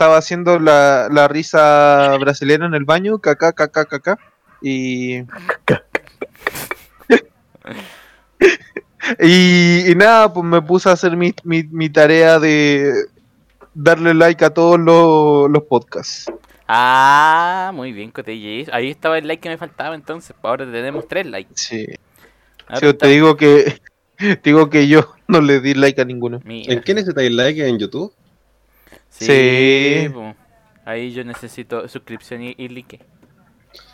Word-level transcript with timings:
estaba 0.00 0.16
haciendo 0.16 0.58
la, 0.58 1.08
la 1.12 1.28
risa 1.28 2.16
brasileña 2.18 2.64
en 2.64 2.72
el 2.72 2.86
baño, 2.86 3.18
caca, 3.18 3.52
caca, 3.52 3.84
caca, 3.84 4.18
y... 4.62 5.18
y, 9.20 9.90
y 9.90 9.94
nada, 9.94 10.32
pues 10.32 10.46
me 10.46 10.62
puse 10.62 10.88
a 10.88 10.92
hacer 10.92 11.18
mi, 11.18 11.34
mi, 11.44 11.64
mi 11.64 11.90
tarea 11.90 12.38
de 12.38 12.94
darle 13.74 14.14
like 14.14 14.42
a 14.42 14.48
todos 14.54 14.80
los, 14.80 15.50
los 15.50 15.64
podcasts. 15.64 16.32
Ah, 16.66 17.70
muy 17.74 17.92
bien, 17.92 18.10
Cotelle. 18.10 18.68
Ahí 18.72 18.88
estaba 18.88 19.18
el 19.18 19.28
like 19.28 19.42
que 19.42 19.50
me 19.50 19.58
faltaba 19.58 19.94
entonces. 19.94 20.34
Ahora 20.42 20.64
tenemos 20.64 21.06
tres 21.08 21.26
likes. 21.26 21.52
Sí. 21.56 21.84
Ahora 22.68 22.76
Sí, 22.78 22.86
te 22.86 22.88
está- 22.90 23.06
digo 23.08 23.36
que 23.36 23.80
te 24.16 24.40
digo 24.44 24.70
que 24.70 24.88
yo 24.88 25.12
no 25.28 25.42
le 25.42 25.60
di 25.60 25.74
like 25.74 26.00
a 26.00 26.06
ninguno. 26.06 26.40
Mira. 26.44 26.72
¿En 26.72 26.80
qué 26.80 26.94
necesitáis 26.94 27.30
like? 27.32 27.68
¿En 27.68 27.78
YouTube? 27.78 28.14
Sí. 29.10 30.08
Ahí 30.84 31.12
yo 31.12 31.22
necesito 31.24 31.86
suscripción 31.88 32.42
y, 32.42 32.54
y 32.56 32.68
like. 32.68 33.00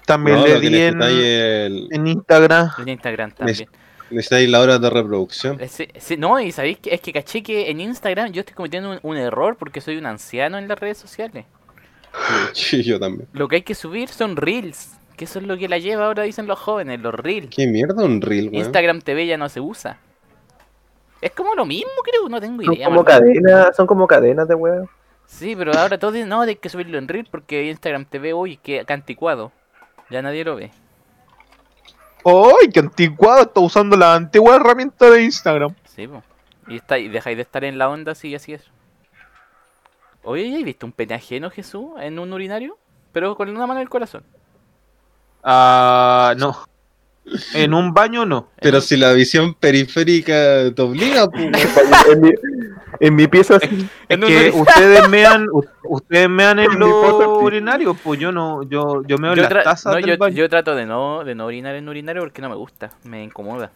También 0.06 0.36
No, 0.38 0.46
le 0.46 0.60
di 0.60 0.66
en, 0.68 1.02
el- 1.02 1.88
Instagram. 2.06 2.70
En 2.78 2.88
Instagram 2.88 3.32
también. 3.32 3.68
necesitáis 4.10 4.48
la 4.48 4.60
hora 4.60 4.78
de 4.78 4.88
reproducción. 4.88 5.60
Eh, 5.60 5.66
sí, 5.68 5.88
sí, 5.98 6.16
no, 6.16 6.38
y 6.40 6.52
sabéis 6.52 6.78
que 6.78 6.94
es 6.94 7.00
que 7.00 7.12
caché 7.12 7.42
que 7.42 7.70
en 7.70 7.80
Instagram 7.80 8.30
yo 8.32 8.40
estoy 8.40 8.54
cometiendo 8.54 8.92
un, 8.92 8.98
un 9.02 9.16
error 9.16 9.56
porque 9.58 9.80
soy 9.80 9.96
un 9.96 10.06
anciano 10.06 10.58
en 10.58 10.68
las 10.68 10.78
redes 10.78 10.98
sociales. 10.98 11.44
Sí, 12.54 12.82
yo 12.82 12.98
también. 12.98 13.28
Lo 13.32 13.46
que 13.48 13.56
hay 13.56 13.62
que 13.62 13.74
subir 13.74 14.08
son 14.08 14.36
reels. 14.36 14.92
Que 15.16 15.24
eso 15.24 15.38
es 15.38 15.46
lo 15.46 15.56
que 15.58 15.68
la 15.68 15.78
lleva 15.78 16.06
ahora, 16.06 16.22
dicen 16.22 16.46
los 16.46 16.58
jóvenes, 16.58 17.00
los 17.00 17.14
reels. 17.14 17.48
¿Qué 17.54 17.66
mierda 17.66 18.04
un 18.04 18.20
reel, 18.20 18.44
weón? 18.50 18.54
Instagram 18.56 19.00
TV 19.00 19.26
ya 19.26 19.36
no 19.38 19.48
se 19.48 19.60
usa. 19.60 19.98
Es 21.22 21.30
como 21.32 21.54
lo 21.54 21.64
mismo, 21.66 21.90
creo, 22.04 22.28
no 22.28 22.38
tengo 22.40 22.62
Son 22.62 22.74
idea. 22.74 22.86
como 22.86 23.02
¿verdad? 23.02 23.20
cadenas, 23.20 23.76
son 23.76 23.86
como 23.86 24.06
cadenas 24.06 24.46
de 24.46 24.54
weón. 24.54 24.88
Sí, 25.26 25.54
pero 25.56 25.72
ahora 25.76 25.98
todos 25.98 26.14
dicen, 26.14 26.28
no, 26.28 26.42
hay 26.42 26.56
que 26.56 26.68
subirlo 26.68 26.98
en 26.98 27.08
reel 27.08 27.26
porque 27.30 27.68
Instagram 27.68 28.04
TV 28.06 28.32
hoy 28.32 28.56
que 28.56 28.84
anticuado. 28.88 29.52
Ya 30.10 30.22
nadie 30.22 30.44
lo 30.44 30.56
ve. 30.56 30.70
¡Ay, 32.24 32.70
qué 32.72 32.80
anticuado! 32.80 33.42
Está 33.42 33.60
usando 33.60 33.96
la 33.96 34.14
antigua 34.14 34.56
herramienta 34.56 35.10
de 35.10 35.24
Instagram. 35.24 35.74
Sí, 35.84 36.06
po. 36.06 36.22
Y, 36.68 36.76
está, 36.76 36.98
y 36.98 37.08
dejáis 37.08 37.36
de 37.36 37.42
estar 37.42 37.64
en 37.64 37.78
la 37.78 37.88
onda 37.88 38.14
si 38.14 38.34
así 38.34 38.52
es. 38.52 38.62
Oye, 40.22 40.50
¿ya 40.50 40.58
has 40.58 40.64
visto 40.64 40.86
un 40.86 40.92
pene 40.92 41.14
ajeno, 41.14 41.50
Jesús, 41.50 41.90
en 42.00 42.18
un 42.18 42.32
urinario? 42.32 42.78
Pero 43.12 43.36
con 43.36 43.48
una 43.48 43.66
mano 43.66 43.80
en 43.80 43.84
el 43.84 43.88
corazón. 43.88 44.24
Ah, 45.42 46.34
no. 46.36 46.56
En 47.54 47.74
un 47.74 47.92
baño 47.92 48.24
no. 48.24 48.50
Pero 48.60 48.80
si 48.80 48.96
la 48.96 49.12
visión 49.12 49.54
periférica 49.54 50.72
te 50.72 50.82
obliga, 50.82 51.28
pues, 51.28 51.44
weón. 51.52 52.12
en, 52.12 52.20
mi, 52.20 52.30
en 53.00 53.14
mi 53.14 53.26
pieza 53.28 53.58
sí. 53.60 53.88
Es 54.08 54.16
En 54.16 54.20
que 54.20 54.50
ustedes 54.54 55.08
mean, 55.08 55.46
ustedes 55.84 56.28
mean 56.28 56.58
en 56.58 56.72
En 56.72 56.78
sí. 56.78 56.84
urinarios, 57.42 57.96
pues 58.02 58.18
yo 58.20 58.32
no, 58.32 58.62
yo, 58.62 59.02
yo 59.04 59.18
meo 59.18 59.32
en 59.32 59.36
Yo, 59.36 59.42
las 59.42 59.52
tra- 59.52 59.62
tazas 59.64 59.92
no, 59.92 60.00
del 60.00 60.06
yo, 60.06 60.18
baño. 60.18 60.34
yo 60.36 60.48
trato 60.48 60.74
de 60.74 60.86
no, 60.86 61.24
de 61.24 61.34
no 61.34 61.46
orinar 61.46 61.74
en 61.74 61.88
urinario 61.88 62.22
porque 62.22 62.42
no 62.42 62.48
me 62.48 62.56
gusta, 62.56 62.90
me 63.04 63.22
incomoda. 63.24 63.70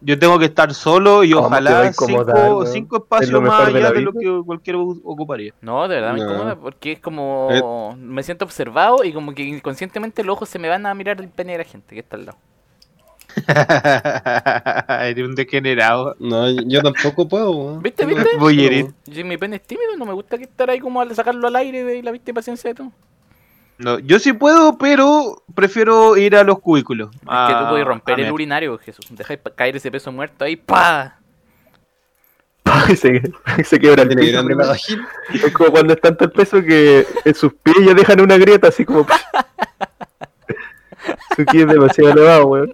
Yo 0.00 0.18
tengo 0.18 0.38
que 0.38 0.44
estar 0.46 0.74
solo 0.74 1.24
y 1.24 1.32
¿Cómo 1.32 1.48
te 1.48 1.70
va 1.72 1.78
a 1.80 1.90
ojalá 1.90 1.92
cinco, 1.92 2.66
cinco 2.66 2.96
Es 2.96 3.02
espacios 3.02 3.30
lo 3.30 3.40
más 3.40 3.72
de 3.72 3.78
allá 3.78 3.92
de 3.92 4.02
lo 4.02 4.12
que 4.12 4.42
cualquiera 4.44 4.78
ocuparía. 4.78 5.54
No, 5.62 5.88
de 5.88 5.94
verdad 5.96 6.12
me 6.12 6.20
incomoda 6.20 6.56
porque 6.56 6.92
es 6.92 7.00
como... 7.00 7.96
Me 7.98 8.22
siento 8.22 8.44
observado 8.44 9.02
y 9.04 9.12
como 9.14 9.34
que 9.34 9.42
inconscientemente 9.42 10.22
los 10.22 10.34
ojos 10.34 10.48
se 10.50 10.58
me 10.58 10.68
van 10.68 10.84
a 10.84 10.94
mirar 10.94 11.20
el 11.20 11.28
pene 11.28 11.52
de 11.52 11.58
la 11.58 11.64
gente 11.64 11.94
que 11.94 12.00
está 12.00 12.16
al 12.16 12.26
lado. 12.26 12.38
Eres 15.00 15.24
un 15.26 15.34
degenerado. 15.34 16.16
No, 16.18 16.50
yo 16.50 16.82
tampoco 16.82 17.28
puedo. 17.28 17.78
¿Viste, 17.80 18.06
viste? 18.06 18.36
Voy 18.38 18.62
a 18.62 18.66
herir. 18.66 18.86
Yo, 19.06 19.24
mi 19.24 19.36
pene 19.36 19.56
es 19.56 19.62
tímido, 19.62 19.96
no 19.96 20.04
me 20.06 20.12
gusta 20.12 20.38
que 20.38 20.44
estar 20.44 20.70
ahí 20.70 20.78
como 20.80 21.00
al 21.00 21.14
sacarlo 21.14 21.48
al 21.48 21.56
aire 21.56 21.84
de 21.84 22.02
la 22.02 22.10
vista 22.10 22.30
y 22.30 22.34
paciencia 22.34 22.68
de 22.70 22.74
todo. 22.74 22.92
No, 23.76 23.98
yo 23.98 24.18
sí 24.20 24.32
puedo, 24.32 24.78
pero 24.78 25.42
prefiero 25.54 26.16
ir 26.16 26.36
a 26.36 26.44
los 26.44 26.60
cubículos. 26.60 27.08
Es 27.12 27.18
que 27.20 27.24
tú 27.26 27.30
a- 27.30 27.68
puedes 27.70 27.86
romper 27.86 28.20
el 28.20 28.30
urinario, 28.32 28.78
Jesús. 28.78 29.06
Dejáis 29.10 29.40
caer 29.56 29.74
ese 29.76 29.90
peso 29.90 30.12
muerto 30.12 30.44
ahí, 30.44 30.56
¡pa! 30.56 31.18
Y 32.88 32.96
se, 32.96 33.20
se 33.64 33.78
quiebra 33.78 34.02
el 34.04 34.08
piso. 34.10 34.42
Es 35.32 35.52
como 35.52 35.70
cuando 35.70 35.92
es 35.92 36.00
tanto 36.00 36.24
el 36.24 36.30
peso 36.32 36.62
que 36.62 37.06
en 37.24 37.34
sus 37.34 37.52
pies 37.54 37.76
ya 37.84 37.94
dejan 37.94 38.20
una 38.20 38.36
grieta 38.38 38.68
así 38.68 38.84
como. 38.84 39.06
Su 41.36 41.44
ki 41.44 41.60
es 41.60 41.66
demasiado 41.66 42.10
elevado, 42.12 42.46
weón. 42.46 42.72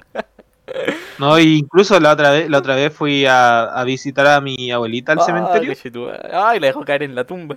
No, 1.19 1.39
y 1.39 1.59
incluso 1.59 1.99
la 2.01 2.13
otra 2.13 2.31
vez, 2.31 2.49
la 2.49 2.59
otra 2.59 2.75
vez 2.75 2.93
fui 2.95 3.27
a, 3.27 3.65
a 3.65 3.85
visitar 3.85 4.27
a 4.27 4.41
mi 4.41 4.71
abuelita 4.71 5.13
al 5.13 5.19
Ah, 5.21 5.25
cementerio. 5.25 5.75
Ay, 6.33 6.61
la 6.61 6.67
dejó 6.69 6.85
caer 6.85 7.03
en 7.03 7.15
la 7.15 7.25
tumba. 7.25 7.57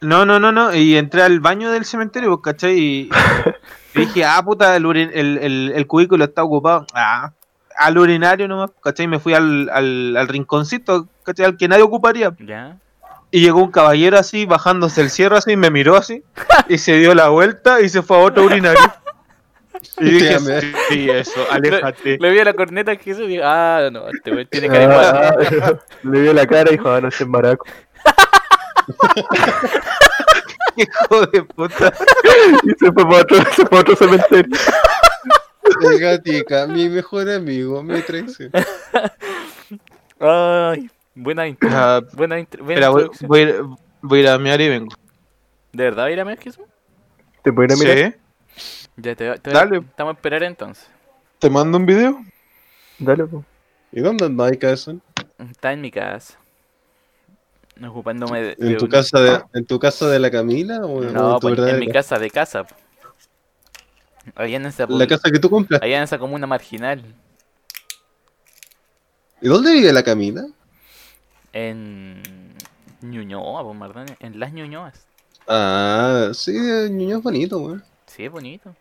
No, 0.00 0.26
no, 0.26 0.38
no, 0.40 0.52
no. 0.52 0.74
Y 0.74 0.96
entré 0.96 1.22
al 1.22 1.40
baño 1.40 1.70
del 1.70 1.84
cementerio, 1.84 2.40
¿cachai? 2.42 2.78
Y, 2.78 3.10
y 3.94 3.98
dije, 4.00 4.24
ah, 4.24 4.42
puta, 4.44 4.74
el, 4.76 4.84
urin- 4.84 5.10
el, 5.14 5.38
el, 5.38 5.72
el 5.74 5.86
cubículo 5.86 6.24
está 6.24 6.42
ocupado. 6.44 6.86
Ah, 6.92 7.32
al 7.78 7.96
urinario 7.98 8.46
nomás, 8.48 8.70
¿cachai? 8.82 9.06
Me 9.06 9.18
fui 9.20 9.32
al, 9.32 9.70
al, 9.72 10.16
al 10.16 10.28
rinconcito, 10.28 11.06
¿cachai? 11.22 11.46
Al 11.46 11.56
que 11.56 11.68
nadie 11.68 11.82
ocuparía. 11.84 12.32
Ya. 12.40 12.76
Y 13.30 13.40
llegó 13.40 13.62
un 13.62 13.70
caballero 13.70 14.18
así, 14.18 14.44
bajándose 14.44 15.00
el 15.00 15.08
cierre 15.08 15.38
así, 15.38 15.56
me 15.56 15.70
miró 15.70 15.96
así, 15.96 16.22
y 16.68 16.76
se 16.76 16.98
dio 16.98 17.14
la 17.14 17.28
vuelta 17.28 17.80
y 17.80 17.88
se 17.88 18.02
fue 18.02 18.18
a 18.18 18.20
otro 18.20 18.44
urinario. 18.44 18.82
Y 19.98 20.04
dije, 20.10 20.38
sí, 20.38 20.72
sí, 20.88 21.10
eso, 21.10 21.40
aléjate. 21.50 22.18
Le 22.20 22.30
vi 22.30 22.38
a 22.38 22.44
la 22.44 22.54
corneta 22.54 22.92
a 22.92 22.96
Jesús 22.96 23.24
y 23.24 23.28
dije, 23.28 23.42
ah, 23.44 23.88
no, 23.92 24.08
este 24.08 24.30
güey 24.32 24.44
tiene 24.46 24.68
que 24.68 24.76
haber 24.76 24.90
Ah, 24.92 25.76
le 26.02 26.20
vio 26.20 26.32
la 26.32 26.46
cara 26.46 26.70
y 26.70 26.76
dijo, 26.76 26.90
ah, 26.90 27.00
no 27.00 27.08
es 27.08 27.26
maraco. 27.26 27.64
Hijo 30.76 31.26
de 31.26 31.42
puta. 31.44 31.92
Y 32.64 32.70
se 32.78 32.92
fue 32.92 33.04
para 33.04 33.16
otro, 33.18 33.36
se 33.36 33.44
fue 33.52 33.64
para 33.66 33.80
otro 33.80 33.96
cementerio. 33.96 34.58
El 35.82 35.98
gatica, 36.00 36.66
mi 36.66 36.88
mejor 36.88 37.28
amigo, 37.30 37.82
me 37.82 38.00
traiciona. 38.02 38.64
Ay, 40.18 40.90
buena 41.14 41.46
intro. 41.46 41.68
Ah, 41.72 42.00
buena 42.14 42.38
intro. 42.38 42.64
buena 42.64 42.80
Espera, 42.80 42.90
voy, 42.90 43.10
voy 43.26 43.40
a 43.40 43.42
ir- 43.44 43.76
voy 44.00 44.18
a 44.18 44.22
ir 44.22 44.28
a 44.28 44.38
mear 44.38 44.60
y 44.60 44.68
vengo. 44.68 44.94
¿De 45.72 45.84
verdad 45.84 46.06
a 46.06 46.10
ir 46.10 46.20
a 46.20 46.24
ver 46.24 46.38
Jesús? 46.38 46.64
¿Te 47.42 47.52
pueden 47.52 47.78
mirar? 47.78 47.96
Sí, 48.12 48.16
Ya 48.96 49.14
te, 49.16 49.38
te 49.38 49.50
Dale. 49.50 49.78
Estamos 49.78 50.14
a 50.14 50.16
esperar 50.16 50.42
entonces. 50.42 50.86
te 51.38 51.48
mando 51.50 51.78
un 51.78 51.86
video. 51.86 52.22
Dale, 52.98 53.24
po. 53.24 53.44
¿Y 53.90 54.00
dónde 54.00 54.26
andáis, 54.26 54.58
cabezón? 54.58 55.02
Está 55.50 55.72
en 55.72 55.80
mi 55.80 55.90
casa. 55.90 56.38
Ocupándome 57.82 58.40
de. 58.42 58.56
¿En 58.58 58.68
de 58.68 58.74
tu 58.76 58.84
un- 58.84 58.90
casa 58.90 59.18
de, 59.20 59.42
en 59.54 59.64
tu 59.66 59.78
casa 59.78 60.08
de 60.08 60.18
la 60.18 60.30
Camila 60.30 60.84
o, 60.84 61.00
No, 61.02 61.34
en 61.34 61.40
tu 61.40 61.48
pues, 61.54 61.58
en 61.58 61.78
mi 61.80 61.88
casa 61.88 62.18
de 62.18 62.30
casa. 62.30 62.64
po. 62.64 62.74
Allá 64.36 64.56
en 64.56 64.66
esa, 64.66 64.86
La 64.86 65.06
casa 65.06 65.30
que 65.32 65.38
tú 65.40 65.50
compras. 65.50 65.82
allá 65.82 65.96
en 65.98 66.04
esa 66.04 66.18
comuna 66.18 66.46
marginal. 66.46 67.02
¿Y 69.40 69.48
dónde 69.48 69.72
vive 69.72 69.92
la 69.92 70.04
Camila? 70.04 70.46
En 71.52 72.22
Ñuñoa, 73.00 73.64
pues, 73.64 73.76
Mardón, 73.76 74.06
En 74.20 74.38
las 74.38 74.52
Ñuñoas. 74.52 75.06
Ah, 75.48 76.30
sí, 76.34 76.52
niño 76.52 77.16
es 77.16 77.22
bonito, 77.22 77.58
weón. 77.58 77.82
Sí, 78.06 78.24
es 78.26 78.30
bonito. 78.30 78.76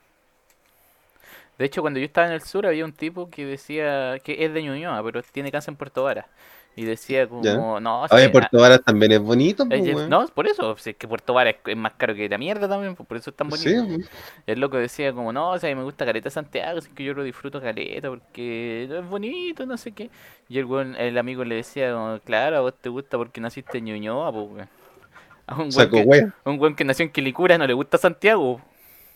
De 1.62 1.68
hecho, 1.68 1.82
cuando 1.82 2.00
yo 2.00 2.06
estaba 2.08 2.26
en 2.26 2.34
el 2.34 2.42
sur 2.42 2.66
había 2.66 2.84
un 2.84 2.92
tipo 2.92 3.30
que 3.30 3.46
decía 3.46 4.18
que 4.24 4.44
es 4.44 4.52
de 4.52 4.64
Ñuñoa, 4.64 5.04
pero 5.04 5.22
tiene 5.22 5.52
casa 5.52 5.70
en 5.70 5.78
Puerto 5.78 6.02
Vara. 6.04 6.28
Y 6.76 6.86
decía 6.86 7.28
como, 7.28 7.44
Ya. 7.44 7.56
no, 7.80 8.04
A 8.06 8.16
ver, 8.16 8.26
sí, 8.26 8.30
Puerto 8.32 8.60
Varas 8.60 8.82
también 8.84 9.12
es 9.12 9.20
bonito, 9.20 9.62
ah, 9.64 9.68
pues, 9.70 9.86
es- 9.86 10.10
no, 10.10 10.26
por 10.28 10.48
eso, 10.48 10.76
es 10.84 10.96
que 10.96 11.08
Puerto 11.08 11.36
Vara 11.36 11.52
es, 11.52 11.78
más 11.78 11.94
caro 11.94 12.16
que 12.16 12.28
la 12.28 12.40
mierda 12.40 12.68
también, 12.68 12.96
pues, 12.96 13.08
por 13.08 13.16
eso 13.18 13.30
es 13.30 13.36
tan 13.36 13.48
bonito. 13.48 13.70
Sí, 13.70 13.76
weón. 13.76 14.06
El 14.48 14.60
loco 14.60 14.78
decía 14.78 15.14
como, 15.14 15.32
no, 15.32 15.52
o 15.52 15.60
sea, 15.60 15.76
me 15.76 15.84
gusta 15.84 16.04
Caleta 16.04 16.32
Santiago, 16.32 16.80
así 16.80 16.90
que 16.90 17.04
yo 17.04 17.14
lo 17.14 17.22
disfruto 17.24 17.62
Caleta 17.62 18.10
porque 18.10 18.86
es 18.86 19.08
bonito, 19.08 19.64
no 19.68 19.78
sé 19.78 19.92
qué. 19.92 20.10
Y 20.50 20.58
el, 20.58 20.96
el 20.98 21.18
amigo 21.20 21.44
le 21.44 21.56
decía, 21.56 21.94
como, 21.94 22.20
claro, 22.22 22.58
a 22.58 22.62
vos 22.62 22.74
te 22.74 22.90
gusta 22.90 23.18
porque 23.18 23.40
naciste 23.40 23.78
en 23.78 23.86
Ñuñoa, 23.86 24.32
pues. 24.32 24.68
A 25.48 25.56
un 25.62 25.70
que, 25.70 26.32
un 26.46 26.60
weón 26.60 26.76
que 26.76 26.86
nació 26.86 27.04
en 27.04 27.12
Quilicura 27.12 27.58
no 27.58 27.68
le 27.68 27.74
gusta 27.74 27.98
Santiago. 28.00 28.62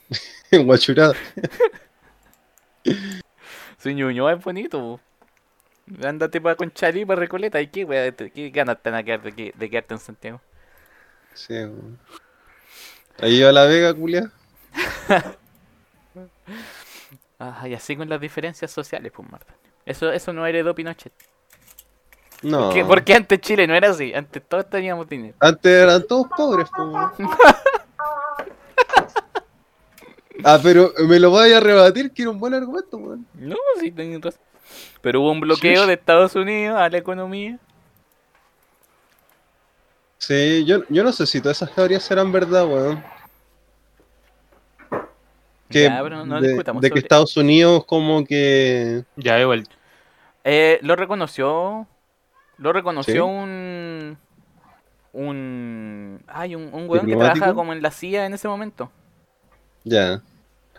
guachurada. 0.52 1.16
Su 3.78 3.90
Ñuñoa 3.92 4.34
es 4.34 4.44
bonito. 4.44 5.00
Ándate 6.04 6.42
para 6.42 6.56
Conchalí, 6.56 7.06
para 7.06 7.20
Recoleta, 7.20 7.62
¿y 7.62 7.68
qué, 7.68 7.86
weón? 7.86 8.16
¿Qué 8.34 8.50
ganas 8.50 8.78
a 8.84 9.04
quedar 9.04 9.22
de, 9.22 9.32
que- 9.34 9.54
de 9.56 9.70
quedarte 9.70 9.94
en 9.94 10.00
Santiago? 10.00 10.42
Sí, 11.34 11.54
weón. 11.54 12.00
Ahí 13.20 13.42
va 13.42 13.52
la 13.52 13.66
Vega, 13.66 13.94
culia. 13.94 14.32
Ah, 17.38 17.68
y 17.68 17.74
así 17.74 17.98
con 17.98 18.08
las 18.08 18.22
diferencias 18.22 18.72
sociales, 18.72 19.12
pues, 19.14 19.30
Marta. 19.30 19.54
Eso, 19.86 20.10
eso 20.12 20.32
no 20.32 20.46
heredó 20.46 20.74
Pinochet. 20.74 21.12
No. 22.42 22.70
¿Qué? 22.72 22.86
Porque 22.86 23.14
antes 23.14 23.42
Chile 23.42 23.68
no 23.68 23.76
era 23.76 23.90
así, 23.90 24.14
antes 24.14 24.42
todos 24.48 24.70
teníamos 24.70 25.08
dinero. 25.10 25.36
Antes 25.42 25.72
eran 25.84 26.08
todos 26.08 26.28
pobres, 26.36 26.70
pues. 26.76 27.28
Ah, 30.44 30.60
pero 30.62 30.92
me 31.08 31.20
lo 31.20 31.30
voy 31.30 31.52
a 31.54 31.60
rebatir, 31.60 32.12
que 32.12 32.24
era 32.24 32.32
un 32.32 32.40
buen 32.40 32.54
argumento, 32.54 32.98
weón. 32.98 33.26
No, 33.36 33.56
sí, 33.80 33.92
tenés 33.92 34.22
razón. 34.22 34.42
Pero 35.02 35.22
hubo 35.22 35.32
un 35.32 35.40
bloqueo 35.40 35.82
Sí. 35.84 35.88
de 35.88 35.94
Estados 35.94 36.36
Unidos 36.36 36.78
a 36.80 36.90
la 36.90 36.98
economía. 36.98 37.58
Sí, 40.18 40.66
yo, 40.66 40.80
yo 40.90 41.04
no 41.04 41.12
sé 41.12 41.26
si 41.28 41.40
todas 41.40 41.58
esas 41.62 41.74
teorías 41.76 42.04
serán 42.04 42.32
verdad, 42.32 42.66
weón. 42.66 43.04
Que 45.70 45.84
Ya, 45.84 46.00
pero 46.04 46.26
no 46.26 46.42
de, 46.42 46.48
discutamos 46.50 46.82
de 46.82 46.90
que 46.90 46.94
sobre- 46.94 47.02
Estados 47.02 47.38
Unidos 47.38 47.86
como 47.86 48.24
que... 48.26 49.04
Ya, 49.16 49.40
igual. 49.40 49.68
Eh, 50.44 50.80
lo 50.82 50.96
reconoció. 50.96 51.88
Lo 52.58 52.72
reconoció 52.72 53.14
¿Sí? 53.14 53.20
un. 53.20 54.18
Un. 55.12 56.24
Ay, 56.28 56.56
un, 56.56 56.70
un 56.74 56.90
weón 56.90 57.06
que 57.06 57.16
trabajaba 57.16 57.54
como 57.54 57.74
en 57.74 57.82
la 57.82 57.92
CIA 57.92 58.26
en 58.26 58.34
ese 58.34 58.48
momento. 58.48 58.92
Ya. 59.86 60.22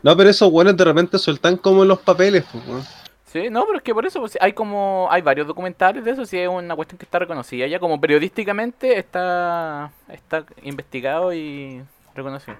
No, 0.02 0.16
pero 0.16 0.28
esos 0.28 0.52
weones 0.52 0.76
de 0.76 0.84
repente 0.84 1.18
sueltan 1.18 1.56
como 1.56 1.84
los 1.84 2.00
papeles, 2.00 2.44
pues, 2.52 2.66
weón. 2.66 2.84
Sí, 3.26 3.50
no, 3.50 3.64
pero 3.66 3.78
es 3.78 3.82
que 3.82 3.94
por 3.94 4.06
eso 4.06 4.20
pues, 4.20 4.36
hay 4.40 4.52
como. 4.52 5.08
Hay 5.10 5.22
varios 5.22 5.46
documentales 5.46 6.04
de 6.04 6.10
eso, 6.10 6.26
sí 6.26 6.38
es 6.38 6.48
una 6.48 6.76
cuestión 6.76 6.98
que 6.98 7.04
está 7.04 7.18
reconocida 7.18 7.66
ya. 7.66 7.78
Como 7.78 8.00
periodísticamente 8.00 8.98
está. 8.98 9.90
Está 10.08 10.44
investigado 10.62 11.32
y 11.32 11.82
reconocido. 12.14 12.56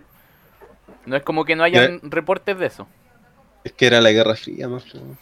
No 1.04 1.16
es 1.16 1.22
como 1.22 1.44
que 1.44 1.56
no 1.56 1.64
hayan 1.64 2.00
reportes 2.02 2.58
de 2.58 2.66
eso. 2.66 2.86
Es 3.64 3.72
que 3.72 3.86
era 3.86 4.00
la 4.00 4.10
Guerra 4.12 4.34
Fría, 4.34 4.68
más. 4.68 4.82
pues, 4.84 4.94
weón. 4.94 5.18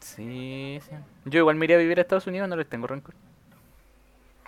Sí, 0.00 0.80
sí. 0.82 0.96
Yo 1.26 1.40
igual 1.40 1.56
me 1.56 1.66
iría 1.66 1.76
a 1.76 1.80
vivir 1.80 1.98
a 1.98 2.02
Estados 2.02 2.26
Unidos, 2.26 2.48
no 2.48 2.56
les 2.56 2.68
tengo 2.68 2.86
rencor. 2.86 3.14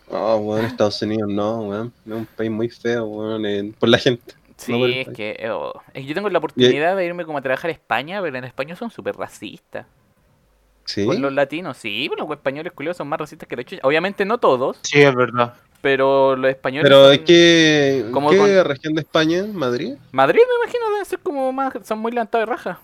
Oh, 0.08 0.37
weón, 0.38 0.64
Estados 0.64 1.00
Unidos 1.02 1.29
no, 1.29 1.61
weón. 1.61 1.93
Es 2.05 2.12
un 2.12 2.26
país 2.26 2.50
muy 2.50 2.69
feo, 2.69 3.05
weón, 3.05 3.75
por 3.79 3.88
la 3.88 3.99
gente. 3.99 4.35
Sí, 4.61 4.73
No, 4.73 4.79
bueno, 4.79 4.95
es 4.95 5.09
ahí. 5.09 5.15
que 5.15 5.49
oh, 5.51 5.73
es 5.95 6.03
que 6.03 6.05
yo 6.05 6.15
tengo 6.15 6.29
la 6.29 6.39
oportunidad 6.39 6.95
de 6.95 7.07
irme 7.07 7.25
como 7.25 7.39
a 7.39 7.41
trabajar 7.41 7.71
a 7.71 7.73
España, 7.73 8.21
pero 8.21 8.37
en 8.37 8.45
España 8.45 8.77
son 8.77 8.91
súper 8.91 9.17
racistas. 9.17 9.87
Sí. 10.85 11.07
Con 11.07 11.23
los 11.23 11.33
latinos, 11.33 11.77
sí, 11.79 12.09
bueno, 12.09 12.25
los 12.27 12.37
españoles 12.37 12.73
culiados 12.73 12.97
son 12.99 13.09
más 13.09 13.19
racistas 13.21 13.49
que 13.49 13.57
los 13.57 13.65
chuchas. 13.65 13.85
Obviamente 13.85 14.25
no 14.25 14.39
todos, 14.39 14.79
Sí, 14.83 15.01
es 15.01 15.15
verdad. 15.15 15.55
pero 15.81 16.37
los 16.37 16.51
españoles. 16.51 16.83
Pero 16.91 17.11
es 17.11 17.21
que... 17.21 18.05
Como 18.12 18.29
¿Qué 18.31 18.37
con- 18.37 18.65
región 18.65 18.95
de 18.95 19.01
España? 19.03 19.45
¿Madrid? 19.53 19.95
Madrid, 20.12 20.41
me 20.41 20.65
imagino, 20.65 20.91
deben 20.91 21.05
ser 21.07 21.21
como 21.21 21.53
más. 21.53 21.73
Son 21.85 21.99
muy 22.01 22.12
levantados 22.12 22.47
de 22.47 22.53
raja. 22.53 22.81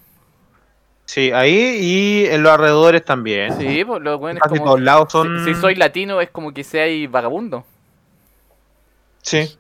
Sí, 1.05 1.31
ahí 1.33 1.79
y 1.81 2.27
en 2.27 2.43
los 2.43 2.53
alrededores 2.53 3.05
también. 3.05 3.53
Sí, 3.59 3.85
pues 3.85 4.01
los 4.03 4.19
buenos 4.19 4.41
Casi 4.43 4.55
como. 4.55 4.65
todos 4.71 4.81
lados 4.81 5.13
son. 5.13 5.45
Si, 5.45 5.53
si 5.55 5.61
soy 5.61 5.75
latino, 5.75 6.21
es 6.21 6.31
como 6.31 6.53
que 6.55 6.65
seáis 6.65 7.11
vagabundo. 7.11 7.65
Sí. 9.23 9.57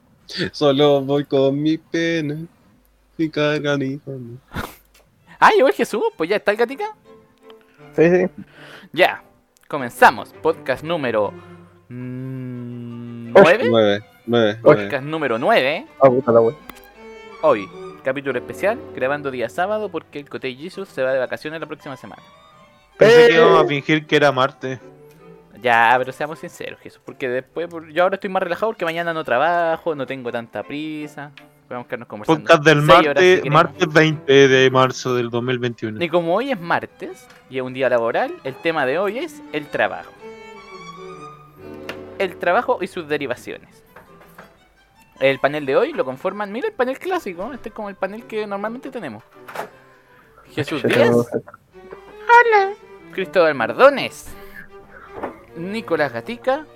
Solo 0.52 1.00
voy 1.02 1.25
con 1.25 1.61
mi 1.61 1.78
pena. 1.78 2.37
Y 3.19 3.31
cargan 3.31 3.81
y 3.82 3.99
con- 3.99 4.40
Ah, 5.38 5.50
llegó 5.55 5.69
el 5.69 5.75
Jesús, 5.75 6.02
pues 6.17 6.28
ya 6.31 6.37
está 6.37 6.50
el 6.50 6.56
gatica. 6.56 6.84
Sí, 7.94 8.11
sí. 8.11 8.26
Ya, 8.93 9.23
comenzamos. 9.69 10.32
Podcast 10.43 10.82
número. 10.84 11.32
9. 11.88 13.32
Nueve, 13.32 13.69
nueve, 13.70 14.05
nueve. 14.26 14.55
Podcast 14.62 15.05
número 15.05 15.38
9. 15.38 15.87
Ah, 16.00 16.08
puta 16.08 16.32
la 16.32 16.40
wea. 16.40 16.56
Hoy, 17.43 17.69
capítulo 18.02 18.38
especial, 18.38 18.79
grabando 18.94 19.31
día 19.31 19.49
sábado 19.49 19.88
porque 19.90 20.19
el 20.19 20.29
Cote 20.29 20.55
Jesus 20.55 20.88
se 20.88 21.02
va 21.02 21.12
de 21.12 21.19
vacaciones 21.19 21.61
la 21.61 21.67
próxima 21.67 21.96
semana. 21.96 22.22
Pensé 22.99 23.29
que 23.29 23.34
Eh. 23.34 23.37
íbamos 23.37 23.64
a 23.64 23.69
fingir 23.69 24.06
que 24.06 24.17
era 24.17 24.32
Marte. 24.32 24.81
Ya, 25.62 25.94
pero 25.99 26.12
seamos 26.12 26.38
sinceros, 26.38 26.81
Jesús, 26.81 27.00
porque 27.05 27.29
después, 27.29 27.69
yo 27.93 28.03
ahora 28.03 28.17
estoy 28.17 28.31
más 28.31 28.43
relajado 28.43 28.73
porque 28.73 28.85
mañana 28.85 29.12
no 29.14 29.25
trabajo, 29.25 29.94
no 29.94 30.06
tengo 30.06 30.31
tanta 30.31 30.62
prisa. 30.62 31.32
Podemos 31.67 31.87
quedarnos 31.87 32.08
conversando. 32.08 32.43
Podcast 32.43 32.62
del 32.62 32.81
si 32.81 32.87
martes, 32.87 33.50
martes 33.50 33.93
20 33.93 34.49
de 34.49 34.70
marzo 34.70 35.14
del 35.14 35.31
2021. 35.31 36.03
Y 36.03 36.08
como 36.08 36.35
hoy 36.35 36.53
es 36.53 36.61
martes 36.61 37.26
y 37.50 37.56
es 37.56 37.62
un 37.62 37.73
día 37.73 37.88
laboral, 37.88 38.32
el 38.44 38.55
tema 38.55 38.87
de 38.87 38.99
hoy 38.99 39.19
es 39.19 39.43
el 39.53 39.67
trabajo. 39.67 40.12
El 42.19 42.37
trabajo 42.37 42.79
y 42.81 42.87
sus 42.87 43.08
derivaciones. 43.08 43.82
El 45.19 45.38
panel 45.38 45.67
de 45.67 45.76
hoy 45.76 45.93
lo 45.93 46.05
conforman, 46.05 46.53
mira 46.53 46.69
el 46.69 46.75
panel 46.75 46.99
clásico, 46.99 47.53
este 47.53 47.70
es 47.70 47.75
como 47.75 47.88
el 47.88 47.97
panel 47.97 48.25
que 48.25 48.47
normalmente 48.47 48.91
tenemos. 48.91 49.25
Jesús 50.53 50.82
Díaz, 50.85 51.31
Cristóbal 53.12 53.55
Mardones, 53.55 54.29
Nicolás 55.56 56.12
Gatica 56.12 56.67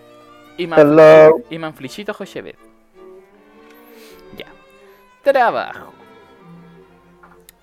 y, 0.57 0.67
Man 0.67 0.81
Hello. 0.81 1.43
y 1.49 1.59
Manflichito. 1.59 2.17
Ya. 4.37 4.47
Trabajo. 5.23 5.93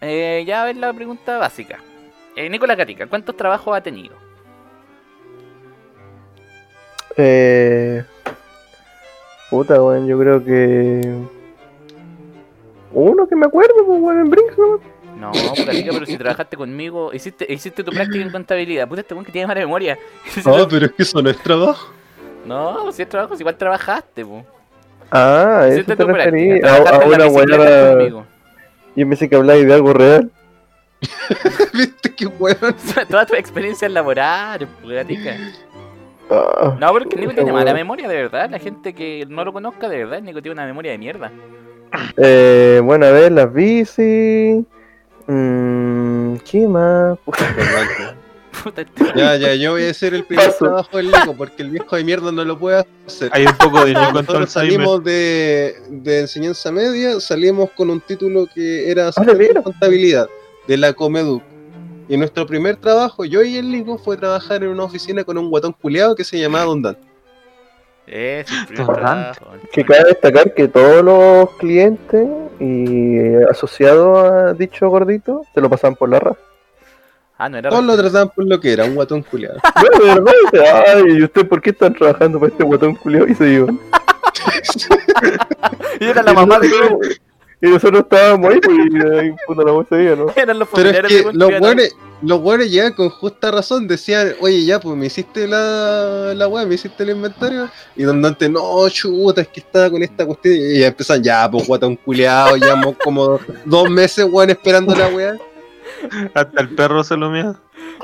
Eh, 0.02 0.44
ya 0.46 0.62
a 0.62 0.66
ver 0.66 0.78
la 0.78 0.94
pregunta 0.94 1.38
básica. 1.38 1.80
Eh, 2.36 2.50
Nicolás 2.50 2.78
Gatica, 2.78 3.08
¿cuántos 3.08 3.36
trabajos 3.36 3.76
ha 3.76 3.82
tenido? 3.82 4.16
Eh. 7.18 8.04
Puta, 9.50 9.82
weón, 9.82 10.08
yo 10.08 10.20
creo 10.20 10.44
que. 10.44 11.02
Uno 12.94 13.28
que 13.28 13.36
me 13.36 13.46
acuerdo, 13.46 13.86
pues, 13.86 14.02
weón, 14.02 14.20
en 14.20 14.30
Brinks. 14.30 14.56
No, 15.20 15.32
Gatica, 15.32 15.92
pero 15.92 16.06
si 16.06 16.18
trabajaste 16.18 16.56
conmigo, 16.58 17.12
hiciste, 17.14 17.52
hiciste 17.52 17.84
tu 17.84 17.92
práctica 17.92 18.24
en 18.24 18.32
contabilidad. 18.32 18.88
Puta, 18.88 19.02
este 19.02 19.14
weón 19.14 19.26
que 19.26 19.32
tiene 19.32 19.48
mala 19.48 19.60
memoria. 19.62 19.98
No, 20.46 20.68
pero 20.68 20.86
es 20.86 20.92
que 20.92 21.04
eso 21.04 21.22
no 21.22 21.30
es 21.30 21.38
trabajo. 21.38 21.92
No, 22.46 22.92
si 22.92 23.02
es 23.02 23.10
trabajo, 23.10 23.36
si 23.36 23.42
igual 23.42 23.58
trabajaste, 23.58 24.24
po. 24.26 24.46
Ah, 25.12 25.60
a 25.62 25.68
eso 25.68 25.76
Hiciste 25.82 25.96
te 25.96 26.04
tu 26.04 26.10
referí. 26.12 26.60
práctica. 26.60 26.96
A, 26.96 27.06
una 27.08 27.28
weá. 27.28 27.90
conmigo. 27.96 28.26
Yo 28.96 29.08
pensé 29.10 29.30
que 29.30 29.36
habláis 29.36 29.66
de 29.66 29.74
algo 29.74 29.94
real. 29.94 30.32
¿Viste 31.74 32.14
qué 32.16 32.28
weón? 32.28 32.58
Todas 33.10 33.28
tus 33.28 33.38
experiencias 33.38 33.92
laborales, 33.92 34.68
pues, 34.82 34.96
Gatica. 34.96 35.36
Ah, 36.30 36.76
No, 36.80 36.92
porque 36.92 37.16
Nico 37.16 37.34
tiene 37.34 37.52
mala 37.54 37.74
memoria, 37.74 38.08
de 38.08 38.16
verdad. 38.16 38.50
La 38.50 38.60
gente 38.60 38.94
que 38.94 39.26
no 39.30 39.44
lo 39.46 39.54
conozca, 39.54 39.88
de 39.90 39.98
verdad, 39.98 40.22
Nico 40.22 40.42
tiene 40.42 40.54
una 40.54 40.66
memoria 40.66 40.92
de 40.92 40.98
mierda. 40.98 41.32
Eh, 42.18 42.82
bueno, 42.84 43.06
a 43.06 43.12
ver, 43.12 43.32
las 43.32 43.52
bici. 43.54 44.66
Mm, 45.28 46.38
¿Qué 46.50 46.68
más? 46.68 47.18
Puta, 48.64 48.84
Ya, 49.16 49.36
ya, 49.36 49.54
yo 49.54 49.74
voy 49.74 49.84
a 49.86 49.92
hacer 49.92 50.16
el 50.16 50.24
primer 50.24 50.48
Paso. 50.48 50.66
trabajo 50.66 50.98
del 50.98 51.12
Nico 51.12 51.36
porque 51.38 51.62
el 51.62 51.70
viejo 51.70 51.96
de 51.96 52.04
mierda 52.04 52.32
no 52.32 52.44
lo 52.44 52.58
puede 52.58 52.86
hacer. 53.06 53.30
Hay 53.32 53.46
un 53.46 53.56
poco 53.56 53.86
de 53.86 53.94
Nosotros 53.94 54.50
salimos 54.50 55.04
de, 55.04 55.76
de 55.90 56.22
enseñanza 56.22 56.72
media, 56.72 57.20
salimos 57.20 57.70
con 57.72 57.90
un 57.92 58.02
título 58.02 58.48
que 58.54 58.90
era 58.90 59.12
Ah, 59.16 59.24
¿de 59.24 59.62
contabilidad 59.62 60.28
la 60.76 60.92
Comeduc. 60.92 61.42
Y 62.10 62.18
nuestro 62.18 62.46
primer 62.46 62.78
trabajo, 62.78 63.24
yo 63.26 63.42
y 63.44 63.58
el 63.58 63.72
Nico, 63.72 63.98
fue 63.98 64.18
trabajar 64.18 64.64
en 64.64 64.70
una 64.70 64.84
oficina 64.84 65.24
con 65.24 65.38
un 65.38 65.50
guatón 65.50 65.74
culeado 65.74 66.16
que 66.16 66.24
se 66.24 66.40
llamaba 66.40 66.66
Don 66.66 66.82
Dan. 66.82 66.98
Trabajo. 68.74 69.48
Que 69.72 69.84
cabe 69.84 70.06
destacar 70.06 70.54
que 70.54 70.70
todos 70.70 71.04
los 71.04 71.52
clientes 71.58 72.28
y 72.60 73.18
eh, 73.18 73.46
asociados 73.50 74.18
a 74.32 74.54
dicho 74.54 74.88
gordito 74.90 75.42
se 75.54 75.60
lo 75.60 75.70
pasaban 75.70 75.96
por 75.96 76.10
la 76.10 76.20
raja. 76.20 76.40
Ah, 77.38 77.50
no 77.50 77.58
era. 77.58 77.70
Todos 77.70 77.84
lo 77.84 77.98
trataban 77.98 78.30
por 78.30 78.48
lo 78.48 78.60
que 78.60 78.72
era, 78.72 78.86
un 78.86 78.96
guatón 78.96 79.24
culeado. 79.24 79.60
No, 79.76 80.00
de 80.00 80.06
verdad, 80.06 80.34
dice, 80.52 80.66
ay, 80.68 81.04
¿y 81.18 81.24
usted 81.24 81.48
por 81.48 81.62
qué 81.62 81.72
están 81.72 81.94
trabajando 81.94 82.40
para 82.40 82.52
este 82.52 82.64
guatón 82.64 82.96
culiao? 82.96 83.28
Y 83.28 83.36
se 83.36 83.50
iban. 83.50 83.80
Y 86.00 86.06
era 86.06 86.22
la 86.22 86.34
mamá 86.34 86.60
de. 86.60 86.70
Y 87.60 87.68
nosotros 87.68 88.04
estábamos 88.04 88.54
ahí, 88.54 88.60
pues, 88.60 88.78
y 88.78 89.18
ahí, 89.18 89.36
puta 89.48 89.64
la 89.64 89.72
voz 89.72 89.88
seguía, 89.90 90.16
¿no? 90.16 90.28
Eran 90.36 90.60
los 90.60 90.68
Pero 90.74 90.90
es 90.92 91.02
que 91.02 91.24
los 91.34 91.60
buenos, 91.60 91.86
los 92.22 92.40
buenos 92.40 92.70
llegan 92.70 92.94
con 92.94 93.10
justa 93.10 93.50
razón, 93.50 93.88
decían, 93.88 94.34
oye 94.42 94.64
ya, 94.64 94.80
pues 94.80 94.96
me 94.96 95.08
hiciste 95.08 95.48
la, 95.48 96.34
la 96.36 96.48
weá, 96.48 96.68
me 96.68 96.76
hiciste 96.76 97.02
el 97.02 97.12
inventario, 97.12 97.68
y 97.96 98.04
Don 98.04 98.22
Dante, 98.22 98.48
no, 98.48 98.88
chuta, 98.90 99.42
es 99.42 99.48
que 99.48 99.62
estaba 99.62 99.90
con 99.90 100.04
esta 100.04 100.26
cuestión, 100.26 100.54
y 100.56 100.80
ya 100.82 100.88
empiezan, 100.88 101.24
ya, 101.24 101.50
pues 101.50 101.66
guatón 101.68 101.96
culeado, 101.96 102.58
llevamos 102.58 102.96
como 103.04 103.40
dos 103.66 103.90
meses, 103.90 104.28
weón, 104.30 104.52
esperando 104.52 104.96
la 104.96 105.08
weá. 105.08 105.34
Hasta 106.36 106.62
el 106.62 106.70
perro 106.76 107.04
se 107.04 107.18
lo 107.18 107.32
mea. 107.32 107.56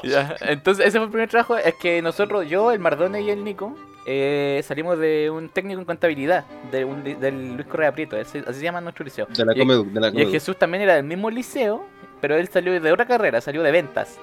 Ya, 0.03 0.35
Entonces, 0.41 0.87
ese 0.87 0.97
fue 0.97 1.05
el 1.05 1.11
primer 1.11 1.29
trabajo. 1.29 1.57
Es 1.57 1.75
que 1.75 2.01
nosotros, 2.01 2.49
yo, 2.49 2.71
el 2.71 2.79
Mardone 2.79 3.21
y 3.21 3.29
el 3.29 3.43
Nico, 3.43 3.75
eh, 4.05 4.61
salimos 4.65 4.97
de 4.99 5.29
un 5.29 5.49
técnico 5.49 5.79
en 5.79 5.85
contabilidad, 5.85 6.45
de 6.71 6.83
un, 6.85 7.03
del 7.03 7.53
Luis 7.55 7.67
Correa 7.67 7.91
Prieto, 7.93 8.17
así, 8.17 8.39
así 8.45 8.59
se 8.59 8.63
llama 8.63 8.81
nuestro 8.81 9.03
liceo. 9.05 9.27
De 9.35 9.45
la 9.45 9.55
Y- 9.55 9.59
Comeduc, 9.59 9.87
de 9.87 9.99
la 10.01 10.07
Y 10.07 10.09
el 10.09 10.13
Comeduc. 10.13 10.31
Jesús 10.33 10.57
también 10.57 10.83
era 10.83 10.95
del 10.95 11.05
mismo 11.05 11.29
liceo, 11.29 11.85
pero 12.21 12.35
él 12.35 12.47
salió 12.49 12.79
de 12.79 12.91
otra 12.91 13.05
carrera, 13.05 13.39
salió 13.41 13.63
de 13.63 13.71
ventas. 13.71 14.17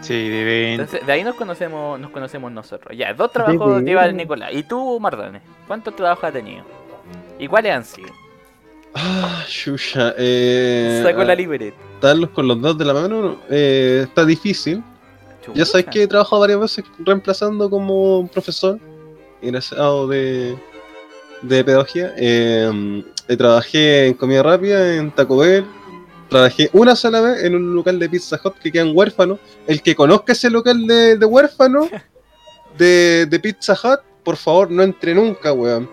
Sí, 0.00 0.28
de 0.28 0.44
20. 0.44 0.72
Entonces, 0.82 1.06
de 1.06 1.12
ahí 1.12 1.22
nos 1.22 1.36
conocemos 1.36 2.00
nos 2.00 2.10
conocemos 2.10 2.50
nosotros. 2.50 2.96
Ya, 2.98 3.14
dos 3.14 3.30
trabajos 3.30 3.74
bien. 3.74 3.86
lleva 3.86 4.04
el 4.04 4.16
Nicolás. 4.16 4.50
¿Y 4.52 4.64
tú, 4.64 4.98
Mardone? 4.98 5.40
¿Cuántos 5.68 5.94
trabajos 5.94 6.24
has 6.24 6.32
tenido? 6.32 6.64
¿Y 7.38 7.46
cuáles 7.46 7.72
han 7.72 7.84
sido? 7.84 8.08
Ah, 8.94 9.44
chucha, 9.48 10.12
eh... 10.18 11.00
Sacó 11.04 11.22
la 11.24 11.34
libreta. 11.34 11.76
darlos 12.00 12.30
con 12.30 12.46
los 12.48 12.60
dos 12.60 12.76
de 12.76 12.84
la 12.84 12.92
mano, 12.94 13.36
eh, 13.48 14.00
está 14.04 14.24
difícil. 14.24 14.82
Ya 15.54 15.64
sabes 15.64 15.86
que 15.86 16.02
he 16.02 16.06
trabajado 16.06 16.40
varias 16.40 16.60
veces 16.60 16.84
reemplazando 16.98 17.68
como 17.70 18.26
profesor 18.32 18.78
egresado 19.40 20.06
de, 20.08 20.56
de 21.42 21.64
pedagogía. 21.64 22.14
Eh, 22.16 23.02
eh, 23.28 23.36
trabajé 23.36 24.06
en 24.08 24.14
comida 24.14 24.42
rápida, 24.42 24.94
en 24.96 25.10
Taco 25.10 25.38
Bell. 25.38 25.64
Trabajé 26.28 26.70
una 26.72 26.96
sola 26.96 27.20
vez 27.20 27.44
en 27.44 27.54
un 27.54 27.74
local 27.74 27.98
de 27.98 28.08
Pizza 28.08 28.40
Hut 28.42 28.54
que 28.62 28.72
queda 28.72 28.82
en 28.84 28.96
Huérfano. 28.96 29.38
El 29.66 29.82
que 29.82 29.94
conozca 29.94 30.32
ese 30.32 30.48
local 30.48 30.86
de, 30.86 31.16
de 31.18 31.26
Huérfano, 31.26 31.88
de, 32.78 33.26
de 33.26 33.40
Pizza 33.40 33.74
Hut, 33.74 34.00
por 34.22 34.36
favor, 34.36 34.70
no 34.70 34.82
entre 34.82 35.14
nunca, 35.14 35.52
weón. 35.52 35.88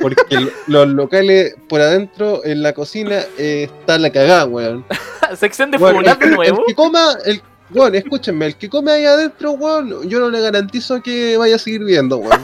Porque 0.00 0.38
lo- 0.40 0.50
los 0.66 0.88
locales 0.88 1.54
por 1.68 1.80
adentro, 1.80 2.42
en 2.44 2.62
la 2.62 2.72
cocina, 2.72 3.20
eh, 3.38 3.68
está 3.70 3.98
la 3.98 4.10
cagada, 4.10 4.44
weón. 4.46 4.84
Sección 5.36 5.70
de 5.70 5.78
funas 5.78 6.18
de 6.18 6.26
nuevo. 6.26 6.42
el 6.60 6.66
que 6.66 6.74
coma, 6.74 7.16
el, 7.24 7.40
weón, 7.72 7.94
escúchenme, 7.94 8.46
el 8.46 8.56
que 8.56 8.68
come 8.68 8.92
ahí 8.92 9.04
adentro, 9.04 9.52
weón, 9.52 10.08
yo 10.08 10.20
no 10.20 10.30
le 10.30 10.40
garantizo 10.40 11.02
que 11.02 11.36
vaya 11.36 11.56
a 11.56 11.58
seguir 11.58 11.84
viendo, 11.84 12.16
weón. 12.18 12.42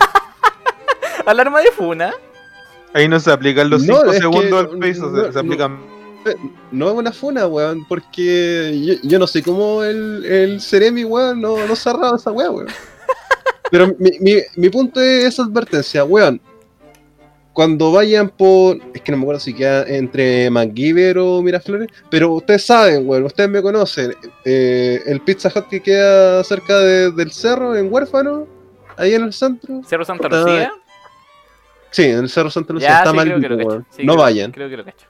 Alarma 1.26 1.60
de 1.60 1.70
funa. 1.72 2.12
Ahí 2.92 3.08
no 3.08 3.18
se 3.20 3.30
aplican 3.30 3.68
los 3.68 3.82
No, 3.84 3.96
5 3.98 4.06
es 4.06 4.12
que 4.12 4.18
segundos 4.20 4.68
al 4.72 4.78
peso, 4.78 5.14
se, 5.14 5.22
no- 5.26 5.32
se 5.32 5.38
aplican. 5.38 5.78
No 6.72 6.88
es 6.88 6.94
una 6.94 7.12
funa, 7.12 7.46
weón, 7.46 7.86
porque 7.88 8.80
yo, 8.84 8.94
yo 9.08 9.18
no 9.18 9.26
sé 9.28 9.42
cómo 9.42 9.84
el, 9.84 10.24
el 10.24 10.60
Ceremi, 10.60 11.04
weón, 11.04 11.40
no, 11.40 11.56
no 11.66 11.76
se 11.76 11.88
ha 11.88 11.92
arrado 11.92 12.16
esa 12.16 12.32
weá, 12.32 12.50
weón. 12.50 12.66
Pero 13.70 13.88
mi, 13.98 14.10
mi, 14.20 14.36
mi 14.56 14.68
punto 14.70 15.00
es 15.00 15.24
esa 15.24 15.42
advertencia, 15.44 16.04
weón. 16.04 16.40
Cuando 17.56 17.90
vayan 17.90 18.28
por. 18.28 18.76
Es 18.92 19.00
que 19.00 19.10
no 19.12 19.16
me 19.16 19.22
acuerdo 19.24 19.40
si 19.40 19.54
queda 19.54 19.86
entre 19.88 20.50
MacGyver 20.50 21.16
o 21.16 21.40
Miraflores, 21.40 21.88
pero 22.10 22.32
ustedes 22.34 22.66
saben, 22.66 23.08
weón, 23.08 23.24
ustedes 23.24 23.48
me 23.48 23.62
conocen. 23.62 24.14
eh, 24.44 25.00
el 25.06 25.22
Pizza 25.22 25.50
Hut 25.54 25.66
que 25.70 25.80
queda 25.80 26.44
cerca 26.44 26.78
de- 26.80 27.10
del 27.12 27.32
cerro, 27.32 27.74
en 27.74 27.90
Huérfano, 27.90 28.46
ahí 28.98 29.14
en 29.14 29.22
el 29.24 29.32
centro. 29.32 29.80
Cerro 29.86 30.04
Santa 30.04 30.26
Está- 30.26 30.40
Lucía. 30.42 30.72
Sí, 31.92 32.02
en 32.04 32.18
el 32.18 32.28
cerro 32.28 32.50
Santa 32.50 32.74
Lucía 32.74 32.88
Ya, 32.90 32.98
está 32.98 33.10
sí, 33.12 33.16
mal, 33.16 33.26
creo 33.26 33.40
que 33.40 33.48
lo 33.48 33.56
cacho. 33.56 33.68
weón. 33.70 33.86
Sí, 33.88 34.04
no 34.04 34.12
creo- 34.12 34.22
vayan. 34.24 34.52
Creo 34.52 34.68
que 34.68 34.76
lo 34.76 34.84
cacho. 34.84 35.06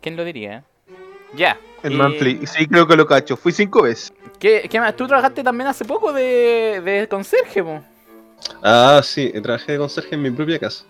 ¿Quién 0.00 0.16
lo 0.16 0.24
diría? 0.24 0.56
eh? 0.58 0.94
Ya. 1.36 1.56
El 1.84 1.92
y- 1.92 1.96
Manfly. 1.96 2.46
Sí, 2.48 2.66
creo 2.66 2.88
que 2.88 2.96
lo 2.96 3.06
cacho. 3.06 3.36
Fui 3.36 3.52
cinco 3.52 3.82
veces. 3.82 4.12
¿Qué, 4.40 4.66
qué 4.68 4.80
más? 4.80 4.96
Tú 4.96 5.06
trabajaste 5.06 5.44
también 5.44 5.68
hace 5.68 5.84
poco 5.84 6.12
de, 6.12 6.80
de 6.84 7.06
conserje, 7.08 7.62
po. 7.62 7.80
Ah, 8.62 9.00
sí, 9.02 9.32
trabajé 9.42 9.72
de 9.72 9.78
conserje 9.78 10.14
en 10.14 10.22
mi 10.22 10.30
propia 10.30 10.58
casa. 10.58 10.84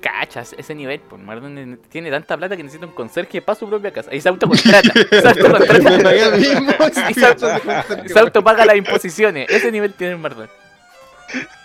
Cachas, 0.00 0.54
ese 0.58 0.74
nivel, 0.74 0.98
por 1.00 1.18
Mardon 1.20 1.78
tiene 1.88 2.10
tanta 2.10 2.36
plata 2.36 2.56
que 2.56 2.62
necesita 2.64 2.86
un 2.86 2.92
conserje 2.92 3.40
para 3.40 3.58
su 3.58 3.68
propia 3.68 3.92
casa. 3.92 4.10
Ahí 4.10 4.20
se 4.20 4.28
autocontrata. 4.28 4.92
se 5.10 5.28
autocontrata. 5.28 5.90
Me 5.90 6.02
pagué 6.02 6.24
a 6.24 6.30
mí 6.30 6.38
mismo. 6.38 6.72
Y 7.10 7.14
se, 7.14 8.08
se 8.08 8.18
autopaga 8.18 8.64
las 8.64 8.76
imposiciones. 8.76 9.48
Ese 9.48 9.70
nivel 9.70 9.94
tiene 9.94 10.14
el 10.14 10.18
Mardon. 10.18 10.48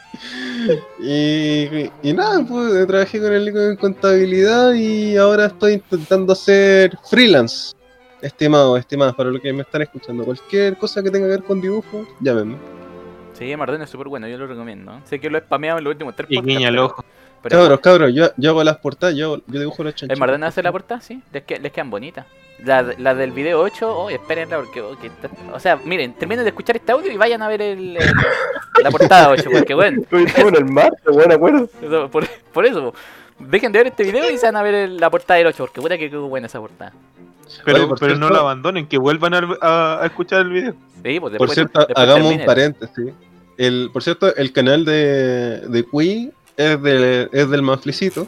Y, 1.00 1.91
y 2.01 2.13
nada, 2.13 2.43
pues 2.43 2.88
trabajé 2.88 3.22
con 3.22 3.31
el 3.31 3.48
en 3.50 3.75
contabilidad 3.75 4.74
y 4.74 5.15
ahora 5.15 5.46
estoy 5.46 5.74
intentando 5.74 6.34
hacer 6.34 6.98
freelance. 7.10 7.74
Estimado, 8.22 8.77
estimadas, 8.77 9.13
para 9.13 9.29
los 9.29 9.41
que 9.41 9.53
me 9.53 9.62
están 9.62 9.84
escuchando, 9.84 10.25
cualquier 10.25 10.75
cosa 10.77 11.03
que 11.03 11.12
tenga 11.12 11.27
que 11.27 11.31
ver 11.31 11.43
con 11.43 11.62
dibujo, 11.62 12.07
llámenme. 12.19 12.76
Sí, 13.38 13.56
Mardon 13.56 13.82
es 13.82 13.89
súper 13.89 14.08
bueno, 14.08 14.27
yo 14.27 14.38
lo 14.38 14.48
recomiendo. 14.48 15.00
Sé 15.06 15.20
que 15.20 15.29
lo 15.29 15.38
he 15.38 15.41
spameado 15.41 15.77
en 15.77 15.84
los 15.84 15.91
últimos 15.91 16.15
tres 16.15 16.27
Y 16.32 16.41
guiña 16.41 16.70
el 16.70 16.79
ojo. 16.79 17.03
pero- 17.44 17.60
Cabros, 17.60 17.79
cabros, 17.82 18.13
yo, 18.13 18.27
yo 18.38 18.50
hago 18.51 18.63
las 18.63 18.77
portadas, 18.77 19.15
yo, 19.15 19.38
yo 19.48 19.60
dibujo 19.60 19.84
las 19.84 19.94
chanchitas. 19.94 20.15
¿El 20.15 20.20
Mardon 20.20 20.44
hace 20.44 20.63
la 20.63 20.72
portada? 20.72 21.01
Sí, 21.01 21.22
les, 21.32 21.44
que- 21.44 21.60
les 21.60 21.72
quedan 21.72 21.89
bonitas. 21.89 22.25
La, 22.63 22.82
la 22.82 23.13
del 23.13 23.32
video 23.32 23.60
8, 23.62 23.96
oh, 23.96 24.10
espérenla 24.10 24.58
porque, 24.58 24.82
oh, 24.82 24.98
que 24.98 25.08
está- 25.08 25.29
O 25.53 25.60
sea, 25.60 25.75
miren, 25.86 26.13
terminen 26.13 26.44
de 26.44 26.50
escuchar 26.50 26.75
este 26.75 26.91
audio 26.91 27.12
y 27.12 27.17
vayan 27.17 27.44
a 27.44 27.48
ver 27.48 27.62
el, 27.62 27.96
el- 27.98 28.12
la 28.84 28.89
portada 28.89 29.29
8, 29.29 29.44
porque 29.51 29.74
bueno, 29.75 30.01
Estuvimos 30.12 30.36
en 30.39 30.56
el 30.56 30.65
martes, 30.65 31.01
weón, 31.08 31.32
acuerdo. 31.32 31.70
eso- 31.82 32.10
por, 32.10 32.25
por 32.51 32.65
eso, 32.65 32.94
dejen 33.38 33.72
de 33.72 33.79
ver 33.79 33.88
este 33.88 34.03
video 34.03 34.32
y 34.32 34.38
se 34.39 34.48
van 34.48 34.56
a 34.56 34.63
ver 34.63 34.74
el- 34.74 34.98
la 34.98 35.12
portada 35.12 35.38
del 35.38 35.46
8, 35.48 35.58
porque 35.65 35.79
puta 35.82 35.98
que 36.00 36.10
quedó 36.10 36.27
buena 36.27 36.48
esa 36.48 36.60
portada. 36.60 36.94
Pero, 37.63 37.77
Oye, 37.77 37.88
por 37.88 38.00
pero 38.00 38.13
no 38.15 38.25
cierto- 38.27 38.34
lo 38.34 38.39
abandonen, 38.41 38.88
que 38.88 38.98
vuelvan 38.98 39.34
a, 39.36 39.41
a- 39.62 40.01
a 40.01 40.06
escuchar 40.08 40.41
el 40.41 40.50
video. 40.50 40.74
Sí, 40.74 41.20
pues 41.20 41.20
Por 41.22 41.32
después, 41.32 41.51
cierto, 41.53 41.79
después 41.79 41.98
hagamos 41.98 42.34
un 42.34 42.46
paréntesis. 42.46 43.13
El, 43.57 43.89
por 43.91 44.03
cierto, 44.03 44.35
el 44.35 44.51
canal 44.53 44.85
de, 44.85 45.61
de 45.67 45.83
Cui 45.83 46.31
es, 46.55 46.81
de, 46.81 47.29
es 47.31 47.49
del 47.49 47.61
Manflicito. 47.61 48.27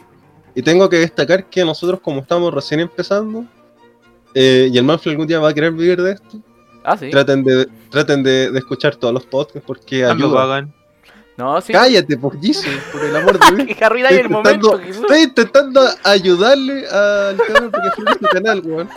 Y 0.54 0.62
tengo 0.62 0.88
que 0.88 0.98
destacar 0.98 1.44
que 1.48 1.64
nosotros, 1.64 2.00
como 2.00 2.20
estamos 2.20 2.52
recién 2.52 2.80
empezando, 2.80 3.44
eh, 4.34 4.68
y 4.72 4.76
el 4.78 4.84
Manfly 4.84 5.12
algún 5.12 5.26
día 5.26 5.38
va 5.38 5.50
a 5.50 5.54
querer 5.54 5.72
vivir 5.72 6.00
de 6.02 6.12
esto, 6.12 6.38
Ah, 6.82 6.96
sí. 6.96 7.10
traten 7.10 7.44
de 7.44 7.68
traten 7.90 8.22
de, 8.22 8.50
de 8.50 8.58
escuchar 8.58 8.96
todos 8.96 9.12
los 9.12 9.24
podcasts 9.26 9.62
porque 9.66 10.04
ayuda. 10.04 10.66
No, 11.36 11.60
sí. 11.60 11.72
Cállate, 11.72 12.16
por 12.18 12.38
Jesus, 12.40 12.66
por 12.92 13.02
el 13.04 13.14
amor 13.16 13.38
de 13.38 13.64
Dios. 13.64 13.76
Que 13.78 13.84
arruináis 13.84 14.16
el 14.16 14.20
Estoy 14.26 14.32
momento, 14.36 14.66
intentando, 14.66 14.86
Jesús. 14.86 15.02
estoy 15.02 15.20
intentando 15.22 15.80
ayudarle 16.04 16.86
al 16.88 17.36
canal 17.36 17.70
porque 17.70 17.90
fue 17.96 18.04
su 18.18 18.26
canal, 18.34 18.60
weón. 18.64 18.88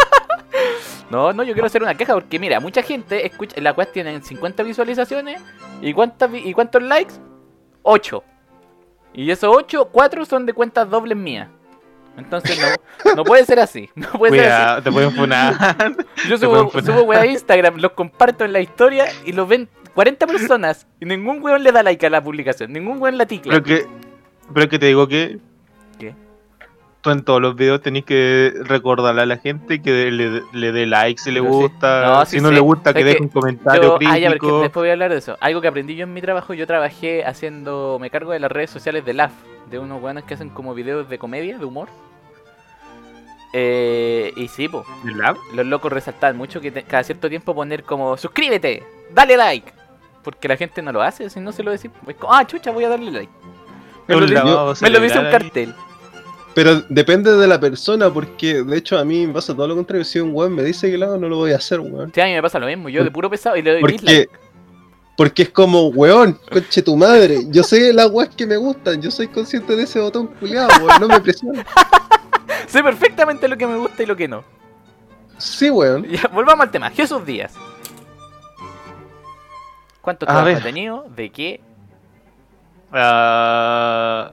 No, 1.14 1.32
no, 1.32 1.44
yo 1.44 1.54
quiero 1.54 1.68
hacer 1.68 1.84
una 1.84 1.94
queja 1.94 2.16
porque 2.16 2.40
mira, 2.40 2.60
mucha 2.60 2.82
gente 2.82 3.24
escucha, 3.24 3.62
la 3.62 3.74
cual 3.74 3.88
tiene 3.94 4.20
50 4.20 4.64
visualizaciones 4.64 5.40
y 5.80 5.94
cuántas 5.94 6.32
y 6.34 6.52
cuántos 6.54 6.82
likes? 6.82 7.14
8. 7.84 8.24
Y 9.14 9.30
esos 9.30 9.56
8, 9.56 9.90
4 9.92 10.26
son 10.26 10.48
de 10.48 10.54
cuentas 10.54 10.90
dobles 10.90 11.16
mías. 11.16 11.50
Entonces 12.18 12.60
no, 13.06 13.16
no 13.16 13.24
puede 13.24 13.46
ser 13.46 13.60
así. 13.60 13.92
No 13.94 14.08
puede 14.14 14.40
ser 14.40 14.52
así. 14.52 14.84
Te 14.84 14.92
pueden 14.92 15.12
funar. 15.12 15.78
Yo 16.28 16.38
subo, 16.40 16.72
subo 16.82 17.12
a 17.12 17.26
Instagram, 17.28 17.78
los 17.78 17.92
comparto 17.92 18.44
en 18.44 18.54
la 18.54 18.60
historia 18.60 19.06
y 19.24 19.34
los 19.34 19.48
ven 19.48 19.70
40 19.94 20.26
personas 20.26 20.88
y 21.00 21.06
ningún 21.06 21.44
weón 21.44 21.64
le 21.64 21.72
da 21.72 21.84
like 21.84 22.04
a 22.08 22.10
la 22.10 22.24
publicación, 22.24 22.74
ningún 22.74 23.00
weón 23.00 23.20
la 23.20 23.28
ticla. 23.28 23.54
Pero 23.54 23.64
que, 23.64 23.88
pero 24.52 24.68
que 24.68 24.80
te 24.80 24.88
digo 24.88 25.08
que. 25.08 25.38
¿Qué? 26.00 26.16
Tú 27.04 27.12
en 27.12 27.22
todos 27.26 27.42
los 27.42 27.56
videos 27.58 27.82
tenés 27.82 28.06
que 28.06 28.54
recordarle 28.64 29.24
a 29.24 29.26
la 29.26 29.36
gente 29.36 29.82
que 29.82 30.10
le, 30.10 30.42
le 30.54 30.72
dé 30.72 30.86
like 30.86 31.20
si 31.22 31.32
le 31.32 31.42
gusta. 31.42 32.02
No, 32.06 32.26
si 32.26 32.38
sí 32.38 32.42
no 32.42 32.50
le 32.50 32.62
gusta, 32.62 32.94
que 32.94 33.00
Es 33.02 33.06
deje 33.06 33.18
que 33.18 33.24
un 33.24 33.28
comentario 33.30 33.82
Yo, 33.84 33.98
crítico. 33.98 34.14
ah, 34.16 34.18
ya, 34.20 34.30
después 34.30 34.72
voy 34.74 34.88
a 34.88 34.94
hablar 34.94 35.12
de 35.12 35.18
eso. 35.18 35.36
Algo 35.42 35.60
que 35.60 35.68
aprendí 35.68 35.96
yo 35.98 36.06
en 36.06 36.14
mi 36.14 36.22
trabajo, 36.22 36.54
yo 36.54 36.66
trabajé 36.66 37.26
haciendo, 37.26 37.98
me 38.00 38.10
cargo 38.10 38.32
de 38.32 38.40
las 38.40 38.50
redes 38.50 38.70
sociales 38.70 39.04
de 39.04 39.14
LAF, 39.16 39.34
de 39.70 39.80
unos 39.80 40.02
weones 40.02 40.24
que 40.24 40.36
hacen 40.36 40.50
como 40.50 40.74
videos 40.74 41.10
de 41.10 41.18
comedia, 41.20 41.58
de 41.58 41.66
humor. 41.66 41.90
Eh, 43.52 44.32
y 44.38 44.48
sí, 44.48 44.70
po, 44.70 44.86
los 45.54 45.66
locos 45.66 45.92
resaltaban 45.92 46.38
mucho 46.38 46.62
que 46.62 46.72
te- 46.72 46.84
cada 46.84 47.04
cierto 47.04 47.28
tiempo 47.28 47.54
poner 47.54 47.84
como, 47.84 48.16
suscríbete, 48.16 48.82
dale 49.14 49.36
like. 49.36 49.72
Porque 50.24 50.48
la 50.48 50.56
gente 50.56 50.82
no 50.82 50.94
lo 50.94 51.02
hace, 51.02 51.30
si 51.30 51.42
no 51.42 51.52
se 51.52 51.64
lo 51.64 51.72
decís, 51.72 51.92
es 52.08 52.16
como, 52.16 52.34
ah, 52.34 52.48
chucha, 52.48 52.72
voy 52.72 52.86
a 52.86 52.90
darle 52.90 53.12
like. 53.12 53.32
Me 54.08 54.16
lo, 54.16 54.22
me 55.00 55.00
dice 55.02 55.20
un 55.20 55.26
ahí. 55.26 55.32
Pero 56.56 56.82
depende 56.90 57.32
de 57.36 57.48
la 57.48 57.60
persona 57.60 58.14
porque 58.14 58.64
de 58.64 58.78
hecho 58.78 58.98
a 59.00 59.04
mí 59.06 59.26
me 59.26 59.34
pasa 59.34 59.56
todo 59.56 59.68
lo 59.68 59.76
contrario. 59.76 60.06
Si 60.06 60.20
un 60.20 60.32
weón 60.34 60.54
me 60.54 60.64
dice 60.64 60.92
que 60.92 60.98
lo 60.98 61.08
hago, 61.08 61.18
no 61.18 61.28
lo 61.30 61.38
voy 61.38 61.52
a 61.52 61.56
hacer, 61.56 61.80
weón. 61.80 62.12
Sí, 62.14 62.22
a 62.22 62.26
mí 62.26 62.34
me 62.34 62.42
pasa 62.42 62.60
lo 62.60 62.68
mismo, 62.68 62.90
yo 62.90 63.04
de 63.04 63.10
puro 63.12 63.30
pesado 63.30 63.56
y 63.58 63.62
le 63.64 63.72
doy 63.72 63.82
Porque, 63.82 63.98
dislike. 63.98 64.30
porque 65.18 65.42
es 65.44 65.50
como, 65.50 65.88
weón, 65.88 66.40
conche 66.52 66.82
tu 66.84 66.96
madre. 66.96 67.40
Yo 67.50 67.64
sé 67.64 67.92
las 67.92 68.10
weas 68.12 68.30
que 68.36 68.46
me 68.46 68.58
gustan, 68.58 69.02
yo 69.02 69.10
soy 69.10 69.28
consciente 69.30 69.76
de 69.76 69.84
ese 69.84 70.00
botón 70.00 70.28
culiado, 70.28 70.70
weón, 70.86 71.02
no 71.02 71.08
me 71.08 71.20
presiones. 71.22 71.66
Sé 72.68 72.82
perfectamente 72.84 73.48
lo 73.48 73.58
que 73.58 73.68
me 73.68 73.78
gusta 73.78 74.04
y 74.04 74.06
lo 74.06 74.16
que 74.16 74.28
no. 74.28 74.44
Sí, 75.38 75.70
weón. 75.72 76.04
Ya, 76.06 76.28
volvamos 76.32 76.64
al 76.66 76.72
tema. 76.72 76.90
Jesús 76.92 77.26
Díaz. 77.26 77.54
¿Cuántos 80.02 80.28
A 80.30 80.32
trabajos 80.34 80.54
ver. 80.54 80.62
ha 80.62 80.64
tenido? 80.66 81.06
¿De 81.16 81.30
qué? 81.32 81.62
Ah, 82.92 84.32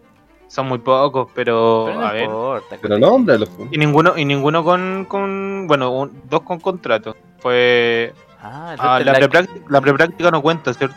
son 0.50 0.66
muy 0.66 0.78
pocos, 0.78 1.28
pero, 1.32 1.84
Pero 1.86 2.00
no 2.00 2.06
a 2.06 2.12
ver. 2.12 2.24
importa. 2.24 2.76
Pero 2.82 2.98
nómbralo. 2.98 3.46
Y 3.70 3.78
ninguno, 3.78 4.18
y 4.18 4.24
ninguno 4.24 4.64
con, 4.64 5.04
con 5.08 5.66
bueno, 5.68 5.90
un- 5.92 6.22
dos 6.28 6.42
con 6.42 6.58
contrato. 6.58 7.16
Fue 7.38 8.12
Ah, 8.42 8.74
ah, 8.78 8.98
la, 8.98 9.12
like. 9.12 9.28
prepráctica, 9.28 9.66
la 9.68 9.80
prepráctica 9.80 10.30
no 10.32 10.42
cuenta, 10.42 10.74
¿cierto? 10.74 10.96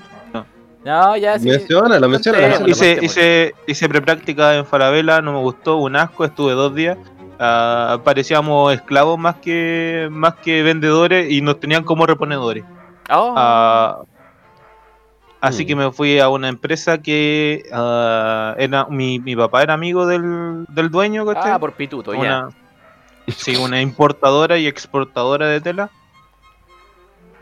No, 0.84 1.16
ya 1.16 1.38
sí. 1.40 1.48
Menciona, 1.50 2.00
la 2.00 2.08
menciona, 2.08 2.40
Hice, 2.66 2.98
hice, 3.02 3.56
hice 3.68 3.88
prepráctica 3.88 4.56
en 4.56 4.66
Falabella, 4.66 5.22
no 5.22 5.32
me 5.34 5.40
gustó, 5.40 5.78
un 5.78 5.96
asco, 5.96 6.26
estuve 6.26 6.54
dos 6.54 6.74
días. 6.76 6.98
Ah, 7.40 8.00
parecíamos 8.04 8.74
esclavos 8.74 9.18
más 9.20 9.36
que 9.36 10.08
más 10.12 10.34
que 10.36 10.64
vendedores 10.64 11.32
y 11.32 11.42
nos 11.42 11.60
tenían 11.60 11.84
como 11.84 12.06
reponedores. 12.06 12.64
Oh, 13.10 13.34
Ah, 13.38 14.00
así 15.44 15.64
Mm. 15.64 15.68
que 15.68 15.76
me 15.76 15.92
fui 15.92 16.20
a 16.20 16.30
una 16.30 16.48
empresa 16.48 16.98
que 16.98 17.64
ah, 17.74 18.56
era 18.58 18.86
mi, 18.90 19.20
mi 19.20 19.36
papá 19.36 19.62
era 19.62 19.74
amigo 19.74 20.08
del, 20.08 20.66
del 20.70 20.90
dueño, 20.90 21.26
¿cachai? 21.26 21.52
ah, 21.52 21.60
por 21.60 21.74
pituto, 21.74 22.14
ya. 22.16 22.48
sí, 23.28 23.56
una 23.58 23.82
importadora 23.82 24.58
y 24.58 24.68
exportadora 24.68 25.48
de 25.48 25.60
tela. 25.62 25.90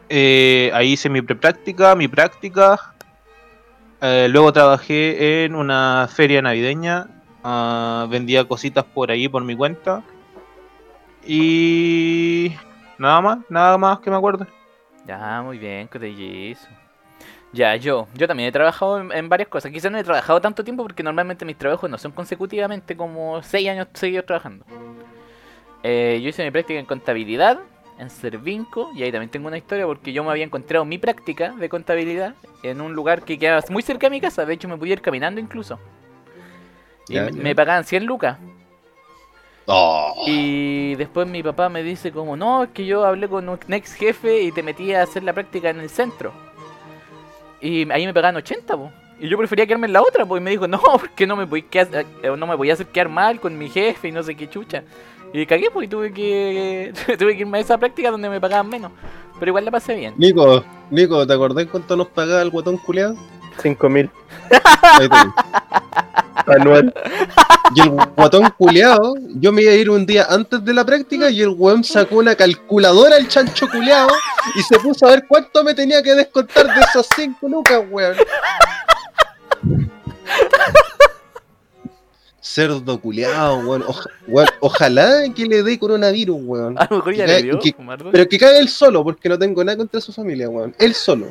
Eh, 0.10 0.72
ahí 0.74 0.94
hice 0.94 1.10
mi 1.10 1.22
prepráctica, 1.22 1.96
mi 1.96 2.08
práctica. 2.08 2.94
Eh, 4.02 4.28
luego 4.30 4.52
trabajé 4.52 5.46
en 5.46 5.56
una 5.56 6.10
feria 6.12 6.42
navideña. 6.42 7.08
ah, 7.44 8.08
vendía 8.10 8.44
cositas 8.46 8.84
por 8.84 9.12
ahí 9.12 9.28
por 9.30 9.44
mi 9.44 9.56
cuenta. 9.56 10.04
Y 11.26 12.52
nada 12.98 13.22
más, 13.22 13.38
nada 13.50 13.78
más 13.78 14.00
que 14.00 14.10
me 14.10 14.18
acuerdo. 14.18 14.48
Ya, 15.06 15.42
muy 15.44 15.58
bien, 15.58 15.88
eso. 15.94 16.68
Ya, 17.54 17.76
yo, 17.76 18.08
yo 18.14 18.28
también 18.28 18.50
he 18.50 18.52
trabajado 18.52 19.02
en, 19.02 19.12
en 19.12 19.28
varias 19.30 19.50
cosas. 19.50 19.72
Quizás 19.72 19.92
no 19.92 19.98
he 19.98 20.04
trabajado 20.04 20.40
tanto 20.40 20.64
tiempo 20.64 20.84
porque 20.84 21.04
normalmente 21.04 21.44
mis 21.46 21.58
trabajos 21.58 21.90
no 21.90 21.98
son 21.98 22.12
consecutivamente 22.14 22.96
como 22.96 23.44
6 23.44 23.70
años 23.70 23.88
seguidos 23.94 24.26
trabajando. 24.26 24.66
Eh, 25.84 26.20
yo 26.22 26.30
hice 26.30 26.44
mi 26.44 26.52
práctica 26.52 26.80
en 26.80 26.86
contabilidad 26.86 27.60
en 27.98 28.10
Cervinco, 28.10 28.92
y 28.96 29.04
ahí 29.04 29.12
también 29.12 29.30
tengo 29.30 29.48
una 29.48 29.58
historia 29.58 29.86
porque 29.86 30.12
yo 30.12 30.24
me 30.24 30.32
había 30.32 30.44
encontrado 30.44 30.84
mi 30.86 30.98
práctica 30.98 31.52
de 31.52 31.70
contabilidad 31.70 32.34
en 32.64 32.82
un 32.82 32.94
lugar 32.94 33.22
que 33.24 33.38
quedaba 33.38 33.64
muy 33.70 33.84
cerca 33.84 34.08
de 34.08 34.12
mi 34.12 34.20
casa, 34.20 34.44
de 34.44 34.54
hecho 34.56 34.68
me 34.68 34.76
pude 34.76 34.90
ir 34.90 35.02
caminando 35.02 35.40
incluso. 35.40 35.80
Y 37.08 37.14
Ya, 37.14 37.26
me, 37.26 37.32
ya. 37.32 37.44
me 37.44 37.56
pagaban 37.56 37.84
100 37.84 38.06
lucas. 38.06 38.40
Oh. 39.66 40.24
Y 40.26 40.96
después 40.96 41.28
mi 41.28 41.44
papá 41.44 41.70
me 41.70 41.84
dice 41.84 42.12
como, 42.12 42.36
no, 42.36 42.64
es 42.64 42.70
que 42.72 42.86
yo 42.86 43.06
hablé 43.06 43.30
con 43.30 43.48
un 43.48 43.60
ex 43.70 43.94
jefe 43.94 44.42
y 44.42 44.52
te 44.52 44.64
metí 44.64 44.94
a 44.94 45.04
hacer 45.04 45.24
la 45.24 45.34
práctica 45.34 45.70
en 45.70 45.80
el 45.80 45.90
centro. 45.90 46.34
Y 47.62 47.90
ahí 47.92 48.06
me 48.06 48.14
pagaban 48.14 48.36
80, 48.38 48.76
po. 48.76 48.92
Y 49.20 49.30
yo 49.30 49.38
prefería 49.38 49.68
quedarme 49.68 49.88
en 49.88 49.94
la 49.94 50.02
otra, 50.02 50.26
pues. 50.26 50.42
Y 50.42 50.44
me 50.44 50.52
dijo, 50.52 50.68
no, 50.68 50.82
porque 51.00 51.28
no 51.28 51.36
me 51.36 51.46
podía 51.46 51.68
quedar, 51.70 52.06
eh, 52.24 52.36
no 52.36 52.48
me 52.48 52.58
podía 52.58 52.74
hacer 52.74 52.88
quedar 52.88 53.10
mal 53.10 53.40
con 53.40 53.58
mi 53.58 53.70
jefe 53.70 54.08
y 54.08 54.12
no 54.12 54.24
sé 54.24 54.36
qué 54.36 54.50
chucha. 54.50 54.84
Y 55.34 55.46
cagué, 55.46 55.70
pues, 55.72 55.86
y 55.86 55.90
tuve 55.90 56.12
que, 56.12 56.94
tuve 57.18 57.36
que 57.36 57.42
irme 57.42 57.60
a 57.60 57.62
esa 57.62 57.78
práctica 57.78 58.12
donde 58.12 58.30
me 58.30 58.42
pagaban 58.42 58.68
menos. 58.68 58.92
Pero 59.40 59.50
igual 59.50 59.66
la 59.66 59.72
pasé 59.72 59.96
bien. 59.96 60.14
Nico, 60.18 60.64
Nico, 60.90 61.26
¿te 61.26 61.34
acordás 61.34 61.66
cuánto 61.68 61.96
nos 61.96 62.08
pagaba 62.10 62.42
el 62.42 62.50
guatón 62.50 62.78
culeado? 62.78 63.16
5000 63.62 64.10
Ahí 65.00 65.10
tenés. 65.10 65.34
anual. 66.48 66.94
Y 67.76 67.82
el 67.82 67.90
guatón 67.90 68.50
culeado, 68.58 69.14
yo 69.36 69.52
me 69.54 69.62
iba 69.62 69.72
a 69.72 69.76
ir 69.76 69.90
un 69.90 70.06
día 70.06 70.26
antes 70.30 70.64
de 70.66 70.74
la 70.74 70.84
práctica 70.86 71.30
y 71.30 71.42
el 71.42 71.50
weón 71.50 71.84
sacó 71.84 72.18
una 72.18 72.36
calculadora 72.36 73.16
al 73.16 73.28
chancho 73.30 73.70
culeado 73.70 74.10
y 74.56 74.62
se 74.64 74.78
puso 74.80 75.08
a 75.08 75.12
ver 75.12 75.26
cuánto 75.28 75.64
me 75.64 75.74
tenía 75.74 76.02
que 76.04 76.14
descontar 76.14 76.66
de 76.68 76.82
esas 76.82 77.08
5 77.16 77.48
lucas, 77.48 77.82
weón. 77.90 78.18
Cerdo 82.44 83.00
culeado, 83.00 83.60
weón. 83.60 83.84
Oja- 83.88 84.10
weón, 84.28 84.48
Ojalá 84.62 85.24
que 85.36 85.46
le 85.46 85.62
dé 85.64 85.78
coronavirus, 85.78 86.38
weón. 86.42 86.78
A 86.78 86.88
lo 86.90 86.98
mejor 86.98 87.14
ya 87.16 87.26
Que- 87.26 87.32
le 87.34 87.44
dio, 87.44 87.60
que-. 87.60 87.76
Pero 88.12 88.28
que 88.28 88.38
caiga 88.40 88.60
él 88.60 88.68
solo, 88.68 89.04
porque 89.04 89.30
no 89.30 89.38
tengo 89.38 89.64
nada 89.64 89.78
contra 89.78 90.02
su 90.02 90.12
familia, 90.12 90.50
weón. 90.50 90.76
Él 90.80 90.94
solo. 90.96 91.28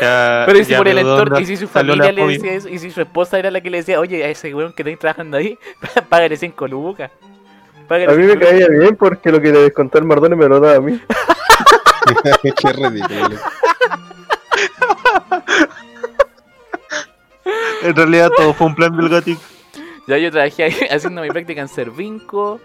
Ya- 0.00 0.42
Pero 0.46 0.58
y 0.58 0.64
si 0.64 0.74
por 0.74 0.88
el 0.88 0.98
entorno, 0.98 1.36
¿dónde 1.36 1.42
y 1.42 1.46
si 1.46 1.56
su 1.56 1.68
familia 1.68 2.10
le 2.12 2.26
decía 2.26 2.52
eso, 2.54 2.68
y 2.68 2.78
si 2.78 2.90
su 2.90 3.00
esposa 3.00 3.38
era 3.38 3.50
la 3.50 3.60
que 3.60 3.70
le 3.70 3.78
decía, 3.78 4.00
oye, 4.00 4.24
a 4.24 4.28
ese 4.28 4.52
weón 4.54 4.72
que 4.72 4.82
estáis 4.82 4.98
trabajando 4.98 5.36
ahí, 5.36 5.58
págale 6.08 6.36
5 6.36 6.66
lucas. 6.68 7.10
Págale 7.86 8.10
A 8.12 8.16
mí 8.16 8.24
me 8.24 8.32
cinco 8.32 8.34
lucas". 8.44 8.50
caía 8.50 8.68
bien 8.68 8.96
porque 8.96 9.30
lo 9.30 9.40
que 9.40 9.52
le 9.52 9.60
descontó 9.60 9.98
el 9.98 10.04
Mardone 10.04 10.34
me 10.36 10.48
lo 10.48 10.58
daba 10.60 10.76
a 10.76 10.80
mí. 10.80 11.00
Qué 12.60 12.72
ridículo. 12.72 13.36
En 17.82 17.94
realidad 17.94 18.30
todo 18.36 18.52
fue 18.54 18.66
un 18.66 18.74
plan 18.74 18.96
del 18.96 19.08
gatito. 19.08 19.40
Ya 20.06 20.18
yo 20.18 20.30
trabajé 20.30 20.64
ahí 20.64 20.74
haciendo 20.90 21.22
mi 21.22 21.28
práctica 21.28 21.60
en 21.60 21.68
Cervinco. 21.68 22.60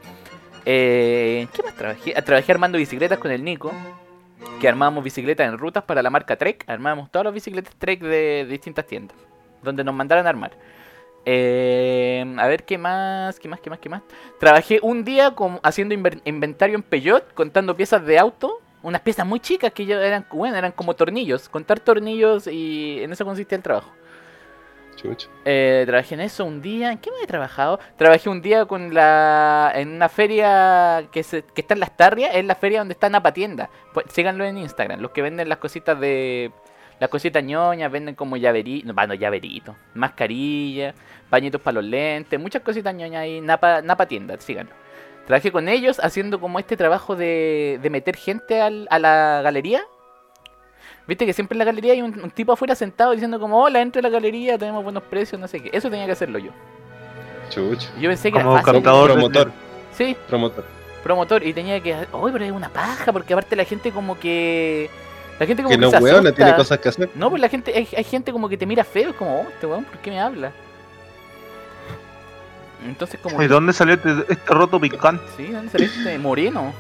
Eh, 0.66 1.48
¿Qué 1.54 1.64
más 1.64 1.76
trabajé? 1.76 2.14
Ah, 2.16 2.22
Trabajé 2.22 2.52
armando 2.52 2.78
bicicletas 2.78 3.18
con 3.20 3.32
el 3.32 3.44
Nico. 3.44 3.72
Que 4.60 4.68
armábamos 4.68 5.04
bicicletas 5.04 5.48
en 5.48 5.58
rutas 5.58 5.84
para 5.84 6.02
la 6.02 6.10
marca 6.10 6.36
Trek. 6.36 6.64
Armábamos 6.68 7.12
todas 7.12 7.26
las 7.26 7.34
bicicletas 7.34 7.76
Trek 7.76 8.02
de, 8.02 8.46
distintas 8.50 8.86
tiendas. 8.86 9.18
Donde 9.62 9.84
nos 9.84 9.94
mandaran 9.94 10.26
a 10.26 10.30
armar. 10.30 10.52
Eh, 11.26 12.26
a 12.38 12.48
ver 12.48 12.64
qué 12.64 12.78
más, 12.78 13.40
qué 13.40 13.48
más, 13.48 13.60
qué 13.60 13.70
más, 13.70 13.80
qué 13.80 13.90
más. 13.90 14.02
Trabajé 14.40 14.80
un 14.82 15.04
día 15.04 15.32
como 15.32 15.60
haciendo 15.64 15.94
inventario 15.94 16.76
en 16.76 16.84
Peugeot, 16.84 17.34
contando 17.34 17.76
piezas 17.76 18.06
de 18.06 18.18
auto. 18.18 18.60
Unas 18.84 19.02
piezas 19.02 19.28
muy 19.28 19.40
chicas 19.40 19.72
que 19.74 19.86
ya 19.86 20.04
eran, 20.04 20.26
bueno, 20.32 20.58
eran 20.58 20.72
como 20.72 20.96
tornillos. 20.96 21.48
Contar 21.50 21.80
tornillos 21.80 22.48
y 22.48 23.02
en 23.02 23.12
eso 23.12 23.26
consistía 23.26 23.56
el 23.56 23.64
trabajo. 23.64 23.92
Eh, 25.46 25.84
trabajé 25.86 26.16
en 26.16 26.22
eso 26.22 26.46
un 26.46 26.62
día. 26.62 26.92
¿En 26.92 26.98
qué 26.98 27.10
me 27.12 27.24
he 27.24 27.28
trabajado? 27.28 27.80
Trabajé 27.98 28.30
un 28.30 28.42
día 28.42 28.66
con 28.66 28.94
la 28.94 29.72
en 29.76 29.90
una 29.90 30.10
feria 30.10 31.08
que, 31.12 31.24
se, 31.24 31.44
que 31.44 31.62
está 31.62 31.74
en 31.74 31.80
Las 31.80 31.96
Tarrias. 31.98 32.32
Es 32.36 32.46
la 32.46 32.56
feria 32.56 32.80
donde 32.80 32.94
está 32.94 33.10
Napa 33.10 33.34
Tienda. 33.34 33.70
Pues, 33.94 34.06
síganlo 34.12 34.44
en 34.46 34.58
Instagram. 34.58 35.00
Los 35.00 35.12
que 35.12 35.22
venden 35.22 35.50
las 35.50 35.58
cositas 35.58 36.00
de. 36.00 36.52
Las 37.00 37.10
cositas 37.10 37.44
ñoñas 37.44 37.92
venden 37.92 38.14
como 38.16 38.38
llaveritos. 38.38 38.88
No, 38.88 38.94
bueno, 38.94 39.14
llaveritos. 39.16 39.76
Mascarillas. 39.94 40.94
Pañitos 41.30 41.62
para 41.62 41.76
los 41.76 41.86
lentes. 41.86 42.40
Muchas 42.40 42.62
cositas 42.62 42.94
ñoñas 42.94 43.22
ahí. 43.24 43.42
Napa, 43.42 43.82
Napa 43.82 44.06
Tienda. 44.06 44.36
Síganlo. 44.40 44.72
Trabajé 45.26 45.52
con 45.52 45.70
ellos 45.70 46.00
haciendo 46.04 46.40
como 46.40 46.60
este 46.60 46.76
trabajo 46.78 47.16
de, 47.16 47.80
de 47.82 47.90
meter 47.90 48.16
gente 48.18 48.62
al- 48.62 48.88
a 48.90 49.00
la 49.00 49.42
galería. 49.44 49.82
Viste 51.08 51.26
que 51.26 51.34
siempre 51.34 51.56
en 51.56 51.60
la 51.60 51.66
galería 51.66 51.94
hay 51.94 52.02
un, 52.02 52.20
un 52.24 52.32
tipo 52.32 52.54
afuera 52.54 52.76
sentado 52.76 53.12
diciendo 53.12 53.40
como, 53.40 53.62
hola, 53.62 53.82
entre 53.82 54.00
a 54.00 54.04
la 54.04 54.10
galería, 54.10 54.58
tenemos 54.58 54.84
buenos 54.84 55.04
precios, 55.04 55.40
no 55.42 55.48
sé 55.48 55.62
qué. 55.62 55.70
Eso 55.74 55.90
tenía 55.90 56.06
que 56.06 56.12
hacerlo 56.14 56.40
yo. 56.40 56.52
Chucha. 57.50 57.90
Y 57.98 58.02
Yo 58.02 58.10
pensé 58.10 58.32
que 58.32 58.40
Como 58.40 58.54
era 58.54 58.64
fácil. 58.64 58.82
Promotor. 58.84 59.52
Sí, 59.98 60.16
Promotor. 60.28 60.64
promotor. 61.04 61.44
Y 61.46 61.54
tenía 61.54 61.80
que... 61.82 61.96
Uy, 62.14 62.32
pero 62.32 62.46
es 62.46 62.52
una 62.52 62.70
paja, 62.70 63.12
porque 63.12 63.34
aparte 63.34 63.56
la 63.56 63.66
gente 63.66 63.92
como 63.92 64.18
que... 64.20 64.90
La 65.40 65.46
gente 65.48 65.64
como 65.64 65.70
Que 65.72 65.76
que, 65.80 65.82
no, 65.82 65.90
se 65.92 65.98
weón, 65.98 66.16
asusta. 66.28 66.36
tiene 66.36 66.56
cosas 66.56 66.80
que 66.80 66.90
hacer. 66.90 67.10
No, 67.16 67.30
pues 67.30 67.42
la 67.42 67.50
gente... 67.50 67.74
Hay, 67.76 67.88
hay 67.98 68.04
gente 68.04 68.32
como 68.32 68.48
que 68.48 68.58
te 68.58 68.66
mira 68.66 68.84
feo, 68.86 69.10
es 69.10 69.16
como, 69.16 69.42
oh, 69.42 69.50
este 69.50 69.66
weón, 69.68 69.84
¿por 69.84 69.98
qué 69.98 70.12
me 70.12 70.20
habla? 70.22 70.52
Entonces 72.86 73.20
como... 73.22 73.36
¿Y 73.38 73.48
que- 73.48 73.54
dónde 73.54 73.74
salió 73.74 73.96
este, 73.96 74.12
este 74.30 74.54
roto 74.54 74.80
picante? 74.80 75.24
Sí, 75.36 75.48
¿dónde 75.48 75.72
salió 75.72 75.88
este 75.88 76.18
moreno? 76.20 76.74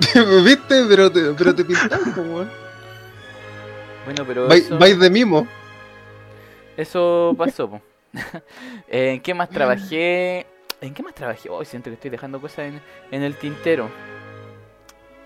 ¿Viste? 0.44 0.84
Pero 0.88 1.10
te, 1.12 1.20
pero 1.36 1.54
te 1.54 1.64
pintaste, 1.64 2.20
weón. 2.20 2.61
Bueno, 4.04 4.24
pero 4.26 4.48
Vais 4.48 4.64
eso... 4.64 4.78
de 4.78 5.10
mimo. 5.10 5.46
Eso 6.76 7.34
pasó, 7.36 7.70
po. 7.70 7.82
¿En 8.88 9.20
qué 9.20 9.34
más 9.34 9.48
trabajé? 9.48 10.46
¿En 10.80 10.92
qué 10.94 11.02
más 11.02 11.14
trabajé? 11.14 11.48
Hoy 11.48 11.64
siento 11.64 11.90
que 11.90 11.94
estoy 11.94 12.10
dejando 12.10 12.40
cosas 12.40 12.66
en, 12.66 12.80
en 13.10 13.22
el 13.22 13.36
tintero. 13.36 13.88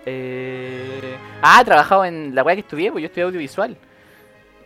Eh... 0.04 1.16
Ah, 1.42 1.60
he 1.62 1.64
trabajado 1.64 2.04
en 2.04 2.34
la 2.34 2.42
weá 2.42 2.54
que 2.54 2.60
estudié, 2.60 2.92
pues 2.92 3.02
yo 3.02 3.06
estudié 3.06 3.24
audiovisual. 3.24 3.76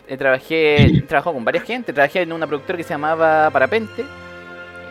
Eh, 0.08 0.16
trabajé, 0.16 0.82
he 0.82 1.02
trabajado 1.02 1.34
con 1.34 1.44
varias 1.44 1.64
gente. 1.64 1.92
Trabajé 1.92 2.22
en 2.22 2.32
una 2.32 2.46
productora 2.46 2.76
que 2.76 2.82
se 2.82 2.90
llamaba 2.90 3.48
Parapente, 3.50 4.04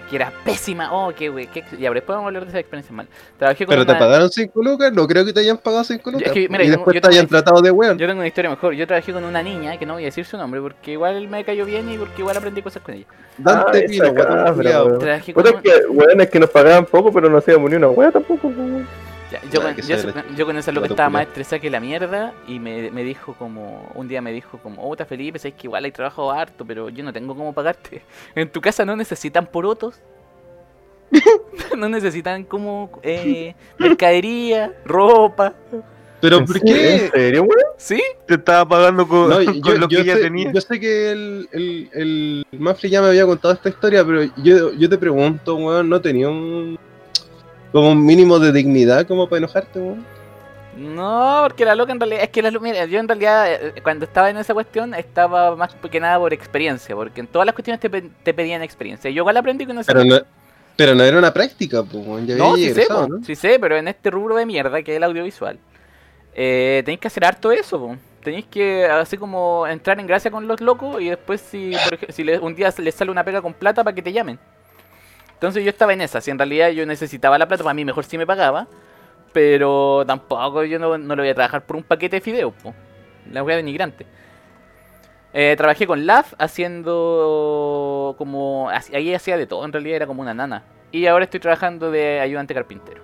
que 0.09 0.15
era 0.15 0.31
pésima. 0.43 0.91
Oh, 0.91 1.13
qué 1.15 1.29
wey. 1.29 1.47
Qué... 1.47 1.61
Ya, 1.61 1.77
pero 1.89 1.93
después 1.95 2.15
vamos 2.15 2.23
a 2.23 2.27
hablar 2.27 2.43
de 2.43 2.49
esa 2.49 2.59
experiencia 2.59 2.95
mal. 2.95 3.07
Trabajé 3.37 3.65
con 3.65 3.73
Pero 3.73 3.85
te 3.85 3.91
una- 3.91 3.99
pagaron 3.99 4.29
5 4.29 4.63
lucas, 4.63 4.91
no 4.93 5.07
creo 5.07 5.23
que 5.25 5.33
te 5.33 5.39
hayan 5.41 5.57
pagado 5.57 5.83
5 5.83 6.11
lucas. 6.11 6.31
que, 6.31 6.49
mira, 6.49 6.63
y 6.63 6.69
después 6.69 6.95
yo 6.95 7.01
te 7.01 7.07
hayan 7.09 7.27
tratado 7.27 7.61
de 7.61 7.71
weón. 7.71 7.97
Yo 7.97 8.07
tengo 8.07 8.19
una 8.19 8.27
historia 8.27 8.49
mejor. 8.49 8.73
Yo 8.73 8.87
trabajé 8.87 9.13
con 9.13 9.23
una 9.23 9.43
niña, 9.43 9.77
que 9.77 9.85
no 9.85 9.93
voy 9.93 10.03
a 10.03 10.05
decir 10.07 10.25
su 10.25 10.37
nombre, 10.37 10.59
porque 10.61 10.91
igual 10.93 11.27
me 11.27 11.43
cayó 11.43 11.65
bien 11.65 11.91
y 11.91 11.97
porque 11.97 12.21
igual 12.21 12.35
aprendí 12.37 12.61
cosas 12.61 12.81
con 12.83 12.95
ella. 12.95 13.05
Dante 13.37 13.85
Ah, 13.85 13.87
Pino, 13.87 14.09
weón. 14.11 14.99
Trabajé 14.99 15.33
con 15.33 15.43
Puta 15.43 15.55
un- 15.55 15.61
que, 15.63 15.71
weón, 15.89 16.21
es 16.21 16.29
que 16.29 16.39
nos 16.39 16.49
pagaban 16.49 16.85
poco, 16.85 17.11
pero 17.13 17.29
no 17.29 17.37
hacíamos 17.37 17.69
ni 17.69 17.75
una 17.77 17.89
wea 17.89 18.11
tampoco, 18.11 18.47
weón. 18.47 18.87
Ya, 19.31 19.39
yo, 19.51 19.61
con, 19.61 19.75
yo, 19.75 19.95
la- 19.97 20.25
yo 20.35 20.45
con 20.45 20.57
esa 20.57 20.71
loca 20.71 20.87
la 20.87 20.93
estaba 20.93 21.09
más 21.09 21.27
estresada 21.27 21.59
que 21.59 21.69
la 21.69 21.79
mierda 21.79 22.33
y 22.47 22.57
me, 22.59 22.89
me 22.89 23.03
dijo 23.03 23.33
como, 23.35 23.91
un 23.93 24.07
día 24.07 24.21
me 24.21 24.31
dijo 24.31 24.57
como, 24.57 24.81
oh, 24.81 24.93
está 24.93 25.05
Felipe, 25.05 25.37
sabes 25.37 25.53
que 25.55 25.67
igual 25.67 25.85
hay 25.85 25.91
trabajo 25.91 26.31
harto, 26.31 26.65
pero 26.65 26.89
yo 26.89 27.03
no 27.03 27.13
tengo 27.13 27.35
cómo 27.35 27.53
pagarte. 27.53 28.01
En 28.33 28.49
tu 28.49 28.59
casa 28.59 28.85
no 28.85 28.95
necesitan 28.95 29.45
porotos. 29.45 29.99
no 31.77 31.89
necesitan 31.89 32.43
como 32.43 32.89
eh, 33.03 33.55
mercadería, 33.77 34.73
ropa. 34.85 35.53
Pero 36.21 36.37
¿En 36.39 36.45
¿por 36.45 36.59
qué? 36.61 36.95
¿En 37.05 37.11
serio, 37.11 37.41
weón? 37.43 37.53
¿Sí? 37.77 38.01
Te 38.25 38.33
estaba 38.35 38.67
pagando 38.67 39.07
con, 39.07 39.29
No, 39.29 39.35
con 39.45 39.61
yo, 39.61 39.73
lo 39.77 39.87
yo 39.87 39.99
que 39.99 40.05
ya 40.05 40.15
sé, 40.15 40.21
tenía. 40.21 40.51
yo 40.51 40.61
sé 40.61 40.79
que 40.79 41.11
el, 41.11 41.49
el, 41.51 41.89
el 42.51 42.59
Mafri 42.59 42.89
ya 42.89 43.01
me 43.01 43.07
había 43.07 43.25
contado 43.25 43.53
esta 43.53 43.69
historia, 43.69 44.03
pero 44.05 44.23
yo, 44.43 44.73
yo 44.73 44.89
te 44.89 44.97
pregunto, 44.97 45.55
weón, 45.55 45.87
¿no 45.89 46.01
tenía 46.01 46.29
un 46.29 46.77
como 47.71 47.91
un 47.91 48.05
mínimo 48.05 48.39
de 48.39 48.51
dignidad 48.51 49.05
como 49.07 49.27
para 49.27 49.37
enojarte, 49.39 49.79
weón? 49.79 50.05
No, 50.77 51.41
porque 51.43 51.65
la 51.65 51.75
loca 51.75 51.91
en 51.91 51.99
realidad, 51.99 52.23
es 52.23 52.29
que 52.29 52.41
la 52.41 52.51
mira, 52.51 52.85
yo 52.85 52.99
en 52.99 53.07
realidad 53.07 53.51
eh, 53.51 53.73
cuando 53.83 54.05
estaba 54.05 54.29
en 54.29 54.37
esa 54.37 54.53
cuestión 54.53 54.93
estaba 54.93 55.55
más 55.55 55.75
que 55.75 55.99
nada 55.99 56.17
por 56.19 56.33
experiencia, 56.33 56.95
porque 56.95 57.21
en 57.21 57.27
todas 57.27 57.45
las 57.45 57.53
cuestiones 57.53 57.79
te, 57.81 57.89
te 57.89 58.33
pedían 58.33 58.61
experiencia. 58.61 59.09
Yo 59.09 59.21
igual 59.21 59.35
aprendí 59.37 59.65
con 59.65 59.77
esa 59.77 59.91
Pero 59.91 60.05
no, 60.05 60.19
pero 60.77 60.95
no 60.95 61.03
era 61.03 61.17
una 61.17 61.33
práctica, 61.33 61.83
pues, 61.83 62.05
No, 62.37 62.55
sí 62.55 62.73
sé, 62.73 62.85
po, 62.87 63.07
¿no? 63.07 63.23
sí 63.25 63.35
sé, 63.35 63.57
pero 63.59 63.75
en 63.77 63.87
este 63.89 64.09
rubro 64.09 64.35
de 64.35 64.45
mierda 64.45 64.81
que 64.81 64.91
es 64.93 64.97
el 64.97 65.03
audiovisual, 65.03 65.59
eh, 66.33 66.81
tenéis 66.85 66.99
que 67.01 67.07
hacer 67.07 67.25
harto 67.25 67.51
eso, 67.51 67.79
po. 67.79 67.97
Tenéis 68.23 68.45
que 68.45 68.85
así 68.85 69.17
como 69.17 69.65
entrar 69.67 69.99
en 69.99 70.07
gracia 70.07 70.29
con 70.29 70.47
los 70.47 70.61
locos 70.61 71.01
y 71.01 71.09
después 71.09 71.41
si, 71.41 71.71
por 71.83 71.95
ej- 71.95 72.11
si 72.11 72.23
le- 72.23 72.39
un 72.39 72.53
día 72.55 72.73
les 72.77 72.95
sale 72.95 73.11
una 73.11 73.23
pega 73.23 73.41
con 73.41 73.53
plata 73.53 73.83
para 73.83 73.95
que 73.95 74.01
te 74.01 74.13
llamen. 74.13 74.39
Entonces 75.39 75.63
yo 75.63 75.69
estaba 75.69 75.93
en 75.93 76.01
esa, 76.01 76.19
si 76.19 76.31
en 76.31 76.37
realidad 76.37 76.69
yo 76.71 76.85
necesitaba 76.85 77.37
la 77.37 77.47
plata, 77.47 77.63
para 77.63 77.73
mí 77.73 77.85
mejor 77.85 78.03
si 78.03 78.17
me 78.17 78.27
pagaba, 78.27 78.67
pero 79.31 80.03
tampoco 80.05 80.65
yo 80.65 80.79
no, 80.79 80.97
no 80.97 81.15
lo 81.15 81.21
voy 81.23 81.29
a 81.29 81.33
trabajar 81.35 81.65
por 81.65 81.77
un 81.77 81.83
paquete 81.83 82.17
de 82.17 82.21
fideos, 82.21 82.53
po. 82.61 82.73
La 83.31 83.41
wea 83.43 83.55
denigrante. 83.55 84.05
Eh, 85.31 85.55
trabajé 85.57 85.87
con 85.87 86.05
LAF 86.05 86.33
haciendo 86.39 88.15
como... 88.17 88.69
Ahí 88.69 89.13
hacía 89.13 89.37
de 89.37 89.45
todo, 89.47 89.63
en 89.63 89.71
realidad 89.71 89.97
era 89.97 90.07
como 90.07 90.21
una 90.21 90.33
nana. 90.33 90.63
Y 90.91 91.05
ahora 91.05 91.25
estoy 91.25 91.39
trabajando 91.39 91.89
de 91.91 92.19
ayudante 92.19 92.53
carpintero. 92.53 93.03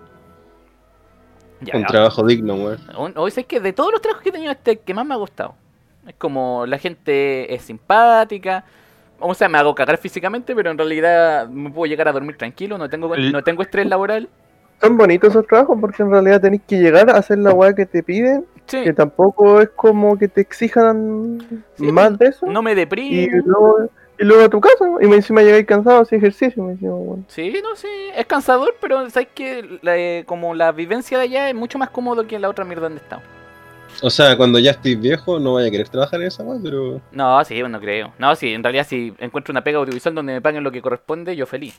Ya, 1.62 1.76
Un 1.78 1.82
ya. 1.84 1.88
trabajo 1.88 2.26
digno. 2.26 2.56
Un- 2.98 3.14
Hoy 3.16 3.32
sé 3.32 3.46
que 3.46 3.60
de 3.60 3.72
todos 3.74 3.92
los 3.92 4.02
trabajos 4.02 4.24
que 4.24 4.30
he 4.30 4.34
tenido, 4.34 4.52
este 4.52 4.80
que 4.80 4.94
más 4.94 5.06
me 5.06 5.14
ha 5.14 5.18
gustado. 5.18 5.56
Es 6.06 6.16
como 6.16 6.66
la 6.66 6.78
gente 6.80 7.54
es 7.54 7.62
simpática. 7.62 8.66
O 9.20 9.34
sea, 9.34 9.48
me 9.50 9.58
hago 9.58 9.74
cagar 9.76 9.98
físicamente, 9.98 10.54
pero 10.56 10.72
en 10.72 10.78
realidad 10.78 11.48
me 11.50 11.70
puedo 11.72 11.86
llegar 11.90 12.08
a 12.08 12.12
dormir 12.12 12.38
tranquilo. 12.38 12.78
No 12.78 12.90
tengo, 12.90 13.16
no 13.16 13.44
tengo 13.44 13.62
estrés 13.62 13.86
laboral. 13.88 14.28
son 14.82 14.98
bonitos 14.98 15.30
esos 15.30 15.48
trabajos 15.48 15.78
porque 15.80 16.04
en 16.04 16.12
realidad 16.12 16.42
tenés 16.42 16.62
que 16.68 16.78
llegar 16.78 17.10
a 17.10 17.14
hacer 17.18 17.38
la 17.40 17.52
weá 17.54 17.74
que 17.74 17.86
te 17.86 18.04
piden, 18.04 18.46
Sí, 18.68 18.84
que 18.84 18.94
tampoco 18.94 19.62
es 19.62 19.70
como 19.70 20.18
que 20.18 20.28
te 20.28 20.42
exijan 20.42 21.40
Sí, 21.78 21.92
más 21.92 22.18
de 22.18 22.28
eso. 22.28 22.46
no 22.48 22.62
me 22.62 22.72
y, 22.72 22.76
deprimo. 22.76 23.42
luego, 23.46 23.90
y 24.20 24.24
luego 24.26 24.44
a 24.44 24.50
tu 24.50 24.60
casa, 24.60 24.86
y 25.02 25.08
me 25.08 25.18
encima 25.18 25.42
llegáis 25.44 25.66
cansado 25.66 26.02
así 26.02 26.16
ejercicio. 26.16 26.64
Me 26.64 26.74
decía, 26.74 26.90
bueno. 26.90 27.24
Sí, 27.28 27.54
no, 27.64 27.76
sí, 27.76 27.88
es 28.16 28.26
cansador, 28.26 28.76
pero 28.82 29.10
sabes 29.12 29.30
que 29.36 29.80
la, 29.82 29.98
eh, 29.98 30.24
como 30.26 30.56
la 30.56 30.72
vivencia 30.72 31.18
de 31.20 31.26
allá 31.26 31.50
es 31.50 31.56
mucho 31.56 31.78
más 31.78 31.90
cómodo 31.92 32.26
que 32.28 32.36
en 32.36 32.42
la 32.42 32.50
otra 32.50 32.66
mierda 32.66 32.84
donde 32.84 33.02
estamos. 33.02 33.26
O 34.02 34.10
sea, 34.10 34.36
cuando 34.38 34.60
ya 34.60 34.72
estés 34.72 35.00
viejo, 35.00 35.40
no 35.40 35.54
vaya 35.54 35.68
a 35.68 35.72
querer 35.72 35.90
trabajar 35.90 36.22
en 36.22 36.28
esa 36.28 36.44
weá, 36.44 36.60
pero. 36.62 37.02
No, 37.12 37.44
sí, 37.46 37.62
no 37.64 37.80
creo. 37.80 38.14
No, 38.20 38.36
sí, 38.36 38.54
en 38.54 38.64
realidad 38.64 38.86
si 38.88 39.14
encuentro 39.20 39.52
una 39.52 39.64
pega 39.64 39.80
audiovisual 39.80 40.16
donde 40.16 40.34
me 40.34 40.42
paguen 40.42 40.64
lo 40.64 40.72
que 40.72 40.82
corresponde, 40.82 41.36
yo 41.36 41.46
feliz. 41.46 41.76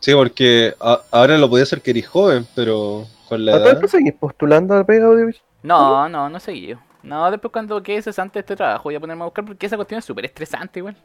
Sí, 0.00 0.12
porque 0.14 0.74
a- 0.80 1.00
ahora 1.10 1.38
lo 1.38 1.48
podía 1.48 1.62
hacer 1.64 1.80
que 1.80 1.90
eres 1.92 2.08
joven, 2.08 2.46
pero 2.54 3.06
con 3.28 3.44
la 3.44 3.52
¿A 3.52 3.58
todo 3.58 3.68
edad. 3.68 3.74
esto 3.74 3.88
seguís 3.88 4.14
postulando 4.14 4.74
a 4.74 4.84
pega 4.84 5.06
audiovisual? 5.06 5.44
No, 5.62 6.08
no, 6.08 6.28
no 6.28 6.40
seguí 6.40 6.68
yo. 6.68 6.76
No, 7.02 7.30
después 7.30 7.52
cuando 7.52 7.82
quede 7.82 8.02
cesante 8.02 8.38
este 8.38 8.56
trabajo 8.56 8.84
voy 8.84 8.94
a 8.94 9.00
ponerme 9.00 9.22
a 9.22 9.26
buscar 9.26 9.44
porque 9.44 9.66
esa 9.66 9.76
cuestión 9.76 9.98
es 9.98 10.04
súper 10.04 10.24
estresante 10.24 10.78
igual. 10.80 10.96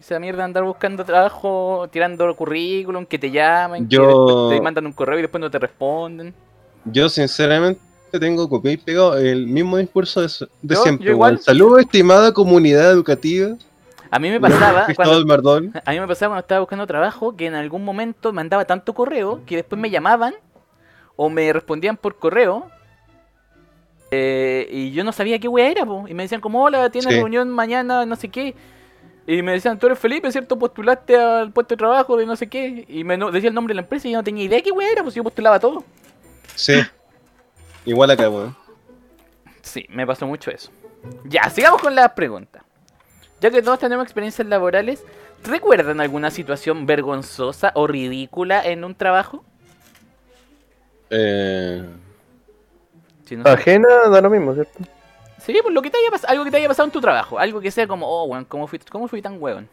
Esa 0.00 0.18
mierda 0.18 0.38
de 0.38 0.44
andar 0.44 0.64
buscando 0.64 1.04
trabajo, 1.04 1.88
tirando 1.90 2.34
currículum, 2.36 3.06
que 3.06 3.18
te 3.18 3.30
llaman, 3.30 3.86
que 3.86 4.06
después 4.06 4.36
te 4.48 4.60
mandan 4.60 4.86
un 4.86 4.92
correo 4.92 5.18
y 5.18 5.22
después 5.22 5.40
no 5.40 5.50
te 5.50 5.58
responden. 5.58 6.34
Yo, 6.84 7.08
sinceramente, 7.08 7.80
tengo 8.20 8.48
copiado 8.48 8.74
y 8.74 8.76
pegado 8.78 9.16
el 9.18 9.46
mismo 9.46 9.76
discurso 9.76 10.20
de, 10.22 10.28
de 10.62 10.74
Yo- 10.74 10.82
siempre. 10.82 11.06
yo 11.06 11.12
igual. 11.12 11.38
Salud, 11.40 11.78
estimada 11.78 12.32
comunidad 12.32 12.90
educativa. 12.90 13.56
A 14.10 14.18
mí 14.18 14.30
me 14.30 14.40
pasaba 14.40 14.86
cuando, 14.94 15.14
a 15.84 15.90
mí 15.92 16.00
me 16.00 16.06
pasaba 16.06 16.30
cuando 16.30 16.40
estaba 16.40 16.60
buscando 16.60 16.86
trabajo 16.86 17.36
que 17.36 17.46
en 17.46 17.54
algún 17.54 17.84
momento 17.84 18.32
mandaba 18.32 18.64
tanto 18.64 18.92
correo 18.94 19.40
que 19.46 19.56
después 19.56 19.80
me 19.80 19.90
llamaban 19.90 20.34
o 21.16 21.28
me 21.30 21.52
respondían 21.52 21.96
por 21.96 22.16
correo 22.18 22.68
eh, 24.10 24.68
y 24.70 24.92
yo 24.92 25.02
no 25.02 25.12
sabía 25.12 25.38
qué 25.40 25.48
wea 25.48 25.68
era, 25.70 25.84
po. 25.84 26.06
y 26.06 26.14
me 26.14 26.22
decían 26.24 26.40
como, 26.40 26.62
hola, 26.62 26.88
tienes 26.90 27.12
Sí. 27.12 27.16
reunión 27.18 27.50
mañana, 27.50 28.06
no 28.06 28.14
sé 28.16 28.28
qué. 28.28 28.54
Y 29.26 29.42
me 29.42 29.52
decían, 29.52 29.78
tú 29.78 29.86
eres 29.86 29.98
Felipe, 29.98 30.30
¿cierto? 30.30 30.58
Postulaste 30.58 31.16
al 31.16 31.50
puesto 31.50 31.74
de 31.74 31.78
trabajo 31.78 32.16
de 32.16 32.26
no 32.26 32.36
sé 32.36 32.46
qué. 32.48 32.84
Y 32.88 33.02
me 33.04 33.16
no- 33.16 33.30
decía 33.32 33.48
el 33.48 33.54
nombre 33.54 33.72
de 33.72 33.76
la 33.76 33.80
empresa 33.82 34.06
y 34.06 34.12
yo 34.12 34.18
no 34.18 34.22
tenía 34.24 34.44
idea 34.44 34.60
qué 34.62 34.70
wea 34.70 34.90
era, 34.92 35.02
pues 35.02 35.14
yo 35.14 35.24
postulaba 35.24 35.58
todo. 35.58 35.82
Sí. 36.54 36.74
Igual 37.84 38.10
acá, 38.10 38.28
weón. 38.30 38.56
Sí, 39.62 39.86
me 39.88 40.06
pasó 40.06 40.26
mucho 40.26 40.50
eso. 40.50 40.70
Ya, 41.24 41.48
sigamos 41.50 41.80
con 41.82 41.94
las 41.94 42.12
preguntas. 42.12 42.62
Ya 43.40 43.50
que 43.50 43.62
todos 43.62 43.78
tenemos 43.78 44.04
experiencias 44.04 44.46
laborales, 44.48 45.04
¿recuerdan 45.42 46.00
alguna 46.00 46.30
situación 46.30 46.86
vergonzosa 46.86 47.72
o 47.74 47.86
ridícula 47.86 48.64
en 48.64 48.84
un 48.84 48.94
trabajo? 48.94 49.44
Eh, 51.10 51.84
Si 53.24 53.36
no. 53.36 53.44
Ajena 53.48 53.88
da 54.10 54.20
lo 54.20 54.30
mismo, 54.30 54.54
¿cierto? 54.54 54.78
Sí, 55.38 55.58
pues 55.62 55.74
lo 55.74 55.82
que 55.82 55.90
te 55.90 55.98
haya 55.98 56.10
pasado, 56.10 56.32
algo 56.32 56.44
que 56.44 56.50
te 56.50 56.56
haya 56.56 56.68
pasado 56.68 56.86
en 56.86 56.92
tu 56.92 57.00
trabajo, 57.00 57.38
algo 57.38 57.60
que 57.60 57.70
sea 57.70 57.86
como, 57.86 58.06
oh, 58.08 58.24
weón, 58.24 58.44
¿cómo 58.46 58.66
fui, 58.66 58.78
cómo 58.90 59.08
fui 59.08 59.20
tan 59.20 59.40
weón? 59.40 59.68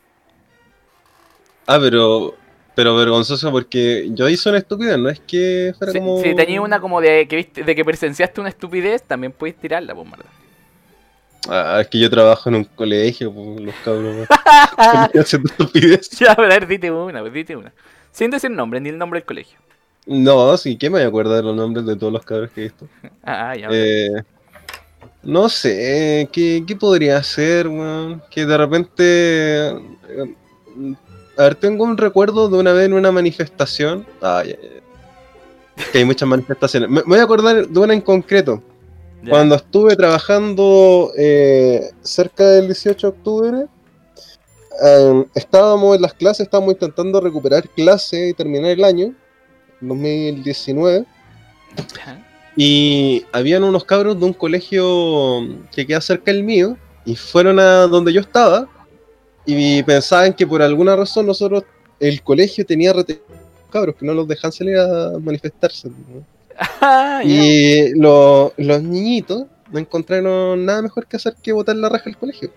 Ah, 1.67 1.77
pero. 1.79 2.35
Pero 2.75 2.95
vergonzoso 2.95 3.51
porque 3.51 4.07
yo 4.11 4.29
hice 4.29 4.47
una 4.49 4.59
estupidez, 4.59 4.97
no 4.97 5.09
es 5.09 5.19
que 5.19 5.73
fuera 5.77 5.91
Si, 5.91 5.99
como. 5.99 6.21
si 6.21 6.33
tenías 6.35 6.63
una 6.63 6.79
como 6.79 7.01
de 7.01 7.27
que 7.27 7.35
viste, 7.35 7.63
de 7.63 7.75
que 7.75 7.83
presenciaste 7.83 8.39
una 8.39 8.49
estupidez, 8.49 9.03
también 9.03 9.33
puedes 9.33 9.57
tirarla, 9.57 9.93
pues, 9.93 10.07
mierda. 10.07 10.25
Ah, 11.49 11.79
es 11.81 11.87
que 11.87 11.99
yo 11.99 12.09
trabajo 12.09 12.49
en 12.49 12.55
un 12.55 12.63
colegio, 12.63 13.33
pues, 13.33 13.59
los 13.61 13.75
cabros. 13.83 14.27
haciendo 15.19 15.49
estupidez. 15.49 16.09
Ya, 16.19 16.31
a 16.33 16.41
ver, 16.41 16.65
dite 16.67 16.89
una, 16.91 17.19
pues, 17.21 17.33
dite 17.33 17.55
una. 17.55 17.73
Sin 18.11 18.29
decir 18.31 18.51
nombre, 18.51 18.79
ni 18.79 18.89
el 18.89 18.97
nombre 18.97 19.19
del 19.19 19.25
colegio. 19.25 19.59
No, 20.05 20.55
sí, 20.57 20.77
¿qué 20.77 20.89
me 20.89 20.97
voy 20.99 21.03
a 21.03 21.07
acordar 21.07 21.37
de 21.37 21.43
los 21.43 21.55
nombres 21.55 21.85
de 21.85 21.95
todos 21.95 22.13
los 22.13 22.23
cabros 22.25 22.51
que 22.51 22.61
he 22.61 22.63
visto? 22.65 22.87
Ah, 23.23 23.55
ya. 23.55 23.67
Eh, 23.71 24.09
no 25.23 25.49
sé, 25.49 26.29
¿qué, 26.31 26.63
qué 26.65 26.75
podría 26.75 27.21
ser, 27.21 27.67
weón? 27.67 28.21
Que 28.31 28.45
de 28.45 28.57
repente. 28.57 29.67
eh, 29.69 29.75
A 31.37 31.43
ver, 31.43 31.55
tengo 31.55 31.83
un 31.83 31.97
recuerdo 31.97 32.49
de 32.49 32.57
una 32.57 32.73
vez 32.73 32.85
en 32.85 32.93
una 32.93 33.11
manifestación. 33.11 34.05
Ah, 34.21 34.43
ya, 34.45 34.55
ya. 34.55 35.87
Que 35.91 35.99
hay 35.99 36.05
muchas 36.05 36.27
manifestaciones. 36.27 36.89
Me, 36.89 37.01
me 37.01 37.07
voy 37.07 37.19
a 37.19 37.23
acordar 37.23 37.67
de 37.67 37.79
una 37.79 37.93
en 37.93 38.01
concreto. 38.01 38.61
Cuando 39.29 39.55
estuve 39.55 39.95
trabajando 39.95 41.11
eh, 41.15 41.91
cerca 42.01 42.43
del 42.43 42.65
18 42.65 43.07
de 43.07 43.17
octubre, 43.17 43.65
eh, 44.83 45.25
estábamos 45.35 45.95
en 45.95 46.01
las 46.01 46.13
clases, 46.13 46.41
estábamos 46.41 46.73
intentando 46.73 47.21
recuperar 47.21 47.69
clase 47.69 48.29
y 48.29 48.33
terminar 48.33 48.71
el 48.71 48.83
año, 48.83 49.13
2019. 49.79 51.05
Ajá. 51.99 52.27
Y 52.55 53.25
habían 53.31 53.63
unos 53.63 53.85
cabros 53.85 54.19
de 54.19 54.25
un 54.25 54.33
colegio 54.33 55.47
que 55.71 55.85
queda 55.85 56.01
cerca 56.01 56.31
del 56.31 56.43
mío 56.43 56.77
y 57.05 57.15
fueron 57.15 57.59
a 57.59 57.87
donde 57.87 58.11
yo 58.11 58.21
estaba 58.21 58.67
y 59.45 59.81
pensaban 59.83 60.33
que 60.33 60.45
por 60.47 60.61
alguna 60.61 60.95
razón 60.95 61.25
nosotros, 61.25 61.63
el 61.99 62.21
colegio 62.23 62.65
tenía 62.65 62.93
los 62.93 63.05
cabros 63.71 63.95
que 63.95 64.05
no 64.05 64.13
los 64.13 64.27
dejan 64.27 64.51
salir 64.51 64.77
a 64.77 65.13
manifestarse. 65.19 65.89
¿no? 65.89 66.25
Ah. 66.81 67.21
Y 67.23 67.93
lo- 67.99 68.53
los 68.57 68.83
niñitos 68.83 69.45
no 69.71 69.79
encontraron 69.79 70.65
nada 70.65 70.81
mejor 70.81 71.07
que 71.07 71.15
hacer 71.17 71.35
que 71.41 71.51
botar 71.53 71.75
la 71.75 71.89
raja 71.89 72.09
al 72.09 72.17
colegio. 72.17 72.51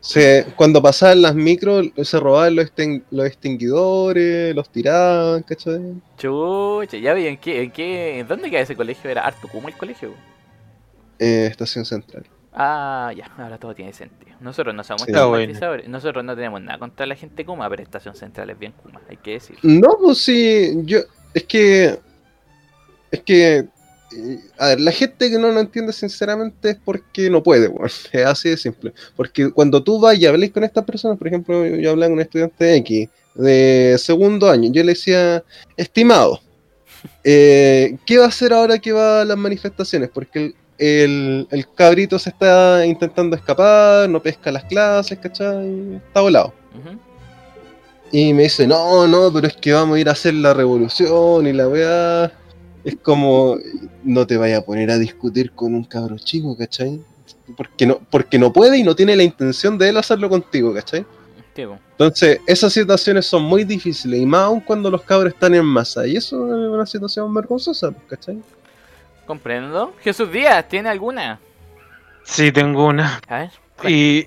Se, 0.00 0.46
cuando 0.56 0.82
pasaban 0.82 1.22
las 1.22 1.34
micros, 1.34 1.86
se 2.02 2.18
robaban 2.18 2.56
los, 2.56 2.72
los 3.12 3.24
extinguidores, 3.26 4.52
los 4.54 4.68
tiraban, 4.68 5.44
¿cachai? 5.44 5.94
Chucha, 6.18 6.96
ya 6.98 7.14
vi, 7.14 7.28
¿en 7.28 7.36
qué, 7.38 7.62
en 7.62 7.70
qué, 7.70 8.18
en 8.18 8.26
dónde 8.26 8.50
queda 8.50 8.60
ese 8.62 8.74
colegio? 8.74 9.08
Era 9.08 9.24
harto 9.24 9.46
como 9.46 9.68
el 9.68 9.76
colegio. 9.76 10.10
Eh, 11.20 11.46
estación 11.48 11.84
central. 11.84 12.24
Ah, 12.54 13.12
ya, 13.16 13.30
ahora 13.38 13.58
todo 13.58 13.74
tiene 13.74 13.92
sentido. 13.92 14.36
Nosotros 14.40 14.74
no 14.74 14.84
somos 14.84 15.02
Sí. 15.02 15.12
Nosotros 15.88 16.24
no 16.24 16.34
tenemos 16.34 16.60
nada 16.60 16.78
contra 16.78 17.06
la 17.06 17.14
gente 17.14 17.44
Kuma, 17.46 17.68
pero 17.70 17.82
Estación 17.82 18.14
Central 18.14 18.50
es 18.50 18.58
bien 18.58 18.72
Kuma, 18.72 19.00
hay 19.08 19.16
que 19.16 19.32
decir. 19.32 19.56
No, 19.62 19.96
pues 20.00 20.18
sí, 20.18 20.72
yo. 20.84 21.00
Es 21.32 21.44
que. 21.44 21.98
Es 23.10 23.20
que. 23.20 23.56
eh, 23.58 24.40
A 24.58 24.68
ver, 24.68 24.80
la 24.80 24.92
gente 24.92 25.30
que 25.30 25.38
no 25.38 25.50
lo 25.50 25.60
entiende 25.60 25.92
sinceramente 25.94 26.70
es 26.70 26.76
porque 26.84 27.30
no 27.30 27.42
puede, 27.42 27.68
weón. 27.68 27.88
Es 28.12 28.26
así 28.26 28.50
de 28.50 28.56
simple. 28.58 28.92
Porque 29.16 29.50
cuando 29.50 29.82
tú 29.82 29.98
vas 29.98 30.18
y 30.18 30.26
hablas 30.26 30.50
con 30.50 30.64
estas 30.64 30.84
personas, 30.84 31.16
por 31.16 31.28
ejemplo, 31.28 31.66
yo, 31.66 31.76
yo 31.76 31.90
hablaba 31.90 32.08
con 32.10 32.14
un 32.14 32.20
estudiante 32.20 32.76
X 32.76 33.08
de 33.34 33.96
segundo 33.98 34.50
año, 34.50 34.70
yo 34.70 34.82
le 34.82 34.90
decía, 34.92 35.42
estimado, 35.78 36.40
eh, 37.24 37.96
¿qué 38.04 38.18
va 38.18 38.26
a 38.26 38.28
hacer 38.28 38.52
ahora 38.52 38.78
que 38.78 38.92
va 38.92 39.22
a 39.22 39.24
las 39.24 39.38
manifestaciones? 39.38 40.10
Porque 40.12 40.38
el, 40.38 40.54
el, 40.82 41.46
el 41.50 41.68
cabrito 41.74 42.18
se 42.18 42.30
está 42.30 42.84
intentando 42.84 43.36
escapar, 43.36 44.08
no 44.08 44.20
pesca 44.20 44.50
las 44.50 44.64
clases, 44.64 45.18
¿cachai? 45.18 45.96
Está 45.96 46.20
volado. 46.20 46.52
Y 48.10 48.34
me 48.34 48.42
dice, 48.42 48.66
no, 48.66 49.06
no, 49.06 49.32
pero 49.32 49.46
es 49.46 49.56
que 49.56 49.72
vamos 49.72 49.96
a 49.96 50.00
ir 50.00 50.08
a 50.08 50.12
hacer 50.12 50.34
la 50.34 50.52
revolución 50.52 51.46
y 51.46 51.52
la 51.52 51.68
weá. 51.68 52.32
Es 52.84 52.96
como, 52.96 53.56
no 54.02 54.26
te 54.26 54.36
vayas 54.36 54.60
a 54.60 54.64
poner 54.66 54.90
a 54.90 54.98
discutir 54.98 55.52
con 55.52 55.74
un 55.74 55.84
cabro 55.84 56.18
chico, 56.18 56.56
¿cachai? 56.56 57.00
Porque 57.56 57.86
no, 57.86 58.00
porque 58.10 58.38
no 58.38 58.52
puede 58.52 58.78
y 58.78 58.82
no 58.82 58.96
tiene 58.96 59.14
la 59.14 59.22
intención 59.22 59.78
de 59.78 59.88
él 59.88 59.96
hacerlo 59.96 60.28
contigo, 60.28 60.74
¿cachai? 60.74 61.06
Entonces, 61.92 62.40
esas 62.46 62.72
situaciones 62.72 63.26
son 63.26 63.44
muy 63.44 63.64
difíciles 63.64 64.20
y 64.20 64.26
más 64.26 64.42
aún 64.42 64.60
cuando 64.60 64.90
los 64.90 65.02
cabros 65.02 65.32
están 65.32 65.54
en 65.54 65.64
masa. 65.64 66.06
Y 66.06 66.16
eso 66.16 66.46
es 66.48 66.70
una 66.70 66.86
situación 66.86 67.32
vergonzosa, 67.32 67.94
¿cachai? 68.08 68.38
Comprendo. 69.26 69.94
Jesús 70.00 70.30
Díaz, 70.30 70.68
¿tiene 70.68 70.88
alguna? 70.88 71.40
Sí, 72.24 72.52
tengo 72.52 72.86
una. 72.86 73.20
A 73.28 73.38
ver. 73.38 73.50
Y 73.84 74.26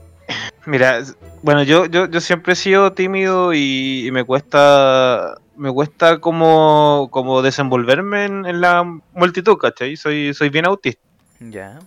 mira, 0.66 1.02
bueno, 1.42 1.64
yo, 1.64 1.86
yo, 1.86 2.08
yo 2.08 2.22
siempre 2.22 2.54
he 2.54 2.56
sido 2.56 2.94
tímido 2.94 3.54
y, 3.54 4.08
y 4.08 4.12
me 4.12 4.24
cuesta 4.24 5.38
me 5.58 5.72
cuesta 5.72 6.20
como, 6.20 7.08
como 7.12 7.42
desenvolverme 7.42 8.26
en, 8.26 8.46
en 8.46 8.62
la 8.62 8.84
multitud, 9.14 9.58
¿cachai? 9.58 9.96
Soy, 9.96 10.34
soy 10.34 10.50
bien 10.50 10.66
autista. 10.66 11.02
Ya. 11.40 11.80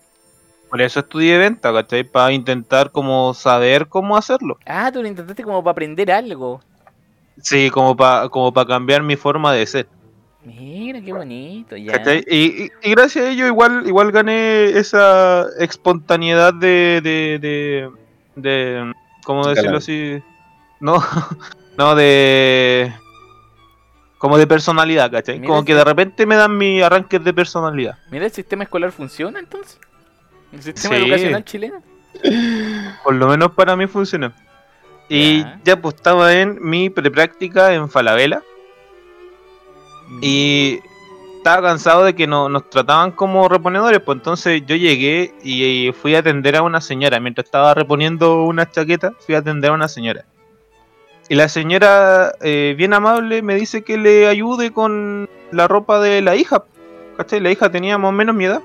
Por 0.71 0.83
eso 0.83 1.01
estudié 1.01 1.39
venta, 1.39 1.73
¿cachai? 1.73 2.05
Para 2.05 2.33
intentar 2.33 2.91
como 2.91 3.33
saber 3.35 3.89
cómo 3.89 4.17
hacerlo. 4.17 4.59
Ah, 4.67 4.91
tú 4.93 5.03
lo 5.03 5.09
intentaste 5.09 5.43
como 5.43 5.63
para 5.63 5.73
aprender 5.73 6.11
algo. 6.11 6.61
Sí, 7.41 7.71
como 7.71 7.97
para 7.97 8.29
como 8.29 8.53
pa 8.53 8.67
cambiar 8.67 9.03
mi 9.03 9.17
forma 9.17 9.53
de 9.53 9.67
ser. 9.67 9.89
Mira, 10.45 11.01
qué 11.01 11.13
bonito, 11.13 11.77
ya. 11.77 12.01
Y, 12.29 12.65
y- 12.65 12.71
y 12.83 12.91
gracias 12.93 13.25
a 13.27 13.31
ello 13.31 13.47
igual, 13.47 13.83
igual 13.87 14.13
gané 14.13 14.67
esa 14.79 15.47
espontaneidad 15.59 16.55
de, 16.55 17.01
de, 17.03 17.39
de, 17.41 17.91
de 18.37 18.93
¿cómo 19.25 19.47
decirlo 19.49 19.79
así? 19.79 20.23
No, 20.81 21.03
no, 21.77 21.95
de... 21.95 22.93
Como 24.19 24.37
de 24.39 24.47
personalidad, 24.47 25.11
¿cachai? 25.11 25.37
Mira 25.39 25.47
Como 25.49 25.59
ese- 25.61 25.67
que 25.67 25.75
de 25.75 25.85
repente 25.85 26.27
me 26.27 26.37
dan 26.37 26.57
mis 26.57 26.83
arranques 26.83 27.23
de 27.23 27.33
personalidad. 27.35 27.99
Mira, 28.11 28.25
el 28.27 28.33
sistema 28.33 28.65
escolar 28.65 28.91
funciona 28.93 29.39
entonces. 29.39 29.79
El 30.53 30.63
sistema 30.63 30.97
Sí. 30.97 31.03
educacional 31.03 31.45
chileno. 31.45 31.83
Por 33.05 33.15
lo 33.15 33.29
menos 33.29 33.53
para 33.53 33.77
mí 33.77 33.87
funciona. 33.87 34.33
Y 35.09 35.43
Ya. 35.43 35.61
ya 35.65 35.81
pues 35.81 35.95
estaba 35.97 36.33
en 36.35 36.59
mi 36.61 36.91
prepráctica 36.91 37.75
en 37.75 37.89
Falabella. 37.89 38.43
Y 40.21 40.81
estaba 41.37 41.69
cansado 41.69 42.05
de 42.05 42.15
que 42.15 42.27
no, 42.27 42.49
nos 42.49 42.69
trataban 42.69 43.13
como 43.13 43.49
reponedores, 43.49 44.01
pues 44.01 44.17
entonces 44.17 44.63
yo 44.67 44.77
llegué 44.77 45.35
y, 45.43 45.93
fui 45.93 46.15
a 46.15 46.19
atender 46.19 46.57
a 46.57 46.63
una 46.63 46.81
señora. 46.81 47.21
Mientras 47.21 47.47
estaba 47.47 47.75
reponiendo 47.75 48.45
una 48.45 48.71
chaqueta, 48.71 49.13
fui 49.25 49.35
a 49.35 49.39
atender 49.39 49.71
a 49.71 49.75
una 49.75 49.89
señora. 49.89 50.25
Y 51.29 51.35
la 51.35 51.49
señora, 51.49 52.33
eh, 52.41 52.75
bien 52.77 52.95
amable, 52.95 53.43
me 53.43 53.55
dice 53.55 53.83
que 53.83 53.99
le 53.99 54.27
ayude 54.27 54.73
con 54.73 55.29
la 55.53 55.69
ropa 55.69 56.01
de 56.01 56.23
la 56.23 56.37
hija. 56.37 56.65
¿Cachai? 57.17 57.41
La 57.41 57.51
hija 57.51 57.71
tenía 57.71 57.99
más 57.99 58.09
o 58.09 58.13
menos 58.13 58.35
mi 58.35 58.47
edad. 58.47 58.63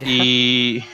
Y. 0.00 0.84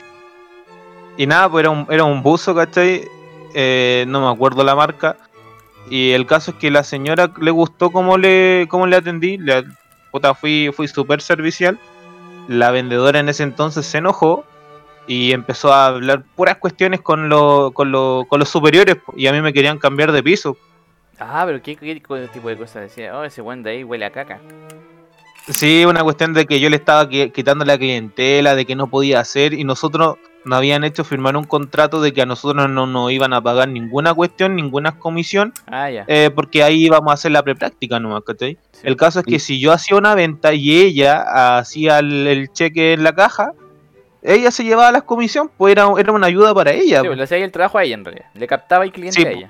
Y 1.17 1.27
nada, 1.27 1.49
pues 1.49 1.63
era 1.63 1.69
un, 1.69 1.87
era 1.89 2.03
un 2.03 2.23
buzo, 2.23 2.55
¿cachai? 2.55 3.07
Eh, 3.53 4.05
no 4.07 4.21
me 4.21 4.33
acuerdo 4.33 4.63
la 4.63 4.75
marca. 4.75 5.17
Y 5.89 6.11
el 6.11 6.25
caso 6.25 6.51
es 6.51 6.57
que 6.57 6.71
la 6.71 6.83
señora 6.83 7.31
le 7.39 7.51
gustó 7.51 7.91
cómo 7.91 8.17
le, 8.17 8.67
cómo 8.69 8.87
le 8.87 8.95
atendí. 8.95 9.37
Le, 9.37 9.63
puta, 10.11 10.33
fui, 10.33 10.71
fui 10.73 10.87
súper 10.87 11.21
servicial. 11.21 11.79
La 12.47 12.71
vendedora 12.71 13.19
en 13.19 13.29
ese 13.29 13.43
entonces 13.43 13.85
se 13.85 13.99
enojó 13.99 14.45
y 15.07 15.31
empezó 15.31 15.73
a 15.73 15.87
hablar 15.87 16.23
puras 16.35 16.57
cuestiones 16.57 17.01
con, 17.01 17.29
lo, 17.29 17.71
con, 17.73 17.91
lo, 17.91 18.25
con 18.29 18.39
los 18.39 18.49
superiores 18.49 18.97
y 19.15 19.27
a 19.27 19.31
mí 19.31 19.41
me 19.41 19.53
querían 19.53 19.77
cambiar 19.77 20.11
de 20.11 20.23
piso. 20.23 20.57
Ah, 21.19 21.43
pero 21.45 21.61
¿qué, 21.61 21.75
tipo 21.75 22.49
de 22.49 22.57
cosas 22.57 22.83
decía? 22.83 23.17
Oh, 23.17 23.23
ese 23.23 23.41
buen 23.41 23.61
de 23.61 23.71
ahí 23.71 23.83
huele 23.83 24.05
a 24.05 24.11
caca. 24.11 24.39
Sí, 25.47 25.85
una 25.85 26.03
cuestión 26.03 26.33
de 26.33 26.45
que 26.45 26.59
yo 26.59 26.69
le 26.69 26.75
estaba 26.75 27.09
quitando 27.09 27.65
la 27.65 27.77
clientela, 27.77 28.55
de 28.55 28.65
que 28.65 28.75
no 28.75 28.87
podía 28.87 29.19
hacer 29.19 29.53
y 29.53 29.63
nosotros 29.63 30.17
nos 30.43 30.57
habían 30.57 30.83
hecho 30.83 31.03
firmar 31.03 31.37
un 31.37 31.43
contrato 31.43 32.01
de 32.01 32.13
que 32.13 32.21
a 32.21 32.25
nosotros 32.25 32.69
no 32.69 32.87
nos 32.87 33.11
iban 33.11 33.33
a 33.33 33.41
pagar 33.41 33.69
ninguna 33.69 34.13
cuestión, 34.13 34.55
ninguna 34.55 34.97
comisión, 34.97 35.53
ah, 35.67 35.89
ya. 35.89 36.05
Eh, 36.07 36.31
porque 36.33 36.63
ahí 36.63 36.85
íbamos 36.85 37.11
a 37.11 37.13
hacer 37.13 37.31
la 37.31 37.43
prepráctica 37.43 37.99
nomás, 37.99 38.23
¿cachai? 38.23 38.57
El 38.83 38.95
caso 38.95 39.19
es 39.19 39.25
que 39.25 39.39
si 39.39 39.59
yo 39.59 39.71
hacía 39.71 39.97
una 39.97 40.15
venta 40.15 40.53
y 40.53 40.81
ella 40.81 41.57
hacía 41.57 41.99
el, 41.99 42.49
cheque 42.53 42.93
en 42.93 43.03
la 43.03 43.13
caja, 43.13 43.53
ella 44.23 44.51
se 44.51 44.63
llevaba 44.63 44.91
la 44.91 45.01
comisión, 45.01 45.51
pues 45.57 45.73
era, 45.73 45.87
era 45.97 46.11
una 46.11 46.27
ayuda 46.27 46.53
para 46.53 46.71
ella. 46.71 47.01
Sí, 47.01 47.07
pues, 47.07 47.17
le 47.17 47.23
hacía 47.23 47.37
el 47.37 47.51
trabajo 47.51 47.77
a 47.77 47.83
ella 47.83 47.95
en 47.95 48.05
realidad, 48.05 48.25
le 48.33 48.47
captaba 48.47 48.83
el 48.83 48.91
cliente 48.91 49.27
a 49.27 49.31
ella. 49.31 49.49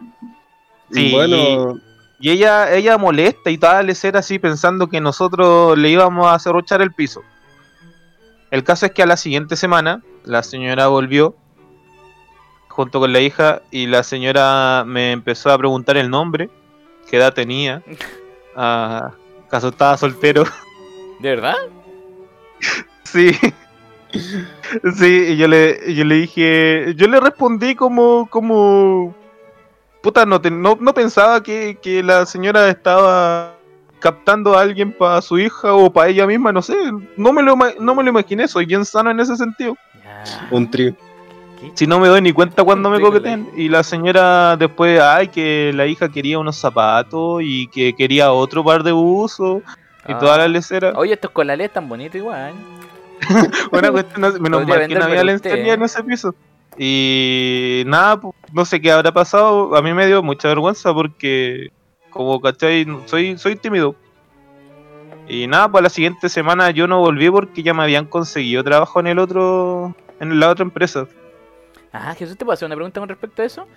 Sí, 0.91 1.11
bueno... 1.11 1.79
Y 2.23 2.29
ella, 2.29 2.71
ella 2.71 2.99
molesta 2.99 3.49
y 3.49 3.57
tal, 3.57 3.87
le 3.87 3.95
ser 3.95 4.15
así 4.15 4.37
pensando 4.37 4.87
que 4.87 5.01
nosotros 5.01 5.75
le 5.75 5.89
íbamos 5.89 6.31
a 6.31 6.37
cerrochar 6.37 6.79
el 6.83 6.93
piso. 6.93 7.23
El 8.51 8.63
caso 8.63 8.85
es 8.85 8.91
que 8.91 9.01
a 9.01 9.07
la 9.07 9.17
siguiente 9.17 9.55
semana 9.55 10.03
la 10.23 10.43
señora 10.43 10.87
volvió 10.87 11.35
junto 12.67 12.99
con 12.99 13.11
la 13.11 13.19
hija 13.19 13.61
y 13.69 13.87
la 13.87 14.03
señora 14.03 14.83
me 14.85 15.11
empezó 15.11 15.51
a 15.51 15.57
preguntar 15.57 15.97
el 15.97 16.09
nombre, 16.09 16.49
qué 17.09 17.17
edad 17.17 17.33
tenía, 17.33 17.83
ah, 18.55 19.11
¿acaso 19.47 19.69
estaba 19.69 19.97
soltero? 19.97 20.43
¿De 21.19 21.29
verdad? 21.29 21.55
sí. 23.03 23.31
Sí, 24.97 25.25
y 25.29 25.37
yo 25.37 25.47
le, 25.47 25.93
yo 25.93 26.03
le 26.03 26.15
dije, 26.15 26.93
yo 26.97 27.07
le 27.07 27.19
respondí 27.21 27.75
como, 27.75 28.27
como 28.29 29.15
puta, 30.01 30.25
no, 30.25 30.39
no, 30.39 30.93
pensaba 30.93 31.41
que, 31.41 32.01
la 32.03 32.25
señora 32.25 32.69
estaba 32.69 33.55
captando 34.01 34.57
a 34.57 34.61
alguien 34.61 34.91
para 34.91 35.21
su 35.21 35.39
hija 35.39 35.73
o 35.73 35.91
para 35.91 36.09
ella 36.09 36.27
misma, 36.27 36.51
no 36.51 36.61
sé, 36.61 36.75
no 37.15 37.31
me 37.31 37.41
lo, 37.41 37.55
no 37.55 37.95
me 37.95 38.03
lo 38.03 38.09
imaginé, 38.09 38.47
soy 38.47 38.65
bien 38.65 38.83
sano 38.83 39.11
en 39.11 39.19
ese 39.21 39.37
sentido. 39.37 39.77
Un 40.51 40.69
trío. 40.69 40.93
Si 41.75 41.85
no 41.85 41.99
me 41.99 42.07
doy 42.07 42.21
ni 42.21 42.33
cuenta 42.33 42.63
cuando 42.63 42.89
me 42.89 42.99
coqueteen. 42.99 43.49
Y 43.55 43.69
la 43.69 43.83
señora 43.83 44.57
después, 44.57 44.99
ay, 44.99 45.27
que 45.27 45.71
la 45.75 45.85
hija 45.85 46.09
quería 46.09 46.39
unos 46.39 46.57
zapatos 46.57 47.41
y 47.43 47.67
que 47.67 47.93
quería 47.93 48.31
otro 48.31 48.63
par 48.63 48.83
de 48.83 48.91
usos 48.91 49.61
y 50.07 50.13
toda 50.15 50.37
la 50.37 50.43
ah. 50.45 50.47
lecera. 50.47 50.93
Oye, 50.95 51.13
estos 51.13 51.31
colales 51.31 51.67
están 51.67 51.87
bonitos 51.87 52.15
igual. 52.15 52.53
Una 53.71 53.91
cuestión, 53.91 54.41
menos 54.41 54.67
mal 54.67 54.87
que 54.87 54.95
no 54.95 55.05
había 55.05 55.23
lencería 55.23 55.75
en 55.75 55.83
ese 55.83 56.03
piso. 56.03 56.33
Y 56.77 57.83
nada, 57.85 58.19
no 58.51 58.65
sé 58.65 58.81
qué 58.81 58.91
habrá 58.91 59.11
pasado. 59.11 59.75
A 59.75 59.81
mí 59.81 59.93
me 59.93 60.07
dio 60.07 60.23
mucha 60.23 60.47
vergüenza 60.47 60.93
porque, 60.93 61.71
como 62.11 62.39
cachai, 62.39 62.85
soy, 63.07 63.37
soy 63.37 63.55
tímido. 63.55 63.95
Y 65.27 65.47
nada, 65.47 65.71
pues 65.71 65.81
la 65.81 65.89
siguiente 65.89 66.29
semana 66.29 66.71
yo 66.71 66.87
no 66.87 66.99
volví 66.99 67.29
porque 67.29 67.63
ya 67.63 67.73
me 67.73 67.83
habían 67.83 68.05
conseguido 68.05 68.63
trabajo 68.63 68.99
en 68.99 69.07
el 69.07 69.17
otro, 69.17 69.95
en 70.19 70.39
la 70.39 70.49
otra 70.49 70.63
empresa. 70.63 71.07
Ah, 71.93 72.13
Jesús, 72.15 72.37
¿te 72.37 72.45
puedo 72.45 72.53
hacer 72.53 72.65
una 72.67 72.75
pregunta 72.75 72.99
con 72.99 73.09
respecto 73.09 73.41
a 73.41 73.45
eso? 73.45 73.67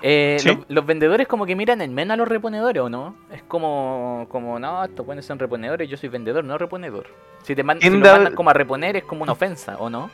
Eh, 0.00 0.38
los, 0.68 0.86
vendedores 0.86 1.26
como 1.26 1.44
que 1.44 1.56
miran 1.56 1.80
en 1.80 1.92
menos 1.92 2.14
a 2.14 2.16
los 2.16 2.28
reponedores, 2.28 2.82
¿o 2.82 2.88
no? 2.88 3.16
Es 3.32 3.42
como, 3.42 4.26
como 4.28 4.58
no, 4.58 4.84
estos 4.84 5.04
buenos 5.04 5.24
son 5.24 5.38
reponedores, 5.40 5.88
yo 5.88 5.96
soy 5.96 6.08
vendedor, 6.08 6.44
no 6.44 6.56
reponedor. 6.56 7.06
Si 7.42 7.56
te 7.56 7.64
mandan, 7.64 7.90
si 7.90 7.98
mandan 7.98 8.34
como 8.34 8.50
a 8.50 8.52
reponer 8.52 8.96
es 8.96 9.04
como 9.04 9.24
una 9.24 9.32
ofensa, 9.32 9.76
¿o 9.78 9.90
no? 9.90 10.10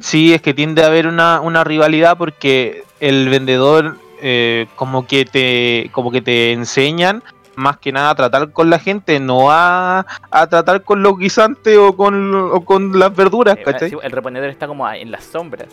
Sí, 0.00 0.34
es 0.34 0.42
que 0.42 0.54
tiende 0.54 0.82
a 0.82 0.88
haber 0.88 1.06
una, 1.06 1.40
una 1.40 1.62
rivalidad 1.62 2.18
porque 2.18 2.84
el 3.00 3.28
vendedor 3.28 3.96
eh, 4.22 4.66
como 4.76 5.06
que 5.06 5.24
te 5.24 5.90
como 5.92 6.10
que 6.10 6.22
te 6.22 6.52
enseñan 6.52 7.22
más 7.56 7.78
que 7.78 7.90
nada 7.90 8.10
a 8.10 8.14
tratar 8.14 8.52
con 8.52 8.70
la 8.70 8.78
gente, 8.78 9.18
no 9.18 9.50
a, 9.50 10.06
a 10.30 10.46
tratar 10.46 10.82
con 10.82 11.02
los 11.02 11.18
guisantes 11.18 11.76
o 11.76 11.96
con, 11.96 12.34
o 12.34 12.60
con 12.64 12.98
las 12.98 13.14
verduras, 13.14 13.56
eh, 13.56 13.90
el 14.02 14.12
reponedor 14.12 14.48
está 14.48 14.66
como 14.66 14.88
en 14.90 15.10
las 15.10 15.24
sombras. 15.24 15.68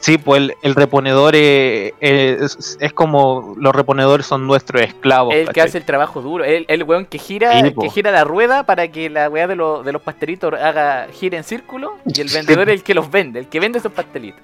sí, 0.00 0.18
pues 0.18 0.50
el, 0.62 0.74
reponedor 0.74 1.36
es, 1.36 1.92
es, 2.00 2.92
como 2.92 3.54
los 3.58 3.74
reponedores 3.74 4.26
son 4.26 4.46
nuestros 4.46 4.82
esclavos. 4.82 5.34
El 5.34 5.50
que 5.50 5.60
hace 5.60 5.78
el 5.78 5.84
trabajo 5.84 6.22
duro, 6.22 6.44
el, 6.44 6.64
el 6.68 6.82
weón 6.82 7.06
que 7.06 7.18
gira, 7.18 7.62
que 7.62 7.90
gira 7.90 8.10
la 8.10 8.24
rueda 8.24 8.64
para 8.64 8.88
que 8.88 9.10
la 9.10 9.28
weá 9.28 9.46
de, 9.46 9.56
de 9.56 9.92
los 9.92 10.02
pastelitos 10.02 10.54
haga 10.54 11.08
gire 11.12 11.36
en 11.36 11.44
círculo 11.44 11.96
y 12.06 12.20
el 12.20 12.28
vendedor 12.32 12.68
es 12.70 12.76
el 12.76 12.82
que 12.82 12.94
los 12.94 13.10
vende, 13.10 13.40
el 13.40 13.48
que 13.48 13.60
vende 13.60 13.78
esos 13.78 13.92
pastelitos 13.92 14.40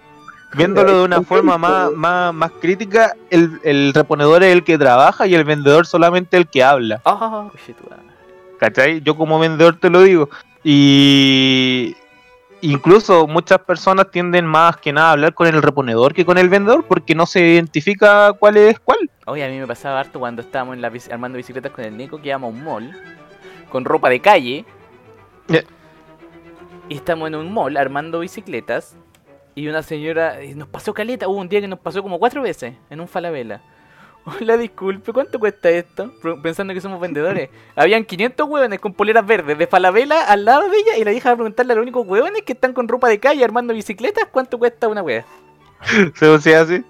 viéndolo 0.55 0.99
de 0.99 1.05
una 1.05 1.23
forma 1.23 1.59
más, 1.59 1.93
más, 1.93 2.35
más 2.35 2.53
crítica, 2.61 3.15
el, 3.31 3.61
el, 3.65 3.93
reponedor 3.95 4.43
es 4.43 4.53
el 4.53 4.65
que 4.65 4.79
trabaja 4.79 5.27
y 5.27 5.35
el 5.35 5.45
vendedor 5.45 5.87
solamente 5.87 6.37
el 6.37 6.49
que 6.49 6.63
habla. 6.63 7.01
Oh, 7.05 7.51
¿Cachai? 8.59 9.01
Yo 9.03 9.17
como 9.17 9.39
vendedor 9.39 9.79
te 9.79 9.91
lo 9.91 10.03
digo. 10.03 10.31
Y 10.65 11.95
incluso 12.61 13.27
muchas 13.27 13.59
personas 13.61 14.11
tienden 14.11 14.47
más 14.47 14.77
que 14.79 14.93
nada 14.93 15.09
a 15.09 15.13
hablar 15.13 15.35
con 15.35 15.47
el 15.47 15.63
reponedor 15.63 16.15
que 16.15 16.25
con 16.25 16.39
el 16.39 16.49
vendedor 16.49 16.85
porque 16.85 17.15
no 17.15 17.27
se 17.27 17.41
identifica 17.41 18.33
cuál 18.33 18.57
es 18.57 18.81
cuál. 18.81 19.11
Oye, 19.27 19.45
a 19.45 19.49
mí 19.49 19.59
me 19.59 19.67
pasaba 19.67 20.01
harto 20.01 20.19
cuando 20.19 20.43
estábamos 20.43 20.75
en 20.75 20.83
la 20.83 20.91
armando 21.11 21.37
bicicletas 21.37 21.73
con 21.73 21.85
el 21.85 21.97
Nico 21.97 22.21
que 22.21 22.29
íbamos 22.29 22.53
a 22.53 22.57
un 22.57 22.65
mall 22.65 22.93
con 23.71 23.85
ropa 23.85 24.09
de 24.09 24.21
calle. 24.21 24.65
Y 26.89 26.95
estamos 26.95 27.29
en 27.29 27.35
un 27.35 27.53
mall 27.53 27.77
armando 27.77 28.21
bicicletas 28.21 28.97
y 29.57 29.69
una 29.69 29.83
señora 29.83 30.38
nos 30.55 30.69
pasó 30.69 30.95
caleta. 30.95 31.27
Hubo 31.27 31.38
un 31.38 31.49
día 31.49 31.62
que 31.62 31.66
nos 31.66 31.81
pasó 31.81 32.03
como 32.03 32.19
cuatro 32.21 32.42
veces 32.42 32.75
en 32.90 33.01
un 33.01 33.09
falabella. 33.09 33.62
Hola, 34.25 34.57
disculpe, 34.59 35.12
¿cuánto 35.12 35.38
cuesta 35.38 35.71
esto? 35.71 36.12
Pensando 36.42 36.75
que 36.75 36.81
somos 36.81 37.01
vendedores. 37.01 37.49
Habían 37.75 38.05
500 38.05 38.49
hueones 38.49 38.79
con 38.79 38.92
poleras 38.92 39.27
verdes 39.27 39.57
de 39.57 39.66
falabella 39.66 40.25
al 40.25 40.45
lado 40.45 40.69
de 40.69 40.77
ella 40.77 40.99
y 40.99 41.05
la 41.05 41.12
hija 41.12 41.31
a 41.31 41.35
preguntarle 41.35 41.73
a 41.73 41.77
los 41.77 41.83
únicos 41.83 42.07
hueones 42.07 42.42
que 42.42 42.53
están 42.53 42.75
con 42.75 42.87
ropa 42.87 43.09
de 43.09 43.19
calle 43.19 43.42
armando 43.42 43.73
bicicletas 43.73 44.27
cuánto 44.31 44.59
cuesta 44.59 44.88
una 44.88 45.03
hueá. 45.03 45.25
¿Se 46.14 46.35
hacía 46.35 46.61
así? 46.61 46.85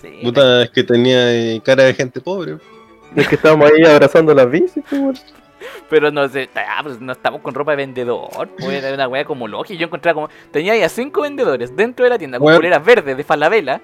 Sí. 0.00 0.20
Puta, 0.22 0.62
es 0.62 0.70
que 0.70 0.82
tenía 0.82 1.30
eh, 1.30 1.60
cara 1.62 1.84
de 1.84 1.92
gente 1.92 2.20
pobre. 2.22 2.56
Es 3.14 3.28
que 3.28 3.34
estábamos 3.34 3.70
ahí 3.70 3.84
abrazando 3.84 4.34
las 4.34 4.50
bicis, 4.50 4.82
pues, 4.88 5.24
pero 5.88 6.10
no 6.10 6.28
sé, 6.28 6.48
ah, 6.54 6.80
pues 6.82 7.00
no 7.00 7.12
estamos 7.12 7.40
con 7.40 7.54
ropa 7.54 7.72
de 7.72 7.78
vendedor. 7.78 8.48
Pues 8.58 8.82
era 8.82 8.94
una 8.94 9.08
weá 9.08 9.24
como 9.24 9.48
Loki. 9.48 9.76
Yo 9.76 9.86
encontraba 9.86 10.14
como. 10.14 10.28
Tenía 10.50 10.76
ya 10.76 10.88
cinco 10.88 11.22
vendedores 11.22 11.74
dentro 11.76 12.04
de 12.04 12.10
la 12.10 12.18
tienda 12.18 12.38
con 12.38 12.54
poleras 12.54 12.84
verdes 12.84 13.16
de 13.16 13.24
falabella. 13.24 13.80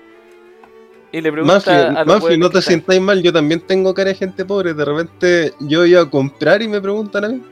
Y 1.13 1.21
le 1.21 1.31
pregunta 1.31 2.01
a 2.01 2.05
Mafi, 2.07 2.39
no 2.39 2.49
te 2.49 2.63
sientáis 2.63 3.01
mal, 3.01 3.23
yo 3.23 3.35
también 3.35 3.61
tengo 3.61 3.93
cara 3.93 4.09
de 4.09 4.15
gente 4.15 4.47
pobre. 4.47 4.73
De 4.73 4.85
repente 4.85 5.53
yo 5.61 5.85
iba 5.85 6.01
a 6.01 6.09
comprar 6.09 6.63
y 6.63 6.69
me 6.69 6.81
preguntan 6.81 7.25
a 7.25 7.29
mí. 7.29 7.43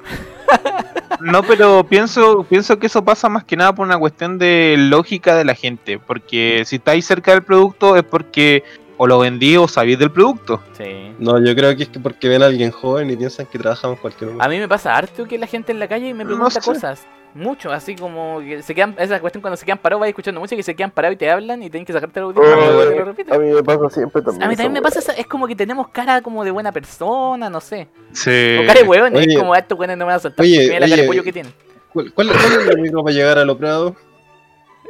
No, 1.20 1.42
pero 1.42 1.84
pienso, 1.84 2.44
pienso 2.44 2.78
que 2.78 2.86
eso 2.86 3.04
pasa 3.04 3.28
más 3.28 3.44
que 3.44 3.56
nada 3.56 3.74
por 3.74 3.86
una 3.86 3.98
cuestión 3.98 4.38
de 4.38 4.76
lógica 4.78 5.36
de 5.36 5.44
la 5.44 5.54
gente. 5.54 5.98
Porque 5.98 6.62
si 6.64 6.76
estáis 6.76 7.04
cerca 7.04 7.32
del 7.32 7.42
producto 7.42 7.96
es 7.96 8.02
porque 8.02 8.64
o 9.02 9.06
lo 9.06 9.18
vendí 9.18 9.56
o 9.56 9.66
sabéis 9.66 9.98
del 9.98 10.10
producto. 10.10 10.60
Sí. 10.76 11.14
No, 11.18 11.42
yo 11.42 11.56
creo 11.56 11.74
que 11.74 11.84
es 11.84 11.88
que 11.88 11.98
porque 11.98 12.28
ven 12.28 12.42
a 12.42 12.46
alguien 12.46 12.70
joven 12.70 13.08
y 13.08 13.16
piensan 13.16 13.46
que 13.46 13.58
trabajamos 13.58 13.98
cualquier 13.98 14.32
lugar. 14.32 14.46
A 14.46 14.50
mí 14.50 14.58
me 14.58 14.68
pasa 14.68 14.94
harto 14.94 15.24
que 15.24 15.38
la 15.38 15.46
gente 15.46 15.72
en 15.72 15.78
la 15.78 15.88
calle 15.88 16.12
me 16.12 16.26
pregunta 16.26 16.60
cosas. 16.60 17.06
Mucho, 17.32 17.72
así 17.72 17.96
como 17.96 18.40
que 18.40 18.60
se 18.60 18.74
quedan, 18.74 18.94
esa 18.98 19.18
cuestión 19.18 19.40
cuando 19.40 19.56
se 19.56 19.64
quedan 19.64 19.78
parados, 19.78 20.00
vas 20.00 20.10
escuchando 20.10 20.38
música 20.38 20.60
y 20.60 20.62
se 20.62 20.76
quedan 20.76 20.90
parados 20.90 21.14
y 21.14 21.16
te 21.16 21.30
hablan 21.30 21.62
y 21.62 21.70
tienen 21.70 21.86
que 21.86 21.94
sacarte 21.94 22.20
el 22.20 22.26
audio 22.26 22.42
oh, 22.42 23.34
A 23.34 23.38
mí 23.38 23.46
me 23.54 23.62
pasa 23.62 23.88
siempre 23.88 24.20
también. 24.20 24.42
A 24.42 24.48
mí 24.48 24.54
también 24.54 24.72
me 24.74 24.82
pasa, 24.82 25.14
es 25.14 25.26
como 25.26 25.48
que 25.48 25.56
tenemos 25.56 25.88
cara 25.88 26.20
como 26.20 26.44
de 26.44 26.50
buena 26.50 26.70
persona, 26.70 27.48
no 27.48 27.60
sé. 27.62 27.88
Sí. 28.12 28.58
O 28.62 28.66
cara 28.66 28.80
de 28.82 28.86
huevón, 28.86 29.16
es 29.16 29.34
como 29.34 29.56
estos 29.56 29.78
hueones 29.78 29.96
no 29.96 30.04
me 30.04 30.10
van 30.10 30.16
a 30.16 30.20
soltar. 30.20 30.44
Oye, 30.44 30.66
mira 30.66 30.80
la 30.80 30.88
cara 30.90 31.00
de 31.00 31.08
pollo 31.08 31.22
que 31.22 31.32
tienen. 31.32 31.54
¿Cuál, 31.90 32.12
cuál, 32.12 32.28
es 32.28 32.66
el 32.66 32.78
amigo 32.78 33.02
para 33.02 33.14
llegar 33.14 33.38
a 33.38 33.46
lo 33.46 33.56
prado? 33.56 33.96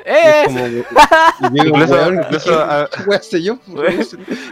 Es 0.04 0.46
como. 0.46 0.66
y 0.66 0.72
digo, 1.52 1.66
Incluso- 1.76 1.92
weón, 1.94 2.14
incluso 2.22 2.60
a- 2.60 2.88
¿qué 2.88 3.02
weá 3.06 3.22
sé 3.22 3.42
yo? 3.42 3.58
mí, 3.66 3.82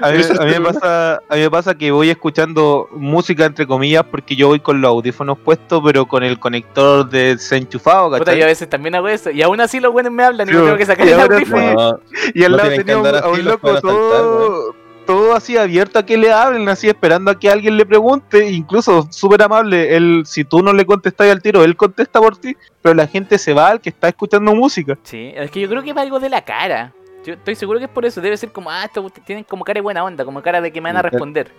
a 0.03 0.45
mí 0.45 0.51
me 0.53 0.61
pasa, 0.61 1.15
a 1.29 1.35
mí 1.35 1.41
me 1.41 1.51
pasa 1.51 1.75
que 1.77 1.91
voy 1.91 2.11
escuchando 2.11 2.89
música 2.93 3.45
entre 3.47 3.67
comillas 3.67 4.05
porque 4.11 4.37
yo 4.37 4.49
voy 4.49 4.61
con 4.61 4.81
los 4.81 4.89
audífonos 4.89 5.39
puestos 5.39 5.83
pero 5.85 6.07
con 6.07 6.23
el 6.25 6.39
conector 6.39 7.09
desenchufado, 7.09 8.17
Puta, 8.17 8.35
yo 8.35 8.45
a 8.45 8.47
veces 8.49 8.69
también 8.69 8.95
hago 8.95 9.09
eso. 9.09 9.31
Y 9.31 9.43
aún 9.43 9.61
así 9.61 9.81
los 9.81 9.93
buenos 9.93 10.13
me 10.13 10.25
hablan 10.25 10.49
y 10.49 10.53
me 10.53 10.59
tengo 10.59 10.77
que 10.77 10.87
sacar 10.87 11.07
el 11.09 11.21
audífono. 11.21 12.01
Y 12.35 12.45
al 12.45 12.53
No 12.53 12.57
lado 12.59 12.71
tenía 12.71 12.99
un, 12.99 13.07
a 13.07 13.21
loco 13.43 13.81
todo, 13.81 14.75
todo 15.09 15.35
así 15.35 15.57
abierto 15.57 15.99
a 15.99 16.05
que 16.05 16.19
le 16.19 16.31
hablen, 16.31 16.69
así 16.69 16.87
esperando 16.87 17.31
a 17.31 17.39
que 17.39 17.49
alguien 17.49 17.79
le 17.79 17.87
pregunte, 17.87 18.51
incluso 18.51 19.09
súper 19.11 19.43
amable, 19.43 19.97
él, 19.97 20.25
si 20.27 20.45
tú 20.45 20.63
no 20.63 20.71
le 20.75 20.85
contestas 20.85 21.31
al 21.31 21.41
tiro, 21.41 21.65
él 21.65 21.77
contesta 21.77 22.21
por 22.21 22.37
ti, 22.37 22.55
pero 22.83 22.95
la 22.95 23.07
gente 23.07 23.39
se 23.39 23.55
va 23.55 23.69
al 23.69 23.81
que 23.81 23.89
está 23.89 24.09
escuchando 24.09 24.55
música. 24.55 24.99
Sí, 25.05 25.33
es 25.35 25.51
que 25.51 25.61
yo 25.61 25.69
creo 25.71 25.83
que 25.83 25.93
es 25.93 25.97
algo 25.97 26.21
de 26.21 26.29
la 26.29 26.43
cara. 26.43 26.93
Yo 27.25 27.33
estoy 27.33 27.55
seguro 27.55 27.79
que 27.79 27.87
es 27.87 27.91
por 27.91 28.05
eso. 28.05 28.21
Debe 28.21 28.37
ser 28.37 28.53
como, 28.53 28.71
ah, 28.71 28.85
estos 28.85 29.11
tienen 29.25 29.45
como 29.45 29.65
cara 29.65 29.79
de 29.79 29.81
buena 29.81 30.05
onda, 30.05 30.27
como 30.27 30.43
cara 30.43 30.61
de 30.61 30.71
que 30.71 30.79
me 30.83 30.91
van 30.91 30.99
a 30.99 31.03
responder. 31.03 31.51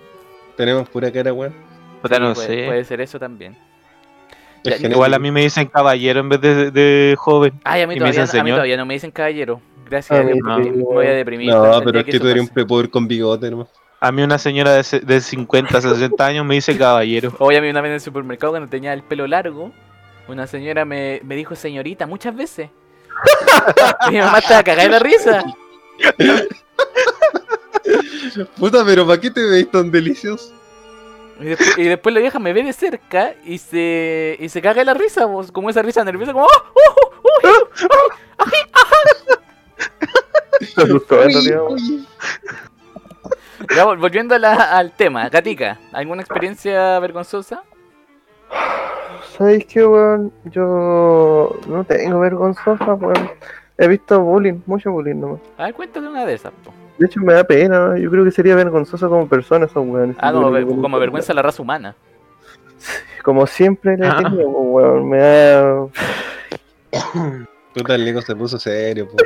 tenemos 0.55 0.87
pura 0.87 1.11
cara, 1.11 1.33
weón. 1.33 1.51
Sí, 1.51 2.19
no 2.19 2.33
puede, 2.35 2.47
sé. 2.47 2.65
puede 2.67 2.83
ser 2.83 3.01
eso 3.01 3.17
también. 3.17 3.57
Es 4.63 4.79
Ya. 4.79 4.89
Igual 4.89 5.11
a 5.11 5.17
mí 5.17 5.31
me 5.31 5.41
dicen 5.41 5.65
caballero 5.65 6.19
en 6.19 6.29
vez 6.29 6.39
de, 6.39 6.69
de 6.69 7.15
joven. 7.17 7.53
Ay, 7.63 7.81
a 7.81 7.87
mí, 7.87 7.95
Y 7.95 7.99
me 7.99 8.11
todavía, 8.11 8.41
a 8.41 8.43
mí 8.43 8.51
todavía 8.51 8.77
no 8.77 8.85
me 8.85 8.93
dicen 8.93 9.09
caballero. 9.09 9.59
Gracias 9.89 10.25
mí 10.25 10.33
sí, 10.33 10.41
me 10.41 10.83
voy 10.83 11.07
a 11.07 11.11
deprimir. 11.11 11.49
No, 11.49 11.81
pero 11.83 11.99
es 11.99 12.05
que 12.05 12.19
tú 12.19 12.27
eres 12.27 12.43
un 12.43 12.49
prepoder 12.49 12.89
con 12.89 13.07
bigote, 13.07 13.49
nomás. 13.49 13.67
A 13.99 14.11
mí 14.11 14.21
una 14.21 14.37
señora 14.37 14.73
de, 14.73 14.99
de 15.01 15.21
50, 15.21 15.81
60 15.81 16.25
años 16.25 16.45
me 16.45 16.55
dice 16.55 16.77
caballero. 16.77 17.33
Hoy 17.39 17.55
a 17.55 17.61
mí 17.61 17.69
una 17.69 17.81
vez 17.81 17.89
en 17.89 17.95
el 17.95 18.01
supermercado 18.01 18.53
cuando 18.53 18.69
tenía 18.69 18.93
el 18.93 19.03
pelo 19.03 19.27
largo, 19.27 19.71
una 20.27 20.47
señora 20.47 20.85
me, 20.85 21.19
me 21.23 21.35
dijo 21.35 21.55
señorita 21.55 22.07
muchas 22.07 22.35
veces. 22.35 22.69
y 24.07 24.11
mi 24.11 24.19
mamá 24.19 24.39
estaba 24.39 24.63
cagada 24.63 24.83
de 24.83 24.89
la 24.89 24.99
risa. 24.99 25.43
Puta, 28.57 28.85
pero 28.85 29.05
¿para 29.05 29.19
qué 29.19 29.31
te 29.31 29.43
veis 29.43 29.69
tan 29.69 29.91
delicioso? 29.91 30.53
Y 31.39 31.45
después, 31.45 31.77
y 31.77 31.83
después 31.83 32.13
la 32.13 32.21
vieja 32.21 32.39
me 32.39 32.53
ve 32.53 32.63
de 32.63 32.73
cerca 32.73 33.33
y 33.45 33.57
se, 33.57 34.37
y 34.39 34.49
se 34.49 34.61
caga 34.61 34.81
de 34.81 34.85
la 34.85 34.93
risa, 34.93 35.25
vos, 35.25 35.51
como 35.51 35.69
esa 35.69 35.81
risa 35.81 36.03
nerviosa, 36.03 36.33
como 36.33 36.45
¡Oh! 36.45 36.63
¡Oh! 36.75 37.11
¡Oh! 37.43 38.19
Ya, 43.75 43.85
vol- 43.85 43.99
volviendo 43.99 44.35
a 44.35 44.39
la- 44.39 44.77
al 44.77 44.91
tema, 44.93 45.27
Gatica, 45.29 45.77
¿alguna 45.91 46.21
experiencia 46.21 46.97
vergonzosa? 46.99 47.63
¿Sabéis 49.37 49.65
qué, 49.65 49.85
weón? 49.85 50.31
Yo 50.45 51.57
no 51.67 51.83
tengo 51.83 52.19
vergonzosa, 52.19 52.93
weón. 52.93 53.29
He 53.77 53.87
visto 53.87 54.19
bullying, 54.21 54.59
mucho 54.65 54.91
bullying 54.91 55.15
nomás. 55.15 55.39
A 55.57 55.65
ver, 55.65 55.73
cuéntate 55.73 56.05
una 56.07 56.25
de 56.25 56.33
esas, 56.33 56.51
po. 56.63 56.73
De 56.97 57.05
hecho, 57.05 57.21
me 57.21 57.33
da 57.33 57.43
pena, 57.45 57.79
¿no? 57.89 57.97
Yo 57.97 58.09
creo 58.11 58.25
que 58.25 58.31
sería 58.31 58.55
vergonzoso 58.55 59.07
como 59.09 59.27
persona 59.27 59.65
esos 59.65 59.85
weones. 59.87 60.17
Ah, 60.19 60.33
como, 60.33 60.51
ver- 60.51 60.65
vergüenza 60.65 61.31
a 61.31 61.35
la 61.35 61.41
raza 61.41 61.61
humana. 61.61 61.95
Como 63.23 63.45
siempre 63.47 63.95
le 63.97 64.05
he 64.05 64.09
Ah. 64.09 64.21
weón. 64.35 65.09
Me 65.09 65.17
da. 65.19 65.87
Puta, 67.81 67.95
el 67.95 68.05
Nico 68.05 68.21
se 68.21 68.35
puso 68.35 68.59
serio. 68.59 69.07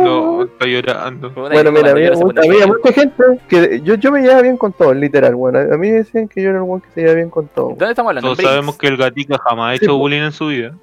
No, 0.00 0.44
estoy 0.44 0.72
llorando. 0.74 1.30
Bueno, 1.30 1.72
mira, 1.72 1.90
había, 1.90 2.12
había 2.12 2.66
mucha 2.66 2.92
gente 2.92 3.22
que 3.48 3.80
yo, 3.82 3.94
yo 3.94 4.12
me 4.12 4.20
llevaba 4.20 4.42
bien 4.42 4.56
con 4.56 4.72
todos, 4.72 4.94
literal, 4.94 5.34
bueno. 5.34 5.58
A 5.58 5.76
mí 5.76 5.90
me 5.90 5.98
decían 5.98 6.28
que 6.28 6.42
yo 6.42 6.50
era 6.50 6.58
el 6.58 6.64
weón 6.64 6.80
que 6.80 6.90
se 6.90 7.00
llevaba 7.00 7.16
bien 7.16 7.30
con 7.30 7.48
todos. 7.48 7.70
¿Dónde 7.70 7.90
estamos 7.90 8.10
hablando? 8.10 8.34
Todos 8.34 8.44
sabemos 8.44 8.76
que 8.76 8.88
el 8.88 8.96
gatica 8.96 9.38
jamás 9.38 9.72
ha 9.72 9.74
hecho 9.82 9.96
bullying 9.96 10.22
en 10.22 10.32
su 10.32 10.48
vida. 10.48 10.74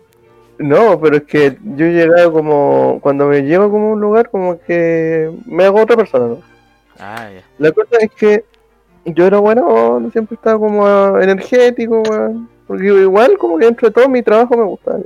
No, 0.58 1.00
pero 1.00 1.18
es 1.18 1.24
que 1.24 1.58
yo 1.76 1.86
he 1.86 1.94
llegado 1.94 2.32
como. 2.32 3.00
Cuando 3.02 3.28
me 3.28 3.42
llevo 3.42 3.70
como 3.70 3.90
a 3.90 3.94
un 3.94 4.02
lugar, 4.02 4.30
como 4.30 4.60
que 4.60 5.32
me 5.46 5.66
hago 5.66 5.82
otra 5.82 5.96
persona, 5.96 6.28
¿no? 6.28 6.42
Ah, 7.00 7.30
ya. 7.34 7.44
La 7.58 7.72
cosa 7.72 7.98
es 8.00 8.12
que 8.12 8.46
yo 9.06 9.26
era 9.26 9.40
bueno, 9.40 10.00
no 10.00 10.12
siempre 10.12 10.36
estaba 10.36 10.60
como 10.60 11.20
energético, 11.20 12.02
weón. 12.02 12.50
Porque 12.68 12.86
igual, 12.86 13.38
como 13.38 13.58
que 13.58 13.66
dentro 13.66 13.90
de 13.90 13.94
todo 13.94 14.08
mi 14.08 14.22
trabajo 14.22 14.56
me 14.58 14.64
gustaba. 14.64 15.00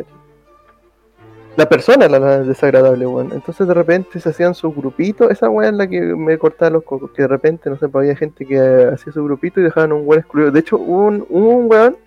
La 1.58 1.68
persona 1.68 2.06
era 2.06 2.20
la 2.20 2.40
desagradable, 2.44 3.08
weón. 3.08 3.32
Entonces 3.34 3.68
de 3.68 3.74
repente 3.74 4.20
se 4.20 4.30
hacían 4.30 4.54
sus 4.54 4.76
grupitos. 4.76 5.32
Esa 5.32 5.50
weón 5.50 5.74
es 5.74 5.78
la 5.78 5.88
que 5.88 6.00
me 6.00 6.38
cortaba 6.38 6.70
los 6.70 6.84
cocos. 6.84 7.10
Que 7.10 7.24
de 7.24 7.28
repente, 7.28 7.68
no 7.68 7.78
sé, 7.78 7.90
pues 7.90 8.04
había 8.04 8.16
gente 8.16 8.46
que 8.46 8.60
hacía 8.94 9.12
su 9.12 9.24
grupito 9.24 9.60
y 9.60 9.64
dejaban 9.64 9.92
un 9.92 10.04
weón 10.06 10.20
excluido. 10.20 10.52
De 10.52 10.60
hecho, 10.60 10.78
un, 10.78 11.26
un 11.30 11.66
weón 11.68 11.98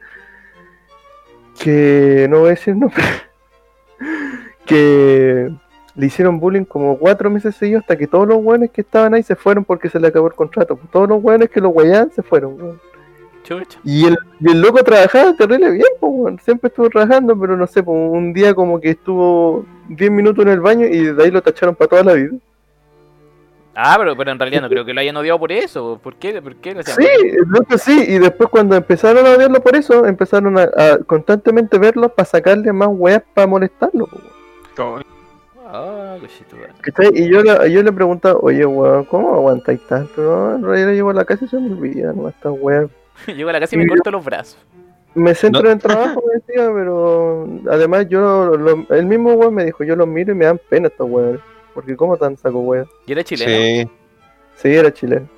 que 1.59 2.29
no 2.31 2.39
voy 2.39 2.47
a 2.47 2.51
decir 2.51 2.77
nombre. 2.77 3.03
que 4.67 5.51
le 5.97 6.07
hicieron 6.07 6.39
bullying 6.39 6.65
como 6.65 6.97
cuatro 6.97 7.29
meses 7.29 7.57
seguidos 7.57 7.83
hasta 7.83 7.97
que 7.97 8.07
todos 8.07 8.29
los 8.29 8.39
weones 8.39 8.71
que 8.71 8.83
estaban 8.83 9.15
ahí 9.15 9.25
se 9.25 9.35
fueron 9.35 9.65
porque 9.65 9.91
se 9.91 9.99
le 9.99 10.07
acabó 10.07 10.29
el 10.29 10.35
contrato. 10.35 10.79
Todos 10.93 11.09
los 11.09 11.21
weones 11.25 11.51
que 11.51 11.61
lo 11.61 11.71
weyaban 11.71 12.13
se 12.13 12.23
fueron, 12.23 12.55
weón. 12.55 12.90
Chucha. 13.51 13.81
Y 13.85 14.07
el, 14.07 14.17
y 14.39 14.51
el 14.53 14.61
loco 14.61 14.83
trabajaba 14.85 15.35
terrible 15.35 15.71
bien, 15.73 15.89
pues, 15.99 16.13
weón. 16.15 16.39
Siempre 16.39 16.69
estuvo 16.69 16.89
trabajando, 16.89 17.37
pero 17.39 17.57
no 17.57 17.67
sé, 17.67 17.83
pues, 17.83 17.97
un 17.99 18.33
día 18.33 18.55
como 18.55 18.81
que 18.81 18.91
estuvo 18.91 19.65
10 19.89 20.11
minutos 20.11 20.45
en 20.45 20.53
el 20.53 20.61
baño 20.61 20.87
y 20.87 21.07
de 21.13 21.25
ahí 21.25 21.31
lo 21.33 21.43
tacharon 21.43 21.75
para 21.75 21.89
toda 21.89 22.05
la 22.05 22.13
vida. 22.15 22.31
Ah, 23.75 23.97
pero, 23.99 24.17
pero 24.17 24.33
en 24.33 24.39
realidad 24.39 24.63
no 24.63 24.69
creo 24.69 24.85
que 24.85 24.93
lo 24.93 25.01
hayan 25.01 25.17
odiado 25.17 25.39
por 25.39 25.53
eso. 25.53 25.99
¿Por 26.03 26.17
qué? 26.17 26.41
¿Por 26.43 26.57
qué 26.57 26.75
lo? 26.75 26.83
Sí, 26.83 27.07
el 27.23 27.49
loco 27.49 27.79
sí, 27.79 28.05
y 28.09 28.19
después 28.19 28.51
cuando 28.51 28.77
empezaron 28.77 29.25
a 29.27 29.31
odiarlo 29.31 29.61
por 29.61 29.75
eso, 29.77 30.07
empezaron 30.07 30.59
a, 30.59 30.63
a 30.65 30.99
constantemente 31.07 31.79
verlo 31.79 32.09
para 32.09 32.27
sacarle 32.27 32.73
más 32.73 32.89
weas 32.91 33.23
para 33.35 33.47
molestarlo, 33.47 34.07
pues. 34.07 34.25
Ah. 35.73 36.17
Y 37.15 37.29
yo, 37.31 37.43
le- 37.43 37.71
yo 37.73 37.83
le 37.83 37.93
preguntaba, 37.93 38.39
oye, 38.41 38.67
weón, 38.67 39.05
¿cómo 39.05 39.35
aguantáis 39.35 39.81
tanto? 39.87 40.21
No, 40.21 40.55
en 40.57 40.65
realidad 40.65 40.93
llego 40.93 41.11
a 41.11 41.15
la 41.15 41.25
casa 41.25 41.45
y 41.45 41.49
se 41.49 41.59
me 41.59 41.73
olvida, 41.73 42.13
no, 42.13 42.29
estas 42.29 42.53
weas. 42.59 42.91
Llego 43.27 43.49
a 43.51 43.53
la 43.53 43.61
casa 43.61 43.77
y 43.77 43.79
me 43.79 43.87
corto 43.87 44.11
los 44.11 44.25
brazos. 44.25 44.59
Me 45.15 45.35
centro 45.35 45.63
No. 45.63 45.69
en 45.71 45.75
el 45.77 45.83
trabajo, 45.83 46.23
decía, 46.33 46.71
pero 46.73 47.49
además 47.71 48.07
yo, 48.09 48.57
lo- 48.57 48.87
el 48.95 49.07
mismo 49.07 49.33
weón 49.35 49.55
me 49.55 49.65
dijo, 49.65 49.83
yo 49.83 49.97
los 49.97 50.07
miro 50.07 50.33
y 50.33 50.37
me 50.37 50.45
dan 50.45 50.61
pena 50.69 50.89
estos 50.89 51.09
weones. 51.11 51.41
Porque 51.75 51.97
como 51.97 52.17
tan 52.17 52.37
saco 52.37 52.61
weón. 52.61 52.87
Y 53.07 53.13
era 53.13 53.25
chileno. 53.25 53.51
Sí. 53.51 53.91
Sí, 54.57 54.69
era 54.75 54.93
chileno. 54.93 55.29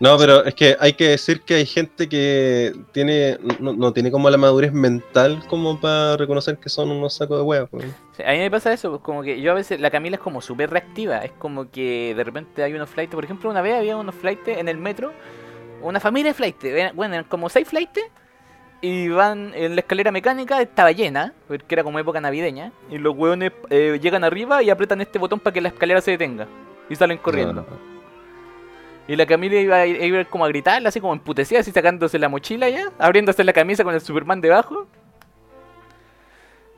No, 0.00 0.18
pero 0.18 0.44
es 0.44 0.54
que 0.54 0.76
hay 0.80 0.94
que 0.94 1.08
decir 1.10 1.42
que 1.42 1.54
hay 1.54 1.66
gente 1.66 2.08
que 2.08 2.72
tiene 2.90 3.38
no, 3.60 3.72
no 3.72 3.92
tiene 3.92 4.10
como 4.10 4.28
la 4.30 4.36
madurez 4.36 4.72
mental 4.72 5.40
como 5.48 5.80
para 5.80 6.16
reconocer 6.16 6.56
que 6.58 6.68
son 6.68 6.90
unos 6.90 7.14
sacos 7.14 7.38
de 7.38 7.44
huevos. 7.44 7.70
Sí, 8.16 8.22
a 8.24 8.32
mí 8.32 8.38
me 8.38 8.50
pasa 8.50 8.72
eso, 8.72 8.90
pues 8.90 9.02
como 9.02 9.22
que 9.22 9.40
yo 9.40 9.52
a 9.52 9.54
veces, 9.54 9.80
la 9.80 9.90
Camila 9.92 10.16
es 10.16 10.20
como 10.22 10.40
súper 10.40 10.70
reactiva, 10.70 11.18
es 11.18 11.30
como 11.32 11.70
que 11.70 12.14
de 12.16 12.24
repente 12.24 12.64
hay 12.64 12.72
unos 12.74 12.90
flights, 12.90 13.14
por 13.14 13.22
ejemplo 13.24 13.48
una 13.48 13.62
vez 13.62 13.74
había 13.76 13.96
unos 13.96 14.16
flights 14.16 14.48
en 14.48 14.66
el 14.68 14.76
metro, 14.78 15.12
una 15.82 16.00
familia 16.00 16.30
de 16.30 16.34
flights, 16.34 16.64
eran- 16.64 16.96
bueno, 16.96 17.14
eran 17.14 17.24
como 17.26 17.48
seis 17.48 17.68
flights, 17.68 18.00
y 18.80 19.08
van 19.08 19.52
en 19.54 19.74
la 19.76 19.80
escalera 19.82 20.10
mecánica, 20.10 20.60
estaba 20.60 20.90
llena, 20.92 21.32
porque 21.46 21.74
era 21.74 21.84
como 21.84 21.98
época 21.98 22.20
navideña, 22.20 22.72
y 22.90 22.98
los 22.98 23.14
hueones 23.16 23.52
eh, 23.70 23.98
llegan 24.02 24.24
arriba 24.24 24.62
y 24.62 24.70
aprietan 24.70 25.00
este 25.00 25.18
botón 25.18 25.38
para 25.38 25.54
que 25.54 25.60
la 25.60 25.68
escalera 25.68 26.00
se 26.00 26.12
detenga, 26.12 26.46
y 26.88 26.96
salen 26.96 27.18
corriendo. 27.18 27.64
Y 29.08 29.16
la 29.16 29.26
Camila 29.26 29.56
iba, 29.60 29.76
a- 29.76 29.86
ir 29.86 30.26
como 30.28 30.44
a 30.44 30.48
gritarle, 30.48 30.88
así 30.88 31.00
como 31.00 31.12
emputecida, 31.12 31.60
así 31.60 31.70
sacándose 31.72 32.18
la 32.18 32.28
mochila 32.28 32.68
ya, 32.68 32.90
abriéndose 32.98 33.42
la 33.44 33.52
camisa 33.52 33.84
con 33.84 33.94
el 33.94 34.00
Superman 34.00 34.40
debajo. 34.40 34.86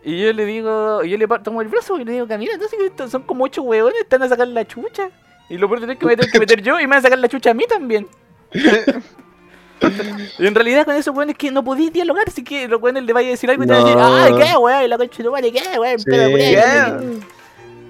Y 0.02 0.22
yo 0.22 0.32
le 0.34 0.44
digo, 0.44 1.02
yo 1.04 1.16
le 1.16 1.26
tomo 1.42 1.62
el 1.62 1.68
brazo 1.68 1.98
y 1.98 2.04
le 2.04 2.12
digo, 2.12 2.26
Camila, 2.28 2.52
entonces 2.54 3.10
son 3.10 3.22
como 3.22 3.44
ocho 3.44 3.62
hueones, 3.62 4.00
están 4.02 4.22
a 4.22 4.28
sacar 4.28 4.48
la 4.48 4.66
chucha. 4.66 5.08
Y 5.48 5.56
lo 5.56 5.68
peor 5.68 5.90
es 5.90 5.98
que 5.98 6.06
me 6.06 6.16
tengo 6.16 6.30
que 6.30 6.38
meter 6.38 6.62
yo 6.62 6.78
y 6.78 6.82
me 6.82 6.90
van 6.90 6.98
a 6.98 7.02
sacar 7.02 7.18
la 7.18 7.28
chucha 7.28 7.50
a 7.52 7.54
mí 7.54 7.64
también. 7.66 8.06
y 10.38 10.46
en 10.46 10.54
realidad 10.54 10.84
con 10.84 10.94
esos 10.94 11.14
hueones 11.14 11.36
que 11.36 11.50
no 11.50 11.64
podéis 11.64 11.92
dialogar, 11.92 12.24
así 12.28 12.42
que 12.42 12.68
los 12.68 12.80
hueones 12.80 13.04
le 13.04 13.12
vaya 13.12 13.28
a 13.28 13.30
decir 13.32 13.50
algo 13.50 13.64
y 13.64 13.66
te 13.66 13.72
van 13.72 13.82
a 13.82 13.84
decir, 13.84 13.98
ay, 14.00 14.34
qué 14.34 14.56
weón, 14.56 14.84
y 14.84 14.88
la 14.88 14.98
concha 14.98 15.18
de 15.18 15.24
tu 15.24 15.32
madre, 15.32 15.52
qué 15.52 15.78
weón, 15.78 15.98
Sí. 15.98 16.04
pero 16.08 16.36
Yeah. 16.36 17.00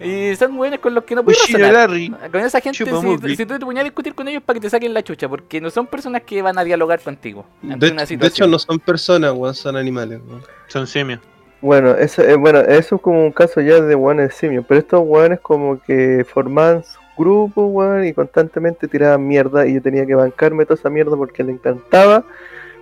Y 0.00 0.34
son 0.36 0.58
hueones 0.58 0.80
con 0.80 0.92
los 0.92 1.04
que 1.04 1.14
no 1.14 1.24
puedes 1.24 1.40
razonar. 1.40 1.88
Con 2.30 2.40
esa 2.40 2.60
gente, 2.60 2.84
si, 2.84 3.46
tú 3.46 3.54
te 3.54 3.60
ponías 3.60 3.82
a 3.82 3.84
discutir 3.84 4.14
con 4.14 4.26
ellos 4.28 4.42
para 4.42 4.54
que 4.58 4.62
te 4.62 4.70
saquen 4.70 4.92
la 4.92 5.02
chucha, 5.02 5.28
porque 5.28 5.60
no 5.60 5.70
son 5.70 5.86
personas 5.86 6.22
que 6.22 6.42
van 6.42 6.58
a 6.58 6.64
dialogar 6.64 7.00
contigo. 7.00 7.46
De, 7.62 7.90
una 7.90 8.02
de 8.02 8.06
situación. 8.06 8.32
hecho, 8.32 8.46
no 8.48 8.58
son 8.58 8.80
personas, 8.80 9.32
weón, 9.32 9.54
son 9.54 9.76
animales. 9.76 10.20
weón. 10.26 10.42
Son 10.66 10.86
simios. 10.86 11.20
Bueno, 11.60 11.92
eso, 11.92 12.22
eh, 12.22 12.34
bueno, 12.34 12.60
eso 12.60 12.96
es 12.96 13.00
como 13.00 13.24
un 13.24 13.32
caso 13.32 13.60
ya 13.60 13.80
de 13.80 13.94
weones 13.94 14.34
simios, 14.34 14.66
pero 14.68 14.80
estos 14.80 15.00
weones 15.02 15.40
como 15.40 15.80
que 15.80 16.26
formaban 16.28 16.84
sus 16.84 16.98
grupos, 17.16 17.68
weón, 17.70 18.04
y 18.04 18.12
constantemente 18.12 18.88
tiraban 18.88 19.26
mierda 19.26 19.66
y 19.66 19.74
yo 19.74 19.82
tenía 19.82 20.06
que 20.06 20.14
bancarme 20.14 20.64
toda 20.64 20.78
esa 20.78 20.90
mierda 20.90 21.16
porque 21.16 21.44
le 21.44 21.52
encantaba 21.52 22.24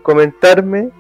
comentarme 0.03 0.91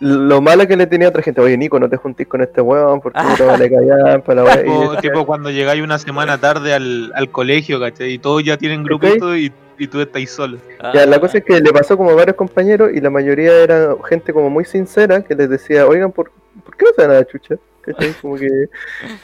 lo 0.00 0.40
mala 0.40 0.66
que 0.66 0.76
le 0.76 0.86
tenía 0.86 1.08
a 1.08 1.10
otra 1.10 1.22
gente. 1.22 1.42
Oye, 1.42 1.58
Nico, 1.58 1.78
no 1.78 1.88
te 1.88 1.98
juntís 1.98 2.26
con 2.26 2.40
este 2.40 2.62
weón 2.62 3.00
porque 3.02 3.20
no 3.22 3.34
te 3.34 3.44
vale 3.44 3.70
callar 3.70 4.22
para 4.22 4.44
la 4.44 4.62
Tipo, 4.62 4.96
tipo 4.96 5.26
cuando 5.26 5.50
llegáis 5.50 5.82
una 5.82 5.98
semana 5.98 6.38
tarde 6.38 6.72
al, 6.72 7.12
al 7.14 7.30
colegio, 7.30 7.78
¿cachai? 7.78 8.12
Y 8.12 8.18
todos 8.18 8.42
ya 8.42 8.56
tienen 8.56 8.82
grupito 8.82 9.36
y, 9.36 9.52
y 9.78 9.86
tú 9.88 10.00
estás 10.00 10.30
solo. 10.30 10.56
Ah, 10.78 10.92
Ya, 10.94 11.04
la 11.04 11.20
cosa 11.20 11.38
es 11.38 11.44
que 11.44 11.60
le 11.60 11.70
pasó 11.70 11.98
como 11.98 12.10
a 12.10 12.14
varios 12.14 12.36
compañeros 12.36 12.90
y 12.94 13.00
la 13.00 13.10
mayoría 13.10 13.52
era 13.62 13.94
gente 14.08 14.32
como 14.32 14.48
muy 14.48 14.64
sincera 14.64 15.22
que 15.22 15.34
les 15.34 15.50
decía, 15.50 15.86
oigan, 15.86 16.12
¿por, 16.12 16.32
¿por 16.64 16.76
qué 16.76 16.86
no 16.86 16.92
se 16.96 17.02
dan 17.02 17.10
a 17.10 17.14
la 17.14 17.26
chucha? 17.26 17.56
¿cachai? 17.82 18.14
Como 18.22 18.36
que... 18.36 18.48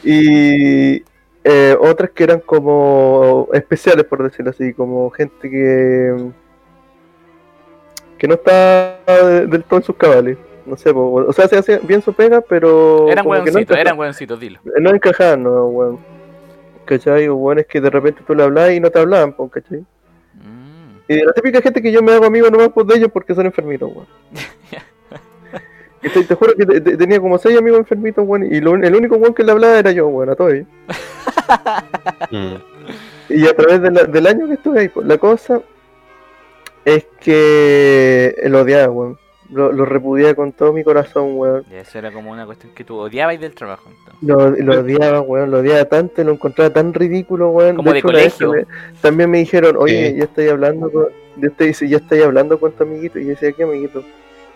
Y 0.04 1.02
eh, 1.48 1.76
otras 1.80 2.10
que 2.10 2.24
eran 2.24 2.40
como 2.40 3.48
especiales, 3.52 4.04
por 4.04 4.22
decirlo 4.22 4.50
así, 4.50 4.72
como 4.74 5.08
gente 5.10 5.48
que 5.48 6.30
que 8.18 8.26
no 8.26 8.34
está 8.34 8.98
de- 9.06 9.46
del 9.46 9.62
todo 9.62 9.78
en 9.78 9.84
sus 9.84 9.94
cabales. 9.96 10.38
No 10.64 10.76
sé, 10.76 10.92
po, 10.92 11.12
o 11.12 11.32
sea, 11.32 11.46
se 11.46 11.56
hace 11.56 11.78
bien 11.78 12.02
su 12.02 12.12
pega, 12.12 12.40
pero... 12.40 13.08
Eran 13.08 13.24
no 13.24 13.30
hueoncitos, 13.30 13.76
eran 13.76 13.96
hueoncitos, 13.96 14.40
dilo. 14.40 14.58
No 14.80 14.90
encajaban, 14.90 15.44
no, 15.44 15.66
weón. 15.66 15.98
¿Cachai? 16.84 17.28
O 17.28 17.36
weón 17.36 17.60
es 17.60 17.66
que 17.66 17.80
de 17.80 17.90
repente 17.90 18.22
tú 18.26 18.34
le 18.34 18.42
hablabas 18.42 18.72
y 18.72 18.80
no 18.80 18.90
te 18.90 18.98
hablaban, 18.98 19.32
po, 19.34 19.48
¿cachai? 19.48 19.84
Mm. 20.34 20.96
Y 21.06 21.24
la 21.24 21.32
típica 21.32 21.62
gente 21.62 21.80
que 21.80 21.92
yo 21.92 22.02
me 22.02 22.12
hago 22.12 22.24
amigo 22.24 22.50
nomás 22.50 22.70
por 22.70 22.84
de 22.84 22.96
ellos 22.96 23.10
porque 23.12 23.34
son 23.34 23.46
enfermitos, 23.46 23.88
weón. 23.94 24.08
Y 26.02 26.08
te, 26.10 26.22
te 26.24 26.34
juro 26.34 26.54
que 26.54 26.66
te- 26.66 26.80
te- 26.80 26.96
tenía 26.96 27.18
como 27.20 27.38
seis 27.38 27.58
amigos 27.58 27.80
enfermitos, 27.80 28.24
weón, 28.26 28.44
y 28.52 28.60
lo 28.60 28.74
el 28.74 28.94
único 28.94 29.16
weón 29.16 29.34
que 29.34 29.42
le 29.44 29.52
hablaba 29.52 29.78
era 29.78 29.90
yo, 29.92 30.06
weón, 30.08 30.30
a. 30.30 30.66
Mm. 32.30 32.54
Y 33.28 33.44
a 33.44 33.56
través 33.56 33.82
de 33.82 33.90
la- 33.90 34.04
del 34.04 34.26
año 34.28 34.46
que 34.46 34.52
estuve 34.54 34.80
ahí, 34.80 34.88
pues, 34.88 35.04
la 35.06 35.18
cosa 35.18 35.60
es 36.84 37.06
que 37.20 38.34
lo 38.44 38.60
odiaba, 38.60 38.88
weón. 38.92 39.18
Lo, 39.52 39.70
lo 39.72 39.84
repudiaba 39.84 40.34
con 40.34 40.52
todo 40.52 40.72
mi 40.72 40.82
corazón, 40.84 41.32
weón. 41.36 41.64
Y 41.70 41.74
eso 41.76 41.98
era 41.98 42.10
como 42.12 42.30
una 42.32 42.46
cuestión 42.46 42.72
que 42.74 42.82
tú 42.84 42.96
odiabas 42.96 43.40
del 43.40 43.54
trabajo. 43.54 43.88
entonces. 43.90 44.14
Lo, 44.22 44.50
lo 44.50 44.80
odiaba, 44.80 45.20
weón, 45.20 45.50
lo 45.52 45.58
odiaba 45.58 45.84
tanto, 45.86 46.22
lo 46.24 46.32
encontraba 46.32 46.70
tan 46.72 46.92
ridículo, 46.94 47.50
weón. 47.50 47.76
Como 47.76 47.92
de 47.92 47.98
hecho, 47.98 48.08
una 48.08 48.18
vez 48.18 48.34
colegio. 48.34 48.66
me- 48.68 49.00
también 49.00 49.30
me 49.30 49.38
dijeron, 49.38 49.76
oye, 49.78 50.14
ya 50.16 50.24
estoy 50.24 50.48
hablando 50.48 50.90
con, 50.90 51.06
ya 51.36 51.48
estoy, 51.48 51.88
ya 51.88 51.96
estoy 51.98 52.22
hablando 52.22 52.58
con 52.60 52.72
tu 52.72 52.82
amiguito. 52.84 53.18
Y 53.18 53.24
yo 53.24 53.30
decía, 53.30 53.52
¿qué 53.52 53.62
amiguito? 53.64 54.02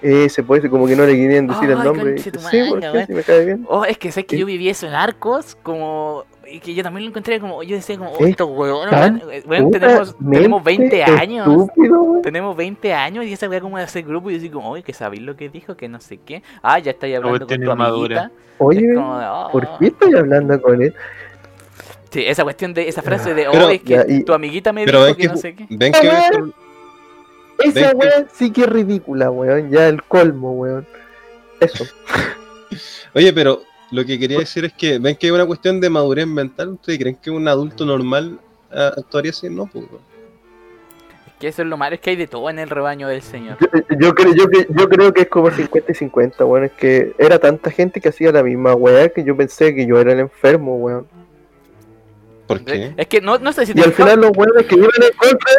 Ese, 0.03 0.43
pues, 0.43 0.67
como 0.69 0.87
que 0.87 0.97
no 0.97 1.05
le 1.05 1.13
querían 1.15 1.47
decir 1.47 1.71
el 1.71 1.79
nombre. 1.83 2.15
Tu 2.15 2.39
sí, 2.41 2.61
porque 2.71 3.05
si 3.07 3.13
me 3.13 3.23
cae 3.23 3.45
bien. 3.45 3.67
Oh, 3.69 3.85
es 3.85 3.99
que 3.99 4.11
sé 4.13 4.25
que 4.25 4.37
Sí. 4.37 4.41
yo 4.41 4.47
viví 4.47 4.69
eso 4.69 4.87
en 4.87 4.95
Arcos, 4.95 5.57
como. 5.63 6.25
Y 6.53 6.59
que 6.59 6.75
yo 6.75 6.83
también 6.83 7.05
lo 7.05 7.11
encontré 7.11 7.39
como. 7.39 7.63
Yo 7.63 7.77
decía, 7.77 7.97
como, 7.99 8.11
oh, 8.13 8.19
Es 8.25 8.31
estos 8.31 8.49
huevones, 8.51 9.23
weón, 9.47 9.71
tenemos, 9.71 10.17
tenemos 10.19 10.65
20 10.65 11.05
años. 11.05 11.47
Estúpido, 11.47 12.03
weón. 12.03 12.23
Tenemos 12.23 12.57
20 12.57 12.93
años 12.93 13.25
y 13.25 13.33
esa 13.33 13.49
weá 13.49 13.61
como 13.61 13.77
de 13.79 13.85
hacer 13.85 14.03
grupo 14.05 14.31
y 14.31 14.35
decir 14.35 14.51
como, 14.51 14.71
oye, 14.71 14.83
que 14.83 14.93
sabéis 14.93 15.23
lo 15.23 15.37
que 15.37 15.49
dijo, 15.49 15.77
que 15.77 15.89
no 15.89 16.01
sé 16.01 16.19
qué. 16.19 16.43
Ah, 16.63 16.79
ya 16.79 16.91
estáis 16.93 17.17
hablando 17.17 17.47
con 17.47 17.61
tu 17.61 17.71
amiguita. 17.71 18.31
Oye, 18.59 18.95
como 18.95 19.19
de, 19.19 19.27
oh. 19.27 19.49
¿por 19.53 19.79
qué 19.79 19.87
estoy 19.87 20.15
hablando 20.17 20.61
con 20.61 20.83
él? 20.83 20.95
Sí, 22.11 22.25
esa 22.27 22.43
cuestión 22.43 22.75
de 22.75 22.89
esa 22.89 23.03
frase 23.03 23.35
de, 23.35 23.47
Pero- 23.53 23.67
oh, 23.67 23.71
es 23.71 23.83
que 23.83 23.93
Ya, 23.95 24.05
y- 24.09 24.25
tu 24.25 24.33
amiguita 24.33 24.73
me 24.73 24.85
dijo 24.85 25.07
que 25.07 25.15
que, 25.17 25.29
no 25.29 25.37
sé 25.37 25.55
qué. 25.55 25.67
ven 25.71 25.93
que 25.93 26.09
Ah, 26.09 26.31
Esa 27.65 27.81
¿Ves 27.81 27.91
que- 27.91 27.97
weá 27.97 28.27
sí 28.33 28.51
que 28.53 28.61
es 28.63 28.69
ridícula, 28.69 29.31
weón. 29.31 29.71
Ya 29.71 29.89
el 29.89 30.03
colmo, 30.03 30.53
weón. 30.53 30.87
Eso. 31.61 31.85
Oye, 33.15 33.33
pero 33.33 33.63
lo 33.91 34.05
que 34.05 34.19
quería 34.19 34.39
decir 34.39 34.65
es 34.65 34.73
que 34.73 34.99
ven 34.99 35.17
que 35.17 35.27
es 35.27 35.33
una 35.33 35.47
cuestión 35.47 35.81
de 35.81 35.91
madurez 35.91 36.27
mental. 36.27 36.69
¿Ustedes 36.71 36.99
creen 36.99 37.17
que 37.17 37.31
un 37.31 37.47
adulto 37.49 37.85
normal 37.85 38.39
ah, 38.73 38.93
actuaría 38.97 39.31
así? 39.33 39.49
No, 39.51 39.67
pues. 39.67 39.85
weón. 39.91 40.03
Es 41.27 41.33
que 41.41 41.49
eso 41.49 41.63
es 41.63 41.69
lo 41.69 41.77
malo, 41.79 41.95
es 41.95 42.01
que 42.03 42.11
hay 42.11 42.17
de 42.17 42.27
todo 42.27 42.51
en 42.51 42.59
el 42.59 42.69
rebaño 42.69 43.09
del 43.09 43.23
Señor. 43.23 43.57
Yo, 43.61 43.97
yo 43.99 44.15
creo, 44.15 44.35
yo, 44.35 44.49
que- 44.49 44.67
yo 44.69 44.89
creo 44.89 45.13
que 45.13 45.23
es 45.23 45.29
como 45.29 45.51
50 45.51 45.91
y 45.91 45.95
50, 45.95 46.45
weón. 46.45 46.65
Es 46.67 46.73
que 46.73 47.15
era 47.19 47.39
tanta 47.39 47.71
gente 47.71 48.01
que 48.01 48.11
hacía 48.11 48.31
la 48.31 48.43
misma 48.43 48.75
weá 48.75 49.09
que 49.09 49.25
yo 49.25 49.37
pensé 49.37 49.75
que 49.75 49.87
yo 49.87 49.99
era 50.01 50.13
el 50.13 50.21
enfermo, 50.21 50.77
weón. 50.77 51.07
¿Por 52.47 52.65
qué? 52.65 52.93
Es 52.97 53.07
que 53.07 53.21
no, 53.21 53.39
no 53.39 53.53
sé 53.53 53.65
si 53.65 53.73
Y 53.73 53.75
te 53.77 53.83
al 53.83 53.93
final 53.93 54.21
los 54.21 54.33
weones 54.37 54.67
que 54.67 54.75
iban 54.75 54.91
en 55.01 55.17
contra, 55.17 55.53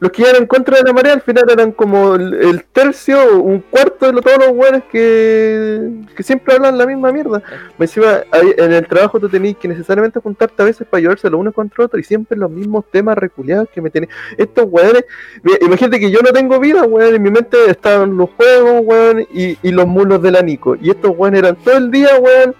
los 0.00 0.10
que 0.10 0.22
iban 0.22 0.36
en 0.36 0.46
contra 0.46 0.76
de 0.78 0.82
la 0.84 0.92
marea, 0.92 1.12
al 1.14 1.22
final 1.22 1.44
eran 1.50 1.72
como 1.72 2.14
el, 2.16 2.34
el 2.34 2.64
tercio, 2.64 3.40
un 3.40 3.60
cuarto 3.60 4.06
de 4.06 4.12
lo- 4.12 4.20
todos 4.22 4.38
los 4.38 4.50
weones 4.50 4.82
que, 4.90 5.90
que 6.16 6.22
siempre 6.22 6.54
hablan 6.54 6.76
la 6.78 6.86
misma 6.86 7.12
mierda. 7.12 7.42
Me 7.78 7.84
Encima, 7.86 8.22
en 8.32 8.72
el 8.72 8.86
trabajo 8.86 9.20
tú 9.20 9.28
tenías 9.28 9.56
que 9.56 9.68
necesariamente 9.68 10.20
juntarte 10.20 10.62
a 10.62 10.66
veces 10.66 10.86
para 10.88 11.00
llevarse 11.00 11.30
lo 11.30 11.38
uno 11.38 11.52
contra 11.52 11.84
otro 11.84 11.98
y 11.98 12.02
siempre 12.04 12.36
los 12.36 12.50
mismos 12.50 12.84
temas 12.90 13.16
reculeados 13.16 13.68
que 13.72 13.80
me 13.80 13.90
tienen. 13.90 14.10
Estos 14.36 14.66
weones, 14.68 15.04
mira, 15.42 15.58
imagínate 15.62 16.00
que 16.00 16.10
yo 16.10 16.20
no 16.22 16.32
tengo 16.32 16.58
vida, 16.58 16.82
weón, 16.84 17.14
en 17.14 17.22
mi 17.22 17.30
mente 17.30 17.56
estaban 17.68 18.16
los 18.16 18.30
juegos, 18.30 18.82
weón, 18.84 19.26
y, 19.32 19.58
y 19.62 19.70
los 19.72 19.86
mulos 19.86 20.20
de 20.22 20.30
la 20.30 20.42
Nico. 20.42 20.76
Y 20.80 20.90
estos 20.90 21.12
weones 21.16 21.40
eran 21.40 21.56
todo 21.56 21.76
el 21.76 21.90
día, 21.90 22.08
weón. 22.18 22.54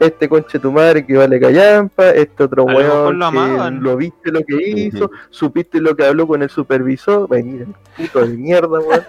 Este 0.00 0.28
conche 0.30 0.58
tu 0.58 0.72
madre 0.72 1.04
que 1.06 1.14
vale 1.16 1.38
callampa, 1.38 2.08
este 2.10 2.42
otro 2.44 2.66
A 2.66 2.72
lo 2.72 2.78
mejor 2.78 2.94
weón 3.02 3.18
lo 3.18 3.30
que 3.30 3.38
amaban. 3.38 3.82
lo 3.82 3.96
viste 3.98 4.32
lo 4.32 4.40
que 4.40 4.56
hizo, 4.68 5.10
supiste 5.28 5.78
lo 5.80 5.94
que 5.94 6.06
habló 6.06 6.26
con 6.26 6.42
el 6.42 6.48
supervisor, 6.50 7.28
venir 7.28 7.66
puto 7.96 8.26
de 8.26 8.34
mierda, 8.36 8.66
weón. 8.80 9.02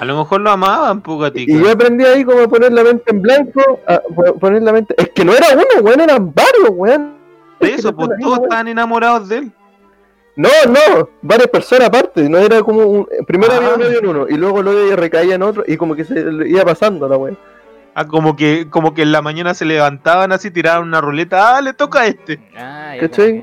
A 0.00 0.04
lo 0.04 0.16
mejor 0.18 0.40
lo 0.40 0.50
amaban, 0.50 1.00
Pugatica. 1.02 1.52
Y 1.52 1.60
yo 1.62 1.70
aprendí 1.70 2.04
ahí 2.04 2.24
como 2.24 2.40
a 2.40 2.48
poner 2.48 2.72
la 2.72 2.82
mente 2.82 3.04
en 3.10 3.22
blanco, 3.22 3.78
a 3.86 4.00
poner 4.40 4.62
la 4.62 4.72
mente. 4.72 4.94
Es 4.98 5.10
que 5.10 5.24
no 5.24 5.32
era 5.34 5.46
uno, 5.54 5.82
weón, 5.84 6.00
eran 6.00 6.32
varios, 6.34 6.70
weón. 6.70 7.14
De 7.60 7.68
eso, 7.74 7.94
pues 7.94 8.08
todos 8.18 8.32
weón. 8.32 8.42
estaban 8.44 8.68
enamorados 8.68 9.28
de 9.28 9.36
él. 9.38 9.52
No, 10.34 10.48
no, 10.68 11.08
varias 11.22 11.48
personas 11.48 11.88
aparte, 11.88 12.28
no 12.28 12.38
era 12.38 12.62
como 12.62 12.84
un. 12.84 13.08
Primero 13.26 13.52
Ah. 13.52 13.56
había 13.58 13.74
un 13.74 13.82
odio 13.82 13.98
en 14.00 14.06
uno, 14.06 14.26
y 14.28 14.34
luego 14.36 14.60
el 14.60 14.68
odio 14.68 14.96
recaía 14.96 15.34
en 15.36 15.42
otro, 15.42 15.62
y 15.66 15.76
como 15.76 15.94
que 15.94 16.04
se 16.04 16.14
le 16.24 16.48
iba 16.48 16.64
pasando 16.64 17.06
la 17.08 17.16
weón. 17.16 17.38
Ah, 17.98 18.06
como 18.06 18.36
que, 18.36 18.68
como 18.68 18.92
que 18.92 19.00
en 19.02 19.10
la 19.12 19.22
mañana 19.22 19.54
se 19.54 19.64
levantaban 19.64 20.30
así, 20.30 20.50
tiraban 20.50 20.86
una 20.86 21.00
ruleta, 21.00 21.56
ah, 21.56 21.62
le 21.62 21.72
toca 21.72 22.00
a 22.02 22.06
este. 22.06 22.38
Ah, 22.54 22.94
¿Cachai? 23.00 23.42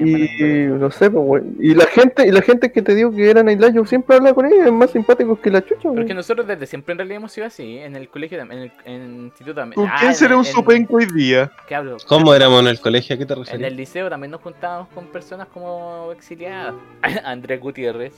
Y 0.00 0.66
no 0.66 0.90
sé, 0.90 1.10
pues. 1.10 1.42
Y 1.60 1.72
la 1.74 1.86
gente, 1.86 2.26
y 2.26 2.30
la 2.32 2.42
gente 2.42 2.70
que 2.72 2.82
te 2.82 2.94
digo 2.94 3.10
que 3.12 3.30
eran 3.30 3.48
aislados, 3.48 3.74
yo 3.74 3.84
siempre 3.86 4.16
hablaba 4.16 4.34
con 4.34 4.44
ellos, 4.44 4.70
más 4.72 4.90
simpáticos 4.90 5.38
que 5.38 5.48
la 5.50 5.60
chucha, 5.62 5.76
Pero 5.82 5.92
es 5.92 5.96
weón. 5.96 6.06
que 6.08 6.14
nosotros 6.14 6.46
desde 6.46 6.66
siempre 6.66 6.92
en 6.92 6.98
realidad 6.98 7.18
hemos 7.18 7.32
sido 7.32 7.46
así, 7.46 7.78
en 7.78 7.94
el 7.96 8.08
colegio 8.08 8.36
también, 8.36 8.62
en 8.62 8.64
el, 8.66 8.72
en 8.84 9.00
el 9.02 9.24
instituto 9.26 9.54
también. 9.54 9.76
¿Con 9.76 9.88
Ah, 9.88 9.96
quién 9.98 10.10
en- 10.10 10.16
será 10.16 10.36
un 10.36 10.44
en- 10.44 10.52
supenco 10.52 10.96
hoy 10.96 11.06
día? 11.06 11.50
¿Qué 11.68 11.74
hablo? 11.76 11.96
¿Cómo 12.08 12.34
éramos 12.34 12.60
en 12.62 12.66
el 12.68 12.80
colegio? 12.80 13.14
¿A 13.14 13.18
qué 13.18 13.24
te 13.26 13.32
En 13.34 13.38
refieres? 13.38 13.66
el 13.68 13.76
liceo 13.76 14.10
también 14.10 14.32
nos 14.32 14.42
juntábamos 14.42 14.88
con 14.88 15.06
personas 15.06 15.46
como 15.48 16.10
exiliadas. 16.12 16.74
Andrés 17.24 17.60
Gutiérrez. 17.60 18.12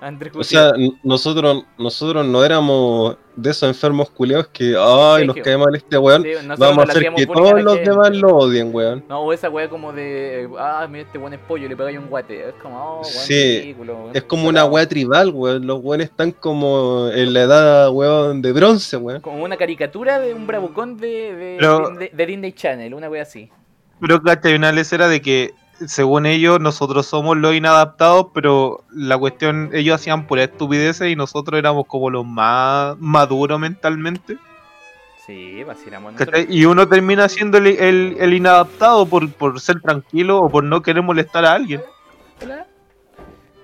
Andrés 0.00 0.32
O 0.34 0.42
sea, 0.42 0.72
nosotros, 1.02 1.64
nosotros 1.78 2.24
no 2.26 2.44
éramos 2.44 3.16
de 3.36 3.50
esos 3.50 3.68
enfermos 3.68 4.10
culeados 4.10 4.48
que, 4.48 4.74
ay, 4.78 5.20
Sí, 5.22 5.26
nos 5.26 5.36
que- 5.36 5.42
cae 5.42 5.56
mal 5.58 5.74
este 5.74 5.96
weón. 5.98 6.22
Sí, 6.22 6.30
Vamos 6.58 6.78
a 6.78 6.90
hacer 6.90 7.14
que 7.14 7.26
todos 7.26 7.62
los 7.62 7.74
gente. 7.74 7.90
demás 7.90 8.10
lo 8.16 8.28
odien, 8.36 8.74
weón. 8.74 9.04
No, 9.08 9.20
o 9.20 9.32
esa 9.32 9.48
wea 9.50 9.68
como 9.68 9.92
de, 9.92 10.48
ah, 10.58 10.86
mira, 10.90 11.04
este 11.04 11.18
buen 11.18 11.32
es 11.34 11.40
pollo, 11.40 11.68
le 11.68 11.76
pegáis 11.76 11.98
un 11.98 12.08
guate. 12.08 12.48
Es 12.48 12.54
como, 12.62 12.78
oh, 12.78 13.00
weón, 13.00 13.04
Sí, 13.04 13.60
ridículo, 13.60 13.94
weón, 13.96 14.10
Es 14.16 14.22
como 14.24 14.48
una 14.48 14.64
weá 14.64 14.86
tribal, 14.88 15.30
weón. 15.34 15.66
Los 15.66 15.80
weones 15.82 16.08
están 16.10 16.32
como 16.32 17.08
en 17.12 17.32
la 17.32 17.42
edad, 17.42 17.90
weón, 17.90 18.42
de 18.42 18.52
bronce, 18.52 18.96
weón. 18.96 19.20
Como 19.20 19.42
una 19.44 19.56
caricatura 19.56 20.18
de 20.18 20.34
un 20.34 20.46
bravucón 20.46 20.96
de, 20.96 21.34
de, 21.34 21.56
Pero- 21.58 21.90
de, 21.90 22.10
de 22.12 22.26
Disney 22.26 22.52
Channel, 22.52 22.94
una 22.94 23.08
wea 23.08 23.22
así. 23.22 23.50
Pero 24.00 24.20
cachai, 24.22 24.54
una 24.54 24.72
lecera 24.72 25.08
de 25.08 25.20
que, 25.20 25.50
según 25.86 26.26
ellos, 26.26 26.60
nosotros 26.60 27.06
somos 27.06 27.36
los 27.36 27.54
inadaptados, 27.54 28.26
pero 28.34 28.84
la 28.94 29.16
cuestión, 29.18 29.70
ellos 29.72 29.94
hacían 29.94 30.26
pura 30.26 30.44
estupideces 30.44 31.08
y 31.10 31.16
nosotros 31.16 31.58
éramos 31.58 31.86
como 31.86 32.10
los 32.10 32.24
más 32.26 32.96
maduros 32.98 33.58
mentalmente. 33.60 34.36
Sí, 35.26 35.62
vacilamos 35.64 36.12
nosotros. 36.14 36.46
Y 36.48 36.64
uno 36.64 36.88
termina 36.88 37.28
siendo 37.28 37.58
el, 37.58 37.66
el- 37.68 38.16
el 38.18 38.34
inadaptado 38.34 39.06
por, 39.06 39.30
por 39.32 39.60
ser 39.60 39.80
tranquilo 39.80 40.38
o 40.40 40.48
por 40.50 40.64
no 40.64 40.82
querer 40.82 41.02
molestar 41.02 41.44
a 41.44 41.52
alguien. 41.52 41.82
Hola. 42.42 42.66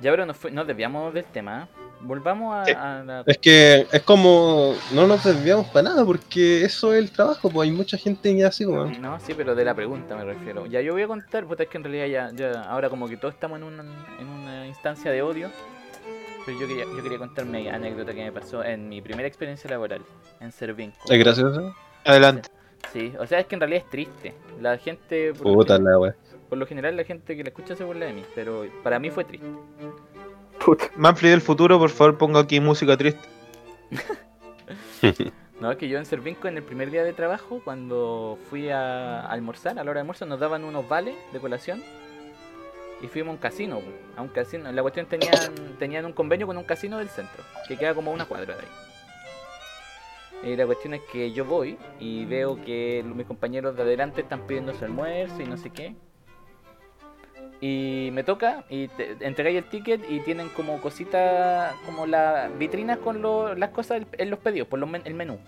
Ya, 0.00 0.10
pero 0.10 0.26
nos, 0.26 0.36
fue- 0.36 0.50
nos 0.50 0.66
desviamos 0.66 1.12
del 1.14 1.24
tema. 1.24 1.62
¿eh? 1.64 1.85
Volvamos 2.00 2.54
a, 2.54 2.64
Sí. 2.66 2.72
a 2.76 3.02
la... 3.04 3.22
Es 3.26 3.38
que 3.38 3.86
es 3.90 4.02
como, 4.02 4.74
no 4.92 5.06
nos 5.06 5.24
desviamos 5.24 5.66
para 5.68 5.88
nada, 5.90 6.04
porque 6.04 6.62
eso 6.64 6.92
es 6.92 6.98
el 7.02 7.10
trabajo, 7.10 7.50
pues 7.50 7.68
hay 7.68 7.74
mucha 7.74 7.96
gente 7.96 8.36
ya 8.36 8.48
así, 8.48 8.66
weón. 8.66 9.00
No, 9.00 9.18
sí, 9.20 9.32
pero 9.36 9.54
de 9.54 9.64
la 9.64 9.74
pregunta 9.74 10.14
me 10.14 10.24
refiero. 10.24 10.66
Ya, 10.66 10.80
yo 10.82 10.92
voy 10.92 11.02
a 11.02 11.06
contar, 11.08 11.46
puta, 11.46 11.62
es 11.64 11.68
que 11.68 11.78
en 11.78 11.84
realidad 11.84 12.06
ya, 12.06 12.30
ya 12.36 12.62
ahora 12.62 12.90
como 12.90 13.08
que 13.08 13.16
todos 13.16 13.34
estamos 13.34 13.58
en 13.58 13.64
una, 13.64 13.82
en 14.20 14.28
una 14.28 14.66
instancia 14.66 15.10
de 15.10 15.22
odio. 15.22 15.50
Pero 16.44 16.60
yo 16.60 16.68
quería, 16.68 16.84
yo 16.84 17.02
quería 17.02 17.18
contar 17.18 17.44
mi 17.44 17.66
anécdota 17.68 18.14
que 18.14 18.22
me 18.22 18.30
pasó 18.30 18.62
en 18.62 18.88
mi 18.88 19.00
primera 19.00 19.26
experiencia 19.26 19.68
laboral, 19.68 20.02
en 20.40 20.52
Servinco. 20.52 20.96
Es 21.08 21.18
gracioso. 21.18 21.74
Adelante. 22.04 22.48
Sí, 22.92 23.12
o 23.18 23.26
sea, 23.26 23.40
es 23.40 23.46
que 23.46 23.56
en 23.56 23.60
realidad 23.62 23.82
es 23.84 23.90
triste. 23.90 24.34
La 24.60 24.78
gente, 24.78 25.32
por, 25.34 25.46
lo, 25.48 25.54
Puta 25.54 25.74
general, 25.74 25.92
la 25.94 25.98
weá. 25.98 26.14
por 26.48 26.58
lo 26.58 26.66
general, 26.66 26.96
la 26.96 27.02
gente 27.02 27.36
que 27.36 27.42
la 27.42 27.48
escucha 27.48 27.74
se 27.74 27.82
burla 27.82 28.06
de 28.06 28.12
mí, 28.12 28.22
pero 28.34 28.64
para 28.84 29.00
mí 29.00 29.10
fue 29.10 29.24
triste. 29.24 29.46
Puta. 30.64 30.90
Manfred 30.96 31.30
del 31.30 31.40
futuro, 31.40 31.78
por 31.78 31.90
favor, 31.90 32.18
ponga 32.18 32.40
aquí 32.40 32.60
música 32.60 32.96
triste. 32.96 33.20
No, 35.60 35.70
es 35.70 35.78
que 35.78 35.88
yo 35.88 35.96
en 35.96 36.04
Servinco, 36.04 36.48
en 36.48 36.58
el 36.58 36.62
primer 36.62 36.90
día 36.90 37.02
de 37.02 37.14
trabajo, 37.14 37.62
cuando 37.64 38.38
fui 38.50 38.68
a 38.68 39.20
almorzar, 39.20 39.78
a 39.78 39.84
la 39.84 39.90
hora 39.90 39.94
de 39.94 40.00
almuerzo, 40.00 40.26
nos 40.26 40.38
daban 40.38 40.64
unos 40.64 40.86
vales 40.86 41.14
de 41.32 41.40
colación 41.40 41.82
y 43.00 43.06
fuimos 43.06 43.30
a 43.30 43.32
un 43.32 43.38
casino, 43.38 43.80
a 44.16 44.22
un 44.22 44.28
casino. 44.28 44.70
La 44.70 44.82
cuestión 44.82 45.06
tenían, 45.06 45.54
tenían 45.78 46.04
un 46.04 46.12
convenio 46.12 46.46
con 46.46 46.58
un 46.58 46.64
casino 46.64 46.98
del 46.98 47.08
centro, 47.08 47.42
que 47.66 47.78
queda 47.78 47.94
como 47.94 48.10
a 48.10 48.14
una 48.14 48.26
cuadra 48.26 48.54
de 48.54 48.60
ahí. 48.60 50.52
Y 50.52 50.56
la 50.56 50.66
cuestión 50.66 50.92
es 50.92 51.00
que 51.10 51.32
yo 51.32 51.46
voy 51.46 51.78
y 51.98 52.26
veo 52.26 52.62
que 52.62 53.02
mis 53.04 53.26
compañeros 53.26 53.76
de 53.76 53.82
adelante 53.82 54.20
están 54.20 54.46
pidiendo 54.46 54.74
su 54.74 54.84
almuerzo 54.84 55.40
y 55.40 55.46
no 55.46 55.56
sé 55.56 55.70
qué. 55.70 55.96
Y 57.60 58.10
me 58.12 58.22
toca 58.22 58.64
y 58.68 58.88
te, 58.88 59.16
entregáis 59.20 59.56
el 59.56 59.64
ticket 59.64 60.04
y 60.10 60.20
tienen 60.20 60.48
como 60.50 60.78
cositas, 60.80 61.74
como 61.86 62.06
las 62.06 62.56
vitrinas 62.58 62.98
con 62.98 63.22
lo- 63.22 63.54
las 63.54 63.70
cosas 63.70 64.02
en 64.12 64.30
los 64.30 64.38
pedidos, 64.40 64.68
por 64.68 64.78
lo 64.78 64.86
men- 64.86 65.02
el 65.06 65.14
menú. 65.14 65.38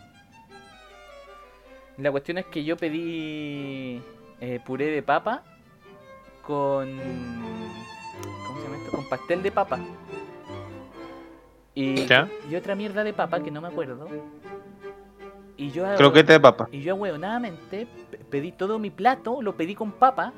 La 1.98 2.10
cuestión 2.10 2.38
es 2.38 2.46
que 2.46 2.64
yo 2.64 2.76
pedí 2.76 4.00
eh, 4.40 4.60
puré 4.64 4.86
de 4.86 5.02
papa 5.02 5.42
con. 6.42 6.96
¿Cómo 8.46 8.58
se 8.58 8.64
llama 8.64 8.76
esto? 8.78 8.96
Con 8.96 9.08
pastel 9.08 9.42
de 9.42 9.50
papa. 9.50 9.78
Y, 11.74 12.06
¿Ya? 12.06 12.28
y 12.50 12.54
otra 12.56 12.74
mierda 12.74 13.04
de 13.04 13.12
papa 13.12 13.40
que 13.42 13.50
no 13.50 13.60
me 13.60 13.68
acuerdo. 13.68 14.08
Y 15.56 15.70
yo, 15.72 15.84
Croquete 15.96 16.34
de 16.34 16.40
papa. 16.40 16.68
y 16.72 16.80
yo, 16.82 16.94
huevonadamente, 16.94 17.86
pe- 18.10 18.18
pedí 18.18 18.52
todo 18.52 18.78
mi 18.78 18.90
plato, 18.90 19.42
lo 19.42 19.56
pedí 19.56 19.74
con 19.74 19.90
papa, 19.92 20.32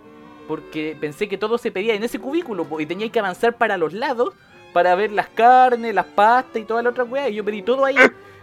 porque 0.51 0.97
pensé 1.01 1.29
que 1.29 1.39
todo 1.39 1.59
se 1.59 1.71
pedía 1.71 1.95
en 1.95 2.03
ese 2.03 2.19
cubículo, 2.19 2.67
y 2.81 2.85
tenía 2.87 3.09
que 3.09 3.21
avanzar 3.21 3.55
para 3.57 3.77
los 3.77 3.93
lados 3.93 4.35
para 4.73 4.97
ver 4.97 5.13
las 5.13 5.29
carnes, 5.29 5.95
las 5.95 6.07
pastas 6.07 6.61
y 6.61 6.65
toda 6.65 6.83
la 6.83 6.91
otra 6.91 7.05
weá, 7.05 7.29
y 7.29 7.37
yo 7.37 7.45
pedí 7.45 7.63
todo 7.63 7.85
ahí. 7.85 7.95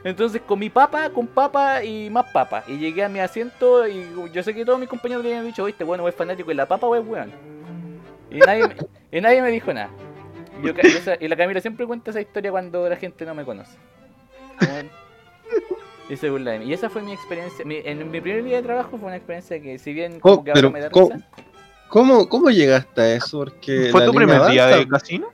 Entonces 0.05 0.41
comí 0.47 0.69
papa 0.69 1.09
con 1.09 1.27
papa 1.27 1.83
y 1.83 2.09
más 2.09 2.31
papa. 2.31 2.63
Y 2.65 2.77
llegué 2.77 3.03
a 3.03 3.09
mi 3.09 3.19
asiento 3.19 3.85
y 3.85 4.05
yo 4.31 4.41
sé 4.41 4.53
que 4.53 4.63
todos 4.63 4.79
mis 4.79 4.87
compañeros 4.87 5.21
le 5.25 5.31
habían 5.31 5.45
dicho, 5.47 5.63
oíste, 5.65 5.83
bueno, 5.83 6.07
es 6.07 6.15
fanático 6.15 6.47
de 6.47 6.55
la 6.55 6.65
papa 6.65 6.87
o 6.87 6.95
es 6.95 7.05
weón. 7.05 7.29
Y 8.31 8.37
nadie, 8.39 8.67
me, 8.69 8.75
y 9.17 9.19
nadie 9.21 9.41
me 9.41 9.51
dijo 9.51 9.73
nada. 9.73 9.89
Y, 10.63 10.67
yo 10.67 11.27
la 11.27 11.35
Camila 11.35 11.59
siempre 11.59 11.85
cuenta 11.85 12.11
esa 12.11 12.21
historia 12.21 12.51
cuando 12.51 12.87
la 12.87 12.95
gente 12.95 13.25
no 13.25 13.35
me 13.35 13.43
conoce. 13.43 13.77
Como- 14.59 14.89
Y 16.09 16.15
se 16.15 16.29
burla 16.29 16.51
de 16.51 16.59
mí. 16.59 16.65
Y 16.67 16.73
esa 16.73 16.89
fue 16.89 17.01
mi 17.01 17.11
experiencia. 17.11 17.65
mi- 17.65 17.81
en 17.83 18.09
mi 18.09 18.21
primer 18.21 18.43
día 18.45 18.57
de 18.57 18.63
trabajo 18.63 18.91
fue 18.97 19.07
una 19.07 19.17
experiencia 19.17 19.61
que, 19.61 19.77
si 19.77 19.91
bien 19.91 20.21
como 20.21 20.35
Oh, 20.35 20.43
que 20.43 20.51
ahora 20.51 20.61
pero 20.61 20.71
me 20.71 20.79
da 20.79 20.89
¿cómo- 20.89 21.09
risa, 21.09 21.27
¿Cómo, 21.89 22.27
¿Cómo 22.29 22.49
llegaste 22.49 23.01
a 23.01 23.13
eso? 23.15 23.39
Porque 23.39 23.89
¿Fue 23.91 24.05
tu 24.05 24.13
primer 24.13 24.38
día 24.49 24.63
avanza. 24.65 24.79
de 24.79 24.88
casino? 24.88 25.27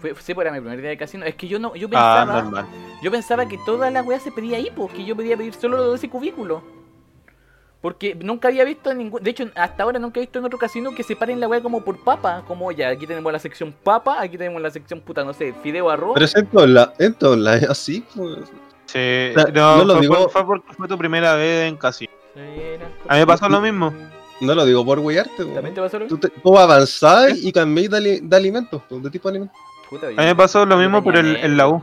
fue, 0.00 0.14
sí, 0.20 0.32
era 0.36 0.50
mi 0.50 0.58
primer 0.60 0.80
día 0.80 0.90
de 0.90 0.96
casino. 0.96 1.24
Es 1.24 1.36
que 1.36 1.46
yo 1.46 1.58
no, 1.60 1.74
yo 1.76 1.86
Ah, 1.94 2.22
pensaba, 2.24 2.42
normal. 2.42 2.66
yo 3.02 3.10
pensaba 3.12 3.46
que 3.46 3.56
toda 3.64 3.88
la 3.90 4.02
weá 4.02 4.18
se 4.18 4.32
pedía 4.32 4.56
ahí, 4.56 4.68
porque 4.74 5.04
yo 5.04 5.14
podía 5.14 5.36
pedir 5.36 5.54
solo 5.54 5.76
lo 5.76 5.90
de 5.90 5.96
ese 5.96 6.08
cubículo. 6.10 6.62
Porque 7.80 8.14
nunca 8.14 8.48
había 8.48 8.64
visto 8.64 8.92
ningún. 8.94 9.22
De 9.22 9.30
hecho, 9.30 9.48
hasta 9.56 9.82
ahora 9.82 9.98
nunca 9.98 10.20
he 10.20 10.22
visto 10.22 10.38
en 10.38 10.44
otro 10.44 10.58
casino 10.58 10.92
que 10.94 11.02
separen 11.02 11.40
la 11.40 11.48
weá 11.48 11.60
como 11.60 11.82
por 11.84 11.98
papa. 12.02 12.42
Como 12.46 12.70
ya, 12.72 12.88
aquí 12.90 13.06
tenemos 13.08 13.32
la 13.32 13.38
sección 13.40 13.72
papa, 13.82 14.20
aquí 14.20 14.38
tenemos 14.38 14.62
la 14.62 14.70
sección 14.70 15.00
puta, 15.00 15.24
no 15.24 15.32
sé, 15.32 15.52
fideo 15.62 15.90
arroz. 15.90 16.12
Pero 16.14 16.24
es 16.26 16.34
en 16.36 16.46
todos 16.46 16.68
lados, 16.68 16.94
en 17.00 17.16
así, 17.70 18.04
pues. 18.14 18.38
Sí, 18.86 19.32
sea, 19.34 19.46
no, 19.54 19.78
no 19.78 19.84
lo 19.84 19.92
fue, 19.94 20.00
digo- 20.02 20.28
fue 20.28 20.44
porque 20.46 20.72
fue 20.74 20.86
tu 20.86 20.98
primera 20.98 21.34
vez 21.34 21.68
en 21.68 21.76
casino. 21.76 22.12
Era- 22.36 22.86
A 23.08 23.14
mí 23.14 23.20
me 23.20 23.26
pasó 23.26 23.48
lo 23.48 23.60
mismo. 23.60 23.92
No 24.42 24.54
lo 24.54 24.64
digo 24.66 24.84
por 24.84 25.00
guiarte, 25.00 25.30
pues. 25.36 25.54
¿También 25.54 25.74
te 25.74 25.80
pasó 25.80 25.98
lo 25.98 26.06
Tú, 26.08 26.16
mismo? 26.16 26.28
te, 26.30 26.40
tú 26.40 26.58
avanzás 26.58 27.38
y 27.42 27.52
cambiáis 27.52 27.90
de, 27.90 27.96
ali- 27.96 28.20
de 28.20 28.36
alimentos, 28.36 28.82
de 28.90 29.10
tipo 29.10 29.28
de 29.28 29.32
alimentos. 29.38 29.56
Puta, 29.88 30.08
A 30.08 30.10
mí 30.10 30.16
me 30.16 30.34
pasó 30.36 30.66
lo 30.66 30.76
mismo, 30.76 31.02
pero 31.04 31.20
en, 31.20 31.36
en 31.36 31.56
la 31.56 31.68
U. 31.68 31.82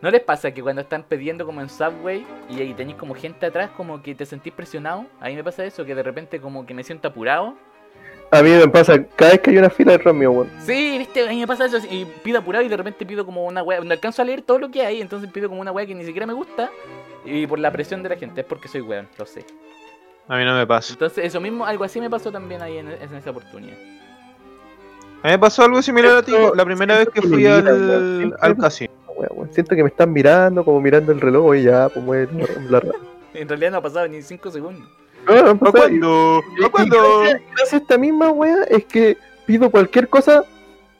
¿No 0.00 0.10
les 0.10 0.20
pasa 0.22 0.52
que 0.52 0.62
cuando 0.62 0.80
están 0.82 1.02
pidiendo 1.02 1.44
como 1.44 1.60
en 1.60 1.68
Subway 1.68 2.24
y 2.48 2.60
ahí 2.60 2.72
tenéis 2.72 2.96
como 2.96 3.14
gente 3.14 3.46
atrás, 3.46 3.70
como 3.76 4.00
que 4.00 4.14
te 4.14 4.24
sentís 4.24 4.52
presionado? 4.52 5.06
A 5.20 5.26
mí 5.28 5.34
me 5.34 5.42
pasa 5.42 5.64
eso, 5.64 5.84
que 5.84 5.94
de 5.94 6.02
repente 6.04 6.40
como 6.40 6.64
que 6.64 6.72
me 6.72 6.84
siento 6.84 7.08
apurado. 7.08 7.54
A 8.30 8.42
mí 8.42 8.50
me 8.50 8.68
pasa 8.68 9.02
cada 9.16 9.32
vez 9.32 9.40
que 9.40 9.50
hay 9.50 9.58
una 9.58 9.70
fila 9.70 9.92
detrás 9.92 10.14
mío, 10.14 10.30
weón. 10.30 10.50
Sí, 10.64 10.98
viste, 10.98 11.26
a 11.26 11.30
mí 11.30 11.40
me 11.40 11.46
pasa 11.46 11.64
eso 11.64 11.78
y 11.90 12.04
pido 12.22 12.38
apurado 12.38 12.64
y 12.64 12.68
de 12.68 12.76
repente 12.76 13.04
pido 13.04 13.24
como 13.26 13.44
una 13.44 13.62
weá, 13.62 13.80
no 13.80 13.90
alcanzo 13.92 14.22
a 14.22 14.24
leer 14.24 14.42
todo 14.42 14.58
lo 14.58 14.70
que 14.70 14.82
hay, 14.86 15.00
entonces 15.00 15.30
pido 15.32 15.48
como 15.48 15.60
una 15.60 15.72
weá 15.72 15.84
que 15.86 15.94
ni 15.94 16.04
siquiera 16.04 16.26
me 16.26 16.34
gusta 16.34 16.70
y 17.24 17.46
por 17.46 17.58
la 17.58 17.72
presión 17.72 18.02
de 18.02 18.10
la 18.10 18.16
gente, 18.16 18.42
es 18.42 18.46
porque 18.46 18.68
soy 18.68 18.82
weón, 18.82 19.08
lo 19.18 19.26
sé. 19.26 19.44
A 20.28 20.36
mí 20.36 20.44
no 20.44 20.54
me 20.56 20.66
pasó. 20.66 20.92
Entonces 20.92 21.24
eso 21.24 21.40
mismo, 21.40 21.64
algo 21.64 21.84
así 21.84 22.00
me 22.00 22.10
pasó 22.10 22.30
también 22.30 22.60
ahí 22.62 22.78
en, 22.78 22.88
en 22.90 23.14
esa 23.14 23.30
oportunidad. 23.30 23.76
A 25.22 25.26
mí 25.26 25.32
me 25.32 25.38
pasó 25.38 25.64
algo 25.64 25.80
similar 25.82 26.18
a 26.18 26.22
ti. 26.22 26.32
La 26.54 26.64
primera 26.64 26.98
vez 26.98 27.08
que 27.12 27.22
fui 27.22 27.38
mira, 27.38 27.56
al. 27.56 27.64
Siempre- 28.18 28.38
al 28.40 28.56
casino. 28.56 28.92
Weón. 29.16 29.52
Siento 29.52 29.74
que 29.74 29.82
me 29.82 29.88
están 29.88 30.12
mirando, 30.12 30.64
como 30.64 30.80
mirando 30.80 31.10
el 31.10 31.20
reloj, 31.20 31.56
y 31.56 31.62
ya, 31.64 31.88
pues 31.88 32.04
mueve 32.04 32.28
la, 32.68 32.78
la, 32.84 32.92
En 33.34 33.48
realidad 33.48 33.72
no 33.72 33.76
ha 33.78 33.82
pasado 33.82 34.06
ni 34.06 34.22
5 34.22 34.50
segundos. 34.50 34.88
No, 35.26 35.42
no, 35.42 35.58
¿Para 35.58 35.72
pasa- 35.72 35.90
y- 35.90 35.98
¿Para 35.98 36.66
y 36.66 36.70
cuándo? 36.70 37.20
gracias, 37.22 37.42
gracias 37.48 37.72
a 37.72 37.76
esta 37.78 37.98
misma 37.98 38.30
wea 38.30 38.62
es 38.68 38.84
que 38.84 39.16
pido 39.44 39.70
cualquier 39.70 40.08
cosa 40.08 40.44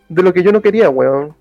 de 0.09 0.23
lo 0.23 0.33
que 0.33 0.43
yo 0.43 0.51
no 0.53 0.61
quería, 0.61 0.91
weón. 0.91 1.37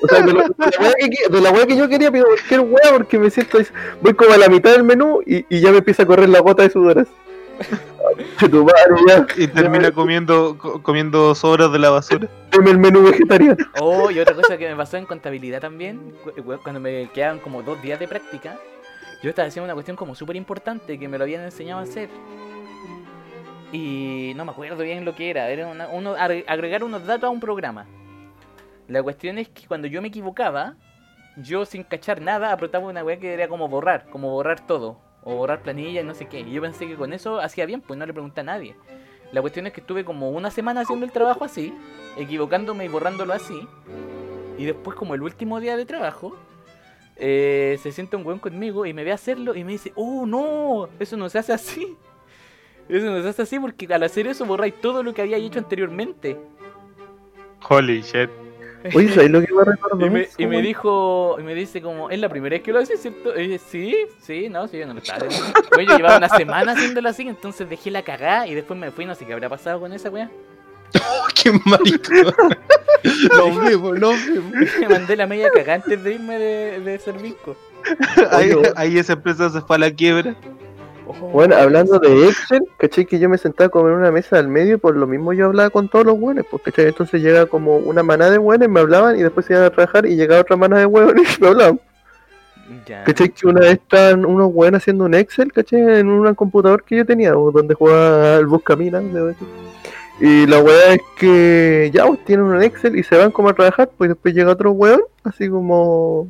O 0.00 0.06
sea, 0.08 0.22
de, 0.22 0.32
lo- 0.32 0.42
de 0.42 0.54
la 0.58 0.80
wea 0.80 0.94
que, 0.98 1.06
qui- 1.10 1.28
de 1.30 1.40
la 1.40 1.50
wea 1.50 1.66
que 1.66 1.76
yo 1.76 1.88
quería 1.88 2.10
pido 2.10 2.24
cualquier 2.26 2.60
wea 2.60 2.92
porque 2.92 3.18
me 3.18 3.30
siento. 3.30 3.58
Voy 4.00 4.14
como 4.14 4.32
a 4.32 4.38
la 4.38 4.48
mitad 4.48 4.72
del 4.72 4.84
menú 4.84 5.20
y, 5.26 5.44
y 5.48 5.60
ya 5.60 5.70
me 5.70 5.78
empieza 5.78 6.02
a 6.04 6.06
correr 6.06 6.28
la 6.28 6.40
gota 6.40 6.62
de 6.62 6.70
sudoras. 6.70 7.08
Y 9.36 9.46
termina 9.48 9.90
comiendo 9.92 10.56
co- 10.58 10.82
comiendo 10.82 11.34
sobras 11.34 11.72
de 11.72 11.78
la 11.78 11.90
basura. 11.90 12.28
Deme 12.50 12.70
el 12.70 12.78
menú 12.78 13.02
vegetariano. 13.02 13.56
Oh, 13.80 14.10
y 14.10 14.18
otra 14.18 14.34
cosa 14.34 14.56
que 14.58 14.68
me 14.68 14.76
pasó 14.76 14.96
en 14.96 15.06
contabilidad 15.06 15.60
también, 15.60 16.12
cu- 16.24 16.32
cu- 16.42 16.58
cuando 16.62 16.80
me 16.80 17.08
quedaban 17.14 17.38
como 17.38 17.62
dos 17.62 17.80
días 17.82 18.00
de 18.00 18.08
práctica, 18.08 18.58
yo 19.22 19.30
estaba 19.30 19.48
haciendo 19.48 19.66
una 19.66 19.74
cuestión 19.74 19.96
como 19.96 20.14
súper 20.14 20.36
importante 20.36 20.98
que 20.98 21.08
me 21.08 21.16
lo 21.18 21.24
habían 21.24 21.42
enseñado 21.42 21.80
a 21.80 21.84
hacer. 21.84 22.08
Y 23.72 24.32
no 24.36 24.44
me 24.44 24.50
acuerdo 24.50 24.82
bien 24.82 25.04
lo 25.04 25.14
que 25.14 25.30
era, 25.30 25.48
era 25.50 25.66
una- 25.66 25.88
uno, 25.88 26.14
agre- 26.16 26.44
agregar 26.46 26.84
unos 26.84 27.06
datos 27.06 27.24
a 27.28 27.30
un 27.30 27.40
programa. 27.40 27.86
La 28.92 29.02
cuestión 29.02 29.38
es 29.38 29.48
que 29.48 29.66
cuando 29.66 29.88
yo 29.88 30.02
me 30.02 30.08
equivocaba, 30.08 30.74
yo 31.38 31.64
sin 31.64 31.82
cachar 31.82 32.20
nada 32.20 32.52
apretaba 32.52 32.86
una 32.86 33.02
weá 33.02 33.18
que 33.18 33.32
era 33.32 33.48
como 33.48 33.66
borrar, 33.66 34.04
como 34.10 34.28
borrar 34.30 34.66
todo, 34.66 34.98
o 35.22 35.34
borrar 35.34 35.62
planillas, 35.62 36.04
no 36.04 36.14
sé 36.14 36.26
qué. 36.26 36.40
Y 36.40 36.52
yo 36.52 36.60
pensé 36.60 36.86
que 36.86 36.94
con 36.94 37.14
eso 37.14 37.40
hacía 37.40 37.64
bien, 37.64 37.80
pues 37.80 37.98
no 37.98 38.04
le 38.04 38.12
pregunté 38.12 38.42
a 38.42 38.44
nadie. 38.44 38.76
La 39.32 39.40
cuestión 39.40 39.66
es 39.66 39.72
que 39.72 39.80
estuve 39.80 40.04
como 40.04 40.28
una 40.28 40.50
semana 40.50 40.82
haciendo 40.82 41.06
el 41.06 41.10
trabajo 41.10 41.42
así, 41.42 41.72
equivocándome 42.18 42.84
y 42.84 42.88
borrándolo 42.88 43.32
así. 43.32 43.66
Y 44.58 44.66
después, 44.66 44.94
como 44.94 45.14
el 45.14 45.22
último 45.22 45.58
día 45.58 45.78
de 45.78 45.86
trabajo, 45.86 46.36
eh, 47.16 47.78
se 47.82 47.92
sienta 47.92 48.18
un 48.18 48.26
weón 48.26 48.40
conmigo 48.40 48.84
y 48.84 48.92
me 48.92 49.04
ve 49.04 49.12
hacerlo 49.12 49.54
y 49.54 49.64
me 49.64 49.72
dice, 49.72 49.94
oh 49.94 50.26
no, 50.26 50.90
eso 51.00 51.16
no 51.16 51.30
se 51.30 51.38
hace 51.38 51.54
así. 51.54 51.96
Eso 52.90 53.06
no 53.06 53.22
se 53.22 53.28
hace 53.30 53.40
así 53.40 53.58
porque 53.58 53.86
al 53.86 54.02
hacer 54.02 54.26
eso 54.26 54.44
borráis 54.44 54.78
todo 54.82 55.02
lo 55.02 55.14
que 55.14 55.22
había 55.22 55.38
hecho 55.38 55.58
anteriormente. 55.58 56.38
Holy 57.66 58.02
shit. 58.02 58.28
Oye, 58.94 59.14
¿sabes 59.14 59.30
lo 59.30 59.40
que 59.40 59.52
me 59.52 59.64
recuerdo? 59.64 60.06
Y 60.06 60.10
me, 60.10 60.28
y 60.38 60.46
me 60.46 60.62
dijo, 60.62 61.36
y 61.38 61.42
me 61.42 61.54
dice 61.54 61.80
como, 61.80 62.10
es 62.10 62.18
la 62.18 62.28
primera 62.28 62.54
vez 62.54 62.62
que 62.62 62.72
lo 62.72 62.80
haces, 62.80 63.00
¿cierto? 63.00 63.38
Y 63.38 63.48
dije, 63.48 63.58
sí, 63.58 63.96
sí, 64.20 64.48
no, 64.48 64.66
sí, 64.66 64.78
yo 64.78 64.86
no 64.86 64.94
lo 64.94 65.00
estaba 65.00 65.26
haciendo. 65.26 65.60
Oye, 65.76 65.86
yo 65.86 65.96
llevaba 65.96 66.18
una 66.18 66.28
semana 66.28 66.72
haciéndolo 66.72 67.08
así, 67.08 67.26
entonces 67.28 67.68
dejé 67.68 67.90
la 67.90 68.02
cagada 68.02 68.46
y 68.46 68.54
después 68.54 68.78
me 68.78 68.90
fui, 68.90 69.04
no 69.04 69.14
sé 69.14 69.24
qué 69.24 69.32
habrá 69.32 69.48
pasado 69.48 69.80
con 69.80 69.92
esa 69.92 70.10
weá. 70.10 70.30
¡Qué 71.42 71.52
marico! 71.64 72.34
Nos 73.36 73.60
vemos, 73.64 73.98
nos 73.98 74.26
vemos. 74.26 74.52
Me 74.80 74.88
mandé 74.88 75.16
la 75.16 75.26
media 75.26 75.50
cagada 75.50 75.74
antes 75.74 76.02
de 76.02 76.14
irme 76.14 76.38
de, 76.38 76.80
de 76.80 76.98
Servisco. 76.98 77.56
Ahí, 78.30 78.52
ahí 78.76 78.98
esa 78.98 79.14
empresa 79.14 79.50
se 79.50 79.60
fue 79.60 79.76
a 79.76 79.78
la 79.78 79.90
quiebra. 79.90 80.36
Bueno, 81.32 81.56
hablando 81.56 81.98
de 81.98 82.28
Excel, 82.28 82.62
¿cachai? 82.78 83.06
Que 83.06 83.18
yo 83.18 83.28
me 83.28 83.38
sentaba 83.38 83.70
como 83.70 83.88
en 83.88 83.94
una 83.94 84.10
mesa 84.10 84.38
al 84.38 84.48
medio, 84.48 84.78
por 84.78 84.96
lo 84.96 85.06
mismo 85.06 85.32
yo 85.32 85.46
hablaba 85.46 85.70
con 85.70 85.88
todos 85.88 86.06
los 86.06 86.18
buenos, 86.18 86.46
pues, 86.50 86.62
¿cachai? 86.62 86.86
Entonces 86.86 87.22
llega 87.22 87.46
como 87.46 87.76
una 87.76 88.02
manada 88.02 88.30
de 88.30 88.38
buenos, 88.38 88.68
me 88.68 88.80
hablaban 88.80 89.18
y 89.18 89.22
después 89.22 89.46
se 89.46 89.54
iban 89.54 89.64
a 89.64 89.70
trabajar 89.70 90.06
y 90.06 90.16
llegaba 90.16 90.42
otra 90.42 90.56
manada 90.56 90.80
de 90.80 90.86
hueones 90.86 91.38
y 91.38 91.42
me 91.42 91.48
hablaban. 91.48 91.80
Ya. 92.86 93.04
¿Cachai? 93.04 93.28
Que 93.30 93.46
una 93.46 93.60
vez 93.60 93.72
estaban 93.72 94.24
unos 94.24 94.52
buenos 94.52 94.82
haciendo 94.82 95.04
un 95.04 95.14
Excel, 95.14 95.52
¿cachai? 95.52 96.00
En 96.00 96.08
un 96.08 96.34
computador 96.34 96.84
que 96.84 96.96
yo 96.96 97.06
tenía, 97.06 97.36
o 97.36 97.50
donde 97.50 97.74
jugaba 97.74 98.36
al 98.36 98.46
Buscamina, 98.46 99.00
debo 99.00 99.26
decir. 99.26 99.48
Y 100.20 100.46
la 100.46 100.60
weá 100.60 100.94
es 100.94 101.00
que 101.18 101.90
ya 101.92 102.06
pues, 102.06 102.24
tienen 102.24 102.46
un 102.46 102.62
Excel 102.62 102.96
y 102.96 103.02
se 103.02 103.16
van 103.16 103.30
como 103.30 103.48
a 103.48 103.54
trabajar, 103.54 103.90
pues 103.96 104.10
después 104.10 104.34
llega 104.34 104.52
otro 104.52 104.70
weón, 104.72 105.02
así 105.24 105.48
como 105.48 106.28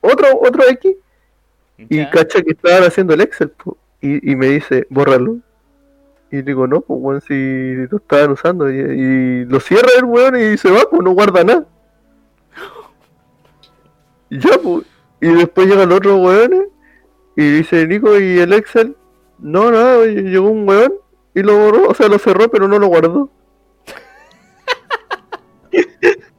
otro, 0.00 0.26
otro 0.40 0.64
X, 0.68 0.96
y 1.78 2.06
cacha 2.10 2.42
que 2.42 2.52
estaban 2.52 2.84
haciendo 2.84 3.14
el 3.14 3.20
Excel, 3.22 3.50
po, 3.50 3.76
y, 4.00 4.30
y 4.32 4.36
me 4.36 4.48
dice, 4.48 4.86
bórralo. 4.90 5.38
Y 6.30 6.40
digo, 6.42 6.66
no, 6.66 6.80
pues 6.80 6.98
weón, 7.00 7.20
si 7.20 7.74
lo 7.90 7.98
estaban 7.98 8.30
usando. 8.30 8.70
Y, 8.70 8.76
y 8.76 9.44
lo 9.44 9.60
cierra 9.60 9.88
el 9.98 10.04
weón 10.04 10.36
y 10.36 10.56
se 10.56 10.70
va, 10.70 10.80
pues 10.90 11.02
no 11.02 11.10
guarda 11.10 11.44
nada. 11.44 11.66
Y 14.30 14.38
ya, 14.38 14.58
pues. 14.58 14.86
Y 15.20 15.28
después 15.28 15.68
llegan 15.68 15.88
los 15.90 15.98
otros 15.98 16.18
weones 16.20 16.68
y 17.36 17.58
dice, 17.58 17.86
Nico, 17.86 18.18
¿y 18.18 18.38
el 18.38 18.52
Excel? 18.52 18.96
No, 19.38 19.70
nada, 19.70 20.04
llegó 20.06 20.50
un 20.50 20.68
weón 20.68 20.94
y 21.34 21.42
lo 21.42 21.56
borró, 21.56 21.88
o 21.88 21.94
sea, 21.94 22.08
lo 22.08 22.18
cerró, 22.18 22.50
pero 22.50 22.66
no 22.66 22.78
lo 22.78 22.88
guardó. 22.88 23.30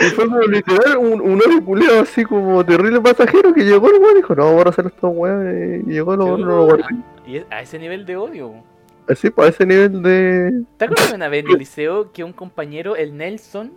Y 0.00 0.04
fue 0.10 0.26
como 0.26 0.40
literal 0.42 0.96
un, 0.96 1.20
un 1.20 1.42
así 2.00 2.24
como 2.24 2.64
terrible 2.64 3.00
pasajero 3.00 3.52
que 3.52 3.64
llegó 3.64 3.88
el 3.90 4.00
weón 4.00 4.12
y 4.12 4.16
dijo, 4.16 4.34
no, 4.34 4.46
vamos 4.46 4.66
a 4.66 4.68
hacer 4.70 4.86
estos 4.86 5.12
weones. 5.14 5.82
Y 5.86 5.92
llegó, 5.92 6.16
no, 6.16 6.38
no 6.38 6.46
lo 6.46 6.64
guardé. 6.64 6.84
Y 7.26 7.38
a 7.50 7.60
ese 7.60 7.78
nivel 7.78 8.06
de 8.06 8.16
odio. 8.16 8.52
Así, 9.08 9.28
pues 9.30 9.48
a 9.48 9.50
ese 9.50 9.66
nivel 9.66 10.02
de. 10.02 10.62
¿Te 10.78 10.84
acuerdas 10.86 11.10
de 11.10 11.16
una 11.16 11.28
vez 11.28 11.44
en 11.44 11.50
el 11.50 11.58
liceo 11.58 12.12
que 12.12 12.24
un 12.24 12.32
compañero, 12.32 12.96
el 12.96 13.16
Nelson, 13.16 13.72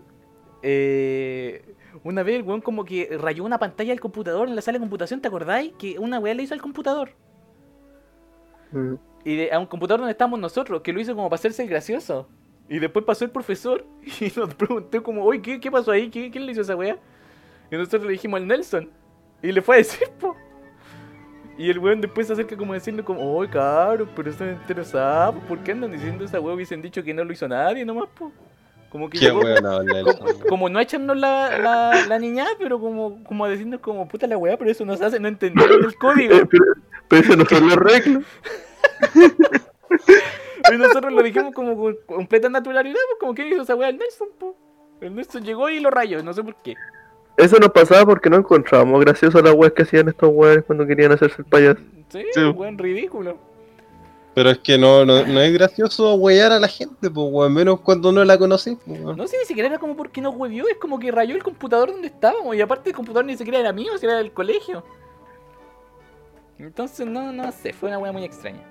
eh, 0.61 1.75
una 2.03 2.23
vez 2.23 2.35
el 2.37 2.43
weón 2.43 2.61
como 2.61 2.85
que 2.85 3.17
rayó 3.19 3.43
una 3.43 3.59
pantalla 3.59 3.89
del 3.91 3.99
computador 3.99 4.47
en 4.47 4.55
la 4.55 4.61
sala 4.61 4.77
de 4.77 4.81
computación, 4.81 5.21
¿te 5.21 5.27
acordáis? 5.27 5.73
Que 5.77 5.99
una 5.99 6.19
weá 6.19 6.33
le 6.33 6.43
hizo 6.43 6.53
al 6.53 6.61
computador. 6.61 7.09
Mm. 8.71 8.93
Y 9.25 9.35
de- 9.35 9.51
a 9.51 9.59
un 9.59 9.65
computador 9.65 9.99
donde 10.01 10.11
estábamos 10.11 10.39
nosotros, 10.39 10.81
que 10.81 10.93
lo 10.93 10.99
hizo 10.99 11.15
como 11.15 11.29
para 11.29 11.35
hacerse 11.39 11.63
el 11.63 11.69
gracioso. 11.69 12.27
Y 12.69 12.79
después 12.79 13.05
pasó 13.05 13.25
el 13.25 13.31
profesor 13.31 13.85
y 14.19 14.31
nos 14.35 14.53
preguntó 14.55 15.03
como, 15.03 15.23
oye, 15.25 15.41
¿qué, 15.41 15.59
qué 15.59 15.69
pasó 15.71 15.91
ahí? 15.91 16.09
¿Qué, 16.09 16.31
¿Quién 16.31 16.45
le 16.45 16.51
hizo 16.53 16.61
esa 16.61 16.75
weá? 16.75 16.97
Y 17.71 17.75
nosotros 17.75 18.03
le 18.03 18.11
dijimos 18.13 18.39
al 18.39 18.47
Nelson. 18.47 18.89
Y 19.41 19.51
le 19.51 19.61
fue 19.61 19.75
a 19.75 19.77
decir, 19.79 20.07
po. 20.19 20.35
Y 21.57 21.69
el 21.69 21.77
weón 21.77 22.01
después 22.01 22.25
se 22.27 22.33
acerca 22.33 22.57
como 22.57 22.73
diciendo 22.73 23.05
como, 23.05 23.21
oh 23.39 23.47
cabrón, 23.47 24.09
pero 24.15 24.29
están 24.29 24.51
interesados, 24.53 25.35
¿por 25.47 25.59
qué 25.59 25.73
andan 25.73 25.91
diciendo 25.91 26.25
esa 26.25 26.39
weón? 26.39 26.55
Hubiesen 26.55 26.81
dicho 26.81 27.03
que 27.03 27.13
no 27.13 27.23
lo 27.23 27.31
hizo 27.31 27.47
nadie 27.47 27.85
nomás, 27.85 28.09
po. 28.17 28.31
Como 28.89 29.09
que 29.09 29.19
Qué 29.19 29.25
llegó- 29.25 29.41
el 29.47 30.03
como, 30.03 30.39
como 30.49 30.69
no 30.69 30.79
echarnos 30.79 31.17
la, 31.17 31.57
la, 31.59 32.05
la 32.07 32.19
niña, 32.19 32.45
pero 32.57 32.79
como, 32.79 33.23
como 33.23 33.45
a 33.45 33.49
decirnos 33.49 33.81
como 33.81 34.07
puta 34.07 34.25
la 34.25 34.37
weá, 34.37 34.57
pero 34.57 34.71
eso 34.71 34.83
no 34.85 34.95
se 34.97 35.05
hace, 35.05 35.19
no 35.19 35.27
entendieron 35.27 35.83
el 35.83 35.95
código. 35.95 36.35
Pero, 36.49 36.63
pero 37.07 37.21
eso 37.21 37.35
no 37.35 37.45
son 37.45 37.67
las 37.67 37.77
reglas. 37.77 38.23
Y 40.71 40.77
nosotros 40.77 41.11
lo 41.11 41.21
dijimos 41.23 41.53
como 41.53 41.75
con 41.75 41.95
completa 42.05 42.49
naturalidad, 42.49 42.99
pues 43.09 43.19
como 43.19 43.33
que 43.33 43.47
hizo 43.47 43.61
esa 43.63 43.75
weá 43.75 43.89
el 43.89 43.97
Nelson, 43.97 44.29
po. 44.39 44.55
El 45.01 45.15
Nelson 45.15 45.43
llegó 45.43 45.69
y 45.69 45.79
lo 45.79 45.89
rayó, 45.89 46.23
no 46.23 46.33
sé 46.33 46.43
por 46.43 46.55
qué. 46.57 46.75
Eso 47.35 47.57
nos 47.57 47.69
pasaba 47.71 48.05
porque 48.05 48.29
no 48.29 48.37
encontrábamos 48.37 49.01
gracioso 49.01 49.41
las 49.41 49.53
weas 49.53 49.73
que 49.73 49.81
hacían 49.83 50.07
estos 50.07 50.29
weones 50.31 50.63
cuando 50.65 50.85
querían 50.85 51.11
hacerse 51.11 51.41
el 51.41 51.45
payaso. 51.45 51.81
Sí, 52.09 52.23
Sí. 52.33 52.43
weón 52.43 52.77
ridículo. 52.77 53.37
Pero 54.35 54.49
es 54.49 54.57
que 54.59 54.77
no, 54.79 55.05
no, 55.05 55.25
no 55.25 55.41
es 55.41 55.53
gracioso 55.53 56.15
huear 56.15 56.51
a 56.51 56.59
la 56.59 56.67
gente, 56.67 57.09
pues, 57.09 57.27
weón, 57.31 57.53
menos 57.53 57.81
cuando 57.81 58.11
no 58.11 58.23
la 58.23 58.37
conocí, 58.37 58.77
pues. 58.85 58.99
No 58.99 59.27
sé, 59.27 59.37
ni 59.39 59.45
siquiera 59.45 59.69
era 59.69 59.77
como 59.79 59.95
porque 59.95 60.21
nos 60.21 60.35
huevió, 60.35 60.67
es 60.67 60.77
como 60.77 60.97
que 60.99 61.11
rayó 61.11 61.35
el 61.35 61.43
computador 61.43 61.91
donde 61.91 62.07
estábamos. 62.07 62.55
Y 62.55 62.61
aparte 62.61 62.89
el 62.91 62.95
computador 62.95 63.25
ni 63.25 63.35
siquiera 63.37 63.59
era 63.59 63.73
mío, 63.73 63.91
era 64.01 64.17
del 64.17 64.31
colegio. 64.31 64.83
Entonces 66.59 67.05
no, 67.05 67.31
no 67.31 67.51
sé, 67.51 67.73
fue 67.73 67.89
una 67.89 67.99
weá 67.99 68.11
muy 68.11 68.23
extraña. 68.23 68.61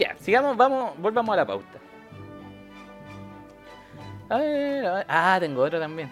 Ya, 0.00 0.16
sigamos, 0.18 0.56
vamos, 0.56 0.94
volvamos 0.98 1.34
a 1.34 1.36
la 1.36 1.46
pauta. 1.46 1.78
A 4.30 4.38
ver, 4.38 4.86
a 4.86 4.94
ver. 4.94 5.06
Ah, 5.08 5.36
tengo 5.38 5.60
otra 5.62 5.78
también. 5.78 6.08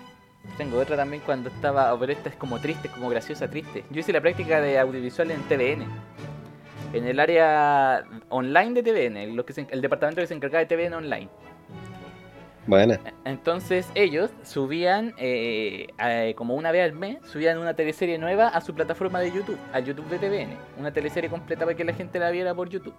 Tengo 0.59 0.79
otra 0.79 0.95
también 0.97 1.23
cuando 1.25 1.49
estaba. 1.49 1.95
oh, 1.95 1.99
pero 1.99 2.13
esta 2.13 2.29
es 2.29 2.37
como 2.37 2.59
triste, 2.61 2.91
como 2.91 3.09
graciosa, 3.09 3.49
triste. 3.49 3.85
Yo 3.91 4.01
hice 4.01 4.13
la 4.13 4.21
práctica 4.21 4.61
de 4.61 4.79
audiovisual 4.79 5.31
en 5.31 5.41
TVN. 5.45 5.87
En 6.93 7.07
el 7.07 7.19
área 7.19 8.05
online 8.29 8.75
de 8.75 8.83
TVN, 8.83 9.35
lo 9.35 9.47
que 9.47 9.55
se- 9.55 9.67
el 9.71 9.81
departamento 9.81 10.21
que 10.21 10.27
se 10.27 10.35
encargaba 10.35 10.61
de 10.65 10.67
TVN 10.67 10.95
online. 10.97 11.29
Buena. 12.67 13.01
Entonces 13.25 13.91
ellos 13.95 14.31
subían, 14.43 15.15
eh, 15.17 15.87
eh, 15.99 16.35
como 16.37 16.55
una 16.57 16.71
vez 16.73 16.85
al 16.85 16.93
mes, 16.93 17.17
subían 17.25 17.57
una 17.59 17.73
teleserie 17.73 18.19
nueva 18.19 18.49
a 18.49 18.61
su 18.61 18.75
plataforma 18.75 19.21
de 19.21 19.33
YouTube, 19.33 19.59
al 19.73 19.85
YouTube 19.87 20.09
de 20.11 20.19
TVN. 20.19 20.57
Una 20.79 20.93
teleserie 20.93 21.31
completa 21.31 21.65
para 21.65 21.75
que 21.75 21.85
la 21.85 21.95
gente 21.95 22.19
la 22.19 22.31
viera 22.31 22.55
por 22.55 22.69
YouTube. 22.69 22.95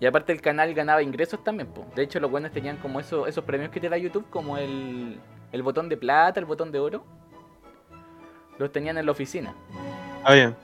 Y 0.00 0.06
aparte 0.06 0.32
el 0.32 0.40
canal 0.40 0.72
ganaba 0.74 1.02
ingresos 1.02 1.42
también. 1.42 1.68
po. 1.68 1.84
De 1.96 2.02
hecho 2.02 2.20
los 2.20 2.30
buenos 2.30 2.52
tenían 2.52 2.76
como 2.76 3.00
eso, 3.00 3.26
esos 3.26 3.42
premios 3.44 3.70
que 3.70 3.80
te 3.80 3.88
da 3.88 3.96
YouTube, 3.98 4.26
como 4.30 4.56
el, 4.56 5.18
el 5.52 5.62
botón 5.62 5.88
de 5.88 5.96
plata, 5.96 6.38
el 6.38 6.46
botón 6.46 6.70
de 6.70 6.78
oro. 6.78 7.04
Los 8.58 8.70
tenían 8.72 8.98
en 8.98 9.06
la 9.06 9.12
oficina. 9.12 9.54
Ah, 10.24 10.34
bien. 10.34 10.54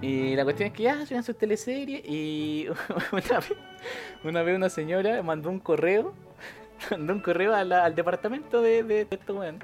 Y 0.00 0.34
la 0.34 0.42
cuestión 0.44 0.68
es 0.68 0.72
que 0.72 0.82
ya 0.84 1.04
subían 1.06 1.22
sus 1.22 1.36
teleseries 1.38 2.02
y 2.04 2.66
una 3.12 3.38
vez, 3.38 3.54
una 4.24 4.42
vez 4.42 4.56
una 4.56 4.68
señora 4.68 5.22
mandó 5.22 5.48
un 5.48 5.60
correo, 5.60 6.12
mandó 6.90 7.12
un 7.12 7.20
correo 7.20 7.54
a 7.54 7.62
la- 7.62 7.84
al 7.84 7.94
departamento 7.94 8.60
de, 8.62 8.82
de, 8.82 9.04
de 9.04 9.14
estos 9.16 9.36
weones, 9.36 9.62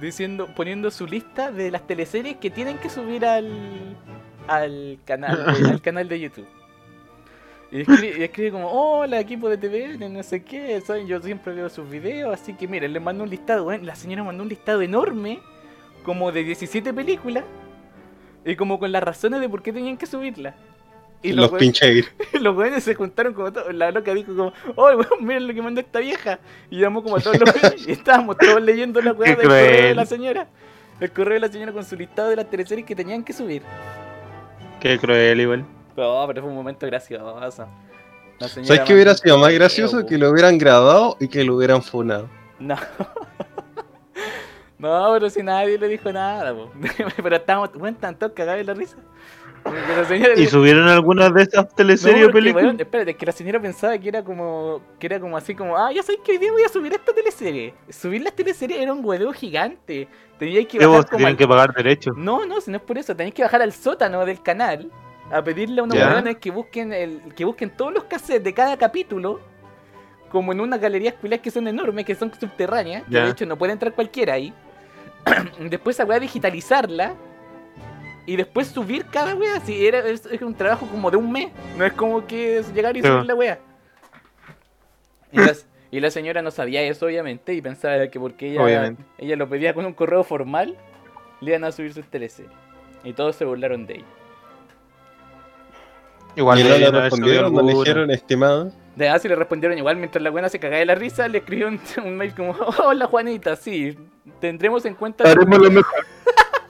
diciendo, 0.00 0.48
poniendo 0.56 0.90
su 0.90 1.06
lista 1.06 1.52
de 1.52 1.70
las 1.70 1.86
teleseries 1.86 2.38
que 2.38 2.50
tienen 2.50 2.78
que 2.78 2.90
subir 2.90 3.24
al, 3.24 3.96
al 4.48 4.98
canal, 5.04 5.44
al 5.70 5.80
canal 5.80 6.08
de 6.08 6.18
YouTube. 6.20 6.46
Y 7.72 7.82
escribe, 7.82 8.18
y 8.18 8.22
escribe 8.24 8.50
como, 8.52 8.68
hola 8.70 9.20
equipo 9.20 9.48
de 9.48 9.56
TVN, 9.56 10.12
no 10.12 10.22
sé 10.22 10.42
qué, 10.42 10.80
¿saben? 10.80 11.06
yo 11.06 11.20
siempre 11.22 11.52
veo 11.54 11.68
sus 11.68 11.88
videos, 11.88 12.34
así 12.34 12.54
que 12.54 12.66
miren, 12.66 12.92
le 12.92 12.98
mando 12.98 13.22
un 13.22 13.30
listado, 13.30 13.64
weón. 13.64 13.86
la 13.86 13.94
señora 13.94 14.24
mandó 14.24 14.42
un 14.42 14.48
listado 14.48 14.82
enorme, 14.82 15.38
como 16.02 16.32
de 16.32 16.42
17 16.42 16.92
películas, 16.92 17.44
y 18.44 18.56
como 18.56 18.78
con 18.80 18.90
las 18.90 19.02
razones 19.02 19.40
de 19.40 19.48
por 19.48 19.62
qué 19.62 19.72
tenían 19.72 19.96
que 19.96 20.06
subirla. 20.06 20.56
Y 21.22 21.32
los 21.32 21.52
weones- 21.52 21.58
pinche 21.60 22.04
los 22.40 22.56
weones 22.56 22.82
se 22.82 22.94
juntaron 22.94 23.34
como 23.34 23.52
todos. 23.52 23.72
La 23.74 23.90
loca 23.90 24.14
dijo 24.14 24.34
como, 24.34 24.52
oh, 24.74 24.86
weón, 24.96 25.06
miren 25.20 25.46
lo 25.46 25.52
que 25.54 25.60
mandó 25.62 25.80
esta 25.82 26.00
vieja. 26.00 26.38
Y 26.70 26.80
llamó 26.80 27.02
como 27.02 27.16
a 27.18 27.20
todos 27.20 27.38
los 27.38 27.54
weones 27.62 27.86
y 27.86 27.92
estábamos 27.92 28.38
todos 28.38 28.60
leyendo 28.62 29.02
la 29.02 29.12
weá 29.12 29.36
del 29.36 29.46
correo 29.46 29.88
de 29.88 29.94
la 29.94 30.06
señora. 30.06 30.48
El 30.98 31.10
correo 31.12 31.34
de 31.34 31.40
la 31.40 31.48
señora 31.52 31.72
con 31.72 31.84
su 31.84 31.94
listado 31.94 32.30
de 32.30 32.36
las 32.36 32.48
teleseries 32.48 32.86
que 32.86 32.96
tenían 32.96 33.22
que 33.22 33.32
subir. 33.34 33.62
Qué 34.80 34.98
cruel 34.98 35.40
igual. 35.40 35.66
No, 36.00 36.26
pero 36.26 36.42
fue 36.42 36.50
un 36.50 36.56
momento 36.56 36.86
gracioso. 36.86 37.38
¿Sabes 38.38 38.80
qué 38.86 38.94
hubiera 38.94 39.14
sido 39.14 39.36
más 39.38 39.52
gracioso? 39.52 40.06
Que 40.06 40.16
lo 40.16 40.30
hubieran 40.30 40.56
grabado 40.58 41.16
y 41.20 41.28
que 41.28 41.44
lo 41.44 41.56
hubieran 41.56 41.82
funado. 41.82 42.28
No. 42.58 42.76
No, 44.78 45.10
pero 45.12 45.28
si 45.28 45.42
nadie 45.42 45.76
le 45.76 45.88
dijo 45.88 46.10
nada, 46.10 46.54
po. 46.54 46.70
pero 47.22 47.36
estábamos, 47.36 47.68
estaban 47.68 48.18
todos 48.18 48.32
cagados 48.32 48.60
de 48.60 48.64
la 48.64 48.72
risa. 48.72 48.96
Porque 49.62 49.78
la 49.94 50.04
señora 50.06 50.32
¿Y 50.40 50.46
subieron 50.46 50.88
algunas 50.88 51.34
de 51.34 51.42
esas 51.42 51.66
No, 51.66 51.70
teleseries 51.76 52.28
o 52.28 52.30
películas? 52.30 52.64
weón, 52.64 52.80
espérate, 52.80 53.10
es 53.10 53.16
que 53.18 53.26
la 53.26 53.32
señora 53.32 53.60
pensaba 53.60 53.98
que 53.98 54.08
era 54.08 54.24
como 54.24 54.80
que 54.98 55.06
era 55.06 55.20
como 55.20 55.36
así 55.36 55.54
como, 55.54 55.76
ah, 55.76 55.92
ya 55.92 56.02
sabes 56.02 56.22
que 56.24 56.32
hoy 56.32 56.38
día 56.38 56.50
voy 56.50 56.62
a 56.62 56.68
subir 56.70 56.94
esta 56.94 57.12
teleserie. 57.12 57.74
Subir 57.90 58.22
las 58.22 58.32
teleseries 58.32 58.80
era 58.80 58.90
un 58.94 59.04
huevo 59.04 59.34
gigante. 59.34 60.08
Teníais 60.38 60.66
que 60.66 60.78
bajar 60.78 61.04
como 61.04 61.18
tienen 61.18 61.26
al- 61.26 61.36
que 61.36 61.46
pagar 61.46 61.74
derechos. 61.74 62.16
No, 62.16 62.46
no, 62.46 62.58
si 62.62 62.70
no 62.70 62.78
es 62.78 62.82
por 62.82 62.96
eso, 62.96 63.14
tenéis 63.14 63.34
que 63.34 63.42
bajar 63.42 63.60
al 63.60 63.74
sótano 63.74 64.24
del 64.24 64.42
canal 64.42 64.90
a 65.30 65.42
pedirle 65.42 65.80
a 65.80 65.84
unos 65.84 65.96
weones 65.96 66.36
que 66.38 66.50
busquen 66.50 66.92
el 66.92 67.20
que 67.36 67.44
busquen 67.44 67.70
todos 67.70 67.92
los 67.92 68.04
cassettes 68.04 68.42
de 68.44 68.52
cada 68.54 68.76
capítulo 68.76 69.40
como 70.30 70.52
en 70.52 70.60
unas 70.60 70.80
galerías 70.80 71.14
culiadas 71.14 71.42
que 71.42 71.50
son 71.50 71.66
enormes, 71.68 72.04
que 72.04 72.14
son 72.14 72.32
subterráneas, 72.32 73.02
que 73.10 73.18
de 73.20 73.30
hecho 73.30 73.46
no 73.46 73.56
puede 73.58 73.72
entrar 73.72 73.92
cualquiera 73.92 74.34
ahí. 74.34 74.52
después 75.60 75.96
esa 75.96 76.04
weá 76.04 76.20
digitalizarla 76.20 77.14
y 78.26 78.36
después 78.36 78.68
subir 78.68 79.06
cada 79.06 79.34
weá. 79.34 79.56
Así 79.56 79.86
era, 79.86 79.98
es, 80.00 80.24
es 80.26 80.40
un 80.40 80.54
trabajo 80.54 80.86
como 80.86 81.10
de 81.10 81.16
un 81.16 81.32
mes. 81.32 81.48
No 81.76 81.84
es 81.84 81.92
como 81.94 82.26
que 82.26 82.62
llegar 82.74 82.96
y 82.96 83.02
Sí. 83.02 83.08
subir 83.08 83.26
la 83.26 83.34
weá. 83.34 83.58
Y, 85.92 85.98
la 86.00 86.10
señora 86.10 86.42
no 86.42 86.50
sabía 86.52 86.82
eso, 86.82 87.06
obviamente, 87.06 87.52
y 87.54 87.60
pensaba 87.60 88.06
que 88.08 88.20
porque 88.20 88.52
ella, 88.52 88.62
Obviamente. 88.62 89.02
ella 89.18 89.34
lo 89.36 89.48
pedía 89.48 89.74
con 89.74 89.84
un 89.84 89.92
correo 89.92 90.22
formal, 90.22 90.76
le 91.40 91.50
iban 91.50 91.64
a 91.64 91.72
subir 91.72 91.92
sus 91.92 92.06
teleseries. 92.06 92.52
Y 93.02 93.12
todos 93.12 93.34
se 93.34 93.44
burlaron 93.44 93.86
de 93.86 93.94
ella. 93.94 94.04
Igual 96.40 96.58
y 96.58 96.62
no 96.64 96.68
le 96.78 96.90
respondieron, 96.90 97.52
no 97.52 97.60
le 97.62 97.68
alguna. 97.68 97.84
dijeron, 97.84 98.10
estimado. 98.10 98.72
De 98.96 99.08
así 99.08 99.28
le 99.28 99.36
respondieron 99.36 99.76
igual 99.78 99.96
mientras 99.96 100.22
la 100.22 100.30
buena 100.30 100.48
se 100.48 100.58
cagaba 100.58 100.78
de 100.80 100.86
la 100.86 100.94
risa, 100.94 101.28
le 101.28 101.38
escribieron 101.38 101.78
un 102.04 102.16
mail 102.16 102.34
como, 102.34 102.52
hola 102.84 103.06
Juanita, 103.06 103.56
sí, 103.56 103.96
tendremos 104.40 104.84
en 104.86 104.94
cuenta 104.94 105.24
Haremos 105.30 105.58
lo 105.58 105.70
mejor. 105.70 106.06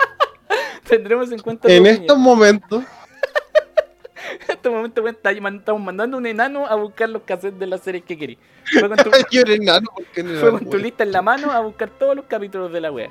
tendremos 0.89 1.31
en 1.33 1.39
cuenta 1.39 1.69
En 1.69 1.81
opinión". 1.83 2.01
estos 2.03 2.19
momentos, 2.19 2.85
En 4.65 4.73
momento 4.73 5.03
weón, 5.03 5.15
está- 5.15 5.31
estamos 5.31 5.81
mandando 5.83 6.17
un 6.19 6.27
enano 6.27 6.67
a 6.67 6.75
buscar 6.75 7.09
los 7.09 7.23
cassettes 7.23 7.59
de 7.59 7.67
las 7.67 7.81
series 7.81 8.05
que 8.05 8.17
querí. 8.19 8.39
Fue 8.79 8.89
con 8.89 8.97
tu, 8.99 9.11
yo 9.31 9.41
era 9.41 9.55
enano 9.55 9.89
porque 9.95 10.23
no 10.23 10.31
fue 10.31 10.41
era 10.43 10.51
con 10.51 10.61
tu 10.61 10.67
bueno. 10.71 10.85
lista 10.85 11.03
en 11.05 11.13
la 11.13 11.23
mano 11.23 11.51
a 11.51 11.61
buscar 11.61 11.89
todos 11.91 12.15
los 12.17 12.25
capítulos 12.27 12.73
de 12.73 12.81
la 12.81 12.93
wea. 12.93 13.11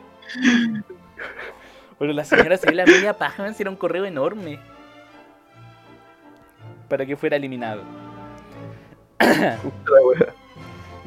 Pero 1.98 2.14
la 2.14 2.24
señora 2.24 2.56
se 2.58 2.68
dio 2.68 2.76
la 2.76 2.86
media 2.86 3.14
paja, 3.18 3.48
era 3.58 3.70
un 3.70 3.76
correo 3.76 4.06
enorme. 4.06 4.60
Para 6.90 7.06
que 7.06 7.16
fuera 7.16 7.38
eliminado. 7.38 7.82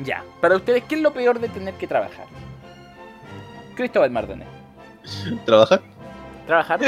Ya, 0.05 0.25
para 0.41 0.57
ustedes, 0.57 0.85
¿qué 0.85 0.95
es 0.95 1.03
lo 1.03 1.13
peor 1.13 1.39
de 1.39 1.49
tener 1.49 1.75
que 1.75 1.87
trabajar? 1.87 2.27
Cristóbal 3.75 4.11
Mardones. 4.11 4.49
¿Trabajar? 5.45 5.83
¿Trabajar? 6.47 6.81
¿no? 6.83 6.87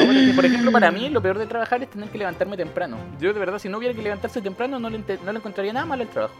Es 0.00 0.34
por 0.34 0.44
ejemplo, 0.44 0.72
para 0.72 0.90
mí 0.90 1.08
lo 1.08 1.22
peor 1.22 1.38
de 1.38 1.46
trabajar 1.46 1.82
es 1.82 1.90
tener 1.90 2.08
que 2.08 2.18
levantarme 2.18 2.56
temprano. 2.56 2.96
Yo 3.20 3.32
de 3.32 3.38
verdad, 3.38 3.58
si 3.58 3.68
no 3.68 3.78
hubiera 3.78 3.94
que 3.94 4.02
levantarse 4.02 4.42
temprano, 4.42 4.78
no 4.78 4.90
le, 4.90 4.98
no 4.98 5.32
le 5.32 5.38
encontraría 5.38 5.72
nada 5.72 5.86
malo 5.86 6.02
al 6.02 6.08
trabajo. 6.08 6.34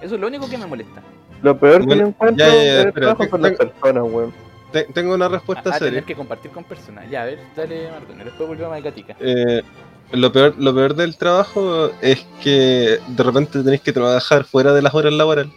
Eso 0.00 0.16
es 0.16 0.20
lo 0.20 0.26
único 0.26 0.48
que 0.48 0.58
me 0.58 0.66
molesta. 0.66 1.00
Lo 1.42 1.56
peor 1.56 1.80
que 1.80 1.86
Bueno, 1.86 2.02
le 2.02 2.08
encuentro 2.08 2.46
ya, 2.46 2.52
ya, 2.52 2.62
ya, 2.64 2.72
del 2.78 2.88
espera, 2.88 3.14
trabajo 3.14 3.30
son 3.30 3.42
las 3.42 3.52
personas, 3.52 4.04
weón. 4.04 4.32
Te- 4.72 4.84
tengo 4.84 5.14
una 5.14 5.26
A, 5.26 5.28
respuesta 5.28 5.70
a 5.70 5.72
seria. 5.74 5.88
tener 5.90 6.04
que 6.04 6.14
compartir 6.14 6.50
con 6.50 6.64
personas. 6.64 7.08
Ya, 7.10 7.22
a 7.22 7.26
ver, 7.26 7.38
dale, 7.56 7.90
Mardones. 7.90 8.24
Después 8.26 8.48
volvemos 8.48 8.76
a 8.76 8.80
Gatica. 8.80 9.16
Eh, 9.20 9.62
lo, 10.12 10.32
peor, 10.32 10.54
lo 10.58 10.74
peor 10.74 10.94
del 10.94 11.16
trabajo 11.16 11.90
es 12.00 12.26
que 12.42 12.98
de 13.06 13.22
repente 13.22 13.62
tenés 13.62 13.80
que 13.80 13.92
trabajar 13.92 14.44
fuera 14.44 14.72
de 14.72 14.82
las 14.82 14.94
horas 14.94 15.12
laborales. 15.12 15.52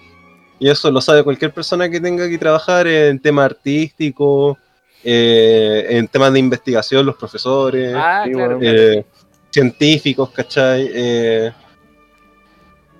Y 0.60 0.70
eso 0.70 0.90
lo 0.92 1.02
sabe 1.02 1.24
cualquier 1.24 1.52
persona 1.54 1.90
que 1.90 2.00
tenga 2.00 2.30
que 2.30 2.38
trabajar 2.38 2.88
en 2.88 3.20
temas 3.20 3.46
artísticos, 3.46 4.58
eh, 5.04 5.86
en 5.90 6.08
temas 6.08 6.32
de 6.34 6.40
investigación, 6.40 7.06
los 7.06 7.16
profesores, 7.16 7.94
Ah, 7.96 8.26
claro, 8.32 8.60
eh, 8.62 9.06
científicos, 9.52 10.30
¿cachai? 10.32 10.90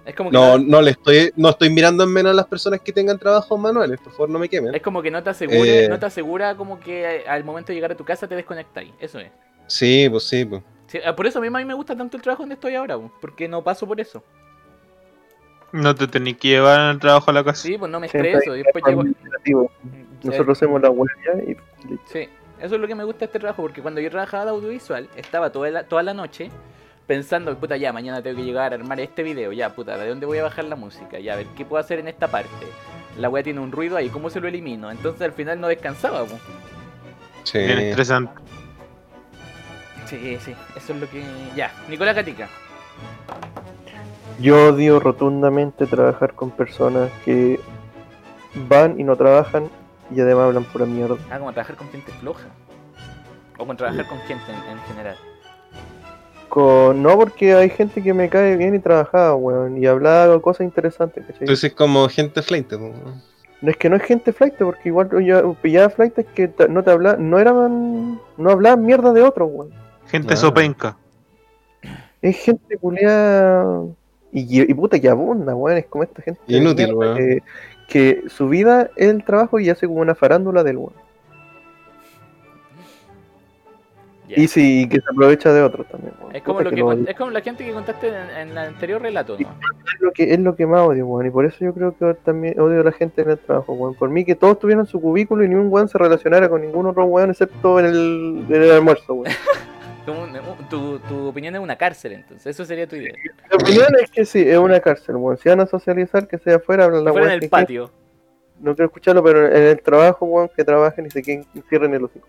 Es 0.06 0.16
como 0.16 0.30
que 0.30 0.38
no, 0.38 0.58
no, 0.58 0.64
no 0.64 0.82
le 0.82 0.92
estoy, 0.92 1.34
no 1.36 1.50
estoy 1.50 1.70
mirando 1.72 2.04
en 2.04 2.14
menos 2.14 2.32
a 2.32 2.36
las 2.36 2.46
personas 2.46 2.80
que 2.82 2.92
tengan 2.94 3.18
trabajos 3.18 3.60
manuales, 3.60 4.00
por 4.00 4.12
favor 4.12 4.30
no 4.30 4.38
me 4.40 4.48
quemen. 4.48 4.76
es 4.76 4.82
como 4.82 5.02
que 5.02 5.10
no 5.10 5.24
te 5.24 5.32
asegure, 5.32 5.86
Eh. 5.86 5.90
no 5.90 5.98
te 6.00 6.06
asegura 6.06 6.56
como 6.56 6.80
que 6.80 7.24
al 7.28 7.44
momento 7.44 7.70
de 7.70 7.76
llegar 7.76 7.92
a 7.92 7.96
tu 7.96 8.06
casa 8.06 8.28
te 8.28 8.36
desconectáis. 8.36 8.92
Eso 9.00 9.20
es. 9.20 9.32
Sí, 9.68 10.08
pues 10.10 10.24
sí, 10.28 10.46
pues. 10.46 10.62
Sí, 10.88 11.00
ah, 11.04 11.16
por 11.16 11.26
eso 11.26 11.42
mismo 11.42 11.58
a 11.58 11.60
mí 11.60 11.66
me 11.66 11.74
gusta 11.74 11.96
tanto 11.98 12.16
el 12.18 12.22
trabajo 12.24 12.44
donde 12.44 12.54
estoy 12.56 12.76
ahora, 12.76 12.96
po, 12.98 13.12
porque 13.20 13.48
no 13.48 13.64
paso 13.64 13.88
por 13.88 14.00
eso. 14.00 14.24
No 15.72 15.94
te 15.96 16.08
tenés 16.08 16.38
que 16.38 16.50
llevar 16.50 16.80
al 16.80 17.00
trabajo 17.00 17.32
a 17.32 17.34
la 17.34 17.44
casa. 17.44 17.64
Sí, 17.64 17.78
pues 17.78 17.92
no 17.92 18.00
me 18.00 18.06
estreso. 18.06 18.56
y 18.56 18.60
Después 18.64 18.84
llego. 18.86 19.02
administrativo. 19.02 19.72
Nosotros 20.24 20.58
hacemos 20.58 20.82
la 20.82 20.90
huella 20.92 21.44
y. 21.48 21.58
Sí, 22.06 22.30
eso 22.62 22.76
es 22.76 22.82
lo 22.82 22.88
que 22.88 22.96
me 22.96 23.04
gusta 23.04 23.20
de 23.20 23.26
este 23.26 23.40
trabajo, 23.40 23.64
porque 23.64 23.82
cuando 23.82 24.00
yo 24.00 24.10
trabajaba 24.10 24.46
de 24.46 24.52
audiovisual, 24.52 25.10
estaba 25.16 25.52
toda 25.52 25.70
la, 25.72 25.84
toda 25.84 26.04
la 26.04 26.14
noche 26.14 26.50
pensando, 27.08 27.56
puta, 27.58 27.78
ya, 27.78 27.94
mañana 27.94 28.22
tengo 28.22 28.38
que 28.38 28.44
llegar 28.44 28.72
a 28.72 28.76
armar 28.76 29.00
este 29.00 29.24
video, 29.24 29.52
ya, 29.52 29.70
puta, 29.70 29.98
¿de 29.98 30.10
dónde 30.10 30.26
voy 30.26 30.40
a 30.40 30.44
bajar 30.44 30.66
la 30.66 30.76
música? 30.76 31.20
Ya, 31.20 31.34
a 31.34 31.38
ver, 31.38 31.48
¿qué 31.56 31.66
puedo 31.66 31.80
hacer 31.80 32.00
en 32.00 32.08
esta 32.08 32.28
parte? 32.28 32.50
La 33.18 33.30
weá 33.30 33.44
tiene 33.44 33.60
un 33.60 33.72
ruido 33.72 33.98
ahí, 33.98 34.10
¿cómo 34.10 34.30
se 34.30 34.40
lo 34.40 34.48
elimino? 34.48 34.92
Entonces 34.92 35.22
al 35.22 35.32
final 35.32 35.60
no 35.60 35.68
descansaba, 35.68 36.26
po. 36.26 36.38
Sí. 37.44 37.60
Bien 37.60 37.80
estresante. 37.80 38.42
Sí, 40.06 40.38
sí, 40.40 40.56
eso 40.76 40.94
es 40.94 41.00
lo 41.00 41.10
que... 41.10 41.24
Ya, 41.56 41.72
Nicolás 41.88 42.16
Catica. 42.16 42.48
Yo 44.40 44.70
odio 44.70 45.00
rotundamente 45.00 45.86
trabajar 45.88 46.34
con 46.34 46.52
personas 46.52 47.10
que 47.24 47.60
van 48.68 49.00
y 49.00 49.04
no 49.04 49.16
trabajan 49.16 49.70
y 50.14 50.20
además 50.20 50.46
hablan 50.46 50.64
pura 50.66 50.86
mierda. 50.86 51.18
Ah, 51.32 51.40
como 51.40 51.54
trabajar 51.54 51.76
con 51.76 51.90
gente 51.90 52.12
floja. 52.12 52.48
O 53.58 53.66
con 53.66 53.78
trabajar 53.78 54.08
con 54.08 54.20
gente 54.20 54.52
en, 54.52 54.78
en 54.78 54.84
general. 54.84 55.16
Con... 56.50 57.02
No, 57.04 57.16
porque 57.18 57.54
hay 57.54 57.70
gente 57.70 58.02
que 58.02 58.14
me 58.14 58.30
cae 58.30 58.56
bien 58.58 58.76
y 58.76 58.80
trabajaba, 58.80 59.36
weón, 59.36 59.78
y 59.78 59.86
hablaba 59.86 60.40
cosas 60.42 60.66
interesantes, 60.66 61.24
¿cachai? 61.26 61.42
Entonces 61.42 61.64
es 61.72 61.74
como 61.74 62.08
gente 62.10 62.42
fleinte, 62.42 62.78
po. 62.78 62.92
No 63.62 63.72
es 63.72 63.78
que 63.78 63.90
no 63.90 63.96
es 63.96 64.04
gente 64.04 64.32
flight, 64.32 64.56
porque 64.60 64.90
igual 64.90 65.10
yo 65.24 65.54
pillaba 65.62 65.90
flight 65.90 66.18
es 66.20 66.26
que 66.28 66.52
no 66.70 66.84
te 66.84 66.92
habla, 66.92 67.16
no 67.18 67.40
eran, 67.40 68.20
no 68.38 68.50
hablaban 68.50 68.86
mierda 68.86 69.12
de 69.14 69.24
otros, 69.24 69.50
weón. 69.52 69.72
Gente 70.08 70.34
Ah. 70.34 70.38
sopenca. 70.38 70.98
Es 72.22 72.38
gente 72.38 72.78
culiada 72.78 73.84
y, 74.32 74.62
y 74.70 74.74
puta 74.74 75.00
que 75.00 75.10
abunda, 75.10 75.56
weón, 75.56 75.78
es 75.78 75.86
como 75.88 76.04
esta 76.04 76.22
gente 76.22 76.42
Inútil, 76.48 76.88
mierda 76.88 76.98
weón. 77.00 77.18
que, 77.18 77.44
que 77.88 78.24
su 78.30 78.50
vida 78.50 78.90
es 78.96 79.10
el 79.10 79.24
trabajo 79.24 79.60
y 79.60 79.70
hace 79.70 79.88
como 79.88 80.02
una 80.02 80.16
farándula 80.16 80.64
del 80.64 80.78
weón. 80.78 80.94
Y 84.28 84.48
sí, 84.48 84.88
que 84.90 85.00
se 85.00 85.10
aprovecha 85.10 85.54
de 85.54 85.62
otros 85.62 85.88
también. 85.88 86.14
Es 86.34 86.42
como, 86.44 86.62
lo 86.62 86.72
que, 86.72 87.10
es 87.12 87.16
como 87.16 87.32
la 87.32 87.42
gente 87.42 87.66
que 87.66 87.72
contaste 87.72 88.08
en, 88.08 88.30
en 88.30 88.50
el 88.50 88.58
anterior 88.58 89.02
relato, 89.02 89.38
¿no? 89.40 89.48
es 89.48 90.02
lo 90.02 90.12
que 90.12 90.34
es 90.34 90.40
lo 90.40 90.56
que 90.56 90.66
más 90.66 90.82
odio, 90.82 91.06
weón, 91.06 91.28
y 91.28 91.30
por 91.30 91.46
eso 91.46 91.58
yo 91.60 91.74
creo 91.74 91.96
que 91.98 92.14
también 92.24 92.60
odio 92.60 92.82
a 92.82 92.84
la 92.84 92.92
gente 92.92 93.22
en 93.22 93.32
el 93.32 93.40
trabajo, 93.40 93.74
weón. 93.74 93.94
Por 93.96 94.10
mí 94.10 94.26
que 94.26 94.36
todos 94.36 94.60
tuvieran 94.60 94.86
su 94.86 95.00
cubículo 95.00 95.44
y 95.44 95.50
ni 95.50 95.56
un 95.56 95.72
weón 95.72 95.88
se 95.88 95.98
relacionara 95.98 96.50
con 96.50 96.62
ningún 96.62 96.88
otro 96.88 97.06
weón 97.06 97.30
excepto 97.30 97.80
en 97.80 97.86
el, 97.86 98.46
en 98.50 98.64
el 98.64 98.72
almuerzo, 98.72 99.14
weón. 99.14 99.34
Tu, 100.70 101.00
tu 101.00 101.28
opinión 101.28 101.56
es 101.56 101.62
una 101.62 101.76
cárcel, 101.76 102.14
entonces. 102.14 102.46
Eso 102.46 102.64
sería 102.64 102.88
tu 102.88 102.96
idea. 102.96 103.14
Mi 103.50 103.56
opinión 103.56 103.88
es 104.00 104.12
que 104.12 104.24
sí, 104.24 104.40
es 104.40 104.58
una 104.58 104.80
cárcel, 104.80 105.16
weón. 105.16 105.38
Si 105.38 105.50
van 105.50 105.62
a 105.62 105.66
socializar, 105.66 106.28
que 106.28 106.38
sea 106.38 106.58
afuera, 106.58 106.86
hablan 106.86 107.06
la 107.06 107.12
fuera 107.12 107.34
en 107.34 107.44
el 107.44 107.50
patio. 107.50 107.92
No 108.60 108.76
quiero 108.76 108.86
escucharlo, 108.86 109.24
pero 109.24 109.48
en 109.48 109.64
el 109.64 109.82
trabajo, 109.82 110.26
weón, 110.28 110.50
que 110.56 110.64
trabajen 110.64 111.08
y 111.08 111.10
se 111.10 111.24
queden, 111.24 111.46
cierren 111.70 111.94
el 111.96 112.04
hocico. 112.04 112.28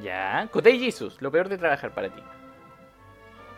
Ya. 0.00 0.48
Cotei 0.52 0.78
Jesus, 0.78 1.16
lo 1.20 1.30
peor 1.30 1.48
de 1.48 1.58
trabajar 1.58 1.90
para 1.92 2.08
ti. 2.08 2.22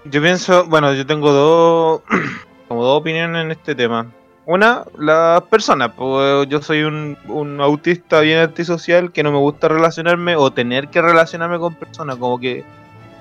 Yo 0.05 0.23
pienso, 0.23 0.67
bueno, 0.67 0.95
yo 0.95 1.05
tengo 1.07 1.33
dos, 1.33 2.03
como 2.69 2.85
dos 2.85 3.01
opiniones 3.01 3.45
en 3.45 3.51
este 3.51 3.75
tema. 3.75 4.07
Una, 4.47 4.85
las 4.97 5.43
personas, 5.43 5.93
pues 5.95 6.49
yo 6.49 6.63
soy 6.63 6.83
un, 6.83 7.19
un 7.27 7.61
autista 7.61 8.21
bien 8.21 8.39
antisocial 8.39 9.13
que 9.13 9.23
no 9.23 9.31
me 9.31 9.39
gusta 9.39 9.69
relacionarme 9.69 10.37
o 10.37 10.51
tener 10.51 10.89
que 10.89 11.03
relacionarme 11.03 11.59
con 11.59 11.75
personas, 11.75 12.17
como 12.17 12.41
que 12.41 12.65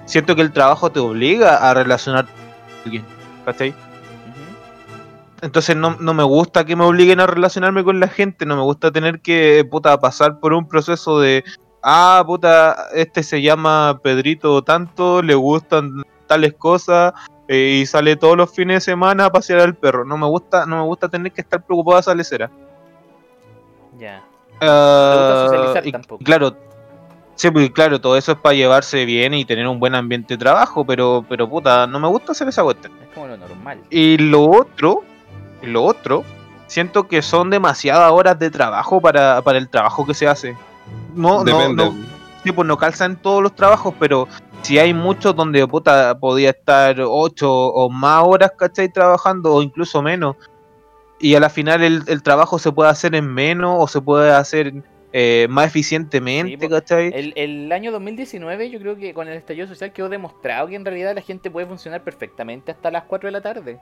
siento 0.05 0.35
que 0.37 0.41
el 0.41 0.53
trabajo 0.53 0.89
te 0.89 1.01
obliga 1.01 1.69
a 1.69 1.73
relacionarte 1.73 2.31
con 2.31 2.83
alguien, 2.85 3.05
¿cachai? 3.43 3.73
Entonces 5.41 5.75
no, 5.75 5.97
no 5.99 6.13
me 6.13 6.23
gusta 6.23 6.65
que 6.65 6.77
me 6.77 6.85
obliguen 6.85 7.19
a 7.19 7.27
relacionarme 7.27 7.83
con 7.83 7.99
la 7.99 8.07
gente, 8.07 8.45
no 8.45 8.55
me 8.55 8.63
gusta 8.63 8.91
tener 8.91 9.19
que, 9.19 9.67
puta, 9.69 9.99
pasar 9.99 10.39
por 10.39 10.53
un 10.53 10.67
proceso 10.67 11.19
de, 11.19 11.43
ah, 11.87 12.21
puta, 12.25 12.89
este 12.93 13.23
se 13.23 13.41
llama 13.41 13.99
Pedrito 14.03 14.61
tanto, 14.61 15.21
le 15.21 15.33
gustan 15.35 16.03
tales 16.27 16.53
cosas 16.53 17.13
eh, 17.47 17.79
y 17.81 17.85
sale 17.85 18.17
todos 18.17 18.35
los 18.35 18.51
fines 18.53 18.75
de 18.75 18.91
semana 18.91 19.25
a 19.25 19.31
pasear 19.31 19.61
al 19.61 19.73
perro. 19.73 20.03
No 20.03 20.17
me 20.17 20.27
gusta, 20.27 20.65
no 20.65 20.75
me 20.75 20.83
gusta 20.83 21.07
tener 21.07 21.31
que 21.31 21.39
estar 21.41 21.63
preocupado 21.63 21.95
de 21.95 22.01
esa 22.01 22.13
lecera. 22.13 22.51
Ya. 23.97 24.21
Ah, 24.59 25.45
socializar 25.47 25.87
y- 25.87 25.91
tampoco. 25.93 26.23
Claro, 26.23 26.55
sí, 27.35 27.49
pues, 27.51 27.71
claro, 27.71 28.01
todo 28.01 28.17
eso 28.17 28.33
es 28.33 28.37
para 28.37 28.55
llevarse 28.55 29.05
bien 29.05 29.33
y 29.33 29.45
tener 29.45 29.65
un 29.67 29.79
buen 29.79 29.95
ambiente 29.95 30.33
de 30.33 30.39
trabajo, 30.39 30.85
pero, 30.85 31.25
pero 31.29 31.49
puta, 31.49 31.87
no 31.87 31.99
me 31.99 32.07
gusta 32.09 32.33
hacer 32.33 32.49
esa 32.49 32.63
cuestión. 32.63 32.91
Es 33.01 33.13
como 33.13 33.27
lo 33.27 33.37
normal. 33.37 33.79
Y 33.89 34.17
lo 34.17 34.43
otro, 34.43 35.03
lo 35.61 35.83
otro, 35.85 36.25
siento 36.67 37.07
que 37.07 37.21
son 37.21 37.49
demasiadas 37.49 38.11
horas 38.11 38.37
de 38.37 38.51
trabajo 38.51 38.99
para, 38.99 39.41
para 39.41 39.57
el 39.57 39.69
trabajo 39.69 40.05
que 40.05 40.13
se 40.13 40.27
hace. 40.27 40.57
No, 41.15 41.43
no, 41.43 41.43
Depende. 41.43 41.85
no, 41.85 41.95
sí, 42.43 42.51
pues 42.51 42.67
no 42.67 42.77
calza 42.77 43.05
en 43.05 43.15
todos 43.15 43.41
los 43.41 43.55
trabajos, 43.55 43.93
pero 43.99 44.27
si 44.61 44.77
hay 44.79 44.93
muchos 44.93 45.35
donde 45.35 45.65
puta 45.67 46.17
podía 46.19 46.51
estar 46.51 46.99
ocho 47.01 47.51
o 47.51 47.89
más 47.89 48.23
horas, 48.25 48.51
¿cachai? 48.57 48.91
Trabajando, 48.91 49.53
o 49.55 49.61
incluso 49.61 50.01
menos. 50.01 50.35
Y 51.19 51.35
a 51.35 51.39
la 51.39 51.49
final 51.49 51.83
el, 51.83 52.03
el 52.07 52.21
trabajo 52.21 52.59
se 52.59 52.71
puede 52.71 52.89
hacer 52.91 53.15
en 53.15 53.33
menos 53.33 53.75
o 53.79 53.87
se 53.87 54.01
puede 54.01 54.31
hacer 54.31 54.73
eh, 55.13 55.47
más 55.49 55.67
eficientemente, 55.67 56.57
Sí, 56.59 56.69
¿cachai? 56.69 57.11
El, 57.13 57.33
el 57.35 57.71
año 57.71 57.91
2019 57.91 58.69
yo 58.69 58.79
creo 58.79 58.97
que 58.97 59.13
con 59.13 59.27
el 59.27 59.35
estallido 59.35 59.65
social 59.65 59.91
quedó 59.93 60.09
demostrado 60.09 60.67
que 60.67 60.75
en 60.75 60.85
realidad 60.85 61.15
la 61.15 61.21
gente 61.21 61.49
puede 61.49 61.65
funcionar 61.65 62.03
perfectamente 62.03 62.71
hasta 62.71 62.91
las 62.91 63.05
4 63.05 63.27
de 63.27 63.31
la 63.31 63.41
tarde. 63.41 63.79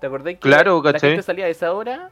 ¿Te 0.00 0.06
acordás 0.06 0.34
que 0.34 0.38
Claro, 0.38 0.82
la 0.82 0.98
gente 0.98 1.22
salía 1.22 1.46
a 1.46 1.48
esa 1.48 1.72
hora? 1.72 2.10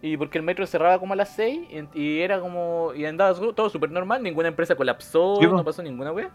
Y 0.00 0.16
porque 0.16 0.38
el 0.38 0.44
metro 0.44 0.66
cerraba 0.66 0.98
como 0.98 1.12
a 1.14 1.16
las 1.16 1.34
6 1.34 1.68
y, 1.94 2.00
y 2.00 2.20
era 2.20 2.40
como... 2.40 2.92
Y 2.94 3.04
andaba 3.04 3.34
todo 3.54 3.68
súper 3.68 3.90
normal, 3.90 4.22
ninguna 4.22 4.48
empresa 4.48 4.76
colapsó, 4.76 5.38
no 5.42 5.64
pasó 5.64 5.82
ninguna 5.82 6.12
wea. 6.12 6.30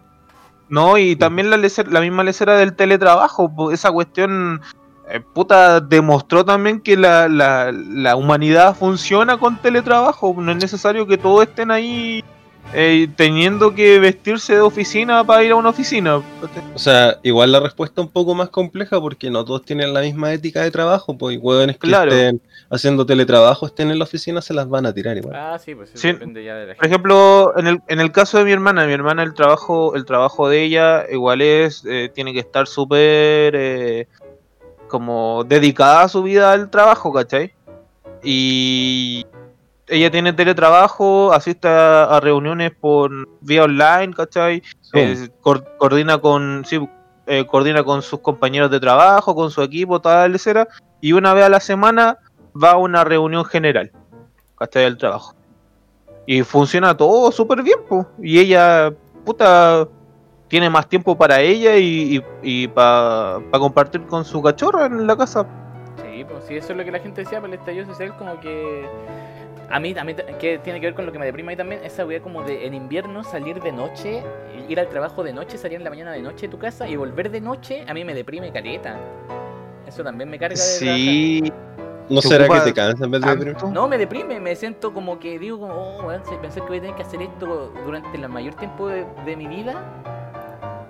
No, 0.69 0.97
y 0.97 1.15
también 1.15 1.49
la, 1.49 1.57
lecer- 1.57 1.87
la 1.87 2.01
misma 2.01 2.23
lecera 2.23 2.55
del 2.55 2.73
teletrabajo, 2.75 3.71
esa 3.71 3.91
cuestión, 3.91 4.61
eh, 5.09 5.19
puta, 5.19 5.79
demostró 5.79 6.43
también 6.43 6.81
que 6.81 6.97
la, 6.97 7.27
la, 7.29 7.71
la 7.71 8.15
humanidad 8.15 8.75
funciona 8.75 9.37
con 9.37 9.57
teletrabajo, 9.57 10.33
no 10.37 10.51
es 10.51 10.57
necesario 10.57 11.05
que 11.05 11.17
todos 11.17 11.43
estén 11.47 11.69
ahí 11.71 12.23
eh, 12.75 13.07
teniendo 13.15 13.75
que 13.75 13.99
vestirse 13.99 14.53
de 14.55 14.61
oficina 14.61 15.23
para 15.23 15.43
ir 15.43 15.51
a 15.51 15.55
una 15.55 15.69
oficina. 15.69 16.17
O 16.73 16.79
sea, 16.79 17.19
igual 17.21 17.51
la 17.51 17.59
respuesta 17.59 18.01
es 18.01 18.07
un 18.07 18.11
poco 18.11 18.33
más 18.33 18.49
compleja 18.49 18.99
porque 18.99 19.29
no 19.29 19.45
todos 19.45 19.63
tienen 19.63 19.93
la 19.93 20.01
misma 20.01 20.31
ética 20.33 20.61
de 20.61 20.71
trabajo, 20.71 21.15
pues 21.17 21.35
y 21.35 21.39
hueones 21.39 21.77
que 21.77 21.87
Claro. 21.87 22.11
estén 22.11 22.41
haciendo 22.71 23.05
teletrabajo, 23.05 23.67
estén 23.67 23.91
en 23.91 23.99
la 23.99 24.05
oficina, 24.05 24.41
se 24.41 24.53
las 24.55 24.67
van 24.67 24.85
a 24.87 24.93
tirar 24.93 25.15
igual. 25.17 25.35
Ah, 25.35 25.59
sí, 25.59 25.75
pues 25.75 25.89
eso 25.89 25.99
Sí. 25.99 26.07
depende 26.07 26.43
ya 26.43 26.55
de 26.55 26.67
la 26.67 26.75
Por 26.75 26.85
ejemplo, 26.85 27.53
en 27.57 27.67
el, 27.67 27.79
en 27.87 27.99
el 27.99 28.11
caso 28.11 28.39
de 28.39 28.45
mi 28.45 28.51
hermana, 28.51 28.87
mi 28.87 28.93
hermana 28.93 29.21
el 29.21 29.33
trabajo, 29.35 29.95
el 29.95 30.05
trabajo 30.05 30.49
de 30.49 30.63
ella 30.63 31.05
igual 31.11 31.41
es, 31.41 31.83
eh, 31.85 32.09
tiene 32.13 32.33
que 32.33 32.39
estar 32.39 32.65
súper 32.65 33.53
eh, 33.55 34.07
como 34.87 35.43
dedicada 35.47 36.03
a 36.03 36.07
su 36.09 36.23
vida 36.23 36.51
al 36.51 36.69
trabajo, 36.71 37.13
¿cachai? 37.13 37.53
Y 38.23 39.25
ella 39.87 40.11
tiene 40.11 40.33
teletrabajo, 40.33 41.33
asiste 41.33 41.67
a, 41.67 42.05
a 42.05 42.19
reuniones 42.19 42.71
por 42.71 43.11
vía 43.41 43.63
online, 43.63 44.13
¿cachai? 44.13 44.63
Eh, 44.93 45.29
coordina 45.41 46.19
con 46.19 46.63
sí, 46.65 46.79
eh, 47.25 47.45
coordina 47.45 47.83
con 47.83 48.01
sus 48.01 48.19
compañeros 48.19 48.69
de 48.71 48.79
trabajo, 48.79 49.35
con 49.35 49.51
su 49.51 49.61
equipo, 49.61 49.99
toda 49.99 50.21
la 50.21 50.27
lecera, 50.27 50.67
y 51.01 51.13
una 51.13 51.33
vez 51.33 51.45
a 51.45 51.49
la 51.49 51.59
semana 51.59 52.19
va 52.61 52.71
a 52.71 52.77
una 52.77 53.03
reunión 53.03 53.45
general, 53.45 53.91
¿cachai? 54.57 54.83
Del 54.83 54.97
trabajo. 54.97 55.35
Y 56.25 56.43
funciona 56.43 56.95
todo 56.95 57.31
súper 57.31 57.63
bien, 57.63 57.79
pues. 57.87 58.05
Y 58.21 58.39
ella, 58.39 58.93
puta, 59.25 59.87
tiene 60.47 60.69
más 60.69 60.87
tiempo 60.87 61.17
para 61.17 61.41
ella 61.41 61.77
y, 61.77 62.23
y, 62.41 62.67
para 62.67 63.41
compartir 63.51 64.05
con 64.05 64.23
su 64.23 64.41
cachorra 64.41 64.85
en 64.85 65.07
la 65.07 65.17
casa. 65.17 65.45
Sí, 66.01 66.25
pues 66.27 66.43
sí, 66.45 66.55
eso 66.57 66.71
es 66.73 66.77
lo 66.77 66.83
que 66.83 66.91
la 66.91 66.99
gente 66.99 67.21
decía, 67.21 67.39
pero 67.41 67.53
el 67.53 67.59
estallido 67.59 67.85
social 67.85 68.15
como 68.17 68.39
que... 68.39 68.85
A 69.69 69.79
mí, 69.79 69.95
a 69.97 70.03
mí 70.03 70.13
que 70.39 70.59
tiene 70.59 70.79
que 70.79 70.87
ver 70.87 70.93
con 70.93 71.05
lo 71.05 71.11
que 71.11 71.17
me 71.17 71.25
deprime 71.25 71.51
ahí 71.51 71.57
también, 71.57 71.81
esa 71.83 72.05
weá 72.05 72.21
como 72.21 72.43
de 72.43 72.67
en 72.67 72.73
invierno 72.73 73.23
salir 73.23 73.59
de 73.61 73.71
noche, 73.71 74.21
ir 74.69 74.79
al 74.79 74.87
trabajo 74.89 75.23
de 75.23 75.33
noche, 75.33 75.57
salir 75.57 75.77
en 75.77 75.83
la 75.83 75.89
mañana 75.89 76.11
de 76.11 76.21
noche 76.21 76.47
de 76.47 76.49
tu 76.49 76.59
casa 76.59 76.87
y 76.87 76.95
volver 76.95 77.31
de 77.31 77.41
noche, 77.41 77.83
a 77.87 77.93
mí 77.93 78.03
me 78.03 78.13
deprime 78.13 78.51
caleta. 78.51 78.97
Eso 79.87 80.03
también 80.03 80.29
me 80.29 80.37
carga 80.37 80.55
de 80.55 80.61
Sí, 80.61 81.51
¿No 82.09 82.21
se 82.21 82.27
será 82.27 82.47
que 82.47 82.59
te 82.59 82.73
cansa 82.73 83.05
en 83.05 83.11
vez 83.11 83.21
de 83.21 83.27
tanto. 83.27 83.45
deprimir? 83.45 83.73
No, 83.73 83.87
me 83.87 83.97
deprime, 83.97 84.39
me 84.39 84.55
siento 84.55 84.93
como 84.93 85.19
que 85.19 85.39
digo 85.39 85.59
como, 85.59 85.73
oh, 85.73 86.07
pensar 86.41 86.63
que 86.63 86.67
voy 86.67 86.77
a 86.77 86.81
tener 86.81 86.95
que 86.95 87.03
hacer 87.03 87.21
esto 87.21 87.73
durante 87.85 88.17
el 88.17 88.27
mayor 88.29 88.53
tiempo 88.55 88.87
de, 88.89 89.05
de 89.25 89.35
mi 89.35 89.47
vida. 89.47 89.81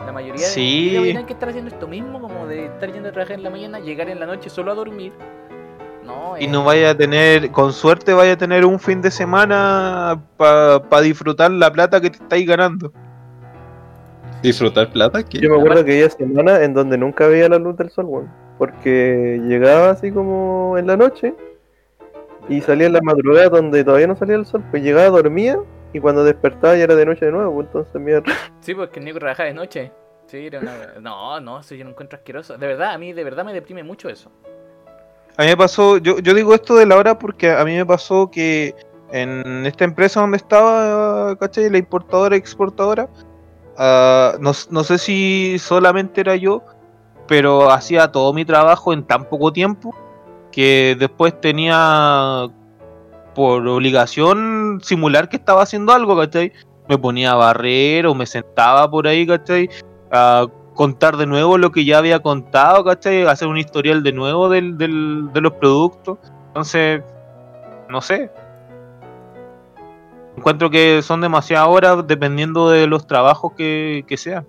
La 0.05 0.11
mayoría 0.11 0.41
de 0.45 0.51
Sí. 0.51 0.97
a 0.97 1.01
tener 1.01 1.25
que 1.25 1.33
estar 1.33 1.49
haciendo 1.49 1.71
esto 1.71 1.87
mismo, 1.87 2.19
como 2.21 2.47
de 2.47 2.65
estar 2.65 2.91
yendo 2.91 3.09
a 3.09 3.11
trabajar 3.11 3.37
en 3.37 3.43
la 3.43 3.49
mañana, 3.49 3.79
llegar 3.79 4.09
en 4.09 4.19
la 4.19 4.25
noche 4.25 4.49
solo 4.49 4.71
a 4.71 4.75
dormir. 4.75 5.13
No, 6.05 6.37
y 6.37 6.45
eh, 6.45 6.47
no 6.47 6.65
vaya 6.65 6.91
a 6.91 6.97
tener, 6.97 7.51
con 7.51 7.71
suerte 7.71 8.13
vaya 8.13 8.33
a 8.33 8.37
tener 8.37 8.65
un 8.65 8.79
fin 8.79 9.01
de 9.01 9.09
semana 9.09 10.21
para 10.37 11.01
disfrutar 11.01 11.51
la 11.51 11.71
plata 11.71 12.01
que 12.01 12.09
te 12.09 12.17
estáis 12.17 12.45
ganando. 12.45 12.91
¿Disfrutar 14.41 14.91
plata? 14.91 15.23
¿Qué? 15.23 15.39
Yo 15.39 15.49
me 15.49 15.57
acuerdo 15.57 15.85
que 15.85 15.93
había 15.93 16.09
semanas 16.09 16.61
en 16.61 16.73
donde 16.73 16.97
nunca 16.97 17.27
veía 17.27 17.47
la 17.47 17.57
luz 17.57 17.77
del 17.77 17.89
sol, 17.89 18.05
weón. 18.05 18.29
Porque 18.57 19.41
llegaba 19.47 19.91
así 19.91 20.11
como 20.11 20.77
en 20.77 20.87
la 20.87 20.97
noche 20.97 21.33
y 22.49 22.59
salía 22.59 22.87
en 22.87 22.93
la 22.93 23.01
madrugada 23.01 23.47
donde 23.47 23.85
todavía 23.85 24.07
no 24.07 24.17
salía 24.17 24.35
el 24.35 24.45
sol, 24.45 24.61
pues 24.69 24.83
llegaba, 24.83 25.07
dormía 25.07 25.57
y 25.93 25.99
cuando 25.99 26.23
despertaba 26.23 26.75
ya 26.75 26.83
era 26.83 26.95
de 26.95 27.05
noche 27.05 27.25
de 27.25 27.31
nuevo, 27.31 27.53
pues, 27.53 27.67
entonces 27.67 28.01
mierda. 28.01 28.33
Sí, 28.59 28.73
porque 28.73 28.99
el 28.99 29.05
Nico 29.05 29.19
trabajaba 29.19 29.47
de 29.47 29.53
noche. 29.53 29.91
Sí, 30.25 30.47
era 30.47 30.59
una... 30.59 30.71
No, 31.01 31.39
no, 31.39 31.59
eso 31.59 31.75
yo 31.75 31.83
lo 31.83 31.91
encuentro 31.91 32.17
asqueroso. 32.17 32.57
De 32.57 32.67
verdad, 32.67 32.93
a 32.93 32.97
mí 32.97 33.13
de 33.13 33.23
verdad 33.23 33.45
me 33.45 33.53
deprime 33.53 33.83
mucho 33.83 34.09
eso. 34.09 34.31
A 35.37 35.43
mí 35.43 35.47
me 35.47 35.57
pasó, 35.57 35.97
yo, 35.97 36.19
yo 36.19 36.33
digo 36.33 36.53
esto 36.53 36.75
de 36.75 36.85
la 36.85 36.97
hora 36.97 37.17
porque 37.17 37.51
a 37.51 37.63
mí 37.63 37.75
me 37.75 37.85
pasó 37.85 38.29
que 38.29 38.75
en 39.11 39.65
esta 39.65 39.83
empresa 39.83 40.21
donde 40.21 40.37
estaba, 40.37 41.35
¿cachai? 41.37 41.69
La 41.69 41.77
importadora 41.77 42.35
y 42.35 42.39
exportadora, 42.39 43.07
ah, 43.77 44.35
no, 44.39 44.51
no 44.69 44.83
sé 44.83 44.97
si 44.97 45.57
solamente 45.59 46.21
era 46.21 46.35
yo, 46.35 46.63
pero 47.27 47.69
hacía 47.71 48.11
todo 48.11 48.33
mi 48.33 48.45
trabajo 48.45 48.93
en 48.93 49.03
tan 49.03 49.25
poco 49.25 49.53
tiempo 49.53 49.95
que 50.51 50.95
después 50.99 51.39
tenía 51.41 52.47
por 53.33 53.67
obligación 53.67 54.79
simular 54.83 55.29
que 55.29 55.37
estaba 55.37 55.63
haciendo 55.63 55.93
algo, 55.93 56.17
¿cachai? 56.17 56.51
Me 56.87 56.97
ponía 56.97 57.31
a 57.31 57.35
barrer 57.35 58.05
o 58.07 58.13
me 58.15 58.25
sentaba 58.25 58.89
por 58.89 59.07
ahí, 59.07 59.25
¿cachai? 59.25 59.69
A 60.11 60.47
contar 60.75 61.17
de 61.17 61.25
nuevo 61.27 61.57
lo 61.57 61.71
que 61.71 61.85
ya 61.85 61.97
había 61.99 62.19
contado, 62.21 62.83
¿cachai? 62.83 63.23
Hacer 63.23 63.47
un 63.47 63.57
historial 63.57 64.03
de 64.03 64.11
nuevo 64.13 64.49
del, 64.49 64.77
del- 64.77 65.29
de 65.33 65.41
los 65.41 65.53
productos. 65.53 66.17
Entonces, 66.47 67.01
no 67.89 68.01
sé. 68.01 68.29
Encuentro 70.37 70.69
que 70.69 71.01
son 71.03 71.21
demasiadas 71.21 71.67
horas 71.69 72.07
dependiendo 72.07 72.69
de 72.69 72.87
los 72.87 73.05
trabajos 73.07 73.53
que, 73.55 74.03
que 74.07 74.17
sean. 74.17 74.47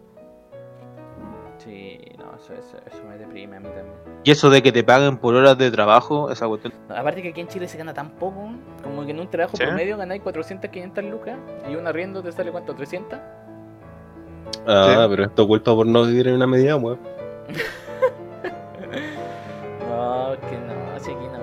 Y 4.25 4.31
eso 4.31 4.49
de 4.51 4.63
que 4.63 4.73
te 4.73 4.83
paguen 4.83 5.19
por 5.19 5.35
horas 5.35 5.57
de 5.59 5.71
trabajo, 5.71 6.31
esa 6.31 6.47
cuestión. 6.49 6.73
Aparte 6.89 7.21
que 7.23 7.29
aquí 7.29 7.43
en 7.43 7.49
Chile 7.49 7.69
se 7.69 7.77
gana 7.77 7.93
tan 7.93 8.09
poco, 8.11 8.53
como 8.83 9.05
que 9.05 9.11
en 9.11 9.21
un 9.21 9.29
trabajo 9.29 9.57
Sí. 9.57 9.65
promedio 9.65 9.97
ganáis 9.99 10.23
400, 10.23 10.71
500 10.71 11.05
lucas 11.05 11.37
y 11.71 11.77
un 11.77 11.87
arriendo 11.87 12.23
te 12.23 12.33
sale 12.33 12.51
cuánto, 12.51 12.75
300. 12.75 13.19
Ah, 14.67 14.97
Sí. 15.03 15.07
pero 15.11 15.25
esto 15.25 15.47
culpa 15.47 15.75
por 15.75 15.87
no 15.87 16.05
vivir 16.05 16.29
en 16.29 16.35
una 16.37 16.47
medida, 16.47 16.75
weón. 16.77 16.99
No, 19.89 20.35
que 20.49 20.57
no, 20.57 20.97
así 20.97 21.11
aquí 21.11 21.27
no. 21.27 21.39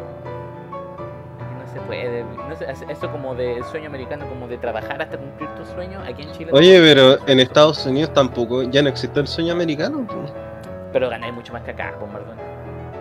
Aquí 1.40 1.56
no 1.60 1.74
se 1.74 1.80
puede. 1.82 2.24
No 2.24 2.56
sé, 2.56 2.70
es- 2.70 2.86
eso 2.90 3.10
como 3.12 3.36
del 3.36 3.64
sueño 3.66 3.88
americano, 3.88 4.26
como 4.28 4.48
de 4.48 4.58
trabajar 4.58 5.02
hasta 5.02 5.18
cumplir 5.18 5.50
tus 5.56 5.68
sueños, 5.70 6.02
aquí 6.08 6.24
en 6.24 6.32
Chile. 6.34 6.52
Oye, 6.54 6.80
pero 6.82 7.18
en 7.28 7.40
Estados 7.40 7.86
Unidos 7.86 8.14
tampoco, 8.14 8.64
ya 8.64 8.82
no 8.82 8.90
existe 8.90 9.20
el 9.20 9.28
sueño 9.28 9.54
americano. 9.54 10.06
Pero 10.92 11.10
ganáis 11.10 11.34
mucho 11.34 11.54
más 11.54 11.64
que 11.64 11.72
acá, 11.72 11.94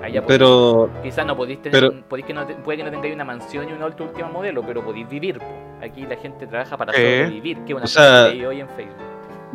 Mardón. 0.00 0.04
Allá 0.04 0.22
podéis- 0.22 0.38
Pero, 0.38 0.90
Quizás 1.02 1.26
no 1.26 1.36
podéis 1.36 1.62
tener, 1.62 1.80
pero- 1.90 2.02
podéis 2.08 2.26
que 2.26 2.34
no 2.34 2.46
te- 2.46 2.54
puede 2.54 2.78
que 2.78 2.84
no 2.84 2.90
tengáis 2.90 3.14
una 3.14 3.24
mansión 3.24 3.68
y 3.68 3.72
un 3.72 3.82
auto 3.82 4.04
último 4.04 4.28
modelo, 4.30 4.62
pero 4.66 4.84
podéis 4.84 5.08
vivir. 5.08 5.38
po. 5.38 5.44
Aquí 5.82 6.02
la 6.06 6.16
gente 6.16 6.46
trabaja 6.46 6.76
para 6.76 6.92
sobrevivir, 6.92 7.58
que 7.64 7.72
es 7.72 7.76
una 7.76 7.84
O 7.84 7.88
sea- 7.88 8.24
cosa 8.24 8.32
que 8.32 8.46
hoy 8.46 8.60
en 8.60 8.68
Facebook. 8.70 8.96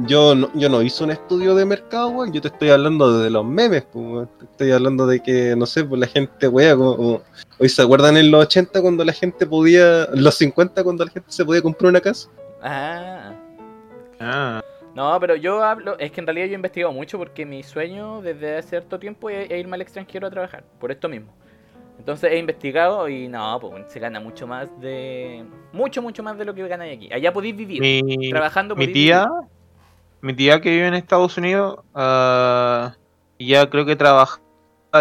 yo 0.08 0.36
no, 0.36 0.50
yo 0.54 0.70
no 0.70 0.82
hice 0.82 1.04
un 1.04 1.12
estudio 1.12 1.56
de 1.56 1.66
mercado, 1.66 2.10
weón. 2.10 2.34
Yo 2.34 2.42
te 2.42 2.48
estoy 2.50 2.70
hablando 2.70 3.20
de 3.20 3.30
los 3.30 3.46
memes, 3.46 3.86
weón. 3.94 4.30
Te 4.40 4.46
estoy 4.46 4.72
hablando 4.72 5.06
de 5.08 5.22
que, 5.22 5.56
no 5.56 5.66
sé, 5.66 5.84
pues 5.84 6.00
la 6.00 6.08
gente, 6.08 6.48
weón, 6.48 6.78
como, 6.80 6.98
como- 6.98 7.22
Hoy 7.58 7.70
se 7.70 7.82
acuerdan 7.82 8.18
en 8.18 8.32
los 8.32 8.42
80 8.44 8.82
cuando 8.82 9.06
la 9.06 9.14
gente 9.14 9.46
podía. 9.46 10.04
En 10.06 10.24
los 10.24 10.36
50 10.36 10.84
cuando 10.84 11.06
la 11.06 11.12
gente 11.12 11.32
se 11.32 11.46
podía 11.46 11.62
comprar 11.62 11.90
una 11.90 12.02
casa. 12.02 12.28
Ah. 12.62 13.32
Ah, 14.20 14.62
No, 14.96 15.20
pero 15.20 15.36
yo 15.36 15.62
hablo, 15.62 16.00
es 16.00 16.12
que 16.12 16.22
en 16.22 16.28
realidad 16.28 16.46
yo 16.48 16.54
he 16.54 16.56
investigado 16.56 16.94
mucho 16.94 17.18
porque 17.18 17.46
mi 17.46 17.62
sueño 17.64 18.22
desde 18.22 18.58
hace 18.58 18.70
cierto 18.70 18.98
tiempo 18.98 19.30
es, 19.30 19.52
es 19.52 19.60
irme 19.60 19.76
al 19.76 19.82
extranjero 19.82 20.26
a 20.28 20.32
trabajar, 20.32 20.64
por 20.80 20.90
esto 20.90 21.10
mismo. 21.10 21.34
Entonces 22.00 22.32
he 22.32 22.38
investigado 22.38 23.08
y 23.10 23.28
no, 23.28 23.58
pues 23.60 23.86
se 23.92 24.00
gana 24.00 24.20
mucho 24.20 24.48
más 24.48 24.70
de... 24.80 25.46
Mucho, 25.74 26.02
mucho 26.02 26.24
más 26.24 26.38
de 26.38 26.46
lo 26.46 26.54
que 26.54 26.66
ganáis 26.68 26.96
aquí. 26.98 27.10
Allá 27.14 27.34
podéis 27.34 27.56
vivir. 27.56 27.82
mi, 27.82 28.30
Trabajando 28.30 28.76
mi 28.76 28.88
tía, 28.88 29.28
mi 30.22 30.34
tía 30.34 30.62
que 30.62 30.70
vive 30.72 30.88
en 30.88 30.94
Estados 30.94 31.38
Unidos, 31.38 31.80
ah, 31.94 32.96
ya 33.38 33.70
creo 33.70 33.86
que 33.86 33.96
trabaja 33.96 34.40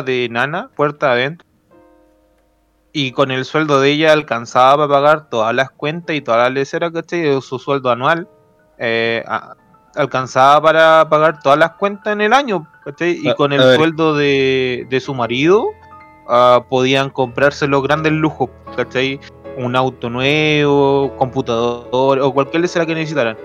de 0.05 0.28
nana, 0.28 0.70
puerta 0.74 1.12
adentro. 1.12 1.47
Y 2.92 3.12
con 3.12 3.30
el 3.30 3.45
sueldo 3.45 3.80
de 3.80 3.90
ella 3.90 4.12
alcanzaba 4.12 4.88
para 4.88 5.01
pagar 5.01 5.28
todas 5.28 5.55
las 5.55 5.70
cuentas 5.70 6.14
y 6.14 6.20
todas 6.20 6.42
las 6.45 6.53
leceras, 6.53 6.92
¿cachai? 6.92 7.20
De 7.22 7.40
su 7.40 7.59
sueldo 7.59 7.90
anual. 7.90 8.28
eh, 8.78 9.22
a- 9.28 9.55
alcanzaba 9.97 10.61
para 10.62 11.09
pagar 11.09 11.40
todas 11.40 11.59
las 11.59 11.72
cuentas 11.72 12.12
en 12.12 12.20
el 12.20 12.32
año, 12.32 12.66
¿cachai? 12.84 13.18
Y 13.22 13.28
A- 13.28 13.34
con 13.34 13.53
el 13.53 13.61
sueldo 13.76 14.14
de, 14.14 14.86
de 14.88 15.01
su 15.01 15.14
marido 15.14 15.68
ah, 16.28 16.64
podían 16.68 17.11
comprarse 17.11 17.66
los 17.66 17.82
grandes 17.82 18.12
lujos, 18.12 18.51
¿cachai? 18.76 19.20
Un 19.57 19.76
auto 19.76 20.11
nuevo, 20.11 21.14
computador 21.16 22.18
o 22.18 22.32
cualquier 22.34 22.62
lecera 22.62 22.84
que 22.86 22.95
necesitaran. 22.95 23.36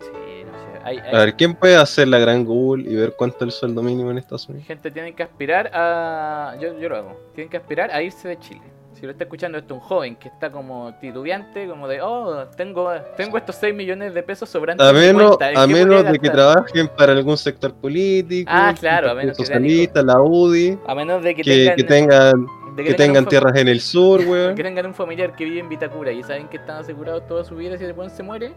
Sí, 0.00 0.44
no 0.46 0.52
sé. 0.52 0.80
Hay, 0.84 0.98
hay- 0.98 1.14
A 1.14 1.18
ver, 1.18 1.36
¿quién 1.36 1.54
puede 1.54 1.76
hacer 1.76 2.08
la 2.08 2.18
gran 2.18 2.44
Google 2.44 2.90
y 2.90 2.94
ver 2.96 3.14
cuánto 3.16 3.36
es 3.38 3.42
el 3.42 3.50
sueldo 3.52 3.82
mínimo 3.82 4.10
en 4.10 4.18
Estados 4.18 4.48
Unidos? 4.48 4.66
gente 4.66 4.90
tiene 4.90 5.14
que 5.14 5.22
aspirar 5.22 5.70
a... 5.74 6.56
Yo, 6.60 6.78
yo 6.78 6.88
lo 6.88 6.96
hago. 6.96 7.20
Tienen 7.34 7.50
que 7.50 7.58
aspirar 7.58 7.90
a 7.90 8.00
irse 8.02 8.26
de 8.28 8.38
Chile. 8.38 8.62
Si 9.00 9.06
lo 9.06 9.12
está 9.12 9.24
escuchando 9.24 9.56
esto 9.56 9.72
un 9.72 9.80
joven 9.80 10.14
que 10.16 10.28
está 10.28 10.52
como 10.52 10.92
titubeante, 11.00 11.66
como 11.66 11.88
de, 11.88 12.02
oh, 12.02 12.46
tengo, 12.54 12.92
tengo 13.16 13.38
estos 13.38 13.56
6 13.56 13.74
millones 13.74 14.12
de 14.12 14.22
pesos 14.22 14.50
sobrantes 14.50 14.86
A 14.86 14.92
menos, 14.92 15.38
cuenta, 15.38 15.50
¿en 15.52 15.56
a 15.56 15.66
menos 15.66 16.04
de 16.04 16.18
que 16.18 16.28
gastar?". 16.28 16.32
trabajen 16.32 16.88
para 16.88 17.12
algún 17.12 17.38
sector 17.38 17.72
político, 17.72 18.50
Ah, 18.52 18.74
claro, 18.78 19.10
a 19.10 19.14
menos 19.14 19.38
que 19.38 19.46
Socialista, 19.46 20.02
la 20.02 20.20
UDI, 20.20 20.78
A 20.86 20.94
menos 20.94 21.22
de 21.22 21.34
que, 21.34 21.42
que, 21.42 21.82
tengan, 21.82 22.46
que 22.76 22.92
tengan, 22.92 23.24
que 23.24 23.30
tierras 23.30 23.56
en 23.56 23.68
el 23.68 23.80
sur, 23.80 24.20
weón. 24.26 24.54
Que 24.54 24.62
tengan 24.62 24.84
un 24.84 24.94
familiar 24.94 25.34
que 25.34 25.46
vive 25.46 25.60
en 25.60 25.70
Vitacura 25.70 26.12
y 26.12 26.22
saben 26.22 26.48
que 26.48 26.58
están 26.58 26.76
asegurados 26.76 27.26
toda 27.26 27.42
su 27.42 27.56
vida 27.56 27.78
si 27.78 27.84
el 27.84 27.94
se 28.10 28.22
muere, 28.22 28.52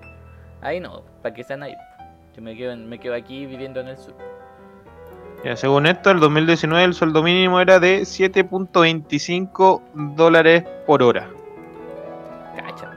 ahí 0.60 0.82
no, 0.82 1.06
para 1.22 1.34
que 1.34 1.46
sean 1.46 1.64
ahí. 1.64 1.74
Yo 2.36 2.42
me 2.42 2.58
quedo, 2.58 2.76
me 2.76 3.00
quedo 3.00 3.14
aquí 3.14 3.46
viviendo 3.46 3.80
en 3.80 3.88
el 3.88 3.98
sur. 3.98 4.14
Ya, 5.44 5.56
según 5.58 5.86
esto, 5.88 6.10
el 6.12 6.20
2019 6.22 6.86
el 6.86 6.94
sueldo 6.94 7.22
mínimo 7.22 7.60
era 7.60 7.80
de 7.80 8.02
7.25 8.06 9.82
dólares 10.16 10.64
por 10.88 11.04
hora. 11.04 11.28
Cacha. 12.56 12.90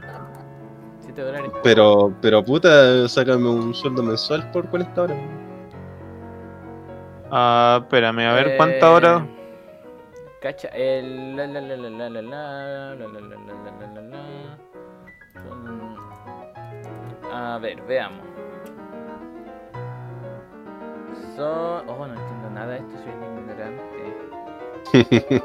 7 1.00 1.22
dólares. 1.22 1.50
por- 1.50 1.62
Pero, 1.62 2.12
pero 2.22 2.44
puta, 2.44 3.08
sácame 3.08 3.48
un 3.48 3.74
sueldo 3.74 4.02
mensual 4.04 4.48
por 4.52 4.68
40 4.68 5.02
horas. 5.02 5.18
Ah, 7.32 7.80
espérame, 7.82 8.20
a 8.20 8.34
ver 8.34 8.48
Eh, 8.50 8.56
cuántas 8.56 8.84
horas. 8.88 9.22
Cacha, 10.40 10.68
el. 10.68 11.34
La, 11.34 11.46
la, 11.48 11.60
la, 11.60 11.76
la, 11.76 11.90
la, 11.90 12.08
la, 12.10 12.22
la, 12.22 12.22
la, 12.22 12.94
la, 12.94 13.08
la, 13.08 13.08
la, 13.10 13.36
la, 13.80 13.86
la, 13.94 14.00
la. 14.02 14.58
Son- 15.42 15.96
A 17.32 17.58
ver, 17.58 17.82
veamos. 17.82 18.20
Son. 21.34 21.82
Oh, 21.88 22.06
no 22.06 22.14
nada 22.56 22.76
esto, 22.76 22.96
soy 23.04 23.12
un 23.12 23.22
ignorante. 23.38 23.96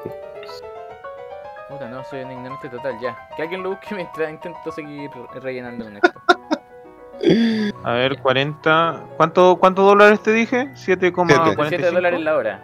Puta, 1.69 1.87
no, 1.89 2.03
soy 2.05 2.21
un 2.23 2.31
ignorante 2.31 2.69
total, 2.69 2.97
ya. 3.01 3.17
Que 3.35 3.43
alguien 3.43 3.63
lo 3.63 3.69
busque 3.71 3.95
mientras 3.95 4.29
intento 4.29 4.71
seguir 4.71 5.09
rellenando 5.35 5.85
con 5.85 5.97
esto. 5.97 6.11
A 7.83 7.91
ver, 7.93 8.19
40. 8.21 9.03
¿Cuánto, 9.17 9.57
¿Cuántos 9.57 9.85
dólares 9.85 10.21
te 10.23 10.31
dije? 10.31 10.71
7,45. 10.73 11.65
7 11.69 11.91
dólares 11.91 12.21
la 12.21 12.35
hora. 12.35 12.59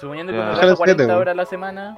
Suponiendo 0.00 0.32
que 0.32 0.38
Ya. 0.38 0.44
uno 0.44 0.52
trabaja 0.54 0.76
40 0.76 1.02
siete, 1.04 1.12
horas 1.18 1.32
a 1.32 1.36
la 1.36 1.44
semana. 1.46 1.96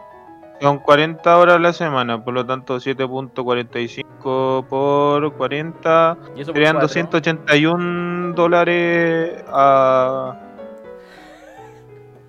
Son 0.60 0.78
40 0.80 1.38
horas 1.38 1.56
a 1.56 1.58
la 1.60 1.72
semana, 1.72 2.24
por 2.24 2.34
lo 2.34 2.44
tanto 2.44 2.78
7.45 2.78 4.66
por 4.66 5.32
40 5.34 6.16
Y 6.34 6.40
eso 6.40 6.46
por 6.52 6.54
serían 6.56 6.72
cuatro. 6.74 6.88
281 6.88 8.32
dólares 8.34 9.44
a 9.48 10.34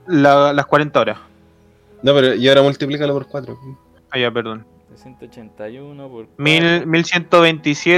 la- 0.10 0.52
las 0.54 0.66
40 0.66 1.00
horas. 1.00 1.18
No, 2.02 2.14
pero 2.14 2.34
y 2.36 2.48
ahora 2.50 2.62
multiplícalo 2.62 3.14
por 3.14 3.28
4. 3.28 3.58
Ah, 4.12 4.18
ya, 4.20 4.32
perdón. 4.32 4.66
181 4.96 6.10
por. 6.10 6.28
Mil- 6.38 6.86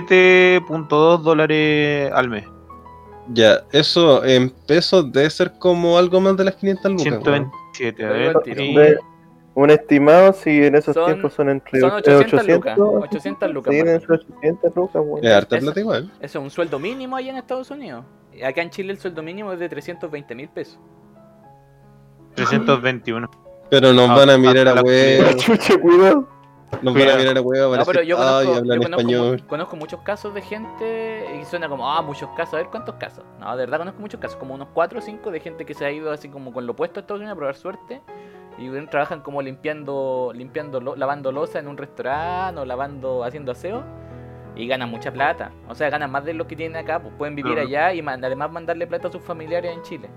1127.2 0.09 1.21
dólares 1.23 2.11
al 2.13 2.29
mes. 2.29 2.45
Ya, 3.33 3.61
eso 3.71 4.23
en 4.25 4.49
pesos 4.49 5.11
debe 5.11 5.29
ser 5.29 5.53
como 5.57 5.97
algo 5.97 6.19
más 6.19 6.35
de 6.37 6.43
las 6.45 6.55
500 6.55 6.91
lucas. 6.91 7.05
weón. 7.25 7.51
127, 7.73 8.05
a 8.05 8.09
Lo 8.09 8.41
digo 8.43 8.75
ver. 8.79 8.95
De- 8.95 8.99
un 9.53 9.69
estimado, 9.69 10.31
si 10.33 10.63
en 10.63 10.75
esos 10.75 10.93
Son- 10.93 11.05
tiempos 11.05 11.33
son 11.33 11.49
entre 11.49 11.79
Son 11.81 11.89
eh, 11.91 11.95
800 11.97 12.47
lucas. 12.47 12.77
800 12.79 13.51
lucas. 13.51 13.73
Sí, 13.73 13.79
Martín. 13.83 13.95
entre 13.95 14.15
800 14.15 14.75
lucas, 14.75 15.01
weón. 15.05 15.25
Es 15.25 15.31
harta 15.33 15.59
plata 15.59 15.79
igual. 15.79 16.11
Eso 16.21 16.39
es 16.39 16.43
un 16.43 16.49
sueldo 16.49 16.79
mínimo 16.79 17.15
allá 17.17 17.31
en 17.31 17.37
Estados 17.37 17.69
Unidos. 17.69 18.05
Acá 18.45 18.61
en 18.61 18.69
Chile 18.69 18.93
el 18.93 18.99
sueldo 18.99 19.21
mínimo 19.21 19.51
es 19.53 19.59
de 19.59 19.67
320 19.69 20.33
mil 20.35 20.47
pesos. 20.49 20.79
321. 22.35 23.29
Pero 23.69 23.93
nos 23.93 24.09
Ah, 24.09 24.15
van 24.15 24.29
a 24.29 24.37
mirar 24.37 24.67
a 24.67 24.75
la- 24.75 24.81
huevo. 24.81 25.29
Chucha, 25.37 25.77
cuidado. 25.79 26.27
Nos 26.81 26.93
van 26.93 27.09
a 27.09 27.15
mirar 27.17 27.37
a 27.37 27.41
huevo. 27.41 27.75
No, 27.77 27.85
pero 27.85 28.01
yo 28.03 28.15
conozco, 28.17 28.43
yo 28.53 28.59
conozco, 28.63 28.85
español. 28.99 29.43
conozco 29.47 29.75
muchos 29.75 29.99
casos 30.01 30.33
de 30.33 30.41
gente 30.41 31.39
y 31.41 31.45
suena 31.45 31.67
como, 31.69 31.89
ah, 31.89 32.01
muchos 32.01 32.29
casos. 32.35 32.53
A 32.55 32.57
ver, 32.57 32.67
¿cuántos 32.67 32.95
casos? 32.95 33.23
No, 33.39 33.51
de 33.55 33.63
verdad 33.65 33.77
conozco 33.79 33.99
muchos 34.01 34.19
casos, 34.19 34.37
como 34.37 34.53
unos 34.55 34.69
4 34.73 34.99
o 34.99 35.01
5 35.01 35.31
de 35.31 35.39
gente 35.41 35.65
que 35.65 35.73
se 35.73 35.85
ha 35.85 35.91
ido 35.91 36.11
así 36.11 36.29
como 36.29 36.53
con 36.53 36.65
lo 36.65 36.75
puesto 36.75 36.99
a 36.99 37.01
Estados 37.01 37.19
Unidos 37.19 37.33
a 37.33 37.37
probar 37.37 37.55
suerte. 37.55 38.01
Y 38.57 38.69
bueno, 38.69 38.87
trabajan 38.89 39.21
como 39.21 39.41
limpiando, 39.41 40.31
limpiando, 40.33 40.79
lo- 40.81 40.95
lavando 40.95 41.31
losa 41.31 41.59
en 41.59 41.67
un 41.67 41.77
restaurante 41.77 42.59
o 42.61 42.65
lavando, 42.65 43.23
haciendo 43.23 43.51
aseo. 43.51 43.83
Y 44.55 44.67
ganan 44.67 44.89
mucha 44.89 45.11
plata. 45.13 45.51
O 45.69 45.75
sea, 45.75 45.89
ganan 45.89 46.11
más 46.11 46.25
de 46.25 46.33
lo 46.33 46.45
que 46.45 46.55
tienen 46.57 46.75
acá. 46.77 47.01
Pues 47.01 47.13
pueden 47.17 47.35
vivir 47.35 47.57
allá 47.57 47.93
y 47.93 48.01
man- 48.01 48.23
además 48.23 48.51
mandarle 48.51 48.85
plata 48.87 49.07
a 49.07 49.11
sus 49.11 49.21
familiares 49.23 49.73
en 49.73 49.81
Chile. 49.83 50.09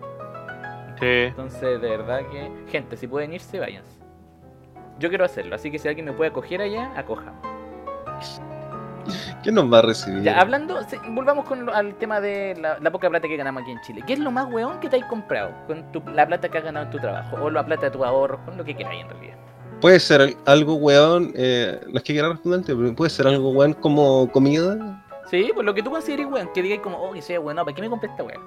Sí. 1.01 1.07
Entonces, 1.07 1.81
de 1.81 1.89
verdad 1.89 2.21
que, 2.31 2.51
gente, 2.71 2.97
si 2.97 3.07
pueden 3.07 3.33
irse, 3.33 3.59
váyanse. 3.59 3.99
Yo 4.99 5.09
quiero 5.09 5.25
hacerlo, 5.25 5.57
así 5.57 5.71
que 5.71 5.79
si 5.79 5.89
alguien 5.89 6.07
me 6.07 6.13
puede 6.13 6.31
acoger 6.31 6.61
allá, 6.61 6.93
acoja. 6.97 7.33
¿Quién 9.43 9.55
nos 9.57 9.71
va 9.71 9.81
a 9.81 9.83
recibir? 9.83 10.23
Ya, 10.23 10.41
hablando, 10.41 10.79
volvamos 11.11 11.45
con 11.45 11.67
lo- 11.67 11.75
al 11.75 11.95
tema 11.97 12.21
de 12.21 12.57
la, 12.59 12.79
la 12.79 12.91
poca 12.91 13.11
plata 13.11 13.29
que 13.29 13.37
ganamos 13.37 13.63
aquí 13.63 13.73
en 13.73 13.81
Chile. 13.83 14.03
¿Qué 14.07 14.15
es 14.15 14.19
lo 14.19 14.31
más 14.31 14.51
weón 14.51 14.81
que 14.81 14.89
te 14.89 14.97
has 14.97 15.05
comprado 15.05 15.51
con 15.67 15.93
tu- 15.93 16.03
la 16.15 16.27
plata 16.27 16.49
que 16.49 16.57
has 16.59 16.65
ganado 16.65 16.87
en 16.87 16.91
tu 16.93 16.99
trabajo? 16.99 17.37
O 17.43 17.51
la 17.51 17.67
plata 17.67 17.87
de 17.87 17.91
tus 17.91 18.03
ahorros, 18.03 18.41
con 18.47 18.57
lo 18.57 18.65
que 18.65 18.75
queráis 18.75 19.03
en 19.03 19.11
realidad. 19.11 19.37
Puede 19.81 20.01
ser 20.01 20.35
algo 20.47 20.77
weón, 20.77 21.33
eh, 21.35 21.79
no 21.91 21.99
es 21.99 22.03
que 22.05 22.15
quiera 22.15 22.29
responderte, 22.31 22.75
pero 22.75 22.95
puede 22.95 23.11
ser 23.11 23.27
algo 23.27 23.51
weón 23.51 23.75
como 23.75 24.31
comida. 24.33 25.03
Sí, 25.29 25.51
pues 25.53 25.67
lo 25.67 25.75
que 25.75 25.83
tú 25.83 25.91
consideres 25.91 26.27
weón, 26.27 26.49
que 26.55 26.63
digáis 26.63 26.81
como, 26.81 26.97
oh, 26.97 27.13
que 27.13 27.21
sea 27.21 27.41
weón, 27.41 27.57
no, 27.57 27.65
¿para 27.65 27.75
qué 27.75 27.83
me 27.83 27.91
compré 27.91 28.09
esta 28.09 28.23
weón? 28.23 28.41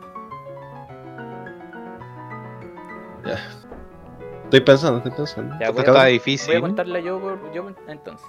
Estoy 4.46 4.62
pensando, 4.62 4.98
estoy 4.98 5.12
pensando. 5.12 5.56
Ya, 5.60 5.72
voy, 5.72 5.80
está 5.80 5.92
a, 5.92 5.94
voy 5.96 6.02
a 6.04 6.06
difícil. 6.06 6.62
contarla 6.62 7.00
yo, 7.00 7.20
entonces. 7.88 8.28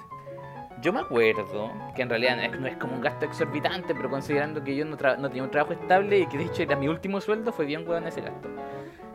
Yo 0.81 0.93
me 0.93 1.01
acuerdo 1.01 1.73
que 1.97 2.03
en 2.03 2.09
realidad 2.09 2.37
no 2.37 2.43
es, 2.43 2.61
no 2.61 2.67
es 2.69 2.77
como 2.77 2.95
un 2.95 3.01
gasto 3.01 3.25
exorbitante, 3.25 3.95
pero 3.95 4.09
considerando 4.11 4.63
que 4.63 4.77
yo 4.77 4.85
no, 4.85 4.97
tra- 4.97 5.17
no 5.19 5.29
tenía 5.29 5.43
un 5.43 5.51
trabajo 5.51 5.73
estable 5.73 6.21
y 6.21 6.27
que 6.27 6.39
de 6.39 6.45
hecho 6.45 6.63
era 6.63 6.77
mi 6.77 6.87
último 6.89 7.21
sueldo, 7.21 7.53
fue 7.53 7.67
bien 7.67 7.89
weón 7.89 8.07
ese 8.07 8.21
gasto. 8.21 8.49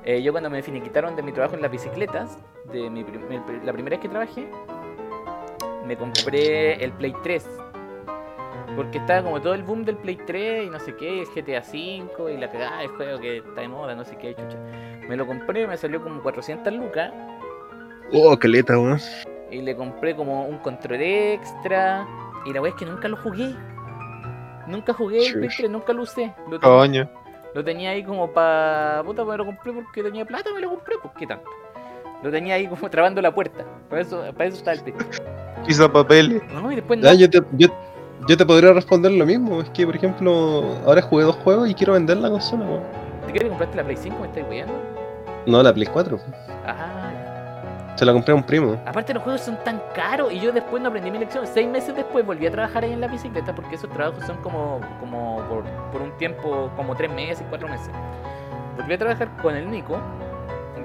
Eh, 0.03 0.21
yo 0.21 0.33
cuando 0.33 0.49
me 0.49 0.61
finiquitaron 0.61 1.15
de 1.15 1.23
mi 1.23 1.31
trabajo 1.31 1.55
en 1.55 1.61
las 1.61 1.71
bicicletas, 1.71 2.37
de 2.71 2.89
mi 2.89 3.05
prim- 3.05 3.23
la 3.63 3.71
primera 3.71 3.95
vez 3.95 4.01
que 4.01 4.09
trabajé, 4.09 4.49
me 5.85 5.95
compré 5.95 6.83
el 6.83 6.91
Play 6.93 7.13
3. 7.23 7.47
Porque 8.75 8.97
estaba 8.97 9.21
como 9.23 9.39
todo 9.41 9.53
el 9.53 9.63
boom 9.63 9.85
del 9.85 9.97
Play 9.97 10.17
3 10.25 10.65
y 10.65 10.69
no 10.69 10.79
sé 10.79 10.95
qué, 10.95 11.21
el 11.21 11.27
GTA 11.27 11.59
V 11.61 12.33
y 12.33 12.37
la 12.37 12.49
cagada, 12.51 12.81
el 12.81 12.89
juego 12.89 13.19
que 13.19 13.37
está 13.37 13.61
de 13.61 13.67
moda, 13.67 13.93
no 13.95 14.03
sé 14.03 14.17
qué, 14.17 14.33
chucha. 14.33 14.57
Me 15.07 15.15
lo 15.15 15.27
compré, 15.27 15.67
me 15.67 15.77
salió 15.77 16.01
como 16.01 16.21
400 16.23 16.73
lucas 16.73 17.11
Oh, 18.11 18.37
caleta, 18.37 18.77
weón. 18.77 18.99
y 19.51 19.61
le 19.61 19.75
compré 19.75 20.15
como 20.15 20.45
un 20.45 20.57
control 20.59 21.01
extra. 21.01 22.07
Y 22.45 22.53
la 22.53 22.61
wea 22.61 22.71
es 22.71 22.75
que 22.77 22.85
nunca 22.85 23.07
lo 23.07 23.17
jugué. 23.17 23.55
Nunca 24.67 24.93
jugué 24.93 25.27
el 25.27 25.33
Play 25.33 25.49
Chuch. 25.49 25.57
3, 25.57 25.69
nunca 25.71 25.93
lo 25.93 26.03
usé. 26.03 26.33
Lo, 26.49 26.59
Coño. 26.59 27.09
lo 27.53 27.63
tenía 27.63 27.91
ahí 27.91 28.03
como 28.03 28.31
para. 28.31 29.01
Puta, 29.05 29.23
me 29.25 29.37
lo 29.37 29.45
compré 29.45 29.73
porque 29.73 30.03
tenía 30.03 30.25
plata, 30.25 30.49
me 30.53 30.61
lo 30.61 30.69
compré, 30.69 30.95
pues 31.01 31.13
qué 31.17 31.27
tanto. 31.27 31.49
Lo 32.21 32.31
tenía 32.31 32.55
ahí 32.55 32.67
como 32.67 32.89
trabando 32.89 33.21
la 33.21 33.33
puerta. 33.33 33.65
Para 33.89 34.01
eso, 34.01 34.23
para 34.33 34.45
eso 34.45 34.57
está 34.57 34.73
el 34.73 34.81
Play. 34.81 34.95
Pisa 35.65 35.91
papeles. 35.91 36.41
No, 36.53 36.71
y 36.71 36.75
después 36.75 36.99
no. 36.99 37.05
Ya, 37.05 37.13
yo, 37.13 37.29
te, 37.29 37.41
yo, 37.53 37.67
yo 38.27 38.37
te 38.37 38.45
podría 38.45 38.73
responder 38.73 39.11
lo 39.11 39.25
mismo. 39.25 39.61
Es 39.61 39.69
que, 39.69 39.85
por 39.85 39.95
ejemplo, 39.95 40.63
ahora 40.85 41.01
jugué 41.01 41.23
dos 41.23 41.35
juegos 41.37 41.69
y 41.69 41.73
quiero 41.73 41.93
vender 41.93 42.17
la 42.17 42.29
consola, 42.29 42.65
weón. 42.65 42.83
¿Te 43.25 43.31
quieres 43.31 43.49
comprarte 43.49 43.77
la 43.77 43.83
Play 43.83 43.97
5? 43.97 44.19
¿Me 44.19 44.27
estás 44.27 44.43
weyando? 44.49 44.73
No, 45.45 45.61
la 45.63 45.73
Play 45.73 45.87
4. 45.87 46.19
Ah, 46.65 47.11
Se 47.95 48.05
la 48.05 48.13
compré 48.13 48.31
a 48.33 48.35
un 48.35 48.43
primo. 48.43 48.81
Aparte 48.85 49.13
los 49.13 49.23
juegos 49.23 49.41
son 49.41 49.57
tan 49.63 49.81
caros 49.93 50.31
y 50.31 50.39
yo 50.39 50.51
después 50.51 50.81
no 50.81 50.89
aprendí 50.89 51.11
mi 51.11 51.19
lección. 51.19 51.45
Seis 51.47 51.67
meses 51.67 51.95
después 51.95 52.25
volví 52.25 52.47
a 52.47 52.51
trabajar 52.51 52.83
ahí 52.83 52.91
en 52.93 53.01
la 53.01 53.07
bicicleta 53.07 53.53
porque 53.53 53.75
esos 53.75 53.89
trabajos 53.89 54.25
son 54.25 54.37
como, 54.37 54.79
como 54.99 55.37
por, 55.49 55.63
por 55.91 56.01
un 56.01 56.11
tiempo, 56.17 56.71
como 56.75 56.95
tres 56.95 57.11
meses, 57.11 57.45
cuatro 57.49 57.67
meses. 57.67 57.89
Volví 58.77 58.93
a 58.93 58.97
trabajar 58.97 59.29
con 59.41 59.55
el 59.55 59.69
Nico 59.69 59.97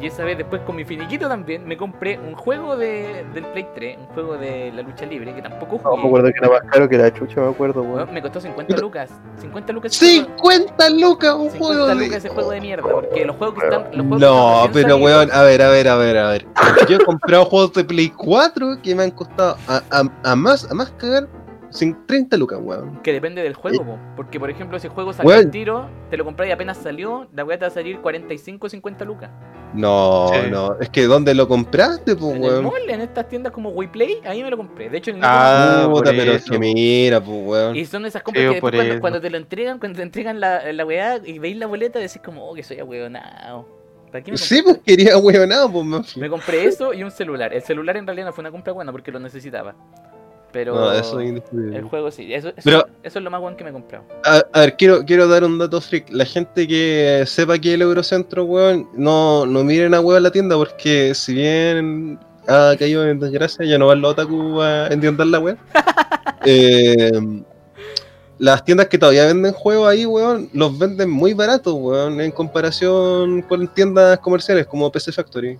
y 0.00 0.06
esa 0.06 0.24
vez 0.24 0.38
después 0.38 0.62
con 0.62 0.76
mi 0.76 0.84
finiquito 0.84 1.28
también 1.28 1.66
me 1.66 1.76
compré 1.76 2.18
un 2.18 2.34
juego 2.34 2.76
de, 2.76 3.24
del 3.34 3.44
Play 3.46 3.66
3, 3.74 3.98
un 3.98 4.06
juego 4.14 4.36
de 4.36 4.72
la 4.74 4.82
lucha 4.82 5.06
libre 5.06 5.34
que 5.34 5.42
tampoco 5.42 5.80
No, 5.82 5.90
jugué. 5.90 6.02
me 6.02 6.06
acuerdo 6.08 6.26
que 6.32 6.38
era 6.38 6.48
más 6.50 6.60
caro 6.70 6.88
que 6.88 6.98
la 6.98 7.12
chucha, 7.12 7.40
me 7.40 7.48
acuerdo, 7.50 7.82
Weón, 7.82 7.94
weón. 7.96 8.14
me 8.14 8.22
costó 8.22 8.40
50 8.40 8.76
lucas. 8.80 9.10
50 9.40 9.72
lucas 9.72 9.92
ese 10.00 10.22
juego- 10.22 10.38
50 10.38 10.90
lucas 10.90 11.34
un 11.34 11.50
50 11.50 11.58
juego 11.58 11.86
lucas 11.94 12.10
de... 12.10 12.16
ese 12.16 12.28
juego 12.28 12.50
de 12.50 12.60
mierda, 12.60 12.88
porque 12.90 13.24
los 13.24 13.36
juegos 13.36 13.58
que 13.58 13.64
están. 13.64 13.82
Los 13.92 14.06
juegos 14.06 14.18
que 14.18 14.24
No, 14.26 14.54
están 14.56 14.66
recién 14.68 14.84
pero 14.84 14.96
weón, 14.98 15.30
a 15.32 15.42
ver, 15.42 15.62
a 15.62 15.68
ver, 15.70 15.88
a 15.88 15.96
ver, 15.96 16.16
a 16.18 16.30
ver. 16.30 16.46
Yo 16.88 16.96
he 16.96 17.04
comprado 17.04 17.44
juegos 17.46 17.72
de 17.74 17.84
Play 17.84 18.10
4 18.10 18.78
que 18.82 18.94
me 18.94 19.02
han 19.04 19.10
costado 19.10 19.56
a, 19.66 19.82
a, 19.90 20.02
a 20.30 20.36
más, 20.36 20.70
a 20.70 20.74
más 20.74 20.90
cagar 20.92 21.26
sin 21.70 22.06
30 22.06 22.36
lucas, 22.36 22.58
weón. 22.62 23.00
Que 23.02 23.12
depende 23.12 23.42
del 23.42 23.54
juego, 23.54 23.84
po. 23.84 23.98
porque 24.16 24.38
por 24.40 24.50
ejemplo, 24.50 24.78
si 24.78 24.86
el 24.86 24.92
juego 24.92 25.12
salió 25.12 25.34
al 25.34 25.50
tiro, 25.50 25.88
te 26.10 26.16
lo 26.16 26.24
compras 26.24 26.48
y 26.48 26.52
apenas 26.52 26.78
salió, 26.78 27.28
la 27.34 27.44
weá 27.44 27.58
te 27.58 27.64
va 27.64 27.68
a 27.68 27.70
salir 27.74 28.00
45 28.00 28.66
o 28.66 28.70
50 28.70 29.04
lucas. 29.04 29.30
No, 29.74 30.28
Sí. 30.32 30.50
no, 30.50 30.78
es 30.80 30.88
que 30.88 31.04
¿dónde 31.04 31.34
lo 31.34 31.46
compraste, 31.46 32.16
pues, 32.16 32.34
en 32.36 32.42
el 32.44 32.50
weón? 32.50 32.64
mall, 32.64 32.88
en 32.88 33.00
estas 33.02 33.28
tiendas 33.28 33.52
como 33.52 33.68
WePlay, 33.70 34.20
ahí 34.24 34.42
me 34.42 34.50
lo 34.50 34.56
compré. 34.56 34.88
De 34.88 34.98
hecho, 34.98 35.10
en 35.10 35.18
el 35.18 35.22
Ah, 35.26 35.88
Puta, 35.90 36.10
pero 36.10 36.32
eso. 36.32 36.50
que 36.52 36.58
mira, 36.58 37.20
pues, 37.20 37.38
weón. 37.46 37.76
y 37.76 37.84
son 37.84 38.06
esas 38.06 38.22
compras 38.22 38.42
Sí, 38.42 38.48
que 38.48 38.54
después 38.54 39.00
cuando, 39.00 39.20
te 39.20 39.28
lo 39.30 39.36
entregan, 39.36 39.78
cuando 39.78 39.96
te 39.98 40.02
entregan 40.02 40.40
la, 40.40 40.72
la 40.72 40.86
weá 40.86 41.20
y 41.24 41.38
veis 41.38 41.56
la 41.58 41.66
boleta, 41.66 41.98
decís 41.98 42.20
como, 42.24 42.48
oh, 42.48 42.54
que 42.54 42.62
soy 42.62 42.78
ahueonado. 42.78 43.76
¿Para 44.10 44.24
qué 44.24 44.30
me 44.32 44.38
Sí, 44.38 44.62
pues 44.62 44.78
quería 44.78 45.18
weonado, 45.18 45.70
pues. 45.70 46.16
Me 46.16 46.30
compré 46.30 46.64
eso 46.64 46.94
y 46.94 47.02
un 47.02 47.10
celular. 47.10 47.52
El 47.52 47.60
celular 47.60 47.94
en 47.98 48.06
realidad 48.06 48.26
no 48.28 48.32
fue 48.32 48.40
una 48.40 48.50
compra 48.50 48.72
buena 48.72 48.90
porque 48.90 49.12
lo 49.12 49.18
necesitaba. 49.20 49.74
Pero 50.52 50.74
No, 50.74 50.92
eso 50.92 51.20
es 51.20 51.42
el 51.52 51.84
juego 51.84 52.10
sí, 52.10 52.32
eso, 52.32 52.48
eso, 52.48 52.60
Pero- 52.64 52.86
eso 53.02 53.18
es 53.18 53.24
lo 53.24 53.30
más 53.30 53.40
bueno 53.40 53.56
que 53.56 53.64
me 53.64 53.70
he 53.70 53.72
comprado. 53.72 54.04
A, 54.24 54.42
a 54.52 54.60
ver, 54.60 54.76
quiero, 54.76 55.04
quiero 55.04 55.28
dar 55.28 55.44
un 55.44 55.58
dato 55.58 55.80
freak. 55.80 56.06
La 56.10 56.24
gente 56.24 56.66
que 56.66 57.24
sepa 57.26 57.58
que 57.58 57.74
el 57.74 57.82
Eurocentro, 57.82 58.44
weón, 58.44 58.88
no, 58.94 59.44
no 59.44 59.62
miren 59.62 59.92
a 59.94 60.00
weón 60.00 60.22
la 60.22 60.30
tienda 60.30 60.56
porque 60.56 61.14
si 61.14 61.34
bien 61.34 62.18
ha 62.46 62.74
caído 62.78 63.06
en 63.06 63.20
desgracia, 63.20 63.64
ya 63.66 63.78
no 63.78 63.86
van 63.88 64.00
los 64.00 64.12
otaku 64.12 64.60
a 64.62 64.88
endiondar 64.88 65.26
la 65.26 65.38
weón. 65.38 65.58
eh, 66.46 67.10
las 68.38 68.64
tiendas 68.64 68.86
que 68.86 68.98
todavía 68.98 69.26
venden 69.26 69.52
juegos 69.52 69.88
ahí, 69.88 70.06
weón, 70.06 70.48
los 70.52 70.78
venden 70.78 71.10
muy 71.10 71.34
baratos, 71.34 71.74
weón, 71.74 72.20
en 72.20 72.30
comparación 72.30 73.42
con 73.42 73.66
tiendas 73.68 74.18
comerciales 74.20 74.66
como 74.66 74.90
PC 74.90 75.12
Factory. 75.12 75.58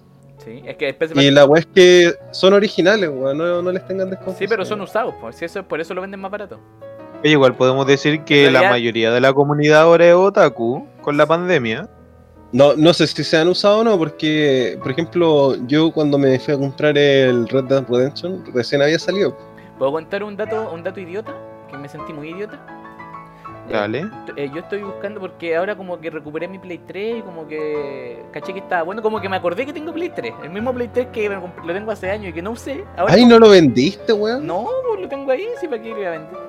Sí, 0.49 0.63
es 0.65 0.77
que 0.77 0.87
después 0.87 1.13
Y 1.15 1.31
la 1.31 1.45
weón 1.45 1.59
es 1.59 1.67
que 1.67 2.15
son 2.31 2.55
originales, 2.55 3.11
weón, 3.11 3.37
no, 3.37 3.61
no 3.61 3.71
les 3.71 3.87
tengan 3.87 4.09
desconfianza. 4.09 4.39
Sí, 4.39 4.49
pero 4.49 4.65
son 4.65 4.81
usados, 4.81 5.15
pues, 5.21 5.37
si 5.37 5.45
eso, 5.45 5.63
por 5.63 5.79
eso 5.79 5.93
lo 5.93 6.01
venden 6.01 6.21
más 6.21 6.31
barato. 6.31 6.59
Oye, 7.23 7.33
igual 7.33 7.55
podemos 7.55 7.87
decir 7.87 8.23
que 8.23 8.51
la 8.51 8.71
mayoría 8.71 9.11
de 9.11 9.21
la 9.21 9.33
comunidad 9.35 9.83
ahora 9.83 10.07
es 10.07 10.15
otaku 10.15 10.87
con 11.03 11.17
la 11.19 11.27
pandemia. 11.27 11.89
No, 12.53 12.75
no 12.77 12.95
sé 12.95 13.07
si 13.07 13.25
se 13.25 13.37
han 13.37 13.49
usado 13.49 13.81
o 13.81 13.85
no, 13.85 13.99
porque, 13.99 14.79
por 14.81 14.91
ejemplo, 14.91 15.55
yo 15.67 15.91
cuando 15.91 16.17
me 16.17 16.39
fui 16.39 16.55
a 16.55 16.57
comprar 16.57 16.97
el 16.97 17.47
Red 17.49 17.65
Dead 17.65 17.85
Redemption, 17.87 18.43
recién 18.55 18.81
había 18.81 18.99
salido. 18.99 19.37
¿Puedo 19.79 19.93
contar 19.93 20.23
un 20.23 20.35
dato, 20.35 20.71
un 20.73 20.83
dato 20.83 20.99
idiota? 20.99 21.35
Que 21.71 21.77
me 21.77 21.91
sentí 21.91 22.15
muy 22.15 22.31
idiota. 22.31 22.59
Eh, 23.69 23.73
Dale. 23.73 24.07
eh, 24.37 24.51
yo 24.55 24.61
estoy 24.61 24.83
buscando 24.83 25.21
porque 25.21 25.55
ahora 25.57 25.77
como 25.77 26.01
que 26.01 26.09
recuperé 26.11 26.49
mi 26.49 26.59
Play 26.59 26.79
3 26.87 27.19
y 27.19 27.23
como 27.23 27.47
que 27.47 28.23
caché 28.33 28.53
que 28.55 28.61
estaba 28.61 28.83
bueno, 28.83 29.03
como 29.03 29.21
que 29.21 29.29
me 29.29 29.37
acordé 29.37 29.67
que 29.67 29.73
tengo 29.75 29.93
Play 29.93 30.09
3. 30.11 30.35
El 30.43 30.51
mismo 30.51 30.73
Play 30.73 30.89
3 30.89 31.09
que 31.13 31.29
lo 31.29 31.75
tengo 31.75 31.91
hace 31.91 32.11
años 32.11 32.31
y 32.31 32.33
que 32.33 32.41
no 32.43 32.53
usé. 32.53 32.85
Ahora 32.97 33.13
Ay, 33.13 33.21
como- 33.23 33.35
¿no 33.35 33.39
lo 33.41 33.51
vendiste, 33.51 34.13
weón? 34.13 34.47
No, 34.47 34.67
pues 34.89 35.03
lo 35.03 35.09
tengo 35.09 35.31
ahí, 35.31 35.47
sí, 35.61 35.69
para 35.69 35.83
qué 35.83 35.91
lo 35.91 35.99
iba 36.01 36.09
a 36.09 36.13
vender. 36.13 36.49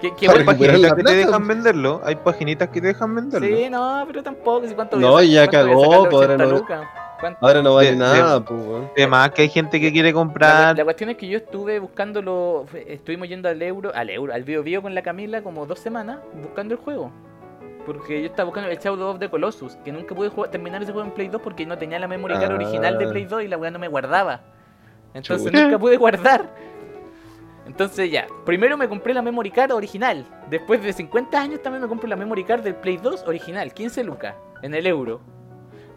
¿Qué, 0.00 0.28
Hay 0.28 0.44
paginitas 0.44 0.94
que 0.94 1.02
te 1.04 1.14
dejan 1.14 1.46
venderlo. 1.46 2.00
Hay 2.04 2.16
paginitas 2.16 2.68
que 2.70 2.80
te 2.80 2.86
dejan 2.88 3.14
venderlo. 3.14 3.46
Sí, 3.46 3.70
no, 3.70 4.02
pero 4.08 4.22
tampoco. 4.22 4.66
si 4.66 4.74
¿Cuánto 4.74 4.96
No, 4.98 5.12
voy 5.12 5.38
a 5.38 5.44
ya 5.44 5.50
cagó, 5.50 5.80
sacarle 5.80 6.16
ahora 6.16 6.34
80 6.34 6.44
no- 6.44 7.01
Ahora 7.40 7.62
no 7.62 7.74
vale 7.74 7.88
De- 7.88 7.92
de- 7.92 7.98
nada, 7.98 8.44
pues, 8.44 8.60
weón. 8.66 8.90
Además 8.96 9.30
que 9.30 9.42
hay 9.42 9.48
gente 9.48 9.80
que 9.80 9.92
quiere 9.92 10.12
comprar. 10.12 10.76
la 10.76 10.84
cuestión 10.84 11.10
es 11.10 11.16
que 11.16 11.28
yo 11.28 11.38
estuve 11.38 11.78
buscándolo, 11.78 12.66
estuvimos 12.86 13.28
yendo 13.28 13.48
al 13.48 13.60
euro, 13.62 13.92
al 13.94 14.10
euro, 14.10 14.32
al 14.34 14.42
Bio 14.44 14.62
Bio 14.62 14.82
con 14.82 14.94
la 14.94 15.02
Camila 15.02 15.42
como 15.42 15.66
dos 15.66 15.78
semanas 15.78 16.18
buscando 16.40 16.74
el 16.74 16.80
juego. 16.80 17.10
Porque 17.86 18.20
yo 18.20 18.26
estaba 18.26 18.44
buscando 18.46 18.70
el 18.70 18.78
Shadow 18.78 19.08
of 19.10 19.18
the 19.18 19.28
Colossus, 19.28 19.74
que 19.84 19.90
nunca 19.90 20.14
pude 20.14 20.28
jugar- 20.28 20.50
terminar 20.50 20.82
ese 20.82 20.92
juego 20.92 21.08
en 21.08 21.14
Play 21.14 21.28
2 21.28 21.40
porque 21.42 21.66
no 21.66 21.76
tenía 21.78 21.98
la 21.98 22.06
memory 22.06 22.34
card 22.34 22.52
Ah. 22.52 22.54
original 22.54 22.96
de 22.98 23.08
Play 23.08 23.24
2 23.24 23.42
y 23.42 23.48
la 23.48 23.56
weá 23.58 23.70
no 23.72 23.78
me 23.80 23.88
guardaba. 23.88 24.40
Entonces 25.14 25.52
nunca 25.52 25.78
pude 25.78 25.96
guardar. 25.96 26.46
Entonces 27.66 28.10
ya, 28.10 28.26
primero 28.44 28.76
me 28.76 28.88
compré 28.88 29.14
la 29.14 29.22
memory 29.22 29.50
card 29.50 29.70
original. 29.72 30.24
Después 30.50 30.82
de 30.82 30.92
50 30.92 31.40
años 31.40 31.62
también 31.62 31.82
me 31.82 31.88
compré 31.88 32.08
la 32.08 32.16
memory 32.16 32.44
card 32.44 32.62
del 32.62 32.74
Play 32.74 32.96
2 32.96 33.24
original, 33.26 33.72
15 33.72 34.02
lucas, 34.04 34.34
en 34.62 34.74
el 34.74 34.86
euro. 34.86 35.20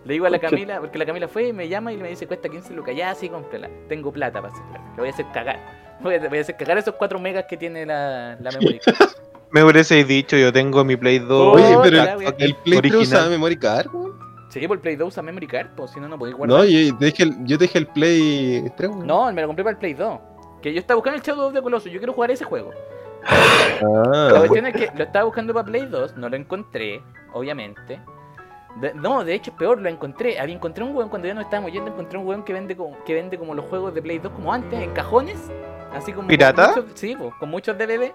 Le 0.06 0.14
digo 0.14 0.26
a 0.26 0.30
la. 0.30 0.39
Camila, 0.39 0.80
porque 0.80 0.97
la 0.97 1.06
Camila 1.06 1.28
fue 1.28 1.47
y 1.47 1.53
me 1.53 1.68
llama 1.68 1.91
y 1.91 1.97
me 1.97 2.10
dice 2.10 2.28
cuesta 2.28 2.47
15 2.47 2.74
lucas. 2.74 2.95
Ya, 2.95 3.14
sí, 3.16 3.28
cómprala. 3.28 3.70
Tengo 3.89 4.12
plata 4.14 4.41
para 4.41 4.53
hacerla. 4.53 4.80
Lo 4.91 4.97
voy 4.97 5.08
a 5.10 5.12
hacer 5.12 5.26
cagar. 5.34 5.60
Voy 6.01 6.16
a, 6.16 6.30
voy 6.30 6.38
a 6.38 6.41
hacer 6.41 6.56
cagar 6.58 6.78
esos 6.78 6.93
4 6.95 7.20
megas 7.20 7.45
que 7.49 7.58
tiene 7.58 7.86
la, 7.86 8.38
la 8.39 8.51
memory 8.51 8.80
card. 8.80 8.95
Me 9.51 9.64
hubiese 9.64 10.03
dicho, 10.03 10.36
yo 10.38 10.51
tengo 10.51 10.84
mi 10.84 10.95
Play 10.97 11.20
2. 11.20 11.56
Oye, 11.56 11.78
pero 11.84 11.97
ya, 11.97 12.14
el, 12.14 12.34
el 12.39 12.56
Play 12.56 12.80
3 12.82 12.93
Original. 12.93 13.01
usa 13.01 13.30
memory 13.30 13.58
card. 13.58 13.88
Sí, 14.49 14.68
por 14.68 14.78
el 14.78 14.82
Play 14.82 14.95
2 14.95 15.08
usa 15.08 15.24
memory 15.24 15.47
card, 15.47 15.68
pues 15.76 15.91
si 15.91 15.99
no, 15.99 16.08
no 16.08 16.18
podéis 16.20 16.38
guardar. 16.38 16.60
No, 16.60 16.66
yo 16.66 16.97
te 16.97 17.06
dije 17.06 17.24
el, 17.24 17.34
yo 17.45 17.58
dije 17.58 17.78
el 17.78 17.88
Play 17.88 18.72
3, 18.78 18.89
weón. 18.89 19.08
No, 19.08 19.32
me 19.32 19.41
lo 19.41 19.47
compré 19.47 19.64
para 19.64 19.74
el 19.74 19.80
Play 19.80 19.93
2. 19.93 20.20
Que 20.62 20.74
yo 20.74 20.80
estaba 20.80 20.95
buscando 20.97 21.18
el 21.18 21.24
Shadow 21.24 21.47
of 21.47 21.53
the 21.53 21.62
Colossus. 21.62 21.91
Yo 21.91 21.99
quiero 21.99 22.14
jugar 22.14 22.32
ese 22.32 22.43
juego. 22.43 22.72
La 23.82 24.28
Ah, 24.32 24.34
cuestión 24.39 24.66
es 24.68 24.74
que 24.76 24.91
lo 24.97 25.03
estaba 25.03 25.26
buscando 25.26 25.53
para 25.53 25.66
Play 25.66 25.86
2, 25.88 26.18
no 26.18 26.30
lo 26.30 26.36
encontré, 26.36 27.01
obviamente. 27.34 27.99
De- 28.82 28.93
no, 28.93 29.23
de 29.23 29.34
hecho 29.34 29.51
es 29.51 29.57
peor, 29.57 29.82
lo 29.82 29.89
encontré. 29.89 30.39
Había 30.39 30.55
encontré 30.55 30.84
un 30.84 30.95
weón 30.95 31.09
cuando 31.09 31.28
ya 31.28 31.34
no 31.34 31.41
estábamos 31.41 31.71
yendo, 31.71 31.91
encontré 31.91 32.17
un 32.17 32.28
weón 32.28 32.43
que 32.43 32.53
vende 32.53 32.76
como, 32.76 33.03
que 33.03 33.13
vende 33.13 33.38
como 33.38 33.53
los 33.53 33.65
juegos 33.65 33.93
de 33.93 34.01
Play 34.01 34.19
2 34.19 34.32
como 34.34 34.51
antes, 34.51 34.80
en 34.82 34.91
cajones. 34.91 35.49
Así 35.93 36.11
como. 36.11 36.28
¿Pirata? 36.28 36.73
Con 36.73 36.84
muchos, 36.84 36.99
sí, 36.99 37.15
con 37.39 37.49
muchos 37.49 37.78
DVD. 37.78 38.11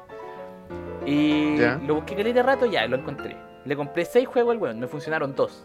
Y 1.07 1.57
lo 1.87 1.95
busqué 1.97 2.15
caleta 2.15 2.41
de 2.41 2.43
rato, 2.43 2.67
ya, 2.67 2.87
lo 2.87 2.97
encontré. 2.97 3.37
Le 3.65 3.77
compré 3.77 4.05
6 4.05 4.29
juegos 4.29 4.53
al 4.55 4.59
weón, 4.59 4.81
me 4.81 4.87
funcionaron 4.87 5.35
2. 5.35 5.65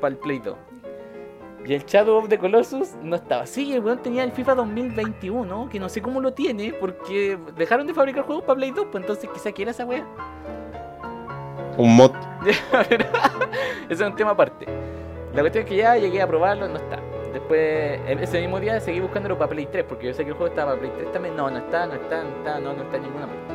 Para 0.00 0.12
el 0.12 0.18
Play 0.18 0.38
2. 0.38 0.56
Y 1.66 1.74
el 1.74 1.84
Shadow 1.84 2.16
of 2.18 2.28
the 2.28 2.38
Colossus 2.38 2.94
no 3.02 3.16
estaba. 3.16 3.44
Sí, 3.44 3.72
el 3.74 3.80
weón 3.80 3.98
tenía 3.98 4.22
el 4.22 4.30
FIFA 4.30 4.54
2021, 4.54 5.68
que 5.68 5.80
no 5.80 5.88
sé 5.88 6.00
cómo 6.00 6.20
lo 6.20 6.32
tiene, 6.32 6.72
porque 6.72 7.36
dejaron 7.56 7.86
de 7.86 7.94
fabricar 7.94 8.24
juegos 8.24 8.44
para 8.44 8.56
Play 8.56 8.70
2, 8.70 8.86
pues 8.90 9.02
entonces 9.02 9.28
quizá 9.34 9.50
quiera 9.52 9.72
esa 9.72 9.84
wea. 9.84 10.06
Un 11.78 11.94
mod. 11.94 12.10
Ese 13.88 13.88
es 13.88 14.00
un 14.00 14.16
tema 14.16 14.32
aparte. 14.32 14.66
La 15.32 15.42
cuestión 15.42 15.62
es 15.62 15.70
que 15.70 15.76
ya 15.76 15.96
llegué 15.96 16.20
a 16.20 16.26
probarlo, 16.26 16.66
no 16.66 16.76
está. 16.76 16.98
Después, 17.32 18.00
ese 18.08 18.40
mismo 18.40 18.58
día 18.58 18.80
seguí 18.80 18.98
buscándolo 18.98 19.38
para 19.38 19.50
Play 19.50 19.66
3, 19.66 19.84
porque 19.88 20.06
yo 20.06 20.12
sé 20.12 20.24
que 20.24 20.30
el 20.30 20.34
juego 20.34 20.48
estaba 20.48 20.72
para 20.72 20.80
Play 20.80 20.92
3 20.98 21.12
también. 21.12 21.36
No, 21.36 21.48
no 21.48 21.58
está, 21.58 21.86
no 21.86 21.94
está, 21.94 22.24
no 22.24 22.30
está, 22.30 22.58
no, 22.58 22.72
no 22.72 22.82
está 22.82 22.96
en 22.96 23.02
ninguna 23.04 23.26
parte. 23.26 23.54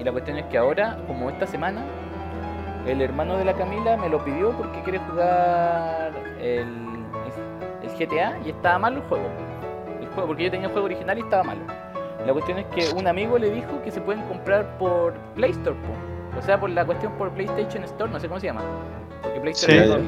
Y 0.00 0.04
la 0.04 0.10
cuestión 0.10 0.36
es 0.38 0.46
que 0.46 0.58
ahora, 0.58 0.98
como 1.06 1.30
esta 1.30 1.46
semana, 1.46 1.84
el 2.88 3.00
hermano 3.00 3.36
de 3.36 3.44
la 3.44 3.52
Camila 3.52 3.96
me 3.96 4.08
lo 4.08 4.24
pidió 4.24 4.50
porque 4.50 4.80
quiere 4.82 4.98
jugar 4.98 6.12
el, 6.40 6.66
el 7.82 7.90
GTA 7.96 8.40
y 8.44 8.50
estaba 8.50 8.80
malo 8.80 8.96
el 8.96 9.02
juego. 9.04 9.28
El 10.00 10.08
juego. 10.08 10.26
Porque 10.26 10.42
yo 10.42 10.50
tenía 10.50 10.66
el 10.66 10.72
juego 10.72 10.86
original 10.86 11.18
y 11.18 11.20
estaba 11.20 11.44
malo. 11.44 11.60
La 12.26 12.32
cuestión 12.32 12.58
es 12.58 12.66
que 12.66 12.92
un 12.96 13.06
amigo 13.06 13.38
le 13.38 13.50
dijo 13.50 13.80
que 13.84 13.92
se 13.92 14.00
pueden 14.00 14.24
comprar 14.24 14.76
por 14.78 15.14
Play 15.36 15.52
Store. 15.52 15.76
O 16.38 16.42
sea, 16.42 16.58
por 16.58 16.70
la 16.70 16.84
cuestión 16.84 17.12
por 17.12 17.30
PlayStation 17.30 17.84
Store, 17.84 18.10
no 18.10 18.18
sé 18.18 18.28
cómo 18.28 18.40
se 18.40 18.46
llama. 18.46 18.62
Porque 19.22 19.40
Play 19.40 19.52
Store 19.52 20.02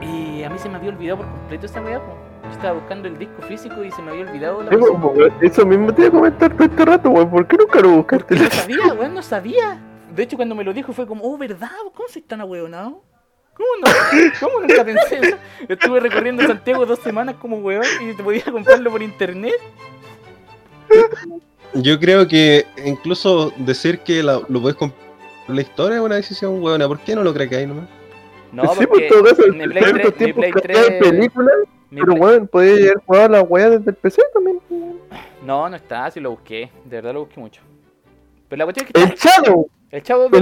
Sí. 0.00 0.06
Y 0.06 0.42
a 0.44 0.50
mí 0.50 0.58
se 0.58 0.68
me 0.68 0.76
había 0.76 0.90
olvidado 0.90 1.18
por 1.18 1.26
completo 1.26 1.66
esa 1.66 1.80
weá, 1.80 1.98
po. 1.98 2.16
Yo 2.44 2.50
estaba 2.50 2.72
buscando 2.74 3.08
el 3.08 3.18
disco 3.18 3.42
físico 3.42 3.84
y 3.84 3.90
se 3.90 4.00
me 4.00 4.12
había 4.12 4.24
olvidado 4.24 4.62
la 4.62 4.70
Sí, 4.70 4.76
Eso 5.42 5.66
mismo 5.66 5.92
te 5.92 6.02
iba 6.02 6.08
a 6.08 6.12
comentar 6.12 6.52
todo 6.54 6.64
este 6.64 6.84
rato, 6.84 7.10
weón. 7.10 7.30
¿Por 7.30 7.46
qué 7.46 7.56
nunca 7.56 7.80
lo 7.80 7.90
buscaste? 7.90 8.36
No 8.36 8.50
sabía, 8.50 8.92
weón, 8.94 9.14
no 9.14 9.22
sabía. 9.22 9.78
De 10.14 10.22
hecho, 10.22 10.36
cuando 10.36 10.54
me 10.54 10.64
lo 10.64 10.72
dijo 10.72 10.92
fue 10.92 11.06
como, 11.06 11.24
oh, 11.24 11.36
¿verdad? 11.36 11.70
¿Cómo 11.94 12.08
soy 12.08 12.22
tan 12.22 12.40
ahueonado? 12.40 13.02
¿Cómo 13.54 13.68
no? 13.80 13.90
¿Cómo 14.40 14.60
nunca 14.60 14.84
pensé 14.84 15.18
eso? 15.20 15.36
Estuve 15.68 16.00
recorriendo 16.00 16.46
Santiago 16.46 16.86
dos 16.86 17.00
semanas 17.00 17.34
como 17.40 17.56
weón 17.58 17.84
y 18.00 18.14
te 18.14 18.22
podía 18.22 18.44
comprarlo 18.44 18.90
por 18.90 19.02
internet. 19.02 19.60
Yo 21.74 21.98
creo 22.00 22.26
que 22.26 22.64
incluso 22.84 23.52
decir 23.58 24.00
que 24.00 24.22
la- 24.22 24.40
lo 24.48 24.60
puedes 24.60 24.76
comprar 24.76 25.00
la 25.48 25.60
historia 25.62 25.96
es 25.96 26.02
una 26.02 26.16
decisión 26.16 26.60
buena. 26.60 26.86
¿Por 26.88 26.98
qué 27.00 27.14
no 27.14 27.22
lo 27.22 27.32
crees 27.32 27.48
que 27.50 27.56
hay 27.56 27.66
nomás? 27.66 27.86
No, 28.52 28.62
sí, 28.74 28.86
porque 28.86 29.08
por 29.08 29.22
todo 29.22 29.24
caso, 29.36 29.42
mi 29.52 29.66
Play 29.66 29.84
en 29.84 29.92
3, 29.92 29.96
estos 29.96 30.12
mi 30.12 30.18
tiempos 30.18 30.40
Play 30.40 30.52
que 30.52 30.60
3, 30.60 30.78
hay 30.78 31.00
películas, 31.00 31.54
mi 31.90 32.00
pero 32.00 32.12
Play- 32.12 32.20
weón, 32.22 32.48
podía 32.48 32.72
haber 32.72 32.96
jugado 33.06 33.28
la 33.28 33.42
weá 33.42 33.70
desde 33.70 33.90
el 33.90 33.96
PC 33.96 34.22
también. 34.32 34.60
No, 35.44 35.68
no 35.68 35.76
está, 35.76 36.10
sí 36.10 36.20
lo 36.20 36.30
busqué, 36.30 36.70
de 36.84 36.96
verdad 36.96 37.14
lo 37.14 37.20
busqué 37.20 37.40
mucho. 37.40 37.60
Pero 38.48 38.58
la 38.58 38.64
cuestión 38.64 38.86
es 38.86 38.92
que 38.92 39.00
El 39.02 39.08
está, 39.12 39.30
Shadow, 39.42 39.68
el 39.90 40.02
chavo 40.02 40.28
de 40.28 40.40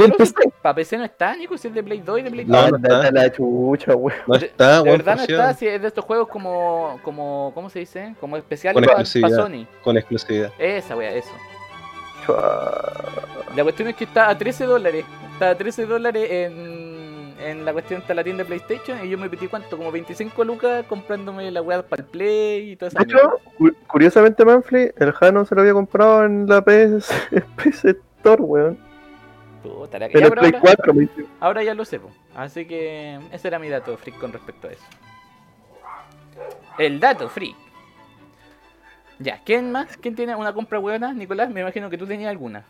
para 0.62 0.74
PC 0.74 0.99
no 0.99 1.05
está, 1.05 1.36
Nico, 1.36 1.57
si 1.57 1.68
es 1.68 1.74
de 1.74 1.82
Play 1.82 2.01
2 2.01 2.18
y 2.18 2.22
de 2.22 2.30
Play 2.30 2.44
3. 2.47 2.49
No, 2.49 2.68
no 2.70 2.76
está. 2.76 3.11
la 3.12 3.30
chucha, 3.32 3.94
weón. 3.94 4.18
No 4.26 4.38
De- 4.38 4.47
está, 4.47 4.76
De 4.76 4.80
weón, 4.82 4.99
verdad 4.99 5.16
no 5.16 5.22
está, 5.22 5.55
si 5.55 5.68
es 5.68 5.80
de 5.80 5.88
estos 5.88 6.05
juegos 6.05 6.28
como, 6.28 6.99
como, 7.05 7.53
¿cómo 7.55 7.70
se 7.70 7.78
dice? 7.80 8.14
Como 8.20 8.36
especiales 8.36 8.82
Con 8.84 8.92
para. 8.92 9.05
Sony. 9.05 9.66
con 9.84 9.97
exclusividad. 9.97 10.53
Esa 10.59 10.97
wea, 10.97 11.12
eso. 11.14 11.30
La 13.55 13.62
cuestión 13.62 13.88
es 13.88 13.94
que 13.97 14.05
está 14.05 14.28
a 14.28 14.36
13 14.36 14.64
dólares. 14.64 15.05
Está 15.34 15.51
a 15.51 15.55
13 15.57 15.86
dólares 15.86 16.28
en, 16.30 17.34
en 17.40 17.64
la 17.64 17.72
cuestión 17.72 18.01
está 18.01 18.14
la 18.14 18.24
tienda 18.24 18.42
de 18.42 18.49
PlayStation 18.49 19.05
y 19.05 19.11
yo 19.11 19.18
me 19.18 19.28
metí 19.28 19.47
cuánto, 19.47 19.76
como 19.76 19.92
25 19.92 20.44
lucas 20.44 20.84
comprándome 20.88 21.51
la 21.51 21.62
weá 21.62 21.82
para 21.86 22.03
el 22.03 22.09
Play 22.09 22.70
y 22.72 22.76
toda 22.76 22.88
esa 22.88 22.99
De 22.99 23.05
hecho, 23.05 23.38
cu- 23.59 23.74
curiosamente, 23.86 24.44
Manfly, 24.44 24.92
el 24.97 25.12
Jano 25.12 25.44
se 25.44 25.55
lo 25.55 25.61
había 25.61 25.74
comprado 25.74 26.24
en 26.24 26.47
la 26.49 26.62
PS, 26.62 27.12
PS 27.57 27.84
Store, 28.18 28.42
weón. 28.42 28.86
Puta, 29.75 29.99
la- 29.99 30.07
ya, 30.09 30.12
pero 30.12 30.31
Play 30.33 30.47
ahora, 30.55 30.61
4, 30.61 30.95
me 30.95 31.01
dice. 31.03 31.25
ahora 31.41 31.62
ya 31.62 31.75
lo 31.75 31.85
sé, 31.85 31.99
po. 32.01 32.11
así 32.35 32.67
que 32.67 33.19
ese 33.33 33.49
era 33.49 33.59
mi 33.59 33.69
dato 33.69 33.97
freak 33.97 34.19
con 34.19 34.33
respecto 34.33 34.69
a 34.69 34.73
eso. 34.73 34.85
El 36.79 37.01
dato 37.01 37.29
freak. 37.29 37.55
Ya, 39.19 39.41
¿quién 39.45 39.73
más? 39.73 39.97
¿Quién 39.97 40.14
tiene 40.14 40.35
una 40.37 40.53
compra 40.53 40.79
buena? 40.79 41.12
Nicolás, 41.14 41.51
me 41.51 41.61
imagino 41.62 41.89
que 41.89 41.97
tú 41.97 42.07
tenías 42.07 42.31
alguna. 42.31 42.64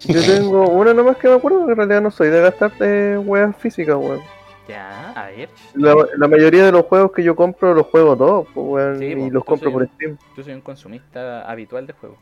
Yo 0.00 0.20
tengo 0.24 0.68
una 0.68 0.94
nomás 0.94 1.16
que 1.16 1.26
me 1.28 1.34
acuerdo, 1.34 1.64
que 1.66 1.72
en 1.72 1.78
realidad 1.78 2.02
no 2.02 2.10
soy 2.10 2.28
de 2.28 2.40
gastar 2.40 2.72
de 2.78 3.18
weas 3.18 3.56
físicas, 3.56 3.96
weón. 3.96 4.20
Ya, 4.68 5.10
a 5.12 5.26
ver. 5.28 5.48
La, 5.74 5.94
la 6.16 6.28
mayoría 6.28 6.64
de 6.66 6.72
los 6.72 6.84
juegos 6.86 7.12
que 7.12 7.22
yo 7.22 7.34
compro 7.34 7.72
los 7.74 7.86
juego 7.86 8.16
todos, 8.16 8.46
pues, 8.52 8.66
weón, 8.66 8.98
Sí, 8.98 9.04
y 9.06 9.30
los 9.30 9.44
compro 9.44 9.70
soy- 9.70 9.72
por 9.72 9.88
Steam. 9.94 10.18
Yo 10.36 10.42
soy 10.44 10.52
un 10.54 10.60
consumista 10.60 11.48
habitual 11.50 11.86
de 11.86 11.92
juegos. 11.94 12.18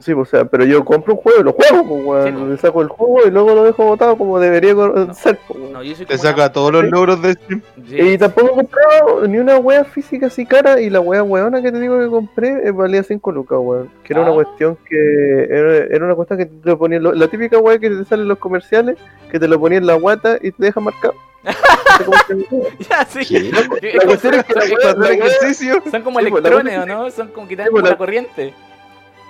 Sí, 0.00 0.12
pues, 0.14 0.28
o 0.28 0.30
sea, 0.30 0.44
pero 0.44 0.64
yo 0.64 0.84
compro 0.84 1.14
un 1.14 1.20
juego 1.20 1.40
y 1.40 1.44
lo 1.44 1.52
juego, 1.52 1.86
pues, 1.88 2.04
weón. 2.04 2.36
Sí. 2.38 2.44
Le 2.50 2.56
saco 2.58 2.82
el 2.82 2.88
juego 2.88 3.26
y 3.26 3.30
luego 3.30 3.54
lo 3.54 3.64
dejo 3.64 3.84
botado 3.86 4.18
como 4.18 4.38
debería 4.38 4.74
ser, 5.14 5.38
pues, 5.48 5.58
weón. 5.60 5.72
No, 5.72 5.82
yo 5.82 5.94
soy 5.96 6.04
Te 6.04 6.16
como 6.16 6.20
una- 6.28 6.30
saca 6.30 6.52
todos 6.52 6.72
los 6.72 6.84
logros 6.90 7.22
de 7.22 7.32
Steam. 7.32 7.62
Sí. 7.88 7.96
Y 8.00 8.18
tampoco 8.18 8.48
he 8.48 8.54
comprado 8.54 9.26
ni 9.28 9.38
una 9.38 9.56
wea 9.58 9.84
física 9.84 10.26
así 10.26 10.44
cara 10.44 10.80
y 10.80 10.90
la 10.90 11.00
wea 11.00 11.22
weona 11.22 11.62
que 11.62 11.72
te 11.72 11.80
digo 11.80 11.98
que 11.98 12.08
compré 12.08 12.68
eh, 12.68 12.70
valía 12.72 13.02
5 13.02 13.32
lucas, 13.32 13.58
weón. 13.62 13.88
Que 14.02 14.12
era 14.12 14.22
Ah. 14.22 14.24
una 14.26 14.34
cuestión 14.34 14.76
que 14.86 15.44
era, 15.48 15.76
era 15.94 16.04
una 16.04 16.14
cuestión 16.14 16.38
que 16.38 16.46
te 16.46 16.68
lo 16.68 16.76
ponía, 16.78 17.00
la 17.00 17.28
típica 17.28 17.58
wea 17.58 17.78
que 17.78 17.88
te 17.88 18.04
sale 18.04 18.22
en 18.22 18.28
los 18.28 18.38
comerciales, 18.38 18.98
que 19.30 19.38
te 19.40 19.48
lo 19.48 19.58
ponía 19.58 19.78
en 19.78 19.86
la 19.86 19.94
guata 19.94 20.38
y 20.42 20.50
te 20.52 20.64
deja 20.66 20.80
marcado. 20.80 21.14
Ya, 22.90 23.04
sí. 23.06 23.50
La 23.52 23.66
cuestión 24.06 24.34
es 24.34 24.44
que 24.46 24.54
la 24.54 24.62
son- 24.62 24.70
wea- 24.70 24.78
Para 24.80 24.90
hacer 24.90 24.98
la 24.98 25.06
wea- 25.08 25.12
ejercicio. 25.14 25.82
Son 25.90 26.02
como 26.02 26.20
Sí, 26.20 26.26
electrones, 26.26 26.74
cosa 26.80 26.82
¿o 26.82 26.86
no? 27.04 27.10
Son 27.10 27.28
como 27.28 27.48
que 27.48 27.56
te 27.56 27.62
dan 27.62 27.70
Sí, 27.74 27.82
la 27.82 27.96
corriente. 27.96 28.54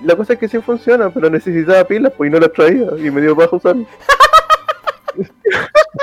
La 0.05 0.17
cosa 0.17 0.35
es 0.35 0.39
que 0.39 0.49
sí 0.49 0.59
funciona, 0.61 1.11
pero 1.11 1.31
necesitaba 1.31 1.83
pilas, 1.85 2.13
pues 2.17 2.29
y 2.29 2.33
no 2.33 2.39
las 2.39 2.53
traía 2.53 2.87
y 2.99 3.11
me 3.11 3.21
dio 3.21 3.35
baja 3.35 3.57
usar. 3.57 3.77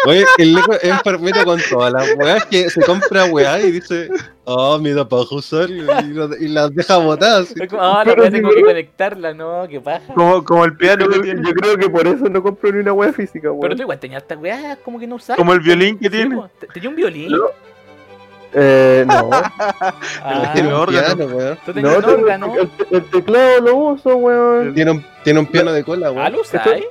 Oye, 0.05 0.25
el 0.37 0.53
loco 0.53 0.73
es 0.73 0.83
enfermero 0.85 1.43
con 1.43 1.59
todas 1.69 1.91
las 1.91 2.15
weas 2.17 2.45
que 2.45 2.69
se 2.69 2.81
compra 2.81 3.25
weá 3.25 3.59
y 3.61 3.71
dice, 3.71 4.09
oh, 4.45 4.79
me 4.79 4.93
da 4.93 5.07
paja 5.07 5.35
usar 5.35 5.69
y, 5.69 5.79
y 5.81 6.13
lo- 6.13 6.35
y 6.37 6.47
las 6.47 6.73
deja 6.73 6.97
botadas. 6.97 7.53
Ah, 7.77 8.03
la 8.05 8.05
Pero 8.05 8.21
weá 8.23 8.31
sí, 8.31 8.37
tengo 8.37 8.49
que 8.51 8.61
conectarla, 8.61 9.33
no, 9.33 9.67
qué 9.69 9.81
paja. 9.81 10.13
Como, 10.15 10.43
como 10.43 10.63
el 10.65 10.75
piano 10.77 11.03
Yo, 11.05 11.09
que 11.11 11.19
creo- 11.19 11.23
tiene. 11.35 11.47
yo 11.47 11.53
creo 11.53 11.77
que 11.77 11.89
por 11.89 12.07
eso 12.07 12.29
no 12.29 12.41
compro 12.41 12.71
ni 12.71 12.79
una 12.79 12.93
wea 12.93 13.11
física, 13.13 13.49
Pero 13.49 13.53
weón. 13.53 13.75
tú 13.75 13.81
igual 13.83 13.99
tenías 13.99 14.21
esta 14.23 14.37
weá, 14.37 14.77
como 14.77 14.97
que 14.97 15.05
no 15.07 15.15
usabas. 15.15 15.37
Como 15.37 15.53
el 15.53 15.59
violín 15.59 15.99
que 15.99 16.09
tiene. 16.09 16.41
¿Te- 16.59 16.67
¿Tenía 16.67 16.89
un 16.89 16.95
violín? 16.95 17.31
No. 17.31 17.37
Eh, 18.53 19.05
no. 19.07 19.29
Ah, 20.23 20.53
un 20.59 20.67
órgano. 20.73 21.25
weón. 21.25 21.57
¿Tú 21.65 21.73
tenías 21.73 21.91
No, 21.93 21.97
un 21.99 22.05
tengo- 22.05 22.21
órgano? 22.23 22.53
el, 22.55 22.69
el 22.91 23.03
teclado 23.09 23.61
lo 23.61 23.75
uso, 23.75 24.15
weón. 24.17 24.73
Tiene 24.73 24.91
un, 24.91 25.05
tiene 25.23 25.39
un 25.39 25.45
piano 25.45 25.71
de 25.71 25.83
cola, 25.83 26.07
Ah, 26.07 26.11
weón. 26.11 26.31
lo 26.33 26.41
usáis. 26.41 26.85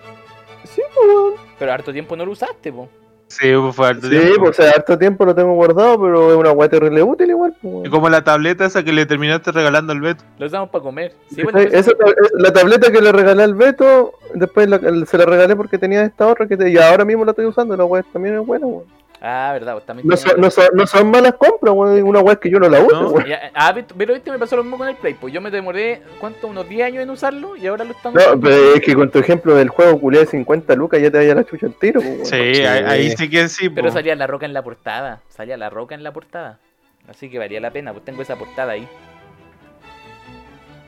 Sí, 0.64 0.82
weón. 1.06 1.34
Pero 1.58 1.72
harto 1.72 1.92
tiempo 1.92 2.16
no 2.16 2.24
lo 2.24 2.32
usaste, 2.32 2.72
po. 2.72 2.88
Sí, 3.28 3.52
pues 3.54 3.76
fue 3.76 3.86
harto 3.86 4.08
Sí, 4.08 4.18
tiempo. 4.18 4.40
pues 4.46 4.58
o 4.58 4.62
sea, 4.62 4.72
harto 4.72 4.98
tiempo 4.98 5.24
lo 5.24 5.34
tengo 5.36 5.52
guardado, 5.54 6.00
pero 6.02 6.30
es 6.32 6.36
una 6.36 6.50
weá 6.50 6.68
terrible 6.68 7.00
útil 7.02 7.30
igual, 7.30 7.52
pues. 7.62 7.72
Y 7.72 7.76
weón. 7.76 7.90
como 7.90 8.08
la 8.08 8.24
tableta 8.24 8.64
esa 8.64 8.82
que 8.82 8.92
le 8.92 9.06
terminaste 9.06 9.52
regalando 9.52 9.92
al 9.92 10.00
Beto. 10.00 10.24
Lo 10.38 10.46
usamos 10.46 10.70
para 10.70 10.82
comer. 10.82 11.14
Sí, 11.28 11.36
Sí, 11.36 11.42
bueno, 11.44 11.61
pues, 11.61 11.72
esa 11.72 11.91
es- 11.92 12.32
la 12.34 12.53
tableta 12.53 12.91
que 12.91 13.00
le 13.00 13.12
regalé 13.12 13.45
al 13.45 13.54
Beto, 13.54 14.14
después 14.34 14.68
la- 14.68 14.80
se 15.07 15.16
la 15.18 15.26
regalé 15.26 15.54
porque 15.54 15.78
tenía 15.78 16.03
esta 16.03 16.26
otra 16.26 16.49
que 16.49 16.57
te- 16.57 16.70
y 16.70 16.76
ahora 16.78 17.04
mismo 17.04 17.24
la 17.24 17.30
estoy 17.30 17.46
usando, 17.46 17.76
la 17.76 17.84
weá 17.84 18.03
también 18.12 18.34
es 18.41 18.45
buena, 18.45 18.66
weón. 18.66 18.84
Ah, 19.22 19.51
verdad, 19.53 19.75
vos 19.75 19.84
también 19.84 20.09
No 20.09 20.17
son, 20.17 20.41
no, 20.41 20.51
son, 20.51 20.64
no 20.72 20.87
son 20.87 21.11
malas 21.11 21.34
compras, 21.34 21.75
weón, 21.75 22.03
una 22.05 22.21
weá 22.21 22.37
que 22.37 22.49
yo 22.49 22.59
no 22.59 22.71
la 22.71 22.80
uso, 22.80 23.03
No. 23.03 23.09
weón. 23.11 23.26
Ya, 23.26 23.51
ah, 23.55 23.75
pero 23.99 24.14
viste, 24.14 24.30
me 24.30 24.38
pasó 24.38 24.57
lo 24.57 24.63
mismo 24.64 24.79
con 24.79 24.88
el 24.88 24.97
Play. 24.97 25.13
Pues 25.13 25.34
yo 25.34 25.42
me 25.42 25.51
demoré, 25.51 26.01
¿cuánto? 26.18 26.47
Unos 26.47 26.67
10 26.67 26.87
años 26.87 27.03
en 27.03 27.11
usarlo 27.11 27.55
y 27.55 27.67
ahora 27.67 27.84
lo 27.84 27.92
estamos 27.92 28.14
No, 28.25 28.41
pero 28.41 28.75
es 28.75 28.80
que 28.80 28.95
con 28.95 29.11
tu 29.11 29.18
ejemplo 29.18 29.55
del 29.55 29.68
juego 29.68 30.01
culiado 30.01 30.25
de 30.25 30.30
50 30.30 30.75
lucas 30.75 31.03
ya 31.03 31.11
te 31.11 31.18
vaya 31.18 31.34
la 31.34 31.45
chucha 31.45 31.67
al 31.67 31.75
tiro, 31.75 32.01
pues, 32.01 32.13
weón. 32.14 32.25
Sí, 32.26 32.55
Sí. 32.55 32.63
ahí, 32.63 32.84
ahí 32.87 33.11
sí 33.17 33.29
que 33.29 33.47
sí. 33.49 33.68
Pero 33.68 33.88
po. 33.88 33.92
salía 33.92 34.17
la 34.17 34.26
roca 34.26 34.47
en 34.47 34.55
la 34.55 34.63
portada. 34.63 35.21
Salía 35.29 35.59
la 35.59 35.68
roca 35.68 35.95
en 35.95 36.03
la 36.03 36.13
portada. 36.13 36.59
Así 37.07 37.29
que 37.29 37.38
valía 37.38 37.61
la 37.61 37.71
pena, 37.72 37.92
pues 37.92 38.05
tengo 38.07 38.22
esa 38.22 38.37
portada 38.37 38.72
ahí. 38.72 38.88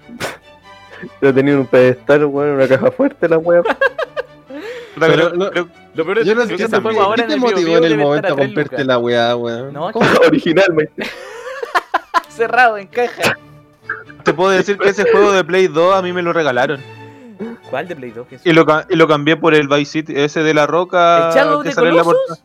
Yo 1.21 1.35
tenía 1.35 1.57
un 1.57 1.67
pedestal, 1.67 2.25
weón, 2.27 2.51
una 2.53 2.67
caja 2.69 2.91
fuerte, 2.91 3.29
la 3.29 3.37
weá. 3.39 3.63
Pero 4.99 5.33
no- 5.35 5.51
Lo 5.95 6.05
peor 6.05 6.19
es 6.19 6.27
Yo 6.27 6.35
no 6.35 6.47
que 6.47 6.55
ese 6.55 6.65
entiendo 6.65 6.83
juego 6.83 7.03
ahora 7.03 7.17
¿qué 7.17 7.23
en 7.23 7.29
te 7.29 7.35
el 7.35 7.41
motivó 7.41 7.77
en 7.79 7.85
el 7.85 7.99
momento 7.99 8.33
a 8.33 8.37
comprarte 8.37 8.85
la 8.85 8.99
weá, 8.99 9.37
weón. 9.37 9.73
No. 9.73 9.87
Originalmente. 10.27 11.07
cerrado 12.29 12.79
en 12.79 12.87
caja. 12.87 13.37
te 14.25 14.33
puedo 14.35 14.51
decir 14.51 14.79
que 14.79 14.89
ese 14.89 15.05
juego 15.11 15.33
de 15.33 15.45
Play 15.45 15.69
2 15.69 15.95
a 15.95 16.03
mí 16.03 16.13
me 16.13 16.23
lo 16.23 16.33
regalaron. 16.33 16.81
¿Cuál 17.71 17.89
de 17.89 17.97
Play 17.97 18.11
2? 18.11 18.27
¿Qué 18.29 18.35
es? 18.37 18.47
Y 18.47 18.53
lo, 18.53 18.65
y 18.89 18.97
lo 18.97 19.09
cambié 19.09 19.37
por 19.37 19.55
el 19.55 19.67
Vice 19.69 19.91
City, 19.93 20.13
ese 20.17 20.43
de 20.43 20.55
la 20.55 20.67
roca. 20.67 21.29
¿El 21.29 21.35
Shadow 21.35 21.63
que 21.63 21.69
de 21.71 21.75
sale 21.75 21.89
en 21.91 21.97
la 21.97 22.05
portada. 22.05 22.39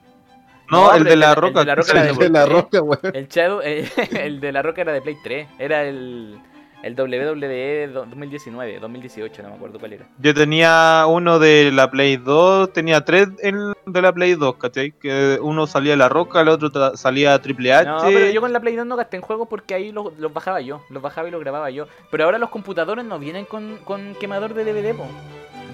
No, 0.69 0.93
el 0.93 1.03
de 1.05 1.15
la 1.15 1.29
el 1.29 1.35
de 1.35 1.41
roca. 1.41 1.63
la 1.63 1.75
roca 1.75 2.01
El 2.09 2.17
de 2.17 2.29
la 2.29 2.45
roca, 2.45 2.81
weón. 2.81 2.99
El 3.13 3.27
Shadow, 3.27 3.61
eh, 3.63 3.89
el 4.11 4.39
de 4.39 4.51
la 4.51 4.61
roca 4.61 4.81
era 4.81 4.91
de 4.93 5.01
Play 5.01 5.17
3. 5.23 5.47
Era 5.59 5.83
el, 5.83 6.37
El 6.83 6.93
WWE 6.93 7.87
2019, 7.87 8.79
2018, 8.79 9.43
no 9.43 9.49
me 9.49 9.55
acuerdo 9.55 9.79
cuál 9.79 9.93
era. 9.93 10.05
Yo 10.19 10.33
tenía 10.33 11.05
uno 11.07 11.39
de 11.39 11.71
la 11.71 11.89
Play 11.89 12.17
2, 12.17 12.71
tenía 12.71 13.03
tres 13.03 13.29
en, 13.39 13.73
de 13.85 14.01
la 14.01 14.13
Play 14.13 14.35
2, 14.35 14.55
¿cachai? 14.55 14.91
Que 14.91 15.39
uno 15.41 15.65
salía 15.65 15.91
de 15.91 15.97
la 15.97 16.07
roca, 16.07 16.41
el 16.41 16.49
otro 16.49 16.95
salía 16.95 17.39
Triple 17.41 17.73
H. 17.73 17.89
No, 17.89 18.01
pero 18.03 18.29
yo 18.29 18.41
con 18.41 18.53
la 18.53 18.59
Play 18.59 18.75
2 18.75 18.85
no 18.85 18.95
gasté 18.95 19.17
en 19.17 19.23
juegos 19.23 19.47
porque 19.49 19.73
ahí 19.73 19.91
los, 19.91 20.17
los 20.19 20.31
bajaba 20.31 20.61
yo, 20.61 20.81
los 20.89 21.01
bajaba 21.01 21.27
y 21.27 21.31
los 21.31 21.41
grababa 21.41 21.69
yo. 21.71 21.87
Pero 22.11 22.25
ahora 22.25 22.37
los 22.37 22.49
computadores 22.49 23.05
no 23.05 23.17
vienen 23.17 23.45
con, 23.45 23.77
con 23.83 24.13
quemador 24.15 24.53
de 24.53 24.63
DVD, 24.63 24.95
po. 24.95 25.07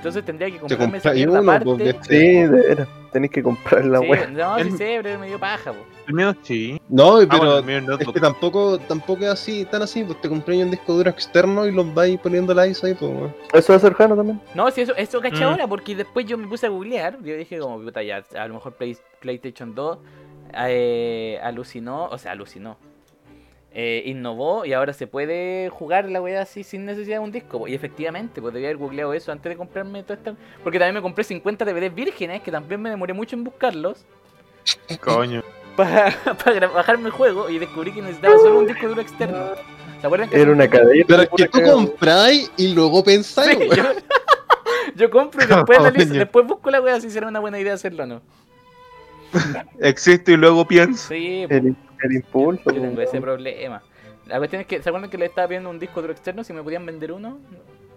Entonces 0.04 0.26
tendría 0.26 0.52
que 0.52 0.58
comprarme 0.60 0.98
esa 0.98 1.14
mierda 1.14 1.40
uno, 1.40 1.52
aparte. 1.52 1.66
porque- 1.66 1.96
Sí, 2.02 2.18
de 2.42 2.48
veras. 2.50 2.88
Tenéis 3.14 3.32
que 3.32 3.42
comprar 3.44 3.86
la 3.86 4.00
Sí, 4.00 4.08
wea. 4.10 4.28
no, 4.28 4.58
El- 4.58 4.72
sí 4.72 4.78
sé, 4.78 5.00
pero 5.02 5.10
es 5.10 5.20
medio 5.20 5.40
paja, 5.40 5.72
po. 5.72 5.80
El 6.08 6.14
mío 6.16 6.36
sí. 6.42 6.82
No, 6.90 7.18
Ah, 7.18 7.26
pero 7.30 7.38
bueno, 7.38 7.58
el 7.60 7.64
mío 7.64 7.78
es 7.78 7.84
es 7.84 7.90
notebook. 7.90 8.14
que 8.16 8.20
tampoco, 8.20 8.80
tampoco 8.80 9.24
es 9.24 9.30
así, 9.30 9.64
tan 9.66 9.82
así, 9.82 10.04
pues 10.04 10.20
te 10.20 10.28
compré 10.28 10.62
un 10.62 10.72
disco 10.72 10.94
duro 10.94 11.10
externo 11.10 11.66
y 11.66 11.72
los 11.72 11.94
vais 11.94 12.20
poniendo 12.20 12.54
la 12.54 12.68
ISO 12.68 12.88
ahí, 12.88 12.96
pues, 12.96 13.10
weón. 13.10 13.34
Eso 13.54 13.72
va 13.72 13.78
a 13.78 13.80
ser 13.80 13.94
Jano 13.94 14.16
también. 14.18 14.42
No, 14.56 14.70
si 14.72 14.82
eso, 14.82 14.94
eso 14.98 15.22
caché 15.22 15.46
Mm. 15.46 15.48
ahora, 15.48 15.68
porque 15.68 15.96
después 15.96 16.26
yo 16.26 16.38
me 16.38 16.48
puse 16.48 16.66
a 16.66 16.70
googlear. 16.70 17.18
Yo 17.24 17.36
dije, 17.38 17.60
como, 17.60 17.80
puta, 17.80 18.04
ya, 18.04 18.24
a 18.38 18.48
lo 18.48 18.56
mejor 18.56 18.74
Play- 18.74 18.98
PlayStation 19.22 19.74
2 19.76 20.00
eh, 20.56 21.40
alucinó, 21.42 22.06
o 22.06 22.18
sea, 22.18 22.32
alucinó. 22.34 22.78
Eh, 23.74 24.04
innovó 24.06 24.66
y 24.66 24.74
ahora 24.74 24.94
se 24.94 25.08
puede 25.08 25.70
jugar 25.70 26.10
la 26.10 26.22
weá 26.22 26.42
así 26.42 26.64
sin 26.64 26.86
necesidad 26.86 27.18
de 27.18 27.24
un 27.24 27.32
disco. 27.32 27.68
Y 27.68 27.74
efectivamente, 27.74 28.42
pues 28.42 28.54
debía 28.54 28.70
haber 28.70 28.78
googleado 28.78 29.14
eso 29.14 29.32
antes 29.32 29.50
de 29.50 29.58
comprarme 29.58 30.04
todo 30.04 30.14
esto. 30.14 30.36
Porque 30.64 30.78
también 30.80 30.96
me 30.96 31.02
compré 31.02 31.24
50 31.24 31.66
DVDs 31.66 31.94
vírgenes, 31.96 32.42
que 32.42 32.52
también 32.52 32.82
me 32.82 32.90
demoré 32.90 33.14
mucho 33.14 33.36
en 33.36 33.44
buscarlos. 33.44 34.06
Coño. 35.02 35.44
Para, 35.76 36.12
para 36.44 36.68
bajarme 36.68 37.08
el 37.08 37.12
juego 37.12 37.50
y 37.50 37.58
descubrí 37.58 37.92
que 37.92 38.00
necesitaba 38.04 38.38
solo 38.38 38.60
un 38.60 38.68
disco 38.68 38.88
duro 38.88 39.02
externo. 39.02 39.40
¿Se 40.00 40.06
acuerdan 40.06 40.30
que 40.30 40.40
Era 40.40 40.52
una 40.52 40.70
cadena. 40.70 41.04
Pero 41.08 41.22
es 41.24 41.30
que 41.36 41.48
tú 41.48 41.62
compráis 41.64 42.52
y 42.58 42.76
luego 42.76 43.04
pensáis, 43.04 43.58
Sí, 43.58 43.58
weón. 43.58 43.76
yo, 43.76 43.84
yo 44.96 45.10
compro 45.10 45.44
y 45.44 45.48
después, 45.48 45.80
analizo- 45.82 46.14
después 46.14 46.46
busco 46.46 46.70
la 46.70 46.80
weá 46.80 47.02
si 47.02 47.10
será 47.10 47.28
una 47.28 47.40
buena 47.40 47.60
idea 47.60 47.74
hacerlo 47.74 48.04
o 48.04 48.06
no. 48.06 48.22
Existo 49.80 50.32
y 50.32 50.38
luego 50.38 50.64
pienso. 50.68 51.08
Sí, 51.08 51.48
po. 51.50 51.56
El, 52.04 52.12
el 52.12 52.16
impulso. 52.18 52.64
Yo 52.66 52.74
tengo 52.74 52.96
weón. 52.96 53.02
ese 53.02 53.22
problema. 53.22 53.82
La 54.28 54.38
cuestión 54.38 54.62
es 54.62 54.68
que, 54.68 54.82
¿se 54.82 54.90
acuerdan 54.90 55.10
que 55.10 55.18
le 55.18 55.26
estaba 55.26 55.48
pidiendo 55.48 55.70
un 55.70 55.80
disco 55.80 56.02
duro 56.02 56.14
externo? 56.14 56.44
Si 56.44 56.54
me 56.54 56.64
podían 56.64 56.86
vender 56.86 57.12
uno, 57.12 57.40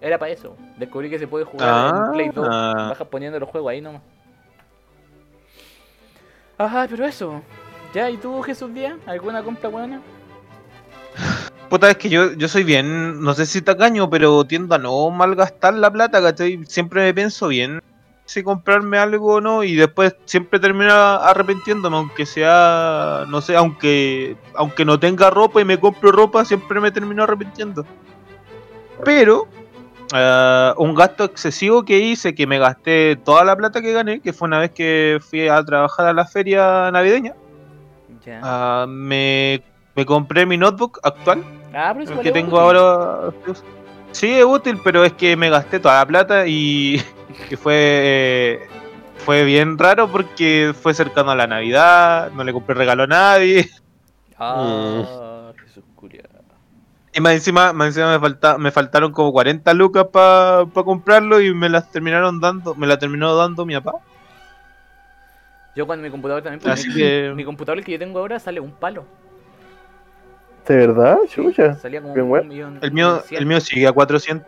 era 0.00 0.18
para 0.18 0.32
eso. 0.32 0.56
Descubrí 0.76 1.08
que 1.08 1.18
se 1.18 1.28
puede 1.28 1.44
jugar 1.44 1.94
en 1.94 2.12
Play 2.12 2.28
2. 2.30 2.48
Ah, 2.50 2.86
Bajas 2.90 3.08
poniendo 3.08 3.38
los 3.38 3.48
juegos 3.48 3.70
ahí 3.70 3.80
nomás. 3.80 4.02
Ajá, 6.58 6.86
pero 6.88 7.04
eso. 7.06 7.42
Ya, 7.94 8.10
¿y 8.10 8.16
tú, 8.16 8.42
Jesús 8.42 8.72
Díaz? 8.74 8.96
¿Alguna 9.06 9.42
compra 9.42 9.68
buena? 9.68 10.00
puta, 11.70 11.90
es 11.90 11.96
que 11.96 12.08
yo, 12.08 12.32
yo 12.34 12.48
soy 12.48 12.64
bien, 12.64 13.22
no 13.22 13.34
sé 13.34 13.46
si 13.46 13.62
tacaño, 13.62 14.08
pero 14.08 14.44
tiendo 14.44 14.74
a 14.74 14.78
no 14.78 15.10
malgastar 15.10 15.74
la 15.74 15.90
plata, 15.90 16.22
¿cachai? 16.22 16.64
Siempre 16.66 17.02
me 17.02 17.14
pienso 17.14 17.48
bien 17.48 17.80
si 18.26 18.42
comprarme 18.42 18.98
algo 18.98 19.36
o 19.36 19.40
no, 19.40 19.64
y 19.64 19.74
después 19.76 20.14
siempre 20.26 20.60
termino 20.60 20.92
arrepintiéndome, 20.92 21.96
aunque 21.96 22.26
sea, 22.26 23.24
no 23.28 23.40
sé, 23.40 23.56
aunque, 23.56 24.36
aunque 24.54 24.84
no 24.84 25.00
tenga 25.00 25.30
ropa 25.30 25.60
y 25.60 25.64
me 25.64 25.80
compro 25.80 26.12
ropa, 26.12 26.44
siempre 26.44 26.80
me 26.80 26.90
termino 26.90 27.22
arrepintiendo. 27.22 27.86
Pero, 29.04 29.46
eh, 30.14 30.72
un 30.76 30.94
gasto 30.94 31.24
excesivo 31.24 31.84
que 31.84 31.98
hice, 31.98 32.34
que 32.34 32.46
me 32.46 32.58
gasté 32.58 33.16
toda 33.16 33.44
la 33.44 33.56
plata 33.56 33.80
que 33.80 33.92
gané, 33.92 34.20
que 34.20 34.32
fue 34.32 34.48
una 34.48 34.58
vez 34.58 34.72
que 34.72 35.18
fui 35.20 35.48
a 35.48 35.64
trabajar 35.64 36.06
a 36.06 36.12
la 36.12 36.26
feria 36.26 36.90
navideña, 36.90 37.34
ah, 38.42 38.86
me, 38.88 39.62
me 39.94 40.04
compré 40.04 40.44
mi 40.44 40.56
notebook 40.56 40.98
actual, 41.02 41.42
Ah, 41.78 41.92
pero 41.94 42.10
el 42.10 42.20
que 42.20 42.32
tengo 42.32 42.58
ahora. 42.58 43.34
Sí, 44.16 44.30
es 44.32 44.46
útil, 44.46 44.80
pero 44.82 45.04
es 45.04 45.12
que 45.12 45.36
me 45.36 45.50
gasté 45.50 45.78
toda 45.78 45.98
la 45.98 46.06
plata 46.06 46.46
y, 46.46 46.96
y 47.50 47.56
fue 47.56 48.66
fue 49.26 49.44
bien 49.44 49.76
raro 49.76 50.08
porque 50.10 50.72
fue 50.80 50.94
cercano 50.94 51.32
a 51.32 51.36
la 51.36 51.46
Navidad, 51.46 52.30
no 52.32 52.42
le 52.42 52.52
compré 52.54 52.74
regalo 52.74 53.02
a 53.02 53.06
nadie. 53.06 53.68
Ah, 54.38 55.50
Jesús 55.64 55.82
culiao. 55.94 56.24
Y 57.14 57.20
más 57.20 57.32
encima, 57.32 57.72
más 57.72 57.88
encima 57.88 58.12
me, 58.12 58.20
falta, 58.20 58.58
me 58.58 58.70
faltaron 58.70 59.12
como 59.12 59.32
40 59.32 59.72
lucas 59.72 60.08
para 60.12 60.66
comprarlo 60.74 61.40
y 61.40 61.54
me 61.54 61.70
las 61.70 61.90
terminaron 61.90 62.38
dando, 62.38 62.74
me 62.74 62.86
la 62.86 62.98
terminó 62.98 63.34
dando 63.34 63.64
mi 63.64 63.74
papá. 63.74 63.92
Yo 65.74 65.86
cuando 65.86 66.02
mi 66.04 66.10
computador 66.10 66.42
también... 66.42 66.60
porque 66.60 66.72
Así 66.72 66.88
mi, 66.88 66.94
que- 66.96 67.32
mi 67.34 67.44
computador 67.44 67.78
el 67.78 67.84
que 67.86 67.92
yo 67.92 67.98
tengo 67.98 68.18
ahora 68.18 68.38
sale 68.38 68.60
un 68.60 68.72
palo. 68.72 69.06
¿De 70.66 70.76
verdad? 70.76 71.18
Chucha. 71.28 71.74
Salía 71.74 72.00
como 72.00 72.14
Bien, 72.14 72.24
un 72.24 72.30
bueno. 72.30 72.48
millón... 72.48 72.78
El 72.82 72.92
mío, 72.92 73.22
un 73.30 73.36
el 73.36 73.46
mío 73.46 73.60
sigue 73.60 73.86
a 73.86 73.92
400. 73.92 74.46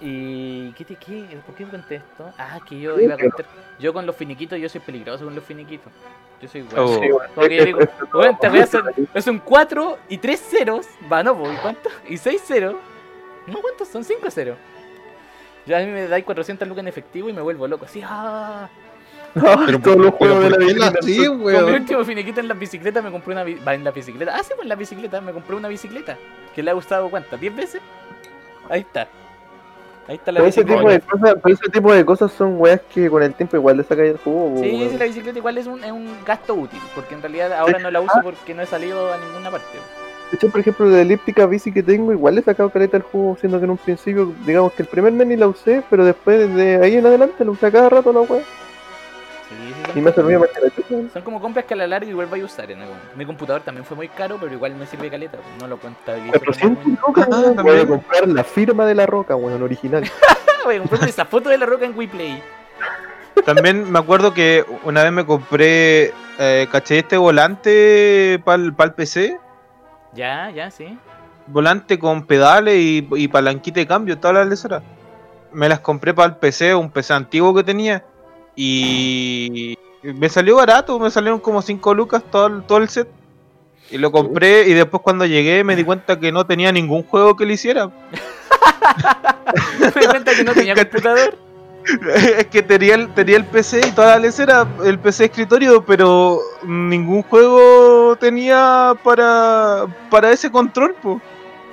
¿Y 0.00 0.72
qué 0.72 0.84
te 0.84 0.96
qué? 0.96 1.40
¿Por 1.44 1.54
qué 1.54 1.64
conté 1.64 1.96
esto? 1.96 2.32
Ah, 2.38 2.58
que 2.66 2.80
yo 2.80 2.96
Sí, 2.96 3.04
iba 3.04 3.14
a 3.14 3.18
contar. 3.18 3.44
Yo 3.78 3.92
con 3.92 4.06
los 4.06 4.16
finiquitos, 4.16 4.58
yo 4.58 4.68
soy 4.68 4.80
peligroso 4.80 5.24
con 5.24 5.34
los 5.34 5.44
finiquitos. 5.44 5.92
Yo 6.40 6.48
soy 6.48 6.64
Oh. 6.74 6.84
weón. 6.86 7.00
Sí, 7.02 7.12
weón. 7.12 7.28
Como 7.34 7.48
que 7.48 7.56
yo 7.56 7.64
digo, 7.66 7.78
weón, 8.14 8.38
te 8.38 8.48
voy 8.48 8.60
a 8.60 8.64
hacer. 8.64 8.82
Es 9.12 9.26
un 9.26 9.38
4 9.40 9.98
y 10.08 10.16
3 10.18 10.40
ceros. 10.40 10.86
Va, 11.12 11.22
no, 11.22 11.36
pues, 11.36 11.52
¿y 11.52 11.56
cuánto? 11.56 11.90
Y 12.08 12.16
6 12.16 12.40
ceros. 12.42 12.76
No, 13.46 13.60
¿cuántos 13.60 13.88
son? 13.88 14.02
5 14.04 14.30
ceros. 14.30 14.56
Ya 15.66 15.78
a 15.78 15.80
mí 15.80 15.86
me 15.86 16.08
dais 16.08 16.24
400 16.24 16.66
lucas 16.66 16.80
en 16.82 16.88
efectivo 16.88 17.28
y 17.28 17.32
me 17.34 17.42
vuelvo 17.42 17.68
loco. 17.68 17.84
Así, 17.84 18.00
ah. 18.02 18.70
No, 19.34 19.42
Pero, 19.66 19.78
todos 19.80 19.96
los 19.98 20.14
juegos 20.14 20.42
de 20.44 20.50
la 20.50 20.56
¿por 20.56 20.58
qué 20.58 20.64
vitrina 20.72 20.92
así, 21.00 21.14
son- 21.16 21.26
Con 21.28 21.38
mi 21.38 21.44
weón? 21.44 21.74
último 21.74 22.04
finiquito 22.04 22.40
en 22.40 22.48
la 22.48 22.54
bicicleta 22.54 23.02
me 23.02 23.10
compré 23.10 23.32
una. 23.32 23.44
Va, 23.44 23.74
en 23.74 23.84
la 23.84 23.90
bicicleta. 23.90 24.34
Ah, 24.36 24.42
sí, 24.42 24.50
pues 24.50 24.62
en 24.62 24.68
la 24.68 24.74
bicicleta. 24.76 25.20
Me 25.20 25.32
compré 25.32 25.56
una 25.56 25.68
bicicleta. 25.68 26.16
Que 26.54 26.62
le 26.62 26.70
ha 26.70 26.74
gustado, 26.74 27.08
¿cuántas? 27.10 27.40
¿10 27.40 27.54
veces? 27.54 27.80
Ahí 28.68 28.80
está. 28.80 29.06
Ahí 30.08 30.16
está 30.16 30.32
la 30.32 30.40
Pero 30.40 30.48
ese, 30.48 30.64
tipo 30.64 30.78
bicicleta. 30.78 30.94
de 31.06 31.10
cosas, 31.20 31.36
pero 31.42 31.54
ese 31.54 31.68
tipo 31.70 31.92
de 31.92 32.04
cosas 32.04 32.32
son 32.32 32.54
weas 32.60 32.80
que 32.92 33.08
con 33.08 33.22
el 33.22 33.32
tiempo 33.34 33.56
igual 33.56 33.76
le 33.76 33.84
sacáis 33.84 34.10
el 34.12 34.18
jugo. 34.18 34.60
Sí, 34.60 34.70
weón. 34.70 34.90
sí, 34.90 34.98
la 34.98 35.04
bicicleta 35.04 35.38
igual 35.38 35.58
es 35.58 35.66
un, 35.68 35.84
es 35.84 35.92
un 35.92 36.08
gasto 36.26 36.54
útil, 36.54 36.80
porque 36.96 37.14
en 37.14 37.22
realidad 37.22 37.52
ahora 37.52 37.78
no 37.78 37.90
la 37.90 38.00
uso 38.00 38.14
porque 38.24 38.52
no 38.54 38.62
he 38.62 38.66
salido 38.66 39.12
a 39.12 39.18
ninguna 39.18 39.50
parte. 39.52 39.78
De 40.32 40.36
hecho, 40.36 40.48
por 40.48 40.60
ejemplo, 40.60 40.86
la 40.86 41.00
elíptica 41.00 41.46
bici 41.46 41.72
que 41.72 41.82
tengo, 41.82 42.12
igual 42.12 42.34
le 42.34 42.40
he 42.40 42.44
sacado 42.44 42.70
caleta 42.70 42.96
al 42.96 43.02
jugo, 43.04 43.36
siendo 43.38 43.58
que 43.58 43.64
en 43.64 43.70
un 43.72 43.78
principio, 43.78 44.32
digamos 44.46 44.72
que 44.72 44.82
el 44.82 44.88
primer 44.88 45.12
mes 45.12 45.26
ni 45.28 45.36
la 45.36 45.46
usé, 45.48 45.82
pero 45.90 46.04
después 46.04 46.52
de 46.56 46.76
ahí 46.76 46.94
en 46.96 47.06
adelante 47.06 47.44
la 47.44 47.50
usé 47.52 47.66
a 47.66 47.70
cada 47.70 47.88
rato 47.88 48.12
la 48.12 48.20
wea. 48.20 48.42
Sí, 49.50 49.56
sí, 49.74 49.82
son 49.86 49.98
Y 49.98 50.00
me 50.00 50.12
servido 50.12 50.40
más 50.40 50.48
que 50.50 50.60
la 50.60 50.70
chucha. 50.70 51.12
Son 51.12 51.22
como 51.22 51.40
compras 51.40 51.64
que 51.66 51.74
a 51.74 51.76
la 51.76 51.86
larga 51.86 52.08
igual 52.08 52.26
voy 52.28 52.40
a 52.40 52.44
usar 52.44 52.70
en 52.70 52.80
algún 52.80 52.96
Mi 53.16 53.26
computador 53.26 53.60
también 53.62 53.84
fue 53.84 53.96
muy 53.96 54.08
caro, 54.08 54.38
pero 54.40 54.52
igual 54.54 54.74
me 54.76 54.86
sirve 54.86 55.10
caleta, 55.10 55.38
no 55.60 55.66
lo 55.66 55.76
contabilizo. 55.78 56.32
como 56.38 56.44
400 56.44 56.86
muy- 56.86 56.96
lucas, 57.06 57.28
Ah. 57.32 57.62
Voy 57.62 57.78
a 57.80 57.86
comprar 57.86 58.28
la 58.28 58.44
firma 58.44 58.86
de 58.86 58.94
la 58.94 59.06
roca, 59.06 59.34
weón, 59.36 59.62
original. 59.62 60.02
Voy 60.64 60.76
a 60.76 60.78
comprarme 60.78 61.08
esa 61.10 61.24
foto 61.24 61.48
de 61.48 61.58
la 61.58 61.66
roca 61.66 61.84
en 61.84 61.96
WePlay. 61.98 62.42
También 63.44 63.90
me 63.90 63.98
acuerdo 63.98 64.34
que 64.34 64.64
una 64.84 65.02
vez 65.02 65.12
me 65.12 65.24
compré, 65.26 66.12
eh, 66.38 66.68
caché 66.70 66.98
este 66.98 67.16
volante 67.16 68.40
para 68.44 68.62
el 68.62 68.74
PC. 68.94 69.38
Ya, 70.12 70.50
ya, 70.50 70.70
sí. 70.70 70.98
volante 71.46 71.98
con 71.98 72.26
pedales 72.26 72.76
y, 72.76 73.08
y 73.12 73.28
palanquita 73.28 73.80
de 73.80 73.86
cambio, 73.86 74.18
todas 74.18 74.36
las 74.36 74.46
leseras. 74.48 74.82
Me 75.52 75.68
las 75.68 75.80
compré 75.80 76.12
para 76.14 76.28
el 76.28 76.36
PC, 76.36 76.74
un 76.74 76.90
PC 76.90 77.12
antiguo 77.14 77.54
que 77.54 77.64
tenía. 77.64 78.04
Y 78.56 79.76
me 80.02 80.28
salió 80.28 80.56
barato, 80.56 80.98
me 80.98 81.10
salieron 81.10 81.40
como 81.40 81.62
5 81.62 81.94
lucas 81.94 82.22
todo, 82.30 82.46
el- 82.46 82.62
todo 82.64 82.78
el 82.78 82.88
set. 82.88 83.08
Y 83.90 83.98
lo 83.98 84.12
compré 84.12 84.68
y 84.68 84.72
después 84.74 85.02
cuando 85.02 85.26
llegué 85.26 85.64
me 85.64 85.74
di 85.76 85.82
cuenta 85.84 86.18
que 86.20 86.30
no 86.30 86.46
tenía 86.46 86.70
ningún 86.70 87.02
juego 87.02 87.36
que 87.36 87.44
le 87.46 87.54
hiciera. 87.54 87.90
Me 89.80 90.00
di 90.00 90.06
cuenta 90.06 90.32
que 90.34 90.44
no 90.44 90.52
tenía 90.52 90.74
computador. 90.76 91.36
es 92.38 92.46
que 92.46 92.62
tenía 92.62 92.94
el, 92.94 93.12
tenía 93.14 93.36
el 93.36 93.44
PC 93.46 93.80
y 93.88 93.92
toda 93.92 94.10
la 94.10 94.18
lesera, 94.18 94.66
el 94.84 94.98
PC 94.98 95.24
escritorio, 95.24 95.84
pero 95.84 96.38
ningún 96.62 97.22
juego 97.22 98.14
tenía 98.20 98.92
para, 99.02 99.86
para 100.10 100.30
ese 100.30 100.50
control, 100.50 100.94
po. 101.02 101.20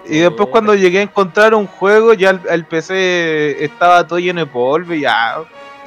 Y 0.05 0.19
después 0.19 0.47
Oh. 0.47 0.51
cuando 0.51 0.73
llegué 0.73 0.99
a 0.99 1.03
encontrar 1.03 1.53
un 1.53 1.67
juego, 1.67 2.13
ya 2.13 2.29
el, 2.31 2.39
el 2.49 2.65
PC 2.65 3.63
estaba 3.63 4.07
todo 4.07 4.17
lleno 4.17 4.39
de 4.39 4.45
polvo 4.47 4.93
y 4.93 5.01
ya. 5.01 5.37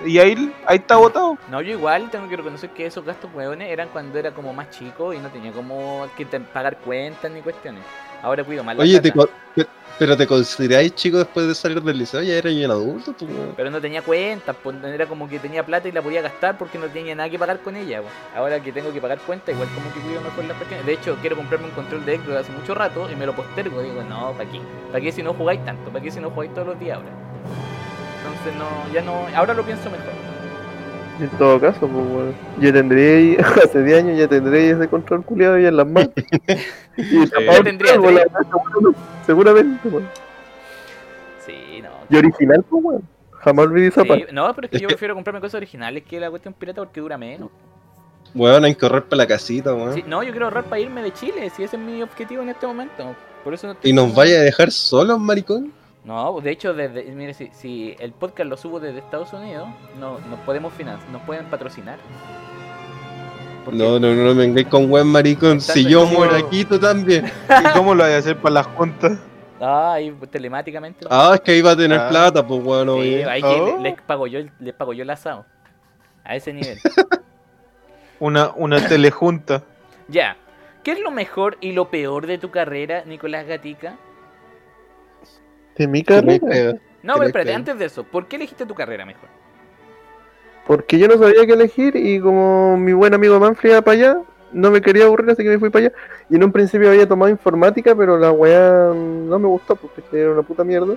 Y 0.05 0.19
ahí, 0.19 0.53
ahí 0.67 0.79
está 0.79 0.97
botado. 0.97 1.37
No, 1.51 1.61
yo 1.61 1.73
igual 1.73 2.11
tengo 2.11 2.29
que 2.29 2.37
reconocer 2.37 2.71
que 2.71 2.87
esos 2.87 3.05
gastos 3.05 3.31
hueones 3.35 3.69
eran 3.71 3.89
cuando 3.89 4.19
era 4.19 4.31
como 4.33 4.53
más 4.53 4.71
chico 4.71 5.13
y 5.13 5.19
no 5.19 5.29
tenía 5.29 5.53
como 5.53 6.07
que 6.17 6.25
te- 6.25 6.41
pagar 6.41 6.79
cuentas 6.79 7.31
ni 7.31 7.41
cuestiones. 7.43 7.83
Ahora 8.23 8.45
cuido 8.45 8.63
más 8.65 8.77
la 8.77 8.83
Oye, 8.83 9.01
te 9.01 9.13
pero 9.99 10.17
te 10.17 10.27
consideráis 10.27 10.95
chico 10.95 11.19
después 11.19 11.47
de 11.47 11.55
salir 11.55 11.83
del 11.83 11.99
liceo, 11.99 12.23
ya 12.23 12.33
eres 12.35 12.55
un 12.57 12.71
adulto, 12.71 13.13
pues, 13.13 13.31
weón. 13.31 13.53
Pero 13.55 13.71
no 13.71 13.83
tenía 13.83 14.01
cuentas, 14.01 14.57
pues, 14.63 14.75
era 14.83 15.05
como 15.05 15.29
que 15.29 15.39
tenía 15.39 15.63
plata 15.67 15.89
y 15.89 15.93
la 15.93 16.01
podía 16.01 16.23
gastar 16.23 16.57
porque 16.57 16.79
no 16.79 16.87
tenía 16.87 17.15
nada 17.15 17.29
que 17.29 17.39
pagar 17.39 17.61
con 17.61 17.77
ella. 17.77 18.01
pues. 18.01 18.13
Ahora 18.35 18.63
que 18.63 18.73
tengo 18.73 18.91
que 18.95 19.01
pagar 19.03 19.19
cuentas, 19.19 19.55
igual 19.55 19.69
como 19.75 19.93
que 19.93 20.01
cuido 20.01 20.23
mejor 20.23 20.45
las 20.47 20.57
cuestiones. 20.57 20.87
De 20.87 20.93
hecho, 20.95 21.19
quiero 21.21 21.37
comprarme 21.37 21.67
un 21.67 21.73
control 21.73 22.07
de 22.07 22.17
Xbox 22.17 22.33
hace 22.37 22.53
mucho 22.53 22.75
rato 22.75 23.11
y 23.13 23.17
me 23.17 23.27
lo 23.27 23.35
postergo. 23.35 23.83
Digo, 23.83 24.03
no, 24.03 24.33
¿para 24.33 24.51
qué? 24.51 24.61
¿Para 24.91 25.05
qué 25.05 25.13
si 25.13 25.23
no 25.23 25.35
jugáis 25.35 25.63
tanto? 25.67 25.91
¿Para 25.91 26.03
qué 26.03 26.11
si 26.11 26.19
no 26.19 26.31
jugáis 26.31 26.55
todos 26.55 26.69
los 26.69 26.81
días 26.81 26.97
ahora? 26.97 27.11
Entonces, 28.23 28.55
no, 28.59 28.93
ya 28.93 29.03
no. 29.03 29.27
Ahora 29.37 29.55
lo 29.55 29.65
pienso 29.65 29.85
mejor. 29.91 30.13
En 31.21 31.29
todo 31.39 31.61
caso, 31.61 31.81
pues, 31.81 31.93
weón. 31.93 32.35
Yo 32.59 32.73
tendré 32.73 33.17
ahí, 33.17 33.37
hace 33.65 33.83
10 33.83 33.99
años 34.05 34.19
ya 34.19 34.29
tendré 34.29 34.71
ese 34.71 34.89
control 34.89 35.25
culiado 35.25 35.59
ya 35.59 35.69
en 35.69 35.77
las 35.77 35.87
manos. 35.87 36.11
Y 36.97 37.03
Sí. 37.05 37.31
Yo 37.53 37.63
tendría 37.65 37.95
algo, 37.95 38.11
la- 38.11 38.27
Seguramente, 39.25 39.89
weón. 39.89 40.07
Sí, 41.47 41.81
no. 41.83 41.91
Y 42.11 42.17
original, 42.17 42.65
pues, 42.69 42.85
weón. 42.85 43.03
Jamás 43.33 43.67
olvidé 43.67 43.87
esa 43.89 44.03
Sí, 44.03 44.09
parte. 44.09 44.33
no, 44.33 44.55
pero 44.55 44.67
es 44.67 44.71
que 44.71 44.77
Es 44.77 44.83
yo 44.83 44.89
que- 44.89 44.95
prefiero 44.95 45.15
comprarme 45.15 45.41
cosas 45.41 45.55
originales 45.55 46.03
que 46.05 46.21
la 46.21 46.29
cuestión 46.31 46.53
pirata 46.55 46.83
porque 46.83 47.01
dura 47.01 47.17
menos. 47.17 47.49
Weón, 48.35 48.65
hay 48.65 48.75
que 48.75 48.81
correr 48.81 49.05
para 49.05 49.17
la 49.19 49.27
casita, 49.27 49.75
weón. 49.75 49.95
Sí, 49.95 50.05
no, 50.07 50.23
yo 50.23 50.31
quiero 50.31 50.47
ahorrar 50.47 50.65
para 50.65 50.79
irme 50.81 51.03
de 51.03 51.13
Chile, 51.13 51.51
si 51.57 51.63
ese 51.65 51.77
es 51.77 51.83
mi 51.83 52.03
objetivo 52.03 52.43
en 52.43 52.51
este 52.51 52.67
momento. 52.67 53.15
Por 53.43 53.55
eso 53.55 53.67
no 53.69 53.77
¿Y 53.83 53.93
nos 53.95 54.15
vaya 54.15 54.37
a 54.37 54.43
dejar 54.43 54.71
solos, 54.71 55.19
maricón? 55.19 55.73
No, 56.05 56.41
de 56.41 56.51
hecho, 56.51 56.73
desde, 56.75 57.05
mire, 57.13 57.35
si, 57.35 57.51
si 57.53 57.95
el 57.99 58.13
podcast 58.13 58.49
lo 58.49 58.57
subo 58.57 58.81
desde 58.81 59.01
Estados 59.01 59.33
Unidos, 59.35 59.69
no, 59.99 60.19
nos 60.31 60.41
podemos 60.41 60.73
financiar, 60.73 61.11
nos 61.11 61.23
pueden 61.23 61.47
patrocinar. 61.47 61.99
Porque- 63.65 63.79
No, 63.79 63.99
no, 64.01 64.15
no 64.15 64.35
me 64.35 64.47
vengáis 64.47 64.67
con 64.69 64.89
buen 64.89 65.07
maricón. 65.07 65.61
Si 65.61 65.85
yo 65.85 66.07
muero 66.07 66.35
aquí, 66.37 66.65
tú 66.65 66.79
también. 66.79 67.27
¿Y 67.65 67.73
cómo 67.77 67.95
lo 67.95 68.05
voy 68.05 68.13
a 68.15 68.17
hacer 68.17 68.37
para 68.39 68.55
las 68.55 68.67
juntas? 68.69 69.19
Ah, 69.61 69.93
ahí 69.95 70.11
telemáticamente. 70.31 71.05
Ah, 71.11 71.33
es 71.35 71.41
que 71.43 71.55
iba 71.59 71.73
a 71.73 71.77
tener 71.77 71.99
Ah. 72.01 72.09
plata, 72.09 72.47
pues 72.47 72.63
bueno, 72.63 72.95
Sí, 72.95 73.01
bien. 73.17 73.29
ahí 73.29 73.43
que 73.43 73.47
Oh. 73.49 73.77
le- 73.77 73.91
les 73.91 74.01
pago 74.01 74.27
yo, 74.27 74.39
el- 74.39 74.51
les 74.59 74.73
pago 74.73 74.95
yo 74.95 75.03
el 75.03 75.11
asado. 75.11 75.45
A 76.25 76.35
ese 76.35 76.53
nivel. 76.55 76.79
Una, 78.21 78.51
una 78.57 78.87
telejunta. 78.87 79.63
ya. 80.09 80.37
¿Qué 80.83 80.93
es 80.93 81.01
lo 81.01 81.11
mejor 81.11 81.59
y 81.61 81.73
lo 81.73 81.91
peor 81.91 82.27
de 82.27 82.39
tu 82.39 82.51
carrera, 82.51 83.03
Nicolás 83.05 83.47
Gatica? 83.47 83.97
Mi 85.87 86.03
carrera. 86.03 86.77
No, 87.03 87.15
¿Qué 87.15 87.19
pero 87.19 87.27
espérate, 87.27 87.55
antes 87.55 87.79
de 87.79 87.85
eso, 87.87 88.05
¿por 88.05 88.27
qué 88.27 88.37
elegiste 88.37 88.67
tu 88.67 88.75
carrera 88.75 89.07
mejor? 89.07 89.29
Porque 90.67 90.99
yo 90.99 91.09
no 91.09 91.17
sabía 91.17 91.47
qué 91.47 91.53
elegir 91.53 91.97
y 91.97 92.21
como 92.21 92.77
mi 92.77 92.93
buen 92.93 93.15
amigo 93.15 93.41
Manfred 93.41 93.71
iba 93.71 93.83
para 93.83 93.97
allá, 93.97 94.19
no 94.53 94.71
me 94.71 94.81
quería 94.81 95.05
aburrir, 95.05 95.31
así 95.31 95.43
que 95.43 95.49
me 95.49 95.59
fui 95.59 95.71
para 95.71 95.87
allá. 95.87 95.97
Y 96.29 96.37
en 96.37 96.45
un 96.45 96.53
principio 96.53 96.91
había 96.91 97.09
tomado 97.09 97.31
informática, 97.31 97.95
pero 97.95 98.19
la 98.19 98.31
weá 98.31 98.93
no 98.95 99.39
me 99.39 99.49
gustó 99.49 99.77
porque 99.77 100.03
era 100.13 100.31
una 100.31 100.43
puta 100.43 100.63
mierda. 100.63 100.97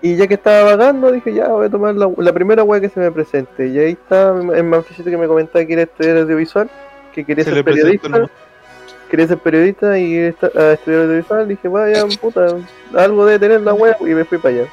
Y 0.00 0.16
ya 0.16 0.26
que 0.28 0.34
estaba 0.34 0.62
vagando, 0.62 1.10
dije 1.10 1.34
ya 1.34 1.48
voy 1.48 1.66
a 1.66 1.70
tomar 1.70 1.94
la, 1.94 2.08
la 2.16 2.32
primera 2.32 2.62
weá 2.62 2.80
que 2.80 2.88
se 2.88 3.00
me 3.00 3.10
presente. 3.10 3.68
Y 3.68 3.78
ahí 3.78 3.92
está 3.92 4.28
el 4.28 4.64
Manfredcito 4.64 5.10
que 5.10 5.16
me 5.16 5.26
comentaba 5.26 5.64
que 5.64 5.72
era 5.72 5.82
estudiar 5.82 6.18
audiovisual, 6.18 6.70
que 7.12 7.24
quería 7.24 7.44
Se 7.44 7.52
ser 7.52 7.64
periodista. 7.64 8.30
Quería 9.10 9.26
ser 9.26 9.38
periodista 9.38 9.98
y 9.98 10.16
esta- 10.16 10.50
a 10.54 10.72
estudiar 10.72 11.02
audiovisual. 11.02 11.48
Dije, 11.48 11.68
vaya 11.68 12.04
puta, 12.20 12.46
algo 12.96 13.24
debe 13.26 13.38
tener 13.38 13.60
la 13.62 13.72
weá 13.74 13.96
y 14.00 14.04
me 14.04 14.24
fui 14.24 14.38
para 14.38 14.54
allá. 14.54 14.64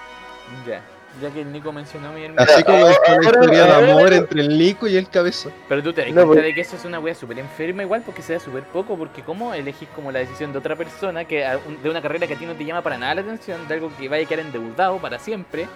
Ya. 0.67 0.81
Ya 1.21 1.29
que 1.31 1.39
el 1.43 1.51
Nico 1.53 1.71
mencionó 1.71 2.11
mi 2.11 2.25
hermano. 2.25 2.41
Así 2.45 2.61
como 2.65 2.77
Ahora- 2.77 2.91
historia 3.21 3.63
de 3.65 3.89
amor 3.91 4.11
entre 4.11 4.41
el 4.41 4.49
Nico 4.57 4.85
y 4.85 4.97
el 4.97 5.07
cabeza. 5.07 5.49
Pero 5.69 5.81
tú 5.81 5.93
te 5.93 6.01
das 6.01 6.09
No, 6.09 6.15
cuenta 6.15 6.33
pues- 6.33 6.43
de 6.43 6.53
que 6.53 6.59
eso 6.59 6.75
es 6.75 6.83
una 6.83 6.99
wea 6.99 7.15
súper 7.15 7.39
enferma 7.39 7.83
igual 7.83 8.01
porque 8.05 8.21
se 8.21 8.33
da 8.33 8.39
súper 8.41 8.63
poco, 8.63 8.97
porque 8.97 9.21
cómo 9.21 9.53
elegís 9.53 9.87
como 9.95 10.11
la 10.11 10.19
decisión 10.19 10.51
de 10.51 10.57
otra 10.59 10.75
persona 10.75 11.23
que 11.23 11.45
a- 11.45 11.57
de 11.81 11.89
una 11.89 12.01
carrera 12.01 12.27
que 12.27 12.33
a 12.33 12.37
ti 12.37 12.45
no 12.45 12.51
te 12.53 12.65
llama 12.65 12.81
para 12.81 12.97
nada 12.97 13.15
la 13.15 13.21
atención, 13.21 13.65
de 13.65 13.73
algo 13.75 13.89
que 13.97 14.09
vaya 14.09 14.25
a 14.25 14.27
quedar 14.27 14.45
endeudado 14.45 14.97
para 14.97 15.17
siempre. 15.17 15.67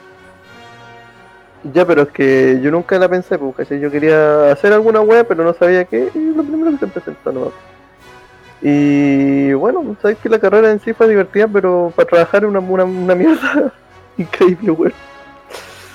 Ya, 1.74 1.86
pero 1.86 2.02
es 2.04 2.10
que 2.10 2.60
yo 2.62 2.70
nunca 2.72 3.00
la 3.00 3.08
pensé, 3.08 3.38
pues, 3.38 3.56
¿cachai? 3.56 3.80
Yo 3.80 3.90
quería 3.92 4.52
hacer 4.52 4.74
alguna 4.74 5.00
web, 5.00 5.26
pero 5.26 5.44
no 5.46 5.54
sabía 5.54 5.86
qué, 5.86 6.10
y 6.14 6.34
lo 6.34 6.44
primero 6.44 6.72
que 6.72 6.78
se 6.80 6.88
presentó 6.88 7.32
nomás. 7.32 7.54
Y 8.62 9.54
bueno, 9.54 9.96
sabes 10.02 10.18
que 10.18 10.30
la 10.30 10.40
carrera 10.40 10.72
en 10.72 10.80
sí 10.80 10.94
fue 10.94 11.08
divertida, 11.08 11.48
pero 11.48 11.94
para 11.96 12.10
trabajar 12.10 12.44
es 12.44 12.50
una, 12.50 12.60
una, 12.60 12.84
una 12.84 13.16
mierda 13.16 13.72
increíble, 14.18 14.72
weón. 14.72 14.94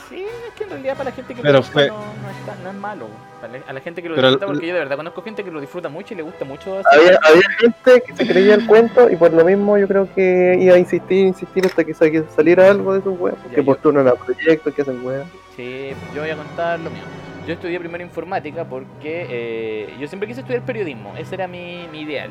Sí, 0.09 0.25
es 0.49 0.55
que 0.57 0.65
en 0.65 0.71
realidad 0.71 0.97
para 0.97 1.11
la 1.11 1.17
gente 1.17 1.35
que 1.35 1.43
Pero 1.43 1.53
lo 1.55 1.59
disfruta 1.61 1.87
fue- 1.87 1.89
no, 1.89 1.97
no, 2.23 2.31
es 2.31 2.47
tan- 2.47 2.65
no 2.65 2.71
es 2.71 2.77
malo. 2.77 3.07
Para 3.41 3.53
la- 3.53 3.65
a 3.69 3.73
la 3.75 3.81
gente 3.81 4.03
que 4.03 4.09
lo 4.09 4.15
Pero 4.15 4.29
disfruta, 4.29 4.47
porque 4.47 4.67
yo 4.67 4.73
de 4.75 4.81
verdad 4.81 4.97
conozco 4.97 5.23
gente 5.23 5.45
que 5.45 5.51
lo 5.51 5.61
disfruta 5.61 5.89
mucho 5.91 6.15
y 6.15 6.17
le 6.17 6.23
gusta 6.23 6.45
mucho 6.47 6.79
hacer- 6.79 7.01
Había, 7.01 7.19
había 7.23 7.49
gente 7.61 8.03
que 8.07 8.17
se 8.17 8.27
creía 8.27 8.55
el 8.55 8.67
cuento, 8.67 9.11
y 9.11 9.17
por 9.17 9.33
lo 9.35 9.45
mismo 9.45 9.77
yo 9.77 9.87
creo 9.87 10.09
que 10.15 10.57
iba 10.59 10.75
a 10.75 10.79
insistir, 10.79 11.27
insistir 11.27 11.67
hasta 11.67 11.85
que 11.85 11.93
sa- 11.93 12.11
que 12.11 12.25
saliera 12.35 12.71
algo 12.71 12.95
de 12.95 13.01
esos 13.01 13.19
weas, 13.21 13.37
Ya, 13.45 13.51
que 13.51 13.57
yo- 13.57 13.65
postulan 13.67 14.09
a 14.09 14.15
proyectos, 14.15 14.73
que 14.75 14.81
hacen 14.83 15.05
weas. 15.05 15.27
Sí, 15.55 15.91
yo 16.15 16.23
voy 16.23 16.31
a 16.31 16.37
contar 16.37 16.79
lo 16.81 16.89
mío. 16.91 17.03
Yo 17.47 17.53
estudié 17.55 17.79
primero 17.79 18.03
informática 18.03 18.65
porque 18.65 19.27
eh, 19.29 19.95
yo 20.01 20.07
siempre 20.09 20.27
quise 20.29 20.41
estudiar 20.41 20.63
periodismo. 20.65 21.15
Ese 21.17 21.35
era 21.35 21.47
mi, 21.47 21.87
mi 21.93 22.01
ideal. 22.03 22.31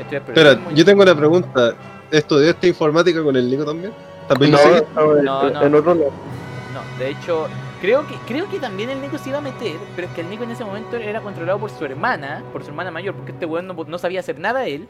Estudiar 0.00 0.22
Espera, 0.26 0.58
y- 0.70 0.74
yo 0.74 0.84
tengo 0.84 1.02
una 1.02 1.14
pregunta. 1.14 1.74
¿Estudiaste 2.10 2.68
informática 2.68 3.22
con 3.22 3.36
el 3.36 3.48
Nico 3.50 3.64
también? 3.64 3.92
¿También 4.28 4.52
No, 4.52 4.58
no, 4.94 5.16
en- 5.18 5.24
No, 5.24 5.50
no. 5.50 5.62
en 5.62 5.74
otro 5.74 5.94
lado. 5.94 6.12
No, 6.72 6.98
de 6.98 7.10
hecho, 7.10 7.46
creo 7.80 8.06
que 8.06 8.14
creo 8.26 8.48
que 8.48 8.58
también 8.58 8.88
el 8.90 9.00
Nico 9.02 9.18
se 9.18 9.28
iba 9.30 9.38
a 9.38 9.42
meter, 9.42 9.76
pero 9.96 10.08
es 10.08 10.14
que 10.14 10.22
el 10.22 10.30
Nico 10.30 10.44
en 10.44 10.50
ese 10.52 10.64
momento 10.64 10.96
era 10.96 11.20
controlado 11.20 11.58
por 11.58 11.70
su 11.70 11.84
hermana, 11.84 12.42
por 12.52 12.62
su 12.62 12.68
hermana 12.70 12.90
mayor, 12.90 13.14
porque 13.14 13.32
este 13.32 13.44
weón 13.46 13.66
no, 13.66 13.74
no 13.74 13.98
sabía 13.98 14.20
hacer 14.20 14.38
nada 14.38 14.66
él. 14.66 14.88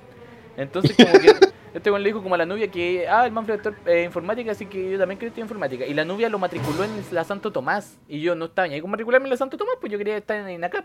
Entonces 0.57 0.97
como 0.97 1.13
que 1.19 1.33
este 1.75 1.91
le 1.91 2.05
dijo 2.05 2.23
como 2.23 2.35
a 2.35 2.39
la 2.39 2.47
novia 2.47 2.69
que, 2.71 3.09
ah, 3.09 3.25
el 3.27 3.33
Manfred 3.33 3.61
es 3.67 3.73
eh, 3.87 4.03
informática, 4.05 4.53
así 4.53 4.67
que 4.67 4.91
yo 4.91 4.99
también 4.99 5.19
quiero 5.19 5.29
estudiar 5.29 5.45
informática. 5.47 5.87
Y 5.87 5.95
la 5.95 6.05
novia 6.05 6.29
lo 6.29 6.39
matriculó 6.39 6.85
en 6.85 6.91
la 7.13 7.25
Santo 7.25 7.51
Tomás, 7.51 7.99
y 8.09 8.21
yo 8.21 8.35
no 8.35 8.47
estaba 8.47 8.69
ni 8.69 8.75
ahí 8.75 8.81
con 8.81 8.91
matricularme 8.91 9.27
en 9.27 9.31
la 9.31 9.37
Santo 9.37 9.57
Tomás, 9.57 9.77
pues 9.81 9.91
yo 9.91 9.99
quería 9.99 10.17
estar 10.17 10.37
en 10.37 10.51
INACAP. 10.51 10.85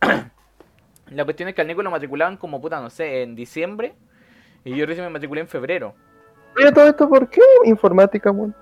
la 1.10 1.24
cuestión 1.24 1.48
es 1.48 1.54
que 1.54 1.60
al 1.60 1.66
Nico 1.66 1.82
lo 1.82 1.90
matriculaban 1.90 2.36
como 2.36 2.60
puta, 2.60 2.80
no 2.80 2.90
sé, 2.90 3.22
en 3.22 3.34
diciembre, 3.34 3.94
y 4.64 4.74
yo 4.76 4.86
recién 4.86 5.04
me 5.06 5.10
matriculé 5.10 5.42
en 5.42 5.48
febrero. 5.48 5.94
Oye, 6.56 6.72
todo 6.72 6.88
esto, 6.88 7.08
¿por 7.08 7.28
qué 7.28 7.40
informática, 7.64 8.30
weón? 8.30 8.54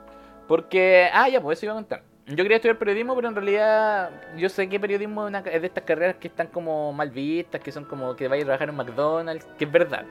Porque, 0.48 1.08
ah, 1.12 1.28
ya, 1.28 1.40
pues 1.40 1.58
eso 1.58 1.66
iba 1.66 1.72
a 1.72 1.76
contar. 1.76 2.02
Yo 2.26 2.36
quería 2.36 2.56
estudiar 2.56 2.78
periodismo, 2.78 3.14
pero 3.16 3.28
en 3.28 3.34
realidad 3.34 4.10
yo 4.36 4.48
sé 4.48 4.68
que 4.68 4.78
periodismo 4.78 5.24
es, 5.24 5.28
una- 5.28 5.40
es 5.40 5.60
de 5.60 5.66
estas 5.66 5.84
carreras 5.84 6.16
que 6.16 6.28
están 6.28 6.46
como 6.46 6.92
mal 6.92 7.10
vistas, 7.10 7.60
que 7.60 7.72
son 7.72 7.84
como 7.84 8.14
que 8.16 8.28
vaya 8.28 8.42
a 8.42 8.46
trabajar 8.46 8.68
en 8.68 8.76
McDonald's, 8.76 9.44
que 9.58 9.64
es 9.64 9.72
verdad. 9.72 10.04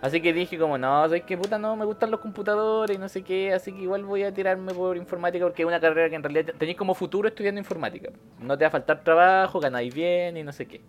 Así 0.00 0.20
que 0.22 0.32
dije 0.32 0.58
como, 0.58 0.78
no, 0.78 1.02
¿sabes 1.04 1.24
qué 1.24 1.36
puta? 1.36 1.58
No, 1.58 1.74
me 1.76 1.84
gustan 1.84 2.10
los 2.12 2.20
computadores 2.20 2.96
y 2.96 3.00
no 3.00 3.08
sé 3.08 3.24
qué, 3.24 3.52
así 3.52 3.72
que 3.72 3.82
igual 3.82 4.04
voy 4.04 4.22
a 4.22 4.32
tirarme 4.32 4.72
por 4.72 4.96
informática 4.96 5.44
porque 5.44 5.62
es 5.62 5.66
una 5.66 5.80
carrera 5.80 6.08
que 6.08 6.14
en 6.16 6.22
realidad 6.22 6.44
te- 6.46 6.52
tenéis 6.52 6.76
como 6.78 6.94
futuro 6.94 7.26
estudiando 7.28 7.58
informática. 7.58 8.10
No 8.38 8.56
te 8.56 8.64
va 8.64 8.68
a 8.68 8.70
faltar 8.70 9.02
trabajo, 9.02 9.58
ganáis 9.60 9.92
bien 9.92 10.36
y 10.36 10.44
no 10.44 10.52
sé 10.52 10.66
qué. 10.66 10.82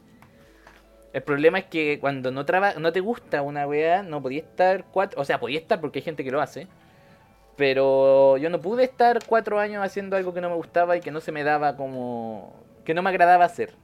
El 1.11 1.23
problema 1.23 1.57
es 1.60 1.65
que 1.65 1.99
cuando 1.99 2.31
no 2.31 2.45
traba 2.45 2.73
no 2.76 2.91
te 2.94 2.99
gusta 2.99 3.41
una 3.41 3.68
weá, 3.68 4.03
no 4.03 4.22
podía 4.22 4.40
estar 4.41 4.86
cuatro, 4.91 5.19
o 5.22 5.26
sea, 5.26 5.40
podía 5.40 5.57
estar 5.60 5.81
porque 5.81 5.99
hay 5.99 6.03
gente 6.03 6.23
que 6.23 6.31
lo 6.31 6.40
hace, 6.41 6.68
pero 7.57 8.38
yo 8.38 8.49
no 8.49 8.61
pude 8.61 8.84
estar 8.86 9.26
cuatro 9.26 9.60
años 9.60 9.84
haciendo 9.84 10.18
algo 10.18 10.34
que 10.34 10.41
no 10.41 10.49
me 10.49 10.56
gustaba 10.56 10.98
y 10.98 11.02
que 11.02 11.11
no 11.11 11.22
se 11.22 11.31
me 11.31 11.44
daba 11.44 11.77
como... 11.77 12.56
que 12.86 12.94
no 12.94 13.02
me 13.03 13.10
agradaba 13.10 13.45
hacer. 13.45 13.76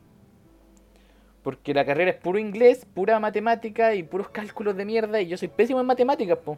Porque 1.45 1.75
la 1.75 1.85
carrera 1.85 2.09
es 2.09 2.17
puro 2.17 2.39
inglés, 2.39 2.87
pura 2.91 3.19
matemática 3.19 3.93
y 3.93 4.01
puros 4.01 4.29
cálculos 4.29 4.75
de 4.75 4.83
mierda 4.83 5.21
y 5.21 5.27
yo 5.27 5.37
soy 5.37 5.47
pésimo 5.47 5.79
en 5.79 5.85
matemáticas, 5.85 6.39
po. 6.39 6.57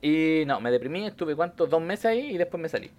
Y 0.00 0.42
no, 0.44 0.60
me 0.60 0.72
deprimí, 0.72 1.06
estuve 1.06 1.36
cuántos, 1.36 1.70
dos 1.70 1.80
meses 1.80 2.06
ahí 2.06 2.32
y 2.32 2.38
después 2.38 2.60
me 2.60 2.68
salí. 2.68 2.90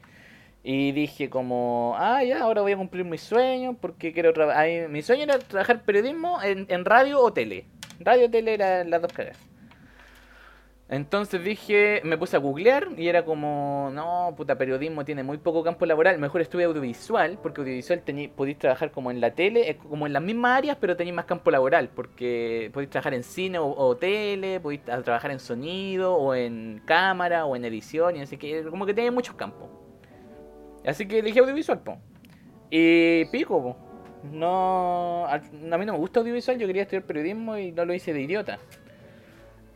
Y 0.64 0.94
dije 0.94 1.30
como, 1.30 1.94
ah, 1.98 2.24
ya, 2.24 2.42
ahora 2.42 2.62
voy 2.62 2.72
a 2.72 2.78
cumplir 2.78 3.04
mis 3.04 3.20
sueños 3.20 3.76
porque 3.82 4.14
quiero 4.14 4.32
trabajar... 4.32 4.88
Mi 4.88 5.02
sueño 5.02 5.24
era 5.24 5.38
trabajar 5.40 5.84
periodismo 5.84 6.42
en, 6.42 6.66
en 6.70 6.86
radio 6.86 7.20
o 7.20 7.34
tele. 7.34 7.66
Radio 8.00 8.28
o 8.28 8.30
tele 8.30 8.54
eran 8.54 8.90
las 8.90 9.02
dos 9.02 9.12
caras. 9.12 9.38
Entonces 10.90 11.44
dije, 11.44 12.02
me 12.04 12.18
puse 12.18 12.36
a 12.36 12.40
googlear 12.40 12.90
y 12.98 13.08
era 13.08 13.24
como, 13.24 13.90
no, 13.94 14.34
puta, 14.36 14.58
periodismo 14.58 15.06
tiene 15.06 15.24
muy 15.24 15.38
poco 15.38 15.64
campo 15.64 15.86
laboral, 15.86 16.20
mejor 16.20 16.42
estuve 16.42 16.66
audiovisual, 16.66 17.40
porque 17.42 17.62
audiovisual 17.62 18.04
podéis 18.36 18.60
trabajar 18.60 18.92
como 18.92 19.10
en 19.10 19.22
la 19.22 19.32
tele, 19.34 19.70
eh, 19.72 19.78
como 19.78 20.06
en 20.06 20.14
las 20.14 20.22
mismas 20.22 20.58
áreas, 20.58 20.78
pero 20.80 20.96
tenéis 20.98 21.16
más 21.16 21.26
campo 21.26 21.50
laboral, 21.52 21.90
porque 21.96 22.70
podéis 22.74 22.92
trabajar 22.92 23.14
en 23.14 23.24
cine 23.24 23.58
o, 23.60 23.96
tele, 23.96 24.60
podéis 24.60 24.84
tra- 24.86 25.02
trabajar 25.04 25.32
en 25.32 25.40
sonido, 25.40 26.16
o 26.16 26.36
en 26.36 26.82
cámara, 26.86 27.46
o 27.46 27.56
en 27.56 27.64
edición, 27.66 28.18
y 28.18 28.22
así 28.22 28.38
que 28.38 28.64
como 28.64 28.86
que 28.86 28.94
tenéis 28.94 29.14
muchos 29.14 29.36
campos. 29.36 29.70
Así 30.86 31.08
que 31.08 31.20
elegí 31.20 31.40
audiovisual, 31.40 31.80
po. 31.80 31.98
Y 32.70 33.26
pico, 33.32 33.64
po. 33.64 33.78
No, 34.32 35.26
a, 35.28 35.36
a 35.36 35.78
mí 35.78 35.86
no 35.86 35.94
me 35.94 35.98
gusta 35.98 36.20
audiovisual, 36.20 36.58
yo 36.60 36.68
quería 36.68 36.84
estudiar 36.84 37.04
periodismo 37.04 37.58
y 37.58 37.72
no 37.72 37.86
lo 37.86 37.94
hice 37.94 38.14
de 38.14 38.22
idiota. 38.22 38.60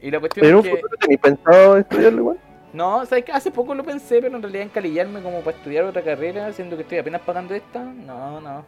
Y 0.01 0.11
la 0.11 0.19
cuestión 0.19 0.45
¿Pero 0.45 0.59
es 0.59 0.65
un 0.65 0.71
que... 0.71 0.77
futuro 0.77 0.97
tenéis 0.99 1.19
pensado 1.19 1.77
estudiarlo 1.77 2.19
igual? 2.19 2.37
No, 2.73 3.05
sabes 3.05 3.23
que 3.23 3.31
hace 3.31 3.49
poco 3.49 3.73
lo 3.73 3.83
pensé, 3.83 4.21
pero 4.21 4.35
en 4.35 4.41
realidad 4.41 4.63
encalillarme 4.63 5.21
como 5.21 5.39
para 5.39 5.57
estudiar 5.57 5.85
otra 5.85 6.01
carrera, 6.01 6.51
siendo 6.53 6.75
que 6.75 6.83
estoy 6.83 6.99
apenas 6.99 7.21
pagando 7.21 7.55
esta, 7.55 7.79
no, 7.79 8.39
no. 8.41 8.65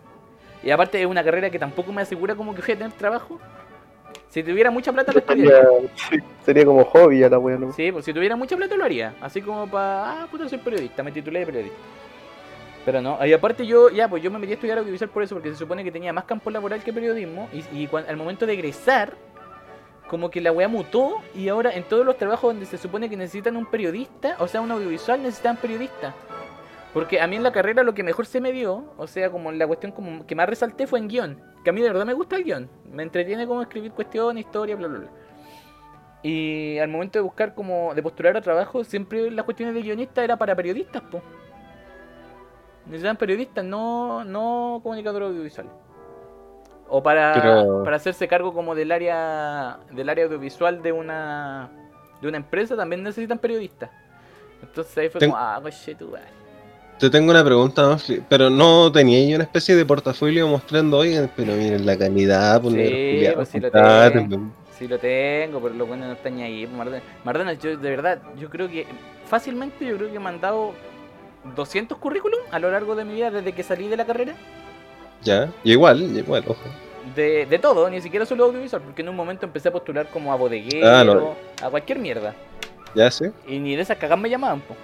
Y 0.63 0.71
aparte 0.71 0.99
es 0.99 1.05
una 1.05 1.23
carrera 1.23 1.49
que 1.49 1.59
tampoco 1.59 1.91
me 1.91 2.01
asegura 2.01 2.35
como 2.35 2.55
que 2.55 2.61
voy 2.61 2.71
a 2.71 2.77
tener 2.77 2.93
trabajo. 2.93 3.39
Si 4.29 4.43
tuviera 4.43 4.71
mucha 4.71 4.91
plata 4.91 5.11
lo 5.11 5.19
estudiaría. 5.19 5.67
Sería, 6.45 6.65
como 6.65 6.83
hobby 6.85 7.23
a 7.23 7.29
la 7.29 7.39
wea, 7.39 7.57
¿no? 7.57 7.71
Sí, 7.73 7.91
pues 7.91 8.05
si 8.05 8.13
tuviera 8.13 8.35
mucha 8.35 8.55
plata 8.55 8.75
lo 8.75 8.83
haría. 8.83 9.15
Así 9.21 9.41
como 9.41 9.67
para, 9.67 10.23
ah, 10.23 10.27
puta, 10.29 10.47
soy 10.49 10.59
periodista, 10.59 11.03
me 11.03 11.11
titulé 11.11 11.39
de 11.39 11.45
periodista. 11.45 11.77
Pero 12.85 13.01
no, 13.01 13.23
y 13.25 13.33
aparte 13.33 13.65
yo, 13.65 13.89
ya, 13.89 14.07
pues 14.07 14.23
yo 14.23 14.31
me 14.31 14.39
metí 14.39 14.53
a 14.53 14.55
estudiar 14.55 14.77
audiovisual 14.79 15.09
por 15.09 15.23
eso, 15.23 15.35
porque 15.35 15.49
se 15.49 15.55
supone 15.57 15.83
que 15.83 15.91
tenía 15.91 16.13
más 16.13 16.23
campo 16.23 16.49
laboral 16.49 16.81
que 16.83 16.93
periodismo. 16.93 17.49
Y, 17.53 17.83
y 17.83 17.87
cuan- 17.87 18.05
al 18.07 18.17
momento 18.17 18.45
de 18.45 18.53
egresar, 18.53 19.13
como 20.09 20.29
que 20.31 20.41
la 20.41 20.51
weá 20.51 20.67
mutó 20.67 21.21
y 21.35 21.47
ahora 21.47 21.71
en 21.71 21.83
todos 21.83 22.05
los 22.05 22.17
trabajos 22.17 22.51
donde 22.51 22.65
se 22.65 22.77
supone 22.77 23.09
que 23.09 23.15
necesitan 23.15 23.55
un 23.55 23.65
periodista, 23.67 24.35
o 24.39 24.47
sea, 24.47 24.59
un 24.59 24.71
audiovisual, 24.71 25.21
necesitan 25.21 25.55
periodista. 25.55 26.13
Porque 26.93 27.21
a 27.21 27.27
mí 27.27 27.35
en 27.35 27.43
la 27.43 27.51
carrera 27.51 27.83
lo 27.83 27.93
que 27.93 28.01
mejor 28.01 28.25
se 28.25 28.41
me 28.41 28.51
dio, 28.51 28.91
o 28.97 29.05
sea, 29.05 29.29
como 29.29 29.51
la 29.51 29.67
cuestión 29.67 29.91
como 29.91 30.25
que 30.25 30.33
más 30.33 30.49
resalté 30.49 30.87
fue 30.87 30.97
en 30.97 31.07
guion. 31.07 31.41
Que 31.63 31.69
a 31.69 31.73
mí 31.73 31.81
de 31.81 31.89
verdad 31.89 32.05
me 32.05 32.13
gusta 32.13 32.35
el 32.35 32.43
guion. 32.43 32.69
Me 32.91 33.03
entretiene 33.03 33.45
como 33.45 33.61
escribir 33.61 33.91
cuestiones, 33.91 34.45
historia, 34.45 34.75
bla, 34.75 34.87
bla, 34.87 34.99
bla. 34.99 35.09
Y 36.23 36.79
al 36.79 36.89
momento 36.89 37.19
de 37.19 37.23
buscar 37.23 37.53
como, 37.53 37.93
de 37.93 38.01
postular 38.01 38.35
a 38.35 38.41
trabajo, 38.41 38.83
siempre 38.83 39.29
las 39.29 39.45
cuestiones 39.45 39.75
de 39.75 39.83
guionista 39.83 40.23
era 40.23 40.35
para 40.35 40.55
periodistas, 40.55 41.03
po. 41.03 41.21
Necesitan 42.87 43.15
periodistas, 43.15 43.63
no, 43.63 44.23
no 44.25 44.79
comunicador 44.81 45.21
audiovisual. 45.23 45.67
O 46.89 47.03
para, 47.03 47.33
Pero- 47.33 47.83
para 47.83 47.97
hacerse 47.97 48.27
cargo 48.27 48.53
como 48.53 48.73
del 48.75 48.91
área 48.91 49.77
del 49.91 50.09
área 50.09 50.25
audiovisual 50.25 50.81
de 50.81 50.91
una 50.91 51.69
de 52.21 52.27
una 52.27 52.37
empresa 52.37 52.75
también 52.75 53.03
necesitan 53.03 53.37
periodistas. 53.37 53.89
Entonces 54.61 54.97
ahí 54.97 55.09
fue 55.09 55.19
Ten- 55.19 55.29
como, 55.31 55.41
ah, 55.41 55.59
coche 55.61 55.95
tu. 55.95 56.13
Te 56.99 57.09
tengo 57.09 57.31
una 57.31 57.45
pregunta 57.45 57.97
pero 58.27 58.49
no 58.49 58.91
tenía 58.91 59.25
yo 59.25 59.35
una 59.35 59.45
especie 59.45 59.73
de 59.75 59.85
portafolio 59.85 60.47
mostrando, 60.49 60.97
oigan, 60.97 61.31
pero 61.33 61.53
miren 61.53 61.85
la 61.85 61.97
calidad, 61.97 62.61
pues, 62.61 62.73
Sí, 62.73 62.79
negro 62.81 62.97
culiao, 62.97 63.35
pues 63.35 63.47
sí 63.49 63.59
lo 63.61 63.71
tengo. 63.71 64.51
Sí 64.77 64.87
lo 64.87 64.97
tengo, 64.99 65.61
pero 65.61 65.75
lo 65.75 65.85
bueno 65.85 66.07
no 66.07 66.13
está 66.13 66.29
ni 66.29 66.43
ahí. 66.43 66.65
pues, 66.65 66.77
Mardena, 66.77 67.03
Mardena, 67.23 67.53
yo 67.53 67.77
de 67.77 67.89
verdad, 67.89 68.19
yo 68.37 68.49
creo 68.49 68.67
que 68.67 68.85
fácilmente 69.25 69.85
yo 69.85 69.95
creo 69.95 70.09
que 70.09 70.15
he 70.17 70.19
mandado 70.19 70.73
200 71.55 71.97
currículum 71.99 72.39
a 72.51 72.59
lo 72.59 72.69
largo 72.69 72.95
de 72.95 73.05
mi 73.05 73.13
vida 73.13 73.31
desde 73.31 73.53
que 73.53 73.63
salí 73.63 73.87
de 73.87 73.95
la 73.95 74.05
carrera. 74.05 74.33
Ya, 75.23 75.51
y 75.63 75.71
igual, 75.73 76.01
y 76.01 76.19
igual, 76.19 76.43
ojo. 76.47 76.59
De, 77.15 77.45
de 77.45 77.59
todo, 77.59 77.89
ni 77.89 78.01
siquiera 78.01 78.25
solo 78.25 78.45
audiovisual, 78.45 78.81
porque 78.81 79.01
en 79.01 79.09
un 79.09 79.15
momento 79.15 79.45
empecé 79.45 79.69
a 79.69 79.71
postular 79.71 80.07
como 80.09 80.31
a 80.31 80.35
bodeguero, 80.35 80.87
Ah, 80.87 81.03
no. 81.03 81.35
a 81.65 81.69
cualquier 81.69 81.99
mierda. 81.99 82.33
Ya 82.95 83.09
sé. 83.11 83.31
Y 83.47 83.59
ni 83.59 83.75
de 83.75 83.81
esas 83.81 83.97
cagas 83.97 84.17
me 84.19 84.29
llamaban, 84.29 84.61
po. 84.61 84.75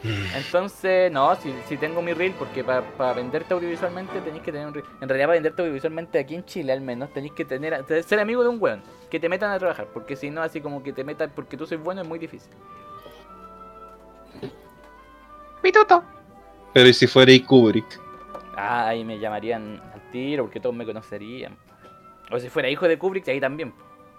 Entonces, 0.36 1.10
no, 1.10 1.34
si, 1.36 1.52
si 1.68 1.76
tengo 1.76 2.00
mi 2.02 2.12
reel, 2.12 2.32
porque 2.38 2.62
para 2.62 3.12
venderte 3.14 3.52
audiovisualmente 3.54 4.20
tenéis 4.20 4.42
que 4.44 4.52
tener 4.52 4.68
un 4.68 4.74
reel. 4.74 4.86
En 5.00 5.08
realidad, 5.08 5.26
para 5.26 5.34
venderte 5.36 5.62
audiovisualmente 5.62 6.18
aquí 6.20 6.34
en 6.36 6.44
Chile, 6.44 6.72
al 6.72 6.80
menos, 6.82 7.12
tenéis 7.12 7.32
que 7.32 7.44
tener 7.44 7.82
te- 7.84 8.02
ser 8.04 8.20
amigo 8.20 8.42
de 8.42 8.48
un 8.48 8.58
weón 8.60 8.82
que 9.10 9.18
te 9.18 9.28
metan 9.28 9.50
a 9.50 9.58
trabajar. 9.58 9.88
Porque 9.92 10.14
si 10.14 10.30
no, 10.30 10.40
así 10.42 10.60
como 10.60 10.82
que 10.82 10.92
te 10.92 11.02
metan 11.02 11.32
porque 11.34 11.56
tú 11.56 11.66
sois 11.66 11.80
bueno, 11.82 12.02
es 12.02 12.08
muy 12.08 12.18
difícil. 12.20 12.50
Pituto. 15.62 16.02
Pero 16.72 16.88
¿y 16.88 16.94
si 16.94 17.06
fuera 17.06 17.32
y 17.32 17.40
Kubrick? 17.40 18.00
Ah, 18.58 18.88
ahí 18.88 19.04
me 19.04 19.18
llamarían 19.18 19.80
al 19.94 20.10
tiro 20.10 20.44
porque 20.44 20.58
todos 20.60 20.74
me 20.74 20.84
conocerían. 20.84 21.56
O 22.30 22.38
si 22.38 22.48
fuera 22.48 22.68
hijo 22.68 22.88
de 22.88 22.98
Kubrick, 22.98 23.28
ahí 23.28 23.40
también. 23.40 23.72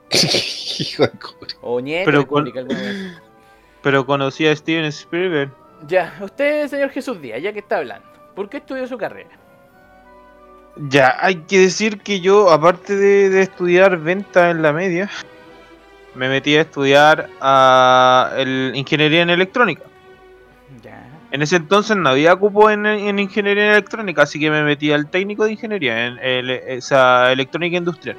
Hijo 0.79 1.03
de 1.03 1.09
Kubrick. 1.11 1.57
O 1.61 1.79
nieto 1.81 2.05
Pero 2.05 2.19
de 2.19 2.25
con- 2.27 2.37
Kubrick, 2.45 2.57
alguna 2.57 2.79
vez. 2.79 3.21
Pero 3.83 4.05
conocí 4.05 4.47
a 4.47 4.55
Steven 4.55 4.85
Spielberg. 4.85 5.51
Ya, 5.87 6.17
usted, 6.21 6.67
señor 6.67 6.89
Jesús 6.89 7.21
Díaz, 7.21 7.41
ya 7.41 7.53
que 7.53 7.59
está 7.59 7.77
hablando, 7.77 8.07
¿por 8.35 8.49
qué 8.49 8.57
estudió 8.57 8.85
su 8.87 8.97
carrera? 8.97 9.29
Ya, 10.89 11.17
hay 11.19 11.35
que 11.35 11.59
decir 11.59 11.99
que 11.99 12.19
yo, 12.21 12.49
aparte 12.49 12.95
de, 12.95 13.29
de 13.29 13.41
estudiar 13.41 13.97
venta 13.97 14.49
en 14.49 14.61
la 14.61 14.71
media, 14.73 15.09
me 16.15 16.29
metí 16.29 16.55
a 16.57 16.61
estudiar 16.61 17.29
a 17.41 18.31
el- 18.37 18.71
ingeniería 18.75 19.21
en 19.21 19.29
electrónica. 19.29 19.83
En 21.31 21.41
ese 21.43 21.57
entonces 21.57 21.95
no 21.95 22.09
había 22.09 22.35
cupo 22.35 22.69
en, 22.71 22.85
en 22.85 23.19
ingeniería 23.19 23.65
en 23.65 23.71
electrónica, 23.71 24.23
así 24.23 24.39
que 24.39 24.49
me 24.49 24.63
metí 24.63 24.91
al 24.91 25.09
técnico 25.09 25.45
de 25.45 25.51
ingeniería, 25.51 26.07
en 26.07 26.17
el- 26.19 26.49
esa 26.49 27.31
electrónica 27.31 27.77
industrial. 27.77 28.17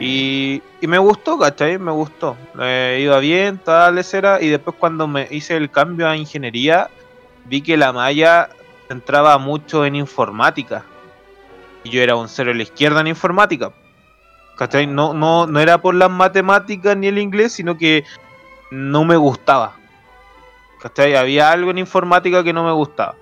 Y 0.00 0.62
me 0.88 0.98
gustó, 0.98 1.38
¿cachai? 1.38 1.78
Me 1.78 1.92
gustó. 1.92 2.36
Eh, 2.60 3.00
iba 3.02 3.18
bien, 3.20 3.58
tal, 3.58 3.98
era. 4.12 4.40
Y 4.42 4.48
después 4.48 4.74
cuando 4.76 5.06
me 5.06 5.28
hice 5.30 5.56
el 5.56 5.70
cambio 5.70 6.08
a 6.08 6.16
ingeniería, 6.16 6.88
vi 7.44 7.60
que 7.60 7.76
la 7.76 7.92
malla 7.92 8.48
entraba 8.88 9.38
mucho 9.38 9.84
en 9.84 9.94
informática. 9.94 10.84
Y 11.84 11.90
yo 11.90 12.02
era 12.02 12.16
un 12.16 12.28
cero 12.28 12.50
a 12.50 12.54
la 12.54 12.62
izquierda 12.62 13.00
en 13.00 13.06
informática. 13.06 13.70
¿Cachai? 14.56 14.86
No, 14.86 15.14
no, 15.14 15.46
no 15.46 15.60
era 15.60 15.78
por 15.78 15.94
las 15.94 16.10
matemáticas 16.10 16.96
ni 16.96 17.06
el 17.06 17.18
inglés, 17.18 17.52
sino 17.52 17.78
que 17.78 18.04
no 18.70 19.04
me 19.04 19.16
gustaba. 19.16 19.74
¿Cachai? 20.82 21.14
Había 21.14 21.50
algo 21.50 21.70
en 21.70 21.78
informática 21.78 22.42
que 22.42 22.52
no 22.52 22.64
me 22.64 22.72
gustaba. 22.72 23.14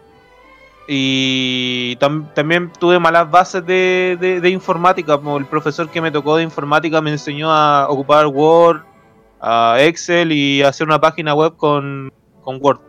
Y 0.86 1.96
tam- 2.00 2.32
también 2.32 2.72
tuve 2.78 2.98
malas 2.98 3.30
bases 3.30 3.64
de, 3.66 4.16
de- 4.20 4.40
de 4.40 4.50
informática. 4.50 5.16
Como 5.18 5.36
el 5.36 5.44
profesor 5.46 5.90
que 5.90 6.00
me 6.00 6.10
tocó 6.10 6.36
de 6.36 6.42
informática 6.44 7.00
me 7.00 7.10
enseñó 7.10 7.52
a 7.52 7.88
ocupar 7.88 8.26
Word, 8.26 8.82
a 9.40 9.76
Excel 9.80 10.32
y 10.32 10.62
hacer 10.62 10.86
una 10.86 11.00
página 11.00 11.34
web 11.34 11.56
con, 11.56 12.12
con 12.42 12.58
Word. 12.60 12.80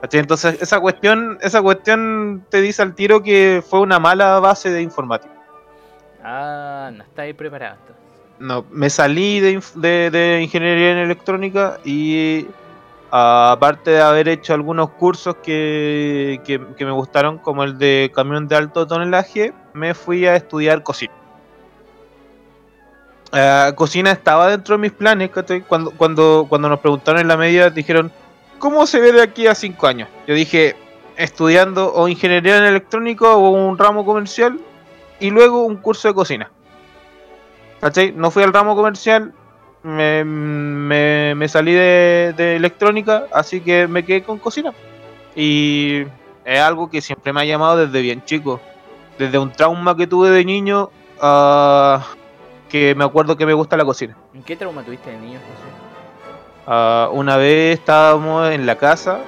¿Cachai? 0.00 0.20
Entonces 0.20 0.60
esa 0.62 0.78
cuestión, 0.80 1.38
esa 1.42 1.60
cuestión 1.62 2.44
te 2.50 2.60
dice 2.60 2.82
al 2.82 2.94
tiro 2.94 3.22
que 3.22 3.62
fue 3.68 3.80
una 3.80 3.98
mala 3.98 4.38
base 4.40 4.70
de 4.70 4.82
informática. 4.82 5.32
Ah, 6.22 6.90
no 6.92 7.02
está 7.02 7.22
ahí 7.22 7.32
preparado. 7.32 7.78
No, 8.38 8.64
me 8.70 8.90
salí 8.90 9.40
de, 9.40 9.60
de- 9.74 10.10
de 10.10 10.40
ingeniería 10.42 10.92
en 10.92 10.98
electrónica 10.98 11.78
y 11.84 12.46
aparte 13.14 13.90
de 13.90 14.00
haber 14.00 14.26
hecho 14.28 14.54
algunos 14.54 14.90
cursos 14.90 15.36
que, 15.42 16.40
que- 16.44 16.58
me 16.84 16.90
gustaron, 16.92 17.38
como 17.38 17.62
el 17.62 17.76
de 17.76 18.10
camión 18.14 18.48
de 18.48 18.56
alto 18.56 18.86
tonelaje, 18.86 19.52
me 19.74 19.92
fui 19.94 20.26
a 20.26 20.34
estudiar 20.34 20.82
cocina. 20.82 21.12
Ah, 23.32 23.72
cocina 23.74 24.10
estaba 24.12 24.48
dentro 24.48 24.76
de 24.76 24.80
mis 24.82 24.92
planes. 24.92 25.30
Cuando, 25.68 25.90
cuando, 25.92 26.46
cuando 26.48 26.68
nos 26.68 26.80
preguntaron 26.80 27.20
en 27.20 27.28
la 27.28 27.36
media, 27.36 27.70
dijeron, 27.70 28.10
¿cómo 28.58 28.86
se 28.86 29.00
ve 29.00 29.12
de 29.12 29.22
aquí 29.22 29.46
a 29.46 29.54
cinco 29.54 29.86
años? 29.86 30.08
Yo 30.26 30.34
dije, 30.34 30.76
estudiando 31.16 31.92
o 31.94 32.08
ingeniería 32.08 32.58
en 32.58 32.64
electrónica 32.64 33.32
o 33.32 33.50
un 33.50 33.78
ramo 33.78 34.04
comercial 34.04 34.58
y 35.20 35.30
luego 35.30 35.64
un 35.64 35.76
curso 35.76 36.08
de 36.08 36.14
cocina. 36.14 36.50
¿Cachai? 37.80 38.12
No 38.12 38.30
fui 38.30 38.42
al 38.42 38.52
ramo 38.52 38.76
comercial, 38.76 39.32
me, 39.82 40.24
me- 40.24 41.34
me 41.34 41.48
salí 41.48 41.72
de, 41.72 42.34
de 42.36 42.56
electrónica, 42.56 43.26
así 43.32 43.60
que 43.60 43.86
me 43.88 44.04
quedé 44.04 44.22
con 44.22 44.38
cocina. 44.38 44.72
Y 45.34 46.02
es 46.44 46.60
algo 46.60 46.88
que 46.90 47.00
siempre 47.00 47.32
me 47.32 47.40
ha 47.40 47.44
llamado 47.44 47.76
desde 47.86 48.00
bien 48.02 48.24
chico. 48.24 48.60
Desde 49.18 49.38
un 49.38 49.52
trauma 49.52 49.96
que 49.96 50.06
tuve 50.06 50.30
de 50.30 50.44
niño, 50.44 50.90
ah, 51.20 52.04
que 52.68 52.94
me 52.94 53.04
acuerdo 53.04 53.36
que 53.36 53.46
me 53.46 53.52
gusta 53.54 53.76
la 53.76 53.84
cocina. 53.84 54.16
¿En 54.34 54.42
qué 54.42 54.56
trauma 54.56 54.82
tuviste 54.82 55.10
de 55.10 55.18
niño, 55.18 55.38
Jesús? 55.40 55.72
Ah, 56.66 57.08
una 57.12 57.36
vez 57.36 57.78
estábamos 57.78 58.50
en 58.50 58.66
la 58.66 58.76
casa, 58.76 59.18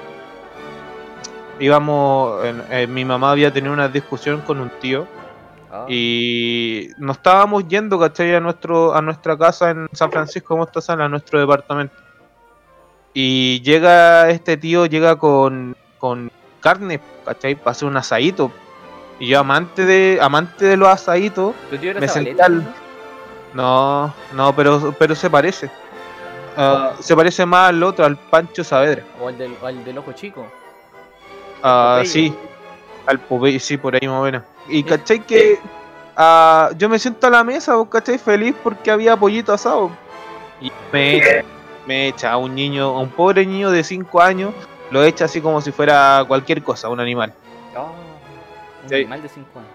íbamos, 1.61 2.45
en- 2.45 2.63
eh, 2.71 2.87
mi 2.87 3.05
mamá 3.05 3.31
había 3.31 3.53
tenido 3.53 3.73
una 3.73 3.89
discusión 3.89 4.41
con 4.41 4.61
un 4.61 4.71
tío 4.81 5.07
Ah, 5.77 5.87
y 5.89 6.91
nos 6.99 7.17
estábamos 7.17 7.67
yendo, 7.67 7.99
¿cachai? 7.99 8.33
A, 8.33 8.39
nuestro, 8.39 8.95
a 8.95 9.03
nuestra 9.03 9.37
casa 9.37 9.71
en 9.71 9.89
San 9.93 10.13
Francisco 10.13 10.57
Mostazal, 10.57 11.01
a 11.01 11.09
nuestro 11.09 11.41
departamento. 11.41 11.97
Y 13.13 13.61
llega 13.63 14.31
este 14.31 14.57
tío, 14.57 14.87
llega 14.87 15.17
con, 15.17 15.77
con 15.99 16.31
carne, 16.61 17.01
¿cachai? 17.25 17.57
Para 17.57 17.73
hacer 17.73 17.89
un 17.89 17.97
asadito. 17.97 18.53
Y 19.19 19.29
yo, 19.29 19.41
amante 19.41 19.85
de, 19.85 20.21
amante 20.23 20.65
de 20.65 20.77
los 20.77 20.89
asaditos, 20.89 21.57
¿Tu 21.71 21.79
tío 21.79 21.91
era 21.91 21.99
me 22.01 22.07
senté 22.07 22.41
al- 22.41 22.73
no? 23.53 24.15
no, 24.33 24.55
pero, 24.55 24.95
pero 24.97 25.17
se 25.17 25.29
parece. 25.29 25.71
Ah, 26.57 26.93
se 27.01 27.17
parece 27.17 27.45
más 27.45 27.71
al 27.71 27.83
otro, 27.83 28.05
al 28.05 28.17
Pancho 28.17 28.63
Saavedra. 28.63 29.03
O 29.21 29.27
al 29.27 29.37
del, 29.37 29.57
al 29.61 29.85
del 29.85 29.99
ojo 29.99 30.13
chico. 30.13 30.47
Ah, 31.65 32.03
sí, 32.05 32.33
al 33.07 33.19
Popeye, 33.21 33.61
sí, 33.61 33.77
por 33.77 33.95
ahí 33.95 34.07
más 34.09 34.21
o 34.21 34.23
menos. 34.25 34.43
Y 34.69 34.83
cachai 34.83 35.21
que 35.21 35.59
ah, 36.17 36.71
yo 36.77 36.89
me 36.89 36.99
siento 36.99 37.27
a 37.27 37.31
la 37.31 37.45
mesa, 37.45 37.75
cachai, 37.91 38.19
feliz 38.19 38.55
porque 38.63 38.91
había 38.91 39.17
pollito 39.17 39.53
asado. 39.53 39.91
Y 40.61 40.71
me 40.93 41.17
echa, 41.17 41.45
me 41.87 42.09
echa 42.09 42.33
a 42.33 42.37
un 42.37 42.55
niño, 42.55 42.87
a 42.87 43.01
un 43.01 43.11
pobre 43.11 43.45
niño 43.45 43.71
de 43.71 43.85
5 43.85 44.21
años, 44.23 44.55
lo 44.91 45.03
echa 45.05 45.27
así 45.27 45.41
como 45.41 45.61
si 45.61 45.73
fuera 45.73 46.25
cualquier 46.27 46.63
cosa, 46.63 46.89
un 46.89 47.01
animal. 47.01 47.33
Oh, 47.77 47.89
un 48.83 48.89
Sí. 48.89 48.95
animal 48.97 49.23
de 49.23 49.29
5 49.29 49.59
años. 49.59 49.71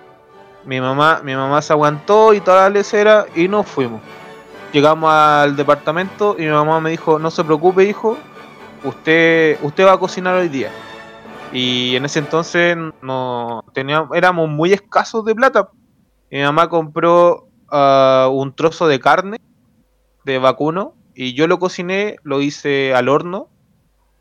Mi 0.66 0.82
mamá, 0.82 1.22
mi 1.24 1.36
mamá 1.36 1.62
se 1.62 1.74
aguantó 1.74 2.34
y 2.34 2.42
toda 2.42 2.64
la 2.64 2.70
lecera 2.70 3.26
y 3.36 3.48
nos 3.48 3.68
fuimos. 3.68 4.02
Llegamos 4.72 5.12
al 5.12 5.56
departamento 5.56 6.36
y 6.38 6.44
mi 6.44 6.52
mamá 6.52 6.80
me 6.80 6.92
dijo, 6.92 7.18
no 7.18 7.32
se 7.32 7.44
preocupe 7.44 7.84
hijo, 7.86 8.18
usted, 8.84 9.58
usted 9.64 9.86
va 9.86 9.94
a 9.94 9.98
cocinar 9.98 10.36
hoy 10.36 10.50
día. 10.50 10.70
Y 11.52 11.96
en 11.96 12.06
ese 12.06 12.20
entonces 12.20 12.78
no 13.02 13.64
teníamos, 13.74 14.16
éramos 14.16 14.50
muy 14.50 14.72
escasos 14.74 15.26
de 15.26 15.34
plata. 15.36 15.70
Mi 16.30 16.42
mamá 16.42 16.70
compró 16.70 17.48
ah, 17.70 18.30
un 18.32 18.54
trozo 18.54 18.88
de 18.88 19.00
carne 19.00 19.38
de 20.26 20.38
vacuno 20.38 20.94
y 21.16 21.34
yo 21.34 21.48
lo 21.48 21.58
cociné, 21.60 22.18
lo 22.24 22.42
hice 22.42 22.94
al 22.94 23.10
horno, 23.10 23.50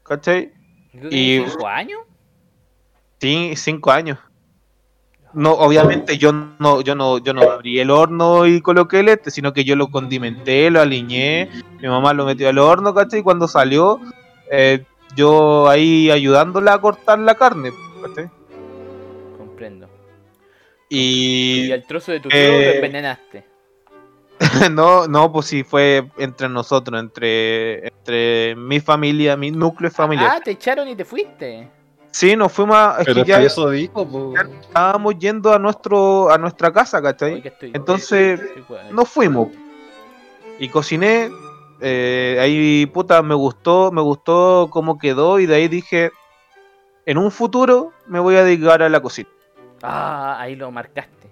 ¿cachai? 0.04 0.52
¿Y 0.94 0.98
tú 1.00 1.08
Y- 1.10 1.10
tenías 1.10 1.52
5 1.52 1.68
años? 1.68 2.00
Sí, 3.20 3.52
cinco 3.56 3.90
años. 3.90 4.18
No, 5.34 5.52
obviamente 5.52 6.16
yo 6.18 6.32
no, 6.32 6.80
yo 6.80 6.94
no, 6.94 7.18
yo 7.18 7.34
no 7.34 7.42
abrí 7.42 7.80
el 7.80 7.90
horno 7.90 8.46
y 8.46 8.60
coloqué 8.62 9.00
el 9.00 9.08
este, 9.08 9.30
sino 9.30 9.52
que 9.52 9.64
yo 9.64 9.76
lo 9.76 9.88
condimenté, 9.88 10.70
lo 10.70 10.80
aliñé, 10.80 11.50
mi 11.80 11.88
mamá 11.88 12.14
lo 12.14 12.24
metió 12.24 12.48
al 12.48 12.58
horno, 12.58 12.94
¿cachai? 12.94 13.20
Y 13.20 13.22
cuando 13.22 13.46
salió, 13.48 14.00
eh, 14.50 14.84
yo 15.16 15.68
ahí 15.68 16.10
ayudándola 16.10 16.74
a 16.74 16.80
cortar 16.80 17.18
la 17.18 17.34
carne. 17.34 17.72
¿cachai? 18.02 18.30
Comprendo. 19.36 19.88
Y, 20.88 21.66
Y 21.66 21.72
al 21.72 21.84
trozo 21.86 22.12
de 22.12 22.20
tu 22.20 22.28
eh, 22.30 22.32
tío 22.32 22.52
lo 22.70 22.74
envenenaste. 22.76 23.44
no, 24.70 25.06
no, 25.08 25.32
pues 25.32 25.46
sí, 25.46 25.64
fue 25.64 26.08
entre 26.16 26.48
nosotros, 26.48 27.00
entre, 27.00 27.88
entre 27.88 28.54
mi 28.56 28.78
familia, 28.80 29.36
mi 29.36 29.50
núcleo 29.50 29.90
familiar. 29.90 30.34
Ah, 30.36 30.40
te 30.40 30.52
echaron 30.52 30.86
y 30.88 30.94
te 30.94 31.04
fuiste. 31.04 31.68
Sí, 32.10 32.36
nos 32.36 32.52
fuimos 32.52 32.76
a, 32.76 32.96
es 33.00 33.04
Pero 33.04 33.14
que 33.16 33.20
es 33.22 33.26
ya 33.26 33.40
que 33.40 33.46
eso 33.46 33.68
dijo, 33.70 34.08
po. 34.08 34.32
estábamos 34.38 35.18
yendo 35.18 35.52
a 35.52 35.58
nuestro 35.58 36.30
a 36.30 36.38
nuestra 36.38 36.72
casa, 36.72 37.02
¿cachai? 37.02 37.34
Oye, 37.34 37.42
que 37.42 37.48
estoy- 37.48 37.70
Entonces, 37.74 38.40
estoy- 38.40 38.62
estoy- 38.62 38.92
nos 38.92 39.08
fuimos 39.08 39.48
y 40.58 40.68
cociné 40.68 41.30
eh, 41.80 42.38
ahí 42.40 42.86
puta 42.86 43.22
me 43.22 43.34
gustó 43.34 43.90
me 43.92 44.00
gustó 44.02 44.68
cómo 44.70 44.98
quedó 44.98 45.38
y 45.38 45.46
de 45.46 45.54
ahí 45.56 45.68
dije 45.68 46.10
en 47.06 47.18
un 47.18 47.30
futuro 47.30 47.92
me 48.06 48.18
voy 48.20 48.36
a 48.36 48.44
dedicar 48.44 48.82
a 48.82 48.88
la 48.88 49.00
cocina 49.00 49.28
Ah, 49.82 50.36
ahí 50.40 50.56
lo 50.56 50.70
marcaste. 50.72 51.28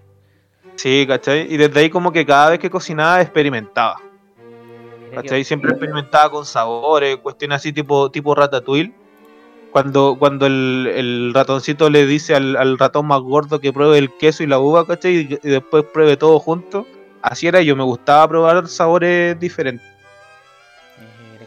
sí 0.76 1.04
¿cachai? 1.08 1.52
y 1.52 1.56
desde 1.56 1.80
ahí 1.80 1.90
como 1.90 2.12
que 2.12 2.24
cada 2.24 2.50
vez 2.50 2.58
que 2.60 2.70
cocinaba 2.70 3.20
experimentaba 3.20 3.96
¿cachai? 5.14 5.42
siempre 5.44 5.70
experimentaba 5.72 6.30
con 6.30 6.44
sabores 6.46 7.16
cuestiones 7.18 7.56
así 7.56 7.72
tipo 7.72 8.10
tipo 8.10 8.34
ratatouille 8.34 8.92
cuando, 9.72 10.16
cuando 10.18 10.46
el, 10.46 10.90
el 10.94 11.34
ratoncito 11.34 11.90
le 11.90 12.06
dice 12.06 12.34
al, 12.34 12.56
al 12.56 12.78
ratón 12.78 13.06
más 13.08 13.20
gordo 13.20 13.60
que 13.60 13.74
pruebe 13.74 13.98
el 13.98 14.10
queso 14.16 14.42
y 14.42 14.46
la 14.46 14.58
uva, 14.58 14.86
¿cachai? 14.86 15.16
Y, 15.16 15.38
y 15.42 15.50
después 15.50 15.84
pruebe 15.92 16.16
todo 16.16 16.38
junto. 16.40 16.86
Así 17.20 17.46
era 17.46 17.60
yo, 17.60 17.76
me 17.76 17.84
gustaba 17.84 18.26
probar 18.26 18.68
sabores 18.68 19.38
diferentes. 19.38 19.86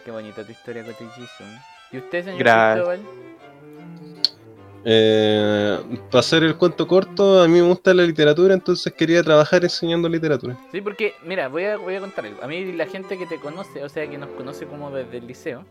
Qué 0.10 0.14
bonita 0.14 0.44
tu 0.44 0.52
historia, 0.52 0.84
Cotillizo. 0.84 1.44
¿Y 1.92 1.98
usted, 2.00 2.26
señor. 2.26 2.40
Cristóbal? 2.40 3.00
Eh, 4.84 5.80
para 6.10 6.20
hacer 6.20 6.44
el 6.44 6.56
cuento 6.58 6.88
corto, 6.88 7.44
a 7.44 7.48
mí 7.48 7.62
me 7.62 7.68
gusta 7.68 7.94
la 7.94 8.02
literatura, 8.02 8.56
entonces 8.56 8.92
quería 8.92 9.22
trabajar 9.22 9.64
enseñando 9.64 10.10
literatura. 10.10 10.58
Sí, 10.72 10.82
porque, 10.82 11.14
mira, 11.24 11.48
voy 11.48 11.66
a, 11.66 11.78
voy 11.78 11.94
a 11.94 12.00
contar 12.00 12.26
algo. 12.26 12.42
A 12.42 12.48
mí 12.48 12.72
la 12.72 12.88
gente 12.88 13.20
que 13.20 13.28
te 13.28 13.40
conoce, 13.40 13.84
o 13.84 13.90
sea, 13.90 14.10
que 14.10 14.18
nos 14.18 14.30
conoce 14.30 14.66
como 14.66 14.90
desde 14.90 15.18
el 15.18 15.28
liceo, 15.28 15.64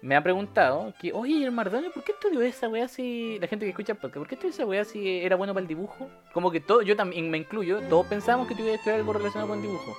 me 0.00 0.14
ha 0.14 0.22
preguntado 0.22 0.94
que, 1.00 1.12
oye, 1.12 1.44
el 1.44 1.50
Mardone, 1.50 1.90
¿por 1.90 2.04
qué 2.04 2.12
estudió 2.12 2.40
esa 2.42 2.68
weá 2.68 2.86
si... 2.86 3.40
La 3.40 3.48
gente 3.48 3.66
que 3.66 3.70
escucha 3.70 3.94
podcast, 3.96 4.18
¿por 4.18 4.28
qué 4.28 4.36
estudió 4.36 4.54
esa 4.54 4.64
weá 4.64 4.84
si 4.84 5.22
era 5.22 5.34
bueno 5.34 5.54
para 5.54 5.62
el 5.62 5.68
dibujo? 5.68 6.08
Como 6.32 6.52
que 6.52 6.60
todo, 6.60 6.82
yo 6.82 6.94
también 6.94 7.28
me 7.32 7.38
incluyo, 7.38 7.80
todos 7.88 8.06
pensamos 8.06 8.46
que 8.46 8.54
tú 8.54 8.62
ibas 8.62 8.74
a 8.74 8.76
estudiar 8.76 9.00
algo 9.00 9.12
relacionado 9.12 9.48
con 9.48 9.58
el 9.58 9.62
dibujo. 9.64 9.96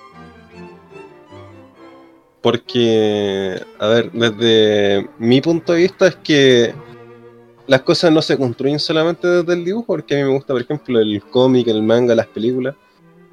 Porque, 2.44 3.58
a 3.78 3.86
ver, 3.88 4.12
desde 4.12 5.08
mi 5.18 5.40
punto 5.40 5.72
de 5.72 5.78
vista 5.78 6.08
es 6.08 6.16
que 6.16 6.74
las 7.66 7.80
cosas 7.80 8.12
no 8.12 8.20
se 8.20 8.36
construyen 8.36 8.78
solamente 8.78 9.26
desde 9.26 9.54
el 9.54 9.64
dibujo, 9.64 9.86
porque 9.86 10.14
a 10.14 10.18
mí 10.18 10.24
me 10.24 10.34
gusta, 10.36 10.52
por 10.52 10.60
ejemplo, 10.60 11.00
el 11.00 11.22
cómic, 11.30 11.66
el 11.68 11.82
manga, 11.82 12.14
las 12.14 12.26
películas. 12.26 12.74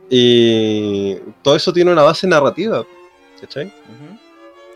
Y 0.09 1.15
todo 1.41 1.57
eso 1.57 1.73
tiene 1.73 1.91
una 1.91 2.03
base 2.03 2.25
narrativa, 2.25 2.85
¿cachai? 3.41 3.65
Ujú. 3.65 4.17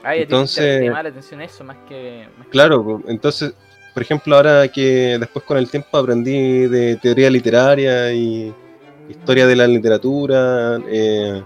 Ay, 0.03 0.19
a 0.19 0.23
ti 0.23 0.27
te- 0.27 0.33
Entonces- 0.35 0.79
te 0.79 0.85
llama 0.85 1.03
la 1.03 1.09
atención 1.09 1.41
eso 1.41 1.63
más 1.63 1.77
que... 1.87 2.27
más 2.37 2.47
Claro, 2.49 3.01
entonces, 3.07 3.53
por 3.93 4.03
ejemplo, 4.03 4.35
ahora 4.35 4.67
que 4.67 5.15
después 5.17 5.45
con 5.45 5.57
el 5.57 5.69
tiempo 5.71 5.97
aprendí 5.97 6.67
de 6.67 6.97
teoría 6.97 7.29
literaria 7.29 8.11
y 8.11 8.53
historia 9.09 9.47
de 9.47 9.55
la 9.55 9.65
literatura, 9.65 10.77
eh, 10.89 11.41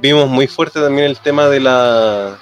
vimos 0.00 0.28
muy 0.28 0.46
fuerte 0.46 0.80
también 0.80 1.06
el 1.06 1.18
tema 1.18 1.48
de 1.48 1.60
la... 1.60 2.38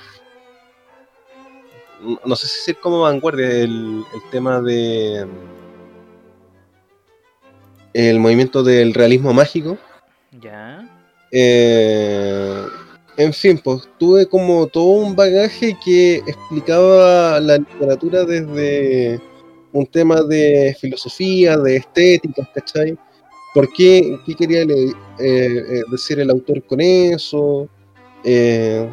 No 2.24 2.36
sé 2.36 2.46
si 2.46 2.58
decir 2.58 2.78
como 2.80 3.02
vanguardia, 3.02 3.48
el, 3.48 4.04
el 4.14 4.30
tema 4.30 4.60
de... 4.60 5.26
El 7.94 8.20
movimiento 8.20 8.62
del 8.62 8.92
realismo 8.92 9.32
mágico. 9.32 9.78
Ya. 10.40 10.86
Eh, 11.32 12.66
en 13.16 13.32
fin, 13.32 13.58
pues 13.62 13.88
tuve 13.98 14.26
como 14.26 14.66
todo 14.66 14.84
un 14.84 15.16
bagaje 15.16 15.76
que 15.82 16.16
explicaba 16.26 17.40
la 17.40 17.56
literatura 17.56 18.24
desde 18.24 19.20
un 19.72 19.86
tema 19.86 20.22
de 20.22 20.76
filosofía, 20.78 21.56
de 21.56 21.76
estética, 21.76 22.48
¿cachai? 22.54 22.98
¿Por 23.56 23.72
qué? 23.72 24.20
¿Qué 24.26 24.34
quería 24.34 24.60
eh, 24.64 24.92
eh, 25.18 25.82
decir 25.90 26.20
el 26.20 26.28
autor 26.28 26.62
con 26.64 26.78
eso? 26.78 27.66
Eh, 28.22 28.86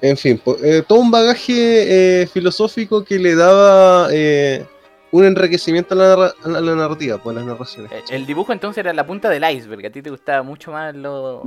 en 0.00 0.16
fin, 0.16 0.40
eh, 0.62 0.82
todo 0.88 0.98
un 1.00 1.10
bagaje 1.10 2.26
filosófico 2.32 3.04
que 3.04 3.18
le 3.18 3.34
daba 3.34 4.08
eh, 4.12 4.64
un 5.10 5.26
enriquecimiento 5.26 5.92
a 5.92 5.96
la, 5.98 6.34
a 6.42 6.48
la- 6.48 6.74
narrativa, 6.74 7.18
pues 7.22 7.36
a 7.36 7.40
las 7.40 7.48
narraciones. 7.48 7.92
El 8.08 8.24
dibujo 8.24 8.54
entonces 8.54 8.78
era 8.78 8.94
la 8.94 9.06
punta 9.06 9.28
del 9.28 9.44
iceberg, 9.44 9.84
a 9.84 9.90
ti 9.90 10.00
te 10.00 10.08
gustaba 10.08 10.42
mucho 10.42 10.72
más 10.72 10.94
lo... 10.94 11.42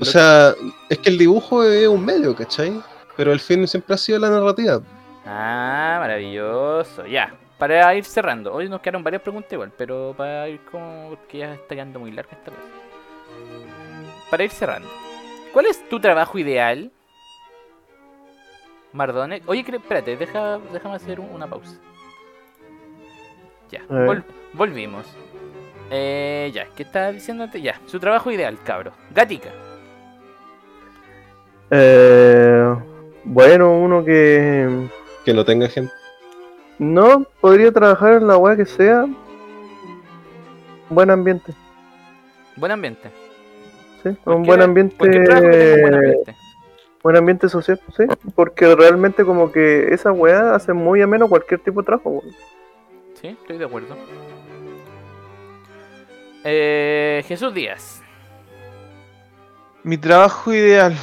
O 0.00 0.04
sea, 0.04 0.56
es 0.88 0.98
que 0.98 1.08
el 1.10 1.18
dibujo 1.18 1.62
es 1.62 1.86
un 1.86 2.04
medio, 2.04 2.34
¿cachai? 2.34 2.80
Pero 3.16 3.32
el 3.32 3.38
fin 3.38 3.64
siempre 3.68 3.94
ha 3.94 3.98
sido 3.98 4.18
la 4.18 4.28
narrativa. 4.30 4.82
Ah, 5.24 5.98
maravilloso. 6.00 7.06
Ya, 7.06 7.32
para 7.58 7.94
ir 7.94 8.04
cerrando. 8.04 8.52
Hoy 8.54 8.68
nos 8.68 8.80
quedaron 8.80 9.02
varias 9.02 9.22
preguntas 9.22 9.52
igual, 9.52 9.72
pero 9.76 10.14
para 10.16 10.48
ir 10.48 10.60
como... 10.70 11.10
porque 11.10 11.38
ya 11.38 11.54
está 11.54 11.74
quedando 11.74 11.98
muy 12.00 12.12
larga 12.12 12.32
esta 12.32 12.50
cosa. 12.50 12.62
Para 14.30 14.44
ir 14.44 14.50
cerrando. 14.50 14.88
¿Cuál 15.52 15.66
es 15.66 15.88
tu 15.88 15.98
trabajo 16.00 16.38
ideal? 16.38 16.90
Mardone. 18.92 19.42
Oye, 19.46 19.64
espérate, 19.66 20.16
deja, 20.16 20.58
déjame 20.72 20.94
hacer 20.94 21.20
un- 21.20 21.30
una 21.30 21.46
pausa. 21.46 21.76
Ya, 23.70 23.82
vol- 23.88 24.24
volvimos. 24.54 25.06
Eh, 25.90 26.50
ya, 26.54 26.66
¿qué 26.76 26.82
estaba 26.84 27.12
diciéndote? 27.12 27.60
Ya, 27.60 27.80
su 27.86 27.98
trabajo 27.98 28.30
ideal, 28.30 28.58
cabro. 28.64 28.92
Gatica. 29.10 29.50
Eh, 31.70 32.74
bueno, 33.24 33.72
uno 33.78 34.04
que 34.04 34.88
Que 35.24 35.34
no 35.34 35.44
tenga 35.44 35.68
gente. 35.68 35.92
No 36.78 37.24
podría 37.40 37.72
trabajar 37.72 38.14
en 38.14 38.26
la 38.26 38.36
weá 38.36 38.56
que 38.56 38.66
sea. 38.66 39.06
Buen 40.90 41.10
ambiente, 41.10 41.52
Buen 42.56 42.72
ambiente. 42.72 43.10
sí, 44.02 44.10
¿Por 44.24 44.36
un 44.36 44.42
buen 44.44 44.62
ambiente, 44.62 44.96
buen 44.98 45.94
ambiente? 45.94 46.34
buen 47.02 47.16
ambiente 47.16 47.48
social, 47.48 47.78
sí, 47.96 48.04
porque 48.34 48.74
realmente 48.74 49.24
como 49.24 49.52
que 49.52 49.92
esa 49.92 50.12
weá 50.12 50.54
hace 50.54 50.72
muy 50.72 51.02
ameno 51.02 51.28
cualquier 51.28 51.60
tipo 51.60 51.80
de 51.82 51.86
trabajo. 51.86 52.10
weón. 52.10 52.34
Sí, 53.20 53.28
estoy 53.28 53.58
de 53.58 53.64
acuerdo. 53.66 53.96
Eh, 56.44 57.22
Jesús 57.26 57.52
Díaz. 57.52 58.02
Mi 59.82 59.98
trabajo 59.98 60.52
ideal. 60.52 60.94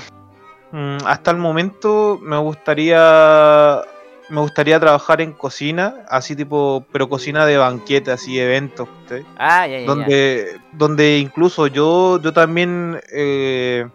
Mm, 0.72 0.98
hasta 1.06 1.32
el 1.32 1.38
momento 1.38 2.20
me 2.22 2.38
gustaría 2.38 3.82
me 4.30 4.42
gustaría 4.42 4.80
trabajar 4.80 5.22
en 5.22 5.34
cocina, 5.34 6.06
así 6.10 6.36
tipo, 6.36 6.86
pero 6.92 7.08
cocina 7.10 7.46
de 7.46 7.58
banquete, 7.58 8.12
así 8.12 8.40
eventos, 8.40 8.88
¿cachai? 9.04 9.26
Ah, 9.38 9.68
ya, 9.68 9.74
ya, 9.74 9.80
ya. 9.80 9.86
donde 9.86 10.58
donde 10.72 11.18
incluso 11.20 11.68
yo 11.68 12.20
yo 12.22 12.34
también 12.34 13.00
eh, 13.12 13.88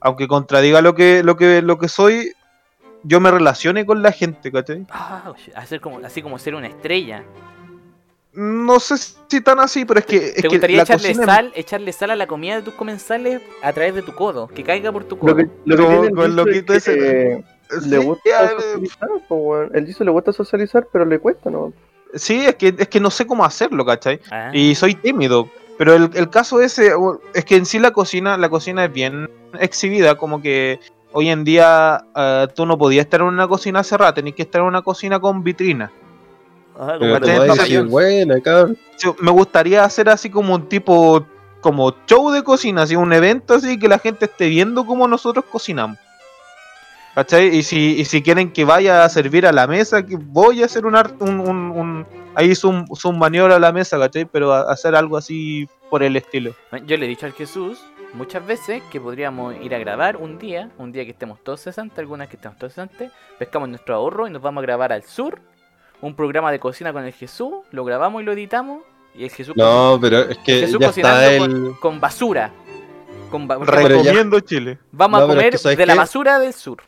aunque 0.00 0.28
contradiga 0.28 0.82
lo 0.82 0.94
que 0.94 1.22
lo 1.22 1.36
que 1.36 1.62
lo 1.62 1.78
que 1.78 1.88
soy, 1.88 2.32
yo 3.02 3.20
me 3.20 3.30
relacione 3.30 3.86
con 3.86 4.02
la 4.02 4.12
gente, 4.12 4.52
¿cachai? 4.52 4.86
Ah, 4.90 5.32
oye, 5.34 5.52
hacer 5.54 5.80
como, 5.80 5.98
así 6.04 6.22
como 6.22 6.38
ser 6.38 6.54
una 6.54 6.66
estrella. 6.68 7.24
No 8.34 8.78
sé 8.78 8.96
si 8.98 9.40
tan 9.40 9.58
así, 9.58 9.84
pero 9.84 9.98
es 10.00 10.06
que 10.06 10.16
es 10.28 10.34
¿Te 10.36 10.48
gustaría 10.48 10.82
echarle 10.82 11.08
cocina- 11.08 11.24
sal, 11.26 11.52
echarle 11.56 11.92
sal 11.92 12.10
a 12.10 12.16
la 12.16 12.26
comida 12.26 12.56
de 12.56 12.62
tus 12.62 12.74
comensales 12.74 13.40
a 13.62 13.72
través 13.72 13.94
de 13.94 14.02
tu 14.02 14.14
codo? 14.14 14.46
Que 14.46 14.62
caiga 14.62 14.92
por 14.92 15.04
tu 15.04 15.18
codo. 15.18 15.30
Lo 15.30 15.36
que, 15.36 15.50
lo 15.64 16.24
el 16.24 16.38
el 16.38 16.64
ese, 16.76 16.94
que 16.94 17.44
Sí, 17.82 17.88
le 17.88 17.98
gusta 17.98 18.22
ya, 18.28 18.44
eh, 18.46 18.48
socializar, 18.56 19.08
po, 19.28 19.34
weón. 19.36 19.70
El 19.74 19.86
Jisoo 19.86 20.04
le 20.04 20.10
gusta 20.10 20.32
socializar, 20.32 20.86
pero 20.92 21.04
le 21.04 21.18
cuesta, 21.18 21.50
¿no? 21.50 21.72
sí, 22.14 22.44
es 22.46 22.54
que 22.54 22.74
es 22.78 22.88
que 22.88 23.00
no 23.00 23.10
sé 23.10 23.26
cómo 23.26 23.44
hacerlo, 23.44 23.84
¿cachai? 23.84 24.18
Ah, 24.30 24.50
y 24.54 24.74
soy 24.74 24.94
tímido. 24.94 25.48
Pero 25.76 25.92
el, 25.94 26.10
el 26.14 26.30
caso 26.30 26.60
ese 26.60 26.90
es 27.34 27.44
que 27.44 27.56
en 27.56 27.66
sí 27.66 27.78
la 27.78 27.90
cocina, 27.92 28.36
la 28.38 28.48
cocina 28.48 28.84
es 28.86 28.92
bien 28.92 29.28
exhibida, 29.60 30.14
como 30.16 30.40
que 30.42 30.80
hoy 31.12 31.28
en 31.28 31.44
día 31.44 32.04
eh, 32.16 32.48
tú 32.54 32.64
no 32.66 32.76
podías 32.78 33.04
estar 33.04 33.20
en 33.20 33.26
una 33.26 33.46
cocina 33.46 33.84
cerrada, 33.84 34.14
tenías 34.14 34.34
que 34.34 34.42
estar 34.42 34.60
en 34.62 34.66
una 34.68 34.82
cocina 34.82 35.20
con 35.20 35.44
vitrina. 35.44 35.92
ah, 36.78 36.96
Pero 36.98 37.20
te 37.20 37.32
voy 37.36 37.44
a 37.44 37.48
Papa 37.50 37.62
decir, 37.62 37.78
John's. 37.78 37.90
buena, 37.90 38.40
cabrón. 38.40 38.78
Yo- 38.98 39.14
me 39.20 39.30
gustaría 39.30 39.84
hacer 39.84 40.08
así 40.08 40.30
como 40.30 40.54
un 40.54 40.68
tipo, 40.68 41.24
como 41.60 41.94
show 42.06 42.30
de 42.30 42.42
cocina, 42.42 42.82
así 42.82 42.96
un 42.96 43.12
evento 43.12 43.54
así 43.54 43.78
que 43.78 43.86
la 43.86 43.98
gente 43.98 44.24
esté 44.24 44.48
viendo 44.48 44.84
cómo 44.86 45.06
nosotros 45.06 45.44
cocinamos. 45.50 45.98
¿Cachai? 47.18 47.48
Y 47.56 47.64
si, 47.64 47.96
y 47.98 48.04
si 48.04 48.22
quieren 48.22 48.52
que 48.52 48.64
vaya 48.64 49.02
a 49.02 49.08
servir 49.08 49.44
a 49.44 49.50
la 49.52 49.66
mesa, 49.66 50.06
que 50.06 50.14
voy 50.16 50.62
a 50.62 50.66
hacer 50.66 50.86
un, 50.86 50.94
art- 50.94 51.20
un, 51.20 51.40
un, 51.40 51.70
un- 51.72 52.06
ahí 52.36 52.54
zoom, 52.54 52.86
zoom 52.94 53.18
maniobra 53.18 53.56
a 53.56 53.58
la 53.58 53.72
mesa, 53.72 53.98
¿cachai? 53.98 54.24
Pero 54.24 54.52
a- 54.52 54.70
hacer 54.70 54.94
algo 54.94 55.16
así 55.16 55.68
por 55.90 56.04
el 56.04 56.14
estilo. 56.14 56.54
Yo 56.86 56.96
le 56.96 57.06
he 57.06 57.08
dicho 57.08 57.26
al 57.26 57.32
Jesús 57.32 57.80
muchas 58.14 58.46
veces 58.46 58.84
que 58.92 59.00
podríamos 59.00 59.56
ir 59.60 59.74
a 59.74 59.78
grabar 59.78 60.16
un 60.16 60.38
día, 60.38 60.70
un 60.78 60.92
día 60.92 61.04
que 61.04 61.10
estemos 61.10 61.42
todos 61.42 61.60
cesantes, 61.60 61.98
algunas 61.98 62.28
que 62.28 62.36
estemos 62.36 62.56
todos 62.56 62.74
cesantes, 62.74 63.10
pescamos 63.36 63.68
nuestro 63.68 63.96
ahorro 63.96 64.28
y 64.28 64.30
nos 64.30 64.40
vamos 64.40 64.62
a 64.62 64.66
grabar 64.66 64.92
al 64.92 65.02
sur, 65.02 65.40
un 66.00 66.14
programa 66.14 66.52
de 66.52 66.60
cocina 66.60 66.92
con 66.92 67.04
el 67.04 67.12
Jesús, 67.12 67.52
lo 67.72 67.84
grabamos 67.84 68.22
y 68.22 68.26
lo 68.26 68.30
editamos, 68.32 68.84
y 69.16 69.24
el 69.24 69.30
Jesús, 69.30 69.56
No, 69.56 69.98
pero 70.00 70.20
es 70.20 70.38
que 70.38 70.60
Jesús 70.60 70.78
ya 70.78 70.86
cocinando 70.86 71.20
está 71.20 71.38
con, 71.40 71.66
el. 71.66 71.72
con 71.80 71.98
basura. 72.00 72.52
Con 73.28 73.48
ba- 73.48 73.58
Pero 73.58 73.72
ya- 73.88 73.88
Recomiendo 73.88 74.38
Chile. 74.38 74.78
Vamos 74.92 75.18
No, 75.18 75.26
a 75.26 75.28
es 75.30 75.34
comer 75.34 75.50
que 75.50 75.58
¿sabes 75.58 75.78
de 75.78 75.84
la 75.86 75.96
basura 75.96 76.38
del 76.38 76.52
sur. 76.54 76.78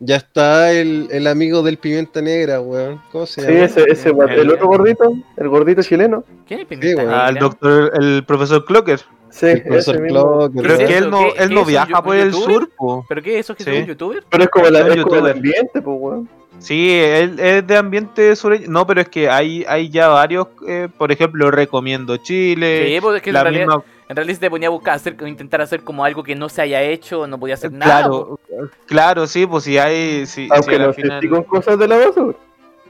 Ya 0.00 0.16
está 0.16 0.72
el, 0.72 1.08
el 1.10 1.26
amigo 1.26 1.62
del 1.62 1.76
pimienta 1.76 2.22
negra, 2.22 2.60
weón. 2.60 3.00
¿Cómo 3.10 3.26
se 3.26 3.40
Sí, 3.40 3.46
llama? 3.52 3.64
ese, 3.64 3.84
ese, 3.90 4.10
weón. 4.10 4.30
el 4.30 4.50
otro 4.52 4.68
gordito, 4.68 5.12
el 5.36 5.48
gordito 5.48 5.82
chileno. 5.82 6.22
¿Quién 6.46 6.60
es 6.60 6.66
Pimienta 6.66 7.02
weón. 7.02 7.10
Negra? 7.10 7.26
Al 7.26 7.34
doctor, 7.36 7.92
el 8.00 8.24
profesor 8.24 8.64
Clocker. 8.64 9.00
Sí, 9.30 9.46
El 9.46 9.62
profesor 9.62 9.96
ese. 9.96 10.06
Clocker, 10.06 10.62
Pero 10.62 10.74
es 10.74 10.78
¿Qué 10.80 10.86
que 10.86 10.92
es 10.96 11.02
él 11.02 11.10
no, 11.10 11.18
¿Qué- 11.18 11.42
él 11.42 11.48
qué 11.48 11.54
no 11.54 11.60
es 11.62 11.66
viaja 11.66 12.02
por 12.02 12.16
el 12.16 12.32
sur, 12.32 12.70
po. 12.76 13.04
¿Pero 13.08 13.22
qué 13.22 13.34
es 13.34 13.40
eso? 13.46 13.54
¿Que 13.56 13.64
Sí. 13.64 13.70
es 13.70 13.80
un 13.82 13.86
youtuber? 13.86 14.24
Pero 14.30 14.44
es 14.44 14.50
como, 14.50 14.70
la, 14.70 14.80
es 14.88 15.02
como 15.02 15.16
el 15.26 15.32
ambiente, 15.32 15.82
pues, 15.82 15.96
weón. 16.00 16.28
Sí, 16.60 16.90
él 16.92 17.38
es 17.38 17.66
de 17.66 17.76
ambiente 17.76 18.34
sureño. 18.34 18.66
No, 18.68 18.86
pero 18.86 19.00
es 19.00 19.08
que 19.08 19.28
hay, 19.28 19.64
hay 19.68 19.90
ya 19.90 20.08
varios, 20.08 20.46
eh, 20.66 20.88
por 20.96 21.12
ejemplo, 21.12 21.50
recomiendo 21.50 22.16
Chile. 22.16 22.84
Sí, 22.94 23.00
pues 23.00 23.16
es 23.16 23.22
que 23.22 23.30
en 23.30 23.34
la 23.34 23.42
realidad, 23.42 23.66
misma, 23.66 23.82
en 24.08 24.16
realidad 24.16 24.34
si 24.36 24.40
te 24.40 24.50
ponía 24.50 24.68
a 24.68 24.70
buscar 24.70 24.94
hacer, 24.94 25.16
intentar 25.26 25.60
hacer 25.60 25.84
como 25.84 26.04
algo 26.04 26.22
que 26.22 26.34
no 26.34 26.48
se 26.48 26.62
haya 26.62 26.80
hecho, 26.82 27.26
no 27.26 27.38
podía 27.38 27.54
hacer 27.54 27.72
nada. 27.72 28.00
claro, 28.00 28.40
claro, 28.86 29.26
sí, 29.26 29.46
pues 29.46 29.64
si 29.64 29.78
hay, 29.78 30.26
si, 30.26 30.46
si 30.46 30.48
Aunque 30.52 30.76
a 30.76 30.78
la 30.78 30.86
no 30.88 30.92
final- 30.94 31.28
con 31.28 31.42
cosas 31.44 31.78
de 31.78 31.88
la 31.88 31.96
basura. 31.96 32.36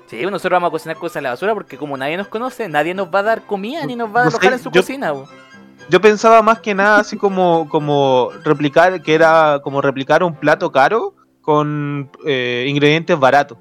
Sí, 0.07 0.17
pues 0.21 0.31
nosotros 0.31 0.57
vamos 0.57 0.69
a 0.69 0.71
cocinar 0.71 0.97
cosas 0.97 1.17
en 1.17 1.25
la 1.25 1.31
basura 1.31 1.53
porque 1.55 1.77
como 1.77 1.97
nadie 1.97 2.17
nos 2.17 2.29
conoce, 2.29 2.69
nadie 2.69 2.95
nos 2.95 3.09
va 3.15 3.19
a 3.19 3.23
dar 3.25 3.43
comida 3.43 3.85
ni 3.85 3.95
nos 3.95 4.09
va 4.09 4.21
a 4.21 4.25
No 4.25 4.31
alojar 4.31 4.51
sé, 4.51 4.57
en 4.57 4.63
su 4.63 4.71
yo- 4.71 4.81
cocina. 4.81 5.13
Yo 5.91 6.01
pensaba 6.01 6.43
más 6.43 6.61
que 6.61 6.75
nada 6.75 6.99
así 7.01 7.17
como, 7.17 7.69
como 7.69 8.31
replicar, 8.45 9.01
que 9.03 9.15
era 9.15 9.61
como 9.63 9.81
replicar 9.81 10.23
un 10.23 10.35
plato 10.35 10.71
caro 10.71 11.15
con 11.43 12.11
eh, 12.27 12.67
ingredientes 12.69 13.19
baratos. 13.19 13.57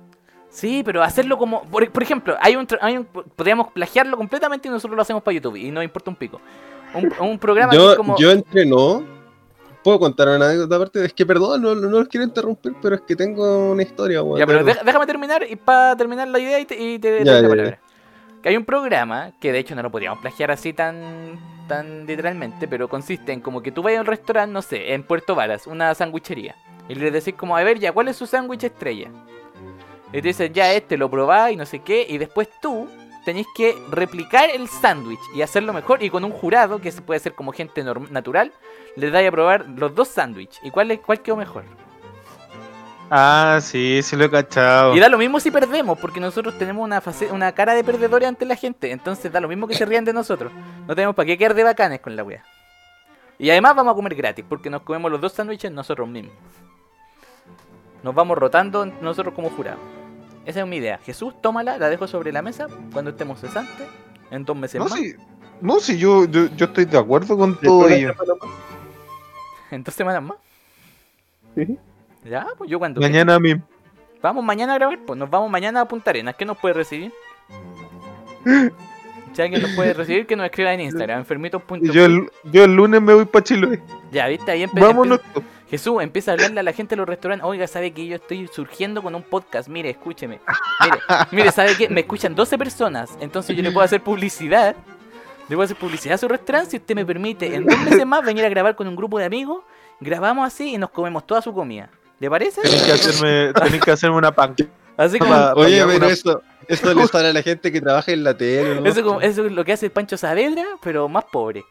Sí, 0.49 0.81
pero 0.84 1.03
hacerlo 1.03 1.38
como, 1.38 1.63
por, 1.63 1.89
por 1.91 2.03
ejemplo, 2.03 2.35
hay 2.41 2.55
un, 2.55 2.67
hay 2.81 2.97
un- 2.97 3.05
podríamos 3.05 3.71
plagiarlo 3.71 4.17
completamente 4.17 4.67
y 4.67 4.71
nosotros 4.71 4.95
lo 4.95 5.01
hacemos 5.01 5.23
para 5.23 5.35
YouTube 5.35 5.55
y 5.55 5.71
no 5.71 5.81
importa 5.84 6.09
un 6.09 6.15
pico. 6.15 6.41
Un, 6.93 7.14
un 7.19 7.39
programa 7.39 7.72
que 7.72 7.77
es 7.77 7.84
Yo, 7.84 7.95
como... 7.97 8.18
yo 8.18 8.31
entrenó. 8.31 9.03
Puedo 9.84 9.99
contar 9.99 10.27
una 10.27 10.47
anécdota 10.47 10.76
aparte. 10.76 11.05
Es 11.05 11.14
que 11.14 11.26
perdón, 11.26 11.61
no, 11.61 11.73
no 11.76 11.88
los 11.99 12.07
quiero 12.09 12.26
interrumpir, 12.26 12.73
pero 12.81 12.95
es 12.95 13.01
que 13.01 13.15
tengo 13.15 13.72
una 13.72 13.84
historia, 13.84 14.22
weón. 14.22 14.39
Ya, 14.39 14.45
pero 14.45 14.64
déjame 14.64 15.05
terminar 15.05 15.45
y 15.49 15.55
para 15.55 15.95
terminar 15.95 16.27
la 16.27 16.39
idea 16.39 16.59
y 16.59 16.65
te, 16.65 16.76
y 16.77 16.99
te- 16.99 17.19
te 17.19 17.26
Ya, 17.26 17.34
la 17.34 17.41
ya, 17.41 17.47
palabra. 17.47 17.80
Que 18.43 18.49
hay 18.49 18.57
un 18.57 18.65
programa 18.65 19.31
que 19.39 19.51
de 19.51 19.59
hecho 19.59 19.76
no 19.76 19.84
lo 19.84 19.89
podríamos 19.91 20.19
plagiar 20.19 20.51
así 20.51 20.73
tan 20.73 21.39
tan 21.68 22.05
literalmente, 22.05 22.68
pero 22.68 22.88
consiste 22.88 23.34
en 23.34 23.41
como 23.41 23.61
que 23.61 23.72
tú 23.72 23.81
vayas 23.84 23.97
a 23.99 24.01
un 24.01 24.07
restaurante, 24.07 24.53
no 24.53 24.61
sé, 24.61 24.93
en 24.93 25.03
Puerto 25.03 25.35
Varas, 25.35 25.68
una 25.68 25.93
sandwichería, 25.93 26.55
y 26.88 26.95
le 26.95 27.11
decís 27.11 27.34
como, 27.35 27.57
a 27.57 27.64
ver, 27.64 27.77
ya, 27.77 27.91
¿cuál 27.91 28.07
es 28.07 28.15
su 28.15 28.26
sándwich 28.26 28.64
estrella? 28.64 29.09
Y 30.14 30.22
te 30.22 30.27
dicen, 30.30 30.53
ya, 30.53 30.72
este 30.73 30.95
lo 30.97 31.09
probás 31.11 31.51
y 31.51 31.57
no 31.57 31.65
sé 31.65 31.80
qué, 31.80 32.05
y 32.07 32.18
después 32.18 32.47
tú 32.61 32.88
tenés 33.27 33.45
que 33.53 33.77
replicar 33.91 34.49
el 34.49 34.69
sándwich 34.69 35.19
y 35.35 35.41
hacerlo 35.41 35.73
mejor, 35.73 36.01
y 36.01 36.09
con 36.09 36.23
un 36.23 36.31
jurado, 36.31 36.79
que 36.79 36.93
se 36.93 37.01
puede 37.01 37.19
ser 37.19 37.33
como 37.33 37.51
gente 37.51 37.83
natural, 37.83 38.53
le 38.95 39.11
dais 39.11 39.27
a 39.27 39.31
probar 39.31 39.65
los 39.67 39.93
dos 39.93 40.07
sándwiches, 40.07 40.61
y 40.63 40.71
cuál, 40.71 40.91
es, 40.91 41.01
cuál 41.01 41.21
quedó 41.21 41.35
mejor. 41.35 41.65
Ah, 43.09 43.59
sí, 43.61 43.99
sí 44.01 44.15
lo 44.15 44.23
he 44.23 44.31
cachado. 44.31 44.95
Y 44.95 45.01
da 45.01 45.09
lo 45.09 45.17
mismo 45.17 45.41
si 45.41 45.51
perdemos, 45.51 45.99
porque 45.99 46.21
nosotros 46.21 46.57
tenemos 46.57 46.85
una, 46.85 47.01
face- 47.01 47.29
una 47.29 47.51
cara 47.51 47.73
de 47.73 47.83
perdedores 47.83 48.29
ante 48.29 48.45
la 48.45 48.55
gente. 48.55 48.91
Entonces 48.91 49.29
da 49.29 49.41
lo 49.41 49.49
mismo 49.49 49.67
que 49.67 49.75
se 49.75 49.85
rían 49.85 50.05
de 50.05 50.13
nosotros. 50.13 50.49
No 50.87 50.95
tenemos 50.95 51.13
para 51.13 51.25
qué 51.25 51.37
quedar 51.37 51.53
de 51.53 51.65
bacanes 51.65 51.99
con 51.99 52.15
la 52.15 52.23
wea. 52.23 52.43
Y 53.39 53.49
además 53.49 53.75
vamos 53.75 53.91
a 53.91 53.95
comer 53.95 54.15
gratis, 54.15 54.45
porque 54.47 54.69
nos 54.69 54.83
comemos 54.83 55.11
los 55.11 55.19
dos 55.19 55.33
sándwiches 55.33 55.69
nosotros 55.71 56.07
mismos. 56.07 56.33
Nos 58.03 58.15
vamos 58.15 58.37
rotando 58.37 58.85
nosotros 58.85 59.33
como 59.33 59.49
jurados. 59.49 59.81
Esa 60.47 60.61
es 60.61 60.67
mi 60.67 60.77
idea. 60.77 60.97
Jesús, 60.99 61.33
tómala, 61.41 61.77
la 61.77 61.89
dejo 61.89 62.07
sobre 62.07 62.31
la 62.31 62.41
mesa 62.41 62.67
cuando 62.93 63.11
estemos 63.11 63.39
cesantes. 63.39 63.85
En 64.31 64.43
dos 64.45 64.55
meses 64.57 64.79
No, 64.79 64.85
más. 64.87 64.93
sí, 64.97 65.13
no, 65.61 65.79
sí, 65.79 65.97
yo, 65.97 66.25
yo, 66.25 66.47
yo 66.55 66.65
estoy 66.65 66.85
de 66.85 66.97
acuerdo 66.97 67.37
con 67.37 67.55
todo 67.59 67.87
ello. 67.89 68.13
En 69.71 69.83
dos 69.83 69.93
semanas 69.93 70.23
más. 70.23 70.37
Sí. 71.55 71.77
Ya, 72.25 72.47
pues 72.57 72.69
yo 72.69 72.79
cuando. 72.79 73.01
Mañana 73.01 73.35
a 73.35 73.39
mí. 73.39 73.55
Vamos 74.21 74.43
mañana 74.43 74.73
a 74.73 74.77
grabar, 74.77 74.99
pues 75.05 75.19
nos 75.19 75.29
vamos 75.29 75.51
mañana 75.51 75.81
a 75.81 75.85
Punta 75.87 76.09
Arenas. 76.09 76.35
¿Qué 76.35 76.45
nos 76.45 76.57
puede 76.57 76.73
recibir? 76.73 77.13
Si 79.33 79.41
alguien 79.43 79.61
nos 79.61 79.71
puede 79.73 79.93
recibir, 79.93 80.25
que 80.25 80.35
nos 80.35 80.47
escriba 80.47 80.73
en 80.73 80.81
Instagram, 80.81 81.19
enfermitos.com. 81.19 81.79
Yo 81.83 82.05
el, 82.05 82.27
yo 82.45 82.63
el 82.63 82.73
lunes 82.75 82.99
me 83.03 83.13
voy 83.13 83.25
para 83.25 83.43
Chile. 83.43 83.83
Ya, 84.11 84.25
viste, 84.27 84.49
ahí 84.49 84.63
empe- 84.63 84.81
Vámonos. 84.81 85.19
Jesús 85.69 86.02
empieza 86.02 86.31
a 86.31 86.34
hablarle 86.35 86.60
a 86.60 86.64
la 86.64 86.72
gente 86.73 86.95
de 86.95 86.98
los 86.98 87.07
restaurantes. 87.10 87.45
Oiga, 87.45 87.68
¿sabe 87.68 87.91
que 87.91 88.06
yo 88.07 88.15
estoy 88.15 88.48
surgiendo 88.48 89.02
con 89.03 89.14
un 89.15 89.23
podcast? 89.23 89.68
Mire, 89.68 89.89
escúcheme. 89.89 90.39
Mire, 90.81 90.98
mire, 91.31 91.52
¿sabe 91.52 91.76
qué? 91.77 91.89
Me 91.89 92.02
escuchan 92.02 92.35
12 92.35 92.57
personas. 92.57 93.18
Entonces 93.19 93.56
yo 93.56 93.61
le 93.64 93.72
puedo 93.72 93.84
hacer 93.84 94.02
publicidad. 94.02 94.76
Le 95.49 95.56
puedo 95.56 95.64
hacer 95.65 95.77
publicidad 95.77 96.15
a 96.15 96.18
su 96.18 96.27
restaurante 96.27 96.72
si 96.72 96.77
usted 96.77 96.95
me 96.95 97.06
permite 97.06 97.53
en 97.53 97.65
dos 97.65 97.77
meses 97.80 98.06
más 98.06 98.23
venir 98.26 98.45
a 98.45 98.49
grabar 98.49 98.76
con 98.76 98.88
un 98.88 98.95
grupo 98.95 99.19
de 99.19 99.26
amigos. 99.26 99.64
Grabamos 99.99 100.45
así 100.48 100.76
y 100.76 100.77
nos 100.77 100.89
comemos 100.89 101.26
toda 101.27 101.41
su 101.41 101.53
comida. 101.53 101.89
¿Le 102.19 102.30
parece? 102.30 102.61
Tenés 102.61 102.84
que 102.84 102.91
hacerme, 102.94 103.53
tenés 103.53 103.81
que 103.81 103.91
hacerme 103.91 104.15
una 104.18 104.31
pan. 104.31 104.56
Así 104.95 105.19
como, 105.19 105.34
Oye, 105.56 105.84
pero 105.85 105.98
una- 105.98 106.07
eso, 106.07 106.41
eso 106.68 106.94
le 106.94 107.07
sale 107.07 107.30
a 107.30 107.34
la 107.34 107.41
gente 107.41 107.72
que 107.72 107.80
trabaja 107.81 108.11
en 108.11 108.23
la 108.23 108.35
tele, 108.38 108.80
¿no? 108.81 108.85
Eso, 108.88 109.03
como- 109.03 109.22
eso 109.22 109.45
es 109.45 109.52
lo 109.52 109.64
que 109.65 109.73
hace 109.73 109.89
Pancho 109.89 110.18
Saavedra, 110.18 110.64
pero 110.81 111.07
más 111.10 111.26
pobre. 111.31 111.64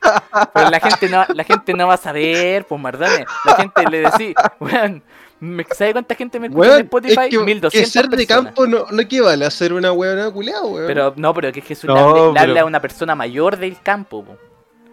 Pero 0.54 0.70
la 0.70 0.80
gente 0.80 1.08
no, 1.08 1.24
la 1.34 1.44
gente 1.44 1.74
no 1.74 1.86
va 1.86 1.94
a 1.94 1.98
saber, 1.98 2.66
pues 2.66 2.80
mardones. 2.80 3.26
La 3.44 3.54
gente 3.56 3.82
le 3.90 4.00
decía, 4.00 4.34
weón, 4.60 5.02
me- 5.40 5.64
¿sabe 5.74 5.92
cuánta 5.92 6.14
gente 6.14 6.40
me 6.40 6.46
escucha 6.48 6.74
en 6.78 6.84
Spotify? 6.84 7.20
es 7.24 7.28
que, 7.30 7.38
1200 7.38 7.72
que 7.72 7.86
ser 7.86 8.08
de 8.08 8.16
personas. 8.16 8.44
campo 8.54 8.66
no, 8.66 8.86
no 8.90 9.00
equivale 9.02 9.44
a 9.44 9.50
ser 9.50 9.72
una 9.72 9.92
weona 9.92 10.30
culeada, 10.30 10.64
weón. 10.64 10.86
Pero 10.86 11.12
no, 11.16 11.34
pero 11.34 11.52
que 11.52 11.60
Jesús 11.60 11.84
No, 11.88 11.94
le, 11.94 12.12
pero- 12.32 12.40
habla 12.40 12.60
a 12.62 12.64
una 12.64 12.80
persona 12.80 13.14
mayor 13.14 13.56
del 13.58 13.80
campo, 13.82 14.24
po. 14.24 14.36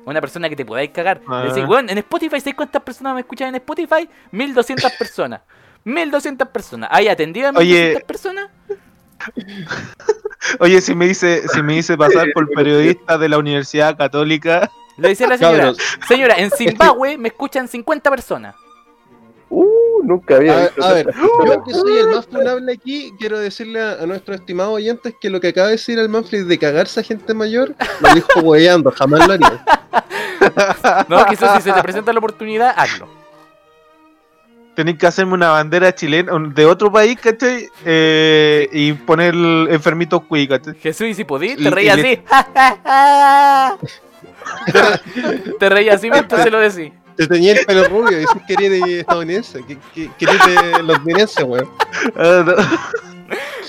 Una 0.05 0.19
persona 0.19 0.49
que 0.49 0.57
te 0.57 0.65
podáis 0.65 0.89
cagar. 0.89 1.21
Ah. 1.29 1.45
Decís, 1.47 1.63
weón, 1.65 1.89
en 1.89 1.97
Spotify, 1.99 2.39
¿sabes 2.41 2.55
cuántas 2.55 2.81
personas 2.81 3.13
me 3.13 3.21
escuchan 3.21 3.47
en 3.47 3.55
Spotify? 3.55 4.09
1200 4.31 4.91
personas. 4.99 5.39
1200 5.85 6.47
personas. 6.49 6.89
¿Hay 6.91 7.07
atendido 7.07 7.47
a 7.47 7.51
Oye. 7.51 7.65
1200 7.95 8.03
personas? 8.03 8.49
Oye, 10.59 10.81
si 10.81 10.93
me 10.93 11.07
hice, 11.07 11.47
si 11.47 11.63
me 11.63 11.77
hice 11.77 11.97
pasar 11.97 12.27
por 12.33 12.49
periodista 12.51 13.17
de 13.17 13.29
la 13.29 13.37
Universidad 13.37 13.97
Católica, 13.97 14.69
Le 14.97 15.09
decía 15.09 15.25
a 15.25 15.29
la 15.29 15.37
señora, 15.37 15.57
Cabros. 15.57 15.77
señora, 16.07 16.35
en 16.37 16.51
Zimbabue 16.51 17.17
me 17.17 17.29
escuchan 17.29 17.67
50 17.67 18.09
personas. 18.09 18.55
Uh, 19.49 20.03
nunca 20.03 20.35
había 20.37 20.57
A, 20.57 20.61
visto 20.61 20.83
a 20.83 20.93
ver, 20.93 21.13
yo 21.45 21.63
que 21.63 21.73
soy 21.73 21.97
el 21.99 22.07
más 22.07 22.25
funable 22.25 22.73
aquí, 22.73 23.13
quiero 23.19 23.39
decirle 23.39 23.79
a, 23.81 23.91
a 24.01 24.05
nuestros 24.07 24.39
estimados 24.39 24.73
oyentes 24.73 25.13
que 25.21 25.29
lo 25.29 25.39
que 25.39 25.49
acaba 25.49 25.67
de 25.67 25.73
decir 25.73 25.99
el 25.99 26.09
Manfred 26.09 26.47
de 26.47 26.57
cagarse 26.57 26.99
a 26.99 27.03
gente 27.03 27.33
mayor, 27.35 27.75
lo 28.01 28.13
dijo 28.15 28.39
hueveando, 28.41 28.91
jamás 28.91 29.27
lo 29.27 29.33
haría. 29.33 29.63
No, 31.07 31.23
Jesús, 31.27 31.47
si 31.55 31.61
se 31.61 31.71
te 31.71 31.81
presenta 31.81 32.11
la 32.11 32.19
oportunidad, 32.19 32.73
hazlo. 32.75 33.07
Tenés 34.75 34.97
que 34.97 35.07
hacerme 35.07 35.33
una 35.33 35.49
bandera 35.49 35.93
chilena 35.93 36.31
de 36.53 36.65
otro 36.65 36.91
país, 36.91 37.17
¿cachai? 37.19 37.67
Eh, 37.85 38.69
y 38.71 38.93
poner 38.93 39.33
el 39.33 39.67
enfermito 39.69 40.19
cuy, 40.21 40.47
¿cachai? 40.47 40.75
Jesús, 40.75 41.07
y 41.07 41.13
si 41.13 41.23
podís, 41.23 41.57
te 41.57 41.69
reí 41.69 41.89
así. 41.89 42.19
te, 44.71 45.51
te 45.59 45.69
reí 45.69 45.89
así 45.89 46.09
mientras 46.09 46.43
se 46.43 46.51
lo 46.51 46.59
decís. 46.59 46.91
Te 47.15 47.27
tenía 47.27 47.53
el 47.53 47.65
pelo 47.65 47.87
rubio, 47.89 48.17
dices 48.17 48.41
que 48.47 48.53
eres 48.53 48.71
de 48.71 48.99
estadounidense, 49.01 49.63
que, 49.67 49.77
que, 49.93 50.09
que 50.17 50.25
eres 50.25 50.45
de 50.45 50.83
londinense, 50.83 51.43
weón. 51.43 51.69
Ah, 52.15 52.43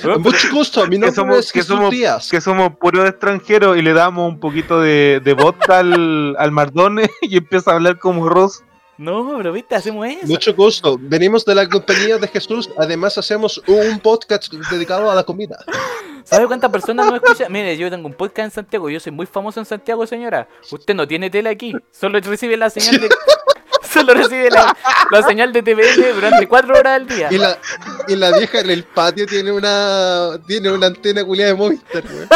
no. 0.04 0.18
Mucho 0.18 0.48
gusto, 0.52 0.86
mi 0.86 0.96
que 0.96 0.98
nombre 0.98 1.14
somos, 1.14 1.38
es 1.38 1.52
que 1.52 1.60
Jesús 1.60 1.76
somos, 1.76 1.90
Díaz. 1.90 2.30
que 2.30 2.40
somos 2.40 2.76
puros 2.76 3.08
extranjeros 3.08 3.76
y 3.76 3.82
le 3.82 3.92
damos 3.92 4.28
un 4.28 4.38
poquito 4.38 4.80
de, 4.80 5.20
de 5.24 5.32
vodka 5.34 5.78
al, 5.78 6.36
al 6.38 6.50
Mardone 6.52 7.10
y 7.22 7.36
empieza 7.38 7.72
a 7.72 7.74
hablar 7.74 7.98
como 7.98 8.28
Ross. 8.28 8.64
No, 8.96 9.34
pero 9.36 9.52
viste, 9.52 9.74
hacemos 9.74 10.06
eso. 10.06 10.26
Mucho 10.26 10.54
gusto. 10.54 10.96
Venimos 11.00 11.44
de 11.44 11.54
la 11.54 11.68
compañía 11.68 12.16
de 12.18 12.28
Jesús. 12.28 12.70
Además, 12.78 13.18
hacemos 13.18 13.60
un 13.66 13.98
podcast 13.98 14.52
dedicado 14.70 15.10
a 15.10 15.14
la 15.14 15.24
comida. 15.24 15.58
¿Sabe 16.24 16.46
cuántas 16.46 16.70
personas 16.70 17.06
nos 17.06 17.16
escuchan? 17.16 17.52
Mire, 17.52 17.76
yo 17.76 17.90
tengo 17.90 18.06
un 18.06 18.14
podcast 18.14 18.46
en 18.46 18.50
Santiago, 18.50 18.88
yo 18.88 18.98
soy 18.98 19.12
muy 19.12 19.26
famoso 19.26 19.60
en 19.60 19.66
Santiago, 19.66 20.06
señora. 20.06 20.48
Usted 20.70 20.94
no 20.94 21.06
tiene 21.06 21.28
tele 21.28 21.50
aquí, 21.50 21.74
solo 21.90 22.18
recibe 22.20 22.56
la 22.56 22.70
señal 22.70 23.00
de... 23.00 23.08
Solo 23.92 24.12
recibe 24.14 24.50
la, 24.50 24.76
la 25.12 25.22
señal 25.22 25.52
de 25.52 25.62
TVN 25.62 26.14
durante 26.14 26.48
cuatro 26.48 26.76
horas 26.76 26.96
al 26.96 27.06
día. 27.06 27.28
Y 27.30 27.38
la, 27.38 27.56
y 28.08 28.16
la 28.16 28.36
vieja 28.36 28.58
en 28.58 28.70
el 28.70 28.82
patio 28.82 29.24
tiene 29.24 29.52
una 29.52 30.30
tiene 30.48 30.72
una 30.72 30.88
antena 30.88 31.24
culiada 31.24 31.52
de 31.52 31.56
Movistar, 31.56 32.02
weón. 32.04 32.28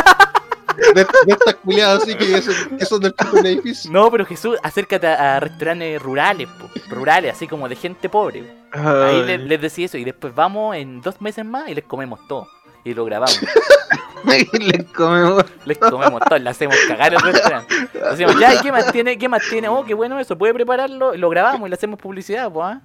De, 0.94 1.04
de 1.26 1.32
estas 1.32 1.54
culiadas 1.56 2.02
así 2.02 2.14
que 2.14 2.40
son, 2.42 2.78
que 2.78 2.84
son 2.86 3.00
del 3.00 3.14
piso 3.14 3.32
de 3.32 3.40
un 3.40 3.46
edificio. 3.46 3.90
No, 3.90 4.10
pero 4.10 4.24
Jesús, 4.24 4.56
acércate 4.62 5.06
a, 5.06 5.36
a 5.36 5.40
restaurantes 5.40 6.00
rurales, 6.00 6.48
po, 6.48 6.70
rurales, 6.88 7.32
así 7.34 7.46
como 7.48 7.68
de 7.68 7.76
gente 7.76 8.08
pobre. 8.08 8.44
Ahí 8.72 9.22
le- 9.24 9.38
les 9.38 9.60
decía 9.60 9.86
eso 9.86 9.96
y 9.98 10.04
después 10.04 10.34
vamos 10.34 10.76
en 10.76 11.00
dos 11.00 11.20
meses 11.20 11.44
más 11.44 11.68
y 11.68 11.74
les 11.74 11.84
comemos 11.84 12.20
todo. 12.28 12.46
Y 12.84 12.94
lo 12.94 13.04
grabamos. 13.04 13.38
Les 14.24 14.84
comemos. 14.94 15.44
Les 15.64 15.78
comemos 15.78 16.20
todo, 16.28 16.38
le 16.38 16.50
hacemos 16.50 16.76
cagar 16.88 17.14
el 17.14 17.20
restaurante. 17.20 17.72
Decimos, 18.10 18.38
ya, 18.38 18.54
¿y 18.54 18.58
qué 18.58 18.72
más 18.72 18.90
tiene? 18.92 19.16
¿Qué 19.16 19.28
más 19.28 19.42
tiene? 19.48 19.68
Oh, 19.68 19.84
qué 19.84 19.94
bueno 19.94 20.18
eso, 20.18 20.36
puede 20.36 20.52
prepararlo, 20.54 21.14
lo 21.16 21.28
grabamos 21.30 21.66
y 21.66 21.70
le 21.70 21.74
hacemos 21.76 22.00
publicidad, 22.00 22.50
pues, 22.50 22.66
¿ah? 22.66 22.80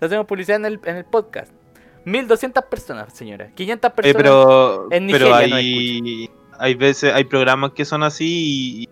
Le 0.00 0.06
hacemos 0.06 0.26
publicidad 0.26 0.58
en 0.58 0.66
el, 0.66 0.80
en 0.84 0.96
el 0.96 1.04
podcast. 1.04 1.50
1200 2.04 2.64
personas, 2.66 3.12
señora. 3.12 3.48
500 3.54 3.88
Eh, 3.90 3.94
personas. 3.94 4.16
pero 4.16 4.88
en 4.92 5.06
pero 5.08 5.26
Nigeria 5.28 5.48
no 5.48 5.56
hay, 6.58 6.74
veces, 6.74 7.12
hay 7.14 7.24
programas 7.24 7.72
que 7.72 7.84
son 7.84 8.02
así 8.02 8.88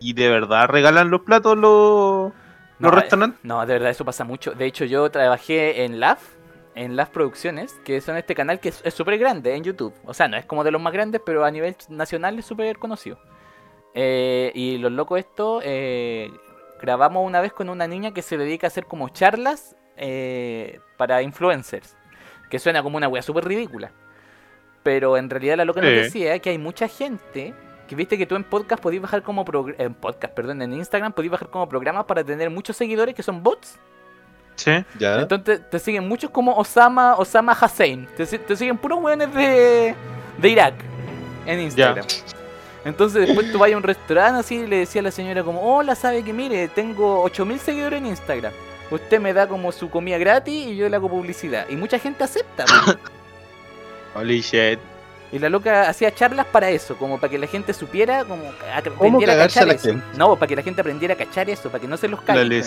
y, 0.00 0.08
y 0.10 0.12
de 0.12 0.28
verdad 0.28 0.68
regalan 0.68 1.10
los 1.10 1.22
platos 1.22 1.56
los, 1.56 2.32
No, 2.78 2.88
los 2.90 2.92
eh, 2.92 2.96
restaurantes. 2.96 3.40
No, 3.42 3.64
de 3.64 3.72
verdad, 3.74 3.90
eso 3.90 4.04
pasa 4.04 4.24
mucho. 4.24 4.52
De 4.52 4.66
hecho, 4.66 4.84
yo 4.84 5.10
trabajé 5.10 5.84
en 5.84 6.00
LAF, 6.00 6.22
en 6.74 6.96
LAF 6.96 7.10
Producciones, 7.10 7.74
que 7.84 8.00
son 8.00 8.16
este 8.16 8.34
canal 8.34 8.60
que 8.60 8.68
es 8.68 8.94
súper 8.94 9.18
grande 9.18 9.54
en 9.54 9.64
YouTube. 9.64 9.94
O 10.04 10.14
sea, 10.14 10.28
no 10.28 10.36
es 10.36 10.44
como 10.44 10.64
de 10.64 10.70
los 10.70 10.80
más 10.80 10.92
grandes, 10.92 11.20
pero 11.24 11.44
a 11.44 11.50
nivel 11.50 11.76
nacional 11.88 12.38
es 12.38 12.46
súper 12.46 12.78
conocido. 12.78 13.18
Eh, 13.94 14.52
y 14.54 14.76
los 14.76 14.92
locos 14.92 15.18
esto, 15.18 15.60
eh, 15.64 16.30
grabamos 16.80 17.26
una 17.26 17.40
vez 17.40 17.52
con 17.52 17.70
una 17.70 17.86
niña 17.86 18.12
que 18.12 18.20
se 18.20 18.36
dedica 18.36 18.66
a 18.66 18.68
hacer 18.68 18.84
como 18.84 19.08
charlas 19.08 19.74
eh, 19.96 20.80
para 20.98 21.22
influencers. 21.22 21.96
Que 22.50 22.58
suena 22.58 22.82
como 22.82 22.98
una 22.98 23.08
wea 23.08 23.22
súper 23.22 23.44
ridícula. 23.46 23.90
Pero 24.86 25.16
en 25.16 25.28
realidad 25.28 25.56
la 25.56 25.64
loca 25.64 25.80
nos 25.80 25.90
Sí. 25.90 25.96
decía 25.96 26.38
que 26.38 26.50
hay 26.50 26.58
mucha 26.58 26.86
gente 26.86 27.52
que 27.88 27.96
viste 27.96 28.16
que 28.16 28.24
tú 28.24 28.36
en 28.36 28.44
podcast 28.44 28.80
podías 28.80 29.02
bajar 29.02 29.20
como 29.24 29.44
en 29.78 29.94
podcast, 29.94 30.32
perdón, 30.32 30.62
en 30.62 30.72
Instagram 30.74 31.12
podías 31.12 31.32
bajar 31.32 31.48
como 31.50 31.68
programas 31.68 32.04
para 32.04 32.22
tener 32.22 32.50
muchos 32.50 32.76
seguidores 32.76 33.12
que 33.12 33.24
son 33.24 33.42
bots. 33.42 33.80
Sí. 34.54 34.70
Ya. 34.96 35.22
Entonces 35.22 35.68
te 35.68 35.80
siguen 35.80 36.06
muchos 36.06 36.30
como 36.30 36.54
Osama, 36.56 37.16
Osama 37.16 37.58
Hussein. 37.60 38.06
Te, 38.16 38.24
te 38.26 38.54
siguen 38.54 38.78
puros 38.78 39.00
weones 39.02 39.34
de, 39.34 39.92
de 40.38 40.48
Irak 40.48 40.74
en 41.46 41.58
Instagram. 41.62 42.06
Entonces 42.84 43.26
después 43.26 43.50
tú 43.50 43.58
vas 43.58 43.72
a 43.72 43.76
un 43.76 43.82
restaurante 43.82 44.38
así 44.38 44.54
y 44.58 44.66
le 44.68 44.76
decía 44.78 45.00
a 45.00 45.02
la 45.04 45.10
señora 45.10 45.42
como, 45.42 45.60
hola, 45.62 45.96
sabe 45.96 46.22
que 46.22 46.32
mire, 46.32 46.68
tengo 46.68 47.22
8000 47.24 47.58
seguidores 47.58 47.98
en 47.98 48.06
Instagram. 48.06 48.52
Usted 48.92 49.18
me 49.20 49.32
da 49.32 49.48
como 49.48 49.72
su 49.72 49.90
comida 49.90 50.16
gratis 50.16 50.68
y 50.68 50.76
yo 50.76 50.88
le 50.88 50.94
hago 50.94 51.08
publicidad. 51.08 51.66
Y 51.68 51.74
mucha 51.74 51.98
gente 51.98 52.22
acepta. 52.22 52.64
Holy 54.16 54.40
shit. 54.40 54.78
Y 55.32 55.38
la 55.40 55.48
loca 55.48 55.88
hacía 55.88 56.14
charlas 56.14 56.46
para 56.46 56.70
eso, 56.70 56.96
como 56.96 57.18
para 57.18 57.30
que 57.30 57.38
la 57.38 57.46
gente 57.48 57.72
supiera, 57.72 58.24
como 58.24 58.44
a- 58.72 58.80
¿Cómo 58.82 58.94
aprendiera 58.96 59.32
a 59.34 59.36
cachar 59.38 59.66
la 59.66 59.74
eso. 59.74 59.88
gente? 59.88 60.04
No, 60.16 60.36
para 60.36 60.46
que 60.48 60.56
la 60.56 60.62
gente 60.62 60.80
aprendiera 60.80 61.14
a 61.14 61.16
cachar 61.16 61.50
eso, 61.50 61.68
para 61.68 61.80
que 61.80 61.88
no 61.88 61.96
se 61.96 62.08
los 62.08 62.20
caigan. 62.22 62.50
Y 62.52 62.60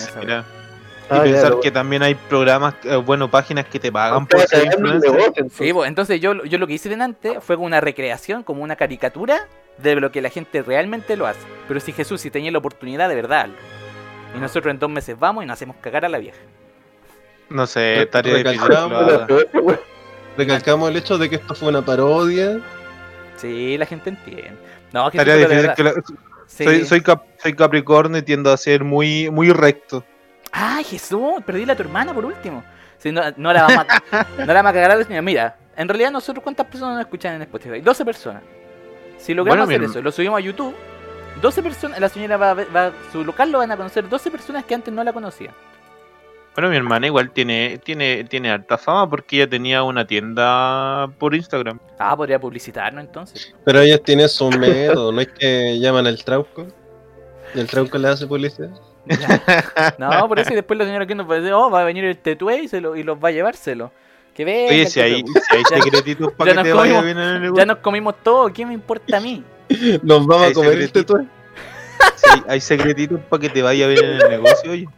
Ah, 1.12 1.16
ya, 1.16 1.22
pensar 1.24 1.58
que 1.60 1.72
también 1.72 2.04
hay 2.04 2.14
programas, 2.14 2.74
eh, 2.84 2.94
bueno, 2.94 3.28
páginas 3.28 3.66
que 3.66 3.80
te 3.80 3.90
pagan 3.90 4.26
por 4.28 4.40
ser 4.46 4.66
influencer. 4.66 5.10
Sí, 5.10 5.16
entonces. 5.26 5.72
pues, 5.72 5.88
entonces 5.88 6.20
yo, 6.20 6.44
yo 6.44 6.56
lo 6.58 6.68
que 6.68 6.74
hice 6.74 6.88
delante 6.88 7.40
fue 7.40 7.56
como 7.56 7.66
una 7.66 7.80
recreación, 7.80 8.44
como 8.44 8.62
una 8.62 8.76
caricatura 8.76 9.48
de 9.78 9.96
lo 9.96 10.12
que 10.12 10.20
la 10.20 10.28
gente 10.28 10.62
realmente 10.62 11.16
lo 11.16 11.26
hace. 11.26 11.40
Pero 11.66 11.80
si 11.80 11.92
Jesús, 11.92 12.20
si 12.20 12.30
tenía 12.30 12.52
la 12.52 12.58
oportunidad, 12.58 13.08
de 13.08 13.16
verdad. 13.16 13.48
Y 14.36 14.38
nosotros 14.38 14.70
en 14.72 14.78
dos 14.78 14.88
meses 14.90 15.18
vamos 15.18 15.42
y 15.42 15.48
nos 15.48 15.54
hacemos 15.54 15.74
cagar 15.80 16.04
a 16.04 16.08
la 16.08 16.18
vieja. 16.18 16.38
No 17.48 17.66
sé, 17.66 18.02
estaría 18.02 18.34
difícil 18.36 18.60
recalcamos 20.44 20.90
el 20.90 20.96
hecho 20.96 21.18
de 21.18 21.28
que 21.30 21.36
esto 21.36 21.54
fue 21.54 21.68
una 21.68 21.82
parodia. 21.82 22.58
Sí, 23.36 23.76
la 23.78 23.86
gente 23.86 24.10
entiende. 24.10 24.52
No, 24.92 25.10
Jesús, 25.10 25.26
Estaría 25.26 25.46
difícil 25.48 25.74
que 25.76 25.94
Sí. 26.46 26.64
soy, 26.64 26.84
soy, 26.84 27.00
cap- 27.00 27.24
soy 27.40 27.54
Capricornio 27.54 28.18
y 28.18 28.22
tiendo 28.22 28.52
a 28.52 28.56
ser 28.56 28.82
muy, 28.82 29.30
muy 29.30 29.50
recto. 29.52 30.04
¡Ay, 30.50 30.82
Jesús! 30.84 31.34
Perdí 31.46 31.68
a 31.70 31.76
tu 31.76 31.82
hermana 31.82 32.12
por 32.12 32.24
último. 32.24 32.64
Sí, 32.98 33.12
no, 33.12 33.22
no 33.36 33.52
la 33.52 33.62
vamos 33.62 33.86
a, 34.10 34.26
no 34.38 34.46
la 34.46 34.54
vamos 34.54 34.70
a 34.70 34.72
cagar 34.74 34.90
a 34.90 34.96
la 34.96 35.04
señora. 35.04 35.22
Mira, 35.22 35.56
en 35.76 35.88
realidad 35.88 36.10
nosotros 36.10 36.42
cuántas 36.42 36.66
personas 36.66 36.94
nos 36.96 37.04
escuchan 37.06 37.36
en 37.36 37.42
Spotify? 37.42 37.80
12 37.80 38.04
personas. 38.04 38.42
Si 39.16 39.32
logramos 39.32 39.66
Bueno, 39.66 39.70
hacer 39.70 39.80
mi- 39.80 39.86
eso, 39.86 40.02
lo 40.02 40.10
subimos 40.10 40.38
a 40.38 40.40
YouTube, 40.40 40.74
12 41.40 41.62
personas, 41.62 42.00
la 42.00 42.08
señora 42.08 42.36
va, 42.36 42.50
a 42.50 42.54
ver- 42.54 42.74
va 42.74 42.90
su 43.12 43.24
local 43.24 43.52
lo 43.52 43.58
van 43.58 43.70
a 43.70 43.76
conocer 43.76 44.08
12 44.08 44.30
personas 44.30 44.64
que 44.64 44.74
antes 44.74 44.92
no 44.92 45.04
la 45.04 45.12
conocían. 45.12 45.54
Bueno, 46.54 46.68
mi 46.68 46.76
hermana 46.76 47.06
igual 47.06 47.30
tiene, 47.30 47.78
tiene, 47.84 48.24
tiene 48.24 48.50
harta 48.50 48.76
fama 48.76 49.08
porque 49.08 49.36
ella 49.36 49.48
tenía 49.48 49.82
una 49.82 50.06
tienda 50.06 51.08
por 51.18 51.34
Instagram. 51.34 51.78
Ah, 51.98 52.16
podría 52.16 52.38
publicitarnos 52.40 53.04
entonces. 53.04 53.54
Pero 53.64 53.80
ellos 53.80 54.02
tienen 54.02 54.28
su 54.28 54.50
método, 54.50 55.12
no 55.12 55.20
es 55.20 55.28
que 55.28 55.78
llaman 55.78 56.06
al 56.06 56.22
trauco. 56.24 56.66
Y 57.54 57.60
el 57.60 57.66
trauco 57.66 57.96
le 57.98 58.08
hace 58.08 58.26
publicidad. 58.26 58.70
Ya. 59.06 59.94
No, 59.98 60.28
por 60.28 60.38
eso 60.38 60.52
y 60.52 60.56
después 60.56 60.78
la 60.78 60.84
señora 60.84 61.06
que 61.06 61.14
nos 61.14 61.28
va 61.28 61.34
a 61.34 61.38
decir, 61.38 61.52
oh, 61.52 61.70
va 61.70 61.80
a 61.82 61.84
venir 61.84 62.04
el 62.04 62.18
tetue 62.18 62.62
y, 62.64 62.68
se 62.68 62.80
lo, 62.80 62.94
y 62.96 63.02
los 63.02 63.16
va 63.16 63.28
a 63.28 63.32
llevárselo. 63.32 63.92
Que 64.34 64.44
venga. 64.44 64.70
Oye, 64.72 64.86
si 64.86 65.00
hay, 65.00 65.22
Tetue. 65.22 65.42
si 65.48 65.56
hay 65.56 65.62
Ya- 65.70 65.82
secretitos 65.82 66.30
ya 66.30 66.36
para 66.36 66.50
que 66.50 66.54
nos 66.56 66.64
te 66.64 66.72
vaya 66.72 66.92
comimos- 67.00 67.04
bien 67.04 67.18
en 67.18 67.24
el 67.24 67.34
Ya 67.34 67.40
negocio. 67.40 67.66
nos 67.66 67.76
comimos 67.78 68.14
todo, 68.22 68.52
¿qué 68.52 68.66
me 68.66 68.74
importa 68.74 69.16
a 69.16 69.20
mí? 69.20 69.42
Nos 70.02 70.26
vamos 70.26 70.50
a 70.50 70.52
comer 70.52 70.72
el 70.72 70.82
secretito. 70.86 71.18
Si 72.16 72.30
hay, 72.30 72.42
hay 72.48 72.60
secretitos 72.60 73.20
para 73.28 73.40
que 73.40 73.48
te 73.48 73.62
vaya 73.62 73.86
bien 73.88 74.04
en 74.04 74.20
el 74.20 74.30
negocio, 74.30 74.70
oye. 74.72 74.88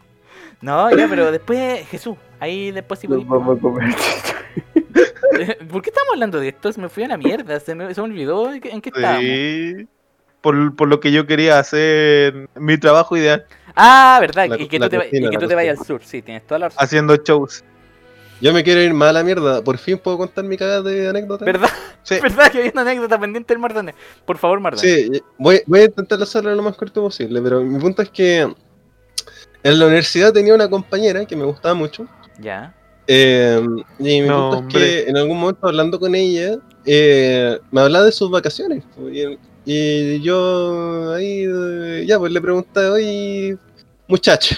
No, 0.63 0.91
ya, 0.97 1.09
pero 1.09 1.31
después, 1.33 1.87
Jesús, 1.89 2.17
ahí 2.41 2.71
después 2.71 3.01
sí 3.01 3.09
podemos- 3.09 3.29
vamos 3.29 3.59
a 3.59 3.61
comer. 3.61 3.95
¿Por 5.71 5.83
qué 5.83 5.91
estamos 5.91 6.11
hablando 6.13 6.39
de 6.41 6.49
esto? 6.49 6.73
Se 6.73 6.81
me 6.81 6.89
fue 6.89 7.05
a 7.05 7.09
la 7.09 7.17
mierda, 7.17 7.59
se 7.61 7.75
me, 7.75 7.93
se 7.93 8.01
me 8.01 8.07
olvidó 8.07 8.53
en 8.53 8.61
qué, 8.61 8.91
estábamos. 8.95 9.23
Sí. 9.23 9.89
Por, 10.41 10.75
por 10.77 10.89
lo 10.89 11.01
que 11.01 11.13
yo 11.13 11.27
quería 11.27 11.59
hacer 11.59 12.49
mi 12.57 12.79
trabajo 12.79 13.17
ideal, 13.17 13.45
Ah, 13.75 14.19
verdad, 14.21 14.49
La- 14.49 14.61
y 14.61 14.69
que 14.69 14.79
tú 14.79 14.89
te, 14.89 14.99
va- 14.99 15.05
cocina, 15.05 15.27
y 15.27 15.31
que 15.31 15.35
la 15.37 15.41
tú 15.41 15.49
te 15.49 15.55
vayas 15.55 15.79
al 15.81 15.87
sur, 15.87 16.03
sí, 16.05 16.21
tienes 16.21 16.47
toda 16.47 16.59
la 16.59 16.69
razón. 16.69 16.85
haciendo 16.85 17.17
shows. 17.17 17.65
Yo 18.41 18.53
me 18.53 18.63
quiero 18.65 18.81
ir 18.83 18.93
más 18.93 19.11
a 19.11 19.13
la 19.13 19.23
mierda. 19.23 19.63
Por 19.63 19.79
fin 19.79 19.99
puedo 19.99 20.19
contar 20.19 20.45
mi 20.45 20.57
cagada 20.57 20.83
de 20.83 21.09
anécdota. 21.09 21.45
¿Verdad? 21.45 21.71
Sí. 22.03 22.17
¿Verdad 22.23 22.51
que 22.51 22.59
había 22.59 22.73
una 22.73 22.83
anécdota 22.83 23.19
pendiente 23.19 23.55
del 23.55 23.61
Mardone? 23.61 23.95
Por 24.27 24.37
favor, 24.37 24.59
Mardone. 24.59 24.83
Sí, 24.87 25.23
voy, 25.39 25.63
voy 25.65 25.81
a 25.81 25.85
intentar 25.85 26.21
hacerlo 26.21 26.53
lo 26.55 26.61
más 26.63 26.75
corto 26.77 27.01
posible, 27.03 27.41
pero 27.41 27.63
mi 27.63 27.79
punto 27.79 28.03
es 28.03 28.11
que 28.11 28.53
en 29.63 29.79
la 29.79 29.87
universidad 29.87 30.33
tenía 30.33 30.55
una 30.55 30.69
compañera 30.69 31.25
que 31.27 31.37
me 31.37 31.45
gustaba 31.45 31.75
mucho. 31.75 32.09
Ya. 32.39 32.75
eh, 33.07 33.61
y 33.99 34.21
mi 34.23 34.29
No, 34.29 34.51
punto 34.51 34.59
es 34.59 34.65
que 34.67 35.09
en 35.09 35.17
algún 35.17 35.39
momento 35.39 35.67
hablando 35.69 35.99
con 35.99 36.15
ella, 36.15 36.57
eh, 36.85 37.59
me 37.71 37.81
hablaba 37.81 38.07
de 38.07 38.13
sus 38.13 38.31
vacaciones. 38.31 38.85
Y, 39.13 39.39
y 39.65 40.21
yo 40.23 41.13
ahí, 41.15 41.45
eh, 41.49 42.05
ya, 42.07 42.19
pues 42.19 42.33
le 42.33 42.41
preguntaba, 42.41 42.93
oye, 42.95 43.57
muchacha, 44.09 44.57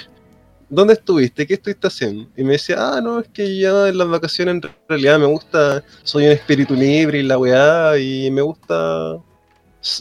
¿dónde 0.69 0.95
estuviste? 0.95 1.47
¿Qué 1.47 1.55
estuviste 1.55 1.87
haciendo? 1.87 2.29
Y 2.37 2.45
me 2.45 2.53
decía, 2.53 2.77
ah, 2.79 3.01
no, 3.03 3.21
es 3.21 3.29
que 3.29 3.57
ya 3.59 3.89
en 3.89 3.99
las 3.99 4.09
vacaciones 4.09 4.55
en 4.57 4.63
realidad 4.89 5.19
me 5.19 5.27
gusta, 5.27 5.85
soy 6.03 6.27
un 6.27 6.33
espíritu 6.33 6.75
libre 6.75 7.19
y 7.21 7.23
la 7.23 7.39
weá, 7.39 7.99
y 7.99 8.31
me 8.31 8.43
gusta 8.43 9.17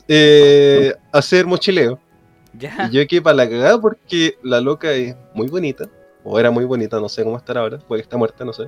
eh, 0.08 0.94
hacer 1.12 1.46
mochileo. 1.46 2.00
Ya. 2.54 2.90
Y 2.90 2.96
yo 2.96 3.08
quedé 3.08 3.22
para 3.22 3.38
la 3.38 3.50
cagada 3.50 3.82
porque 3.82 4.38
la 4.44 4.62
loca 4.62 4.92
es 4.92 5.16
muy 5.34 5.48
bonita. 5.48 5.90
O 6.24 6.40
era 6.40 6.52
muy 6.52 6.66
bonita, 6.66 7.00
no 7.00 7.10
sé 7.10 7.24
cómo 7.24 7.38
estará 7.38 7.62
ahora. 7.62 7.80
Puede 7.80 8.02
que 8.02 8.06
está 8.06 8.18
muerta, 8.18 8.46
no 8.46 8.54
sé. 8.54 8.68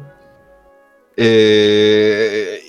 Eh, 1.16 2.60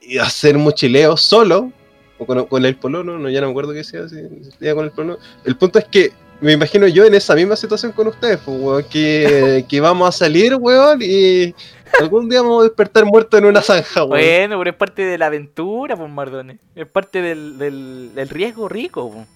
y, 0.00 0.14
y 0.14 0.18
hacer 0.18 0.56
mochileo 0.56 1.16
solo. 1.16 1.72
O 2.18 2.24
con, 2.24 2.46
con 2.46 2.64
el 2.64 2.76
polono, 2.76 3.18
no, 3.18 3.28
ya 3.28 3.40
no 3.40 3.48
me 3.48 3.50
acuerdo 3.50 3.72
qué 3.72 3.84
sea. 3.84 4.08
Si, 4.08 4.16
si 4.16 4.72
con 4.72 4.84
el 4.84 4.90
polono. 4.92 5.18
El 5.44 5.56
punto 5.56 5.78
es 5.78 5.86
que 5.86 6.12
me 6.40 6.52
imagino 6.52 6.86
yo 6.86 7.04
en 7.04 7.14
esa 7.14 7.34
misma 7.34 7.56
situación 7.56 7.92
con 7.92 8.08
ustedes, 8.08 8.38
pues, 8.44 8.60
weón, 8.60 8.84
que, 8.84 9.64
que 9.68 9.80
vamos 9.80 10.08
a 10.08 10.12
salir, 10.12 10.54
weón, 10.54 11.00
y 11.02 11.54
algún 12.00 12.28
día 12.28 12.42
vamos 12.42 12.60
a 12.60 12.64
despertar 12.64 13.04
muertos 13.04 13.38
en 13.38 13.46
una 13.46 13.62
zanja, 13.62 14.04
weón. 14.04 14.20
Bueno, 14.20 14.58
pero 14.58 14.70
es 14.70 14.76
parte 14.76 15.02
de 15.02 15.18
la 15.18 15.26
aventura, 15.26 15.96
pues, 15.96 16.10
Mardone. 16.10 16.58
Es 16.74 16.86
parte 16.86 17.22
del, 17.22 17.58
del, 17.58 18.14
del 18.14 18.28
riesgo 18.28 18.68
rico, 18.68 19.10
pues. 19.10 19.26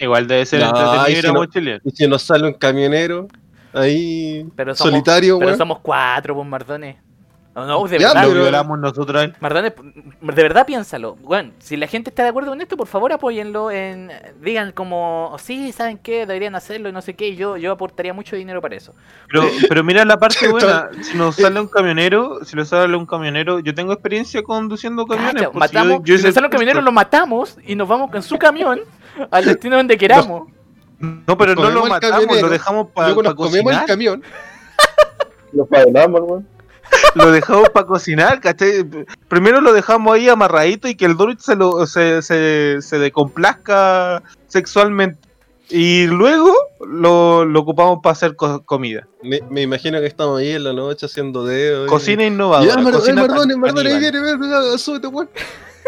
Igual 0.00 0.26
debe 0.26 0.44
ser 0.46 0.60
No, 0.60 0.68
entretenido 0.68 1.08
y 1.08 1.12
ir 1.12 1.20
si 1.20 1.26
a 1.26 1.32
no- 1.32 1.38
mochilear. 1.38 1.80
Y 1.84 1.90
si 1.90 2.08
nos 2.08 2.22
sale 2.22 2.46
un 2.48 2.54
camionero 2.54 3.28
ahí 3.72 4.46
Pero 4.56 4.74
somos, 4.74 4.90
solitario, 4.92 5.38
pero 5.38 5.48
weón. 5.48 5.58
somos 5.58 5.78
cuatro, 5.80 6.34
pues, 6.34 6.46
Mardones. 6.48 6.96
No, 7.52 7.66
no, 7.66 7.84
de 7.88 7.98
Ya, 7.98 8.08
verdad. 8.08 8.22
Lo 8.22 8.28
pero- 8.30 8.42
violamos 8.42 8.78
nosotros. 8.78 9.28
Mardones, 9.40 9.72
de 9.76 10.42
verdad 10.42 10.64
piénsalo. 10.64 11.16
Bueno, 11.16 11.50
si 11.58 11.76
la 11.76 11.88
gente 11.88 12.08
está 12.08 12.22
de 12.22 12.28
acuerdo 12.28 12.50
con 12.50 12.60
esto, 12.60 12.76
por 12.76 12.86
favor 12.86 13.12
apóyenlo 13.12 13.72
en... 13.72 14.10
Digan 14.40 14.70
como, 14.70 15.36
sí, 15.40 15.72
¿saben 15.72 15.98
qué? 15.98 16.26
Deberían 16.26 16.54
hacerlo 16.54 16.88
y 16.88 16.92
no 16.92 17.02
sé 17.02 17.14
qué. 17.14 17.28
Y 17.30 17.36
yo, 17.36 17.56
yo 17.56 17.72
aportaría 17.72 18.14
mucho 18.14 18.36
dinero 18.36 18.62
para 18.62 18.76
eso. 18.76 18.94
Pero, 19.28 19.42
pero 19.68 19.82
mira 19.82 20.04
la 20.04 20.16
parte 20.16 20.46
buena, 20.50 20.90
si 21.02 21.18
nos 21.18 21.34
sale 21.36 21.60
un 21.60 21.66
camionero, 21.66 22.38
si 22.44 22.54
nos 22.54 22.68
sale 22.68 22.96
un 22.96 23.04
camionero, 23.04 23.58
yo 23.58 23.74
tengo 23.74 23.92
experiencia 23.92 24.42
conduciendo 24.44 25.04
camiones. 25.04 25.34
Cacha, 25.34 25.50
pues, 25.50 25.70
si 25.70 25.76
matamos, 25.76 25.98
yo- 26.04 26.14
yo 26.14 26.18
si 26.18 26.24
nos 26.26 26.34
sale 26.34 26.46
un 26.46 26.52
camionero, 26.52 26.80
lo 26.82 26.92
matamos 26.92 27.58
y 27.66 27.74
nos 27.74 27.88
vamos 27.88 28.12
con 28.12 28.22
su 28.22 28.38
camión 28.38 28.80
al 29.30 29.44
destino 29.44 29.76
donde 29.76 29.96
queramos. 29.98 30.48
No, 30.98 31.38
pero 31.38 31.54
no 31.54 31.70
lo 31.70 31.86
matamos, 31.86 32.20
camionero, 32.20 32.46
lo 32.46 32.52
dejamos 32.52 32.88
para 32.94 33.08
Luego 33.08 33.22
nos 33.22 33.34
comemos 33.34 33.72
el 33.72 33.84
camión. 33.86 34.22
Los 35.52 35.68
bailamos, 35.68 36.20
weón. 36.22 36.48
Lo 37.14 37.30
dejamos 37.30 37.68
para 37.70 37.86
cocinar, 37.86 38.40
¿cachai? 38.40 38.84
Primero 39.28 39.60
lo 39.60 39.72
dejamos 39.72 40.12
ahí 40.14 40.28
amarradito 40.28 40.88
y 40.88 40.96
que 40.96 41.04
el 41.06 41.16
Dorito 41.16 41.42
se, 41.42 41.54
lo, 41.56 41.86
se, 41.86 42.20
se, 42.22 42.78
se 42.82 42.98
decomplazca 42.98 44.22
sexualmente. 44.48 45.18
Y 45.68 46.06
luego 46.08 46.52
lo, 46.84 47.44
lo 47.44 47.60
ocupamos 47.60 48.00
para 48.02 48.12
hacer 48.12 48.34
co- 48.34 48.64
comida. 48.64 49.06
Me, 49.22 49.40
me 49.50 49.62
imagino 49.62 50.00
que 50.00 50.06
estamos 50.06 50.40
ahí 50.40 50.50
en 50.50 50.64
la 50.64 50.72
noche 50.72 51.06
haciendo 51.06 51.44
dedos. 51.44 51.86
y- 51.86 51.88
Cocina 51.88 52.26
innovadora. 52.26 52.74
Ya, 52.74 52.80
Mar- 52.82 52.92
cocina 52.92 53.22
eh, 53.24 53.28
Mardones, 53.28 53.54
can- 53.54 53.60
Mardones, 53.60 53.94
ahí 53.94 54.00
viene, 54.00 54.78
súbete, 54.78 55.06
weón. 55.06 55.30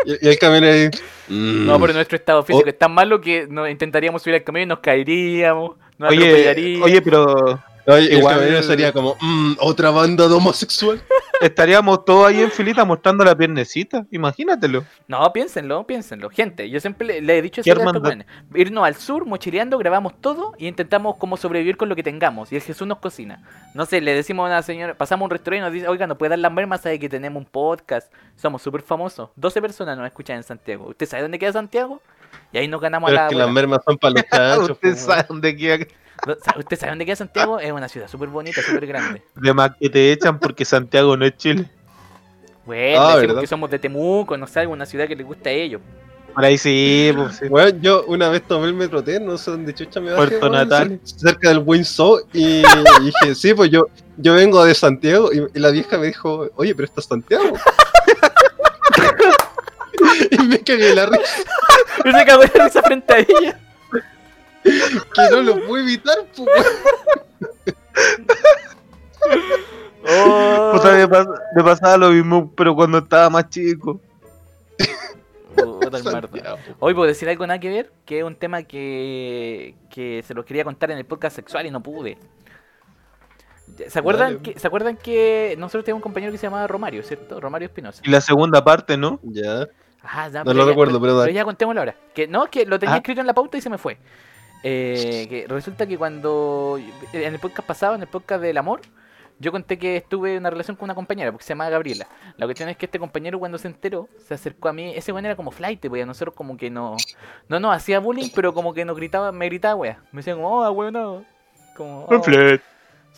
Y, 0.04 0.26
y 0.26 0.28
el 0.30 0.38
camión 0.38 0.64
ahí. 0.64 0.90
mm, 1.28 1.66
No, 1.66 1.80
pero 1.80 1.92
nuestro 1.92 2.16
estado 2.16 2.42
físico 2.42 2.68
es 2.68 2.78
tan 2.78 2.92
malo 2.92 3.20
que 3.20 3.46
nos 3.48 3.68
intentaríamos 3.70 4.22
subir 4.22 4.36
al 4.36 4.44
camión 4.44 4.64
y 4.64 4.66
nos 4.66 4.80
caeríamos, 4.80 5.76
nos 5.98 6.10
Oye, 6.10 6.80
oye, 6.82 7.02
pero 7.02 7.60
Oye, 7.86 8.14
igual- 8.16 8.42
el 8.42 8.62
sería 8.62 8.92
como, 8.92 9.16
"Mm, 9.20 9.54
otra 9.58 9.90
banda 9.90 10.28
de 10.28 10.34
homosexual. 10.34 11.02
Estaríamos 11.42 12.04
todos 12.04 12.28
ahí 12.28 12.40
en 12.40 12.50
filita 12.50 12.84
mostrando 12.84 13.24
la 13.24 13.36
piernecita. 13.36 14.06
Imagínatelo. 14.10 14.84
No, 15.08 15.32
piénsenlo, 15.32 15.86
piénsenlo. 15.86 16.30
Gente, 16.30 16.70
yo 16.70 16.80
siempre 16.80 17.06
le, 17.06 17.20
le 17.20 17.38
he 17.38 17.42
dicho 17.42 17.62
¿Qué 17.62 17.70
eso 17.70 17.82
a. 17.82 18.24
Irnos 18.54 18.84
al 18.84 18.94
sur, 18.94 19.26
mochileando, 19.26 19.78
grabamos 19.78 20.20
todo 20.20 20.54
y 20.58 20.68
intentamos 20.68 21.16
como 21.16 21.36
sobrevivir 21.36 21.76
con 21.76 21.88
lo 21.88 21.96
que 21.96 22.02
tengamos. 22.02 22.52
Y 22.52 22.56
el 22.56 22.62
Jesús 22.62 22.86
nos 22.86 22.98
cocina. 22.98 23.42
No 23.74 23.86
sé, 23.86 24.00
le 24.00 24.14
decimos 24.14 24.44
a 24.44 24.46
una 24.46 24.62
señora, 24.62 24.94
pasamos 24.94 25.22
a 25.22 25.24
un 25.26 25.30
restaurante 25.30 25.58
y 25.58 25.64
nos 25.66 25.72
dice, 25.72 25.88
oiga, 25.88 26.06
¿nos 26.06 26.16
puede 26.16 26.30
dar 26.30 26.38
la 26.38 26.50
merma? 26.50 26.78
Sabe 26.78 26.98
que 26.98 27.08
tenemos 27.08 27.40
un 27.42 27.46
podcast. 27.46 28.12
Somos 28.36 28.62
súper 28.62 28.82
famosos. 28.82 29.30
12 29.36 29.60
personas 29.60 29.96
nos 29.98 30.06
escuchan 30.06 30.36
en 30.36 30.42
Santiago. 30.42 30.86
¿Usted 30.88 31.06
sabe 31.06 31.22
dónde 31.22 31.38
queda 31.38 31.52
Santiago? 31.52 32.00
Y 32.52 32.58
ahí 32.58 32.68
nos 32.68 32.80
ganamos 32.80 33.10
Pero 33.10 33.20
a 33.20 33.26
es 33.26 33.32
la 33.32 33.36
que 33.36 33.44
las 33.44 33.52
mermas 33.52 33.80
son 33.84 33.98
para 33.98 34.14
los. 34.56 34.70
Usted 34.70 34.96
sabe 34.96 35.24
dónde 35.28 35.56
queda. 35.56 35.86
¿Usted 36.58 36.78
sabe 36.78 36.90
dónde 36.90 37.04
queda 37.04 37.16
Santiago? 37.16 37.58
Es 37.58 37.72
una 37.72 37.88
ciudad 37.88 38.08
súper 38.08 38.28
bonita, 38.28 38.62
súper 38.62 38.86
grande. 38.86 39.22
De 39.34 39.52
más 39.52 39.72
que 39.78 39.90
te 39.90 40.12
echan 40.12 40.38
porque 40.38 40.64
Santiago 40.64 41.16
no 41.16 41.26
es 41.26 41.36
Chile. 41.36 41.68
Bueno, 42.64 43.00
Ah, 43.00 43.20
que 43.40 43.46
somos 43.48 43.68
de 43.70 43.78
Temuco, 43.80 44.36
no 44.36 44.46
sé, 44.46 44.60
alguna 44.60 44.86
ciudad 44.86 45.08
que 45.08 45.16
les 45.16 45.26
gusta 45.26 45.50
a 45.50 45.52
ellos. 45.52 45.80
Por 46.32 46.44
ahí 46.44 46.56
sí, 46.56 47.10
pues 47.16 47.36
sí. 47.36 47.48
Bueno, 47.48 47.76
yo 47.82 48.04
una 48.06 48.28
vez 48.28 48.42
tomé 48.46 48.66
el 48.68 48.74
metro 48.74 49.02
T, 49.02 49.18
no 49.18 49.36
sé 49.36 49.50
dónde 49.50 49.74
chucha 49.74 50.00
me 50.00 50.12
bajé, 50.12 50.28
Puerto 50.28 50.46
weón, 50.48 50.52
Natal. 50.52 50.90
cer- 50.92 51.00
cerca 51.18 51.48
del 51.48 51.58
Windsor, 51.58 52.24
y 52.32 52.62
dije, 53.02 53.34
sí, 53.34 53.52
pues 53.52 53.70
yo, 53.70 53.88
yo 54.16 54.34
vengo 54.34 54.64
de 54.64 54.74
Santiago, 54.74 55.30
y, 55.32 55.44
y 55.54 55.58
la 55.60 55.70
vieja 55.70 55.98
me 55.98 56.06
dijo, 56.06 56.48
oye, 56.54 56.74
pero 56.74 56.86
esto 56.86 57.00
es 57.00 57.06
Santiago. 57.06 57.52
y 60.30 60.38
me 60.44 60.58
cagué 60.60 60.94
la 60.94 61.06
risa, 61.06 61.42
Y 62.04 62.12
se 62.12 62.24
cagó 62.24 62.42
de 62.42 62.48
risa 62.64 62.82
frente 62.82 63.12
a 63.12 63.18
ella. 63.18 63.60
que 64.64 65.30
no 65.30 65.42
lo 65.42 65.66
puedo 65.66 65.82
evitar, 65.82 66.16
pues. 66.36 66.48
Oh. 70.04 70.72
Puta, 70.74 70.92
me, 70.92 71.08
pas- 71.08 71.40
me 71.54 71.62
pasaba 71.62 71.96
lo 71.96 72.10
mismo, 72.10 72.50
pero 72.56 72.74
cuando 72.74 72.98
estaba 72.98 73.30
más 73.30 73.48
chico. 73.48 74.00
Hoy 76.80 76.94
puedo 76.94 77.06
decir 77.06 77.28
algo 77.28 77.46
nada 77.46 77.60
que 77.60 77.68
ver, 77.68 77.92
que 78.04 78.18
es 78.20 78.24
un 78.24 78.34
tema 78.34 78.62
que, 78.62 79.74
que 79.90 80.24
se 80.26 80.34
los 80.34 80.44
quería 80.44 80.64
contar 80.64 80.90
en 80.90 80.98
el 80.98 81.04
podcast 81.04 81.36
sexual 81.36 81.66
y 81.66 81.70
no 81.70 81.82
pude. 81.82 82.16
¿Se 83.88 83.98
acuerdan, 83.98 84.34
Dale. 84.38 84.42
que, 84.54 84.58
¿Se 84.58 84.66
acuerdan 84.66 84.96
que 84.96 85.54
nosotros 85.58 85.84
teníamos 85.84 86.00
un 86.00 86.02
compañero 86.02 86.32
que 86.32 86.38
se 86.38 86.46
llamaba 86.46 86.66
Romario, 86.66 87.02
¿cierto? 87.02 87.40
Romario 87.40 87.66
Espinosa. 87.66 88.02
Y 88.04 88.10
la 88.10 88.20
segunda 88.20 88.64
parte, 88.64 88.96
¿no? 88.96 89.20
Ya. 89.22 89.68
Ajá, 90.02 90.28
ya, 90.28 90.38
No 90.40 90.44
pero 90.46 90.54
lo 90.56 90.64
ya- 90.64 90.68
recuerdo, 90.70 91.00
pero 91.00 91.16
dale. 91.16 91.32
ya 91.32 91.44
contémoslo 91.44 91.80
ahora. 91.80 91.94
Que 92.14 92.26
no, 92.26 92.46
que 92.50 92.66
lo 92.66 92.78
tenía 92.78 92.94
Ah. 92.96 92.98
escrito 92.98 93.20
en 93.20 93.26
la 93.26 93.34
pauta 93.34 93.56
y 93.56 93.60
se 93.60 93.70
me 93.70 93.78
fue. 93.78 93.98
Eh, 94.62 95.26
que 95.28 95.46
resulta 95.48 95.86
que 95.86 95.98
cuando 95.98 96.78
en 97.12 97.34
el 97.34 97.40
podcast 97.40 97.66
pasado, 97.66 97.94
en 97.94 98.02
el 98.02 98.08
podcast 98.08 98.42
del 98.42 98.58
amor, 98.58 98.80
yo 99.38 99.50
conté 99.50 99.76
que 99.76 99.96
estuve 99.96 100.34
en 100.34 100.38
una 100.40 100.50
relación 100.50 100.76
con 100.76 100.84
una 100.84 100.94
compañera, 100.94 101.32
porque 101.32 101.44
se 101.44 101.50
llama 101.50 101.68
Gabriela. 101.68 102.06
La 102.36 102.46
cuestión 102.46 102.68
es 102.68 102.76
que 102.76 102.86
este 102.86 103.00
compañero 103.00 103.40
cuando 103.40 103.58
se 103.58 103.66
enteró, 103.66 104.08
se 104.24 104.34
acercó 104.34 104.68
a 104.68 104.72
mí, 104.72 104.92
ese 104.94 105.12
weón 105.12 105.26
era 105.26 105.34
como 105.34 105.50
flight, 105.50 105.84
pues 105.88 106.02
a 106.02 106.06
nosotros 106.06 106.34
como 106.34 106.56
que 106.56 106.70
no, 106.70 106.96
no 107.48 107.58
nos 107.58 107.74
hacía 107.74 107.98
bullying, 107.98 108.28
pero 108.34 108.54
como 108.54 108.72
que 108.72 108.84
nos 108.84 108.96
gritaba, 108.96 109.32
me 109.32 109.46
gritaba 109.46 109.74
wea. 109.74 110.00
Me 110.12 110.18
decía 110.18 110.34
como, 110.34 110.48
oh, 110.48 110.70
weón, 110.70 110.92
no. 110.92 111.24
Como, 111.76 112.04
oh. 112.04 112.22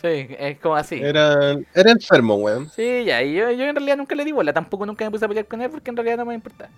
Sí, 0.01 0.27
es 0.37 0.59
como 0.59 0.75
así. 0.75 0.99
Era, 1.01 1.57
era 1.73 1.91
enfermo, 1.91 2.35
weón. 2.35 2.69
Sí, 2.69 3.05
ya, 3.05 3.21
y 3.21 3.33
yo, 3.33 3.51
yo 3.51 3.65
en 3.65 3.75
realidad 3.75 3.97
nunca 3.97 4.15
le 4.15 4.25
di 4.25 4.31
bola, 4.31 4.51
tampoco 4.51 4.85
nunca 4.85 5.05
me 5.05 5.11
puse 5.11 5.25
a 5.25 5.27
pelear 5.27 5.45
con 5.45 5.61
él 5.61 5.69
porque 5.69 5.89
en 5.89 5.95
realidad 5.95 6.17
no 6.17 6.25
me 6.25 6.33
importa. 6.33 6.69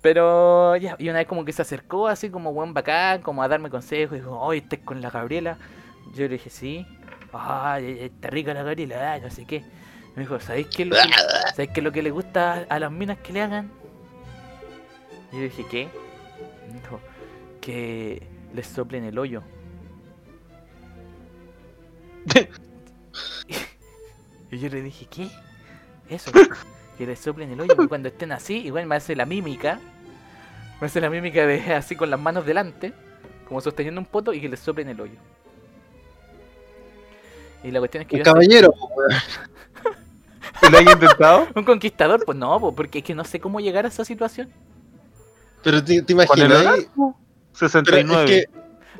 Pero 0.00 0.76
ya, 0.76 0.96
y 0.98 1.08
una 1.08 1.18
vez 1.18 1.26
como 1.26 1.44
que 1.44 1.52
se 1.52 1.62
acercó 1.62 2.06
así 2.06 2.30
como 2.30 2.52
buen 2.52 2.72
bacán, 2.72 3.20
como 3.22 3.42
a 3.42 3.48
darme 3.48 3.70
consejos, 3.70 4.16
y 4.16 4.20
dijo, 4.20 4.38
oye, 4.38 4.60
¿estás 4.60 4.78
con 4.80 5.00
la 5.00 5.10
Gabriela? 5.10 5.58
Yo 6.14 6.22
le 6.22 6.28
dije, 6.30 6.50
sí. 6.50 6.86
Ay, 7.32 7.98
está 8.00 8.30
rica 8.30 8.54
la 8.54 8.62
Gabriela, 8.62 9.14
ah, 9.14 9.18
no 9.18 9.30
sé 9.30 9.44
qué. 9.44 9.64
Me 10.14 10.22
dijo, 10.22 10.38
¿sabéis 10.40 10.68
qué 10.68 10.82
es 10.84 10.88
lo 10.88 10.96
que, 10.96 11.02
¿sabéis 11.50 11.70
qué 11.72 11.80
es 11.80 11.84
lo 11.84 11.92
que 11.92 12.02
le 12.02 12.10
gusta 12.10 12.66
a 12.68 12.78
las 12.78 12.92
minas 12.92 13.18
que 13.18 13.32
le 13.32 13.42
hagan? 13.42 13.70
Y 15.32 15.36
yo 15.36 15.42
dije, 15.42 15.66
¿qué? 15.70 15.88
Me 16.68 16.74
dijo, 16.80 17.00
que 17.60 18.22
les 18.54 18.66
soplen 18.66 19.04
el 19.04 19.18
hoyo. 19.18 19.42
Y 24.50 24.58
yo 24.58 24.68
le 24.68 24.82
dije, 24.82 25.06
¿qué? 25.10 25.28
Eso, 26.08 26.30
que 26.98 27.06
le 27.06 27.16
soplen 27.16 27.50
el 27.52 27.60
hoyo. 27.60 27.74
y 27.82 27.86
cuando 27.88 28.08
estén 28.08 28.32
así, 28.32 28.58
igual 28.58 28.86
me 28.86 28.96
hace 28.96 29.14
la 29.16 29.24
mímica. 29.24 29.78
Me 30.80 30.86
hace 30.88 31.00
la 31.00 31.08
mímica 31.10 31.46
de 31.46 31.60
así 31.74 31.96
con 31.96 32.10
las 32.10 32.20
manos 32.20 32.44
delante, 32.44 32.92
como 33.48 33.60
sosteniendo 33.60 34.00
un 34.00 34.06
poto 34.06 34.32
y 34.32 34.40
que 34.40 34.48
le 34.48 34.56
soplen 34.56 34.88
el 34.88 35.00
hoyo. 35.00 35.14
Y 37.64 37.70
la 37.70 37.78
cuestión 37.80 38.02
es 38.02 38.08
que 38.08 38.16
Un 38.16 38.18
yo. 38.20 38.24
caballero. 38.24 38.74
¿Y 40.62 40.70
lo 40.70 40.78
has 40.78 40.84
intentado? 40.92 41.48
¿Un 41.54 41.64
conquistador? 41.64 42.24
Pues 42.24 42.36
no, 42.38 42.58
po, 42.60 42.74
porque 42.74 42.98
es 42.98 43.04
que 43.04 43.14
no 43.14 43.24
sé 43.24 43.40
cómo 43.40 43.60
llegar 43.60 43.84
a 43.84 43.88
esa 43.88 44.04
situación. 44.04 44.48
Pero 45.62 45.82
te, 45.82 46.02
te 46.02 46.14
¿Con 46.14 46.38
el 46.40 46.46
imaginas. 46.46 46.66
orgasmo? 46.66 47.20
Pero 47.58 47.66
es 47.66 47.72
69. 47.72 48.26
que, 48.26 48.44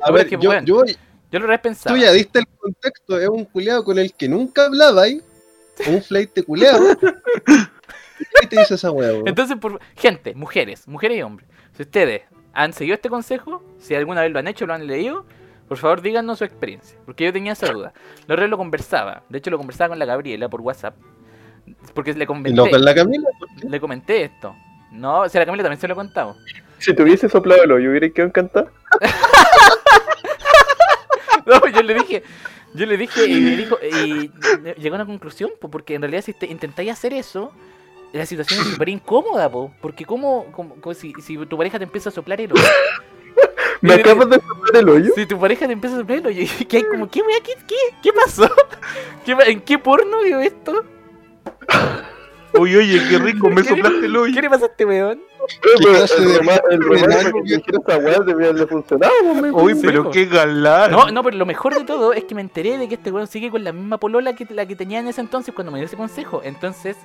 a 0.03 0.07
No, 0.09 0.13
ver, 0.13 0.25
es 0.25 0.29
que, 0.29 0.37
yo, 0.41 0.49
weón, 0.49 0.65
yo, 0.65 0.83
Yo 1.31 1.39
lo 1.39 1.53
he 1.53 1.59
pensado. 1.59 1.95
tú 1.95 2.01
ya 2.01 2.11
diste 2.11 2.39
el 2.39 2.47
contexto, 2.57 3.17
es 3.19 3.29
un 3.29 3.45
culeado 3.45 3.83
con 3.85 3.97
el 3.97 4.13
que 4.13 4.27
nunca 4.27 4.65
hablaba 4.65 5.03
ahí, 5.03 5.21
un 5.87 6.01
flight 6.03 6.33
de 6.33 6.43
culeado. 6.43 6.85
¿Qué 8.41 8.47
te 8.47 8.59
dice 8.59 8.75
esa 8.75 8.91
weón? 8.91 9.27
Entonces, 9.27 9.57
por... 9.57 9.79
gente, 9.95 10.35
mujeres, 10.35 10.87
mujeres 10.87 11.17
y 11.17 11.21
hombres, 11.21 11.47
si 11.75 11.83
ustedes 11.83 12.23
han 12.53 12.73
seguido 12.73 12.95
este 12.95 13.09
consejo, 13.09 13.63
si 13.79 13.95
alguna 13.95 14.21
vez 14.21 14.31
lo 14.31 14.39
han 14.39 14.47
hecho, 14.47 14.65
lo 14.65 14.73
han 14.73 14.87
leído, 14.87 15.25
por 15.67 15.77
favor 15.77 16.01
díganos 16.01 16.39
su 16.39 16.43
experiencia, 16.43 16.97
porque 17.05 17.25
yo 17.25 17.33
tenía 17.33 17.53
esa 17.53 17.71
duda. 17.71 17.93
Lo 18.27 18.35
re 18.35 18.47
lo 18.47 18.57
conversaba, 18.57 19.23
de 19.29 19.37
hecho 19.37 19.51
lo 19.51 19.57
conversaba 19.57 19.89
con 19.89 19.99
la 19.99 20.05
Gabriela 20.05 20.49
por 20.49 20.61
WhatsApp, 20.61 20.95
porque 21.93 22.13
le 22.13 22.23
¿Y 22.23 22.27
comenté, 22.27 22.55
no 22.55 22.69
con 22.69 22.83
la 22.83 22.95
Camila? 22.95 23.29
le 23.67 23.79
comenté 23.79 24.23
esto. 24.23 24.55
No, 24.91 25.21
o 25.21 25.29
sea, 25.29 25.41
la 25.41 25.45
Camila 25.45 25.63
también 25.63 25.79
se 25.79 25.87
lo 25.87 25.93
he 25.93 25.95
contado. 25.95 26.35
Si 26.79 26.93
te 26.93 27.03
hubiese 27.03 27.29
soplado 27.29 27.63
el 27.63 27.71
hoyo, 27.71 27.89
hubiera 27.91 28.09
quedado 28.09 28.29
encantado. 28.29 28.71
No, 31.45 31.67
yo 31.67 31.81
le 31.81 31.95
dije, 31.95 32.23
yo 32.75 32.85
le 32.85 32.97
dije 32.97 33.25
y 33.25 33.41
me 33.41 33.57
dijo, 33.57 33.77
y 33.81 34.31
llegó 34.77 34.95
a 34.95 34.99
una 34.99 35.05
conclusión, 35.05 35.51
po, 35.59 35.71
porque 35.71 35.95
en 35.95 36.01
realidad 36.01 36.21
si 36.21 36.33
te 36.33 36.45
intentáis 36.45 36.91
hacer 36.91 37.13
eso, 37.13 37.51
la 38.13 38.25
situación 38.25 38.61
es 38.61 38.67
súper 38.67 38.89
incómoda, 38.89 39.49
po, 39.49 39.71
porque 39.81 40.05
como, 40.05 40.45
como 40.51 40.93
si, 40.93 41.13
si 41.21 41.37
tu 41.45 41.57
pareja 41.57 41.77
te 41.77 41.83
empieza 41.85 42.09
a 42.09 42.11
soplar 42.11 42.41
el 42.41 42.51
ojo, 42.53 42.61
Me 43.81 43.93
acabas 43.93 44.29
de 44.29 44.35
soplar 44.37 44.75
el 44.83 44.89
hoyo. 44.89 45.11
si 45.15 45.25
tu 45.25 45.39
pareja 45.39 45.65
te 45.67 45.73
empieza 45.73 45.95
a 45.95 45.99
soplar 45.99 46.19
el 46.27 46.41
y 46.41 46.47
que 46.47 46.77
hay 46.77 46.83
como, 46.83 47.09
¿qué? 47.09 47.21
¿Qué, 47.43 47.53
qué, 47.67 47.75
qué 48.03 48.11
pasó? 48.13 48.49
¿Qué 49.25 49.35
pa- 49.35 49.43
¿En 49.45 49.61
qué 49.61 49.77
porno 49.77 50.21
vio 50.23 50.39
esto? 50.39 50.83
Oye, 52.53 52.77
oye, 52.77 52.99
qué 53.09 53.19
rico, 53.19 53.47
me 53.49 53.61
¿Qué- 53.61 53.69
soplaste 53.69 54.05
el 54.07 54.15
hoyo. 54.17 54.33
¿Qué 54.33 54.41
le 54.41 54.49
pasa 54.49 54.65
a 54.65 54.69
este 54.69 54.83
weón? 54.85 55.21
Uy, 59.53 59.75
pero 59.81 60.09
qué 60.11 60.25
galán. 60.25 60.91
No, 60.91 61.11
no, 61.11 61.23
pero 61.23 61.37
lo 61.37 61.45
mejor 61.45 61.75
de 61.77 61.83
todo 61.85 62.13
es 62.13 62.23
que 62.25 62.35
me 62.35 62.41
enteré 62.41 62.77
de 62.77 62.87
que 62.87 62.95
este 62.95 63.11
weón 63.11 63.27
sigue 63.27 63.49
con 63.51 63.63
la 63.63 63.71
misma 63.71 63.97
polola 63.99 64.33
que 64.35 64.45
la 64.49 64.65
que 64.65 64.75
tenía 64.75 64.99
en 64.99 65.07
ese 65.07 65.21
entonces 65.21 65.53
cuando 65.53 65.71
me 65.71 65.77
dio 65.79 65.85
ese 65.85 65.95
consejo. 65.97 66.41
Entonces, 66.43 66.97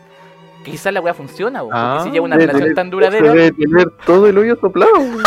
quizás 0.64 0.92
la 0.92 1.00
weá 1.00 1.14
funciona, 1.14 1.60
porque 1.60 1.76
Ah, 1.78 2.00
si 2.02 2.10
lleva 2.10 2.24
una 2.24 2.36
debe 2.36 2.46
relación 2.52 2.62
tener- 2.70 2.74
tan 2.74 2.90
duradera. 2.90 3.32
Debe 3.32 3.52
tener 3.52 3.90
todo 4.06 4.26
el 4.26 4.36
hoyo 4.38 4.56
soplado. 4.60 4.92
weón. 4.98 5.22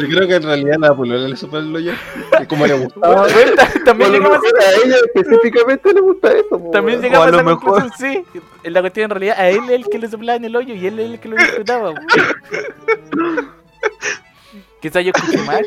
Yo 0.00 0.06
creo 0.08 0.26
que 0.28 0.34
en 0.36 0.42
realidad 0.42 0.76
la 0.78 0.94
polola 0.94 1.28
le 1.28 1.36
sopla 1.36 1.60
el 1.60 1.74
hoyo. 1.74 1.92
Como 2.48 2.66
le 2.66 2.74
gustaba. 2.74 3.22
Bueno, 3.22 3.52
también 3.84 4.10
Bueno, 4.10 4.28
llegamos 4.28 4.38
a 4.38 4.68
a 4.68 4.72
ella 4.84 4.96
específicamente 5.14 5.92
le 5.94 6.00
gusta 6.00 6.32
eso. 6.32 6.58
po, 6.58 6.70
También 6.70 7.00
O 7.14 7.22
a 7.22 7.24
a 7.26 7.30
lo 7.30 7.42
mejor- 7.44 7.90
sí. 7.98 8.24
La 8.64 8.80
cuestión 8.80 9.04
en 9.04 9.10
realidad 9.10 9.36
a 9.38 9.48
él 9.48 9.60
es 9.64 9.70
el 9.70 9.84
que 9.86 9.98
le 9.98 10.08
soplaba 10.08 10.36
en 10.36 10.44
el 10.46 10.56
hoyo 10.56 10.74
y 10.74 10.86
él 10.86 10.98
es 10.98 11.10
el 11.12 11.20
que 11.20 11.28
lo 11.28 11.36
disfrutaba. 11.36 11.94
Quizás 14.82 15.04
yo 15.04 15.12
escuché 15.14 15.38
mal. 15.42 15.64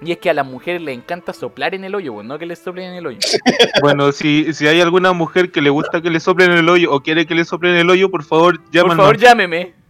Y 0.00 0.12
es 0.12 0.18
que 0.18 0.30
a 0.30 0.34
las 0.34 0.46
mujeres 0.46 0.80
les 0.80 0.96
encanta 0.96 1.32
soplar 1.32 1.74
en 1.74 1.82
el 1.84 1.94
hoyo, 1.94 2.12
po, 2.14 2.22
no 2.22 2.38
que 2.38 2.46
les 2.46 2.58
soplen 2.60 2.90
en 2.92 2.94
el 2.94 3.06
hoyo. 3.06 3.18
Bueno, 3.82 4.12
si, 4.12 4.52
si 4.54 4.66
hay 4.68 4.80
alguna 4.80 5.12
mujer 5.12 5.50
que 5.50 5.60
le 5.60 5.70
gusta 5.70 6.00
que 6.00 6.10
le 6.10 6.20
soplen 6.20 6.52
el 6.52 6.68
hoyo 6.68 6.92
o 6.92 7.00
quiere 7.00 7.26
que 7.26 7.34
le 7.34 7.44
soplen 7.44 7.74
el 7.74 7.90
hoyo, 7.90 8.10
por 8.10 8.22
favor, 8.22 8.62
Por 8.62 8.70
llámanos. 8.72 8.96
favor, 8.96 9.16
llámeme. 9.16 9.74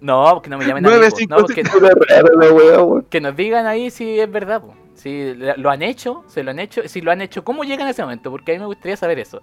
No, 0.00 0.40
que 0.42 0.50
no 0.50 0.58
me 0.58 0.64
llamen 0.66 0.86
a 0.86 0.90
mí, 0.90 1.06
cinco, 1.14 1.36
No, 1.40 1.46
que, 1.46 1.62
que 3.10 3.20
nos 3.20 3.36
digan 3.36 3.66
ahí 3.66 3.90
si 3.90 4.18
es 4.18 4.30
verdad, 4.30 4.60
po. 4.60 4.74
si 4.94 5.34
lo 5.34 5.70
han 5.70 5.82
hecho, 5.82 6.24
se 6.28 6.42
lo 6.42 6.50
han 6.50 6.58
hecho, 6.58 6.82
si 6.88 7.00
lo 7.00 7.10
han 7.10 7.20
hecho, 7.20 7.44
¿cómo 7.44 7.64
llegan 7.64 7.86
a 7.86 7.90
ese 7.90 8.02
momento? 8.02 8.30
Porque 8.30 8.52
a 8.52 8.54
mí 8.54 8.60
me 8.60 8.66
gustaría 8.66 8.96
saber 8.96 9.18
eso. 9.18 9.42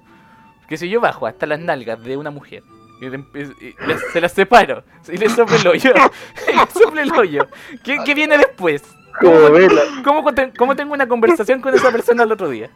Porque 0.62 0.78
si 0.78 0.90
yo 0.90 1.00
bajo 1.02 1.28
hasta 1.28 1.46
las 1.46 1.60
nalgas 1.60 2.02
de 2.04 2.18
una 2.18 2.32
mujer 2.32 2.64
y, 3.04 3.10
le 3.10 3.20
empie- 3.20 3.56
y 3.62 3.88
le- 3.88 3.98
se 4.12 4.22
las 4.22 4.32
separo 4.32 4.84
y 5.12 5.18
le 5.18 5.30
soplo 5.30 5.56
el 5.56 5.68
hoyo, 5.68 5.92
y 5.92 5.94
le 6.56 6.68
soplo 6.82 7.02
el 7.02 7.12
hoyo, 7.14 7.48
¿qué, 7.84 7.98
qué 8.06 8.14
viene 8.14 8.38
después? 8.38 8.84
Como 9.22 9.52
vela. 9.52 9.82
¿Cómo, 10.04 10.24
¿Cómo 10.58 10.76
tengo 10.76 10.94
una 10.94 11.08
conversación 11.08 11.62
con 11.62 11.74
esa 11.76 11.92
persona 11.92 12.24
el 12.24 12.32
otro 12.32 12.50
día? 12.50 12.70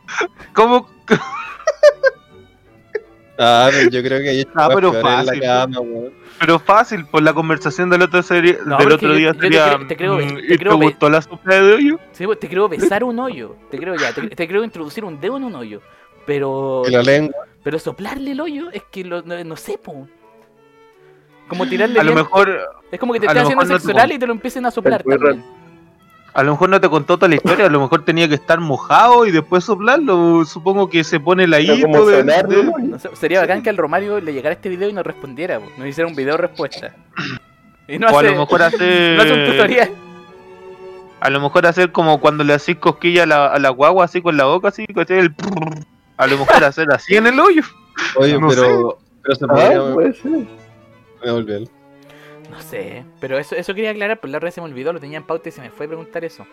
¿Cómo? 0.54 0.88
Ah, 3.40 3.70
pero 3.72 3.90
yo 3.91 4.02
creo 4.02 4.20
que 4.20 4.30
ahí 4.30 4.40
Ah, 4.40 4.64
está 4.66 4.68
pero 4.76 4.91
peor 4.91 5.06
en 5.06 5.12
la 5.12 5.24
fácil, 5.26 5.41
cama, 5.41 5.80
weón. 5.80 6.14
Pero 6.40 6.58
fácil, 6.60 7.06
por 7.06 7.22
la 7.22 7.34
conversación 7.34 7.88
del 7.90 8.02
otro, 8.02 8.24
serie, 8.24 8.58
No, 8.66 8.78
del 8.78 8.91
otro 8.94 9.10
yo- 9.10 9.14
día 9.16 9.28
yo 9.28 9.34
te 9.36 9.41
sería. 9.41 9.76
creo- 9.76 9.88
te 9.88 9.95
creo- 9.98 10.16
mm, 10.16 10.20
te 10.20 10.26
¿Y 10.45 10.48
te 10.48 10.58
creo- 10.58 10.78
gustó 10.78 11.10
la 11.10 11.22
sopa 11.22 11.54
de 11.56 11.74
hoyo? 11.74 11.99
Sí, 12.14 12.26
pues, 12.26 12.40
te 12.40 12.49
creo 12.49 12.68
besar 12.68 13.04
un 13.04 13.20
hoyo. 13.20 13.56
Te 13.70 13.78
creo 13.78 13.95
ya. 13.95 14.12
Te, 14.12 14.28
te 14.30 14.48
creo 14.48 14.64
introducir 14.64 15.06
un 15.06 15.20
dedo 15.22 15.38
en 15.38 15.44
un 15.44 15.54
hoyo. 15.54 15.82
Pero. 16.26 16.82
Y 16.88 16.91
la 16.91 17.04
lengua. 17.04 17.36
Pero 17.64 17.78
soplarle 17.78 18.32
el 18.32 18.41
hoyo 18.41 18.72
es 18.72 18.82
que 18.91 19.04
lo, 19.04 19.22
no, 19.22 19.44
no 19.44 19.56
sé, 19.56 19.78
po. 19.78 20.08
Como 21.48 21.68
tirarle 21.68 21.99
A 21.99 22.03
lo 22.03 22.14
mejor, 22.14 22.60
Es 22.91 22.99
como 22.99 23.14
que 23.14 23.19
te 23.19 23.28
a 23.28 23.30
estén 23.30 23.44
lo 23.44 23.48
haciendo 23.48 23.64
mejor 23.64 23.74
no 23.74 23.80
sexo 23.80 24.07
te- 24.07 24.14
y 24.14 24.19
te 24.19 24.28
lo 24.28 24.34
empiecen 24.34 24.65
a 24.65 24.72
soplar 24.72 25.03
también. 25.03 25.44
a 26.34 26.44
lo 26.44 26.52
mejor 26.52 26.69
no 26.69 26.80
te 26.82 26.90
contó 26.90 27.18
toda 27.18 27.28
la 27.30 27.36
historia, 27.36 27.65
a 27.65 27.69
lo 27.69 27.80
mejor 27.82 28.06
tenía 28.06 28.28
que 28.28 28.36
estar 28.36 28.60
mojado 28.60 29.26
y 29.26 29.32
después 29.32 29.64
soplarlo. 29.64 30.45
Supongo 30.45 30.90
que 30.90 31.03
se 31.03 31.19
pone 31.19 31.48
la 31.48 31.57
como 31.82 32.06
de, 32.06 32.19
sonar, 32.19 32.48
de- 32.48 32.64
¿no? 32.64 32.74
No 32.78 32.99
sé, 32.99 33.10
sería 33.15 33.40
bacán 33.41 33.64
que 33.64 33.69
al 33.69 33.78
Romario 33.78 34.19
le 34.22 34.34
llegara 34.34 34.53
este 34.53 34.69
video 34.69 34.90
y 34.90 34.94
nos 34.94 35.06
respondiera, 35.06 35.60
po. 35.60 35.65
nos 35.78 35.88
hiciera 35.88 36.07
un 36.07 36.15
video 36.15 36.38
respuesta. 36.38 36.94
Y 37.88 37.98
no 37.98 38.07
O 38.07 38.18
a 38.18 38.19
hace, 38.19 38.32
lo 38.32 38.40
mejor 38.40 38.61
hacer. 38.61 39.15
no 39.18 39.24
hace 39.24 39.34
un 39.34 39.52
tutorial. 39.52 39.90
A 41.19 41.30
lo 41.32 41.40
mejor 41.41 41.65
hacer 41.65 41.91
como 41.91 42.19
cuando 42.19 42.44
le 42.44 42.53
hacís 42.53 42.76
cosquilla 42.76 43.24
a 43.24 43.26
la, 43.26 43.48
a 43.48 43.57
la 43.60 43.69
guagua, 43.69 44.06
así 44.06 44.22
con 44.22 44.38
la 44.38 44.45
boca, 44.45 44.68
así. 44.68 44.86
El 44.88 45.34
prrr. 45.34 45.86
A 46.18 46.28
lo 46.28 46.38
mejor 46.38 46.64
hacer 46.64 46.91
así 46.94 47.15
en 47.15 47.26
el 47.28 47.40
hoyo. 47.40 47.64
Oye, 48.18 48.40
No 48.40 48.48
pero, 48.49 48.99
pero 49.24 49.36
se 49.36 49.45
Ah, 49.49 49.94
puede 49.94 50.14
ser. 50.14 50.32
Me 51.23 51.31
volví. 51.31 51.69
No 52.52 52.61
sé, 52.61 53.03
pero 53.19 53.38
eso, 53.38 53.56
eso 53.56 53.73
quería 53.73 53.91
aclarar, 53.91 54.19
pues 54.19 54.31
la 54.31 54.39
red 54.39 54.52
se 54.52 54.61
me 54.61 54.65
olvidó, 54.65 54.94
lo 54.94 54.99
tenía 54.99 55.18
en 55.18 55.26
pauta 55.26 55.49
y 55.49 55.52
se 55.52 55.61
me 55.61 55.69
fue 55.69 55.85
a 55.85 55.89
preguntar 55.89 56.23
eso. 56.23 56.45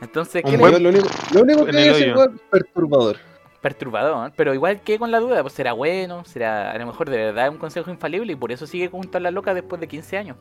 Entonces, 0.00 0.42
¿qué 0.44 0.56
le... 0.56 0.80
Lo 0.80 0.88
único, 0.88 1.08
lo 1.34 1.42
único 1.42 1.66
que 1.66 1.88
es 1.90 2.14
perturbador. 2.50 3.16
Perturbador, 3.60 4.32
pero 4.36 4.54
igual 4.54 4.80
que 4.82 4.98
con 4.98 5.10
la 5.10 5.20
duda, 5.20 5.42
pues 5.42 5.54
será 5.54 5.72
bueno, 5.72 6.24
será 6.24 6.72
a 6.72 6.78
lo 6.78 6.86
mejor 6.86 7.08
de 7.10 7.16
verdad 7.16 7.48
un 7.50 7.58
consejo 7.58 7.90
infalible 7.90 8.32
y 8.32 8.36
por 8.36 8.50
eso 8.50 8.66
sigue 8.66 8.88
junto 8.88 9.18
a 9.18 9.20
la 9.20 9.30
loca 9.30 9.54
después 9.54 9.80
de 9.80 9.86
15 9.88 10.16
años. 10.16 10.36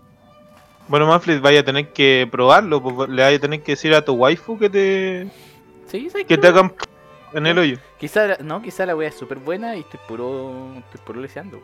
Bueno, 0.87 1.05
Manfred, 1.07 1.39
vaya 1.41 1.59
a 1.59 1.63
tener 1.63 1.89
que 1.93 2.27
probarlo, 2.31 2.81
pues, 2.81 3.09
le 3.09 3.21
vaya 3.21 3.37
a 3.37 3.39
tener 3.39 3.61
que 3.61 3.73
decir 3.73 3.93
a 3.93 4.03
tu 4.03 4.13
waifu 4.13 4.57
que 4.57 4.69
te, 4.69 5.27
Sí, 5.85 6.09
¿sabes 6.09 6.25
que 6.25 6.37
te 6.37 6.47
hagan 6.47 6.73
en 7.33 7.47
el 7.47 7.59
hoyo. 7.59 7.77
Quizá, 7.99 8.27
la- 8.27 8.37
no, 8.37 8.61
quizá 8.61 8.85
la 8.85 8.95
wea 8.95 9.09
es 9.09 9.15
súper 9.15 9.37
buena 9.37 9.75
y 9.75 9.81
estoy 9.81 9.99
puro, 10.07 10.73
estoy 10.79 11.01
puro 11.05 11.21
leseando. 11.21 11.61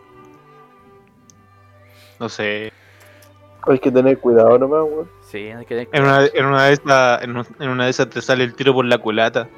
No 2.19 2.30
sé. 2.30 2.72
Hay 3.64 3.80
que 3.80 3.91
tener 3.91 4.18
cuidado 4.19 4.57
nomás, 4.57 4.84
weón. 4.84 5.10
Sí, 5.22 5.49
hay 5.49 5.65
que 5.65 5.88
En 5.91 6.03
una, 6.03 6.26
en 6.26 6.45
una 6.45 6.64
de 6.65 6.73
esas, 6.73 7.22
en, 7.23 7.35
un- 7.38 7.48
en 7.60 7.69
una 7.69 7.84
de 7.85 7.89
esas 7.89 8.10
te 8.10 8.22
sale 8.22 8.44
el 8.45 8.53
tiro 8.56 8.73
por 8.73 8.85
la 8.85 8.98
culata. 8.98 9.48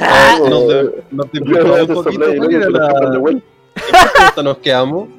Ah, 0.00 0.36
voy 0.40 0.72
a 0.74 1.82
un 1.84 1.88
poquito. 1.88 2.26
Nos 4.42 4.58
quedamos. 4.58 5.08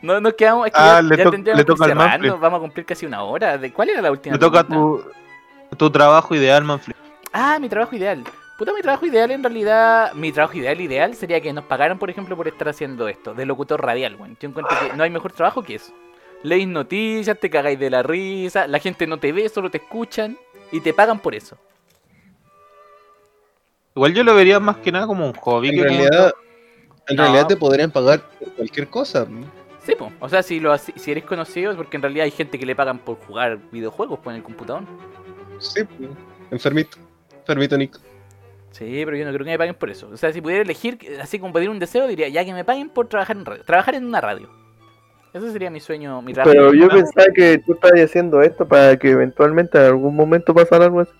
No, 0.00 0.18
nos 0.22 0.32
quedamos, 0.34 0.68
es 0.68 0.72
que 0.72 0.78
Ah, 0.80 0.94
ya, 0.96 1.02
le 1.02 1.16
ya 1.18 1.24
to- 1.24 1.30
tendríamos 1.32 1.58
le 1.58 1.64
toca 1.66 1.84
al 1.84 1.90
cerrando, 1.90 2.28
Manfred. 2.28 2.40
vamos 2.40 2.56
a 2.56 2.60
cumplir 2.62 2.86
casi 2.86 3.04
una 3.04 3.22
hora. 3.24 3.58
¿De 3.58 3.70
cuál 3.74 3.90
era 3.90 4.00
la 4.00 4.10
última? 4.10 4.32
Te 4.32 4.38
toca 4.38 4.64
tu, 4.64 5.02
tu 5.76 5.90
trabajo 5.90 6.34
ideal, 6.34 6.64
Manfred. 6.64 6.96
Ah, 7.30 7.58
mi 7.60 7.68
trabajo 7.68 7.94
ideal. 7.94 8.24
Puta, 8.60 8.74
mi 8.74 8.82
trabajo 8.82 9.06
ideal 9.06 9.30
en 9.30 9.42
realidad, 9.42 10.12
mi 10.12 10.32
trabajo 10.32 10.58
ideal 10.58 10.78
ideal 10.82 11.14
sería 11.14 11.40
que 11.40 11.50
nos 11.50 11.64
pagaran, 11.64 11.98
por 11.98 12.10
ejemplo, 12.10 12.36
por 12.36 12.46
estar 12.46 12.68
haciendo 12.68 13.08
esto, 13.08 13.32
de 13.32 13.46
locutor 13.46 13.80
radial, 13.82 14.16
weón. 14.16 14.36
Yo 14.38 14.50
encuentro 14.50 14.76
que 14.78 14.94
no 14.94 15.02
hay 15.02 15.08
mejor 15.08 15.32
trabajo 15.32 15.62
que 15.62 15.76
eso. 15.76 15.94
Leís 16.42 16.68
noticias, 16.68 17.40
te 17.40 17.48
cagáis 17.48 17.78
de 17.78 17.88
la 17.88 18.02
risa, 18.02 18.66
la 18.66 18.78
gente 18.78 19.06
no 19.06 19.18
te 19.18 19.32
ve, 19.32 19.48
solo 19.48 19.70
te 19.70 19.78
escuchan 19.78 20.36
y 20.70 20.80
te 20.82 20.92
pagan 20.92 21.20
por 21.20 21.34
eso. 21.34 21.56
Igual 23.96 24.12
yo 24.12 24.24
lo 24.24 24.34
vería 24.34 24.60
más 24.60 24.76
que 24.76 24.92
nada 24.92 25.06
como 25.06 25.24
un 25.24 25.32
hobby. 25.32 25.70
En 25.70 25.74
que 25.76 25.78
como- 25.86 25.88
realidad, 26.00 26.34
en 27.08 27.16
No. 27.16 27.22
realidad 27.22 27.46
te 27.46 27.56
podrían 27.56 27.90
pagar 27.90 28.20
por 28.38 28.52
cualquier 28.56 28.88
cosa. 28.88 29.26
Sí, 29.86 29.94
po. 29.94 30.12
O 30.20 30.28
sea, 30.28 30.42
si 30.42 30.60
lo 30.60 30.76
si 30.76 31.10
eres 31.10 31.24
conocido 31.24 31.70
es 31.70 31.78
porque 31.78 31.96
en 31.96 32.02
realidad 32.02 32.24
hay 32.26 32.30
gente 32.30 32.58
que 32.58 32.66
le 32.66 32.76
pagan 32.76 32.98
por 32.98 33.16
jugar 33.26 33.56
videojuegos 33.72 34.18
pues, 34.22 34.34
en 34.34 34.40
el 34.40 34.42
computador. 34.44 34.82
Sí, 35.60 35.80
enfermito. 36.50 36.98
Enfermito, 37.38 37.78
Nico. 37.78 38.00
Sí, 38.70 39.02
pero 39.04 39.16
yo 39.16 39.24
no 39.24 39.32
creo 39.32 39.44
que 39.44 39.50
me 39.50 39.58
paguen 39.58 39.74
por 39.74 39.90
eso. 39.90 40.08
O 40.12 40.16
sea, 40.16 40.32
si 40.32 40.40
pudiera 40.40 40.62
elegir, 40.62 40.98
así 41.20 41.38
como 41.38 41.52
pedir 41.52 41.68
un 41.70 41.78
deseo, 41.78 42.06
diría 42.06 42.28
ya 42.28 42.44
que 42.44 42.52
me 42.52 42.64
paguen 42.64 42.88
por 42.88 43.08
trabajar 43.08 43.36
en 43.36 43.44
radio. 43.44 43.64
Trabajar 43.64 43.94
en 43.96 44.04
una 44.06 44.20
radio. 44.20 44.48
Ese 45.32 45.50
sería 45.52 45.70
mi 45.70 45.80
sueño, 45.80 46.20
mi 46.22 46.32
trabajo. 46.32 46.52
Pero 46.52 46.74
yo 46.74 46.88
pensaba 46.88 47.26
que 47.34 47.58
tú 47.58 47.74
estabas 47.74 48.00
haciendo 48.00 48.42
esto 48.42 48.66
para 48.66 48.96
que 48.96 49.10
eventualmente 49.10 49.78
en 49.78 49.84
algún 49.84 50.14
momento 50.16 50.54
pasara 50.54 50.84
algo 50.86 51.00
así. 51.00 51.12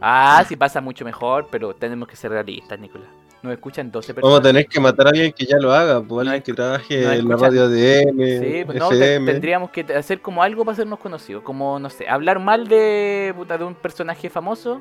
Ah, 0.00 0.44
sí 0.46 0.54
pasa 0.56 0.80
mucho 0.80 1.04
mejor, 1.04 1.48
pero 1.50 1.74
tenemos 1.74 2.08
que 2.08 2.16
ser 2.16 2.30
realistas, 2.30 2.78
Nicolás. 2.78 3.08
Nos 3.42 3.52
escuchan 3.52 3.90
12 3.90 4.12
Vamos 4.14 4.18
a 4.18 4.42
personas. 4.42 4.42
tener 4.42 4.66
que 4.66 4.80
matar 4.80 5.06
a 5.06 5.10
alguien 5.10 5.32
que 5.32 5.46
ya 5.46 5.58
lo 5.58 5.72
haga, 5.72 6.02
pues 6.02 6.26
alguien 6.26 6.42
que 6.42 6.52
trabaje 6.52 7.02
no 7.04 7.12
en 7.12 7.28
la 7.28 7.36
radio 7.36 7.62
ADN, 7.64 8.40
Sí, 8.40 8.62
pues 8.66 8.78
no, 8.78 8.88
te- 8.90 9.20
tendríamos 9.20 9.70
que 9.70 9.82
hacer 9.94 10.20
como 10.20 10.42
algo 10.42 10.64
para 10.64 10.72
hacernos 10.74 10.98
conocidos. 10.98 11.42
Como, 11.44 11.78
no 11.78 11.88
sé, 11.88 12.08
hablar 12.08 12.40
mal 12.40 12.66
de, 12.68 13.32
puta, 13.36 13.56
de 13.58 13.64
un 13.64 13.74
personaje 13.74 14.28
famoso. 14.28 14.80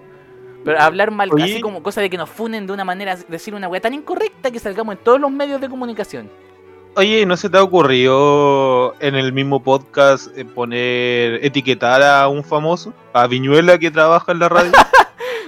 Pero 0.64 0.80
hablar 0.80 1.12
mal, 1.12 1.30
Oye. 1.32 1.44
así 1.44 1.62
como 1.62 1.82
cosa 1.82 2.02
de 2.02 2.10
que 2.10 2.18
nos 2.18 2.30
funen 2.30 2.68
de 2.68 2.74
una 2.74 2.84
manera, 2.84 3.18
decir 3.28 3.56
una 3.56 3.68
weá 3.68 3.80
tan 3.80 3.94
incorrecta 3.94 4.52
que 4.52 4.60
salgamos 4.60 4.96
en 4.98 5.04
todos 5.04 5.20
los 5.20 5.32
medios 5.32 5.62
de 5.62 5.70
comunicación. 5.70 6.30
Oye, 6.96 7.26
¿no 7.28 7.38
se 7.38 7.48
te 7.50 7.58
ha 7.58 7.64
ocurrido 7.64 8.96
en 9.00 9.14
el 9.14 9.32
mismo 9.32 9.62
podcast 9.62 10.36
eh, 10.36 10.46
poner, 10.46 11.46
etiquetar 11.46 12.02
a 12.02 12.28
un 12.28 12.44
famoso? 12.44 12.92
A 13.14 13.28
Viñuela 13.28 13.78
que 13.78 13.92
trabaja 13.92 14.32
en 14.32 14.40
la 14.40 14.50
radio. 14.50 14.72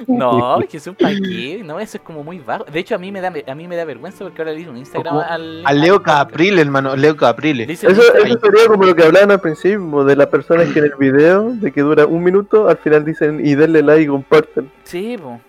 No, 0.07 0.59
Jesús, 0.69 0.95
¿para 0.99 1.15
qué? 1.15 1.61
No, 1.63 1.79
eso 1.79 1.97
es 1.97 2.03
como 2.03 2.23
muy 2.23 2.39
bajo. 2.39 2.65
De 2.65 2.79
hecho, 2.79 2.95
a 2.95 2.97
mí 2.97 3.11
me 3.11 3.21
da, 3.21 3.33
a 3.47 3.55
mí 3.55 3.67
me 3.67 3.75
da 3.75 3.85
vergüenza 3.85 4.23
porque 4.23 4.41
ahora 4.41 4.53
le 4.53 4.61
hice 4.61 4.69
un 4.69 4.77
Instagram 4.77 5.13
Como 5.13 5.25
al. 5.25 5.65
A 5.65 5.73
Leo. 5.73 6.01
Caprile, 6.01 6.61
hermano, 6.61 6.95
Leo 6.95 7.15
Caprile. 7.15 7.65
Un 7.65 7.71
Eso, 7.71 7.87
eso 7.89 8.01
sería 8.41 8.67
como 8.67 8.85
lo 8.85 8.95
que 8.95 9.03
hablaban 9.03 9.31
al 9.31 9.41
principio, 9.41 10.03
de 10.03 10.15
las 10.15 10.27
personas 10.27 10.67
que 10.69 10.79
en 10.79 10.85
el 10.85 10.95
video, 10.99 11.51
de 11.51 11.71
que 11.71 11.81
dura 11.81 12.05
un 12.05 12.23
minuto, 12.23 12.67
al 12.67 12.77
final 12.77 13.03
dicen 13.05 13.45
y 13.45 13.55
denle 13.55 13.81
like 13.81 14.03
y 14.03 14.07
comparten. 14.07 14.71
Sí, 14.83 15.17
po. 15.17 15.39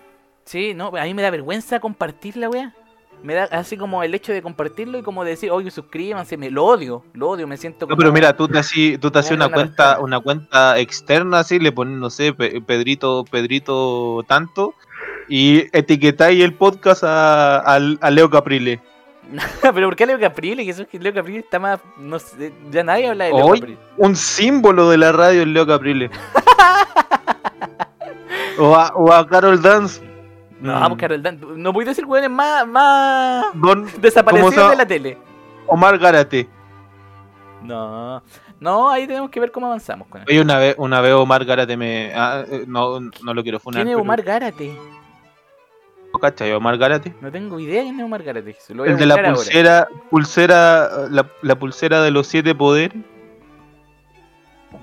Sí, 0.45 0.73
no, 0.73 0.87
a 0.87 1.03
mí 1.03 1.13
me 1.13 1.21
da 1.21 1.29
vergüenza 1.29 1.79
compartir 1.79 2.37
la 2.37 2.49
weá. 2.49 2.73
Me 3.23 3.35
da 3.35 3.43
así 3.51 3.77
como 3.77 4.01
el 4.01 4.15
hecho 4.15 4.33
de 4.33 4.41
compartirlo 4.41 4.97
y 4.97 5.03
como 5.03 5.23
decir, 5.23 5.51
oye, 5.51 5.69
suscríbanse, 5.69 6.37
me 6.37 6.49
lo 6.49 6.65
odio, 6.65 7.03
lo 7.13 7.29
odio, 7.29 7.47
me 7.47 7.55
siento 7.55 7.85
como... 7.85 7.91
No, 7.91 7.97
pero 7.97 8.11
mira, 8.11 8.35
tú 8.35 8.47
te 8.47 8.57
haces 8.57 8.99
tú 8.99 9.11
te 9.11 9.21
Como 9.21 9.35
una 9.35 9.45
una 9.45 9.53
cuenta, 9.53 9.83
ventana. 9.85 9.99
una 10.03 10.19
cuenta 10.19 10.79
externa 10.79 11.39
así, 11.39 11.59
le 11.59 11.71
pones, 11.71 11.99
no 11.99 12.09
sé, 12.09 12.33
Pe- 12.33 12.61
Pedrito, 12.61 13.23
Pedrito 13.29 14.25
tanto, 14.27 14.73
y 15.29 15.67
etiquetáis 15.77 16.43
el 16.43 16.55
podcast 16.55 17.03
a, 17.03 17.59
al- 17.59 17.99
a 18.01 18.09
Leo 18.09 18.27
Caprile. 18.29 18.79
pero 19.61 19.87
¿por 19.87 19.95
qué 19.95 20.07
Leo 20.07 20.19
Caprile? 20.19 20.65
Que 20.65 20.71
eso 20.71 20.81
es 20.81 20.87
que 20.87 20.97
Leo 20.97 21.13
Caprile 21.13 21.39
está 21.39 21.59
más... 21.59 21.79
No 21.97 22.17
sé, 22.17 22.51
ya 22.71 22.83
nadie 22.83 23.07
habla 23.07 23.25
de 23.25 23.33
Leo 23.33 23.45
Hoy- 23.45 23.59
Caprile. 23.59 23.79
Un 23.97 24.15
símbolo 24.15 24.89
de 24.89 24.97
la 24.97 25.11
radio 25.11 25.41
es 25.43 25.47
Leo 25.47 25.67
Caprile. 25.67 26.09
o, 28.57 28.75
a, 28.75 28.93
o 28.95 29.13
a 29.13 29.27
Carol 29.27 29.61
Dance. 29.61 30.01
No, 30.61 30.79
Mm. 30.79 30.87
pues 30.89 30.99
Carol 30.99 31.21
Dan, 31.23 31.39
no 31.57 31.73
voy 31.73 31.85
a 31.85 31.87
decir 31.89 32.05
weones 32.05 32.29
más, 32.29 32.67
más 32.67 33.45
Don 33.55 33.87
desaparecidos 33.99 34.53
¿Cómo 34.53 34.65
se- 34.67 34.71
de 34.71 34.77
la 34.77 34.85
tele. 34.87 35.17
Omar 35.67 35.97
Gárate. 35.97 36.47
No, 37.63 38.21
no, 38.59 38.89
ahí 38.89 39.05
tenemos 39.07 39.29
que 39.29 39.39
ver 39.39 39.51
cómo 39.51 39.67
avanzamos 39.67 40.07
con 40.07 40.21
Oye, 40.27 40.41
una 40.41 40.57
vez, 40.57 40.75
una 40.77 40.99
vez 41.01 41.13
Omar 41.13 41.45
Gárate 41.45 41.77
me. 41.77 42.11
ah, 42.15 42.43
eh, 42.49 42.63
no, 42.67 42.99
no 42.99 43.33
lo 43.33 43.43
quiero 43.43 43.59
funar. 43.59 43.79
¿Quién 43.79 43.87
es 43.89 43.93
pero- 43.93 44.01
Omar 44.01 44.21
Gárate? 44.23 44.75
¿Cachai? 46.19 46.51
Omar 46.51 46.77
Gárate. 46.77 47.15
No 47.21 47.31
tengo 47.31 47.59
idea 47.59 47.81
quién 47.83 47.97
es 47.99 48.05
Omar 48.05 48.21
Lo 48.21 48.83
voy 48.83 48.89
a 48.89 48.91
El 48.91 48.97
de 48.97 49.05
la 49.05 49.15
ahora. 49.15 49.33
pulsera, 49.33 49.87
pulsera, 50.09 50.89
la, 51.09 51.25
la 51.41 51.55
pulsera 51.55 52.01
de 52.03 52.11
los 52.11 52.27
siete 52.27 52.53
poderes. 52.53 53.01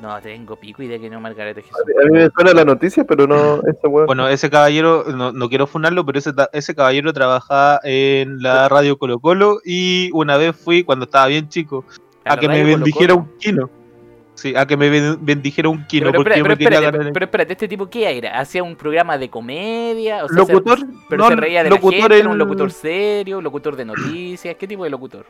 No 0.01 0.20
tengo 0.20 0.55
pico 0.56 0.82
idea 0.82 0.98
quién 0.98 1.12
es 1.12 1.16
Omar 1.16 1.35
Gárate. 1.35 1.62
Jesús. 1.62 1.77
A 1.81 2.05
mí 2.06 2.10
me 2.12 2.28
suena 2.31 2.52
la 2.52 2.65
noticia, 2.65 3.05
pero 3.05 3.27
no 3.27 3.60
ese 3.66 3.86
weón. 3.86 4.06
Bueno, 4.06 4.28
ese 4.28 4.48
caballero, 4.51 5.05
no, 5.09 5.32
no 5.32 5.48
quiero 5.48 5.66
funarlo, 5.66 6.05
pero 6.06 6.19
ese, 6.19 6.31
ese 6.52 6.74
caballero 6.74 7.12
trabajaba 7.12 7.81
en 7.82 8.40
la 8.43 8.69
radio 8.69 8.97
Colo 8.98 9.19
Colo 9.19 9.60
y 9.65 10.10
una 10.12 10.36
vez 10.36 10.55
fui, 10.56 10.85
cuando 10.85 11.06
estaba 11.06 11.27
bien 11.27 11.48
chico, 11.48 11.85
a, 12.24 12.36
que 12.36 12.48
me 12.48 12.62
bendijera 12.62 13.15
un 13.15 13.28
kilo. 13.39 13.70
Sí, 14.35 14.55
a 14.55 14.66
que 14.66 14.77
me 14.77 14.89
ben- 14.89 15.19
bendijera 15.20 15.69
un 15.69 15.85
kilo, 15.86 16.12
Pero, 16.12 16.23
pero, 16.23 16.52
espérate, 16.52 17.10
pero 17.12 17.24
espérate, 17.24 17.52
¿este 17.55 17.66
tipo 17.66 17.90
qué 17.90 18.16
era? 18.19 18.39
¿Hacía 18.39 18.62
un 18.62 18.77
programa 18.77 19.19
de 19.19 19.28
comedia? 19.28 20.24
O 20.24 20.28
sea, 20.28 20.44
se- 20.44 20.52
Locutor, 20.52 20.78
pero 21.09 21.24
no, 21.24 21.28
se 21.28 21.35
reía 21.35 21.65
de 21.65 21.70
locutor 21.70 21.94
la 21.94 22.01
gente, 22.02 22.19
era 22.20 22.28
un 22.28 22.39
locutor 22.39 22.70
serio, 22.70 23.40
locutor 23.40 23.74
de 23.74 23.85
noticias, 23.86 24.55
¿qué 24.55 24.69
tipo 24.69 24.85
de 24.85 24.90
locutor? 24.90 25.27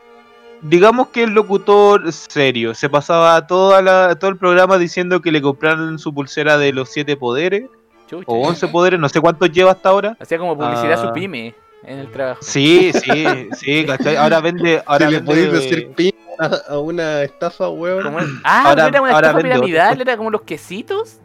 Digamos 0.62 1.08
que 1.08 1.22
el 1.24 1.30
locutor 1.30 2.10
serio, 2.12 2.74
se 2.74 2.88
pasaba 2.88 3.46
toda 3.46 3.82
la, 3.82 4.16
todo 4.18 4.30
el 4.30 4.36
programa 4.36 4.78
diciendo 4.78 5.20
que 5.20 5.30
le 5.32 5.40
compraron 5.42 5.98
su 5.98 6.12
pulsera 6.14 6.58
de 6.58 6.72
los 6.72 6.88
siete 6.90 7.16
poderes, 7.16 7.64
Chucha. 8.08 8.24
o 8.26 8.46
11 8.48 8.68
poderes, 8.68 8.98
no 9.00 9.08
sé 9.08 9.20
cuántos 9.20 9.50
lleva 9.52 9.72
hasta 9.72 9.88
ahora. 9.90 10.16
Hacía 10.20 10.38
como 10.38 10.56
publicidad 10.56 10.92
a 10.92 11.02
Ah. 11.02 11.06
su 11.08 11.12
pyme 11.12 11.54
en 11.84 11.98
el 11.98 12.10
trabajo. 12.10 12.40
Sí, 12.42 12.90
sí, 12.92 13.26
sí, 13.56 13.84
¿cachai? 13.86 14.16
Ahora 14.16 14.40
vende, 14.40 14.82
ahora 14.86 15.06
si 15.06 15.12
le 15.12 15.18
vende- 15.20 15.26
podéis 15.26 15.52
decir 15.52 15.92
pin 15.94 16.12
a, 16.38 16.72
a 16.74 16.78
una 16.78 17.22
estafa, 17.22 17.68
weón. 17.68 18.02
¿Cómo 18.02 18.18
es? 18.20 18.26
Ah, 18.44 18.64
Ahora- 18.70 18.82
¿no 18.84 18.88
era 18.88 19.00
una 19.02 19.12
ahora 19.12 19.26
estafa 19.28 19.42
piramidal, 19.42 20.00
era 20.00 20.16
como 20.16 20.30
los 20.30 20.42
quesitos. 20.42 21.18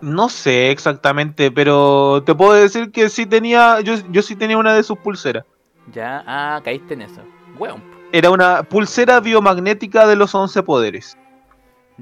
No 0.00 0.28
sé 0.28 0.72
exactamente, 0.72 1.52
pero 1.52 2.24
te 2.26 2.34
puedo 2.34 2.54
decir 2.54 2.90
que 2.90 3.08
sí 3.08 3.24
tenía, 3.24 3.80
yo, 3.82 3.94
yo 4.10 4.22
sí 4.22 4.34
tenía 4.34 4.58
una 4.58 4.74
de 4.74 4.82
sus 4.82 4.98
pulseras. 4.98 5.44
Ya, 5.92 6.24
ah, 6.26 6.60
caíste 6.64 6.94
en 6.94 7.02
eso. 7.02 7.20
Weón. 7.58 7.91
Era 8.12 8.30
una 8.30 8.62
pulsera 8.62 9.20
biomagnética 9.20 10.06
de 10.06 10.16
los 10.16 10.34
11 10.34 10.62
poderes. 10.62 11.16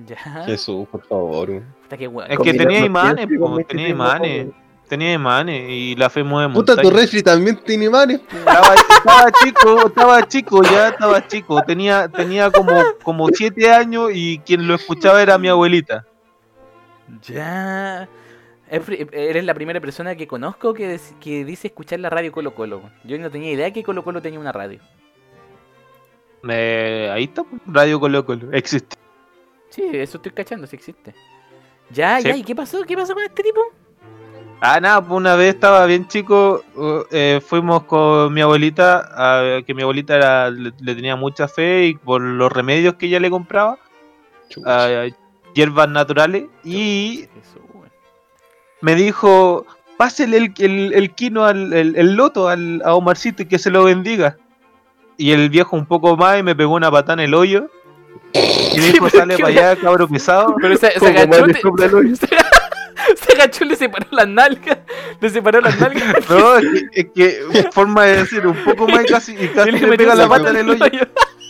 Ya. 0.06 0.44
Jesús, 0.44 0.88
por 0.88 1.06
favor. 1.06 1.62
Puta. 1.88 2.26
Es 2.28 2.38
que 2.38 2.54
tenía 2.54 2.84
imanes, 2.84 3.26
po, 3.38 3.58
tenía 3.66 3.88
imanes. 3.88 4.48
Tenía 4.88 5.12
imanes 5.12 5.70
y 5.70 5.94
la 5.94 6.10
fe 6.10 6.24
mueve 6.24 6.52
Puta, 6.52 6.74
tu 6.74 6.90
refri 6.90 7.22
también 7.22 7.56
tiene 7.64 7.84
imanes. 7.84 8.20
Estaba, 8.28 8.74
estaba 8.74 9.30
chico, 9.30 9.86
estaba 9.86 10.26
chico, 10.26 10.62
ya 10.64 10.88
estaba 10.88 11.28
chico. 11.28 11.62
Tenía, 11.62 12.08
tenía 12.08 12.50
como, 12.50 12.72
como 13.04 13.28
siete 13.28 13.70
años 13.70 14.10
y 14.12 14.40
quien 14.40 14.66
lo 14.66 14.74
escuchaba 14.74 15.22
era 15.22 15.38
mi 15.38 15.46
abuelita. 15.46 16.04
Ya. 17.22 18.08
Eres 18.68 19.44
la 19.44 19.54
primera 19.54 19.80
persona 19.80 20.16
que 20.16 20.26
conozco 20.26 20.74
que, 20.74 20.98
que 21.20 21.44
dice 21.44 21.68
escuchar 21.68 22.00
la 22.00 22.10
radio 22.10 22.32
Colo 22.32 22.56
Colo. 22.56 22.82
Yo 23.04 23.16
no 23.18 23.30
tenía 23.30 23.52
idea 23.52 23.72
que 23.72 23.84
Colo 23.84 24.02
Colo 24.02 24.20
tenía 24.20 24.40
una 24.40 24.50
radio. 24.50 24.80
Eh, 26.48 27.10
ahí 27.12 27.24
está, 27.24 27.44
pues, 27.44 27.60
Radio 27.66 28.00
Colo 28.00 28.24
Colo, 28.24 28.52
existe. 28.52 28.96
Sí, 29.70 29.82
eso 29.92 30.16
estoy 30.18 30.32
cachando, 30.32 30.66
sí 30.66 30.76
existe. 30.76 31.14
Ya, 31.90 32.20
Sí. 32.20 32.28
ya, 32.28 32.36
¿y 32.36 32.42
qué 32.42 32.54
pasó? 32.54 32.82
¿Qué 32.84 32.96
pasó 32.96 33.14
con 33.14 33.22
este 33.22 33.42
tipo? 33.42 33.60
Ah, 34.62 34.78
nada, 34.80 35.00
pues 35.00 35.12
una 35.16 35.36
vez 35.36 35.54
estaba 35.54 35.86
bien 35.86 36.06
chico, 36.06 36.62
uh, 36.76 37.00
eh, 37.10 37.40
fuimos 37.44 37.84
con 37.84 38.32
mi 38.32 38.42
abuelita, 38.42 39.08
a- 39.14 39.62
que 39.62 39.72
mi 39.74 39.82
abuelita 39.82 40.16
era- 40.16 40.50
le, 40.50 40.72
le 40.80 40.94
tenía 40.94 41.16
mucha 41.16 41.48
fe 41.48 41.86
y 41.86 41.94
por 41.94 42.20
los 42.20 42.52
remedios 42.52 42.94
que 42.94 43.06
ella 43.06 43.20
le 43.20 43.30
compraba, 43.30 43.78
Chucha. 44.50 45.04
a 45.04 45.08
hierbas 45.54 45.88
naturales, 45.88 46.44
y 46.62 47.26
Jesús, 47.34 47.62
me 48.82 48.94
dijo, 48.94 49.64
pásele 49.96 50.36
el, 50.36 50.54
el, 50.58 50.92
el 50.94 51.14
quino, 51.14 51.44
al, 51.46 51.72
el, 51.72 51.96
el 51.96 52.14
loto 52.14 52.48
al, 52.48 52.82
a 52.84 52.94
Omarcito 52.94 53.42
y 53.42 53.46
que 53.46 53.58
se 53.58 53.70
lo 53.70 53.84
bendiga. 53.84 54.36
Y 55.20 55.32
el 55.32 55.50
viejo 55.50 55.76
un 55.76 55.84
poco 55.84 56.16
más 56.16 56.38
y 56.38 56.42
me 56.42 56.56
pegó 56.56 56.72
una 56.74 56.90
patada 56.90 57.12
en 57.22 57.28
el 57.28 57.34
hoyo. 57.34 57.66
Y 58.32 58.78
me 58.80 58.92
dijo, 58.92 59.10
sale 59.10 59.36
para 59.36 59.48
allá, 59.48 59.76
cabro 59.76 60.08
pesado. 60.08 60.54
Pero 60.62 60.74
se, 60.78 60.98
se 60.98 61.06
agachó, 61.08 61.44
se, 63.16 63.32
agachó 63.34 63.64
y 63.64 63.68
le 63.68 63.76
separó 63.76 64.06
las 64.12 64.26
nalgas. 64.26 64.78
Le 65.20 65.28
separó 65.28 65.60
las 65.60 65.78
nalgas. 65.78 66.14
No, 66.30 66.56
es 66.56 66.64
que, 66.64 66.88
es 66.94 67.06
que 67.12 67.70
forma 67.70 68.06
de 68.06 68.16
decir 68.16 68.46
un 68.46 68.56
poco 68.64 68.88
más 68.88 69.04
y 69.04 69.08
casi, 69.08 69.32
y 69.34 69.48
casi 69.48 69.72
le 69.72 69.80
le 69.80 69.96
pega 69.98 70.14
la 70.14 70.26
pata 70.26 70.48
en 70.48 70.56
el 70.56 70.70
hoyo. 70.70 70.88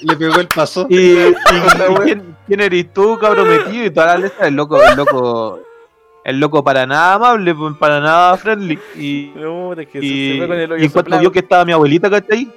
Le 0.03 0.17
pegó 0.17 0.41
el 0.41 0.49
paso. 0.49 0.89
Y, 0.91 0.97
y- 0.97 1.29
y 1.29 1.95
¿quién, 2.03 2.37
quién 2.49 2.61
eres 2.61 2.93
tú, 2.93 3.19
cabrón 3.21 3.47
metido? 3.51 3.85
Y 3.85 3.91
toda 3.91 4.07
la 4.07 4.19
letra, 4.19 4.49
el 4.49 4.57
loco, 4.57 4.83
el 4.83 4.97
loco, 4.97 5.61
el 6.31 6.41
loco 6.41 6.65
para 6.65 6.87
nada 6.87 7.15
amable, 7.15 7.55
pues, 7.55 7.77
para 7.77 8.01
nada 8.01 8.37
friendly. 8.37 8.79
Y, 8.97 9.33
No, 9.37 9.75
de 9.75 9.87
que 9.87 10.01
se- 10.01 10.05
y, 10.07 10.33
se 10.33 10.39
fue 10.39 10.49
con 10.49 10.57
el 10.59 10.73
hoyo 10.73 10.83
y 10.83 10.87
en 10.87 10.93
cuanto 10.93 11.19
vio 11.19 11.31
que 11.33 11.39
estaba 11.41 11.65
mi 11.65 11.73
abuelita, 11.73 12.09
¿cachai? 12.11 12.49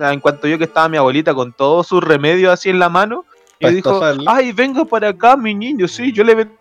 En 0.00 0.20
cuanto 0.20 0.46
vio 0.46 0.58
que 0.58 0.64
estaba 0.64 0.88
mi 0.88 0.96
abuelita 0.96 1.34
con 1.34 1.52
todos 1.52 1.86
sus 1.88 2.02
remedios 2.02 2.52
así 2.52 2.70
en 2.70 2.78
la 2.78 2.88
mano, 2.88 3.24
y 3.58 3.68
dijo, 3.74 4.00
ay, 4.26 4.52
venga 4.52 4.84
para 4.84 5.08
acá, 5.08 5.36
mi 5.36 5.54
niño, 5.54 5.86
sí, 5.88 6.12
yo 6.12 6.24
le 6.24 6.34
ven- 6.34 6.52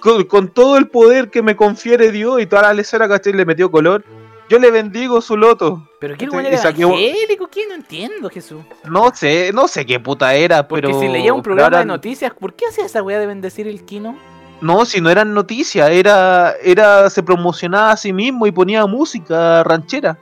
con, 0.00 0.24
con 0.24 0.48
todo 0.48 0.76
el 0.78 0.88
poder 0.88 1.30
que 1.30 1.42
me 1.42 1.54
confiere 1.56 2.10
Dios 2.10 2.40
y 2.40 2.46
toda 2.46 2.62
la 2.62 2.72
lecera, 2.74 3.08
¿cachai? 3.08 3.32
Le 3.34 3.44
metió 3.44 3.70
color. 3.70 4.04
Yo 4.48 4.58
le 4.58 4.70
bendigo 4.72 5.20
su 5.20 5.36
loto. 5.36 5.88
Pero 6.00 6.16
qué 6.16 6.24
era 6.24 6.48
evangélico, 6.50 7.46
¿qué? 7.48 7.68
No 7.68 7.74
entiendo, 7.76 8.28
Jesús. 8.28 8.62
No 8.84 9.14
sé, 9.14 9.52
no 9.54 9.68
sé 9.68 9.86
qué 9.86 10.00
puta 10.00 10.34
era, 10.34 10.66
Porque 10.66 10.88
pero... 10.88 10.98
si 11.00 11.06
leía 11.06 11.32
un 11.32 11.40
programa 11.42 11.78
de 11.78 11.84
noticias, 11.84 12.32
¿por 12.34 12.54
qué 12.54 12.66
hacía 12.66 12.84
esa 12.86 13.00
weá 13.02 13.20
de 13.20 13.26
bendecir 13.28 13.68
el 13.68 13.84
quino? 13.84 14.18
No, 14.60 14.84
si 14.84 15.00
no 15.00 15.10
eran 15.10 15.32
noticias, 15.34 15.90
era, 15.90 16.54
era, 16.62 17.08
se 17.10 17.22
promocionaba 17.22 17.92
a 17.92 17.96
sí 17.96 18.12
mismo 18.12 18.46
y 18.46 18.52
ponía 18.52 18.86
música 18.86 19.62
ranchera. 19.64 20.18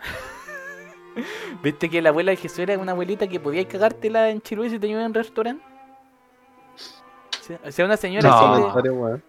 ¿Viste 1.62 1.88
que 1.88 2.02
la 2.02 2.08
abuela 2.10 2.30
de 2.30 2.36
Jesús 2.36 2.60
era 2.60 2.78
una 2.78 2.92
abuelita 2.92 3.26
que 3.26 3.38
podía 3.38 3.66
cagártela 3.66 4.30
en 4.30 4.40
Chiluí 4.40 4.70
si 4.70 4.78
te 4.78 4.88
iba 4.88 5.00
en 5.00 5.06
un 5.06 5.14
restaurante? 5.14 5.64
O 7.64 7.72
sea, 7.72 7.84
una 7.84 7.96
señora 7.96 8.28
No. 8.28 8.72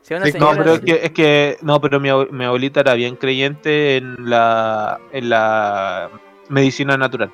sea 0.02 0.18
una 0.18 0.26
Sí, 0.28 0.34
pero 0.38 0.74
es 0.74 0.82
que, 0.82 1.00
es 1.04 1.12
que, 1.12 1.58
no, 1.62 1.82
pero 1.82 2.00
mi, 2.00 2.10
mi 2.32 2.46
abuelita 2.46 2.82
era 2.82 2.94
bien 2.94 3.16
creyente 3.16 3.98
en 3.98 4.30
la, 4.30 5.00
en 5.12 5.30
la 5.30 6.10
medicina 6.50 6.98
natural. 6.98 7.32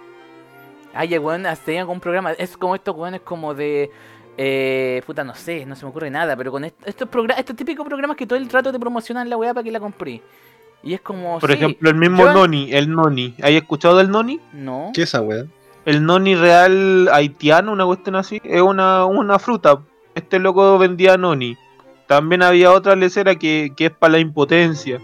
Ay, 0.97 1.15
weón 1.19 1.45
hasta 1.45 1.65
tenía 1.65 1.85
un 1.85 1.99
programa. 1.99 2.31
Es 2.31 2.57
como 2.57 2.73
estos 2.73 2.95
weones 2.95 3.21
como 3.21 3.53
de. 3.53 3.91
Eh, 4.37 5.01
puta, 5.05 5.23
no 5.23 5.33
sé, 5.35 5.65
no 5.65 5.75
se 5.75 5.83
me 5.85 5.89
ocurre 5.89 6.09
nada. 6.09 6.35
Pero 6.35 6.51
con 6.51 6.63
est- 6.63 6.75
estos 6.85 7.55
típicos 7.55 7.85
programas 7.87 8.15
que 8.15 8.27
todo 8.27 8.37
el 8.37 8.49
rato 8.49 8.71
te 8.71 8.79
promocionan 8.79 9.29
la 9.29 9.37
weá 9.37 9.53
para 9.53 9.63
que 9.63 9.71
la 9.71 9.79
compré. 9.79 10.21
Y 10.83 10.93
es 10.93 11.01
como. 11.01 11.39
Por 11.39 11.49
sí, 11.49 11.55
ejemplo, 11.55 11.89
el 11.89 11.95
mismo 11.95 12.23
yo- 12.23 12.33
Noni, 12.33 12.71
el 12.73 12.89
Noni. 12.91 13.33
¿Hay 13.41 13.55
escuchado 13.55 13.97
del 13.97 14.09
Noni? 14.11 14.39
No. 14.53 14.91
¿Qué 14.93 15.01
es 15.03 15.09
esa 15.09 15.21
weá? 15.21 15.45
El 15.85 16.05
Noni 16.05 16.35
real 16.35 17.09
haitiano, 17.11 17.71
una 17.71 17.85
cuestión 17.85 18.15
así, 18.15 18.39
es 18.43 18.61
una, 18.61 19.05
una 19.05 19.39
fruta. 19.39 19.79
Este 20.15 20.37
loco 20.39 20.77
vendía 20.77 21.17
Noni. 21.17 21.57
También 22.07 22.43
había 22.43 22.71
otra 22.71 22.95
lecera 22.95 23.35
que, 23.35 23.71
que 23.75 23.85
es 23.87 23.91
para 23.91 24.13
la 24.13 24.19
impotencia. 24.19 24.99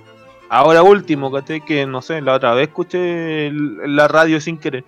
Ahora 0.49 0.83
último. 0.83 1.31
Que 1.65 1.85
no 1.87 2.01
sé, 2.01 2.21
la 2.21 2.33
otra 2.35 2.53
vez 2.53 2.67
escuché 2.67 3.47
el- 3.47 3.95
la 3.95 4.07
radio 4.07 4.39
sin 4.39 4.57
querer. 4.57 4.83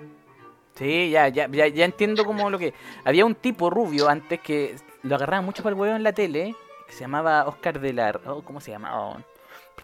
Sí, 0.76 1.10
ya, 1.10 1.27
ya, 1.30 1.47
ya, 1.47 1.68
ya 1.68 1.85
entiendo 1.85 2.26
como 2.26 2.49
lo 2.49 2.60
que. 2.60 2.73
Había 3.06 3.26
un 3.26 3.35
tipo 3.35 3.69
rubio 3.69 4.10
antes 4.10 4.39
que 4.41 4.76
lo 5.03 5.15
agarraban 5.15 5.45
mucho 5.45 5.64
para 5.64 5.73
el 5.73 5.80
huevo 5.81 5.95
en 5.95 6.03
la 6.03 6.14
tele. 6.14 6.56
Que 6.88 6.93
se 6.93 7.02
llamaba 7.02 7.45
Oscar 7.47 7.80
de 7.80 7.93
la. 7.93 8.19
oh, 8.27 8.41
¿Cómo 8.43 8.60
se 8.61 8.72
llamaba? 8.72 9.18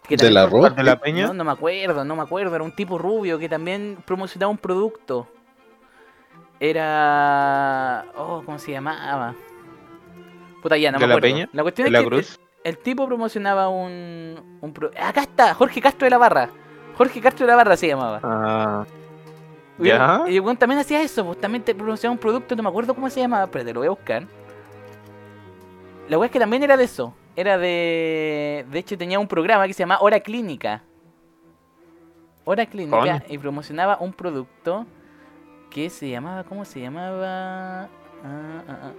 Que 0.06 0.16
¿De 0.16 0.30
la 0.30 0.46
Roa? 0.46 0.70
¿De 0.70 0.82
la 0.82 0.98
Peña? 0.98 1.28
No, 1.28 1.34
no 1.34 1.44
me 1.44 1.52
acuerdo, 1.52 2.04
no 2.04 2.16
me 2.16 2.22
acuerdo. 2.22 2.54
Era 2.56 2.64
un 2.64 2.72
tipo 2.74 2.98
rubio 2.98 3.38
que 3.38 3.48
también 3.48 3.98
promocionaba 4.04 4.50
un 4.50 4.58
producto. 4.58 5.28
Era. 6.60 8.04
Oh, 8.16 8.42
¿cómo 8.44 8.58
se 8.58 8.72
llamaba? 8.72 9.34
Puta, 10.62 10.76
ya, 10.76 10.90
no 10.92 10.98
¿De 10.98 11.04
me 11.04 11.08
la 11.08 11.14
acuerdo. 11.18 11.34
Peña? 11.34 11.48
La 11.52 11.62
cuestión 11.62 11.84
¿De 11.86 11.88
es 11.88 11.92
la 11.92 11.98
que 12.00 12.06
Cruz? 12.06 12.40
El, 12.64 12.70
el 12.76 12.78
tipo 12.78 13.06
promocionaba 13.06 13.68
un. 13.68 14.58
un 14.60 14.72
pro- 14.72 14.90
Acá 15.00 15.22
está, 15.22 15.54
Jorge 15.54 15.80
Castro 15.80 16.06
de 16.06 16.10
la 16.10 16.18
Barra. 16.18 16.50
Jorge 16.96 17.20
Castro 17.20 17.46
de 17.46 17.52
la 17.52 17.56
Barra 17.56 17.76
se 17.76 17.88
llamaba. 17.88 18.20
Ah, 18.22 18.84
¿Ya? 19.82 20.24
Y 20.28 20.36
el 20.36 20.40
weón 20.40 20.56
también 20.56 20.80
hacía 20.80 21.02
eso, 21.02 21.24
pues 21.24 21.40
también 21.40 21.62
te 21.62 21.74
promocionaba 21.74 22.12
un 22.12 22.18
producto, 22.18 22.54
no 22.56 22.62
me 22.62 22.68
acuerdo 22.68 22.94
cómo 22.94 23.10
se 23.10 23.20
llamaba, 23.20 23.46
pero 23.48 23.64
te 23.64 23.72
lo 23.72 23.80
voy 23.80 23.86
a 23.88 23.90
buscar. 23.90 24.26
La 26.08 26.18
weá 26.18 26.26
es 26.26 26.32
que 26.32 26.38
también 26.38 26.62
era 26.62 26.76
de 26.76 26.84
eso. 26.84 27.14
Era 27.36 27.56
de. 27.56 28.66
De 28.70 28.78
hecho, 28.78 28.98
tenía 28.98 29.18
un 29.18 29.26
programa 29.26 29.66
que 29.66 29.72
se 29.72 29.82
llamaba 29.82 30.02
Hora 30.02 30.20
Clínica. 30.20 30.82
Hora 32.44 32.66
Clínica 32.66 33.22
y 33.28 33.38
promocionaba 33.38 33.96
un 34.00 34.12
producto 34.12 34.86
que 35.70 35.88
se 35.88 36.10
llamaba. 36.10 36.44
¿Cómo 36.44 36.64
se 36.64 36.80
llamaba? 36.80 37.84
Ah, 38.24 38.62
ah, 38.68 38.92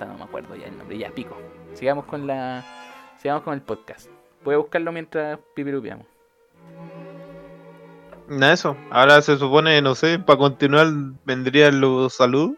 ah, 0.00 0.04
no 0.04 0.18
me 0.18 0.24
acuerdo 0.24 0.54
ya 0.56 0.66
el 0.66 0.76
nombre, 0.76 0.98
ya 0.98 1.10
pico. 1.10 1.36
Sigamos 1.74 2.04
con 2.04 2.26
la. 2.26 2.64
Sigamos 3.18 3.44
con 3.44 3.54
el 3.54 3.62
podcast. 3.62 4.10
Voy 4.44 4.54
a 4.54 4.58
buscarlo 4.58 4.92
mientras 4.92 5.38
pipirupiamos. 5.54 6.06
Nada 8.38 8.52
eso. 8.52 8.76
Ahora 8.90 9.20
se 9.22 9.36
supone, 9.38 9.80
no 9.82 9.94
sé, 9.94 10.18
para 10.18 10.38
continuar 10.38 10.88
vendrían 11.24 11.80
los 11.80 12.14
saludos. 12.14 12.56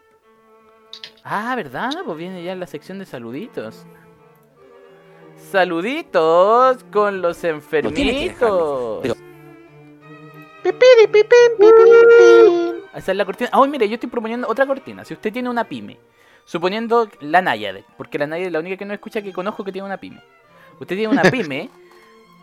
Ah, 1.23 1.55
¿verdad? 1.55 1.91
Pues 2.05 2.17
viene 2.17 2.43
ya 2.43 2.55
la 2.55 2.67
sección 2.67 2.99
de 2.99 3.05
saluditos. 3.05 3.85
Saluditos 5.51 6.83
con 6.91 7.21
los 7.21 7.43
enfermitos. 7.43 9.05
Esa 12.93 13.11
es 13.11 13.17
la 13.17 13.25
cortina. 13.25 13.49
Ah, 13.51 13.65
mire, 13.67 13.87
yo 13.87 13.95
estoy 13.95 14.09
proponiendo 14.09 14.47
otra 14.47 14.65
cortina. 14.65 15.03
Si 15.03 15.13
usted 15.13 15.33
tiene 15.33 15.49
una 15.49 15.63
pyme, 15.65 15.97
suponiendo 16.45 17.09
la 17.19 17.41
Nayade, 17.41 17.85
porque 17.97 18.17
la 18.17 18.27
Nayade 18.27 18.47
es 18.47 18.53
la 18.53 18.59
única 18.59 18.77
que 18.77 18.85
no 18.85 18.93
escucha 18.93 19.21
que 19.21 19.33
conozco 19.33 19.63
que 19.63 19.71
tiene 19.71 19.85
una 19.85 19.97
pyme. 19.97 20.21
Usted 20.79 20.95
tiene 20.95 21.11
una 21.11 21.23
pyme 21.31 21.69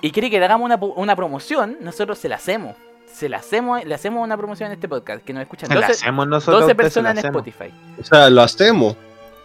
y 0.01 0.11
quiere 0.11 0.31
que 0.31 0.39
le 0.39 0.45
hagamos 0.45 0.67
una, 0.67 0.77
una 0.77 1.17
promoción, 1.17 1.79
nosotros 1.81 2.19
se 2.19 2.29
la 2.29 2.37
hacemos. 2.37 2.77
Se 3.07 3.29
la 3.29 3.39
hacemos, 3.39 3.85
le 3.85 3.95
hacemos 3.95 4.25
una 4.25 4.37
promoción 4.37 4.69
en 4.69 4.75
este 4.75 4.89
podcast 4.89 5.23
que 5.23 5.33
nos 5.33 5.43
escuchan 5.43 5.69
Se 5.69 5.75
la 5.75 5.87
12, 5.87 5.93
hacemos 5.93 6.27
nosotros. 6.29 6.61
12 6.63 6.73
ustedes, 6.73 6.93
se 6.93 7.03
la 7.03 7.09
personas 7.11 7.25
en. 7.25 7.31
Spotify. 7.31 7.75
O 8.01 8.05
sea, 8.05 8.31
lo 8.31 8.43
hacemos 8.43 8.97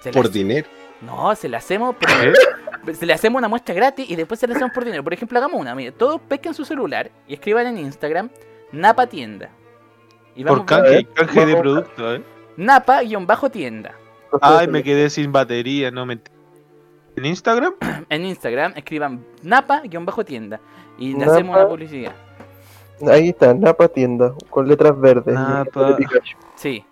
Se 0.01 0.11
por 0.11 0.31
dinero. 0.31 0.67
No, 1.01 1.35
se 1.35 1.47
la 1.47 1.57
hacemos, 1.57 1.95
pero 1.99 2.31
¿Eh? 2.31 2.93
se 2.93 3.05
le 3.05 3.13
hacemos 3.13 3.39
una 3.39 3.47
muestra 3.47 3.75
gratis 3.75 4.09
y 4.09 4.15
después 4.15 4.39
se 4.39 4.47
la 4.47 4.55
hacemos 4.55 4.73
por 4.73 4.83
dinero. 4.85 5.03
Por 5.03 5.13
ejemplo, 5.13 5.37
hagamos 5.37 5.59
una. 5.59 5.75
Mire, 5.75 5.91
todos 5.91 6.19
pesquen 6.21 6.53
su 6.53 6.65
celular 6.65 7.11
y 7.27 7.33
escriban 7.35 7.67
en 7.67 7.77
Instagram 7.77 8.29
Napa 8.71 9.07
Tienda. 9.07 9.49
Y 10.35 10.43
Por 10.43 10.65
canje, 10.65 11.05
canje 11.13 11.45
de 11.45 11.55
producto, 11.55 12.15
¿eh? 12.15 12.23
Napa-tienda. 12.57 13.95
Ay, 14.41 14.67
me 14.67 14.83
quedé 14.83 15.09
sin 15.09 15.31
batería, 15.31 15.91
no 15.91 16.05
me. 16.05 16.19
¿En 17.15 17.25
Instagram? 17.25 17.73
En 18.09 18.25
Instagram 18.25 18.73
escriban 18.75 19.25
Napa-tienda. 19.41 20.59
Y 20.99 21.15
le 21.15 21.25
hacemos 21.25 21.55
una 21.55 21.67
publicidad. 21.67 22.13
Ahí 23.05 23.29
está, 23.29 23.53
Napa 23.53 23.87
tienda, 23.87 24.33
con 24.49 24.67
letras 24.67 24.99
verdes. 24.99 25.33
Napa. 25.35 25.89
de 25.91 25.95
Pikachu. 25.95 26.37
Sí, 26.55 26.83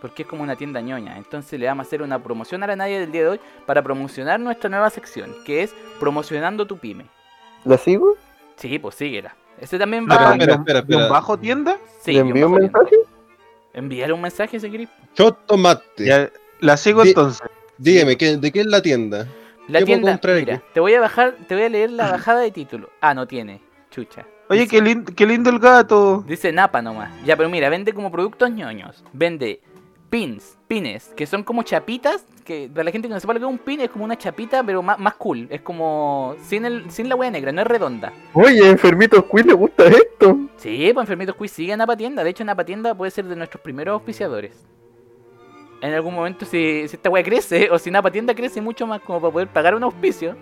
porque 0.00 0.22
es 0.22 0.28
como 0.28 0.42
una 0.42 0.56
tienda 0.56 0.80
ñoña. 0.80 1.16
Entonces 1.16 1.58
le 1.58 1.66
vamos 1.66 1.84
a 1.84 1.88
hacer 1.88 2.02
una 2.02 2.22
promoción 2.22 2.62
a 2.62 2.66
la 2.66 2.76
nadie 2.76 3.00
del 3.00 3.10
día 3.12 3.22
de 3.22 3.28
hoy 3.30 3.40
para 3.66 3.82
promocionar 3.82 4.38
nuestra 4.40 4.68
nueva 4.68 4.90
sección, 4.90 5.34
que 5.46 5.62
es 5.62 5.74
promocionando 5.98 6.66
tu 6.66 6.76
pyme. 6.78 7.06
¿La 7.64 7.78
sigo? 7.78 8.14
Sí, 8.56 8.78
pues 8.78 8.94
síguela. 8.96 9.34
Ese 9.58 9.78
también 9.78 10.06
va. 10.08 10.14
espera, 10.14 10.34
guión- 10.36 10.58
espera, 10.60 10.78
espera. 10.80 11.08
bajo 11.08 11.38
tienda? 11.38 11.78
Sí, 12.00 12.12
¿Le 12.12 12.18
envío 12.20 12.46
un 12.46 12.52
bajo 12.52 12.60
tienda. 12.60 12.78
mensaje? 12.80 12.96
Envíale 13.72 14.12
un 14.12 14.20
mensaje 14.20 14.60
si 14.60 14.70
querés. 14.70 14.88
Chotomate. 15.14 16.04
Ya, 16.04 16.30
la 16.60 16.76
sigo 16.76 17.02
Di- 17.02 17.08
entonces. 17.10 17.42
Dígame, 17.78 18.16
¿qué- 18.16 18.36
¿de 18.36 18.52
qué 18.52 18.60
es 18.60 18.66
la 18.66 18.82
tienda? 18.82 19.26
La 19.68 19.78
¿Qué 19.78 19.86
puedo 19.86 19.86
tienda, 19.86 20.12
comprar 20.12 20.36
mira, 20.36 20.54
aquí? 20.56 20.64
te 20.74 20.80
voy 20.80 20.94
a 20.94 21.00
bajar, 21.00 21.34
te 21.48 21.54
voy 21.54 21.64
a 21.64 21.68
leer 21.70 21.90
la 21.90 22.10
bajada 22.10 22.40
de 22.40 22.50
título. 22.50 22.90
Ah, 23.00 23.14
no 23.14 23.26
tiene. 23.26 23.60
Chucha. 23.90 24.26
Oye, 24.54 24.68
qué, 24.68 24.80
lin- 24.82 25.04
qué 25.04 25.26
lindo 25.26 25.50
el 25.50 25.58
gato. 25.58 26.24
Dice 26.26 26.52
Napa 26.52 26.80
nomás. 26.82 27.10
Ya, 27.24 27.36
pero 27.36 27.48
mira, 27.48 27.68
vende 27.68 27.92
como 27.92 28.10
productos 28.10 28.50
ñoños. 28.50 29.04
Vende 29.12 29.60
pins, 30.10 30.56
pines, 30.68 31.12
que 31.16 31.26
son 31.26 31.42
como 31.42 31.62
chapitas. 31.62 32.24
Que 32.44 32.68
para 32.72 32.84
la 32.84 32.90
gente 32.92 33.08
que 33.08 33.14
no 33.14 33.20
sepa 33.20 33.32
lo 33.32 33.40
que 33.40 33.46
es 33.46 33.50
un 33.50 33.58
pin, 33.58 33.80
es 33.80 33.88
como 33.90 34.04
una 34.04 34.18
chapita, 34.18 34.62
pero 34.62 34.82
más, 34.82 34.98
más 34.98 35.14
cool. 35.14 35.46
Es 35.50 35.62
como 35.62 36.36
sin, 36.42 36.64
el, 36.66 36.90
sin 36.90 37.08
la 37.08 37.16
hueá 37.16 37.30
negra, 37.30 37.52
no 37.52 37.62
es 37.62 37.66
redonda. 37.66 38.12
Oye, 38.34 38.68
enfermitos 38.68 39.24
Quiz 39.24 39.46
le 39.46 39.54
gusta 39.54 39.84
esto. 39.86 40.38
Sí, 40.58 40.90
pues 40.92 41.04
Enfermitos 41.04 41.34
Quiz 41.36 41.50
sigue 41.52 41.72
a 41.72 41.76
Napa 41.76 41.96
Tienda. 41.96 42.22
De 42.22 42.30
hecho, 42.30 42.44
Napa 42.44 42.64
Tienda 42.64 42.94
puede 42.94 43.10
ser 43.10 43.24
de 43.24 43.34
nuestros 43.36 43.62
primeros 43.62 43.94
auspiciadores. 43.94 44.52
En 45.80 45.92
algún 45.92 46.14
momento, 46.14 46.44
si, 46.46 46.86
si 46.88 46.96
esta 46.96 47.10
weá 47.10 47.22
crece, 47.22 47.70
o 47.70 47.78
si 47.78 47.90
Napa 47.90 48.10
Tienda 48.10 48.34
crece 48.34 48.60
mucho 48.60 48.86
más 48.86 49.00
como 49.00 49.20
para 49.20 49.32
poder 49.32 49.48
pagar 49.48 49.74
un 49.74 49.82
auspicio. 49.84 50.36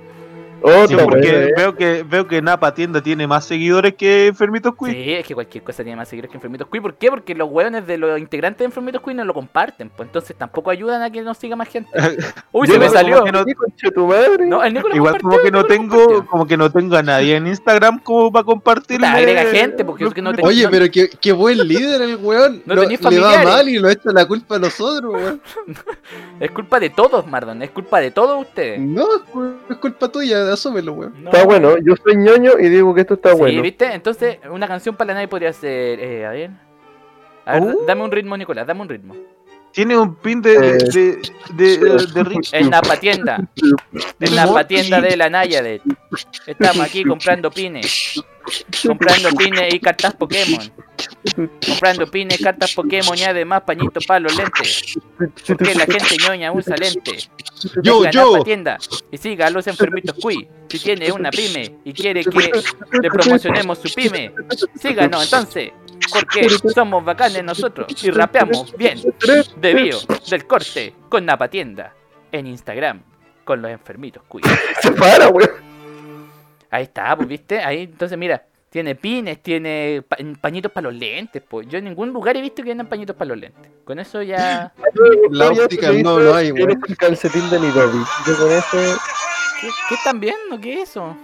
Sí, 0.63 0.95
weón, 0.95 1.11
porque 1.11 1.29
eh. 1.29 1.53
veo 1.57 1.75
que 1.75 2.03
veo 2.03 2.27
que 2.27 2.43
Napa 2.43 2.75
Tienda 2.75 3.03
tiene 3.03 3.27
más 3.27 3.45
seguidores 3.45 3.95
que 3.95 4.29
Enfermitos 4.29 4.75
Quiz. 4.77 4.93
Sí, 4.93 5.13
es 5.13 5.27
que 5.27 5.35
cualquier 5.35 5.65
cosa 5.65 5.83
tiene 5.83 5.97
más 5.97 6.09
seguidores 6.09 6.31
que 6.31 6.37
Enfermitos 6.37 6.69
Quiz. 6.69 6.81
¿Por 6.81 6.95
qué? 6.95 7.11
Porque 7.11 7.35
los 7.35 7.51
hueones 7.51 7.87
de 7.87 7.99
los 7.99 8.19
integrantes 8.19 8.59
de 8.61 8.65
Enfermitos 8.67 9.03
Quiz 9.03 9.15
no 9.17 9.25
lo 9.25 9.35
comparten. 9.35 9.91
Pues 9.91 10.09
entonces 10.09 10.37
tampoco 10.37 10.71
ayudan 10.71 11.03
a 11.03 11.11
que 11.11 11.23
nos 11.23 11.39
siga 11.39 11.57
más 11.57 11.69
gente. 11.69 11.91
Uy, 12.53 12.69
Yo 12.69 12.75
se 12.75 12.81
me 12.81 12.89
salió. 12.89 13.25
no-. 13.25 13.45
No, 14.47 14.63
el 14.63 14.83
Igual 14.95 15.21
como 15.21 15.39
que 15.41 15.51
no 15.51 15.65
tengo, 15.65 16.27
como 16.27 16.47
que 16.47 16.57
no 16.57 16.71
tengo 16.71 16.97
a 16.97 17.03
nadie 17.03 17.37
en 17.37 17.47
Instagram 17.47 17.99
como 18.01 18.33
para 18.33 18.45
compartirle. 18.45 19.07
Puta, 19.07 19.19
agrega 19.19 19.45
gente, 19.51 19.85
porque 19.85 20.05
es 20.05 20.15
que 20.15 20.23
no 20.23 20.33
te- 20.33 20.43
Oye, 20.45 20.69
pero 20.69 20.91
qué, 20.91 21.09
qué 21.21 21.33
buen 21.33 21.59
líder 21.67 22.03
el 22.03 22.17
weón. 22.17 22.63
No 22.67 22.75
le 22.75 23.21
va 23.21 23.43
mal 23.43 23.69
y 23.69 23.79
lo 23.79 23.89
echa 23.89 24.11
la 24.13 24.27
culpa 24.27 24.57
a 24.57 24.59
nosotros, 24.59 25.13
weón. 25.13 25.43
Es 26.41 26.51
culpa 26.51 26.81
de 26.81 26.91
todos, 26.91 27.27
Mardon. 27.27 27.63
Es 27.63 27.71
culpa 27.71 28.01
de 28.01 28.11
todos 28.11 28.41
ustedes. 28.41 28.81
No, 28.81 29.07
es 29.71 29.77
culpa 29.77 30.09
tuya, 30.09 30.52
asúmelo, 30.55 30.93
weón. 30.93 31.25
No. 31.25 31.31
Está 31.31 31.45
bueno, 31.45 31.77
yo 31.79 31.95
soy 31.97 32.17
ñoño 32.17 32.53
y 32.59 32.69
digo 32.69 32.95
que 32.95 33.03
esto 33.03 33.15
está 33.15 33.31
Sí, 33.33 33.37
bueno. 33.39 33.63
¿viste? 33.63 33.93
Entonces, 33.93 34.39
una 34.51 34.67
canción 34.69 34.97
para 34.97 35.09
la 35.09 35.15
nadie 35.15 35.29
podría 35.29 35.53
ser. 35.53 36.01
Eh, 36.01 36.27
a 36.27 36.31
ver. 36.31 36.51
A 37.45 37.53
ver, 37.61 37.63
Uh. 37.75 37.85
dame 37.87 38.03
un 38.05 38.11
ritmo, 38.13 38.37
Nicolás, 38.37 38.67
dame 38.67 38.81
un 38.83 38.89
ritmo. 38.89 39.15
Tiene 39.73 39.97
un 39.97 40.15
pin 40.17 40.43
de, 40.43 40.59
de, 40.59 41.23
de, 41.55 41.79
de, 41.79 42.07
de 42.07 42.25
Rich. 42.25 42.53
En 42.53 42.71
la 42.71 42.83
patienda. 42.83 43.39
En 44.21 44.37
la 44.37 44.53
patienda 44.53 45.01
de 45.01 45.17
la 45.17 45.31
Nayade. 45.31 45.81
Estamos 46.47 46.81
aquí 46.87 47.05
comprando 47.05 47.51
pines. 47.51 48.23
Comprando 48.87 49.31
pines 49.31 49.73
y 49.73 49.81
cartas 49.81 50.15
Pokémon. 50.15 50.71
Comprando 51.67 52.11
pines, 52.11 52.39
cartas 52.43 52.75
Pokémon 52.75 53.17
y 53.17 53.23
además 53.23 53.63
pañitos 53.63 54.05
para 54.05 54.21
los 54.21 54.37
lentes. 54.37 54.99
Porque 55.47 55.75
la 55.75 55.87
gente 55.87 56.17
ñoña 56.27 56.53
usa 56.53 56.77
lentes. 56.77 57.31
Yo, 57.83 58.05
yo. 58.11 58.33
Napa 58.33 58.45
Tienda 58.45 58.79
y 59.11 59.17
siga 59.17 59.47
a 59.47 59.51
los 59.51 59.67
enfermitos 59.69 60.17
Cui. 60.21 60.49
Si 60.69 60.79
tiene 60.81 61.13
una 61.13 61.31
pyme 61.31 61.77
y 61.85 61.93
quiere 61.93 62.25
que 62.25 62.51
le 63.01 63.11
promocionemos 63.11 63.79
su 63.79 63.93
pyme, 63.95 64.33
síganos 64.81 65.25
entonces. 65.25 65.71
Porque 66.13 66.49
somos 66.75 67.05
bacanes 67.05 67.45
nosotros 67.45 67.87
y 68.03 68.11
rapeamos 68.11 68.77
bien. 68.77 69.01
Debido 69.57 69.99
del 70.31 70.47
corte 70.47 70.95
con 71.09 71.25
Napa 71.27 71.49
Tienda 71.49 71.95
en 72.31 72.47
Instagram 72.47 73.03
con 73.45 73.61
los 73.61 73.71
enfermitos 73.71 74.23
Cui. 74.29 74.43
Se 74.81 74.93
para, 74.93 75.29
weón. 75.29 75.51
Ahí 76.71 76.85
está, 76.85 77.15
pues 77.17 77.29
viste. 77.29 77.61
Ahí 77.61 77.83
entonces 77.83 78.17
mira. 78.19 78.45
Tiene 78.71 78.95
pines, 78.95 79.43
tiene 79.43 80.03
pa- 80.09 80.17
pañitos 80.41 80.73
para 80.73 80.85
los 80.91 80.95
lentes, 80.99 81.43
pues. 81.47 81.69
Yo 81.69 81.77
en 81.77 81.85
ningún 81.85 82.11
lugar 82.11 82.35
he 82.39 82.41
visto 82.41 82.63
que 82.63 82.71
vendan 82.71 82.87
pañitos 82.87 83.15
para 83.15 83.29
los 83.29 83.37
lentes. 83.39 83.71
Con 83.85 83.99
eso 83.99 84.23
ya. 84.23 84.73
La 85.31 85.51
óptica 85.51 85.93
no 85.93 86.19
lo 86.19 86.35
hay. 86.35 86.49
Eres 86.57 86.79
el 86.89 86.97
calcetín 86.97 87.51
de 87.51 87.59
mi. 87.59 87.71
Yo 87.71 87.83
con 88.39 88.51
eso. 88.51 88.99
¿Qué, 89.61 89.69
qué 89.91 89.95
están 89.95 90.21
viendo? 90.21 90.59
¿Qué 90.59 90.81
es 90.81 90.89
eso? 90.89 91.15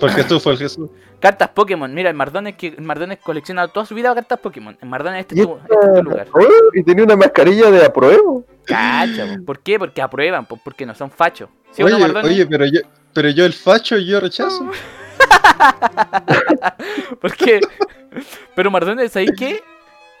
Porque 0.00 0.24
tú 0.24 0.40
fue 0.40 0.52
el 0.52 0.58
Jesús. 0.58 0.90
Cartas 1.20 1.48
Pokémon. 1.50 1.92
Mira, 1.92 2.10
el 2.10 2.16
Mardones 2.16 2.56
que 2.56 2.68
el 2.68 2.82
Mardones 2.82 3.18
colecciona 3.18 3.68
toda 3.68 3.86
su 3.86 3.94
vida 3.94 4.14
cartas 4.14 4.38
Pokémon. 4.40 4.76
El 4.80 4.88
Mardones 4.88 5.20
este 5.20 5.36
Y 5.36 5.40
es 5.40 5.46
tu, 5.46 5.56
este 5.56 5.74
es 5.74 5.94
tu 5.94 6.02
lugar. 6.02 6.28
Y 6.74 6.82
tenía 6.82 7.04
una 7.04 7.16
mascarilla 7.16 7.70
de 7.70 7.84
apruebo. 7.84 8.44
Cacha, 8.66 9.36
po. 9.38 9.44
¿por 9.46 9.60
qué? 9.60 9.78
Porque 9.78 10.02
aprueban, 10.02 10.44
po, 10.44 10.58
porque 10.62 10.84
no 10.84 10.94
son 10.94 11.10
fachos. 11.10 11.48
¿Sí 11.70 11.82
o 11.82 11.88
no, 11.88 12.20
Oye, 12.20 12.46
pero 12.46 12.66
yo, 12.66 12.80
pero 13.14 13.30
yo 13.30 13.46
el 13.46 13.54
facho, 13.54 13.96
yo 13.96 14.20
rechazo. 14.20 14.70
Porque. 17.20 17.60
Pero 18.54 18.70
Mardones, 18.70 19.12
¿sabéis 19.12 19.32
qué? 19.36 19.62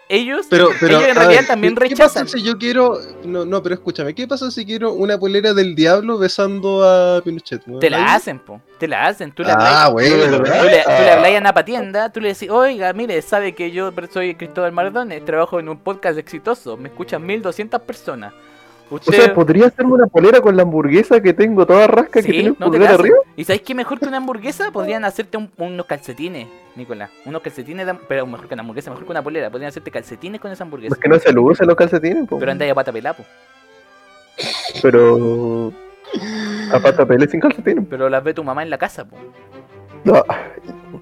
Ellos, 0.08 0.46
Pero, 0.50 0.68
pero, 0.80 0.98
ellos 0.98 1.08
en 1.08 1.14
realidad 1.16 1.40
ver, 1.40 1.46
también 1.46 1.74
¿qué- 1.74 1.88
¿Qué 1.88 1.96
pasa 1.96 2.20
rechazan. 2.20 2.28
si 2.28 2.42
yo 2.44 2.58
quiero.? 2.58 2.98
No, 3.24 3.46
no, 3.46 3.62
pero 3.62 3.74
escúchame, 3.74 4.14
¿qué 4.14 4.28
pasa 4.28 4.50
si 4.50 4.66
quiero 4.66 4.92
una 4.92 5.18
polera 5.18 5.54
del 5.54 5.74
diablo 5.74 6.18
besando 6.18 6.84
a 6.84 7.22
Pinochet? 7.22 7.62
Te 7.80 7.88
la 7.88 8.14
hacen, 8.14 8.38
po. 8.38 8.60
Te 8.78 8.86
la 8.86 9.06
hacen. 9.06 9.32
Tú 9.32 9.42
le 9.42 9.50
Ah, 9.52 9.86
hablas. 9.86 9.92
bueno, 9.92 10.16
Tú 10.36 10.42
le, 10.42 10.82
tú 10.82 10.90
le 10.90 11.10
hablas 11.10 11.32
a 11.34 11.40
Napa 11.40 11.64
Tienda, 11.64 12.12
tú 12.12 12.20
le 12.20 12.28
decís, 12.28 12.50
oiga, 12.50 12.92
mire, 12.92 13.20
sabe 13.22 13.54
que 13.54 13.70
yo 13.70 13.92
soy 14.12 14.34
Cristóbal 14.34 14.72
Mardones, 14.72 15.24
trabajo 15.24 15.58
en 15.58 15.70
un 15.70 15.78
podcast 15.78 16.18
exitoso, 16.18 16.76
me 16.76 16.90
escuchan 16.90 17.24
1200 17.24 17.80
personas. 17.80 18.34
O 18.90 18.98
sea, 19.00 19.32
podría 19.34 19.66
hacerme 19.66 19.92
una 19.94 20.06
polera 20.06 20.40
con 20.40 20.56
la 20.56 20.62
hamburguesa 20.62 21.20
que 21.20 21.32
tengo 21.32 21.66
toda 21.66 21.86
rasca 21.86 22.20
que 22.22 22.28
tiene 22.30 22.50
un 22.50 22.56
no 22.60 22.70
pulgar 22.70 22.94
arriba. 22.94 23.16
¿Y 23.34 23.44
sabéis 23.44 23.62
qué 23.62 23.74
mejor 23.74 23.98
que 23.98 24.06
una 24.06 24.18
hamburguesa? 24.18 24.70
Podrían 24.70 25.04
hacerte 25.04 25.36
un- 25.38 25.50
unos 25.56 25.86
calcetines, 25.86 26.46
Nicolás. 26.76 27.10
Unos 27.24 27.42
calcetines, 27.42 27.86
de- 27.86 27.94
pero 28.08 28.26
mejor 28.26 28.46
que 28.46 28.54
una 28.54 28.60
hamburguesa, 28.62 28.90
mejor 28.90 29.04
que 29.06 29.10
una 29.10 29.22
polera. 29.22 29.50
Podrían 29.50 29.70
hacerte 29.70 29.90
calcetines 29.90 30.40
con 30.40 30.52
esa 30.52 30.64
hamburguesa. 30.64 30.94
Es 30.94 31.00
que 31.00 31.08
no 31.08 31.18
se 31.18 31.32
lucen 31.32 31.66
los 31.66 31.76
calcetines, 31.76 32.28
po. 32.28 32.38
Pero 32.38 32.52
anda 32.52 32.70
a 32.70 32.74
pata 32.74 32.92
pelá, 32.92 33.14
po. 33.14 33.24
Pero. 34.82 35.72
A 36.72 36.78
pata 36.80 37.06
pele 37.06 37.26
sin 37.28 37.40
calcetines. 37.40 37.84
Pero 37.88 38.08
las 38.08 38.22
ve 38.22 38.34
tu 38.34 38.44
mamá 38.44 38.62
en 38.62 38.70
la 38.70 38.78
casa, 38.78 39.04
po. 39.04 39.16
No, 40.04 40.22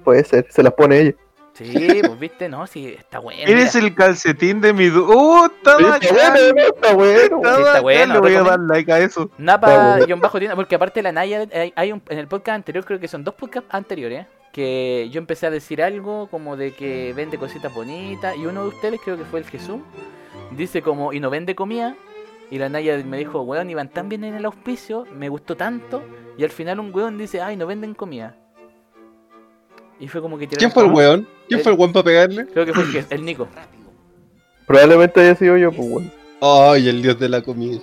puede 0.03 0.23
ser, 0.23 0.47
se 0.49 0.63
las 0.63 0.73
pone 0.73 0.99
ella. 0.99 1.13
Sí, 1.53 2.01
pues 2.05 2.19
viste, 2.19 2.49
no, 2.49 2.65
sí, 2.65 2.87
está 2.87 3.19
bueno. 3.19 3.41
Eres 3.45 3.75
mira. 3.75 3.87
el 3.87 3.95
calcetín 3.95 4.59
de 4.59 4.73
mi. 4.73 4.87
du- 4.87 5.05
¡Uh! 5.05 5.45
Está 5.45 5.75
bueno, 5.77 5.89
¿no? 5.89 6.61
está 6.61 6.93
bueno. 6.93 7.13
está 7.13 7.27
Sí, 7.27 7.33
está 7.35 7.59
bacán, 7.59 7.81
bueno, 7.83 8.13
Le 8.15 8.19
voy 8.19 8.35
a 8.35 8.43
dar 8.43 8.59
like 8.59 8.91
a 8.91 8.99
eso. 8.99 9.21
Está 9.23 9.35
Napa 9.37 9.91
bueno. 9.91 10.05
guion 10.05 10.19
bajo 10.19 10.39
tienda, 10.39 10.55
porque 10.55 10.75
aparte 10.75 10.99
de 10.99 11.03
la 11.03 11.11
Naya, 11.11 11.47
hay, 11.53 11.71
hay 11.75 11.91
un, 11.91 12.01
en 12.09 12.17
el 12.17 12.27
podcast 12.27 12.55
anterior, 12.55 12.83
creo 12.85 12.99
que 12.99 13.07
son 13.07 13.23
dos 13.23 13.35
podcasts 13.35 13.69
anteriores, 13.71 14.25
que 14.51 15.09
yo 15.11 15.19
empecé 15.19 15.45
a 15.45 15.51
decir 15.51 15.81
algo 15.83 16.27
como 16.27 16.57
de 16.57 16.73
que 16.73 17.13
vende 17.15 17.37
cositas 17.37 17.73
bonitas, 17.73 18.35
y 18.35 18.45
uno 18.45 18.63
de 18.63 18.67
ustedes, 18.69 18.99
creo 19.03 19.17
que 19.17 19.23
fue 19.25 19.39
el 19.39 19.45
Jesús, 19.45 19.79
dice 20.51 20.81
como, 20.81 21.13
y 21.13 21.19
no 21.19 21.29
vende 21.29 21.53
comida, 21.55 21.95
y 22.49 22.57
la 22.57 22.69
Naya 22.69 22.97
me 23.05 23.17
dijo, 23.17 23.41
weón, 23.41 23.69
iban 23.69 23.89
tan 23.89 24.09
bien 24.09 24.23
en 24.23 24.33
el 24.33 24.45
auspicio, 24.45 25.05
me 25.13 25.29
gustó 25.29 25.55
tanto, 25.55 26.03
y 26.37 26.43
al 26.43 26.49
final 26.49 26.79
un 26.79 26.93
weón 26.93 27.17
dice, 27.17 27.41
ay, 27.41 27.57
no 27.57 27.67
venden 27.67 27.93
comida. 27.93 28.35
Y 29.99 30.07
fue 30.07 30.21
como 30.21 30.37
que 30.37 30.47
¿Quién 30.47 30.71
fue 30.71 30.85
el 30.85 30.91
weón? 30.91 31.27
¿Quién 31.47 31.61
fue 31.61 31.71
el 31.73 31.77
weón 31.77 31.93
para 31.93 32.03
pegarle? 32.05 32.45
Creo 32.47 32.65
que 32.65 32.73
fue 32.73 32.83
el, 32.83 32.91
que- 32.91 33.15
el 33.15 33.25
Nico. 33.25 33.47
Probablemente 34.65 35.19
haya 35.21 35.35
sido 35.35 35.57
yo, 35.57 35.71
pues, 35.71 35.89
bueno. 35.89 36.09
Ay, 36.41 36.89
el 36.89 37.01
dios 37.01 37.19
de 37.19 37.29
la 37.29 37.41
comida. 37.41 37.79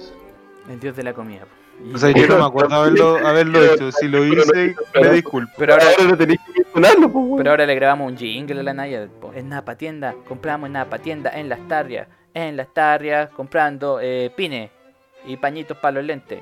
El 0.71 0.81
dios 0.81 0.97
de 0.97 1.03
la 1.03 1.13
comida. 1.13 1.41
po. 1.41 1.47
Y- 1.89 1.95
O 1.95 1.99
sea, 1.99 2.11
yo 2.11 2.27
no 2.27 2.39
me 2.39 2.45
acuerdo 2.45 2.75
haberlo, 2.75 3.17
haberlo 3.27 3.65
hecho. 3.65 3.91
Si 3.93 4.09
lo 4.09 4.25
hice, 4.25 4.75
me 5.01 5.09
disculpo. 5.11 5.51
pero 5.57 5.75
ahora 5.75 5.87
Ahora 5.99 6.05
no 6.11 6.17
tenéis 6.17 6.41
que 6.47 6.63
mencionarlo, 6.63 7.11
pues. 7.13 7.25
Pero 7.39 7.51
ahora 7.51 7.67
le 7.67 7.75
grabamos 7.75 8.11
un 8.13 8.19
jingle 8.19 8.61
a 8.61 8.63
la 8.63 8.75
Naya. 8.75 9.09
po. 9.21 9.33
En 9.35 9.49
Napa 9.49 9.77
Tienda, 9.77 10.15
compramos 10.29 10.67
en 10.67 10.75
Napa 10.75 10.99
Tienda, 10.99 11.31
en 11.31 11.49
las 11.49 11.67
tarrias. 11.69 12.09
En 12.35 12.57
las 12.57 12.73
tarrias, 12.73 13.31
comprando 13.31 13.99
eh, 14.01 14.31
pines 14.37 14.71
y 15.27 15.37
pañitos 15.37 15.77
para 15.79 15.93
los 15.97 16.05
lentes. 16.05 16.41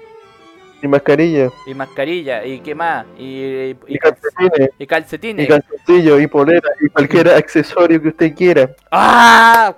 Y 0.81 0.87
mascarilla, 0.87 1.51
Y 1.67 1.75
mascarilla, 1.75 2.45
y 2.47 2.61
qué 2.61 2.75
más, 2.75 3.05
y, 3.19 3.25
y, 3.25 3.77
y 3.89 3.99
calcetines, 3.99 4.71
y 4.79 4.83
y 4.85 4.87
calcetines. 4.87 5.49
calzoncillos, 5.49 6.21
y 6.23 6.27
polera, 6.29 6.69
y 6.81 6.89
cualquier 6.89 7.29
accesorio 7.31 8.01
que 8.01 8.09
usted 8.09 8.35
quiera. 8.35 8.71
¡Ah! 8.93 9.75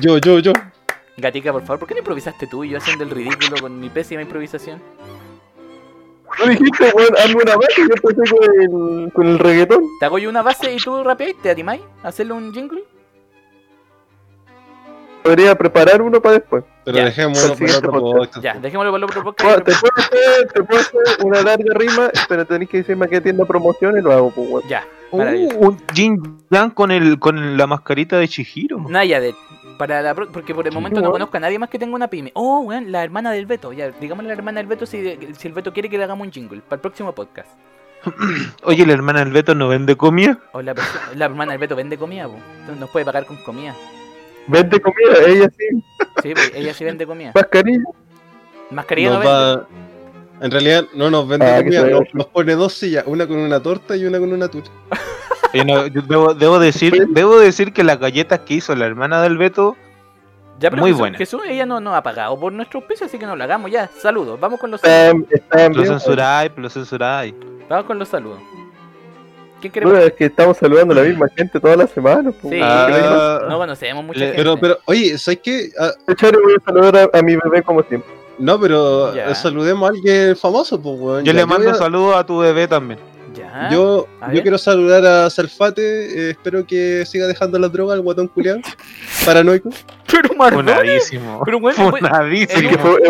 Yo, 0.00 0.18
yo, 0.18 0.38
yo. 0.38 0.52
Gatica, 1.18 1.52
por 1.52 1.62
favor, 1.62 1.78
¿por 1.80 1.88
qué 1.88 1.94
no 1.94 1.98
improvisaste 1.98 2.46
tú 2.46 2.64
y 2.64 2.70
yo 2.70 2.78
haciendo 2.78 3.04
el 3.04 3.10
ridículo 3.10 3.56
con 3.60 3.78
mi 3.78 3.90
pésima 3.90 4.22
improvisación? 4.22 4.80
Tú 6.36 6.48
dijiste, 6.48 6.90
weón, 6.94 7.14
hazme 7.16 7.42
una 7.42 7.54
base 7.56 7.80
y 7.82 7.88
yo 7.88 7.94
empecé 7.94 8.30
con 8.34 8.60
el, 9.06 9.12
con 9.12 9.26
el 9.28 9.38
reggaetón. 9.38 9.84
¿Te 10.00 10.06
hago 10.06 10.18
yo 10.18 10.28
una 10.30 10.42
base 10.42 10.72
y 10.72 10.78
tú 10.78 11.04
rapeáis? 11.04 11.36
¿Te 11.42 11.50
animáis 11.50 11.82
a 12.02 12.08
hacerle 12.08 12.32
un 12.32 12.52
jingle? 12.52 12.82
Podría 15.24 15.54
preparar 15.56 16.02
uno 16.02 16.20
para 16.20 16.34
después. 16.34 16.64
Pero 16.84 16.98
Ya. 16.98 17.04
dejémoslo 17.06 17.54
siguiente 17.56 17.78
otro 17.78 17.92
podcast. 17.92 18.18
podcast. 18.34 18.44
Ya, 18.44 18.54
dejémoslo 18.60 18.92
para 18.92 18.98
el 18.98 19.04
otro 19.04 19.22
Bueno, 19.22 19.36
podcast. 19.36 19.64
Te 19.64 19.72
puedo 19.80 19.94
hacer, 19.96 20.52
te 20.52 20.62
puedo 20.62 20.80
hacer 20.80 21.00
una 21.24 21.40
larga 21.42 21.74
rima, 21.74 22.10
pero 22.28 22.44
tenés 22.44 22.68
que 22.68 22.76
decirme 22.78 23.06
a 23.06 23.08
qué 23.08 23.20
tienda 23.22 23.44
promoción 23.46 23.96
y 23.98 24.02
lo 24.02 24.12
hago, 24.12 24.30
pues, 24.30 24.48
weón. 24.50 24.68
Ya, 24.68 24.84
Uh, 25.10 25.18
un 25.68 25.80
Jin 25.94 26.38
Yang 26.50 26.70
con, 26.72 26.90
el, 26.90 27.20
con 27.20 27.56
la 27.56 27.66
mascarita 27.68 28.18
de 28.18 28.26
Chihiro. 28.26 28.80
Naya 28.88 29.20
de 29.20 29.32
para 29.78 30.02
la 30.02 30.12
porque 30.14 30.54
por 30.54 30.66
el 30.66 30.72
momento 30.74 31.00
no 31.00 31.10
conozco 31.12 31.36
a 31.36 31.40
nadie 31.40 31.56
más 31.58 31.68
que 31.70 31.78
tenga 31.78 31.94
una 31.94 32.08
pyme. 32.08 32.32
Oh, 32.34 32.60
weón, 32.60 32.90
la 32.92 33.04
hermana 33.04 33.30
del 33.30 33.46
Beto. 33.46 33.72
Ya, 33.72 33.90
digámosle 33.92 34.30
a 34.30 34.34
la 34.34 34.38
hermana 34.38 34.58
del 34.58 34.66
Beto 34.66 34.86
si, 34.86 35.16
si 35.38 35.46
el 35.48 35.54
Beto 35.54 35.72
quiere 35.72 35.88
que 35.88 35.98
le 35.98 36.04
hagamos 36.04 36.26
un 36.26 36.32
jingle 36.32 36.60
para 36.62 36.76
el 36.76 36.80
próximo 36.80 37.14
podcast. 37.14 37.48
Oye, 38.64 38.84
la 38.84 38.92
hermana 38.92 39.20
del 39.20 39.32
Beto 39.32 39.54
no 39.54 39.68
vende 39.68 39.96
comida. 39.96 40.38
O 40.52 40.60
la, 40.62 40.74
la 41.14 41.24
hermana 41.24 41.52
del 41.52 41.60
Beto 41.60 41.76
vende 41.76 41.96
comida, 41.96 42.26
po. 42.26 42.34
Entonces 42.60 42.80
nos 42.80 42.90
puede 42.90 43.04
pagar 43.06 43.24
con 43.24 43.36
comida. 43.44 43.74
Vende 44.46 44.80
comida, 44.80 45.18
ella 45.26 45.48
sí. 45.58 45.82
Sí, 46.22 46.32
pues, 46.34 46.52
ella 46.54 46.74
sí 46.74 46.84
vende 46.84 47.06
comida. 47.06 47.32
Mascarilla. 47.34 47.84
Mascarilla 48.70 49.08
no 49.10 49.14
Nos 49.16 49.24
vende. 49.24 49.38
va- 49.38 49.66
En 50.44 50.50
realidad 50.50 50.84
no 50.94 51.10
nos 51.10 51.28
vende 51.28 51.46
Ah, 51.46 51.58
comida, 51.58 51.86
nos, 52.12 52.26
pone 52.26 52.54
dos 52.54 52.72
sillas, 52.74 53.04
una 53.06 53.26
con 53.26 53.38
una 53.38 53.60
torta 53.62 53.96
y 53.96 54.04
una 54.04 54.18
con 54.18 54.32
una 54.32 54.48
tucha. 54.48 54.70
No, 55.64 55.86
yo 55.86 56.02
debo, 56.02 56.34
debo 56.34 56.58
decir, 56.58 57.06
debo 57.10 57.38
decir 57.38 57.72
que 57.72 57.84
las 57.84 57.98
galletas 58.00 58.40
que 58.40 58.54
hizo 58.54 58.74
la 58.74 58.86
hermana 58.86 59.22
del 59.22 59.38
Beto, 59.38 59.76
Ya, 60.58 60.68
pero 60.70 60.80
muy 60.82 60.90
Jesús, 60.90 60.98
buena. 60.98 61.18
Jesús, 61.18 61.42
ella 61.48 61.64
no 61.66 61.80
nos 61.80 61.94
ha 61.94 62.02
pagado 62.02 62.38
por 62.38 62.52
nuestro 62.52 62.80
auspicio, 62.80 63.06
así 63.06 63.18
que 63.18 63.26
no 63.26 63.36
lo 63.36 63.44
hagamos 63.44 63.70
ya. 63.70 63.88
Saludos, 64.00 64.38
vamos 64.40 64.58
con 64.58 64.72
los 64.72 64.80
saludos. 64.80 65.28
está 65.30 65.64
en 65.66 65.76
lo 65.76 65.84
censuráis, 65.84 66.50
lo 66.56 66.68
censuráis. 66.68 67.34
Vamos 67.68 67.86
con 67.86 67.98
los 68.00 68.08
saludos. 68.08 68.40
¿Quién 69.64 69.72
queremos? 69.72 69.92
Bueno, 69.94 70.06
es 70.06 70.12
que 70.12 70.26
estamos 70.26 70.56
saludando 70.58 70.92
a 70.92 70.96
la 70.98 71.02
misma 71.04 71.26
gente 71.34 71.58
todas 71.58 71.76
las 71.78 71.90
semanas. 71.90 72.34
pues. 72.40 72.52
Sí, 72.54 72.60
Ah. 72.62 73.40
no 73.48 73.56
conocemos 73.58 74.04
mucha 74.04 74.18
Le- 74.20 74.26
gente. 74.26 74.38
Pero, 74.42 74.56
pero, 74.60 74.78
oye, 74.84 75.16
¿sabes 75.16 75.40
qué? 75.42 75.70
Ah, 75.78 75.90
Chévere, 76.14 76.38
voy 76.42 76.54
a 76.60 76.64
saludar 76.64 77.10
a, 77.14 77.18
a 77.18 77.22
mi 77.22 77.34
bebé 77.36 77.62
como 77.62 77.82
siempre. 77.84 78.10
no, 78.38 78.60
pero 78.60 79.14
Ya. 79.14 79.30
eh, 79.30 79.34
saludemos 79.34 79.88
a 79.88 79.92
alguien 79.94 80.36
famoso, 80.36 80.80
pues, 80.82 80.96
weón. 80.98 81.24
Yo 81.24 81.32
Ya, 81.32 81.38
le 81.38 81.46
mando 81.46 81.70
a- 81.70 81.74
saludos 81.74 82.16
a 82.16 82.26
tu 82.26 82.38
bebé 82.38 82.66
también. 82.68 82.98
Ya. 83.54 83.70
Yo, 83.70 84.08
A 84.20 84.26
yo 84.28 84.32
ver. 84.34 84.42
quiero 84.42 84.58
saludar 84.58 85.06
a 85.06 85.30
Salfate, 85.30 85.82
eh, 85.82 86.30
espero 86.30 86.66
que 86.66 87.04
siga 87.06 87.28
dejando 87.28 87.56
la 87.58 87.68
droga 87.68 87.94
al 87.94 88.00
guatón 88.00 88.26
culiado, 88.26 88.58
paranoico. 89.24 89.70
Pero 90.10 90.34
Mardones. 90.34 90.74
Funadísimo. 90.76 91.42
Pero 91.44 91.60
bueno, 91.60 91.90
pues, 91.90 92.00
Funadísimo. 92.02 92.68
Que 92.70 92.78
fue- 92.78 93.00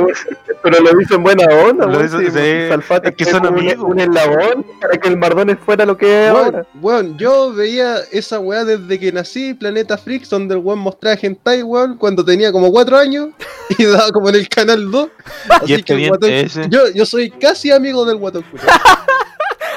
pero 0.62 0.80
lo 0.80 0.98
hizo 1.00 1.16
en 1.16 1.22
buena 1.22 1.44
onda, 1.54 1.84
Lo 1.86 2.02
hizo- 2.02 2.18
sí, 2.18 2.26
sí, 2.30 2.68
Salfate 2.68 3.10
es 3.10 3.16
que 3.16 3.24
son 3.26 3.40
como 3.40 3.52
un- 3.52 3.58
amigos. 3.58 3.84
Un, 3.90 4.00
eslabón 4.00 4.64
para 4.80 4.96
que 4.98 5.08
el 5.08 5.18
Mardones 5.18 5.58
fuera 5.64 5.84
lo 5.84 5.96
que 5.98 6.26
es 6.28 6.32
Weón, 6.32 6.44
ahora. 6.46 6.66
weón, 6.80 7.18
yo 7.18 7.52
veía 7.52 7.96
esa 8.12 8.38
weá 8.38 8.64
desde 8.64 8.98
que 8.98 9.12
nací, 9.12 9.52
Planeta 9.52 9.98
Freaks, 9.98 10.30
donde 10.30 10.54
el 10.54 10.60
weón 10.62 10.78
mostraba 10.78 11.18
hentai, 11.20 11.62
weón, 11.62 11.98
cuando 11.98 12.24
tenía 12.24 12.50
como 12.52 12.70
4 12.72 12.96
años 12.96 13.28
y 13.78 13.84
daba 13.84 14.10
como 14.10 14.30
en 14.30 14.36
el 14.36 14.48
canal 14.48 14.90
2. 14.90 15.08
Así 15.50 15.72
este 15.74 15.82
que 15.84 15.92
el 15.92 15.98
bien 15.98 16.08
guatón, 16.10 16.30
ese. 16.32 16.68
yo, 16.70 16.88
yo 16.94 17.04
soy 17.04 17.30
casi 17.30 17.70
amigo 17.70 18.06
del 18.06 18.16
guatón 18.16 18.42
culiao. 18.50 18.68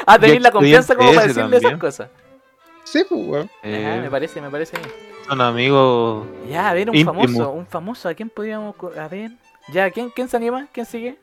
Ah, 0.07 0.17
tenéis 0.17 0.39
Y 0.39 0.43
la 0.43 0.51
confianza 0.51 0.95
como 0.95 1.13
para 1.13 1.27
decirle 1.27 1.57
esas 1.57 1.77
cosas. 1.77 2.09
Sí, 2.85 3.03
pues, 3.07 3.21
weón. 3.27 3.49
Eh, 3.63 3.85
Ajá, 3.85 4.01
me 4.01 4.09
parece, 4.09 4.41
me 4.41 4.49
parece 4.49 4.77
bien. 4.77 4.89
son 5.27 5.41
amigos. 5.41 6.25
Ya, 6.49 6.69
a 6.69 6.73
ver, 6.73 6.89
un 6.89 6.95
Íntimo. 6.95 7.13
famoso, 7.13 7.51
un 7.51 7.67
famoso, 7.67 8.07
¿a 8.09 8.13
quién 8.13 8.29
podríamos...? 8.29 8.73
A 8.97 9.07
ver, 9.09 9.31
ya, 9.73 9.91
¿quién, 9.91 10.09
quién 10.09 10.29
se 10.29 10.37
anima? 10.37 10.67
¿Quién 10.71 10.85
sigue? 10.85 11.17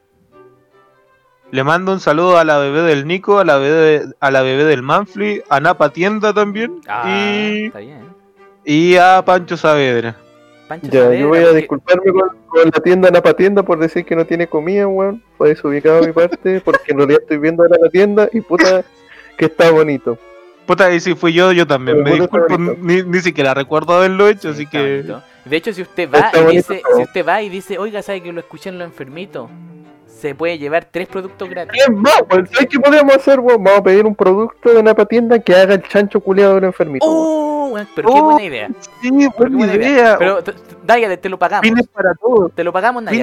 Le 1.50 1.64
mando 1.64 1.92
un 1.92 2.00
saludo 2.00 2.36
a 2.36 2.44
la 2.44 2.58
bebé 2.58 2.82
del 2.82 3.06
Nico, 3.06 3.38
a 3.38 3.44
la 3.44 3.56
bebé, 3.58 4.02
a 4.20 4.30
la 4.30 4.42
bebé 4.42 4.64
del 4.64 4.82
Manfly, 4.82 5.42
a 5.48 5.60
Napa 5.60 5.90
Tienda 5.90 6.34
también 6.34 6.80
Ah, 6.88 7.04
y, 7.08 7.66
está 7.66 7.78
bien. 7.78 8.04
y 8.64 8.96
a 8.96 9.22
Pancho 9.24 9.56
Saavedra. 9.56 10.16
Pancho 10.80 10.92
Ya, 10.92 11.00
Saavedra, 11.00 11.20
yo 11.20 11.28
voy 11.28 11.38
a 11.38 11.42
porque- 11.42 11.56
disculparme 11.58 12.12
con, 12.12 12.28
con 12.48 12.64
la 12.64 12.80
tienda 12.82 13.10
Napa 13.10 13.34
Tienda 13.34 13.62
por 13.62 13.78
decir 13.78 14.04
que 14.04 14.16
no 14.16 14.24
tiene 14.24 14.46
comida, 14.46 14.86
weón. 14.86 15.22
Fue 15.38 15.48
desubicado 15.48 16.00
de 16.00 16.06
mi 16.08 16.12
parte, 16.12 16.60
porque 16.64 16.92
en 16.92 16.98
realidad 16.98 17.20
estoy 17.22 17.38
viendo 17.38 17.62
ahora 17.62 17.76
la 17.80 17.90
tienda 17.90 18.28
y 18.32 18.40
puta 18.40 18.84
que 19.36 19.46
está 19.46 19.70
bonito. 19.70 20.18
Puta, 20.66 20.92
y 20.94 21.00
si 21.00 21.14
fui 21.14 21.32
yo, 21.34 21.52
yo 21.52 21.66
también. 21.66 21.98
Pero 22.02 22.14
Me 22.16 22.20
disculpo, 22.22 22.56
ni, 22.80 23.02
ni 23.02 23.20
siquiera 23.20 23.52
recuerdo 23.52 23.92
haberlo 23.94 24.28
hecho, 24.28 24.48
Sí, 24.54 24.54
así 24.54 24.62
está 24.64 24.78
que. 24.78 24.96
bonito. 24.96 25.22
De 25.44 25.56
hecho, 25.56 25.72
si 25.74 25.82
usted 25.82 26.10
va 26.10 26.18
Está 26.20 26.38
y 26.38 26.42
bonito 26.44 26.72
dice, 26.72 26.82
si 26.96 27.02
usted 27.02 27.26
va 27.26 27.42
y 27.42 27.48
dice, 27.50 27.78
oiga, 27.78 28.00
sabe 28.02 28.22
que 28.22 28.32
lo 28.32 28.40
escuché 28.40 28.70
en 28.70 28.78
lo 28.78 28.84
enfermito, 28.84 29.50
se 30.06 30.34
puede 30.34 30.56
llevar 30.56 30.86
tres 30.90 31.06
productos 31.06 31.50
gratis. 31.50 31.82
Es 31.86 31.90
más, 31.94 32.22
weón, 32.30 32.46
¿sabes 32.46 32.68
qué 32.70 32.80
podemos 32.80 33.14
hacer, 33.14 33.40
weón? 33.40 33.62
Vamos 33.62 33.80
a 33.80 33.82
pedir 33.82 34.06
un 34.06 34.14
producto 34.14 34.72
de 34.72 34.82
Napa 34.82 35.04
Tienda 35.04 35.38
que 35.38 35.54
haga 35.54 35.74
el 35.74 35.82
chancho 35.82 36.18
culiado 36.20 36.54
del 36.54 36.64
enfermito. 36.64 37.04
weón. 37.04 37.53
¡Oh! 37.64 37.74
weón, 37.74 37.88
pero 37.94 38.08
qué 38.12 38.18
Oh, 38.18 38.24
buena 38.24 38.42
idea. 38.42 38.68
Sí, 39.00 39.10
Pero 39.10 39.30
qué 39.32 39.36
buena 39.36 39.56
buena 39.56 39.74
idea. 39.74 40.16
Pero, 40.18 40.38
Dayale, 40.84 41.16
te 41.16 41.28
lo 41.28 41.38
pagamos. 41.38 41.66
Fines 41.66 41.86
para 41.88 42.14
todos. 42.14 42.52
Te 42.52 42.62
lo 42.64 42.72
pagamos, 42.72 43.04
para 43.04 43.16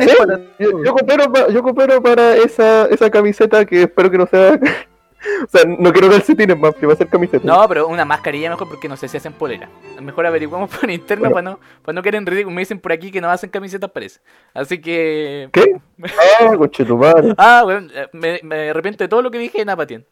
yo, 0.60 0.84
yo 0.84 0.94
coopero 0.94 1.32
pa- 1.32 1.48
yo 1.50 1.62
coopero 1.64 2.02
para 2.02 2.36
esa, 2.36 2.86
esa 2.88 3.10
camiseta 3.10 3.66
que 3.66 3.84
espero 3.84 4.10
que 4.10 4.18
no 4.18 4.26
sea. 4.28 4.60
o 5.46 5.48
sea, 5.48 5.62
no 5.66 5.92
quiero 5.94 6.10
calcetines 6.10 6.58
más, 6.58 6.74
que 6.76 6.88
va 6.88 6.94
a 6.94 6.96
ser 6.96 7.08
camiseta. 7.08 7.46
No, 7.46 7.68
pero 7.68 7.88
una 7.88 8.04
mascarilla 8.06 8.50
mejor 8.50 8.68
porque 8.68 8.90
no 8.90 8.98
sé 8.98 9.08
si 9.08 9.18
hacen 9.18 9.34
polera. 9.34 9.70
Mejor 10.02 10.26
averiguamos 10.26 10.70
por 10.76 10.90
interno 10.90 11.30
Bueno. 11.30 11.34
para 11.36 11.70
no, 11.76 11.82
para 11.84 11.94
no 11.96 12.02
quedar 12.02 12.16
en 12.16 12.26
ridículo. 12.26 12.56
Me 12.56 12.62
dicen 12.62 12.80
por 12.80 12.92
aquí 12.92 13.12
que 13.12 13.22
no 13.22 13.30
hacen 13.30 13.52
camisetas, 13.52 13.92
parece. 13.92 14.20
Así 14.56 14.82
que. 14.82 15.50
¿Qué? 15.52 15.76
Ah, 16.42 16.56
coche 16.58 16.84
tu 16.84 16.98
madre. 16.98 17.36
Ah, 17.38 17.64
weón, 17.66 17.92
eh, 17.94 18.08
me, 18.14 18.40
me 18.42 18.72
arrepiento 18.72 19.04
de 19.04 19.08
todo 19.08 19.22
lo 19.22 19.30
que 19.30 19.38
dije 19.38 19.62
en 19.62 19.70
Apatien. 19.70 20.04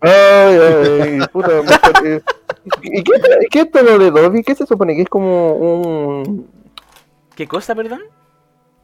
Ay, 0.00 0.58
ay, 0.60 1.20
puta. 1.32 1.48
mejor, 1.62 2.06
eh. 2.06 2.22
¿Y 2.82 3.02
qué, 3.02 3.12
qué 3.50 3.58
es 3.60 3.64
esto 3.66 3.82
lo 3.82 3.98
de 3.98 4.10
Dobby? 4.10 4.42
¿Qué 4.42 4.54
se 4.54 4.66
supone 4.66 4.94
que 4.94 5.02
es 5.02 5.08
como 5.08 5.52
un. 5.54 6.46
¿Qué 7.34 7.46
cosa, 7.48 7.74
perdón? 7.74 8.00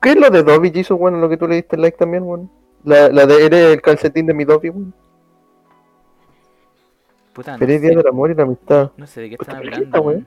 ¿Qué 0.01 0.11
es 0.11 0.17
lo 0.17 0.31
de 0.31 0.43
Dobby, 0.43 0.71
Jesus, 0.73 0.99
bueno, 0.99 1.19
lo 1.19 1.29
que 1.29 1.37
tú 1.37 1.47
le 1.49 1.57
diste 1.57 1.77
like 1.77 1.97
también, 1.99 2.25
bueno? 2.25 2.49
La, 2.85 3.09
la 3.09 3.27
de 3.27 3.45
eres 3.47 3.73
el 3.75 3.83
calcetín 3.83 4.27
de 4.27 4.35
mi 4.35 4.45
Dobby, 4.45 4.69
bueno. 4.71 4.93
Puta, 7.33 7.53
no 7.53 7.59
Feliz 7.59 7.81
día 7.81 7.91
sé, 7.91 7.97
del 7.97 8.07
amor 8.07 8.31
y 8.31 8.35
la 8.35 8.43
amistad. 8.45 8.91
no 8.97 9.07
sé 9.07 9.21
de 9.23 9.29
qué 9.31 9.37
están 9.41 9.61
¿qué 9.61 9.69
hablando. 9.69 10.01
weón. 10.01 10.27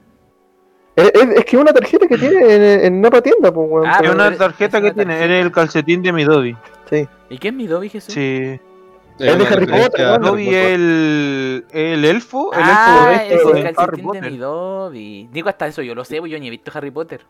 Es, 0.96 1.12
es- 1.14 1.30
es 1.38 1.46
que 1.46 1.56
es 1.56 1.62
una 1.62 1.74
tarjeta 1.74 2.08
que 2.08 2.18
tiene 2.18 2.54
en, 2.56 2.86
en 2.86 3.02
Napa 3.02 3.22
Tienda, 3.22 3.52
pues, 3.52 3.70
weón. 3.70 3.88
Ah, 3.88 4.00
Es 4.04 4.10
una 4.14 4.36
tarjeta 4.38 4.78
es 4.78 4.82
que 4.84 4.88
una 4.88 4.94
tiene, 4.96 5.14
tarjeta. 5.14 5.26
eres 5.34 5.46
el 5.46 5.52
calcetín 5.52 6.02
de 6.02 6.14
mi 6.14 6.24
Dobby. 6.24 6.56
Sí. 6.90 7.08
¿Y 7.30 7.38
qué 7.38 7.48
es 7.50 7.54
mi 7.54 7.68
Dobby, 7.68 7.90
Jesús? 7.90 8.14
Sí. 8.14 8.60
Es 9.30 9.38
de 9.38 9.48
Harry 9.48 9.66
Potter, 9.68 10.20
¿no? 10.20 10.30
Dobby 10.32 10.56
el, 10.56 11.66
el 11.72 12.06
elfo, 12.06 12.52
el 12.54 12.60
Ah, 12.64 13.22
elfo 13.30 13.34
es 13.36 13.44
doméstico 13.44 13.50
el 13.50 13.54
de 13.54 13.60
Harry 13.62 13.76
calcetín 13.76 13.98
de 13.98 14.04
Potter. 14.04 14.32
mi 14.32 14.38
Dobby. 14.38 15.30
Digo, 15.32 15.50
hasta 15.50 15.68
eso 15.68 15.82
yo 15.82 15.96
lo 15.96 16.04
sé, 16.06 16.20
pues 16.20 16.32
yo 16.32 16.40
ni 16.40 16.48
he 16.48 16.50
visto 16.50 16.72
Harry 16.74 16.92
Potter. 16.92 17.22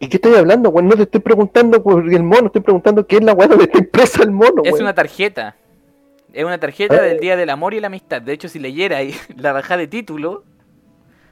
¿Y 0.00 0.08
qué 0.08 0.16
estoy 0.16 0.34
hablando, 0.34 0.70
weón? 0.70 0.88
No 0.88 0.96
te 0.96 1.02
estoy 1.04 1.20
preguntando 1.20 1.82
por 1.82 2.12
el 2.12 2.22
mono, 2.22 2.46
estoy 2.46 2.62
preguntando 2.62 3.06
qué 3.06 3.16
es 3.16 3.24
la 3.24 3.32
weá 3.32 3.48
donde 3.48 3.64
está 3.64 3.78
impresa 3.78 4.22
el 4.22 4.30
mono, 4.32 4.62
Es 4.64 4.80
una 4.80 4.92
tarjeta. 4.94 5.56
Es 6.32 6.44
una 6.44 6.58
tarjeta 6.58 6.96
Ah. 6.96 7.02
del 7.02 7.20
Día 7.20 7.36
del 7.36 7.48
Amor 7.50 7.74
y 7.74 7.80
la 7.80 7.86
Amistad. 7.86 8.20
De 8.20 8.32
hecho, 8.32 8.48
si 8.48 8.58
leyera 8.58 8.96
ahí 8.98 9.14
la 9.36 9.52
bajada 9.52 9.78
de 9.78 9.86
título, 9.86 10.44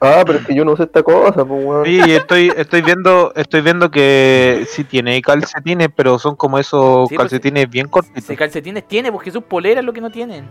Ah, 0.05 0.23
pero 0.25 0.39
es 0.39 0.45
que 0.45 0.53
yo 0.53 0.65
no 0.65 0.75
sé 0.75 0.83
esta 0.83 1.01
cosa, 1.01 1.45
pues, 1.45 1.65
weón. 1.65 1.85
Sí, 1.85 1.99
estoy, 2.11 2.51
estoy 2.57 2.81
viendo, 2.81 3.31
estoy 3.35 3.61
viendo 3.61 3.89
que 3.89 4.65
sí 4.67 4.83
tiene 4.83 5.21
calcetines, 5.21 5.87
pero 5.95 6.19
son 6.19 6.35
como 6.35 6.59
esos 6.59 7.07
Sí, 7.07 7.15
pues, 7.15 7.29
calcetines 7.29 7.69
bien 7.69 7.87
cortitos. 7.87 8.37
calcetines 8.37 8.85
tiene, 8.85 9.11
porque 9.13 9.31
sus 9.31 9.43
poleras 9.43 9.83
lo 9.85 9.93
que 9.93 10.01
no 10.01 10.09
tienen. 10.11 10.45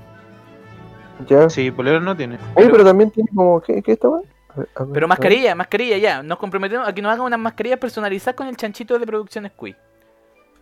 Ya. 1.29 1.51
Sí, 1.51 1.71
polero 1.71 2.01
no 2.01 2.17
tiene. 2.17 2.39
Oye, 2.55 2.69
pero 2.71 2.83
también 2.83 3.11
tiene 3.11 3.29
como, 3.35 3.61
¿qué, 3.61 3.83
qué 3.83 3.99
a 4.03 4.59
ver, 4.59 4.69
Pero 4.93 5.07
mascarilla, 5.09 5.55
mascarilla 5.55 5.99
ya. 5.99 6.23
Nos 6.23 6.39
comprometemos 6.39 6.89
a 6.89 6.95
que 6.95 7.03
nos 7.03 7.13
hagan 7.13 7.27
unas 7.27 7.39
mascarillas 7.39 7.79
personalizadas 7.79 8.35
con 8.35 8.47
el 8.49 8.57
chanchito 8.57 8.99
de 8.99 9.07
producción 9.07 9.47
Squid. 9.49 9.75
ver. 9.75 9.83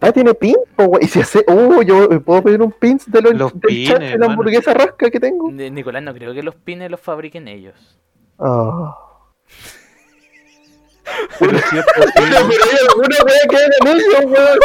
Ah, 0.00 0.12
tiene 0.12 0.34
pin, 0.34 0.56
weón. 0.76 0.98
Y 1.00 1.06
si 1.06 1.20
hace, 1.20 1.44
uh, 1.46 1.82
yo 1.82 2.08
puedo 2.22 2.42
pedir 2.42 2.60
un 2.62 2.72
pins 2.72 3.10
de 3.10 3.22
los, 3.22 3.34
Los 3.34 3.52
del 3.52 3.60
pines, 3.60 3.98
de 3.98 4.18
la 4.18 4.26
hamburguesa 4.26 4.74
rasca 4.74 5.10
que 5.10 5.20
tengo. 5.20 5.50
Nicolás, 5.50 6.02
no 6.02 6.12
creo 6.14 6.34
que 6.34 6.42
los 6.42 6.54
pines 6.54 6.90
los 6.90 7.00
fabriquen 7.00 7.48
ellos. 7.48 7.98
Pero 8.40 8.96
Pero, 11.38 11.58
pero 12.14 12.36
weón. 14.28 14.58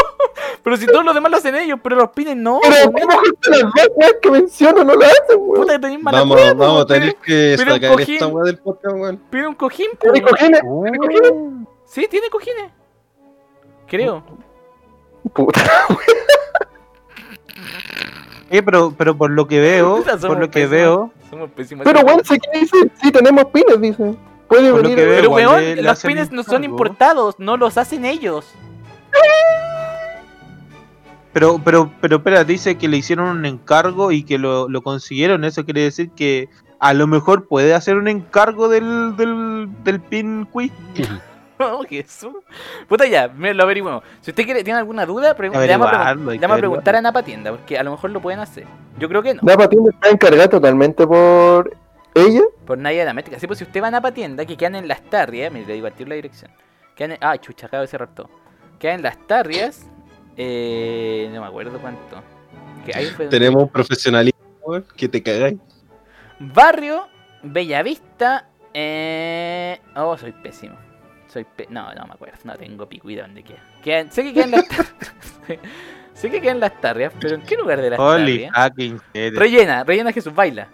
Pero 0.63 0.77
si 0.77 0.85
todos 0.87 1.05
los 1.05 1.13
demás 1.13 1.31
lo 1.31 1.37
hacen 1.37 1.55
ellos, 1.55 1.79
pero 1.83 1.95
los 1.95 2.09
pines 2.11 2.35
no. 2.35 2.59
Pero 2.61 2.75
weón. 2.89 2.93
mejor 2.93 3.23
las 3.47 3.61
dos 3.61 3.87
weas 3.95 4.13
que 4.21 4.31
menciono 4.31 4.83
no 4.83 4.95
lo 4.95 5.05
hacen, 5.05 5.37
weón. 5.37 5.61
Puta 5.61 5.73
que 5.73 5.79
tenéis 5.79 6.01
mala 6.03 6.19
Vamos, 6.19 6.41
po, 6.41 6.55
vamos 6.55 6.87
tener 6.87 7.15
que 7.17 7.55
pero 7.57 7.73
un 7.73 7.81
sacar 7.81 7.91
cojín. 7.97 8.13
esta 8.15 8.27
weá 8.27 8.43
del 8.45 8.57
podcast, 8.59 8.95
weón. 8.95 9.17
Pide 9.29 9.47
un 9.47 9.55
cojín, 9.55 9.91
po, 9.91 10.11
¿Tiene 10.11 10.19
weón. 10.19 10.29
cojines? 10.37 10.61
Uh, 10.63 11.65
Sí, 11.85 12.07
tiene 12.09 12.29
cojines. 12.29 12.71
Creo. 13.87 14.23
Puta. 15.33 15.61
eh, 18.57 18.63
pero, 18.63 18.93
pero 18.97 19.15
por 19.17 19.31
lo 19.31 19.47
que 19.47 19.59
veo, 19.59 20.03
por 20.21 20.39
lo 20.39 20.49
que 20.49 20.67
pésimos. 20.67 20.69
veo, 20.71 21.11
Somos 21.29 21.49
pésimos. 21.51 21.83
Pero 21.85 22.01
weón, 22.01 22.23
sé 22.25 22.37
que 22.39 22.59
dice, 22.59 22.91
sí 23.01 23.11
tenemos 23.11 23.45
pines, 23.45 23.79
dice. 23.81 24.15
Puede 24.47 24.69
Por 24.71 24.81
lo 24.83 24.89
venir. 24.89 24.95
que 24.97 25.05
veo, 25.05 25.15
Pero 25.21 25.31
weón, 25.31 25.59
le- 25.61 25.81
los 25.81 26.01
pines 26.03 26.31
no 26.31 26.43
son 26.43 26.63
importados, 26.63 27.35
no 27.39 27.57
los 27.57 27.77
hacen 27.77 28.05
ellos. 28.05 28.45
pero, 31.33 31.59
pero, 31.63 31.91
pero 31.99 32.17
espera, 32.17 32.43
dice 32.45 32.77
que 32.77 32.87
le 32.87 32.97
hicieron 32.97 33.27
un 33.27 33.45
encargo 33.45 34.11
y 34.11 34.23
que 34.23 34.37
lo, 34.37 34.69
lo 34.69 34.81
consiguieron. 34.81 35.43
Eso 35.43 35.65
quiere 35.65 35.81
decir 35.81 36.11
que 36.11 36.47
a 36.79 36.93
lo 36.93 37.07
mejor 37.07 37.47
puede 37.47 37.73
hacer 37.73 37.97
un 37.97 38.07
encargo 38.07 38.69
del, 38.69 39.15
del, 39.17 39.67
del 39.83 39.99
pin 39.99 40.45
quiz. 40.45 40.71
Oh, 41.59 41.83
Jesús. 41.87 42.33
Puta 42.87 43.05
ya, 43.07 43.27
me 43.29 43.53
lo 43.53 43.63
averiguamos. 43.63 44.03
Si 44.21 44.31
usted 44.31 44.43
quiere, 44.43 44.63
tiene 44.63 44.79
alguna 44.79 45.05
duda, 45.05 45.33
le 45.39 45.49
vamos 45.49 45.87
a, 45.87 46.13
le 46.15 46.37
vamos 46.37 46.55
a 46.57 46.57
preguntar 46.59 46.95
a 46.97 47.01
Napa 47.01 47.23
Tienda, 47.23 47.51
porque 47.51 47.77
a 47.77 47.83
lo 47.83 47.91
mejor 47.91 48.09
lo 48.11 48.21
pueden 48.21 48.39
hacer. 48.41 48.65
Yo 48.99 49.07
creo 49.07 49.23
que 49.23 49.33
no. 49.33 49.41
La 49.43 49.55
patienda 49.55 49.91
está 49.93 50.09
encargada 50.09 50.49
totalmente 50.49 51.07
por 51.07 51.75
ella. 52.13 52.41
Por 52.65 52.77
nadie 52.77 52.99
de 52.99 53.05
la 53.05 53.13
métrica. 53.13 53.39
Sí, 53.39 53.47
pues 53.47 53.59
si 53.59 53.65
usted 53.65 53.81
va 53.81 53.87
a 53.87 53.91
Napa 53.91 54.11
Tienda, 54.13 54.45
que 54.45 54.57
quedan 54.57 54.75
en 54.75 54.87
las 54.87 55.01
tarrias, 55.03 55.51
mire, 55.51 55.65
le 55.65 55.73
digo 55.75 55.89
tiro 55.91 56.09
la 56.09 56.15
dirección. 56.15 56.51
Quedan 56.95 57.11
en- 57.13 57.17
ah, 57.21 57.37
chucha, 57.37 57.67
acabo 57.67 57.81
de 57.81 57.87
cerrar 57.87 58.09
todo. 58.13 58.29
Quedan 58.79 58.95
en 58.97 59.03
las 59.03 59.17
tarrias, 59.27 59.87
eh, 60.37 61.29
no 61.33 61.41
me 61.41 61.47
acuerdo 61.47 61.79
cuánto. 61.79 62.21
Que 62.85 62.95
ahí 62.97 63.05
fue 63.07 63.25
donde- 63.25 63.37
Tenemos 63.39 63.63
un 63.63 63.69
weón, 64.65 64.85
que 64.97 65.07
te 65.07 65.23
cagáis. 65.23 65.57
Barrio, 66.39 67.07
Bellavista. 67.43 68.49
Eh... 68.73 69.79
Oh, 69.95 70.17
soy 70.17 70.33
pésimo. 70.33 70.75
Soy 71.35 71.43
pe- 71.43 71.67
No, 71.69 71.93
no 71.93 72.05
me 72.07 72.13
acuerdo. 72.13 72.37
No 72.45 72.55
tengo 72.55 72.85
pico 72.87 73.09
y 73.09 73.15
dónde 73.17 73.43
queda. 73.43 74.09
Sé 74.09 74.23
que 74.23 74.33
quedan 74.33 74.51
las 74.51 74.63
Sé 76.13 76.31
que 76.31 76.39
quedan 76.39 76.61
las 76.61 76.79
tarrias, 76.79 77.11
pero 77.19 77.35
¿en 77.35 77.41
qué 77.41 77.57
lugar 77.57 77.81
de 77.81 77.89
las 77.89 77.99
Holy 77.99 78.47
tarrias? 78.47 78.53
Rellena, 79.37 79.83
rellena 79.83 80.13
Jesús, 80.13 80.33
baila. 80.33 80.69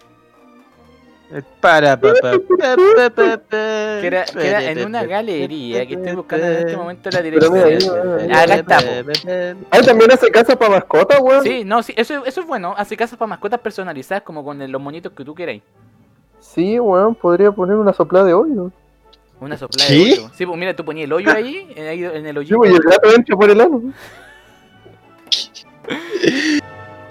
Para, 1.60 1.98
pa, 1.98 2.12
pa, 2.22 2.32
pa, 2.32 2.76
pa, 2.76 3.10
pa, 3.10 3.38
pa. 3.38 3.48
Que 3.48 4.06
era, 4.06 4.24
que 4.26 4.48
era 4.48 4.62
en 4.70 4.84
una 4.86 5.02
galería 5.04 5.84
que 5.84 5.94
estoy 5.94 6.14
buscando 6.14 6.46
en 6.46 6.52
este 6.58 6.76
momento 6.76 7.10
la 7.10 7.22
dirección. 7.22 8.30
Ah, 8.30 8.42
Acá 8.42 8.54
está, 8.54 8.78
po. 8.78 9.64
Ah, 9.72 9.80
también 9.82 10.12
hace 10.12 10.30
casa 10.30 10.56
para 10.56 10.70
mascotas, 10.74 11.18
weón. 11.20 11.42
Sí, 11.42 11.64
no, 11.64 11.82
sí, 11.82 11.92
eso, 11.96 12.24
eso 12.24 12.40
es 12.42 12.46
bueno. 12.46 12.72
Hace 12.76 12.96
casas 12.96 13.18
para 13.18 13.30
mascotas 13.30 13.58
personalizadas 13.58 14.22
como 14.22 14.44
con 14.44 14.70
los 14.70 14.80
monitos 14.80 15.10
que 15.12 15.24
tú 15.24 15.34
queráis. 15.34 15.62
Sí, 16.38 16.78
weón, 16.78 17.16
podría 17.16 17.50
poner 17.50 17.74
una 17.74 17.92
soplada 17.92 18.26
de 18.26 18.34
hoyo. 18.34 18.70
Una 19.42 19.56
soplada 19.58 19.88
¿Sí? 19.88 20.04
de 20.04 20.12
hoyo. 20.20 20.30
Sí, 20.34 20.46
pues 20.46 20.58
mira, 20.58 20.74
tú 20.76 20.84
ponías 20.84 21.04
el 21.06 21.12
hoyo 21.12 21.32
ahí, 21.32 21.68
en, 21.74 21.86
ahí 21.88 22.04
en 22.04 22.26
el 22.26 22.46
Sí, 22.46 22.54
pues, 22.54 22.70
y 22.72 22.74
el 22.76 22.80
gato 22.80 23.12
entra 23.14 23.36
por 23.36 23.50
el 23.50 23.60
ano. 23.60 23.82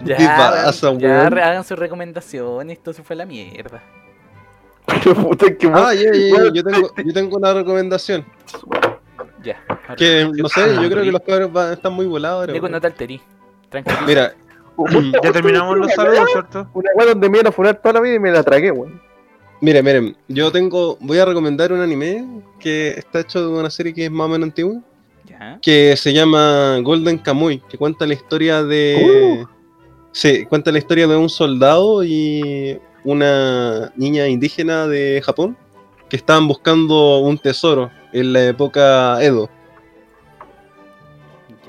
Ya, 0.03 0.17
¿Qué 0.17 0.25
pasa, 0.25 0.93
ya 0.97 1.27
hagan 1.27 1.63
sus 1.63 1.77
recomendaciones, 1.77 2.75
esto 2.75 2.91
se 2.91 3.03
fue 3.03 3.13
a 3.13 3.17
la 3.17 3.25
mierda. 3.27 3.83
Puta, 5.03 5.55
qué 5.55 5.69
Ah, 5.71 5.93
ya, 5.93 6.11
ya, 6.11 6.11
ya, 6.11 6.35
Weón, 6.35 6.53
yo 6.55 6.63
tengo, 6.63 6.91
yo 7.05 7.13
tengo 7.13 7.37
una 7.37 7.53
recomendación. 7.53 8.25
Ya. 9.43 9.63
Que, 9.95 10.27
no 10.33 10.49
sé, 10.49 10.73
yo 10.73 10.89
creo 10.89 11.03
que 11.03 11.11
los 11.11 11.21
cabros 11.21 11.53
van- 11.53 11.73
están 11.73 11.93
muy 11.93 12.07
volados 12.07 12.49
ahora. 12.49 12.69
No 12.69 12.81
te 12.81 12.87
alterí. 12.87 13.21
Tranquilo. 13.69 13.97
Mira, 14.07 14.33
Ya 15.23 15.31
terminamos 15.31 15.77
los 15.77 15.93
saludos, 15.93 16.29
¿cierto? 16.31 16.67
Una 16.73 16.89
weá 16.95 17.07
donde 17.09 17.29
me 17.29 17.37
iban 17.37 17.47
a 17.47 17.51
funar 17.51 17.75
toda 17.75 17.93
la 17.93 17.99
vida 18.01 18.15
y 18.15 18.19
me 18.19 18.31
la 18.31 18.41
tragué, 18.41 18.71
weón. 18.71 18.99
Miren, 19.61 19.85
miren, 19.85 20.15
yo 20.27 20.51
tengo, 20.51 20.97
voy 20.99 21.17
a 21.19 21.25
recomendar 21.25 21.71
un 21.71 21.79
anime 21.81 22.25
que 22.59 22.89
está 22.89 23.19
hecho 23.21 23.41
de 23.41 23.59
una 23.59 23.69
serie 23.69 23.93
que 23.93 24.05
es 24.05 24.11
más 24.11 24.25
o 24.25 24.29
menos 24.29 24.47
antigua, 24.47 24.81
Ya. 25.25 25.59
que 25.61 25.95
se 25.95 26.13
llama 26.13 26.79
Golden 26.83 27.17
Kamuy, 27.19 27.61
que 27.69 27.77
cuenta 27.77 28.05
la 28.05 28.13
historia 28.13 28.63
de... 28.63 29.45
Sí, 30.13 30.45
cuenta 30.45 30.71
la 30.71 30.77
historia 30.79 31.07
de 31.07 31.15
un 31.15 31.29
soldado 31.29 32.03
y 32.03 32.77
una 33.05 33.93
niña 33.95 34.27
indígena 34.27 34.85
de 34.87 35.21
Japón 35.25 35.55
que 36.09 36.17
estaban 36.17 36.47
buscando 36.49 37.19
un 37.19 37.37
tesoro 37.37 37.89
en 38.11 38.33
la 38.33 38.47
época 38.47 39.23
Edo. 39.23 39.49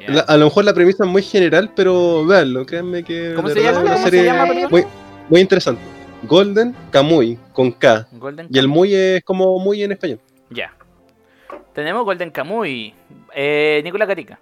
La- 0.08 0.22
a 0.22 0.36
lo 0.36 0.46
mejor 0.46 0.64
la 0.64 0.74
premisa 0.74 1.04
es 1.04 1.10
muy 1.10 1.22
general, 1.22 1.70
pero 1.76 2.26
véanlo, 2.26 2.66
créanme 2.66 3.04
que 3.04 3.34
¿Cómo 3.36 3.48
se 3.48 3.62
llama? 3.62 3.70
es 3.70 3.76
una 3.84 3.92
¿Cómo 3.92 3.96
se 4.04 4.10
serie 4.10 4.24
llama, 4.24 4.46
muy, 4.68 4.84
muy 5.30 5.40
interesante. 5.40 5.80
Golden 6.24 6.74
Kamuy, 6.90 7.38
con 7.52 7.72
K. 7.72 8.06
Golden 8.12 8.46
Y 8.50 8.58
el 8.58 8.68
muy 8.68 8.94
es 8.94 9.22
como 9.24 9.58
muy 9.58 9.82
en 9.82 9.92
español. 9.92 10.20
Ya. 10.50 10.72
Tenemos 11.74 12.04
Golden 12.04 12.30
Kamuy. 12.30 12.94
Eh, 13.34 13.80
Nicolás 13.84 14.08
Gatica. 14.08 14.38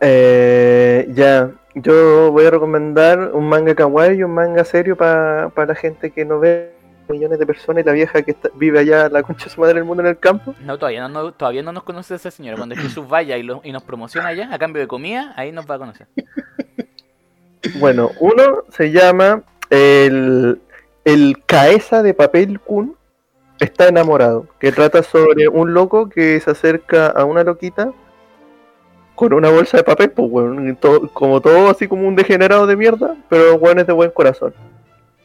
Eh, 0.00 1.08
ya, 1.14 1.50
yo 1.74 2.30
voy 2.32 2.44
a 2.46 2.50
recomendar 2.50 3.30
un 3.32 3.48
manga 3.48 3.74
kawaii 3.74 4.18
y 4.18 4.22
un 4.22 4.32
manga 4.34 4.64
serio 4.64 4.96
para 4.96 5.50
la 5.66 5.74
gente 5.74 6.10
que 6.10 6.24
no 6.24 6.38
ve 6.40 6.72
millones 7.08 7.38
de 7.38 7.46
personas 7.46 7.82
y 7.82 7.86
la 7.86 7.92
vieja 7.92 8.22
que 8.22 8.30
está- 8.32 8.50
vive 8.54 8.78
allá, 8.80 9.08
la 9.08 9.22
concha 9.22 9.44
de 9.44 9.50
su 9.50 9.60
madre 9.60 9.74
del 9.74 9.84
mundo 9.84 10.02
en 10.02 10.08
el 10.08 10.18
campo. 10.18 10.54
No, 10.60 10.78
todavía 10.78 11.06
no, 11.06 11.08
no- 11.08 11.32
todavía 11.32 11.62
no 11.62 11.72
nos 11.72 11.84
conoce 11.84 12.14
esa 12.14 12.30
señora. 12.30 12.56
Cuando 12.56 12.76
Jesús 12.76 13.06
vaya 13.08 13.36
y, 13.36 13.42
lo- 13.42 13.60
y 13.64 13.72
nos 13.72 13.82
promociona 13.82 14.28
allá 14.28 14.48
a 14.52 14.58
cambio 14.58 14.80
de 14.80 14.88
comida, 14.88 15.32
ahí 15.36 15.52
nos 15.52 15.68
va 15.70 15.74
a 15.76 15.78
conocer. 15.78 16.06
Bueno, 17.78 18.10
uno 18.20 18.64
se 18.70 18.90
llama 18.90 19.42
el, 19.70 20.60
el 21.04 21.42
Caesa 21.46 22.02
de 22.02 22.14
Papel 22.14 22.60
Kun 22.60 22.96
está 23.60 23.88
enamorado, 23.88 24.46
que 24.58 24.72
trata 24.72 25.02
sobre 25.02 25.48
un 25.48 25.74
loco 25.74 26.08
que 26.08 26.40
se 26.40 26.50
acerca 26.50 27.06
a 27.08 27.24
una 27.24 27.44
loquita 27.44 27.92
con 29.14 29.32
una 29.32 29.50
bolsa 29.50 29.76
de 29.76 29.84
papel, 29.84 30.10
pues 30.10 30.28
weón, 30.30 30.76
como 31.12 31.40
todo 31.40 31.70
así 31.70 31.86
como 31.86 32.08
un 32.08 32.16
degenerado 32.16 32.66
de 32.66 32.76
mierda, 32.76 33.16
pero 33.28 33.54
weón 33.56 33.78
es 33.78 33.86
de 33.86 33.92
buen 33.92 34.10
corazón. 34.10 34.52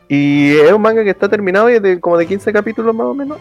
Y 0.08 0.52
es 0.58 0.72
un 0.72 0.82
manga 0.82 1.04
que 1.04 1.10
está 1.10 1.28
terminado 1.28 1.70
y 1.70 1.76
es 1.76 1.82
de 1.82 2.00
como 2.00 2.18
de 2.18 2.28
15 2.28 2.52
capítulos 2.54 2.96
más 2.96 3.08
o 3.08 3.14
menos. 3.14 3.38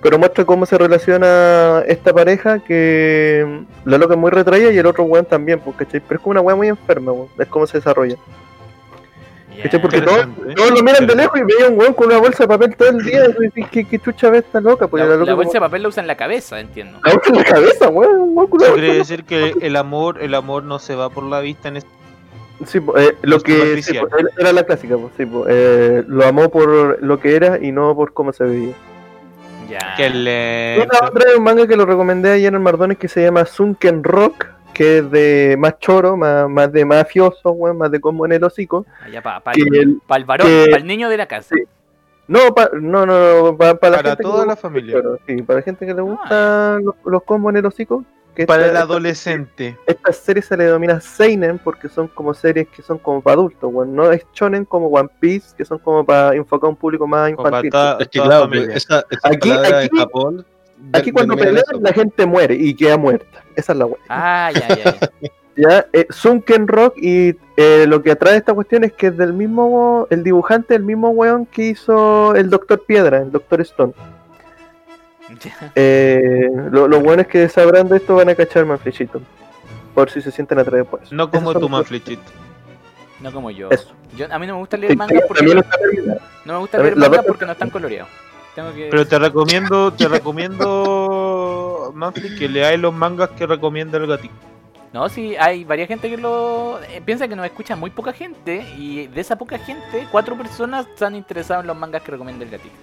Pero 0.00 0.18
muestra 0.18 0.44
cómo 0.44 0.64
se 0.64 0.78
relaciona 0.78 1.82
esta 1.86 2.12
pareja 2.12 2.60
que 2.60 3.64
la 3.84 3.98
loca 3.98 4.14
es 4.14 4.20
muy 4.20 4.30
retraída 4.30 4.70
y 4.70 4.78
el 4.78 4.86
otro 4.86 5.04
weón 5.04 5.24
también, 5.24 5.60
¿cachai? 5.76 6.00
Pero 6.00 6.18
es 6.18 6.20
como 6.22 6.32
una 6.32 6.40
weá 6.40 6.54
muy 6.54 6.68
enferma, 6.68 7.12
weón. 7.12 7.28
Es 7.38 7.48
cómo 7.48 7.66
se 7.66 7.78
desarrolla. 7.78 8.16
Porque 9.82 10.00
todos, 10.02 10.26
¿eh? 10.46 10.54
todos 10.54 10.70
lo 10.70 10.82
miran 10.82 11.06
de 11.06 11.14
lejos 11.16 11.38
y 11.40 11.42
veían 11.42 11.72
un 11.72 11.78
weón 11.80 11.94
con 11.94 12.06
una 12.06 12.18
bolsa 12.18 12.44
de 12.44 12.48
papel 12.48 12.76
todo 12.76 12.88
el 12.90 13.04
día. 13.04 13.22
¿qué, 13.70 13.84
qué 13.84 13.98
chucha 13.98 14.30
ve 14.30 14.38
esta 14.38 14.60
loca? 14.60 14.86
Pues 14.88 15.02
La, 15.02 15.08
la, 15.08 15.14
la 15.16 15.20
loca 15.20 15.34
bolsa 15.34 15.52
de 15.54 15.60
papel 15.60 15.82
la 15.82 15.88
usa 15.88 16.00
en 16.00 16.06
la 16.06 16.16
cabeza, 16.16 16.60
entiendo. 16.60 16.98
la 17.04 17.12
bolsa 17.14 17.28
en 17.30 17.36
la 17.36 17.44
cabeza, 17.44 17.88
weón. 17.88 18.20
un 18.20 18.36
weón 18.38 18.48
una 18.52 18.66
en 18.68 18.86
la- 18.88 18.94
decir 18.94 19.24
que 19.24 19.54
el 19.60 19.76
amor, 19.76 20.22
el 20.22 20.34
amor 20.34 20.62
no 20.64 20.78
se 20.78 20.94
va 20.94 21.10
por 21.10 21.24
la 21.24 21.40
vista 21.40 21.68
en 21.68 21.78
este. 21.78 21.90
Sí, 22.66 22.80
po, 22.80 22.98
eh, 22.98 23.16
lo 23.22 23.40
que 23.40 23.52
sí, 23.52 23.58
superficial. 23.58 24.08
po, 24.08 24.16
era- 24.38 24.52
la 24.52 24.62
clásica, 24.64 24.96
po, 24.96 25.10
sí, 25.16 25.26
po, 25.26 25.44
eh, 25.48 26.02
lo 26.06 26.24
amó 26.26 26.48
por 26.50 27.02
lo 27.02 27.20
que 27.20 27.36
era 27.36 27.58
y 27.62 27.70
no 27.72 27.94
por 27.94 28.12
cómo 28.12 28.32
se 28.32 28.44
veía. 28.44 28.74
Ya. 29.68 29.94
Que 29.96 30.08
le. 30.10 30.78
La 30.78 31.08
otra 31.08 31.30
es 31.30 31.36
un 31.36 31.44
manga 31.44 31.66
que 31.66 31.76
lo 31.76 31.84
recomendé 31.84 32.30
ayer 32.32 32.54
en 32.54 32.62
Mardones 32.62 32.96
que 32.98 33.06
se 33.08 33.22
llama 33.22 33.44
Sunken 33.44 34.02
Rock, 34.02 34.46
que 34.74 34.98
es 34.98 35.10
de 35.10 35.56
más 35.58 35.78
choro, 35.78 36.16
más, 36.16 36.48
más 36.48 36.72
de 36.72 36.84
mafioso, 36.84 37.50
weón, 37.52 37.78
más 37.78 37.90
de 37.90 38.00
como 38.00 38.24
en 38.26 38.32
el 38.32 38.44
hocico. 38.44 38.86
Allá 39.02 39.22
para 39.22 39.40
pa, 39.40 39.52
el- 39.52 40.00
el 40.08 40.24
varón, 40.24 40.46
que- 40.46 40.64
el 40.64 40.86
niño 40.86 41.08
de 41.08 41.16
la 41.16 41.26
casa. 41.26 41.54
Sí. 41.56 41.62
No, 42.28 42.54
pa- 42.54 42.70
no, 42.74 43.06
no, 43.06 43.56
para 43.56 43.72
la 43.72 43.78
Para 43.78 43.96
gente 43.96 44.16
que 44.18 44.22
toda 44.22 44.44
la 44.46 44.54
familia. 44.56 45.00
sí, 45.26 45.42
para 45.42 45.60
la 45.60 45.62
gente 45.64 45.86
que 45.86 45.94
le 45.94 46.02
gusta 46.02 46.78
los, 46.82 46.94
los 47.04 47.22
combos 47.22 47.50
en 47.52 47.56
el 47.58 47.66
hocico. 47.66 48.04
Que 48.34 48.46
Para 48.46 48.66
esta- 48.66 48.70
el 48.70 48.76
esta- 48.76 48.84
adolescente. 48.92 49.76
Estas 49.84 50.16
series 50.18 50.44
se 50.46 50.56
le 50.56 50.64
denomina 50.66 51.00
Seinen 51.00 51.58
porque 51.58 51.88
son 51.88 52.06
como 52.06 52.32
series 52.34 52.68
que 52.68 52.82
son 52.82 52.98
como 52.98 53.20
para 53.20 53.34
adultos, 53.34 53.68
weón. 53.72 53.96
No 53.96 54.12
es 54.12 54.24
shonen 54.32 54.64
como 54.64 54.86
One 54.88 55.08
Piece, 55.18 55.56
que 55.56 55.64
son 55.64 55.78
como 55.80 56.04
para 56.04 56.36
enfocar 56.36 56.68
a 56.68 56.70
un 56.70 56.76
público 56.76 57.04
más 57.08 57.32
para 57.34 57.66
infantil. 57.66 57.72
Es 57.98 58.08
que 58.08 58.20
claro, 58.20 58.48
pues, 58.48 58.68
esa, 58.68 59.04
esa 59.10 59.28
Aquí- 59.28 59.50
aquí- 59.50 59.88
en 59.90 59.98
Japón. 59.98 60.46
Aquí 60.92 61.12
cuando 61.12 61.36
pelean 61.36 61.64
la 61.80 61.92
gente 61.92 62.24
muere 62.26 62.54
y 62.54 62.74
queda 62.74 62.96
muerta. 62.96 63.42
Esa 63.56 63.72
es 63.72 63.78
la 63.78 63.86
weá. 63.86 63.98
Ah, 64.08 64.50
ya, 64.54 64.68
ya. 64.68 64.84
ya. 64.84 65.10
Ya, 65.60 65.86
eh, 65.92 66.06
Sunken 66.10 66.68
Rock 66.68 66.94
y 66.98 67.34
eh, 67.56 67.84
lo 67.88 68.00
que 68.00 68.12
atrae 68.12 68.36
esta 68.36 68.54
cuestión 68.54 68.84
es 68.84 68.92
que 68.92 69.08
es 69.08 69.16
del 69.16 69.32
mismo, 69.32 70.06
el 70.08 70.22
dibujante, 70.22 70.76
el 70.76 70.84
mismo 70.84 71.08
weón 71.10 71.46
que 71.46 71.64
hizo 71.70 72.36
el 72.36 72.48
Doctor 72.48 72.84
Piedra, 72.86 73.18
el 73.22 73.32
Doctor 73.32 73.60
Stone. 73.62 73.92
Eh, 75.74 76.48
lo- 76.70 76.88
los 76.88 77.02
buenos 77.02 77.26
que 77.26 77.48
sabrán 77.48 77.88
de 77.88 77.96
esto 77.96 78.14
van 78.14 78.28
a 78.28 78.34
cachar 78.36 78.64
más 78.66 78.80
flechito. 78.80 79.20
Por 79.94 80.10
si 80.10 80.22
se 80.22 80.30
sienten 80.30 80.60
atraídos 80.60 80.86
por 80.88 81.02
eso. 81.02 81.12
No 81.14 81.28
como 81.28 81.52
los- 81.52 81.68
manflechito. 81.68 82.22
No 83.20 83.32
como 83.32 83.50
yo. 83.50 83.68
Eso. 83.70 83.92
Yo- 84.16 84.32
A 84.32 84.38
mí 84.38 84.46
no 84.46 84.54
me 84.54 84.60
gusta 84.60 84.76
leer 84.76 84.96
mangas 84.96 85.22
porque 85.26 85.44
no 85.44 85.54
me 86.52 86.58
gusta 86.60 86.78
leer 86.78 86.94
parte- 86.94 87.22
porque 87.26 87.46
no 87.46 87.52
están 87.52 87.70
coloreados. 87.70 88.08
Tengo 88.58 88.74
que 88.74 88.88
Pero 88.90 89.06
te 89.06 89.18
recomiendo, 89.20 89.92
te 89.92 90.08
recomiendo, 90.08 91.92
Manfred, 91.94 92.36
que 92.36 92.48
leáis 92.48 92.80
los 92.80 92.92
mangas 92.92 93.30
que 93.30 93.46
recomienda 93.46 93.98
el 93.98 94.08
gatito. 94.08 94.34
No, 94.92 95.08
sí, 95.08 95.36
hay 95.36 95.62
varias 95.64 95.86
gente 95.86 96.10
que 96.10 96.16
lo 96.16 96.80
eh, 96.82 97.00
piensa 97.04 97.28
que 97.28 97.36
nos 97.36 97.46
escucha 97.46 97.76
muy 97.76 97.90
poca 97.90 98.12
gente 98.12 98.66
y 98.76 99.06
de 99.06 99.20
esa 99.20 99.38
poca 99.38 99.58
gente, 99.60 100.08
cuatro 100.10 100.36
personas 100.36 100.88
están 100.88 101.14
interesados 101.14 101.62
en 101.62 101.68
los 101.68 101.76
mangas 101.76 102.02
que 102.02 102.10
recomienda 102.10 102.44
el 102.44 102.50
gatito. 102.50 102.74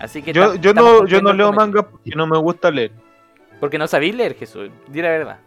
Así 0.00 0.22
que 0.22 0.32
Yo, 0.32 0.54
yo 0.54 0.72
no, 0.72 1.04
yo 1.04 1.20
no 1.20 1.34
leo 1.34 1.52
mangas 1.52 1.84
porque 1.90 2.10
no 2.16 2.26
me 2.26 2.38
gusta 2.38 2.70
leer. 2.70 2.92
Porque 3.60 3.76
no 3.76 3.86
sabéis 3.86 4.14
leer, 4.14 4.34
Jesús, 4.34 4.70
di 4.86 5.02
la 5.02 5.10
verdad. 5.10 5.38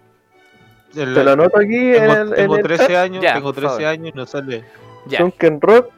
El- 0.96 1.16
Te 1.16 1.24
lo 1.24 1.32
anoto 1.32 1.58
aquí 1.58 1.76
en 1.96 2.02
tengo, 2.02 2.14
el, 2.14 2.34
tengo 2.36 2.54
en 2.56 2.60
el 2.60 2.68
13 2.68 2.86
chat. 2.88 2.96
años, 2.98 3.24
Ya, 3.24 3.34
tengo 3.34 3.48
por 3.48 3.56
13 3.56 3.68
favor. 3.70 3.86
años 3.86 4.12
y 4.14 4.16
no 4.16 4.26
sale. 4.28 4.64
Ya, 5.08 5.18
Sunken 5.18 5.60
Rock. 5.60 5.90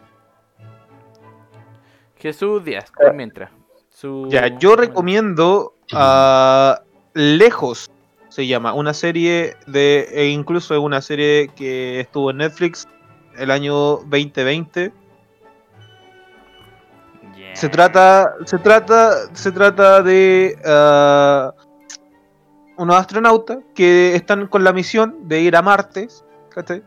Jesús 2.16 2.64
Díaz, 2.64 2.90
por 2.96 3.14
mientras. 3.14 3.52
Su... 4.04 4.28
Ya, 4.30 4.60
yo 4.60 4.76
recomiendo 4.76 5.76
a 5.94 6.82
Lejos, 7.14 7.90
se 8.28 8.46
llama, 8.46 8.74
una 8.74 8.94
serie 8.94 9.56
de, 9.66 10.10
e 10.12 10.28
incluso 10.28 10.74
es 10.74 10.82
una 10.82 11.00
serie 11.00 11.48
que 11.56 12.02
estuvo 12.02 12.32
en 12.32 12.38
Netflix 12.40 12.86
el 13.38 13.50
año 13.50 13.74
2020. 13.74 14.92
Ya. 17.38 17.56
Se 17.56 17.70
trata, 17.70 18.34
se 18.44 18.58
trata, 18.58 19.34
se 19.34 19.54
trata 19.54 20.04
de 20.04 20.60
ah, 20.66 21.54
unos 22.76 22.98
astronautas 22.98 23.60
que 23.74 24.16
están 24.16 24.48
con 24.48 24.66
la 24.66 24.74
misión 24.74 25.30
de 25.30 25.40
ir 25.40 25.56
a 25.56 25.62
Marte, 25.62 26.10
¿cachai? 26.50 26.84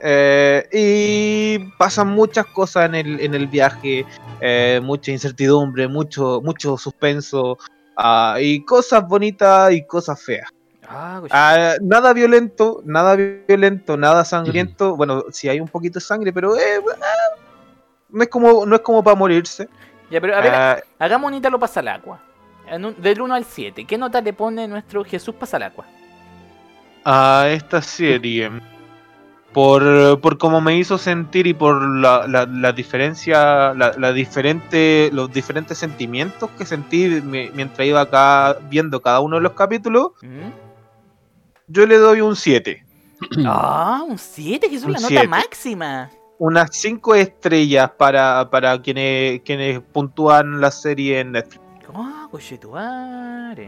Eh, 0.00 0.68
y 0.72 1.58
pasan 1.76 2.08
muchas 2.08 2.46
cosas 2.46 2.86
en 2.86 2.94
el, 2.94 3.20
en 3.20 3.34
el 3.34 3.46
viaje, 3.48 4.06
eh, 4.40 4.80
mucha 4.82 5.10
incertidumbre, 5.10 5.88
mucho, 5.88 6.40
mucho 6.44 6.76
suspenso, 6.78 7.58
ah, 7.96 8.36
y 8.40 8.64
cosas 8.64 9.06
bonitas 9.08 9.72
y 9.72 9.84
cosas 9.86 10.22
feas. 10.22 10.48
Ah. 10.88 11.20
Ah, 11.30 11.74
nada 11.82 12.12
violento, 12.12 12.80
nada 12.84 13.14
violento, 13.16 13.96
nada 13.96 14.24
sangriento. 14.24 14.96
Bueno, 14.96 15.24
sí 15.30 15.48
hay 15.48 15.60
un 15.60 15.68
poquito 15.68 15.98
de 15.98 16.04
sangre, 16.04 16.32
pero 16.32 16.56
eh, 16.56 16.80
no 18.10 18.22
es 18.22 18.28
como, 18.28 18.64
no 18.64 18.74
es 18.76 18.80
como 18.82 19.02
para 19.02 19.16
morirse. 19.16 19.68
Ya, 20.10 20.20
pero 20.20 20.34
a 20.36 20.40
ver, 20.40 20.52
Ah, 20.54 20.78
hagamos 20.98 21.28
un 21.30 21.34
Ítalo 21.36 21.58
Pasalacua. 21.58 22.20
En 22.66 22.84
un- 22.84 23.00
del 23.02 23.20
1 23.20 23.34
al 23.34 23.44
7. 23.44 23.84
¿Qué 23.84 23.98
nota 23.98 24.20
le 24.20 24.32
pone 24.32 24.66
nuestro 24.68 25.04
Jesús 25.04 25.34
Pasalacua? 25.34 25.84
a 27.04 27.46
esta 27.50 27.80
serie 27.80 28.50
por, 29.52 30.20
por 30.20 30.38
cómo 30.38 30.60
me 30.60 30.76
hizo 30.76 30.98
sentir 30.98 31.46
y 31.46 31.54
por 31.54 31.82
la, 31.82 32.26
la, 32.28 32.46
la 32.46 32.72
diferencia, 32.72 33.72
la, 33.74 33.92
la 33.96 34.12
diferente, 34.12 35.10
los 35.12 35.32
diferentes 35.32 35.78
sentimientos 35.78 36.50
que 36.58 36.66
sentí 36.66 37.08
mi- 37.22 37.50
mientras 37.54 37.86
iba 37.88 38.02
acá 38.02 38.58
viendo 38.70 39.00
cada 39.00 39.20
uno 39.20 39.36
de 39.36 39.42
los 39.42 39.52
capítulos, 39.52 40.10
¿Mm? 40.22 40.50
yo 41.66 41.86
le 41.86 41.96
doy 41.98 42.20
un 42.20 42.36
7. 42.36 42.84
Ah, 43.46 44.04
un 44.06 44.16
7, 44.18 44.68
que 44.70 44.76
es 44.76 44.84
Un 44.84 44.92
la 44.92 44.98
nota 45.00 45.08
siete. 45.08 45.28
máxima. 45.28 46.10
Unas 46.38 46.68
5 46.72 47.16
estrellas 47.16 47.90
para, 47.98 48.48
para 48.48 48.80
quienes, 48.80 49.40
quienes 49.40 49.80
puntúan 49.80 50.60
la 50.60 50.70
serie 50.70 51.18
en 51.20 51.32
Netflix. 51.32 51.64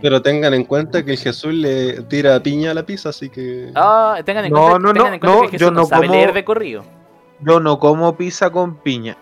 Pero 0.03 0.23
tengan 0.23 0.55
en 0.55 0.65
cuenta 0.65 1.05
que 1.05 1.13
el 1.13 1.19
Jesús 1.19 1.53
le 1.55 2.03
tira 2.03 2.41
piña 2.43 2.71
a 2.71 2.75
la 2.75 2.85
pizza, 2.85 3.09
así 3.09 3.29
que. 3.31 3.71
Ah, 3.75 4.19
tengan 4.25 4.45
en 4.45 4.53
No, 4.53 4.61
cuenta, 4.61 4.79
no, 4.79 4.93
tengan 4.93 5.09
no, 5.09 5.15
en 5.15 5.21
cuenta 5.21 5.37
no, 5.37 5.43
que 5.43 5.49
Jesús 5.49 5.61
yo 5.67 5.71
no, 5.71 5.81
no 5.81 5.87
sabe 5.87 6.07
como- 6.07 6.19
leer 6.19 6.33
de 6.33 6.45
corrido. 6.45 6.85
Yo 7.41 7.59
no 7.61 7.79
como 7.79 8.17
pizza 8.17 8.51
con 8.51 8.77
piña. 8.77 9.17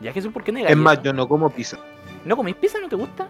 Ya 0.00 0.12
Jesús, 0.12 0.32
¿por 0.32 0.44
qué 0.44 0.52
negas 0.52 0.70
Es 0.70 0.76
más, 0.76 0.94
eso? 0.94 1.02
yo 1.04 1.12
no 1.12 1.28
como 1.28 1.50
pizza. 1.50 1.78
¿No 2.24 2.36
comís 2.36 2.54
pizza? 2.54 2.78
¿No 2.80 2.88
te 2.88 2.96
gusta? 2.96 3.28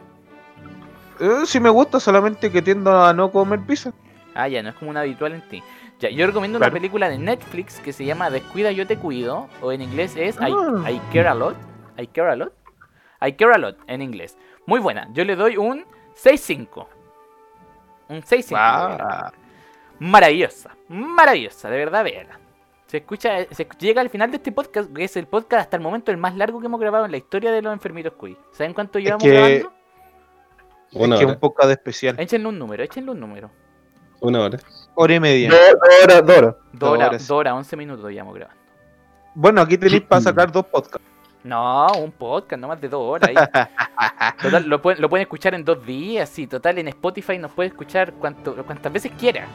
Eh, 1.18 1.42
sí 1.46 1.60
me 1.60 1.70
gusta, 1.70 1.98
solamente 2.00 2.50
que 2.50 2.62
tiendo 2.62 3.02
a 3.02 3.12
no 3.12 3.30
comer 3.30 3.60
pizza. 3.60 3.92
Ah, 4.34 4.48
ya, 4.48 4.62
no 4.62 4.68
es 4.70 4.74
como 4.76 4.90
un 4.90 4.96
habitual 4.96 5.32
en 5.34 5.42
ti. 5.48 5.62
Ya, 5.98 6.08
yo 6.10 6.26
recomiendo 6.26 6.56
una 6.58 6.70
película 6.70 7.08
de 7.10 7.18
Netflix 7.18 7.78
que 7.80 7.92
se 7.92 8.04
llama 8.04 8.30
Descuida, 8.30 8.72
yo 8.72 8.86
te 8.86 8.96
cuido. 8.96 9.48
O 9.60 9.72
en 9.72 9.82
inglés 9.82 10.14
es 10.16 10.36
I, 10.36 10.52
Ah. 10.84 10.90
I 10.90 11.00
Care 11.12 11.28
a 11.28 11.34
Lot. 11.34 11.56
I 11.98 12.06
Care 12.06 12.30
a 12.32 12.36
Lot. 12.36 12.52
I 13.26 13.32
Care 13.32 13.52
a 13.54 13.58
Lot 13.58 13.76
en 13.86 14.00
inglés. 14.00 14.36
Muy 14.66 14.80
buena. 14.80 15.08
Yo 15.12 15.24
le 15.24 15.36
doy 15.36 15.56
un 15.56 15.84
6-5. 16.22 16.86
Un 18.08 18.22
6-5. 18.22 18.54
Ah, 18.56 19.32
Maravillosa. 19.98 20.76
Maravillosa, 20.88 21.68
de 21.70 21.76
verdad, 21.76 22.04
véala. 22.04 22.38
Se 22.86 22.96
escucha, 22.98 23.44
se 23.50 23.68
llega 23.78 24.00
al 24.00 24.10
final 24.10 24.30
de 24.30 24.38
este 24.38 24.50
podcast, 24.50 24.92
que 24.92 25.04
es 25.04 25.16
el 25.16 25.26
podcast 25.26 25.62
hasta 25.62 25.76
el 25.76 25.82
momento 25.82 26.10
el 26.10 26.16
más 26.16 26.34
largo 26.36 26.58
que 26.58 26.66
hemos 26.66 26.80
grabado 26.80 27.04
en 27.04 27.10
la 27.12 27.18
historia 27.18 27.52
de 27.52 27.62
los 27.62 27.72
enfermitos 27.72 28.14
Cuy. 28.14 28.36
¿Saben 28.52 28.74
cuánto 28.74 28.98
llevamos 28.98 29.22
que- 29.22 29.30
grabando? 29.30 29.72
Una 30.92 31.14
es 31.14 31.20
que 31.20 31.24
hora. 31.26 31.34
un 31.34 31.40
poco 31.40 31.66
de 31.66 31.74
especial. 31.74 32.18
Échenle 32.18 32.48
un 32.48 32.58
número, 32.58 32.82
échenle 32.82 33.12
un 33.12 33.20
número. 33.20 33.48
Una 34.20 34.40
hora. 34.40 34.58
Hora 34.96 35.14
y 35.14 35.20
media. 35.20 35.50
Dos 35.50 35.60
dos 35.70 36.04
horas, 36.04 36.26
dos 36.26 36.36
horas. 36.38 36.54
Dos 36.72 36.90
horas, 36.90 37.08
horas. 37.08 37.28
dos 37.28 37.38
horas, 37.38 37.52
11 37.54 37.76
minutos 37.76 38.10
llevamos 38.10 38.34
grabando. 38.34 38.60
Bueno, 39.34 39.60
aquí 39.60 39.78
tenéis 39.78 40.02
para 40.02 40.20
sacar 40.20 40.50
dos 40.50 40.66
podcasts. 40.66 41.06
No, 41.42 41.86
un 41.98 42.12
podcast, 42.12 42.60
no 42.60 42.68
más 42.68 42.80
de 42.80 42.88
dos 42.88 43.00
horas. 43.02 43.30
ahí. 43.30 43.34
Total, 44.42 44.68
lo, 44.68 44.82
pueden, 44.82 45.00
lo 45.00 45.08
pueden 45.08 45.22
escuchar 45.22 45.54
en 45.54 45.64
dos 45.64 45.84
días, 45.84 46.28
sí. 46.28 46.46
Total, 46.46 46.78
en 46.78 46.88
Spotify 46.88 47.38
nos 47.38 47.52
puede 47.52 47.68
escuchar 47.68 48.12
cuanto, 48.14 48.54
cuantas 48.64 48.92
veces 48.92 49.12
quiera. 49.18 49.46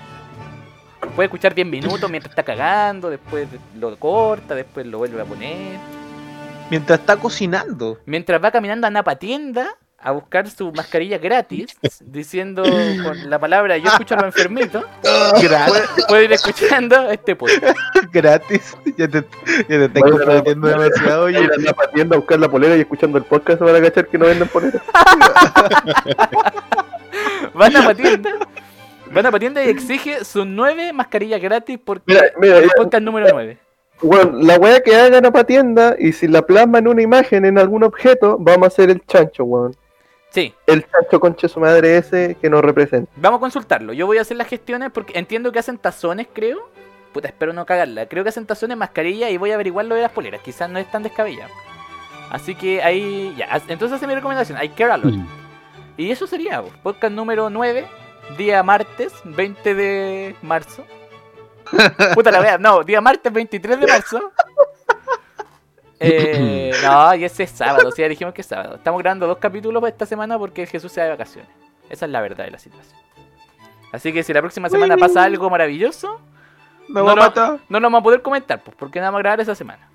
Puede 1.15 1.27
escuchar 1.27 1.53
10 1.53 1.67
minutos 1.67 2.09
mientras 2.09 2.31
está 2.31 2.43
cagando, 2.43 3.09
después 3.09 3.47
lo 3.75 3.95
corta, 3.97 4.55
después 4.55 4.85
lo 4.87 4.97
vuelve 4.97 5.21
a 5.21 5.25
poner. 5.25 5.77
Mientras 6.69 6.99
está 6.99 7.17
cocinando. 7.17 7.99
Mientras 8.05 8.43
va 8.43 8.51
caminando 8.51 8.87
a 8.87 8.89
Napa 8.89 9.15
Tienda 9.15 9.77
a 10.05 10.11
buscar 10.11 10.47
su 10.47 10.71
mascarilla 10.71 11.17
gratis, 11.17 11.75
diciendo 11.99 12.61
con 12.61 13.27
la 13.27 13.39
palabra 13.39 13.75
yo 13.77 13.87
escucho 13.87 14.13
a 14.13 14.17
los 14.17 14.25
enfermitos, 14.25 14.85
Gratis. 15.41 15.83
puede 16.07 16.25
ir 16.25 16.31
escuchando 16.33 17.09
este 17.09 17.35
podcast. 17.35 17.75
gratis. 18.13 18.77
Ya 18.97 19.07
te, 19.07 19.23
ya 19.67 19.89
te 19.89 19.99
Bueno, 19.99 20.17
comprometiendo 20.17 20.67
demasiado. 20.67 21.25
A 21.25 21.31
la 21.31 21.91
tienda 21.91 22.15
a 22.15 22.19
buscar 22.19 22.39
la 22.39 22.47
polera 22.49 22.77
y 22.77 22.81
escuchando 22.81 23.17
el 23.17 23.23
podcast 23.23 23.59
van 23.61 23.75
a 23.75 23.81
cachar 23.81 24.07
que 24.07 24.19
no 24.19 24.27
venden 24.27 24.47
polera. 24.47 24.79
Van 27.53 27.75
a 27.75 27.79
Napa 27.79 27.95
Tienda, 27.95 28.29
van 29.07 29.17
a 29.17 29.21
Napa 29.23 29.39
Tienda 29.39 29.63
y 29.63 29.69
exige 29.69 30.23
sus 30.25 30.45
nueve 30.45 30.91
mascarillas 30.93 31.41
gratis 31.41 31.79
porque 31.83 32.03
Mira, 32.13 32.23
mira, 32.39 32.57
el 32.57 32.69
podcast 32.75 33.03
número 33.03 33.27
9. 33.31 33.57
bueno, 34.01 34.37
la 34.41 34.57
wea 34.57 34.81
que 34.81 34.95
hagan 34.95 35.25
a 35.25 35.31
pa' 35.31 35.45
tienda 35.45 35.95
y 35.97 36.11
si 36.11 36.27
la 36.27 36.41
plasman 36.41 36.83
en 36.83 36.87
una 36.89 37.01
imagen 37.01 37.45
en 37.45 37.57
algún 37.57 37.83
objeto, 37.83 38.37
vamos 38.39 38.65
a 38.65 38.67
hacer 38.67 38.89
el 38.89 39.01
chancho, 39.05 39.45
weón. 39.45 39.75
Sí, 40.29 40.53
El 40.67 40.85
chancho 40.89 41.19
conche 41.19 41.47
su 41.47 41.59
madre 41.59 41.97
ese 41.97 42.35
que 42.41 42.49
nos 42.49 42.61
representa. 42.61 43.09
vamos 43.15 43.37
a 43.37 43.41
consultarlo. 43.41 43.93
Yo 43.93 44.05
voy 44.05 44.17
a 44.17 44.21
hacer 44.21 44.35
las 44.37 44.47
gestiones 44.47 44.91
porque 44.91 45.17
entiendo 45.17 45.51
que 45.51 45.59
hacen 45.59 45.77
tazones, 45.77 46.27
creo. 46.33 46.69
Puta, 47.13 47.29
espero 47.29 47.53
no 47.53 47.65
cagarla. 47.65 48.07
Creo 48.07 48.23
que 48.23 48.29
hacen 48.29 48.45
tazones, 48.45 48.75
mascarilla 48.75 49.29
y 49.29 49.37
voy 49.37 49.51
a 49.51 49.55
averiguar 49.55 49.85
lo 49.85 49.95
de 49.95 50.01
las 50.01 50.11
poleras. 50.11 50.41
Quizás 50.41 50.69
no 50.69 50.77
es 50.79 50.91
tan 50.91 51.03
descabellado. 51.03 51.53
Así 52.29 52.55
que 52.55 52.83
ahí, 52.83 53.33
ya. 53.37 53.61
Entonces 53.69 53.93
hace 53.95 54.07
mi 54.07 54.15
recomendación. 54.15 54.61
I 54.61 54.69
care 54.69 54.91
a 54.91 54.97
lot. 54.97 55.13
Y 55.95 56.11
eso 56.11 56.27
sería, 56.27 56.61
pues, 56.61 56.73
podcast 56.83 57.13
número 57.13 57.49
9, 57.49 57.85
día 58.37 58.61
martes, 58.63 59.13
20 59.23 59.75
de 59.75 60.35
marzo. 60.41 60.83
Puta 62.13 62.31
la 62.31 62.41
wea, 62.41 62.57
no, 62.57 62.83
día 62.83 62.99
martes 62.99 63.31
23 63.31 63.79
de 63.79 63.87
marzo. 63.87 64.31
Eh, 65.99 66.71
no, 66.83 67.15
y 67.15 67.23
ese 67.23 67.43
es 67.43 67.51
sábado, 67.51 67.91
sí, 67.91 68.01
ya 68.01 68.07
dijimos 68.09 68.33
que 68.33 68.41
es 68.41 68.47
sábado. 68.47 68.75
Estamos 68.75 69.01
grabando 69.01 69.27
dos 69.27 69.37
capítulos 69.37 69.81
para 69.81 69.91
esta 69.91 70.05
semana 70.05 70.37
porque 70.37 70.65
Jesús 70.65 70.91
se 70.91 70.99
va 71.01 71.05
de 71.05 71.11
vacaciones. 71.11 71.49
Esa 71.89 72.05
es 72.05 72.11
la 72.11 72.21
verdad 72.21 72.45
de 72.45 72.51
la 72.51 72.59
situación. 72.59 72.97
Así 73.91 74.11
que 74.11 74.23
si 74.23 74.33
la 74.33 74.41
próxima 74.41 74.69
semana 74.69 74.97
pasa 74.97 75.23
algo 75.23 75.49
maravilloso, 75.49 76.19
Me 76.89 76.99
No, 77.01 77.05
va 77.15 77.25
a 77.27 77.59
no. 77.69 77.79
vamos 77.81 77.99
a 77.99 78.03
poder 78.03 78.21
comentar, 78.21 78.61
pues 78.63 78.75
porque 78.77 78.99
nada 78.99 79.11
más 79.11 79.19
grabar 79.19 79.39
esa 79.39 79.55
semana. 79.55 79.89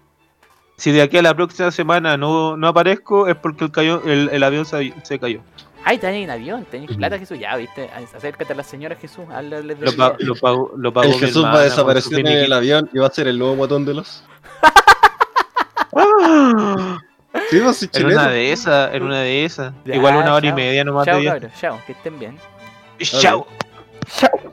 Si 0.77 0.91
de 0.93 1.03
aquí 1.03 1.19
a 1.19 1.23
la 1.23 1.35
próxima 1.35 1.71
semana 1.71 2.17
no, 2.17 2.57
no 2.57 2.69
aparezco, 2.69 3.29
es 3.29 3.37
porque 3.37 3.65
el, 3.65 3.71
cayó, 3.71 4.03
el, 4.07 4.31
el 4.33 4.43
avión 4.43 4.65
se, 4.65 4.95
se 5.03 5.19
cayó. 5.19 5.43
Ay, 5.85 5.99
tenés 5.99 6.25
en 6.25 6.31
avión, 6.31 6.65
tenés 6.65 6.95
plata 6.97 7.19
Jesús, 7.19 7.39
ya, 7.39 7.57
viste, 7.57 7.91
acércate 8.15 8.53
a 8.53 8.57
la 8.57 8.63
señora 8.63 8.97
Jesús, 8.97 9.25
háblale 9.33 9.75
de 9.75 9.85
Lo, 9.87 9.93
pa- 9.97 10.15
lo 10.19 10.35
pago, 10.35 10.73
lo 10.77 11.03
El 11.03 11.15
Jesús 11.15 11.45
va 11.45 11.55
a 11.55 11.63
desaparecer 11.63 12.21
en 12.21 12.27
el 12.29 12.53
avión 12.53 12.89
y 12.93 12.99
va 12.99 13.07
a 13.07 13.11
ser 13.11 13.29
el 13.29 13.39
nuevo 13.39 13.57
guatón 13.57 13.85
de 13.85 13.95
los. 13.95 14.25
Sí, 17.49 17.59
En 17.95 18.07
una 18.07 18.29
de 18.29 18.53
esas, 18.53 18.95
en 18.95 19.03
una 19.05 19.21
de 19.21 19.45
esas. 19.45 19.73
Ya, 19.85 19.95
Igual 19.95 20.17
una 20.17 20.35
hora 20.35 20.47
y 20.47 20.51
chao. 20.51 20.57
media 20.57 20.85
nomás 20.85 21.07
Chao, 21.07 21.19
de 21.19 21.25
cabros, 21.27 21.53
chao, 21.61 21.81
que 21.87 21.93
estén 21.93 22.19
bien. 22.19 22.39
Chao. 22.99 23.47
Chao. 24.17 24.53